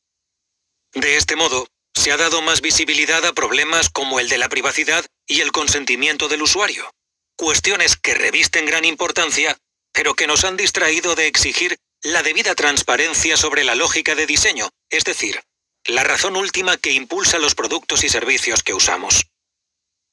De 0.94 1.16
este 1.16 1.36
modo, 1.36 1.66
se 1.94 2.12
ha 2.12 2.16
dado 2.16 2.40
más 2.42 2.60
visibilidad 2.60 3.24
a 3.26 3.32
problemas 3.32 3.90
como 3.90 4.20
el 4.20 4.28
de 4.28 4.38
la 4.38 4.48
privacidad 4.48 5.04
y 5.26 5.40
el 5.40 5.52
consentimiento 5.52 6.28
del 6.28 6.42
usuario, 6.42 6.90
cuestiones 7.36 7.96
que 7.96 8.14
revisten 8.14 8.66
gran 8.66 8.84
importancia, 8.84 9.58
pero 9.92 10.14
que 10.14 10.26
nos 10.26 10.44
han 10.44 10.56
distraído 10.56 11.14
de 11.14 11.26
exigir 11.26 11.76
la 12.02 12.22
debida 12.22 12.54
transparencia 12.54 13.36
sobre 13.36 13.64
la 13.64 13.74
lógica 13.74 14.14
de 14.14 14.26
diseño, 14.26 14.70
es 14.90 15.04
decir, 15.04 15.40
la 15.84 16.04
razón 16.04 16.36
última 16.36 16.76
que 16.76 16.92
impulsa 16.92 17.38
los 17.38 17.54
productos 17.54 18.04
y 18.04 18.08
servicios 18.08 18.62
que 18.62 18.74
usamos. 18.74 19.26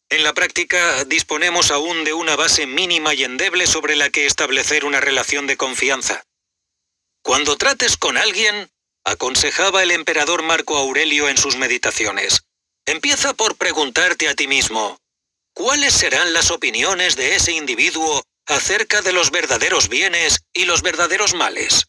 En 0.10 0.24
la 0.24 0.34
práctica, 0.34 1.04
disponemos 1.06 1.70
aún 1.70 2.04
de 2.04 2.14
una 2.14 2.36
base 2.36 2.66
mínima 2.66 3.14
y 3.14 3.24
endeble 3.24 3.68
sobre 3.68 3.96
la 3.96 4.10
que 4.10 4.26
establecer 4.26 4.84
una 4.86 5.00
relación 5.00 5.46
de 5.46 5.58
confianza. 5.58 6.24
Cuando 7.22 7.58
trates 7.58 7.98
con 7.98 8.18
alguien, 8.18 8.70
aconsejaba 9.04 9.84
el 9.84 9.92
emperador 9.92 10.44
Marco 10.44 10.78
Aurelio 10.78 11.30
en 11.30 11.38
sus 11.38 11.58
meditaciones, 11.58 12.44
empieza 12.86 13.34
por 13.34 13.56
preguntarte 13.56 14.28
a 14.28 14.36
ti 14.36 14.48
mismo, 14.48 14.98
¿cuáles 15.54 15.94
serán 15.94 16.34
las 16.34 16.52
opiniones 16.52 17.16
de 17.16 17.36
ese 17.36 17.52
individuo 17.52 18.24
acerca 18.50 19.04
de 19.04 19.14
los 19.14 19.30
verdaderos 19.30 19.90
bienes 19.90 20.40
y 20.54 20.66
los 20.66 20.82
verdaderos 20.82 21.36
males. 21.36 21.86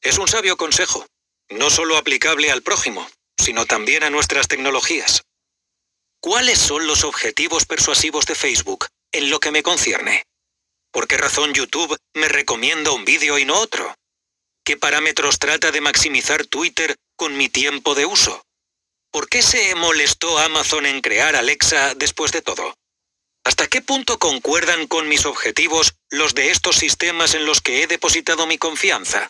Es 0.00 0.16
un 0.18 0.28
sabio 0.28 0.56
consejo, 0.56 1.04
no 1.50 1.70
solo 1.70 1.96
aplicable 1.96 2.52
al 2.52 2.62
prójimo, 2.62 3.06
sino 3.36 3.66
también 3.66 4.04
a 4.04 4.10
nuestras 4.10 4.46
tecnologías. 4.46 5.22
¿Cuáles 6.20 6.60
son 6.60 6.86
los 6.86 7.02
objetivos 7.02 7.66
persuasivos 7.66 8.26
de 8.26 8.36
Facebook 8.36 8.86
en 9.12 9.28
lo 9.28 9.40
que 9.40 9.50
me 9.50 9.64
concierne? 9.64 10.24
¿Por 10.92 11.08
qué 11.08 11.16
razón 11.16 11.52
YouTube 11.52 11.96
me 12.14 12.28
recomienda 12.28 12.92
un 12.92 13.04
vídeo 13.04 13.36
y 13.36 13.44
no 13.44 13.58
otro? 13.58 13.92
¿Qué 14.66 14.76
parámetros 14.76 15.38
trata 15.38 15.70
de 15.70 15.80
maximizar 15.80 16.44
Twitter 16.44 16.96
con 17.14 17.36
mi 17.36 17.48
tiempo 17.48 17.94
de 17.94 18.04
uso? 18.04 18.44
¿Por 19.12 19.28
qué 19.28 19.40
se 19.40 19.72
molestó 19.76 20.40
Amazon 20.40 20.86
en 20.86 21.02
crear 21.02 21.36
Alexa 21.36 21.94
después 21.94 22.32
de 22.32 22.42
todo? 22.42 22.74
¿Hasta 23.44 23.68
qué 23.68 23.80
punto 23.80 24.18
concuerdan 24.18 24.88
con 24.88 25.08
mis 25.08 25.24
objetivos 25.24 25.94
los 26.10 26.34
de 26.34 26.50
estos 26.50 26.74
sistemas 26.74 27.34
en 27.34 27.46
los 27.46 27.60
que 27.60 27.84
he 27.84 27.86
depositado 27.86 28.48
mi 28.48 28.58
confianza? 28.58 29.28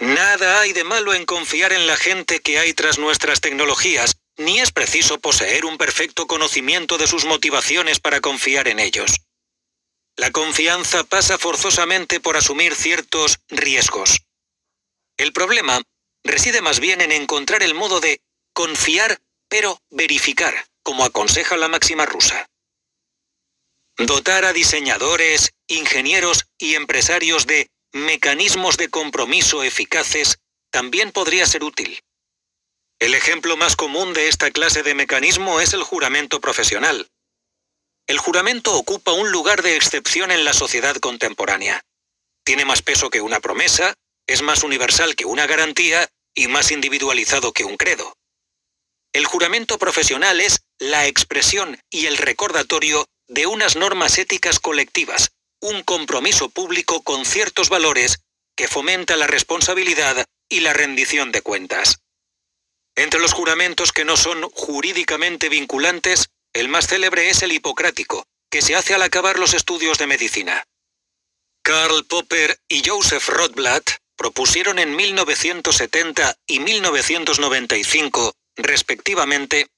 Nada 0.00 0.60
hay 0.60 0.72
de 0.72 0.84
malo 0.84 1.12
en 1.12 1.26
confiar 1.26 1.74
en 1.74 1.86
la 1.86 1.98
gente 1.98 2.40
que 2.40 2.58
hay 2.58 2.72
tras 2.72 2.98
nuestras 2.98 3.42
tecnologías, 3.42 4.16
ni 4.38 4.60
es 4.60 4.72
preciso 4.72 5.20
poseer 5.20 5.66
un 5.66 5.76
perfecto 5.76 6.26
conocimiento 6.26 6.96
de 6.96 7.06
sus 7.06 7.26
motivaciones 7.26 8.00
para 8.00 8.22
confiar 8.22 8.66
en 8.68 8.80
ellos. 8.80 9.20
La 10.16 10.30
confianza 10.30 11.04
pasa 11.04 11.38
forzosamente 11.38 12.20
por 12.20 12.36
asumir 12.36 12.74
ciertos 12.74 13.40
riesgos. 13.48 14.22
El 15.16 15.32
problema 15.32 15.82
reside 16.24 16.60
más 16.60 16.80
bien 16.80 17.00
en 17.00 17.12
encontrar 17.12 17.62
el 17.62 17.74
modo 17.74 18.00
de 18.00 18.20
confiar 18.52 19.20
pero 19.48 19.78
verificar, 19.90 20.54
como 20.82 21.04
aconseja 21.04 21.56
la 21.56 21.68
máxima 21.68 22.06
rusa. 22.06 22.48
Dotar 23.98 24.46
a 24.46 24.54
diseñadores, 24.54 25.52
ingenieros 25.66 26.46
y 26.58 26.74
empresarios 26.74 27.46
de 27.46 27.70
mecanismos 27.92 28.78
de 28.78 28.88
compromiso 28.88 29.62
eficaces 29.62 30.38
también 30.70 31.12
podría 31.12 31.44
ser 31.44 31.64
útil. 31.64 32.00
El 32.98 33.14
ejemplo 33.14 33.58
más 33.58 33.76
común 33.76 34.14
de 34.14 34.28
esta 34.28 34.50
clase 34.50 34.82
de 34.82 34.94
mecanismo 34.94 35.60
es 35.60 35.74
el 35.74 35.82
juramento 35.82 36.40
profesional. 36.40 37.11
El 38.06 38.18
juramento 38.18 38.76
ocupa 38.76 39.12
un 39.12 39.30
lugar 39.30 39.62
de 39.62 39.76
excepción 39.76 40.30
en 40.30 40.44
la 40.44 40.52
sociedad 40.52 40.96
contemporánea. 40.96 41.82
Tiene 42.44 42.64
más 42.64 42.82
peso 42.82 43.10
que 43.10 43.20
una 43.20 43.40
promesa, 43.40 43.94
es 44.26 44.42
más 44.42 44.62
universal 44.62 45.14
que 45.14 45.24
una 45.24 45.46
garantía 45.46 46.08
y 46.34 46.48
más 46.48 46.70
individualizado 46.70 47.52
que 47.52 47.64
un 47.64 47.76
credo. 47.76 48.14
El 49.12 49.26
juramento 49.26 49.78
profesional 49.78 50.40
es 50.40 50.62
la 50.78 51.06
expresión 51.06 51.78
y 51.90 52.06
el 52.06 52.16
recordatorio 52.16 53.06
de 53.28 53.46
unas 53.46 53.76
normas 53.76 54.18
éticas 54.18 54.58
colectivas, 54.58 55.30
un 55.60 55.82
compromiso 55.82 56.48
público 56.48 57.02
con 57.02 57.24
ciertos 57.24 57.68
valores 57.68 58.20
que 58.56 58.68
fomenta 58.68 59.16
la 59.16 59.26
responsabilidad 59.26 60.24
y 60.48 60.60
la 60.60 60.72
rendición 60.72 61.30
de 61.30 61.42
cuentas. 61.42 62.00
Entre 62.96 63.20
los 63.20 63.32
juramentos 63.32 63.92
que 63.92 64.04
no 64.04 64.16
son 64.16 64.42
jurídicamente 64.50 65.48
vinculantes, 65.48 66.28
el 66.52 66.68
más 66.68 66.86
célebre 66.86 67.30
es 67.30 67.42
el 67.42 67.52
hipocrático, 67.52 68.26
que 68.50 68.62
se 68.62 68.74
hace 68.76 68.94
al 68.94 69.02
acabar 69.02 69.38
los 69.38 69.54
estudios 69.54 69.98
de 69.98 70.06
medicina. 70.06 70.64
Karl 71.62 72.04
Popper 72.06 72.58
y 72.68 72.82
Joseph 72.86 73.28
Rothblatt 73.28 73.90
propusieron 74.16 74.78
en 74.78 74.94
1970 74.94 76.36
y 76.46 76.60
1995, 76.60 78.34
respectivamente, 78.56 79.68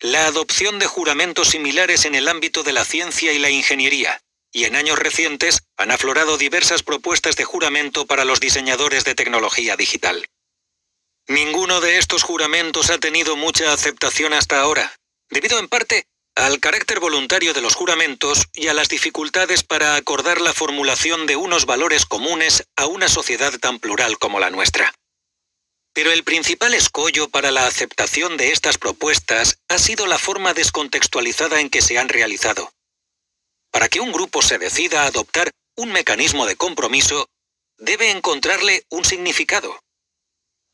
la 0.00 0.26
adopción 0.26 0.78
de 0.78 0.86
juramentos 0.86 1.48
similares 1.48 2.04
en 2.04 2.14
el 2.14 2.28
ámbito 2.28 2.62
de 2.62 2.72
la 2.72 2.84
ciencia 2.84 3.32
y 3.32 3.38
la 3.38 3.50
ingeniería, 3.50 4.20
y 4.52 4.64
en 4.64 4.74
años 4.74 4.98
recientes 4.98 5.62
han 5.76 5.90
aflorado 5.90 6.36
diversas 6.36 6.82
propuestas 6.82 7.36
de 7.36 7.44
juramento 7.44 8.06
para 8.06 8.24
los 8.24 8.40
diseñadores 8.40 9.04
de 9.04 9.14
tecnología 9.14 9.76
digital. 9.76 10.26
Ninguno 11.28 11.80
de 11.80 11.98
estos 11.98 12.22
juramentos 12.22 12.90
ha 12.90 12.98
tenido 12.98 13.36
mucha 13.36 13.72
aceptación 13.72 14.32
hasta 14.32 14.60
ahora, 14.60 14.94
debido 15.30 15.58
en 15.58 15.68
parte 15.68 16.06
al 16.36 16.58
carácter 16.58 16.98
voluntario 16.98 17.54
de 17.54 17.60
los 17.60 17.74
juramentos 17.74 18.48
y 18.52 18.66
a 18.66 18.74
las 18.74 18.88
dificultades 18.88 19.62
para 19.62 19.94
acordar 19.94 20.40
la 20.40 20.52
formulación 20.52 21.26
de 21.26 21.36
unos 21.36 21.64
valores 21.64 22.06
comunes 22.06 22.64
a 22.76 22.86
una 22.86 23.08
sociedad 23.08 23.56
tan 23.60 23.78
plural 23.78 24.18
como 24.18 24.40
la 24.40 24.50
nuestra. 24.50 24.92
Pero 25.92 26.10
el 26.10 26.24
principal 26.24 26.74
escollo 26.74 27.28
para 27.28 27.52
la 27.52 27.68
aceptación 27.68 28.36
de 28.36 28.50
estas 28.50 28.78
propuestas 28.78 29.60
ha 29.68 29.78
sido 29.78 30.06
la 30.06 30.18
forma 30.18 30.52
descontextualizada 30.52 31.60
en 31.60 31.70
que 31.70 31.82
se 31.82 31.98
han 31.98 32.08
realizado. 32.08 32.72
Para 33.70 33.88
que 33.88 34.00
un 34.00 34.10
grupo 34.10 34.42
se 34.42 34.58
decida 34.58 35.02
a 35.02 35.06
adoptar 35.06 35.50
un 35.76 35.92
mecanismo 35.92 36.46
de 36.46 36.56
compromiso, 36.56 37.28
debe 37.78 38.10
encontrarle 38.10 38.84
un 38.88 39.04
significado. 39.04 39.78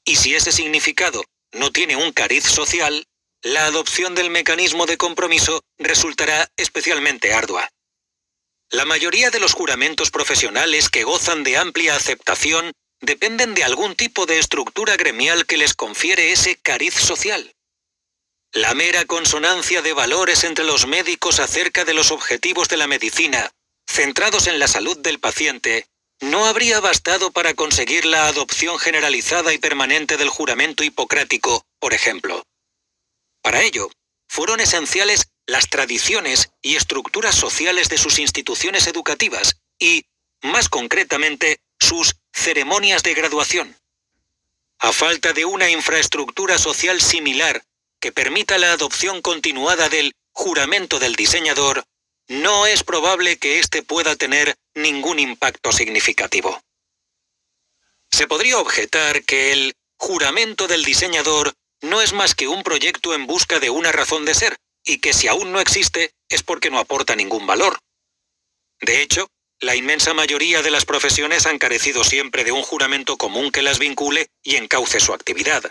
Y 0.07 0.17
si 0.17 0.35
ese 0.35 0.53
significado 0.53 1.23
no 1.53 1.71
tiene 1.71 1.97
un 1.97 2.13
cariz 2.13 2.45
social, 2.45 3.07
la 3.43 3.65
adopción 3.65 4.15
del 4.15 4.29
mecanismo 4.31 4.85
de 4.85 4.99
compromiso 4.99 5.63
resultará 5.79 6.51
especialmente 6.57 7.33
ardua. 7.33 7.71
La 8.71 8.85
mayoría 8.85 9.31
de 9.31 9.41
los 9.41 9.55
juramentos 9.55 10.11
profesionales 10.11 10.91
que 10.91 11.05
gozan 11.05 11.43
de 11.43 11.57
amplia 11.57 11.97
aceptación 11.97 12.73
dependen 13.01 13.55
de 13.55 13.65
algún 13.65 13.97
tipo 13.97 14.27
de 14.27 14.39
estructura 14.39 14.97
gremial 14.97 15.47
que 15.47 15.57
les 15.57 15.75
confiere 15.75 16.33
ese 16.33 16.57
cariz 16.57 16.95
social. 16.95 17.55
La 18.53 18.75
mera 18.75 19.07
consonancia 19.07 19.81
de 19.81 19.95
valores 19.95 20.45
entre 20.45 20.65
los 20.65 20.87
médicos 20.87 21.41
acerca 21.41 21.85
de 21.85 21.95
los 21.95 22.11
objetivos 22.11 22.69
de 22.69 22.77
la 22.77 22.87
medicina, 22.87 23.51
centrados 23.89 24.49
en 24.49 24.59
la 24.59 24.69
salud 24.69 24.99
del 24.99 25.19
paciente, 25.19 25.87
no 26.21 26.45
habría 26.45 26.81
bastado 26.81 27.31
para 27.31 27.55
conseguir 27.55 28.05
la 28.05 28.27
adopción 28.27 28.79
generalizada 28.79 29.55
y 29.55 29.59
permanente 29.59 30.19
del 30.19 30.29
juramento 30.29 30.85
hipocrático, 30.85 31.65
por 31.79 31.95
ejemplo. 31.95 32.45
Para 33.43 33.63
ello, 33.63 33.91
fueron 34.29 34.61
esenciales 34.61 35.29
las 35.47 35.69
tradiciones 35.69 36.51
y 36.63 36.77
estructuras 36.77 37.35
sociales 37.35 37.89
de 37.89 37.99
sus 37.99 38.19
instituciones 38.19 38.87
educativas 38.87 39.57
y, 39.79 40.05
más 40.43 40.69
concretamente, 40.69 41.61
sus 41.79 42.17
ceremonias 42.33 43.03
de 43.03 43.15
graduación. 43.15 43.77
A 44.79 44.93
falta 44.93 45.33
de 45.33 45.45
una 45.45 45.71
infraestructura 45.71 46.59
social 46.59 47.01
similar 47.01 47.65
que 48.01 48.13
permita 48.13 48.57
la 48.59 48.73
adopción 48.73 49.21
continuada 49.21 49.89
del 49.89 50.15
juramento 50.33 50.99
del 50.99 51.17
diseñador, 51.17 51.85
no 52.29 52.67
es 52.67 52.85
probable 52.85 53.39
que 53.39 53.59
éste 53.59 53.83
pueda 53.83 54.17
tener 54.17 54.57
ningún 54.75 55.19
impacto 55.19 55.73
significativo. 55.73 56.63
Se 58.11 58.27
podría 58.27 58.59
objetar 58.59 59.25
que 59.25 59.53
el 59.53 59.75
juramento 59.97 60.67
del 60.67 60.85
diseñador 60.85 61.53
no 61.83 62.03
es 62.03 62.13
más 62.13 62.35
que 62.35 62.49
un 62.49 62.63
proyecto 62.63 63.15
en 63.15 63.27
busca 63.27 63.59
de 63.61 63.71
una 63.71 63.93
razón 63.93 64.25
de 64.25 64.35
ser, 64.35 64.57
y 64.85 64.99
que 64.99 65.13
si 65.13 65.29
aún 65.29 65.53
no 65.53 65.61
existe 65.61 66.13
es 66.29 66.43
porque 66.43 66.71
no 66.71 66.79
aporta 66.79 67.17
ningún 67.17 67.47
valor. 67.47 67.79
De 68.81 69.03
hecho, 69.03 69.31
la 69.61 69.77
inmensa 69.77 70.15
mayoría 70.15 70.63
de 70.63 70.71
las 70.71 70.87
profesiones 70.87 71.47
han 71.47 71.59
carecido 71.59 72.03
siempre 72.03 72.45
de 72.45 72.53
un 72.53 72.63
juramento 72.63 73.19
común 73.19 73.51
que 73.51 73.63
las 73.63 73.79
vincule 73.79 74.31
y 74.43 74.57
encauce 74.57 75.01
su 75.01 75.13
actividad. 75.13 75.71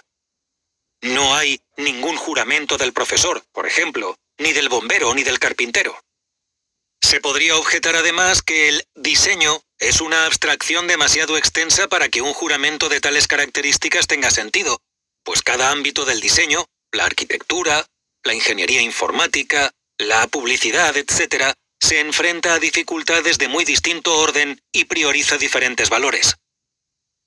No 1.01 1.35
hay 1.35 1.61
ningún 1.77 2.17
juramento 2.17 2.77
del 2.77 2.93
profesor, 2.93 3.43
por 3.51 3.65
ejemplo, 3.65 4.17
ni 4.37 4.53
del 4.53 4.69
bombero 4.69 5.13
ni 5.13 5.23
del 5.23 5.39
carpintero. 5.39 5.99
Se 7.01 7.21
podría 7.21 7.55
objetar 7.55 7.95
además 7.95 8.41
que 8.41 8.67
el 8.67 8.85
diseño 8.93 9.61
es 9.79 10.01
una 10.01 10.25
abstracción 10.25 10.85
demasiado 10.87 11.37
extensa 11.37 11.87
para 11.87 12.09
que 12.09 12.21
un 12.21 12.33
juramento 12.33 12.89
de 12.89 12.99
tales 12.99 13.27
características 13.27 14.05
tenga 14.07 14.29
sentido, 14.29 14.81
pues 15.29 15.43
cada 15.43 15.69
ámbito 15.69 16.05
del 16.05 16.21
diseño, 16.21 16.65
la 16.91 17.05
arquitectura, 17.05 17.85
la 18.23 18.33
ingeniería 18.33 18.81
informática, 18.81 19.69
la 19.99 20.25
publicidad, 20.25 20.97
etc., 20.97 21.53
se 21.79 21.99
enfrenta 21.99 22.55
a 22.55 22.59
dificultades 22.59 23.37
de 23.37 23.47
muy 23.47 23.63
distinto 23.63 24.17
orden 24.17 24.59
y 24.71 24.85
prioriza 24.85 25.37
diferentes 25.37 25.91
valores. 25.91 26.37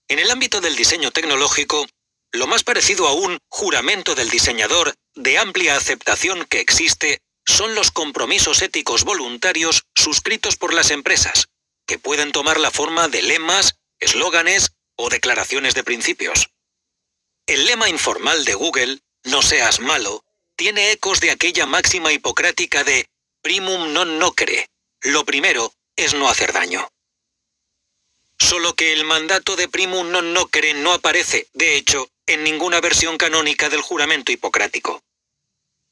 En 0.09 0.19
el 0.19 0.33
ámbito 0.33 0.61
del 0.61 0.75
diseño 0.75 1.13
tecnológico, 1.13 1.87
lo 2.33 2.49
más 2.49 2.65
parecido 2.65 3.07
a 3.07 3.13
un 3.13 3.39
juramento 3.49 4.17
del 4.17 4.31
diseñador 4.31 4.97
de 5.15 5.39
amplia 5.39 5.77
aceptación 5.77 6.45
que 6.47 6.59
existe 6.59 7.21
son 7.47 7.77
los 7.77 7.93
compromisos 7.93 8.63
éticos 8.63 9.05
voluntarios 9.05 9.85
suscritos 9.95 10.57
por 10.57 10.75
las 10.75 10.91
empresas, 10.91 11.47
que 11.87 12.01
pueden 12.01 12.33
tomar 12.33 12.59
la 12.59 12.73
forma 12.73 13.07
de 13.07 13.23
lemas, 13.23 13.77
eslóganes 14.01 14.73
o 14.97 15.09
declaraciones 15.09 15.77
de 15.77 15.85
principios. 15.85 16.52
El 17.53 17.67
lema 17.67 17.87
informal 17.91 18.47
de 18.47 18.55
Google, 18.55 19.01
no 19.25 19.43
seas 19.43 19.79
malo, 19.79 20.25
tiene 20.57 20.91
ecos 20.91 21.21
de 21.21 21.31
aquella 21.31 21.67
máxima 21.67 22.11
hipocrática 22.11 22.83
de 22.83 23.11
primum 23.43 23.93
non 23.93 24.17
nocere. 24.17 24.73
Lo 25.03 25.27
primero 25.29 25.69
es 25.95 26.15
no 26.15 26.31
hacer 26.31 26.55
daño. 26.55 26.89
Solo 28.39 28.73
que 28.73 28.95
el 28.95 29.05
mandato 29.05 29.55
de 29.55 29.69
primum 29.69 30.09
non 30.09 30.33
nocere 30.33 30.73
no 30.73 30.97
aparece, 30.97 31.45
de 31.53 31.77
hecho, 31.77 32.09
en 32.25 32.41
ninguna 32.41 32.81
versión 32.81 33.19
canónica 33.21 33.69
del 33.69 33.85
juramento 33.85 34.33
hipocrático. 34.33 35.05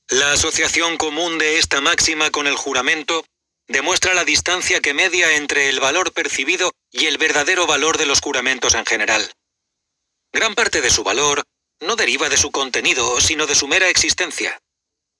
La 0.08 0.32
asociación 0.32 0.96
común 0.96 1.36
de 1.36 1.58
esta 1.58 1.82
máxima 1.82 2.30
con 2.30 2.46
el 2.46 2.56
juramento 2.56 3.26
demuestra 3.68 4.14
la 4.14 4.24
distancia 4.24 4.80
que 4.80 4.94
media 4.94 5.36
entre 5.36 5.68
el 5.68 5.78
valor 5.78 6.14
percibido 6.16 6.72
y 6.90 7.04
el 7.04 7.18
verdadero 7.18 7.66
valor 7.66 7.98
de 7.98 8.06
los 8.06 8.22
juramentos 8.22 8.72
en 8.72 8.86
general. 8.86 9.30
Gran 10.32 10.54
parte 10.54 10.80
de 10.80 10.88
su 10.90 11.02
valor 11.02 11.44
no 11.80 11.96
deriva 11.96 12.28
de 12.28 12.36
su 12.36 12.50
contenido, 12.50 13.20
sino 13.20 13.46
de 13.46 13.54
su 13.54 13.66
mera 13.66 13.88
existencia. 13.88 14.60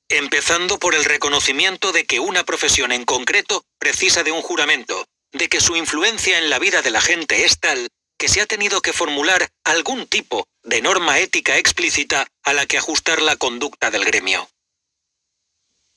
Empezando 0.08 0.78
por 0.78 0.94
el 0.94 1.04
reconocimiento 1.04 1.92
de 1.92 2.04
que 2.04 2.20
una 2.20 2.44
profesión 2.44 2.92
en 2.92 3.04
concreto 3.04 3.64
precisa 3.78 4.22
de 4.22 4.32
un 4.32 4.42
juramento, 4.42 5.06
de 5.32 5.48
que 5.48 5.60
su 5.60 5.76
influencia 5.76 6.38
en 6.38 6.50
la 6.50 6.58
vida 6.58 6.82
de 6.82 6.90
la 6.90 7.00
gente 7.00 7.44
es 7.44 7.60
tal 7.60 7.88
que 8.18 8.28
se 8.28 8.42
ha 8.42 8.46
tenido 8.46 8.82
que 8.82 8.92
formular 8.92 9.48
algún 9.64 10.06
tipo 10.06 10.46
de 10.62 10.82
norma 10.82 11.18
ética 11.20 11.56
explícita 11.56 12.26
a 12.42 12.52
la 12.52 12.66
que 12.66 12.76
ajustar 12.76 13.22
la 13.22 13.36
conducta 13.36 13.90
del 13.90 14.04
gremio. 14.04 14.50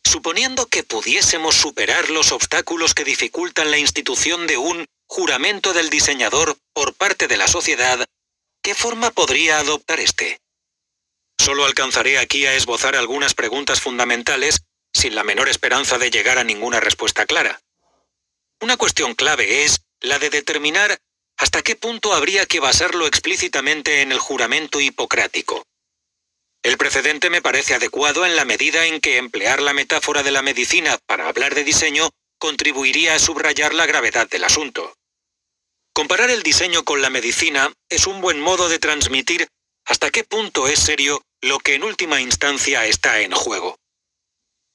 Suponiendo 0.06 0.68
que 0.68 0.84
pudiésemos 0.84 1.56
superar 1.56 2.10
los 2.10 2.32
obstáculos 2.32 2.94
que 2.94 3.04
dificultan 3.04 3.72
la 3.72 3.78
institución 3.78 4.48
de 4.48 4.58
un 4.58 4.86
juramento 5.06 5.74
del 5.74 5.90
diseñador 5.90 6.58
por 6.74 6.94
parte 6.94 7.28
de 7.28 7.36
la 7.36 7.48
sociedad, 7.48 8.06
¿qué 8.62 8.74
forma 8.74 9.12
podría 9.12 9.60
adoptar 9.60 10.00
este? 10.00 10.40
Solo 11.44 11.66
alcanzaré 11.66 12.20
aquí 12.20 12.46
a 12.46 12.56
esbozar 12.56 12.96
algunas 12.96 13.34
preguntas 13.34 13.82
fundamentales 13.82 14.62
sin 14.94 15.14
la 15.14 15.26
menor 15.26 15.50
esperanza 15.50 15.98
de 15.98 16.10
llegar 16.10 16.38
a 16.38 16.46
ninguna 16.46 16.80
respuesta 16.80 17.26
clara. 17.26 17.60
Una 18.62 18.78
cuestión 18.78 19.14
clave 19.14 19.66
es 19.66 19.82
la 20.00 20.20
de 20.20 20.30
determinar 20.30 20.98
hasta 21.38 21.62
qué 21.62 21.76
punto 21.76 22.14
habría 22.14 22.46
que 22.46 22.62
basarlo 22.62 23.08
explícitamente 23.08 24.00
en 24.02 24.14
el 24.14 24.20
juramento 24.20 24.80
hipocrático. 24.80 25.66
El 26.64 26.78
precedente 26.78 27.30
me 27.30 27.42
parece 27.42 27.76
adecuado 27.76 28.26
en 28.26 28.38
la 28.38 28.46
medida 28.46 28.86
en 28.86 29.02
que 29.02 29.18
emplear 29.18 29.62
la 29.62 29.74
metáfora 29.74 30.24
de 30.24 30.32
la 30.32 30.44
medicina 30.44 30.98
para 31.08 31.28
hablar 31.28 31.56
de 31.56 31.66
diseño 31.66 32.10
contribuiría 32.40 33.16
a 33.16 33.20
subrayar 33.20 33.74
la 33.74 33.86
gravedad 33.86 34.30
del 34.30 34.46
asunto. 34.46 34.96
Comparar 35.92 36.30
el 36.30 36.42
diseño 36.42 36.86
con 36.86 37.02
la 37.02 37.10
medicina 37.10 37.74
es 37.90 38.08
un 38.08 38.22
buen 38.22 38.40
modo 38.40 38.70
de 38.70 38.80
transmitir 38.80 39.50
hasta 39.86 40.12
qué 40.12 40.24
punto 40.24 40.68
es 40.68 40.80
serio 40.80 41.24
lo 41.42 41.60
que 41.60 41.76
en 41.76 41.84
última 41.84 42.22
instancia 42.22 42.86
está 42.86 43.22
en 43.22 43.32
juego. 43.32 43.78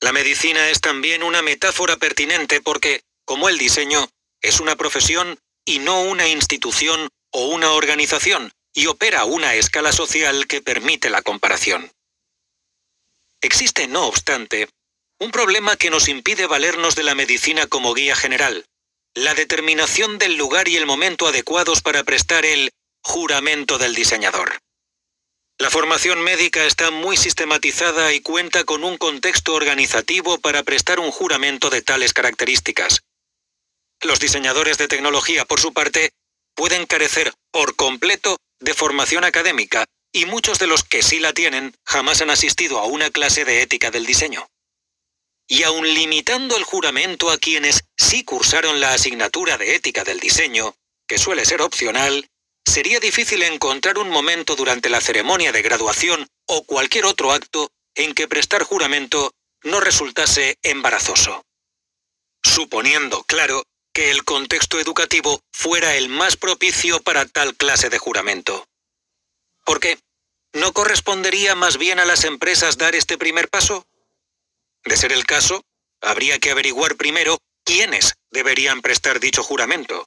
La 0.00 0.12
medicina 0.12 0.68
es 0.70 0.80
también 0.80 1.22
una 1.22 1.42
metáfora 1.42 1.96
pertinente 1.96 2.60
porque, 2.60 3.02
como 3.24 3.48
el 3.48 3.58
diseño, 3.58 4.08
es 4.42 4.60
una 4.60 4.76
profesión 4.76 5.38
y 5.64 5.80
no 5.80 6.02
una 6.02 6.28
institución 6.28 7.08
o 7.32 7.48
una 7.48 7.72
organización, 7.72 8.52
y 8.74 8.86
opera 8.86 9.24
una 9.24 9.54
escala 9.54 9.92
social 9.92 10.46
que 10.46 10.62
permite 10.62 11.10
la 11.10 11.22
comparación. 11.22 11.90
Existe, 13.40 13.86
no 13.86 14.06
obstante, 14.06 14.68
un 15.20 15.30
problema 15.30 15.76
que 15.76 15.90
nos 15.90 16.08
impide 16.08 16.46
valernos 16.46 16.94
de 16.94 17.02
la 17.02 17.14
medicina 17.14 17.66
como 17.66 17.92
guía 17.92 18.14
general, 18.14 18.64
la 19.14 19.34
determinación 19.34 20.18
del 20.18 20.36
lugar 20.36 20.68
y 20.68 20.76
el 20.76 20.86
momento 20.86 21.26
adecuados 21.26 21.82
para 21.82 22.04
prestar 22.04 22.44
el 22.44 22.70
juramento 23.02 23.78
del 23.78 23.94
diseñador. 23.94 24.60
La 25.60 25.70
formación 25.70 26.20
médica 26.22 26.64
está 26.66 26.92
muy 26.92 27.16
sistematizada 27.16 28.12
y 28.12 28.20
cuenta 28.20 28.62
con 28.62 28.84
un 28.84 28.96
contexto 28.96 29.54
organizativo 29.54 30.38
para 30.38 30.62
prestar 30.62 31.00
un 31.00 31.10
juramento 31.10 31.68
de 31.68 31.82
tales 31.82 32.12
características. 32.12 33.02
Los 34.00 34.20
diseñadores 34.20 34.78
de 34.78 34.86
tecnología, 34.86 35.44
por 35.44 35.58
su 35.58 35.72
parte, 35.72 36.12
pueden 36.54 36.86
carecer 36.86 37.32
por 37.50 37.74
completo 37.74 38.36
de 38.60 38.72
formación 38.72 39.24
académica 39.24 39.84
y 40.12 40.26
muchos 40.26 40.60
de 40.60 40.68
los 40.68 40.84
que 40.84 41.02
sí 41.02 41.18
la 41.18 41.32
tienen 41.32 41.74
jamás 41.84 42.22
han 42.22 42.30
asistido 42.30 42.78
a 42.78 42.84
una 42.84 43.10
clase 43.10 43.44
de 43.44 43.60
ética 43.60 43.90
del 43.90 44.06
diseño. 44.06 44.48
Y 45.48 45.64
aun 45.64 45.92
limitando 45.92 46.56
el 46.56 46.62
juramento 46.62 47.30
a 47.30 47.38
quienes 47.38 47.82
sí 47.96 48.22
cursaron 48.22 48.80
la 48.80 48.92
asignatura 48.92 49.58
de 49.58 49.74
ética 49.74 50.04
del 50.04 50.20
diseño, 50.20 50.76
que 51.08 51.18
suele 51.18 51.44
ser 51.44 51.62
opcional, 51.62 52.28
sería 52.68 53.00
difícil 53.00 53.42
encontrar 53.42 53.98
un 53.98 54.10
momento 54.10 54.54
durante 54.54 54.90
la 54.90 55.00
ceremonia 55.00 55.52
de 55.52 55.62
graduación 55.62 56.28
o 56.46 56.64
cualquier 56.64 57.06
otro 57.06 57.32
acto 57.32 57.70
en 57.94 58.14
que 58.14 58.28
prestar 58.28 58.62
juramento 58.62 59.32
no 59.64 59.80
resultase 59.80 60.58
embarazoso. 60.62 61.42
Suponiendo, 62.42 63.24
claro, 63.24 63.64
que 63.92 64.10
el 64.10 64.22
contexto 64.24 64.78
educativo 64.78 65.40
fuera 65.52 65.96
el 65.96 66.08
más 66.08 66.36
propicio 66.36 67.00
para 67.00 67.26
tal 67.26 67.56
clase 67.56 67.88
de 67.88 67.98
juramento. 67.98 68.66
¿Por 69.64 69.80
qué? 69.80 69.98
¿No 70.52 70.72
correspondería 70.72 71.54
más 71.54 71.78
bien 71.78 71.98
a 71.98 72.04
las 72.04 72.24
empresas 72.24 72.78
dar 72.78 72.94
este 72.94 73.18
primer 73.18 73.48
paso? 73.48 73.86
De 74.84 74.96
ser 74.96 75.12
el 75.12 75.26
caso, 75.26 75.64
habría 76.00 76.38
que 76.38 76.50
averiguar 76.50 76.96
primero 76.96 77.38
quiénes 77.64 78.14
deberían 78.30 78.82
prestar 78.82 79.20
dicho 79.20 79.42
juramento 79.42 80.06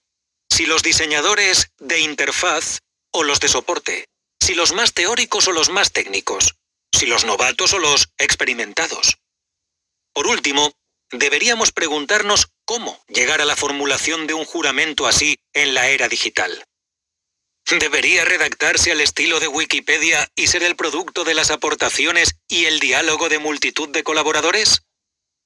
si 0.51 0.65
los 0.65 0.83
diseñadores 0.83 1.71
de 1.79 1.99
interfaz 1.99 2.79
o 3.11 3.23
los 3.23 3.39
de 3.39 3.47
soporte, 3.47 4.05
si 4.39 4.53
los 4.53 4.73
más 4.73 4.93
teóricos 4.93 5.47
o 5.47 5.53
los 5.53 5.69
más 5.69 5.93
técnicos, 5.93 6.55
si 6.91 7.05
los 7.05 7.23
novatos 7.23 7.73
o 7.73 7.79
los 7.79 8.09
experimentados. 8.17 9.17
Por 10.13 10.27
último, 10.27 10.73
deberíamos 11.09 11.71
preguntarnos 11.71 12.49
cómo 12.65 13.01
llegar 13.07 13.41
a 13.41 13.45
la 13.45 13.55
formulación 13.55 14.27
de 14.27 14.33
un 14.33 14.43
juramento 14.43 15.07
así 15.07 15.39
en 15.53 15.73
la 15.73 15.87
era 15.87 16.09
digital. 16.09 16.65
¿Debería 17.79 18.25
redactarse 18.25 18.91
al 18.91 18.99
estilo 18.99 19.39
de 19.39 19.47
Wikipedia 19.47 20.27
y 20.35 20.47
ser 20.47 20.63
el 20.63 20.75
producto 20.75 21.23
de 21.23 21.33
las 21.33 21.51
aportaciones 21.51 22.35
y 22.49 22.65
el 22.65 22.81
diálogo 22.81 23.29
de 23.29 23.39
multitud 23.39 23.87
de 23.89 24.03
colaboradores? 24.03 24.81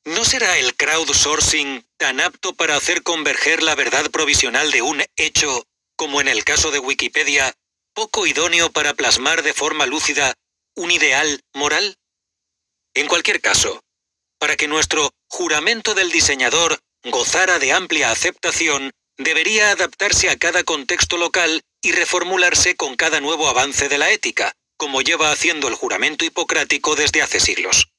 ¿No 0.05 0.23
será 0.23 0.59
el 0.59 0.75
crowdsourcing 0.75 1.83
tan 1.97 2.21
apto 2.21 2.53
para 2.53 2.75
hacer 2.75 3.01
converger 3.01 3.63
la 3.63 3.73
verdad 3.73 4.11
provisional 4.11 4.69
de 4.69 4.83
un 4.83 5.03
hecho, 5.15 5.65
como 5.95 6.21
en 6.21 6.27
el 6.27 6.43
caso 6.43 6.69
de 6.69 6.77
Wikipedia, 6.77 7.55
poco 7.95 8.27
idóneo 8.27 8.71
para 8.71 8.93
plasmar 8.93 9.41
de 9.41 9.53
forma 9.53 9.87
lúcida 9.87 10.35
un 10.75 10.91
ideal 10.91 11.41
moral? 11.55 11.97
En 12.93 13.07
cualquier 13.07 13.41
caso, 13.41 13.83
para 14.37 14.55
que 14.55 14.67
nuestro 14.67 15.11
juramento 15.27 15.95
del 15.95 16.11
diseñador 16.11 16.79
gozara 17.05 17.57
de 17.57 17.73
amplia 17.73 18.11
aceptación, 18.11 18.91
debería 19.17 19.71
adaptarse 19.71 20.29
a 20.29 20.37
cada 20.37 20.63
contexto 20.63 21.17
local 21.17 21.63
y 21.81 21.93
reformularse 21.93 22.75
con 22.75 22.95
cada 22.95 23.21
nuevo 23.21 23.47
avance 23.47 23.89
de 23.89 23.97
la 23.97 24.11
ética, 24.11 24.53
como 24.77 25.01
lleva 25.01 25.31
haciendo 25.31 25.67
el 25.67 25.73
juramento 25.73 26.25
hipocrático 26.25 26.95
desde 26.95 27.23
hace 27.23 27.39
siglos. 27.39 27.94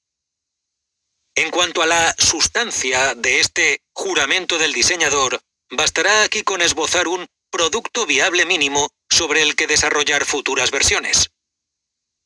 En 1.36 1.50
cuanto 1.50 1.82
a 1.82 1.86
la 1.86 2.14
sustancia 2.18 3.14
de 3.14 3.40
este 3.40 3.82
juramento 3.92 4.56
del 4.56 4.72
diseñador, 4.72 5.40
bastará 5.70 6.22
aquí 6.22 6.42
con 6.42 6.62
esbozar 6.62 7.08
un 7.08 7.26
producto 7.50 8.06
viable 8.06 8.46
mínimo 8.46 8.88
sobre 9.10 9.42
el 9.42 9.54
que 9.54 9.66
desarrollar 9.66 10.24
futuras 10.24 10.70
versiones. 10.70 11.30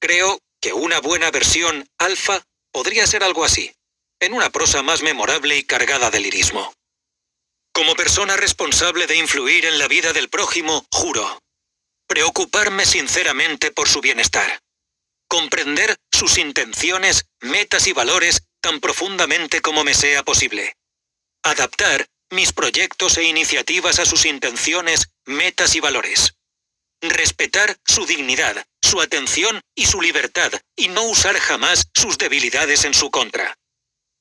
Creo 0.01 0.39
que 0.61 0.73
una 0.73 1.01
buena 1.01 1.33
versión 1.33 1.89
alfa 1.99 2.47
podría 2.73 3.05
ser 3.07 3.25
algo 3.25 3.45
así, 3.45 3.75
en 4.21 4.33
una 4.33 4.51
prosa 4.51 4.83
más 4.83 5.03
memorable 5.03 5.57
y 5.57 5.65
cargada 5.65 6.11
de 6.11 6.21
lirismo. 6.21 6.73
Como 7.73 7.97
persona 7.97 8.37
responsable 8.37 9.09
de 9.09 9.17
influir 9.17 9.67
en 9.67 9.81
la 9.81 9.89
vida 9.89 10.13
del 10.13 10.29
prójimo, 10.29 10.87
juro 10.93 11.41
preocuparme 12.07 12.87
sinceramente 12.87 13.71
por 13.71 13.89
su 13.89 14.01
bienestar, 14.01 14.61
comprender 15.29 15.97
sus 16.11 16.39
intenciones, 16.39 17.27
metas 17.41 17.87
y 17.87 17.93
valores 17.93 18.43
tan 18.61 18.81
profundamente 18.81 19.61
como 19.61 19.85
me 19.85 19.95
sea 19.95 20.23
posible. 20.23 20.77
Adaptar 21.43 22.07
mis 22.31 22.53
proyectos 22.53 23.17
e 23.19 23.25
iniciativas 23.25 23.99
a 23.99 24.07
sus 24.07 24.25
intenciones, 24.25 25.11
metas 25.25 25.75
y 25.75 25.81
valores. 25.81 26.35
Respetar 27.01 27.77
su 27.85 28.07
dignidad, 28.07 28.65
su 28.83 29.01
atención 29.01 29.61
y 29.75 29.87
su 29.87 30.01
libertad 30.01 30.53
y 30.77 30.89
no 30.89 31.03
usar 31.05 31.37
jamás 31.39 31.89
sus 31.95 32.19
debilidades 32.19 32.85
en 32.85 32.95
su 32.95 33.11
contra. 33.11 33.57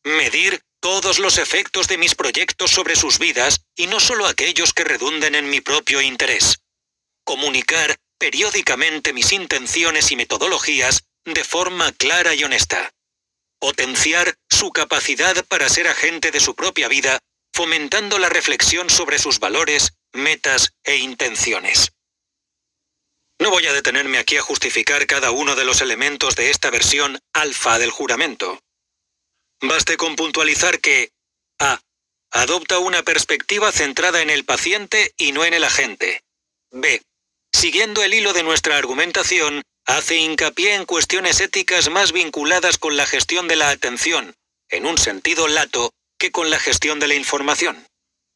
Medir 0.04 0.62
todos 0.80 1.20
los 1.20 1.38
efectos 1.38 1.88
de 1.88 1.98
mis 1.98 2.16
proyectos 2.16 2.72
sobre 2.72 2.96
sus 2.96 3.20
vidas 3.20 3.62
y 3.76 3.88
no 3.88 4.00
solo 4.00 4.26
aquellos 4.26 4.74
que 4.74 4.86
redunden 4.86 5.36
en 5.36 5.50
mi 5.50 5.60
propio 5.60 6.02
interés. 6.02 6.62
Comunicar 7.26 7.98
periódicamente 8.18 9.12
mis 9.12 9.34
intenciones 9.34 10.12
y 10.12 10.16
metodologías 10.16 11.04
de 11.26 11.44
forma 11.44 11.92
clara 11.92 12.34
y 12.34 12.44
honesta 12.46 12.94
potenciar 13.60 14.36
su 14.50 14.72
capacidad 14.72 15.46
para 15.46 15.70
ser 15.70 15.88
agente 15.88 16.32
de 16.32 16.40
su 16.40 16.56
propia 16.56 16.88
vida, 16.88 17.20
fomentando 17.54 18.18
la 18.20 18.30
reflexión 18.30 18.90
sobre 18.90 19.20
sus 19.20 19.40
valores, 19.40 19.94
metas 20.14 20.74
e 20.84 20.98
intenciones. 20.98 21.92
No 23.40 23.52
voy 23.52 23.66
a 23.68 23.74
detenerme 23.74 24.18
aquí 24.18 24.38
a 24.38 24.42
justificar 24.42 25.08
cada 25.08 25.32
uno 25.32 25.56
de 25.56 25.64
los 25.64 25.82
elementos 25.82 26.36
de 26.36 26.50
esta 26.50 26.70
versión 26.70 27.20
alfa 27.34 27.80
del 27.80 27.90
juramento. 27.90 28.60
Baste 29.62 29.98
con 29.98 30.16
puntualizar 30.16 30.80
que 30.80 31.12
A. 31.60 31.80
Adopta 32.32 32.80
una 32.80 33.02
perspectiva 33.04 33.72
centrada 33.72 34.22
en 34.22 34.30
el 34.30 34.46
paciente 34.46 35.14
y 35.18 35.32
no 35.32 35.46
en 35.46 35.54
el 35.54 35.64
agente. 35.64 36.22
B. 36.72 37.02
Siguiendo 37.52 38.04
el 38.04 38.14
hilo 38.14 38.34
de 38.34 38.44
nuestra 38.44 38.78
argumentación, 38.78 39.64
hace 39.90 40.18
hincapié 40.18 40.76
en 40.76 40.86
cuestiones 40.86 41.42
éticas 41.42 41.90
más 41.90 42.12
vinculadas 42.12 42.78
con 42.78 42.96
la 42.96 43.08
gestión 43.08 43.48
de 43.48 43.56
la 43.56 43.70
atención, 43.70 44.36
en 44.70 44.86
un 44.86 45.00
sentido 45.00 45.48
lato, 45.48 45.94
que 46.20 46.32
con 46.32 46.52
la 46.52 46.60
gestión 46.60 47.00
de 47.00 47.08
la 47.08 47.16
información. 47.16 47.88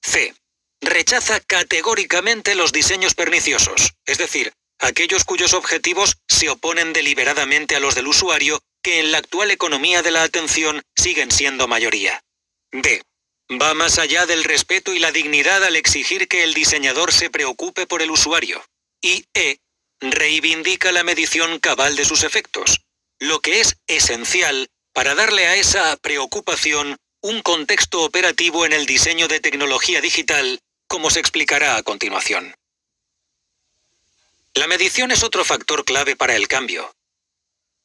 C. 0.01 0.33
Rechaza 0.81 1.39
categóricamente 1.41 2.55
los 2.55 2.71
diseños 2.71 3.13
perniciosos, 3.13 3.93
es 4.07 4.17
decir, 4.17 4.51
aquellos 4.79 5.25
cuyos 5.25 5.53
objetivos 5.53 6.17
se 6.27 6.49
oponen 6.49 6.91
deliberadamente 6.91 7.75
a 7.75 7.79
los 7.79 7.93
del 7.93 8.07
usuario, 8.07 8.59
que 8.81 8.99
en 8.99 9.11
la 9.11 9.19
actual 9.19 9.51
economía 9.51 10.01
de 10.01 10.09
la 10.09 10.23
atención 10.23 10.81
siguen 10.95 11.29
siendo 11.29 11.67
mayoría. 11.67 12.19
D. 12.71 13.03
Va 13.61 13.75
más 13.75 13.99
allá 13.99 14.25
del 14.25 14.43
respeto 14.43 14.91
y 14.91 14.99
la 14.99 15.11
dignidad 15.11 15.63
al 15.63 15.75
exigir 15.75 16.27
que 16.27 16.43
el 16.43 16.55
diseñador 16.55 17.13
se 17.13 17.29
preocupe 17.29 17.85
por 17.85 18.01
el 18.01 18.09
usuario. 18.09 18.65
Y 19.01 19.25
E 19.35 19.59
reivindica 20.11 20.91
la 20.91 21.03
medición 21.03 21.59
cabal 21.59 21.95
de 21.95 22.05
sus 22.05 22.23
efectos, 22.23 22.81
lo 23.19 23.39
que 23.39 23.61
es 23.61 23.77
esencial 23.87 24.69
para 24.93 25.15
darle 25.15 25.47
a 25.47 25.55
esa 25.55 25.97
preocupación 25.97 26.97
un 27.21 27.41
contexto 27.41 28.03
operativo 28.03 28.65
en 28.65 28.73
el 28.73 28.85
diseño 28.85 29.27
de 29.27 29.39
tecnología 29.39 30.01
digital, 30.01 30.59
como 30.87 31.09
se 31.09 31.19
explicará 31.19 31.77
a 31.77 31.83
continuación. 31.83 32.55
La 34.53 34.67
medición 34.67 35.11
es 35.11 35.23
otro 35.23 35.43
factor 35.43 35.83
clave 35.83 36.15
para 36.15 36.35
el 36.35 36.47
cambio. 36.47 36.93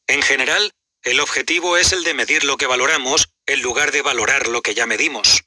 En 0.07 0.23
general, 0.23 0.73
el 1.03 1.21
objetivo 1.21 1.77
es 1.77 1.93
el 1.93 2.05
de 2.05 2.15
medir 2.15 2.45
lo 2.45 2.57
que 2.57 2.67
valoramos 2.67 3.29
en 3.47 3.63
lugar 3.63 3.93
de 3.93 4.03
valorar 4.03 4.49
lo 4.49 4.61
que 4.61 4.75
ya 4.75 4.87
medimos. 4.87 5.45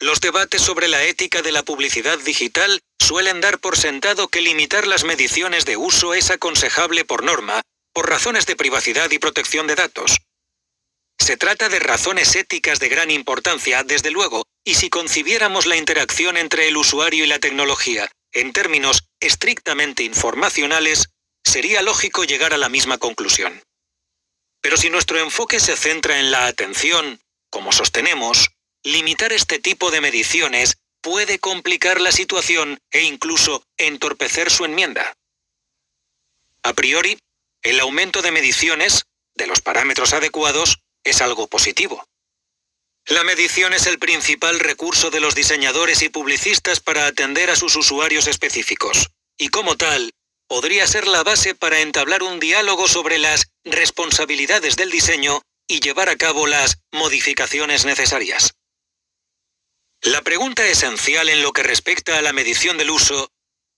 Los 0.00 0.20
debates 0.20 0.60
sobre 0.60 0.88
la 0.88 1.04
ética 1.04 1.40
de 1.40 1.52
la 1.52 1.62
publicidad 1.62 2.18
digital 2.18 2.80
suelen 3.00 3.40
dar 3.40 3.58
por 3.58 3.78
sentado 3.78 4.28
que 4.28 4.42
limitar 4.42 4.86
las 4.86 5.04
mediciones 5.04 5.64
de 5.64 5.78
uso 5.78 6.12
es 6.12 6.30
aconsejable 6.30 7.04
por 7.06 7.24
norma, 7.24 7.62
por 7.94 8.10
razones 8.10 8.44
de 8.44 8.56
privacidad 8.56 9.10
y 9.10 9.18
protección 9.18 9.66
de 9.66 9.74
datos. 9.74 10.18
Se 11.18 11.38
trata 11.38 11.70
de 11.70 11.78
razones 11.78 12.36
éticas 12.36 12.78
de 12.78 12.90
gran 12.90 13.10
importancia, 13.10 13.84
desde 13.84 14.10
luego, 14.10 14.44
y 14.64 14.74
si 14.74 14.90
concibiéramos 14.90 15.64
la 15.64 15.76
interacción 15.76 16.36
entre 16.36 16.68
el 16.68 16.76
usuario 16.76 17.24
y 17.24 17.26
la 17.26 17.38
tecnología 17.38 18.10
en 18.32 18.52
términos 18.52 19.04
estrictamente 19.18 20.02
informacionales, 20.02 21.08
sería 21.42 21.80
lógico 21.80 22.24
llegar 22.24 22.52
a 22.52 22.58
la 22.58 22.68
misma 22.68 22.98
conclusión. 22.98 23.62
Pero 24.60 24.76
si 24.76 24.90
nuestro 24.90 25.18
enfoque 25.18 25.58
se 25.58 25.74
centra 25.74 26.18
en 26.20 26.30
la 26.30 26.46
atención, 26.46 27.18
como 27.50 27.72
sostenemos, 27.72 28.50
limitar 28.86 29.32
este 29.32 29.58
tipo 29.58 29.90
de 29.90 30.00
mediciones 30.00 30.76
puede 31.02 31.40
complicar 31.40 32.00
la 32.00 32.12
situación 32.12 32.78
e 32.92 33.02
incluso 33.02 33.64
entorpecer 33.76 34.48
su 34.48 34.64
enmienda. 34.64 35.12
A 36.62 36.72
priori, 36.72 37.18
el 37.62 37.80
aumento 37.80 38.22
de 38.22 38.30
mediciones, 38.30 39.02
de 39.34 39.48
los 39.48 39.60
parámetros 39.60 40.12
adecuados, 40.12 40.78
es 41.02 41.20
algo 41.20 41.48
positivo. 41.48 42.04
La 43.06 43.24
medición 43.24 43.74
es 43.74 43.86
el 43.86 43.98
principal 43.98 44.60
recurso 44.60 45.10
de 45.10 45.18
los 45.18 45.34
diseñadores 45.34 46.02
y 46.02 46.08
publicistas 46.08 46.78
para 46.78 47.06
atender 47.06 47.50
a 47.50 47.56
sus 47.56 47.74
usuarios 47.74 48.28
específicos, 48.28 49.08
y 49.36 49.48
como 49.48 49.76
tal, 49.76 50.12
podría 50.48 50.86
ser 50.86 51.08
la 51.08 51.24
base 51.24 51.56
para 51.56 51.80
entablar 51.80 52.22
un 52.22 52.38
diálogo 52.38 52.86
sobre 52.86 53.18
las 53.18 53.48
responsabilidades 53.64 54.76
del 54.76 54.92
diseño 54.92 55.42
y 55.66 55.80
llevar 55.80 56.08
a 56.08 56.16
cabo 56.16 56.46
las 56.46 56.78
modificaciones 56.92 57.84
necesarias. 57.84 58.54
La 60.06 60.22
pregunta 60.22 60.64
esencial 60.64 61.28
en 61.28 61.42
lo 61.42 61.52
que 61.52 61.64
respecta 61.64 62.16
a 62.16 62.22
la 62.22 62.32
medición 62.32 62.78
del 62.78 62.90
uso 62.90 63.32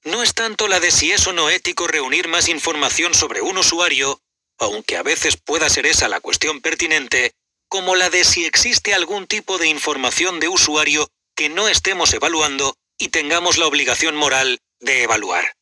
no 0.04 0.22
es 0.22 0.34
tanto 0.34 0.68
la 0.68 0.78
de 0.78 0.90
si 0.90 1.10
es 1.10 1.26
o 1.26 1.32
no 1.32 1.48
ético 1.48 1.86
reunir 1.86 2.28
más 2.28 2.48
información 2.48 3.14
sobre 3.14 3.40
un 3.40 3.56
usuario, 3.56 4.20
aunque 4.58 4.98
a 4.98 5.02
veces 5.02 5.38
pueda 5.38 5.70
ser 5.70 5.86
esa 5.86 6.06
la 6.06 6.20
cuestión 6.20 6.60
pertinente, 6.60 7.32
como 7.70 7.96
la 7.96 8.10
de 8.10 8.24
si 8.24 8.44
existe 8.44 8.92
algún 8.92 9.26
tipo 9.26 9.56
de 9.56 9.68
información 9.68 10.38
de 10.38 10.48
usuario 10.48 11.08
que 11.34 11.48
no 11.48 11.66
estemos 11.66 12.12
evaluando 12.12 12.76
y 12.98 13.08
tengamos 13.08 13.56
la 13.56 13.66
obligación 13.66 14.14
moral 14.14 14.60
de 14.80 15.04
evaluar. 15.04 15.56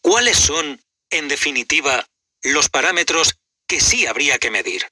¿Cuáles 0.00 0.38
son, 0.38 0.80
en 1.10 1.28
definitiva, 1.28 2.08
los 2.40 2.70
parámetros 2.70 3.34
que 3.66 3.82
sí 3.82 4.06
habría 4.06 4.38
que 4.38 4.50
medir? 4.50 4.88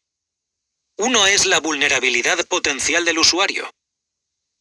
Uno 0.99 1.27
es 1.27 1.47
la 1.47 1.59
vulnerabilidad 1.59 2.45
potencial 2.45 3.07
del 3.07 3.19
usuario. 3.19 3.73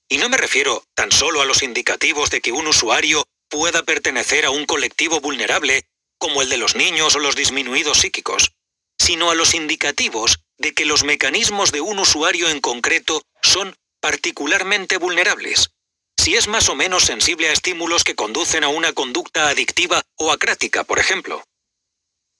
Y 0.07 0.17
no 0.17 0.29
me 0.29 0.37
refiero 0.37 0.83
tan 0.93 1.11
solo 1.11 1.41
a 1.41 1.45
los 1.45 1.63
indicativos 1.63 2.29
de 2.29 2.41
que 2.41 2.51
un 2.51 2.67
usuario 2.67 3.27
pueda 3.49 3.83
pertenecer 3.83 4.45
a 4.45 4.51
un 4.51 4.65
colectivo 4.65 5.19
vulnerable, 5.19 5.85
como 6.17 6.41
el 6.41 6.49
de 6.49 6.57
los 6.57 6.75
niños 6.75 7.15
o 7.15 7.19
los 7.19 7.35
disminuidos 7.35 7.99
psíquicos, 7.99 8.53
sino 8.99 9.31
a 9.31 9.35
los 9.35 9.53
indicativos 9.53 10.39
de 10.57 10.73
que 10.73 10.85
los 10.85 11.03
mecanismos 11.03 11.71
de 11.71 11.81
un 11.81 11.99
usuario 11.99 12.49
en 12.49 12.61
concreto 12.61 13.23
son 13.41 13.75
particularmente 13.99 14.97
vulnerables, 14.97 15.71
si 16.17 16.35
es 16.35 16.47
más 16.47 16.69
o 16.69 16.75
menos 16.75 17.03
sensible 17.03 17.49
a 17.49 17.53
estímulos 17.53 18.03
que 18.03 18.15
conducen 18.15 18.63
a 18.63 18.67
una 18.67 18.93
conducta 18.93 19.49
adictiva 19.49 20.03
o 20.15 20.31
acrática, 20.31 20.83
por 20.83 20.99
ejemplo. 20.99 21.43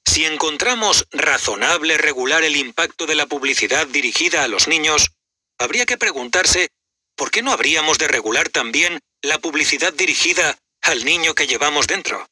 Si 0.05 0.25
encontramos 0.25 1.07
razonable 1.11 1.97
regular 1.97 2.43
el 2.43 2.55
impacto 2.55 3.05
de 3.05 3.15
la 3.15 3.25
publicidad 3.25 3.87
dirigida 3.87 4.43
a 4.43 4.47
los 4.47 4.67
niños, 4.67 5.11
habría 5.57 5.85
que 5.85 5.97
preguntarse, 5.97 6.69
¿por 7.15 7.31
qué 7.31 7.41
no 7.41 7.51
habríamos 7.51 7.97
de 7.97 8.07
regular 8.07 8.49
también 8.49 8.99
la 9.21 9.39
publicidad 9.39 9.93
dirigida 9.93 10.57
al 10.81 11.05
niño 11.05 11.33
que 11.33 11.47
llevamos 11.47 11.87
dentro? 11.87 12.27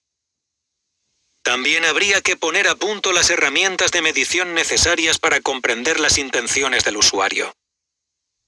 También 1.44 1.84
habría 1.84 2.22
que 2.22 2.38
poner 2.38 2.70
a 2.70 2.76
punto 2.76 3.12
las 3.12 3.30
herramientas 3.30 3.92
de 3.92 4.02
medición 4.02 4.54
necesarias 4.54 5.20
para 5.20 5.42
comprender 5.42 6.00
las 6.00 6.18
intenciones 6.18 6.86
del 6.86 6.98
usuario. 6.98 7.54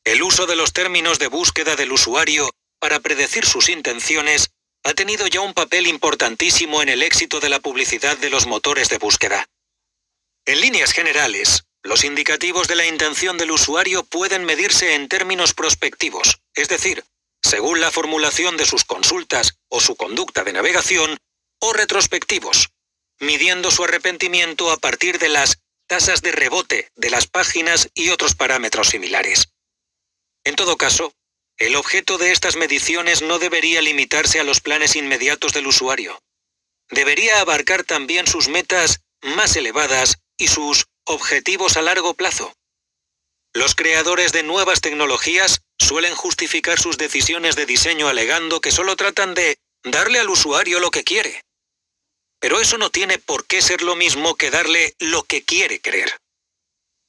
El 0.05 0.23
uso 0.23 0.45
de 0.45 0.55
los 0.55 0.71
términos 0.71 1.19
de 1.19 1.27
búsqueda 1.27 1.75
del 1.75 1.91
usuario 1.91 2.49
para 2.79 2.99
predecir 2.99 3.45
sus 3.45 3.67
intenciones 3.67 4.51
ha 4.83 4.93
tenido 4.93 5.27
ya 5.27 5.41
un 5.41 5.53
papel 5.53 5.87
importantísimo 5.87 6.81
en 6.81 6.89
el 6.89 7.01
éxito 7.01 7.39
de 7.39 7.49
la 7.49 7.59
publicidad 7.59 8.17
de 8.17 8.29
los 8.29 8.45
motores 8.45 8.87
de 8.87 8.99
búsqueda. 8.99 9.49
En 10.45 10.61
líneas 10.61 10.91
generales, 10.93 11.64
los 11.85 12.03
indicativos 12.03 12.67
de 12.67 12.75
la 12.75 12.87
intención 12.87 13.37
del 13.37 13.51
usuario 13.51 14.03
pueden 14.03 14.43
medirse 14.43 14.95
en 14.95 15.07
términos 15.07 15.53
prospectivos, 15.53 16.41
es 16.55 16.67
decir, 16.67 17.05
según 17.43 17.79
la 17.79 17.91
formulación 17.91 18.57
de 18.57 18.65
sus 18.65 18.83
consultas 18.85 19.59
o 19.69 19.79
su 19.79 19.95
conducta 19.95 20.43
de 20.43 20.53
navegación, 20.53 21.15
o 21.59 21.73
retrospectivos, 21.73 22.71
midiendo 23.19 23.69
su 23.69 23.83
arrepentimiento 23.83 24.71
a 24.71 24.77
partir 24.77 25.19
de 25.19 25.29
las 25.29 25.59
tasas 25.87 26.23
de 26.23 26.31
rebote 26.31 26.89
de 26.95 27.11
las 27.11 27.27
páginas 27.27 27.87
y 27.93 28.09
otros 28.09 28.33
parámetros 28.33 28.89
similares. 28.89 29.49
En 30.43 30.55
todo 30.55 30.77
caso, 30.77 31.13
el 31.57 31.75
objeto 31.75 32.17
de 32.17 32.31
estas 32.31 32.55
mediciones 32.55 33.21
no 33.21 33.37
debería 33.37 33.83
limitarse 33.83 34.39
a 34.39 34.43
los 34.43 34.59
planes 34.59 34.95
inmediatos 34.95 35.53
del 35.53 35.67
usuario. 35.67 36.19
Debería 36.89 37.41
abarcar 37.41 37.83
también 37.83 38.25
sus 38.25 38.47
metas 38.47 39.01
más 39.21 39.55
elevadas 39.55 40.17
y 40.35 40.47
sus 40.47 40.87
objetivos 41.05 41.77
a 41.77 41.81
largo 41.81 42.13
plazo. 42.13 42.53
Los 43.53 43.75
creadores 43.75 44.31
de 44.33 44.43
nuevas 44.43 44.81
tecnologías 44.81 45.61
suelen 45.79 46.13
justificar 46.13 46.79
sus 46.79 46.97
decisiones 46.97 47.55
de 47.55 47.65
diseño 47.65 48.07
alegando 48.07 48.59
que 48.59 48.71
solo 48.71 48.95
tratan 48.95 49.33
de 49.33 49.57
darle 49.83 50.19
al 50.19 50.29
usuario 50.29 50.79
lo 50.79 50.91
que 50.91 51.03
quiere. 51.03 51.41
Pero 52.39 52.59
eso 52.59 52.77
no 52.77 52.89
tiene 52.89 53.17
por 53.17 53.45
qué 53.47 53.61
ser 53.61 53.81
lo 53.81 53.95
mismo 53.95 54.35
que 54.35 54.51
darle 54.51 54.95
lo 54.99 55.23
que 55.23 55.43
quiere 55.43 55.79
creer. 55.79 56.17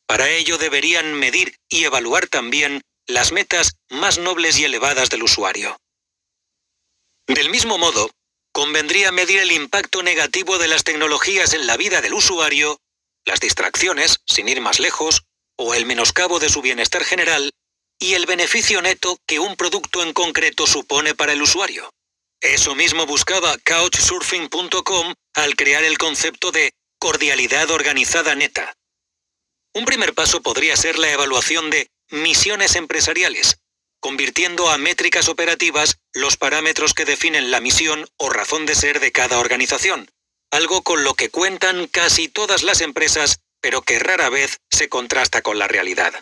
Para 0.06 0.30
ello 0.30 0.56
deberían 0.56 1.14
medir 1.14 1.56
y 1.68 1.84
evaluar 1.84 2.28
también 2.28 2.82
las 3.08 3.32
metas 3.32 3.76
más 3.90 4.18
nobles 4.18 4.58
y 4.58 4.64
elevadas 4.64 5.10
del 5.10 5.24
usuario. 5.24 5.76
Del 7.26 7.50
mismo 7.50 7.76
modo, 7.76 8.10
convendría 8.52 9.10
medir 9.10 9.40
el 9.40 9.50
impacto 9.50 10.02
negativo 10.02 10.58
de 10.58 10.68
las 10.68 10.84
tecnologías 10.84 11.54
en 11.54 11.66
la 11.66 11.76
vida 11.76 12.00
del 12.00 12.14
usuario, 12.14 12.78
las 13.26 13.40
distracciones, 13.40 14.20
sin 14.24 14.48
ir 14.48 14.60
más 14.60 14.80
lejos, 14.80 15.24
o 15.58 15.74
el 15.74 15.84
menoscabo 15.84 16.38
de 16.38 16.48
su 16.48 16.62
bienestar 16.62 17.04
general, 17.04 17.52
y 17.98 18.14
el 18.14 18.26
beneficio 18.26 18.80
neto 18.80 19.18
que 19.26 19.38
un 19.38 19.56
producto 19.56 20.02
en 20.02 20.12
concreto 20.12 20.66
supone 20.66 21.14
para 21.14 21.32
el 21.32 21.42
usuario. 21.42 21.90
Eso 22.40 22.74
mismo 22.74 23.06
buscaba 23.06 23.56
couchsurfing.com 23.58 25.14
al 25.34 25.56
crear 25.56 25.84
el 25.84 25.98
concepto 25.98 26.52
de 26.52 26.72
cordialidad 26.98 27.70
organizada 27.70 28.34
neta. 28.34 28.74
Un 29.74 29.84
primer 29.84 30.14
paso 30.14 30.42
podría 30.42 30.76
ser 30.76 30.98
la 30.98 31.10
evaluación 31.10 31.70
de 31.70 31.88
misiones 32.10 32.76
empresariales, 32.76 33.58
convirtiendo 34.00 34.70
a 34.70 34.78
métricas 34.78 35.28
operativas 35.28 35.98
los 36.12 36.36
parámetros 36.36 36.94
que 36.94 37.04
definen 37.04 37.50
la 37.50 37.60
misión 37.60 38.06
o 38.16 38.28
razón 38.28 38.66
de 38.66 38.74
ser 38.74 39.00
de 39.00 39.12
cada 39.12 39.38
organización, 39.38 40.10
algo 40.50 40.82
con 40.82 41.04
lo 41.04 41.14
que 41.14 41.30
cuentan 41.30 41.86
casi 41.86 42.28
todas 42.28 42.62
las 42.62 42.80
empresas, 42.80 43.40
pero 43.60 43.82
que 43.82 43.98
rara 43.98 44.28
vez 44.28 44.58
se 44.70 44.88
contrasta 44.88 45.42
con 45.42 45.58
la 45.58 45.68
realidad. 45.68 46.14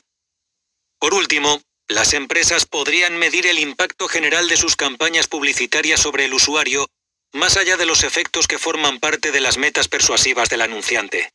Por 0.98 1.14
último, 1.14 1.60
las 1.88 2.14
empresas 2.14 2.64
podrían 2.64 3.18
medir 3.18 3.46
el 3.46 3.58
impacto 3.58 4.08
general 4.08 4.48
de 4.48 4.56
sus 4.56 4.76
campañas 4.76 5.26
publicitarias 5.26 6.00
sobre 6.00 6.24
el 6.24 6.34
usuario, 6.34 6.88
más 7.32 7.56
allá 7.56 7.76
de 7.76 7.84
los 7.84 8.04
efectos 8.04 8.46
que 8.46 8.58
forman 8.58 9.00
parte 9.00 9.32
de 9.32 9.40
las 9.40 9.58
metas 9.58 9.88
persuasivas 9.88 10.48
del 10.48 10.62
anunciante. 10.62 11.30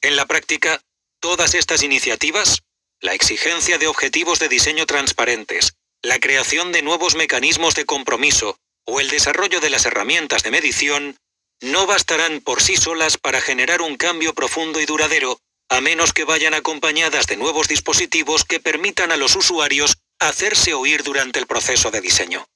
En 0.00 0.16
la 0.16 0.26
práctica, 0.26 0.80
todas 1.20 1.54
estas 1.54 1.82
iniciativas, 1.82 2.62
la 3.00 3.14
exigencia 3.14 3.78
de 3.78 3.86
objetivos 3.86 4.38
de 4.38 4.48
diseño 4.48 4.86
transparentes, 4.86 5.74
la 6.02 6.18
creación 6.18 6.72
de 6.72 6.82
nuevos 6.82 7.14
mecanismos 7.14 7.74
de 7.74 7.84
compromiso 7.84 8.58
o 8.84 9.00
el 9.00 9.08
desarrollo 9.08 9.60
de 9.60 9.70
las 9.70 9.84
herramientas 9.84 10.42
de 10.42 10.50
medición, 10.50 11.16
no 11.62 11.86
bastarán 11.86 12.40
por 12.40 12.62
sí 12.62 12.76
solas 12.76 13.18
para 13.18 13.40
generar 13.40 13.82
un 13.82 13.96
cambio 13.96 14.34
profundo 14.34 14.80
y 14.80 14.86
duradero, 14.86 15.40
a 15.68 15.80
menos 15.80 16.12
que 16.12 16.24
vayan 16.24 16.54
acompañadas 16.54 17.26
de 17.26 17.36
nuevos 17.36 17.68
dispositivos 17.68 18.44
que 18.44 18.60
permitan 18.60 19.12
a 19.12 19.16
los 19.16 19.34
usuarios 19.36 19.96
hacerse 20.18 20.74
oír 20.74 21.02
durante 21.02 21.38
el 21.38 21.46
proceso 21.46 21.90
de 21.90 22.00
diseño. 22.00 22.46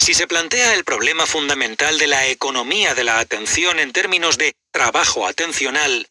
Si 0.00 0.14
se 0.14 0.26
plantea 0.26 0.74
el 0.74 0.84
problema 0.84 1.26
fundamental 1.26 1.98
de 1.98 2.06
la 2.06 2.26
economía 2.28 2.94
de 2.94 3.04
la 3.04 3.18
atención 3.18 3.78
en 3.78 3.92
términos 3.92 4.38
de 4.38 4.54
trabajo 4.72 5.26
atencional, 5.26 6.08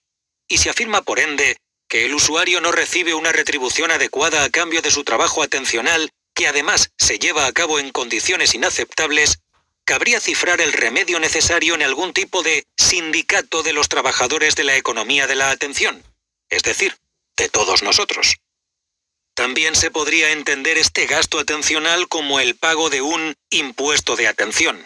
y 0.47 0.57
se 0.57 0.69
afirma 0.69 1.01
por 1.01 1.19
ende 1.19 1.57
que 1.89 2.05
el 2.05 2.13
usuario 2.13 2.61
no 2.61 2.71
recibe 2.71 3.13
una 3.13 3.31
retribución 3.31 3.91
adecuada 3.91 4.43
a 4.43 4.49
cambio 4.49 4.81
de 4.81 4.91
su 4.91 5.03
trabajo 5.03 5.41
atencional, 5.41 6.11
que 6.33 6.47
además 6.47 6.91
se 6.97 7.17
lleva 7.17 7.47
a 7.47 7.51
cabo 7.51 7.79
en 7.79 7.91
condiciones 7.91 8.53
inaceptables, 8.53 9.39
cabría 9.87 10.19
cifrar 10.19 10.59
el 10.59 10.73
remedio 10.73 11.17
necesario 11.17 11.73
en 11.73 11.81
algún 11.81 12.11
tipo 12.11 12.43
de 12.43 12.67
sindicato 12.77 13.63
de 13.63 13.71
los 13.71 13.87
trabajadores 13.87 14.55
de 14.55 14.65
la 14.65 14.75
economía 14.75 15.27
de 15.27 15.35
la 15.35 15.49
atención, 15.49 16.03
es 16.49 16.61
decir, 16.63 16.97
de 17.37 17.47
todos 17.47 17.83
nosotros. 17.83 18.35
También 19.33 19.75
se 19.75 19.89
podría 19.89 20.31
entender 20.31 20.77
este 20.77 21.05
gasto 21.05 21.39
atencional 21.39 22.09
como 22.09 22.41
el 22.41 22.55
pago 22.55 22.89
de 22.89 23.01
un 23.01 23.35
impuesto 23.49 24.17
de 24.17 24.27
atención. 24.27 24.85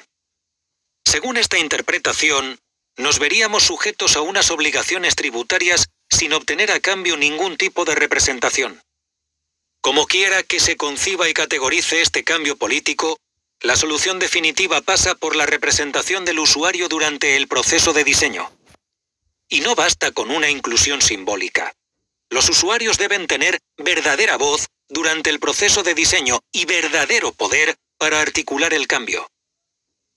Según 1.03 1.37
esta 1.37 1.57
interpretación, 1.57 2.59
nos 2.95 3.17
veríamos 3.17 3.63
sujetos 3.63 4.15
a 4.15 4.21
unas 4.21 4.51
obligaciones 4.51 5.15
tributarias 5.15 5.89
sin 6.11 6.31
obtener 6.33 6.71
a 6.71 6.79
cambio 6.79 7.17
ningún 7.17 7.57
tipo 7.57 7.85
de 7.85 7.95
representación. 7.95 8.79
Como 9.81 10.05
quiera 10.05 10.43
que 10.43 10.59
se 10.59 10.77
conciba 10.77 11.27
y 11.27 11.33
categorice 11.33 12.01
este 12.01 12.23
cambio 12.23 12.55
político, 12.55 13.17
la 13.61 13.75
solución 13.75 14.17
definitiva 14.17 14.81
pasa 14.81 15.13
por 15.13 15.35
la 15.35 15.45
representación 15.45 16.25
del 16.25 16.39
usuario 16.39 16.89
durante 16.89 17.37
el 17.37 17.47
proceso 17.47 17.93
de 17.93 18.03
diseño. 18.03 18.51
Y 19.49 19.61
no 19.61 19.75
basta 19.75 20.11
con 20.11 20.31
una 20.31 20.49
inclusión 20.49 21.01
simbólica. 21.01 21.75
Los 22.29 22.49
usuarios 22.49 22.97
deben 22.97 23.27
tener 23.27 23.59
verdadera 23.77 24.37
voz 24.37 24.67
durante 24.89 25.29
el 25.29 25.39
proceso 25.39 25.83
de 25.83 25.93
diseño 25.93 26.39
y 26.51 26.65
verdadero 26.65 27.33
poder 27.33 27.75
para 27.97 28.19
articular 28.19 28.73
el 28.73 28.87
cambio. 28.87 29.29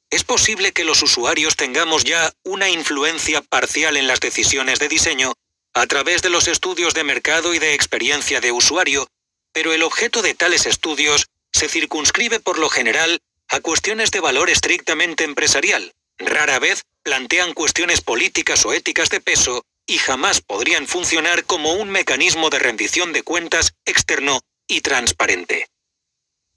Es 0.09 0.25
posible 0.25 0.73
que 0.73 0.85
los 0.85 1.03
usuarios 1.03 1.57
tengamos 1.57 2.05
ya 2.05 2.33
una 2.45 2.71
influencia 2.71 3.43
parcial 3.43 3.97
en 3.97 4.07
las 4.07 4.21
decisiones 4.21 4.79
de 4.79 4.89
diseño 4.89 5.35
a 5.75 5.87
través 5.87 6.23
de 6.23 6.31
los 6.31 6.49
estudios 6.49 6.95
de 6.95 7.05
mercado 7.05 7.53
y 7.53 7.59
de 7.59 7.75
experiencia 7.75 8.41
de 8.41 8.53
usuario, 8.53 9.09
pero 9.53 9.73
el 9.73 9.83
objeto 9.83 10.23
de 10.23 10.35
tales 10.35 10.67
estudios 10.67 11.27
se 11.53 11.69
circunscribe 11.69 12.41
por 12.41 12.59
lo 12.59 12.69
general 12.69 13.21
a 13.49 13.61
cuestiones 13.61 14.11
de 14.11 14.21
valor 14.21 14.51
estrictamente 14.51 15.25
empresarial. 15.25 15.93
Rara 16.19 16.59
vez 16.59 16.85
plantean 17.03 17.53
cuestiones 17.53 18.01
políticas 18.01 18.65
o 18.65 18.73
éticas 18.73 19.11
de 19.11 19.21
peso 19.21 19.65
y 19.87 19.99
jamás 19.99 20.41
podrían 20.41 20.87
funcionar 20.87 21.45
como 21.45 21.75
un 21.75 21.91
mecanismo 21.91 22.51
de 22.51 22.59
rendición 22.59 23.13
de 23.13 23.23
cuentas 23.23 23.75
externo 23.85 24.41
y 24.67 24.81
transparente. 24.81 25.69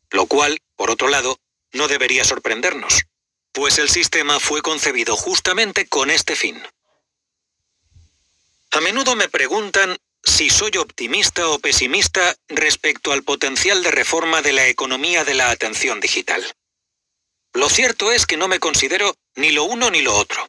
Lo 0.10 0.26
cual, 0.28 0.60
por 0.76 0.90
otro 0.90 1.10
lado, 1.10 1.38
no 1.74 1.88
debería 1.88 2.24
sorprendernos, 2.24 3.04
pues 3.52 3.78
el 3.78 3.90
sistema 3.90 4.40
fue 4.40 4.62
concebido 4.62 5.18
justamente 5.18 5.88
con 5.88 6.10
este 6.10 6.36
fin. 6.36 6.62
A 8.72 8.82
menudo 8.82 9.16
me 9.16 9.28
preguntan 9.28 9.98
si 10.24 10.50
soy 10.50 10.72
optimista 10.78 11.50
o 11.50 11.60
pesimista 11.60 12.36
respecto 12.48 13.12
al 13.12 13.24
potencial 13.24 13.82
de 13.84 13.92
reforma 13.92 14.42
de 14.42 14.54
la 14.54 14.68
economía 14.68 15.24
de 15.24 15.34
la 15.34 15.50
atención 15.50 16.00
digital. 16.00 16.46
Lo 17.58 17.70
cierto 17.70 18.12
es 18.12 18.28
que 18.28 18.38
no 18.38 18.48
me 18.48 18.60
considero 18.60 19.16
ni 19.36 19.50
lo 19.50 19.64
uno 19.64 19.90
ni 19.90 20.04
lo 20.04 20.16
otro. 20.16 20.48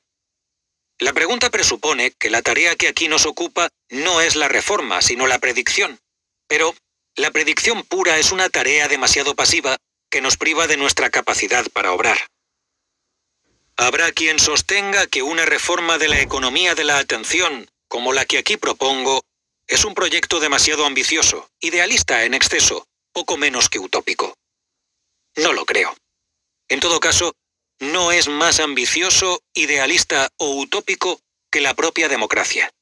La 0.99 1.15
pregunta 1.15 1.49
presupone 1.49 2.11
que 2.11 2.29
la 2.29 2.43
tarea 2.43 2.77
que 2.77 2.87
aquí 2.87 3.09
nos 3.09 3.25
ocupa 3.25 3.71
no 3.89 4.21
es 4.21 4.37
la 4.37 4.47
reforma, 4.47 5.01
sino 5.01 5.27
la 5.27 5.39
predicción. 5.39 5.99
Pero 6.49 6.75
la 7.17 7.31
predicción 7.31 7.83
pura 7.85 8.19
es 8.19 8.31
una 8.31 8.51
tarea 8.51 8.89
demasiado 8.89 9.35
pasiva 9.35 9.79
que 10.11 10.21
nos 10.21 10.37
priva 10.37 10.67
de 10.67 10.77
nuestra 10.77 11.09
capacidad 11.09 11.65
para 11.73 11.93
obrar. 11.93 12.19
Habrá 13.79 14.13
quien 14.13 14.39
sostenga 14.39 15.07
que 15.07 15.23
una 15.23 15.47
reforma 15.47 15.97
de 15.97 16.09
la 16.09 16.21
economía 16.21 16.75
de 16.75 16.85
la 16.85 16.99
atención, 16.99 17.71
como 17.89 18.13
la 18.13 18.27
que 18.27 18.37
aquí 18.37 18.59
propongo, 18.59 19.23
es 19.67 19.87
un 19.87 19.95
proyecto 19.95 20.41
demasiado 20.41 20.85
ambicioso, 20.85 21.49
idealista 21.59 22.25
en 22.25 22.35
exceso, 22.35 22.87
poco 23.15 23.39
menos 23.39 23.71
que 23.71 23.79
utópico. 23.79 24.37
No 25.37 25.55
lo 25.55 25.65
creo. 25.65 25.97
En 26.69 26.81
todo 26.81 27.01
caso, 27.01 27.35
no 27.81 28.13
es 28.13 28.29
más 28.29 28.61
ambicioso, 28.61 29.43
idealista 29.55 30.31
o 30.37 30.57
utópico 30.57 31.21
que 31.51 31.61
la 31.61 31.75
propia 31.75 32.09
democracia. 32.09 32.73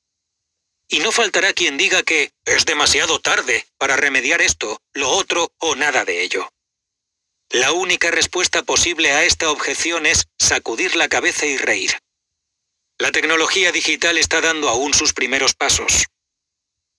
Y 0.89 1.01
no 1.01 1.13
faltará 1.13 1.53
quien 1.53 1.77
diga 1.77 2.03
que 2.03 2.33
es 2.45 2.65
demasiado 2.65 3.21
tarde 3.21 3.67
para 3.79 3.97
remediar 3.97 4.41
esto, 4.41 4.81
lo 4.93 5.11
otro 5.11 5.53
o 5.59 5.75
nada 5.75 6.05
de 6.05 6.23
ello. 6.23 6.49
La 7.51 7.73
única 7.73 8.11
respuesta 8.11 8.63
posible 8.63 9.13
a 9.13 9.25
esta 9.25 9.51
objeción 9.51 10.07
es 10.07 10.27
sacudir 10.39 10.97
la 10.97 11.09
cabeza 11.09 11.47
y 11.47 11.57
reír. 11.57 11.99
La 12.99 13.13
tecnología 13.13 13.73
digital 13.73 14.19
está 14.19 14.41
dando 14.41 14.69
aún 14.69 14.95
sus 14.95 15.13
primeros 15.13 15.55
pasos. 15.55 16.07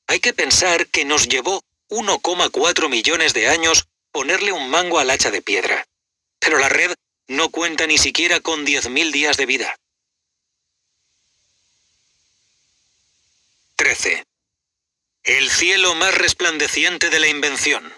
Hay 0.08 0.20
que 0.20 0.34
pensar 0.34 0.88
que 0.88 1.04
nos 1.04 1.28
llevó 1.28 1.64
1,4 1.90 2.88
millones 2.90 3.34
de 3.34 3.48
años 3.48 3.88
ponerle 4.12 4.52
un 4.52 4.70
mango 4.70 5.00
al 5.00 5.10
hacha 5.10 5.32
de 5.32 5.42
piedra. 5.42 5.86
Pero 6.40 6.60
la 6.60 6.70
red 6.70 6.94
no 7.28 7.50
cuenta 7.50 7.88
ni 7.88 7.98
siquiera 7.98 8.40
con 8.40 8.66
10.000 8.66 9.12
días 9.12 9.38
de 9.38 9.46
vida. 9.46 9.76
13. 13.76 14.24
El 15.24 15.50
cielo 15.50 15.94
más 15.96 16.16
resplandeciente 16.16 17.10
de 17.10 17.20
la 17.20 17.28
invención. 17.28 17.94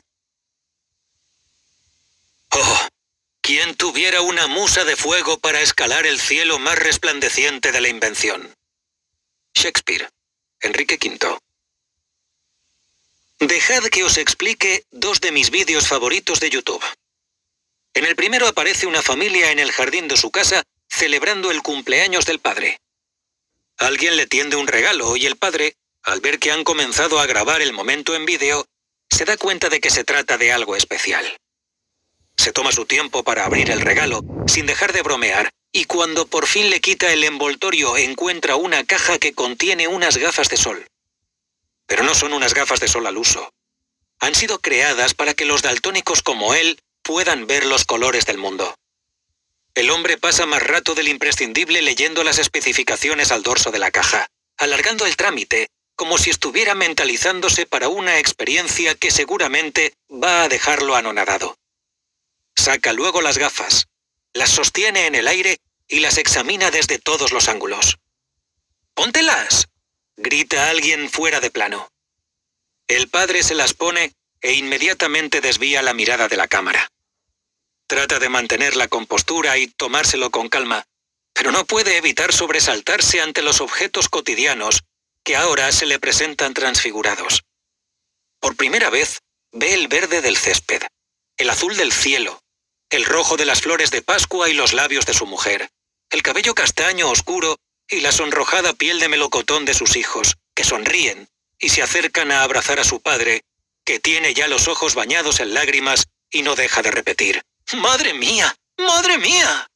Oh, 2.51 2.88
quien 3.42 3.76
tuviera 3.76 4.22
una 4.22 4.48
musa 4.48 4.84
de 4.84 4.95
fuego 4.95 5.40
para 5.40 5.61
escalar 5.61 6.06
el 6.06 6.19
cielo 6.19 6.59
más 6.59 6.77
resplandeciente 6.77 7.72
de 7.72 7.82
la 7.82 7.88
invención. 7.88 8.53
Shakespeare, 9.53 10.09
Enrique 10.61 11.00
V. 11.01 11.40
Dejad 13.40 13.84
que 13.85 14.03
os 14.03 14.18
explique 14.18 14.84
dos 14.92 15.22
de 15.22 15.32
mis 15.32 15.50
vídeos 15.50 15.88
favoritos 15.88 16.40
de 16.40 16.50
YouTube. 16.50 16.84
En 17.93 18.06
el 18.06 18.16
primero 18.16 18.48
aparece 18.48 18.88
una 18.88 19.01
familia 19.01 19.51
en 19.51 19.59
el 19.59 19.72
jardín 19.72 20.08
de 20.08 20.18
su 20.18 20.32
casa 20.32 20.64
celebrando 20.90 21.51
el 21.51 21.61
cumpleaños 21.61 22.26
del 22.26 22.40
padre. 22.40 22.80
Alguien 23.77 24.18
le 24.18 24.27
tiende 24.27 24.56
un 24.56 24.68
regalo 24.68 25.16
y 25.16 25.26
el 25.26 25.38
padre, 25.38 25.76
al 26.03 26.22
ver 26.22 26.40
que 26.40 26.51
han 26.51 26.64
comenzado 26.64 27.19
a 27.19 27.26
grabar 27.26 27.61
el 27.61 27.74
momento 27.74 28.16
en 28.16 28.26
vídeo, 28.26 28.66
se 29.09 29.26
da 29.26 29.38
cuenta 29.38 29.69
de 29.69 29.80
que 29.80 29.90
se 29.90 30.03
trata 30.03 30.38
de 30.38 30.51
algo 30.51 30.76
especial. 30.76 31.38
Se 32.38 32.51
toma 32.51 32.72
su 32.72 32.85
tiempo 32.85 33.24
para 33.24 33.45
abrir 33.45 33.72
el 33.72 33.82
regalo, 33.82 34.22
sin 34.48 34.66
dejar 34.66 34.93
de 34.93 35.01
bromear, 35.01 35.50
y 35.72 35.85
cuando 35.85 36.26
por 36.26 36.48
fin 36.48 36.69
le 36.69 36.82
quita 36.82 37.11
el 37.11 37.24
envoltorio 37.24 37.98
encuentra 37.98 38.56
una 38.56 38.84
caja 38.85 39.18
que 39.19 39.34
contiene 39.34 39.88
unas 39.88 40.18
gafas 40.18 40.50
de 40.50 40.58
sol. 40.58 40.88
Pero 41.85 42.03
no 42.03 42.16
son 42.16 42.34
unas 42.34 42.53
gafas 42.53 42.80
de 42.80 42.88
sol 42.88 43.08
al 43.08 43.18
uso. 43.18 43.51
Han 44.19 44.35
sido 44.35 44.59
creadas 44.59 45.14
para 45.14 45.34
que 45.34 45.45
los 45.45 45.61
daltónicos 45.61 46.22
como 46.22 46.53
él 46.53 46.80
puedan 47.10 47.48
ver 47.48 47.66
los 47.66 47.86
colores 47.86 48.28
del 48.28 48.38
mundo. 48.38 48.78
El 49.74 49.90
hombre 49.90 50.20
pasa 50.20 50.46
más 50.46 50.62
rato 50.62 50.94
del 50.94 51.08
imprescindible 51.08 51.82
leyendo 51.82 52.24
las 52.24 52.38
especificaciones 52.38 53.32
al 53.32 53.42
dorso 53.42 53.72
de 53.72 53.80
la 53.80 53.90
caja, 53.90 54.28
alargando 54.58 55.08
el 55.08 55.18
trámite, 55.18 55.72
como 55.96 56.20
si 56.20 56.30
estuviera 56.30 56.76
mentalizándose 56.76 57.66
para 57.66 57.90
una 57.90 58.20
experiencia 58.20 58.94
que 58.94 59.10
seguramente 59.10 59.96
va 60.08 60.44
a 60.44 60.50
dejarlo 60.50 60.96
anonadado. 60.96 61.58
Saca 62.56 62.94
luego 62.94 63.24
las 63.24 63.40
gafas, 63.40 63.88
las 64.34 64.52
sostiene 64.52 65.08
en 65.08 65.16
el 65.16 65.28
aire 65.28 65.58
y 65.88 66.02
las 66.02 66.20
examina 66.20 66.70
desde 66.70 67.00
todos 67.00 67.32
los 67.32 67.50
ángulos. 67.50 67.98
¡Póntelas! 68.94 69.68
grita 70.16 70.70
alguien 70.70 71.10
fuera 71.10 71.40
de 71.40 71.50
plano. 71.50 71.90
El 72.88 73.10
padre 73.10 73.42
se 73.42 73.56
las 73.56 73.74
pone 73.74 74.14
e 74.42 74.54
inmediatamente 74.54 75.42
desvía 75.42 75.82
la 75.82 75.96
mirada 75.96 76.28
de 76.28 76.38
la 76.38 76.48
cámara. 76.48 76.92
Trata 77.90 78.19
de 78.19 78.30
mantener 78.30 78.76
la 78.76 78.88
compostura 78.88 79.58
y 79.58 79.66
tomárselo 79.66 80.30
con 80.30 80.48
calma, 80.48 80.85
pero 81.34 81.51
no 81.51 81.66
puede 81.66 81.98
evitar 81.98 82.32
sobresaltarse 82.32 83.19
ante 83.19 83.42
los 83.42 83.61
objetos 83.61 84.09
cotidianos 84.09 84.84
que 85.24 85.35
ahora 85.35 85.72
se 85.72 85.88
le 85.88 85.98
presentan 85.98 86.53
transfigurados. 86.53 87.42
Por 88.40 88.56
primera 88.56 88.92
vez 88.92 89.24
ve 89.51 89.74
el 89.74 89.88
verde 89.88 90.22
del 90.22 90.38
césped, 90.38 90.84
el 91.35 91.50
azul 91.50 91.76
del 91.77 91.92
cielo, 91.92 92.40
el 92.92 93.06
rojo 93.06 93.38
de 93.38 93.45
las 93.45 93.61
flores 93.61 93.90
de 93.90 94.03
Pascua 94.03 94.51
y 94.51 94.53
los 94.53 94.74
labios 94.74 95.08
de 95.08 95.16
su 95.16 95.26
mujer, 95.26 95.72
el 96.11 96.22
cabello 96.22 96.53
castaño 96.53 97.09
oscuro 97.09 97.58
y 97.88 98.01
la 98.01 98.11
sonrojada 98.11 98.74
piel 98.74 99.00
de 99.00 99.09
melocotón 99.09 99.66
de 99.66 99.74
sus 99.74 99.95
hijos, 99.95 100.38
que 100.53 100.64
sonríen 100.64 101.27
y 101.58 101.69
se 101.69 101.82
acercan 101.82 102.32
a 102.32 102.43
abrazar 102.43 102.80
a 102.80 102.84
su 102.84 103.01
padre, 103.01 103.42
que 103.84 104.00
tiene 104.00 104.35
ya 104.35 104.48
los 104.48 104.68
ojos 104.68 104.93
bañados 104.93 105.40
en 105.40 105.56
lágrimas 105.56 106.06
y 106.30 106.43
no 106.43 106.56
deja 106.56 106.84
de 106.84 106.92
repetir, 106.92 107.42
¡Madre 107.73 108.15
mía! 108.15 108.56
¡Madre 108.77 109.19
mía! 109.19 109.69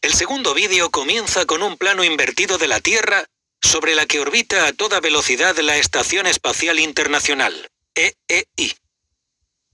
El 0.00 0.14
segundo 0.14 0.54
vídeo 0.54 0.88
comienza 0.90 1.46
con 1.46 1.64
un 1.64 1.76
plano 1.76 2.04
invertido 2.04 2.58
de 2.58 2.68
la 2.68 2.78
Tierra 2.78 3.24
sobre 3.60 3.96
la 3.96 4.06
que 4.06 4.20
orbita 4.20 4.66
a 4.66 4.72
toda 4.72 5.00
velocidad 5.00 5.56
la 5.58 5.76
Estación 5.78 6.28
Espacial 6.28 6.78
Internacional, 6.78 7.68
EEI. 7.96 8.76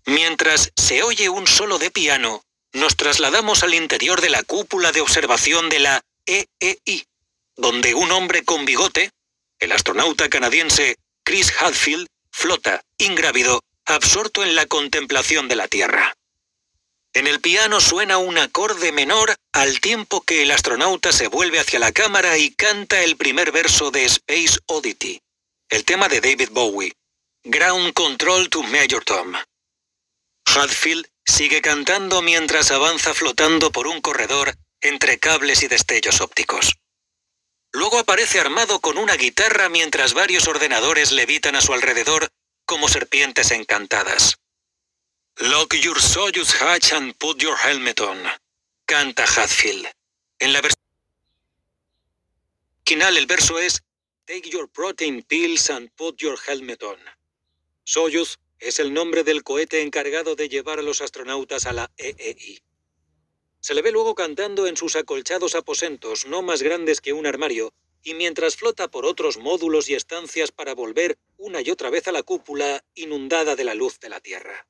Mientras 0.06 0.70
se 0.74 1.02
oye 1.02 1.28
un 1.28 1.46
solo 1.46 1.78
de 1.78 1.90
piano, 1.90 2.42
nos 2.72 2.96
trasladamos 2.96 3.62
al 3.62 3.74
interior 3.74 4.22
de 4.22 4.30
la 4.30 4.42
cúpula 4.42 4.90
de 4.90 5.02
observación 5.02 5.68
de 5.68 5.80
la 5.80 6.00
EEI, 6.24 7.04
donde 7.56 7.94
un 7.94 8.10
hombre 8.10 8.42
con 8.42 8.64
bigote, 8.64 9.10
el 9.58 9.72
astronauta 9.72 10.30
canadiense 10.30 10.96
Chris 11.24 11.52
Hadfield, 11.60 12.06
flota, 12.32 12.80
ingrávido, 12.96 13.60
absorto 13.84 14.42
en 14.44 14.54
la 14.54 14.64
contemplación 14.64 15.46
de 15.46 15.56
la 15.56 15.68
Tierra. 15.68 16.14
En 17.12 17.26
el 17.26 17.40
piano 17.40 17.80
suena 17.80 18.18
un 18.18 18.38
acorde 18.38 18.92
menor 18.92 19.34
al 19.52 19.80
tiempo 19.80 20.20
que 20.22 20.42
el 20.42 20.50
astronauta 20.52 21.10
se 21.12 21.26
vuelve 21.26 21.58
hacia 21.58 21.80
la 21.80 21.90
cámara 21.90 22.38
y 22.38 22.50
canta 22.54 23.02
el 23.02 23.16
primer 23.16 23.50
verso 23.50 23.90
de 23.90 24.04
Space 24.04 24.58
Oddity, 24.66 25.20
el 25.70 25.84
tema 25.84 26.08
de 26.08 26.20
David 26.20 26.50
Bowie, 26.52 26.92
Ground 27.42 27.94
Control 27.94 28.48
to 28.48 28.62
Major 28.62 29.02
Tom. 29.04 29.34
Hadfield 30.46 31.08
sigue 31.24 31.60
cantando 31.60 32.22
mientras 32.22 32.70
avanza 32.70 33.12
flotando 33.12 33.72
por 33.72 33.88
un 33.88 34.00
corredor 34.00 34.54
entre 34.80 35.18
cables 35.18 35.64
y 35.64 35.68
destellos 35.68 36.20
ópticos. 36.20 36.76
Luego 37.72 37.98
aparece 37.98 38.38
armado 38.38 38.80
con 38.80 38.98
una 38.98 39.16
guitarra 39.16 39.68
mientras 39.68 40.14
varios 40.14 40.46
ordenadores 40.46 41.10
levitan 41.10 41.56
a 41.56 41.60
su 41.60 41.72
alrededor 41.72 42.28
como 42.66 42.88
serpientes 42.88 43.50
encantadas. 43.50 44.36
Lock 45.42 45.72
your 45.82 45.98
Soyuz 45.98 46.52
hatch 46.52 46.92
and 46.92 47.18
put 47.18 47.42
your 47.42 47.56
helmet 47.56 47.98
on, 48.02 48.18
canta 48.84 49.24
Hadfield. 49.24 49.86
En 50.38 50.52
la 50.52 50.60
versión 50.60 50.84
original 52.86 53.16
el 53.16 53.24
verso 53.24 53.58
es 53.58 53.80
Take 54.26 54.50
your 54.50 54.68
protein 54.68 55.22
pills 55.22 55.70
and 55.70 55.88
put 55.96 56.20
your 56.20 56.36
helmet 56.46 56.82
on. 56.82 56.98
Soyuz 57.84 58.38
es 58.58 58.80
el 58.80 58.92
nombre 58.92 59.24
del 59.24 59.42
cohete 59.42 59.80
encargado 59.80 60.36
de 60.36 60.50
llevar 60.50 60.78
a 60.78 60.82
los 60.82 61.00
astronautas 61.00 61.64
a 61.64 61.72
la 61.72 61.90
EEI. 61.96 62.60
Se 63.60 63.72
le 63.72 63.80
ve 63.80 63.92
luego 63.92 64.14
cantando 64.14 64.66
en 64.66 64.76
sus 64.76 64.94
acolchados 64.94 65.54
aposentos, 65.54 66.26
no 66.26 66.42
más 66.42 66.60
grandes 66.62 67.00
que 67.00 67.14
un 67.14 67.26
armario, 67.26 67.72
y 68.02 68.12
mientras 68.12 68.56
flota 68.56 68.88
por 68.88 69.06
otros 69.06 69.38
módulos 69.38 69.88
y 69.88 69.94
estancias 69.94 70.52
para 70.52 70.74
volver 70.74 71.16
una 71.38 71.62
y 71.62 71.70
otra 71.70 71.88
vez 71.88 72.08
a 72.08 72.12
la 72.12 72.22
cúpula 72.22 72.84
inundada 72.94 73.56
de 73.56 73.64
la 73.64 73.72
luz 73.72 73.98
de 74.00 74.10
la 74.10 74.20
Tierra. 74.20 74.66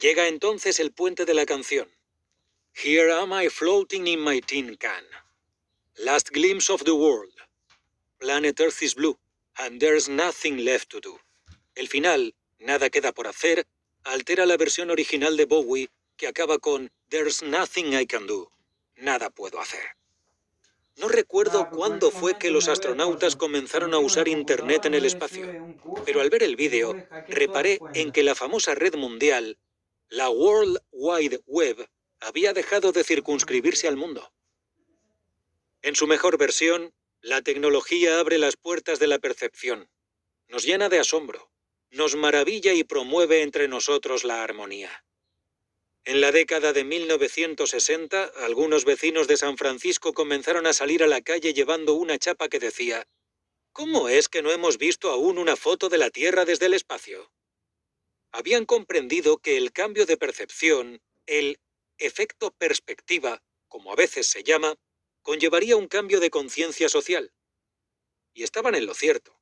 Llega 0.00 0.28
entonces 0.28 0.78
el 0.78 0.92
puente 0.92 1.24
de 1.24 1.34
la 1.34 1.44
canción. 1.44 1.88
Here 2.72 3.12
am 3.12 3.32
I 3.32 3.48
floating 3.48 4.06
in 4.06 4.20
my 4.20 4.40
tin 4.40 4.76
can. 4.76 5.04
Last 5.96 6.30
glimpse 6.30 6.72
of 6.72 6.84
the 6.84 6.92
world. 6.92 7.32
Planet 8.18 8.60
Earth 8.60 8.80
is 8.82 8.94
blue, 8.94 9.18
and 9.56 9.80
there's 9.80 10.08
nothing 10.08 10.64
left 10.64 10.90
to 10.90 11.00
do. 11.00 11.18
El 11.74 11.88
final, 11.88 12.32
nada 12.60 12.90
queda 12.90 13.12
por 13.12 13.26
hacer, 13.26 13.66
altera 14.04 14.46
la 14.46 14.56
versión 14.56 14.90
original 14.90 15.36
de 15.36 15.46
Bowie 15.46 15.88
que 16.16 16.28
acaba 16.28 16.58
con 16.58 16.90
There's 17.08 17.42
nothing 17.42 17.94
I 17.94 18.06
can 18.06 18.26
do. 18.28 18.52
Nada 18.96 19.30
puedo 19.30 19.58
hacer. 19.58 19.96
No 20.96 21.08
recuerdo 21.08 21.70
cuándo 21.70 22.10
fue 22.10 22.38
que 22.38 22.50
los 22.50 22.68
astronautas 22.68 23.34
comenzaron 23.34 23.94
a 23.94 23.98
usar 23.98 24.28
Internet 24.28 24.84
en 24.84 24.94
el 24.94 25.04
espacio, 25.04 25.46
pero 26.04 26.20
al 26.20 26.30
ver 26.30 26.42
el 26.44 26.56
vídeo 26.56 26.94
reparé 27.28 27.78
en 27.94 28.12
que 28.12 28.22
la 28.22 28.34
famosa 28.34 28.74
red 28.74 28.94
mundial, 28.96 29.58
la 30.10 30.30
World 30.30 30.78
Wide 30.90 31.40
Web, 31.46 31.86
había 32.20 32.54
dejado 32.54 32.92
de 32.92 33.04
circunscribirse 33.04 33.88
al 33.88 33.96
mundo. 33.96 34.32
En 35.82 35.94
su 35.94 36.06
mejor 36.06 36.38
versión, 36.38 36.94
la 37.20 37.42
tecnología 37.42 38.18
abre 38.18 38.38
las 38.38 38.56
puertas 38.56 38.98
de 38.98 39.06
la 39.06 39.18
percepción, 39.18 39.90
nos 40.48 40.64
llena 40.64 40.88
de 40.88 40.98
asombro, 40.98 41.50
nos 41.90 42.16
maravilla 42.16 42.72
y 42.72 42.84
promueve 42.84 43.42
entre 43.42 43.68
nosotros 43.68 44.24
la 44.24 44.42
armonía. 44.42 45.04
En 46.04 46.22
la 46.22 46.32
década 46.32 46.72
de 46.72 46.84
1960, 46.84 48.32
algunos 48.36 48.86
vecinos 48.86 49.28
de 49.28 49.36
San 49.36 49.58
Francisco 49.58 50.14
comenzaron 50.14 50.66
a 50.66 50.72
salir 50.72 51.02
a 51.02 51.06
la 51.06 51.20
calle 51.20 51.52
llevando 51.52 51.92
una 51.92 52.18
chapa 52.18 52.48
que 52.48 52.58
decía, 52.58 53.06
¿Cómo 53.72 54.08
es 54.08 54.28
que 54.30 54.40
no 54.40 54.50
hemos 54.50 54.78
visto 54.78 55.10
aún 55.10 55.36
una 55.36 55.54
foto 55.54 55.90
de 55.90 55.98
la 55.98 56.08
Tierra 56.08 56.46
desde 56.46 56.66
el 56.66 56.74
espacio? 56.74 57.30
Habían 58.32 58.66
comprendido 58.66 59.38
que 59.38 59.56
el 59.56 59.72
cambio 59.72 60.06
de 60.06 60.16
percepción, 60.16 61.00
el 61.26 61.60
efecto 61.96 62.50
perspectiva, 62.52 63.42
como 63.68 63.92
a 63.92 63.96
veces 63.96 64.26
se 64.26 64.42
llama, 64.42 64.76
conllevaría 65.22 65.76
un 65.76 65.88
cambio 65.88 66.20
de 66.20 66.30
conciencia 66.30 66.88
social. 66.88 67.32
Y 68.34 68.42
estaban 68.42 68.74
en 68.74 68.86
lo 68.86 68.94
cierto. 68.94 69.38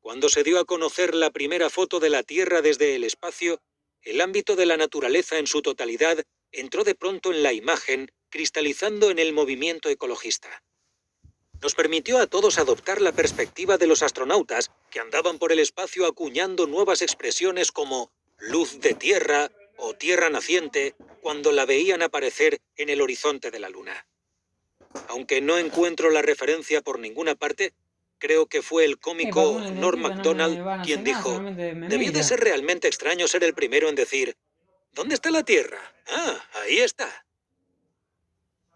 Cuando 0.00 0.28
se 0.28 0.42
dio 0.42 0.58
a 0.58 0.64
conocer 0.64 1.14
la 1.14 1.30
primera 1.30 1.68
foto 1.68 2.00
de 2.00 2.10
la 2.10 2.22
Tierra 2.22 2.62
desde 2.62 2.96
el 2.96 3.04
espacio, 3.04 3.60
el 4.02 4.20
ámbito 4.20 4.56
de 4.56 4.66
la 4.66 4.78
naturaleza 4.78 5.38
en 5.38 5.46
su 5.46 5.60
totalidad 5.60 6.24
entró 6.52 6.84
de 6.84 6.94
pronto 6.94 7.32
en 7.32 7.42
la 7.42 7.52
imagen, 7.52 8.10
cristalizando 8.30 9.10
en 9.10 9.18
el 9.18 9.34
movimiento 9.34 9.90
ecologista. 9.90 10.62
Nos 11.60 11.74
permitió 11.74 12.18
a 12.18 12.26
todos 12.26 12.58
adoptar 12.58 13.02
la 13.02 13.12
perspectiva 13.12 13.76
de 13.76 13.86
los 13.86 14.02
astronautas 14.02 14.70
que 14.90 15.00
andaban 15.00 15.38
por 15.38 15.52
el 15.52 15.58
espacio 15.58 16.06
acuñando 16.06 16.66
nuevas 16.66 17.02
expresiones 17.02 17.70
como 17.70 18.10
luz 18.40 18.80
de 18.80 18.94
tierra 18.94 19.50
o 19.76 19.94
tierra 19.94 20.30
naciente 20.30 20.94
cuando 21.22 21.52
la 21.52 21.66
veían 21.66 22.02
aparecer 22.02 22.60
en 22.76 22.88
el 22.88 23.00
horizonte 23.00 23.50
de 23.50 23.60
la 23.60 23.68
Luna. 23.68 24.06
Aunque 25.08 25.40
no 25.40 25.58
encuentro 25.58 26.10
la 26.10 26.22
referencia 26.22 26.80
por 26.80 26.98
ninguna 26.98 27.34
parte, 27.34 27.72
Creo 28.20 28.46
que 28.46 28.60
fue 28.60 28.84
el 28.84 28.98
cómico 28.98 29.58
Norm 29.58 29.98
MacDonald 29.98 30.84
quien 30.84 31.02
dijo, 31.02 31.40
debía 31.40 32.10
de 32.10 32.22
ser 32.22 32.38
realmente 32.38 32.86
extraño 32.86 33.26
ser 33.26 33.42
el 33.44 33.54
primero 33.54 33.88
en 33.88 33.94
decir, 33.94 34.36
¿dónde 34.92 35.14
está 35.14 35.30
la 35.30 35.42
Tierra? 35.42 35.80
Ah, 36.06 36.44
ahí 36.62 36.78
está. 36.80 37.24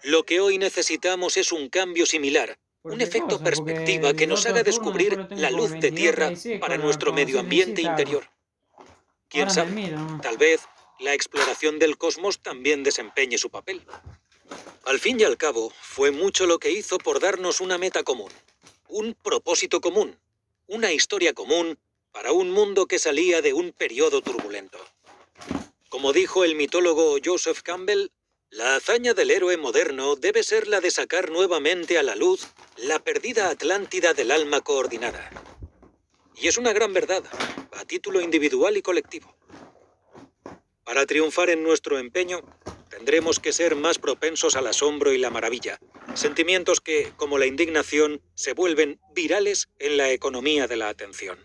Lo 0.03 0.25
que 0.25 0.41
hoy 0.41 0.57
necesitamos 0.57 1.37
es 1.37 1.53
un 1.53 1.69
cambio 1.69 2.07
similar, 2.07 2.59
un 2.85 3.03
efecto 3.03 3.39
perspectiva 3.39 4.15
que 4.15 4.27
nos 4.27 4.47
haga 4.47 4.63
descubrir 4.63 5.27
la 5.33 5.51
luz 5.51 5.73
de 5.73 5.93
Tierra 5.93 6.33
para 6.59 6.79
nuestro 6.79 7.13
medio 7.13 7.39
ambiente 7.39 7.83
interior. 7.83 8.27
¿Quién 9.29 9.51
sabe? 9.51 9.95
Tal 10.23 10.37
vez 10.37 10.63
la 11.01 11.15
exploración 11.15 11.79
del 11.79 11.99
cosmos 11.99 12.41
también 12.41 12.83
desempeñe 12.83 13.39
su 13.39 13.51
papel. 13.51 13.83
Al 14.85 15.01
fin 15.01 15.19
y 15.19 15.25
al 15.25 15.37
cabo, 15.37 15.73
fue 15.81 16.11
mucho 16.11 16.47
lo 16.47 16.59
que 16.59 16.71
hizo 16.71 16.99
por 16.99 17.21
darnos 17.21 17.61
una 17.61 17.79
meta 17.79 18.03
común 18.03 18.31
un 18.95 19.15
propósito 19.15 19.81
común, 19.81 20.19
una 20.69 20.93
historia 20.93 21.33
común 21.33 21.79
para 22.13 22.31
un 22.31 22.51
mundo 22.51 22.87
que 22.87 23.01
salía 23.01 23.43
de 23.43 23.53
un 23.53 23.73
periodo 23.73 24.23
turbulento. 24.23 24.79
Como 25.89 26.13
dijo 26.13 26.45
el 26.45 26.55
mitólogo 26.55 27.17
Joseph 27.23 27.63
Campbell, 27.63 28.11
la 28.51 28.77
hazaña 28.77 29.13
del 29.13 29.33
héroe 29.33 29.57
moderno 29.57 30.15
debe 30.15 30.45
ser 30.45 30.69
la 30.69 30.81
de 30.81 30.93
sacar 30.93 31.31
nuevamente 31.31 31.99
a 31.99 32.05
la 32.05 32.15
luz 32.15 32.47
la 32.77 33.01
perdida 33.01 33.51
Atlántida 33.51 34.15
del 34.15 34.31
alma 34.31 34.61
coordinada. 34.61 35.29
Y 36.37 36.47
es 36.47 36.57
una 36.57 36.73
gran 36.73 36.93
verdad, 36.93 37.25
a 37.77 37.85
título 37.85 38.21
individual 38.21 38.77
y 38.77 38.83
colectivo. 38.83 39.37
Para 40.85 41.07
triunfar 41.07 41.51
en 41.51 41.63
nuestro 41.63 41.99
empeño, 41.99 42.43
tendremos 42.91 43.41
que 43.41 43.53
ser 43.53 43.75
más 43.75 43.99
propensos 43.99 44.55
al 44.57 44.67
asombro 44.67 45.13
y 45.13 45.19
la 45.19 45.31
maravilla, 45.31 45.79
sentimientos 46.15 46.81
que, 46.81 47.13
como 47.17 47.39
la 47.39 47.47
indignación, 47.47 48.21
se 48.35 48.53
vuelven 48.53 49.01
virales 49.15 49.69
en 49.79 49.97
la 49.97 50.11
economía 50.11 50.67
de 50.69 50.77
la 50.77 50.89
atención. 50.89 51.39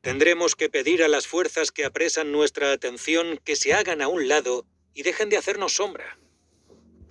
Tendremos 0.00 0.54
que 0.54 0.70
pedir 0.70 1.02
a 1.02 1.08
las 1.08 1.26
fuerzas 1.26 1.72
que 1.72 1.84
apresan 1.84 2.30
nuestra 2.30 2.72
atención 2.72 3.40
que 3.44 3.56
se 3.56 3.74
hagan 3.74 4.00
a 4.00 4.08
un 4.08 4.28
lado 4.28 4.64
y 4.94 5.02
dejen 5.02 5.28
de 5.28 5.36
hacernos 5.36 5.74
sombra. 5.74 6.18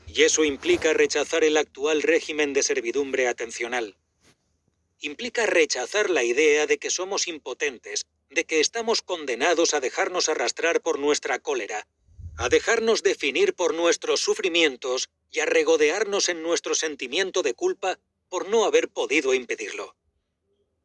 Y 0.08 0.24
eso 0.24 0.46
implica 0.46 0.94
rechazar 0.94 1.44
el 1.44 1.58
actual 1.58 2.02
régimen 2.02 2.54
de 2.54 2.64
servidumbre 2.64 3.28
atencional. 3.28 3.98
Implica 5.00 5.46
rechazar 5.46 6.10
la 6.10 6.24
idea 6.24 6.66
de 6.66 6.80
que 6.80 6.90
somos 6.90 7.28
impotentes, 7.28 8.06
de 8.30 8.46
que 8.46 8.60
estamos 8.60 9.02
condenados 9.02 9.74
a 9.74 9.80
dejarnos 9.80 10.28
arrastrar 10.28 10.82
por 10.82 10.98
nuestra 10.98 11.40
cólera, 11.40 11.88
a 12.38 12.50
dejarnos 12.50 13.04
definir 13.04 13.54
por 13.54 13.74
nuestros 13.74 14.20
sufrimientos 14.22 15.10
y 15.30 15.40
a 15.40 15.46
regodearnos 15.46 16.30
en 16.30 16.42
nuestro 16.42 16.74
sentimiento 16.74 17.44
de 17.44 17.54
culpa 17.54 18.00
por 18.28 18.50
no 18.50 18.66
haber 18.66 18.90
podido 18.90 19.34
impedirlo. 19.34 19.96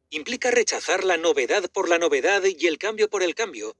Implica 0.09 0.51
rechazar 0.51 1.03
la 1.03 1.17
novedad 1.17 1.71
por 1.71 1.89
la 1.89 1.97
novedad 1.97 2.43
y 2.45 2.67
el 2.67 2.77
cambio 2.77 3.09
por 3.09 3.23
el 3.23 3.33
cambio. 3.33 3.75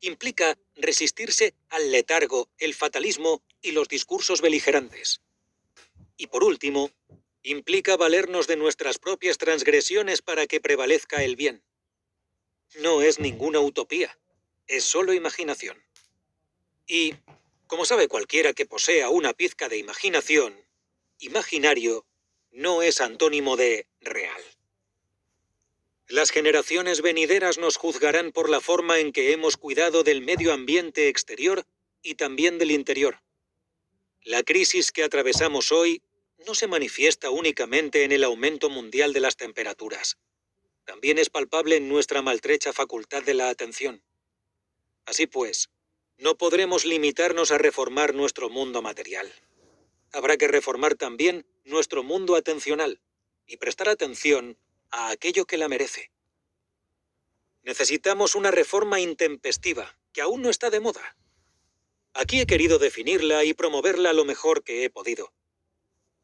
Implica 0.00 0.58
resistirse 0.74 1.54
al 1.70 1.90
letargo, 1.90 2.50
el 2.58 2.74
fatalismo 2.74 3.42
y 3.62 3.72
los 3.72 3.88
discursos 3.88 4.42
beligerantes. 4.42 5.22
Y 6.18 6.26
por 6.26 6.44
último, 6.44 6.90
implica 7.42 7.96
valernos 7.96 8.46
de 8.46 8.56
nuestras 8.56 8.98
propias 8.98 9.38
transgresiones 9.38 10.22
para 10.22 10.46
que 10.46 10.60
prevalezca 10.60 11.22
el 11.24 11.36
bien. 11.36 11.62
No 12.76 13.02
es 13.02 13.18
ninguna 13.18 13.60
utopía, 13.60 14.18
es 14.66 14.84
solo 14.84 15.12
imaginación. 15.12 15.82
Y, 16.86 17.14
como 17.66 17.84
sabe 17.84 18.08
cualquiera 18.08 18.52
que 18.52 18.66
posea 18.66 19.08
una 19.10 19.32
pizca 19.32 19.68
de 19.68 19.78
imaginación, 19.78 20.54
imaginario 21.18 22.06
no 22.50 22.82
es 22.82 23.00
antónimo 23.00 23.56
de 23.56 23.86
real. 24.00 24.42
Las 26.08 26.30
generaciones 26.30 27.02
venideras 27.02 27.58
nos 27.58 27.76
juzgarán 27.76 28.32
por 28.32 28.50
la 28.50 28.60
forma 28.60 28.98
en 28.98 29.12
que 29.12 29.32
hemos 29.32 29.56
cuidado 29.56 30.02
del 30.02 30.22
medio 30.22 30.52
ambiente 30.52 31.08
exterior 31.08 31.64
y 32.02 32.16
también 32.16 32.58
del 32.58 32.72
interior. 32.72 33.22
La 34.22 34.42
crisis 34.42 34.90
que 34.90 35.04
atravesamos 35.04 35.70
hoy 35.70 36.02
no 36.46 36.54
se 36.54 36.66
manifiesta 36.66 37.30
únicamente 37.30 38.04
en 38.04 38.12
el 38.12 38.24
aumento 38.24 38.70
mundial 38.70 39.12
de 39.12 39.20
las 39.20 39.36
temperaturas. 39.36 40.18
También 40.84 41.18
es 41.18 41.30
palpable 41.30 41.76
en 41.76 41.88
nuestra 41.88 42.22
maltrecha 42.22 42.72
facultad 42.72 43.22
de 43.22 43.34
la 43.34 43.48
atención. 43.48 44.02
Así 45.04 45.26
pues, 45.26 45.70
no 46.18 46.36
podremos 46.36 46.84
limitarnos 46.84 47.50
a 47.50 47.58
reformar 47.58 48.14
nuestro 48.14 48.50
mundo 48.50 48.82
material. 48.82 49.32
Habrá 50.12 50.36
que 50.36 50.48
reformar 50.48 50.94
también 50.94 51.46
nuestro 51.64 52.02
mundo 52.02 52.34
atencional 52.34 53.00
y 53.46 53.56
prestar 53.56 53.88
atención 53.88 54.58
a 54.90 55.10
aquello 55.10 55.46
que 55.46 55.58
la 55.58 55.68
merece. 55.68 56.10
Necesitamos 57.62 58.34
una 58.34 58.50
reforma 58.50 59.00
intempestiva, 59.00 59.96
que 60.12 60.22
aún 60.22 60.42
no 60.42 60.50
está 60.50 60.70
de 60.70 60.80
moda. 60.80 61.16
Aquí 62.14 62.40
he 62.40 62.46
querido 62.46 62.78
definirla 62.78 63.44
y 63.44 63.54
promoverla 63.54 64.12
lo 64.12 64.24
mejor 64.24 64.64
que 64.64 64.84
he 64.84 64.90
podido. 64.90 65.32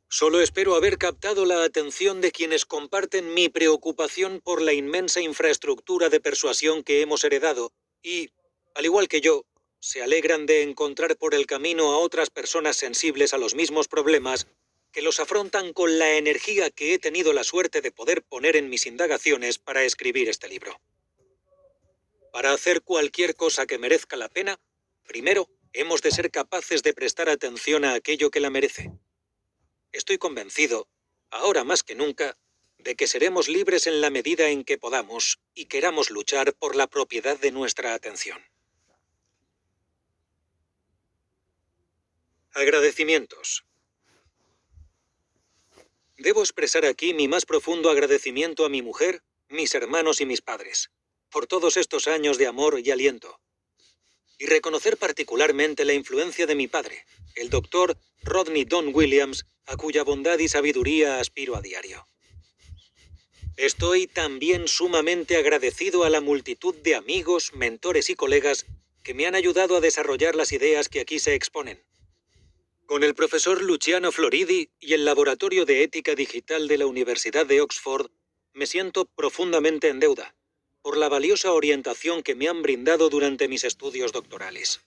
Solo 0.09 0.41
espero 0.41 0.77
haber 0.77 0.99
captado 0.99 1.45
la 1.47 1.65
atención 1.65 2.21
de 2.21 2.31
quienes 2.31 2.65
comparten 2.65 3.35
mi 3.35 3.49
preocupación 3.49 4.41
por 4.41 4.63
la 4.63 4.73
inmensa 4.73 5.21
infraestructura 5.21 6.09
de 6.09 6.21
persuasión 6.21 6.85
que 6.85 7.01
hemos 7.01 7.25
heredado 7.25 7.73
y, 8.03 8.31
al 8.75 8.85
igual 8.85 9.09
que 9.09 9.21
yo, 9.21 9.45
se 9.81 10.03
alegran 10.03 10.47
de 10.47 10.63
encontrar 10.63 11.17
por 11.17 11.35
el 11.35 11.47
camino 11.47 11.93
a 11.93 11.99
otras 11.99 12.31
personas 12.31 12.77
sensibles 12.77 13.35
a 13.35 13.39
los 13.39 13.55
mismos 13.55 13.89
problemas 13.89 14.47
que 14.93 15.03
los 15.03 15.21
afrontan 15.21 15.73
con 15.73 15.99
la 15.99 16.15
energía 16.15 16.71
que 16.71 16.95
he 16.95 16.99
tenido 16.99 17.33
la 17.33 17.45
suerte 17.45 17.81
de 17.81 17.91
poder 17.91 18.23
poner 18.23 18.57
en 18.57 18.71
mis 18.71 18.87
indagaciones 18.87 19.59
para 19.59 19.83
escribir 19.85 20.29
este 20.29 20.49
libro. 20.49 20.81
Para 22.33 22.53
hacer 22.53 22.83
cualquier 22.83 23.35
cosa 23.35 23.67
que 23.67 23.79
merezca 23.79 24.17
la 24.17 24.29
pena, 24.29 24.59
primero 25.05 25.51
hemos 25.73 26.01
de 26.01 26.13
ser 26.13 26.31
capaces 26.31 26.83
de 26.83 26.95
prestar 26.95 27.29
atención 27.29 27.85
a 27.85 27.95
aquello 27.95 28.31
que 28.31 28.41
la 28.41 28.51
merece. 28.51 28.93
Estoy 29.93 30.19
convencido, 30.19 30.89
ahora 31.31 31.65
más 31.65 31.83
que 31.83 31.95
nunca, 31.95 32.39
de 32.79 32.97
que 32.97 33.07
seremos 33.09 33.49
libres 33.49 33.87
en 33.87 34.01
la 34.01 34.11
medida 34.11 34.51
en 34.51 34.65
que 34.65 34.79
podamos 34.79 35.41
y 35.55 35.67
queramos 35.67 36.11
luchar 36.11 36.55
por 36.55 36.77
la 36.77 36.87
propiedad 36.89 37.39
de 37.39 37.53
nuestra 37.53 37.95
atención. 37.95 38.45
Agradecimientos. 42.53 43.65
Debo 46.19 46.41
expresar 46.43 46.87
aquí 46.87 47.15
mi 47.15 47.29
más 47.29 47.47
profundo 47.47 47.91
agradecimiento 47.91 48.65
a 48.65 48.69
mi 48.71 48.83
mujer, 48.83 49.23
mis 49.49 49.75
hermanos 49.75 50.21
y 50.21 50.27
mis 50.27 50.43
padres, 50.43 50.91
por 51.31 51.47
todos 51.47 51.77
estos 51.77 52.09
años 52.09 52.39
de 52.39 52.47
amor 52.47 52.81
y 52.81 52.91
aliento. 52.91 53.39
y 54.39 54.47
reconocer 54.47 54.97
particularmente 54.97 55.85
la 55.85 55.95
influencia 55.95 56.47
de 56.47 56.55
mi 56.55 56.69
padre, 56.69 57.07
el 57.37 57.51
doctor 57.51 57.97
Rodney 58.23 58.65
Don 58.65 58.93
Williams, 58.93 59.47
a 59.67 59.77
cuya 59.77 60.03
bondad 60.03 60.39
y 60.39 60.49
sabiduría 60.49 61.21
aspiro 61.21 61.55
a 61.55 61.63
diario. 61.63 62.09
Estoy 63.57 64.07
también 64.07 64.69
sumamente 64.69 65.37
agradecido 65.37 66.05
a 66.05 66.11
la 66.11 66.21
multitud 66.21 66.75
de 66.75 66.95
amigos, 66.95 67.53
mentores 67.55 68.11
y 68.11 68.15
colegas 68.15 68.67
que 69.03 69.15
me 69.15 69.27
han 69.27 69.35
ayudado 69.35 69.77
a 69.77 69.81
desarrollar 69.81 70.35
las 70.35 70.53
ideas 70.53 70.89
que 70.89 71.01
aquí 71.01 71.19
se 71.19 71.35
exponen. 71.35 71.83
Con 72.87 73.03
el 73.03 73.15
profesor 73.15 73.63
Luciano 73.63 74.13
Floridi 74.13 74.71
y 74.79 74.93
el 74.93 75.05
Laboratorio 75.05 75.65
de 75.65 75.83
Ética 75.83 76.15
Digital 76.15 76.69
de 76.69 76.79
la 76.79 76.87
Universidad 76.87 77.47
de 77.47 77.61
Oxford, 77.61 78.11
me 78.53 78.67
siento 78.67 79.05
profundamente 79.07 79.89
en 79.89 80.01
deuda 80.01 80.35
por 80.83 80.97
la 80.97 81.09
valiosa 81.09 81.53
orientación 81.53 82.23
que 82.23 82.35
me 82.35 82.49
han 82.49 82.63
brindado 82.63 83.09
durante 83.09 83.49
mis 83.49 83.65
estudios 83.65 84.13
doctorales. 84.13 84.81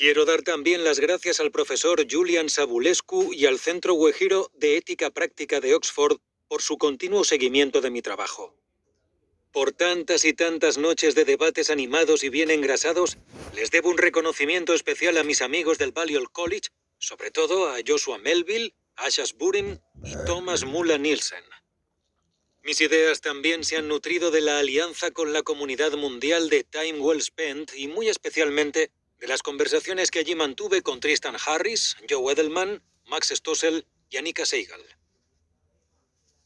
Quiero 0.00 0.24
dar 0.24 0.40
también 0.40 0.82
las 0.82 0.98
gracias 0.98 1.40
al 1.40 1.50
profesor 1.50 2.06
Julian 2.10 2.48
Sabulescu 2.48 3.34
y 3.34 3.44
al 3.44 3.58
Centro 3.58 3.92
Wejiro 3.92 4.50
de 4.54 4.78
Ética 4.78 5.10
Práctica 5.10 5.60
de 5.60 5.74
Oxford 5.74 6.16
por 6.48 6.62
su 6.62 6.78
continuo 6.78 7.22
seguimiento 7.22 7.82
de 7.82 7.90
mi 7.90 8.00
trabajo. 8.00 8.56
Por 9.52 9.72
tantas 9.72 10.24
y 10.24 10.32
tantas 10.32 10.78
noches 10.78 11.14
de 11.14 11.26
debates 11.26 11.68
animados 11.68 12.24
y 12.24 12.30
bien 12.30 12.50
engrasados, 12.50 13.18
les 13.54 13.70
debo 13.70 13.90
un 13.90 13.98
reconocimiento 13.98 14.72
especial 14.72 15.18
a 15.18 15.22
mis 15.22 15.42
amigos 15.42 15.76
del 15.76 15.92
Balliol 15.92 16.32
College, 16.32 16.70
sobre 16.96 17.30
todo 17.30 17.68
a 17.68 17.76
Joshua 17.86 18.16
Melville, 18.16 18.72
Ashas 18.96 19.34
Burin 19.34 19.82
y 20.02 20.14
Thomas 20.24 20.64
Mulla 20.64 20.96
Nielsen. 20.96 21.44
Mis 22.62 22.80
ideas 22.80 23.20
también 23.20 23.64
se 23.64 23.76
han 23.76 23.88
nutrido 23.88 24.30
de 24.30 24.40
la 24.40 24.60
alianza 24.60 25.10
con 25.10 25.34
la 25.34 25.42
comunidad 25.42 25.92
mundial 25.92 26.48
de 26.48 26.64
Time 26.64 27.00
Well 27.00 27.20
Spent 27.20 27.72
y 27.74 27.88
muy 27.88 28.08
especialmente 28.08 28.90
de 29.20 29.28
las 29.28 29.42
conversaciones 29.42 30.10
que 30.10 30.18
allí 30.18 30.34
mantuve 30.34 30.82
con 30.82 30.98
Tristan 30.98 31.36
Harris, 31.46 31.96
Joe 32.08 32.32
Edelman, 32.32 32.82
Max 33.06 33.28
Stossel 33.28 33.86
y 34.08 34.16
Anika 34.16 34.46
Seigel. 34.46 34.82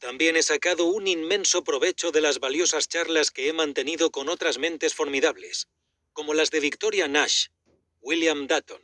También 0.00 0.36
he 0.36 0.42
sacado 0.42 0.86
un 0.86 1.06
inmenso 1.06 1.62
provecho 1.62 2.10
de 2.10 2.20
las 2.20 2.40
valiosas 2.40 2.88
charlas 2.88 3.30
que 3.30 3.48
he 3.48 3.52
mantenido 3.52 4.10
con 4.10 4.28
otras 4.28 4.58
mentes 4.58 4.92
formidables, 4.92 5.68
como 6.12 6.34
las 6.34 6.50
de 6.50 6.60
Victoria 6.60 7.06
Nash, 7.06 7.46
William 8.00 8.46
Dutton, 8.46 8.82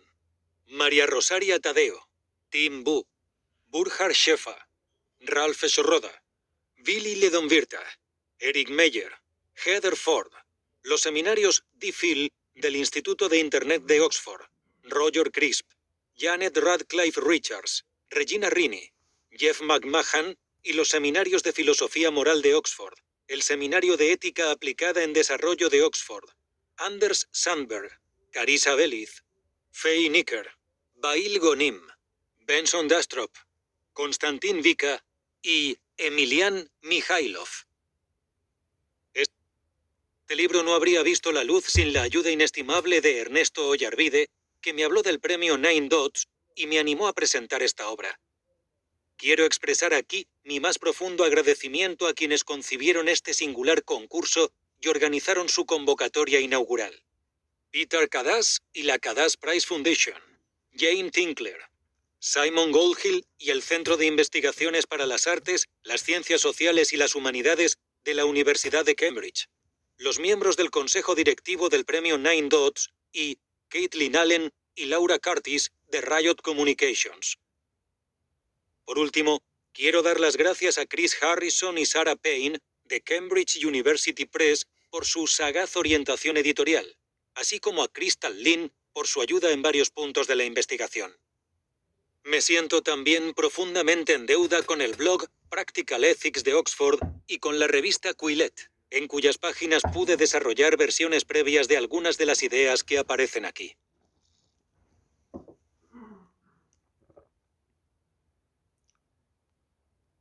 María 0.68 1.06
Rosaria 1.06 1.58
Tadeo, 1.58 2.08
Tim 2.48 2.84
Bu, 2.84 3.06
Burkhard 3.66 4.14
Schäfer, 4.14 4.56
Ralph 5.20 5.64
Schroda, 5.66 6.22
Billy 6.76 7.16
Ledonvirta, 7.16 7.82
Eric 8.38 8.70
Meyer, 8.70 9.12
Heather 9.54 9.96
Ford, 9.96 10.32
los 10.82 11.02
seminarios 11.02 11.64
D-Phil 11.72 12.32
del 12.54 12.76
Instituto 12.76 13.28
de 13.28 13.38
Internet 13.38 13.84
de 13.84 14.00
Oxford, 14.00 14.42
Roger 14.84 15.30
Crisp, 15.30 15.66
Janet 16.16 16.56
Radcliffe 16.56 17.20
Richards, 17.20 17.84
Regina 18.10 18.50
Rini, 18.50 18.92
Jeff 19.30 19.60
McMahon 19.62 20.36
y 20.62 20.72
los 20.74 20.88
seminarios 20.88 21.42
de 21.42 21.52
Filosofía 21.52 22.10
Moral 22.10 22.42
de 22.42 22.54
Oxford, 22.54 22.94
el 23.28 23.42
Seminario 23.42 23.96
de 23.96 24.12
Ética 24.12 24.50
Aplicada 24.50 25.04
en 25.04 25.12
Desarrollo 25.12 25.68
de 25.68 25.82
Oxford, 25.82 26.28
Anders 26.76 27.28
Sandberg, 27.30 28.00
Carissa 28.30 28.74
Beliz, 28.74 29.24
Faye 29.70 30.10
Nicker, 30.10 30.50
Bail 30.94 31.38
Gonim, 31.38 31.80
Benson 32.40 32.88
Dastrop, 32.88 33.30
Konstantin 33.92 34.62
Vika 34.62 35.04
y 35.42 35.78
Emilian 35.96 36.70
Mikhailov. 36.82 37.48
Este 40.30 40.42
libro 40.42 40.62
no 40.62 40.74
habría 40.74 41.02
visto 41.02 41.32
la 41.32 41.42
luz 41.42 41.64
sin 41.64 41.92
la 41.92 42.02
ayuda 42.02 42.30
inestimable 42.30 43.00
de 43.00 43.18
Ernesto 43.18 43.66
Ollarvide, 43.66 44.28
que 44.60 44.72
me 44.72 44.84
habló 44.84 45.02
del 45.02 45.18
premio 45.18 45.58
Nine 45.58 45.88
Dots 45.88 46.28
y 46.54 46.68
me 46.68 46.78
animó 46.78 47.08
a 47.08 47.12
presentar 47.12 47.64
esta 47.64 47.88
obra. 47.88 48.20
Quiero 49.16 49.44
expresar 49.44 49.92
aquí 49.92 50.28
mi 50.44 50.60
más 50.60 50.78
profundo 50.78 51.24
agradecimiento 51.24 52.06
a 52.06 52.14
quienes 52.14 52.44
concibieron 52.44 53.08
este 53.08 53.34
singular 53.34 53.82
concurso 53.82 54.52
y 54.78 54.86
organizaron 54.86 55.48
su 55.48 55.66
convocatoria 55.66 56.38
inaugural. 56.38 57.02
Peter 57.72 58.08
Cadas 58.08 58.62
y 58.72 58.84
la 58.84 59.00
Cadas 59.00 59.36
Prize 59.36 59.66
Foundation, 59.66 60.22
Jane 60.76 61.10
Tinkler, 61.10 61.58
Simon 62.20 62.70
Goldhill 62.70 63.26
y 63.36 63.50
el 63.50 63.62
Centro 63.62 63.96
de 63.96 64.06
Investigaciones 64.06 64.86
para 64.86 65.06
las 65.06 65.26
Artes, 65.26 65.66
las 65.82 66.04
Ciencias 66.04 66.40
Sociales 66.40 66.92
y 66.92 66.96
las 66.98 67.16
Humanidades 67.16 67.78
de 68.04 68.14
la 68.14 68.26
Universidad 68.26 68.84
de 68.84 68.94
Cambridge, 68.94 69.48
los 70.00 70.18
miembros 70.18 70.56
del 70.56 70.70
Consejo 70.70 71.14
Directivo 71.14 71.68
del 71.68 71.84
Premio 71.84 72.16
Nine 72.16 72.48
Dots 72.48 72.90
y 73.12 73.38
Caitlin 73.68 74.16
Allen 74.16 74.50
y 74.74 74.86
Laura 74.86 75.18
Curtis 75.18 75.72
de 75.88 76.00
Riot 76.00 76.36
Communications. 76.42 77.38
Por 78.86 78.98
último, 78.98 79.42
quiero 79.74 80.00
dar 80.00 80.18
las 80.18 80.38
gracias 80.38 80.78
a 80.78 80.86
Chris 80.86 81.22
Harrison 81.22 81.76
y 81.76 81.84
Sarah 81.84 82.16
Payne 82.16 82.60
de 82.84 83.02
Cambridge 83.02 83.62
University 83.62 84.24
Press 84.24 84.66
por 84.88 85.04
su 85.04 85.26
sagaz 85.26 85.76
orientación 85.76 86.38
editorial, 86.38 86.96
así 87.34 87.60
como 87.60 87.82
a 87.82 87.88
Crystal 87.88 88.42
Lynn 88.42 88.72
por 88.94 89.06
su 89.06 89.20
ayuda 89.20 89.50
en 89.50 89.60
varios 89.60 89.90
puntos 89.90 90.26
de 90.26 90.36
la 90.36 90.44
investigación. 90.44 91.14
Me 92.24 92.40
siento 92.40 92.80
también 92.80 93.34
profundamente 93.34 94.14
en 94.14 94.24
deuda 94.24 94.62
con 94.62 94.80
el 94.80 94.94
blog 94.94 95.28
Practical 95.50 96.04
Ethics 96.04 96.42
de 96.42 96.54
Oxford 96.54 97.00
y 97.26 97.38
con 97.38 97.58
la 97.58 97.66
revista 97.66 98.14
Quillette, 98.14 98.69
en 98.90 99.06
cuyas 99.06 99.38
páginas 99.38 99.82
pude 99.92 100.16
desarrollar 100.16 100.76
versiones 100.76 101.24
previas 101.24 101.68
de 101.68 101.76
algunas 101.76 102.18
de 102.18 102.26
las 102.26 102.42
ideas 102.42 102.82
que 102.84 102.98
aparecen 102.98 103.44
aquí. 103.44 103.76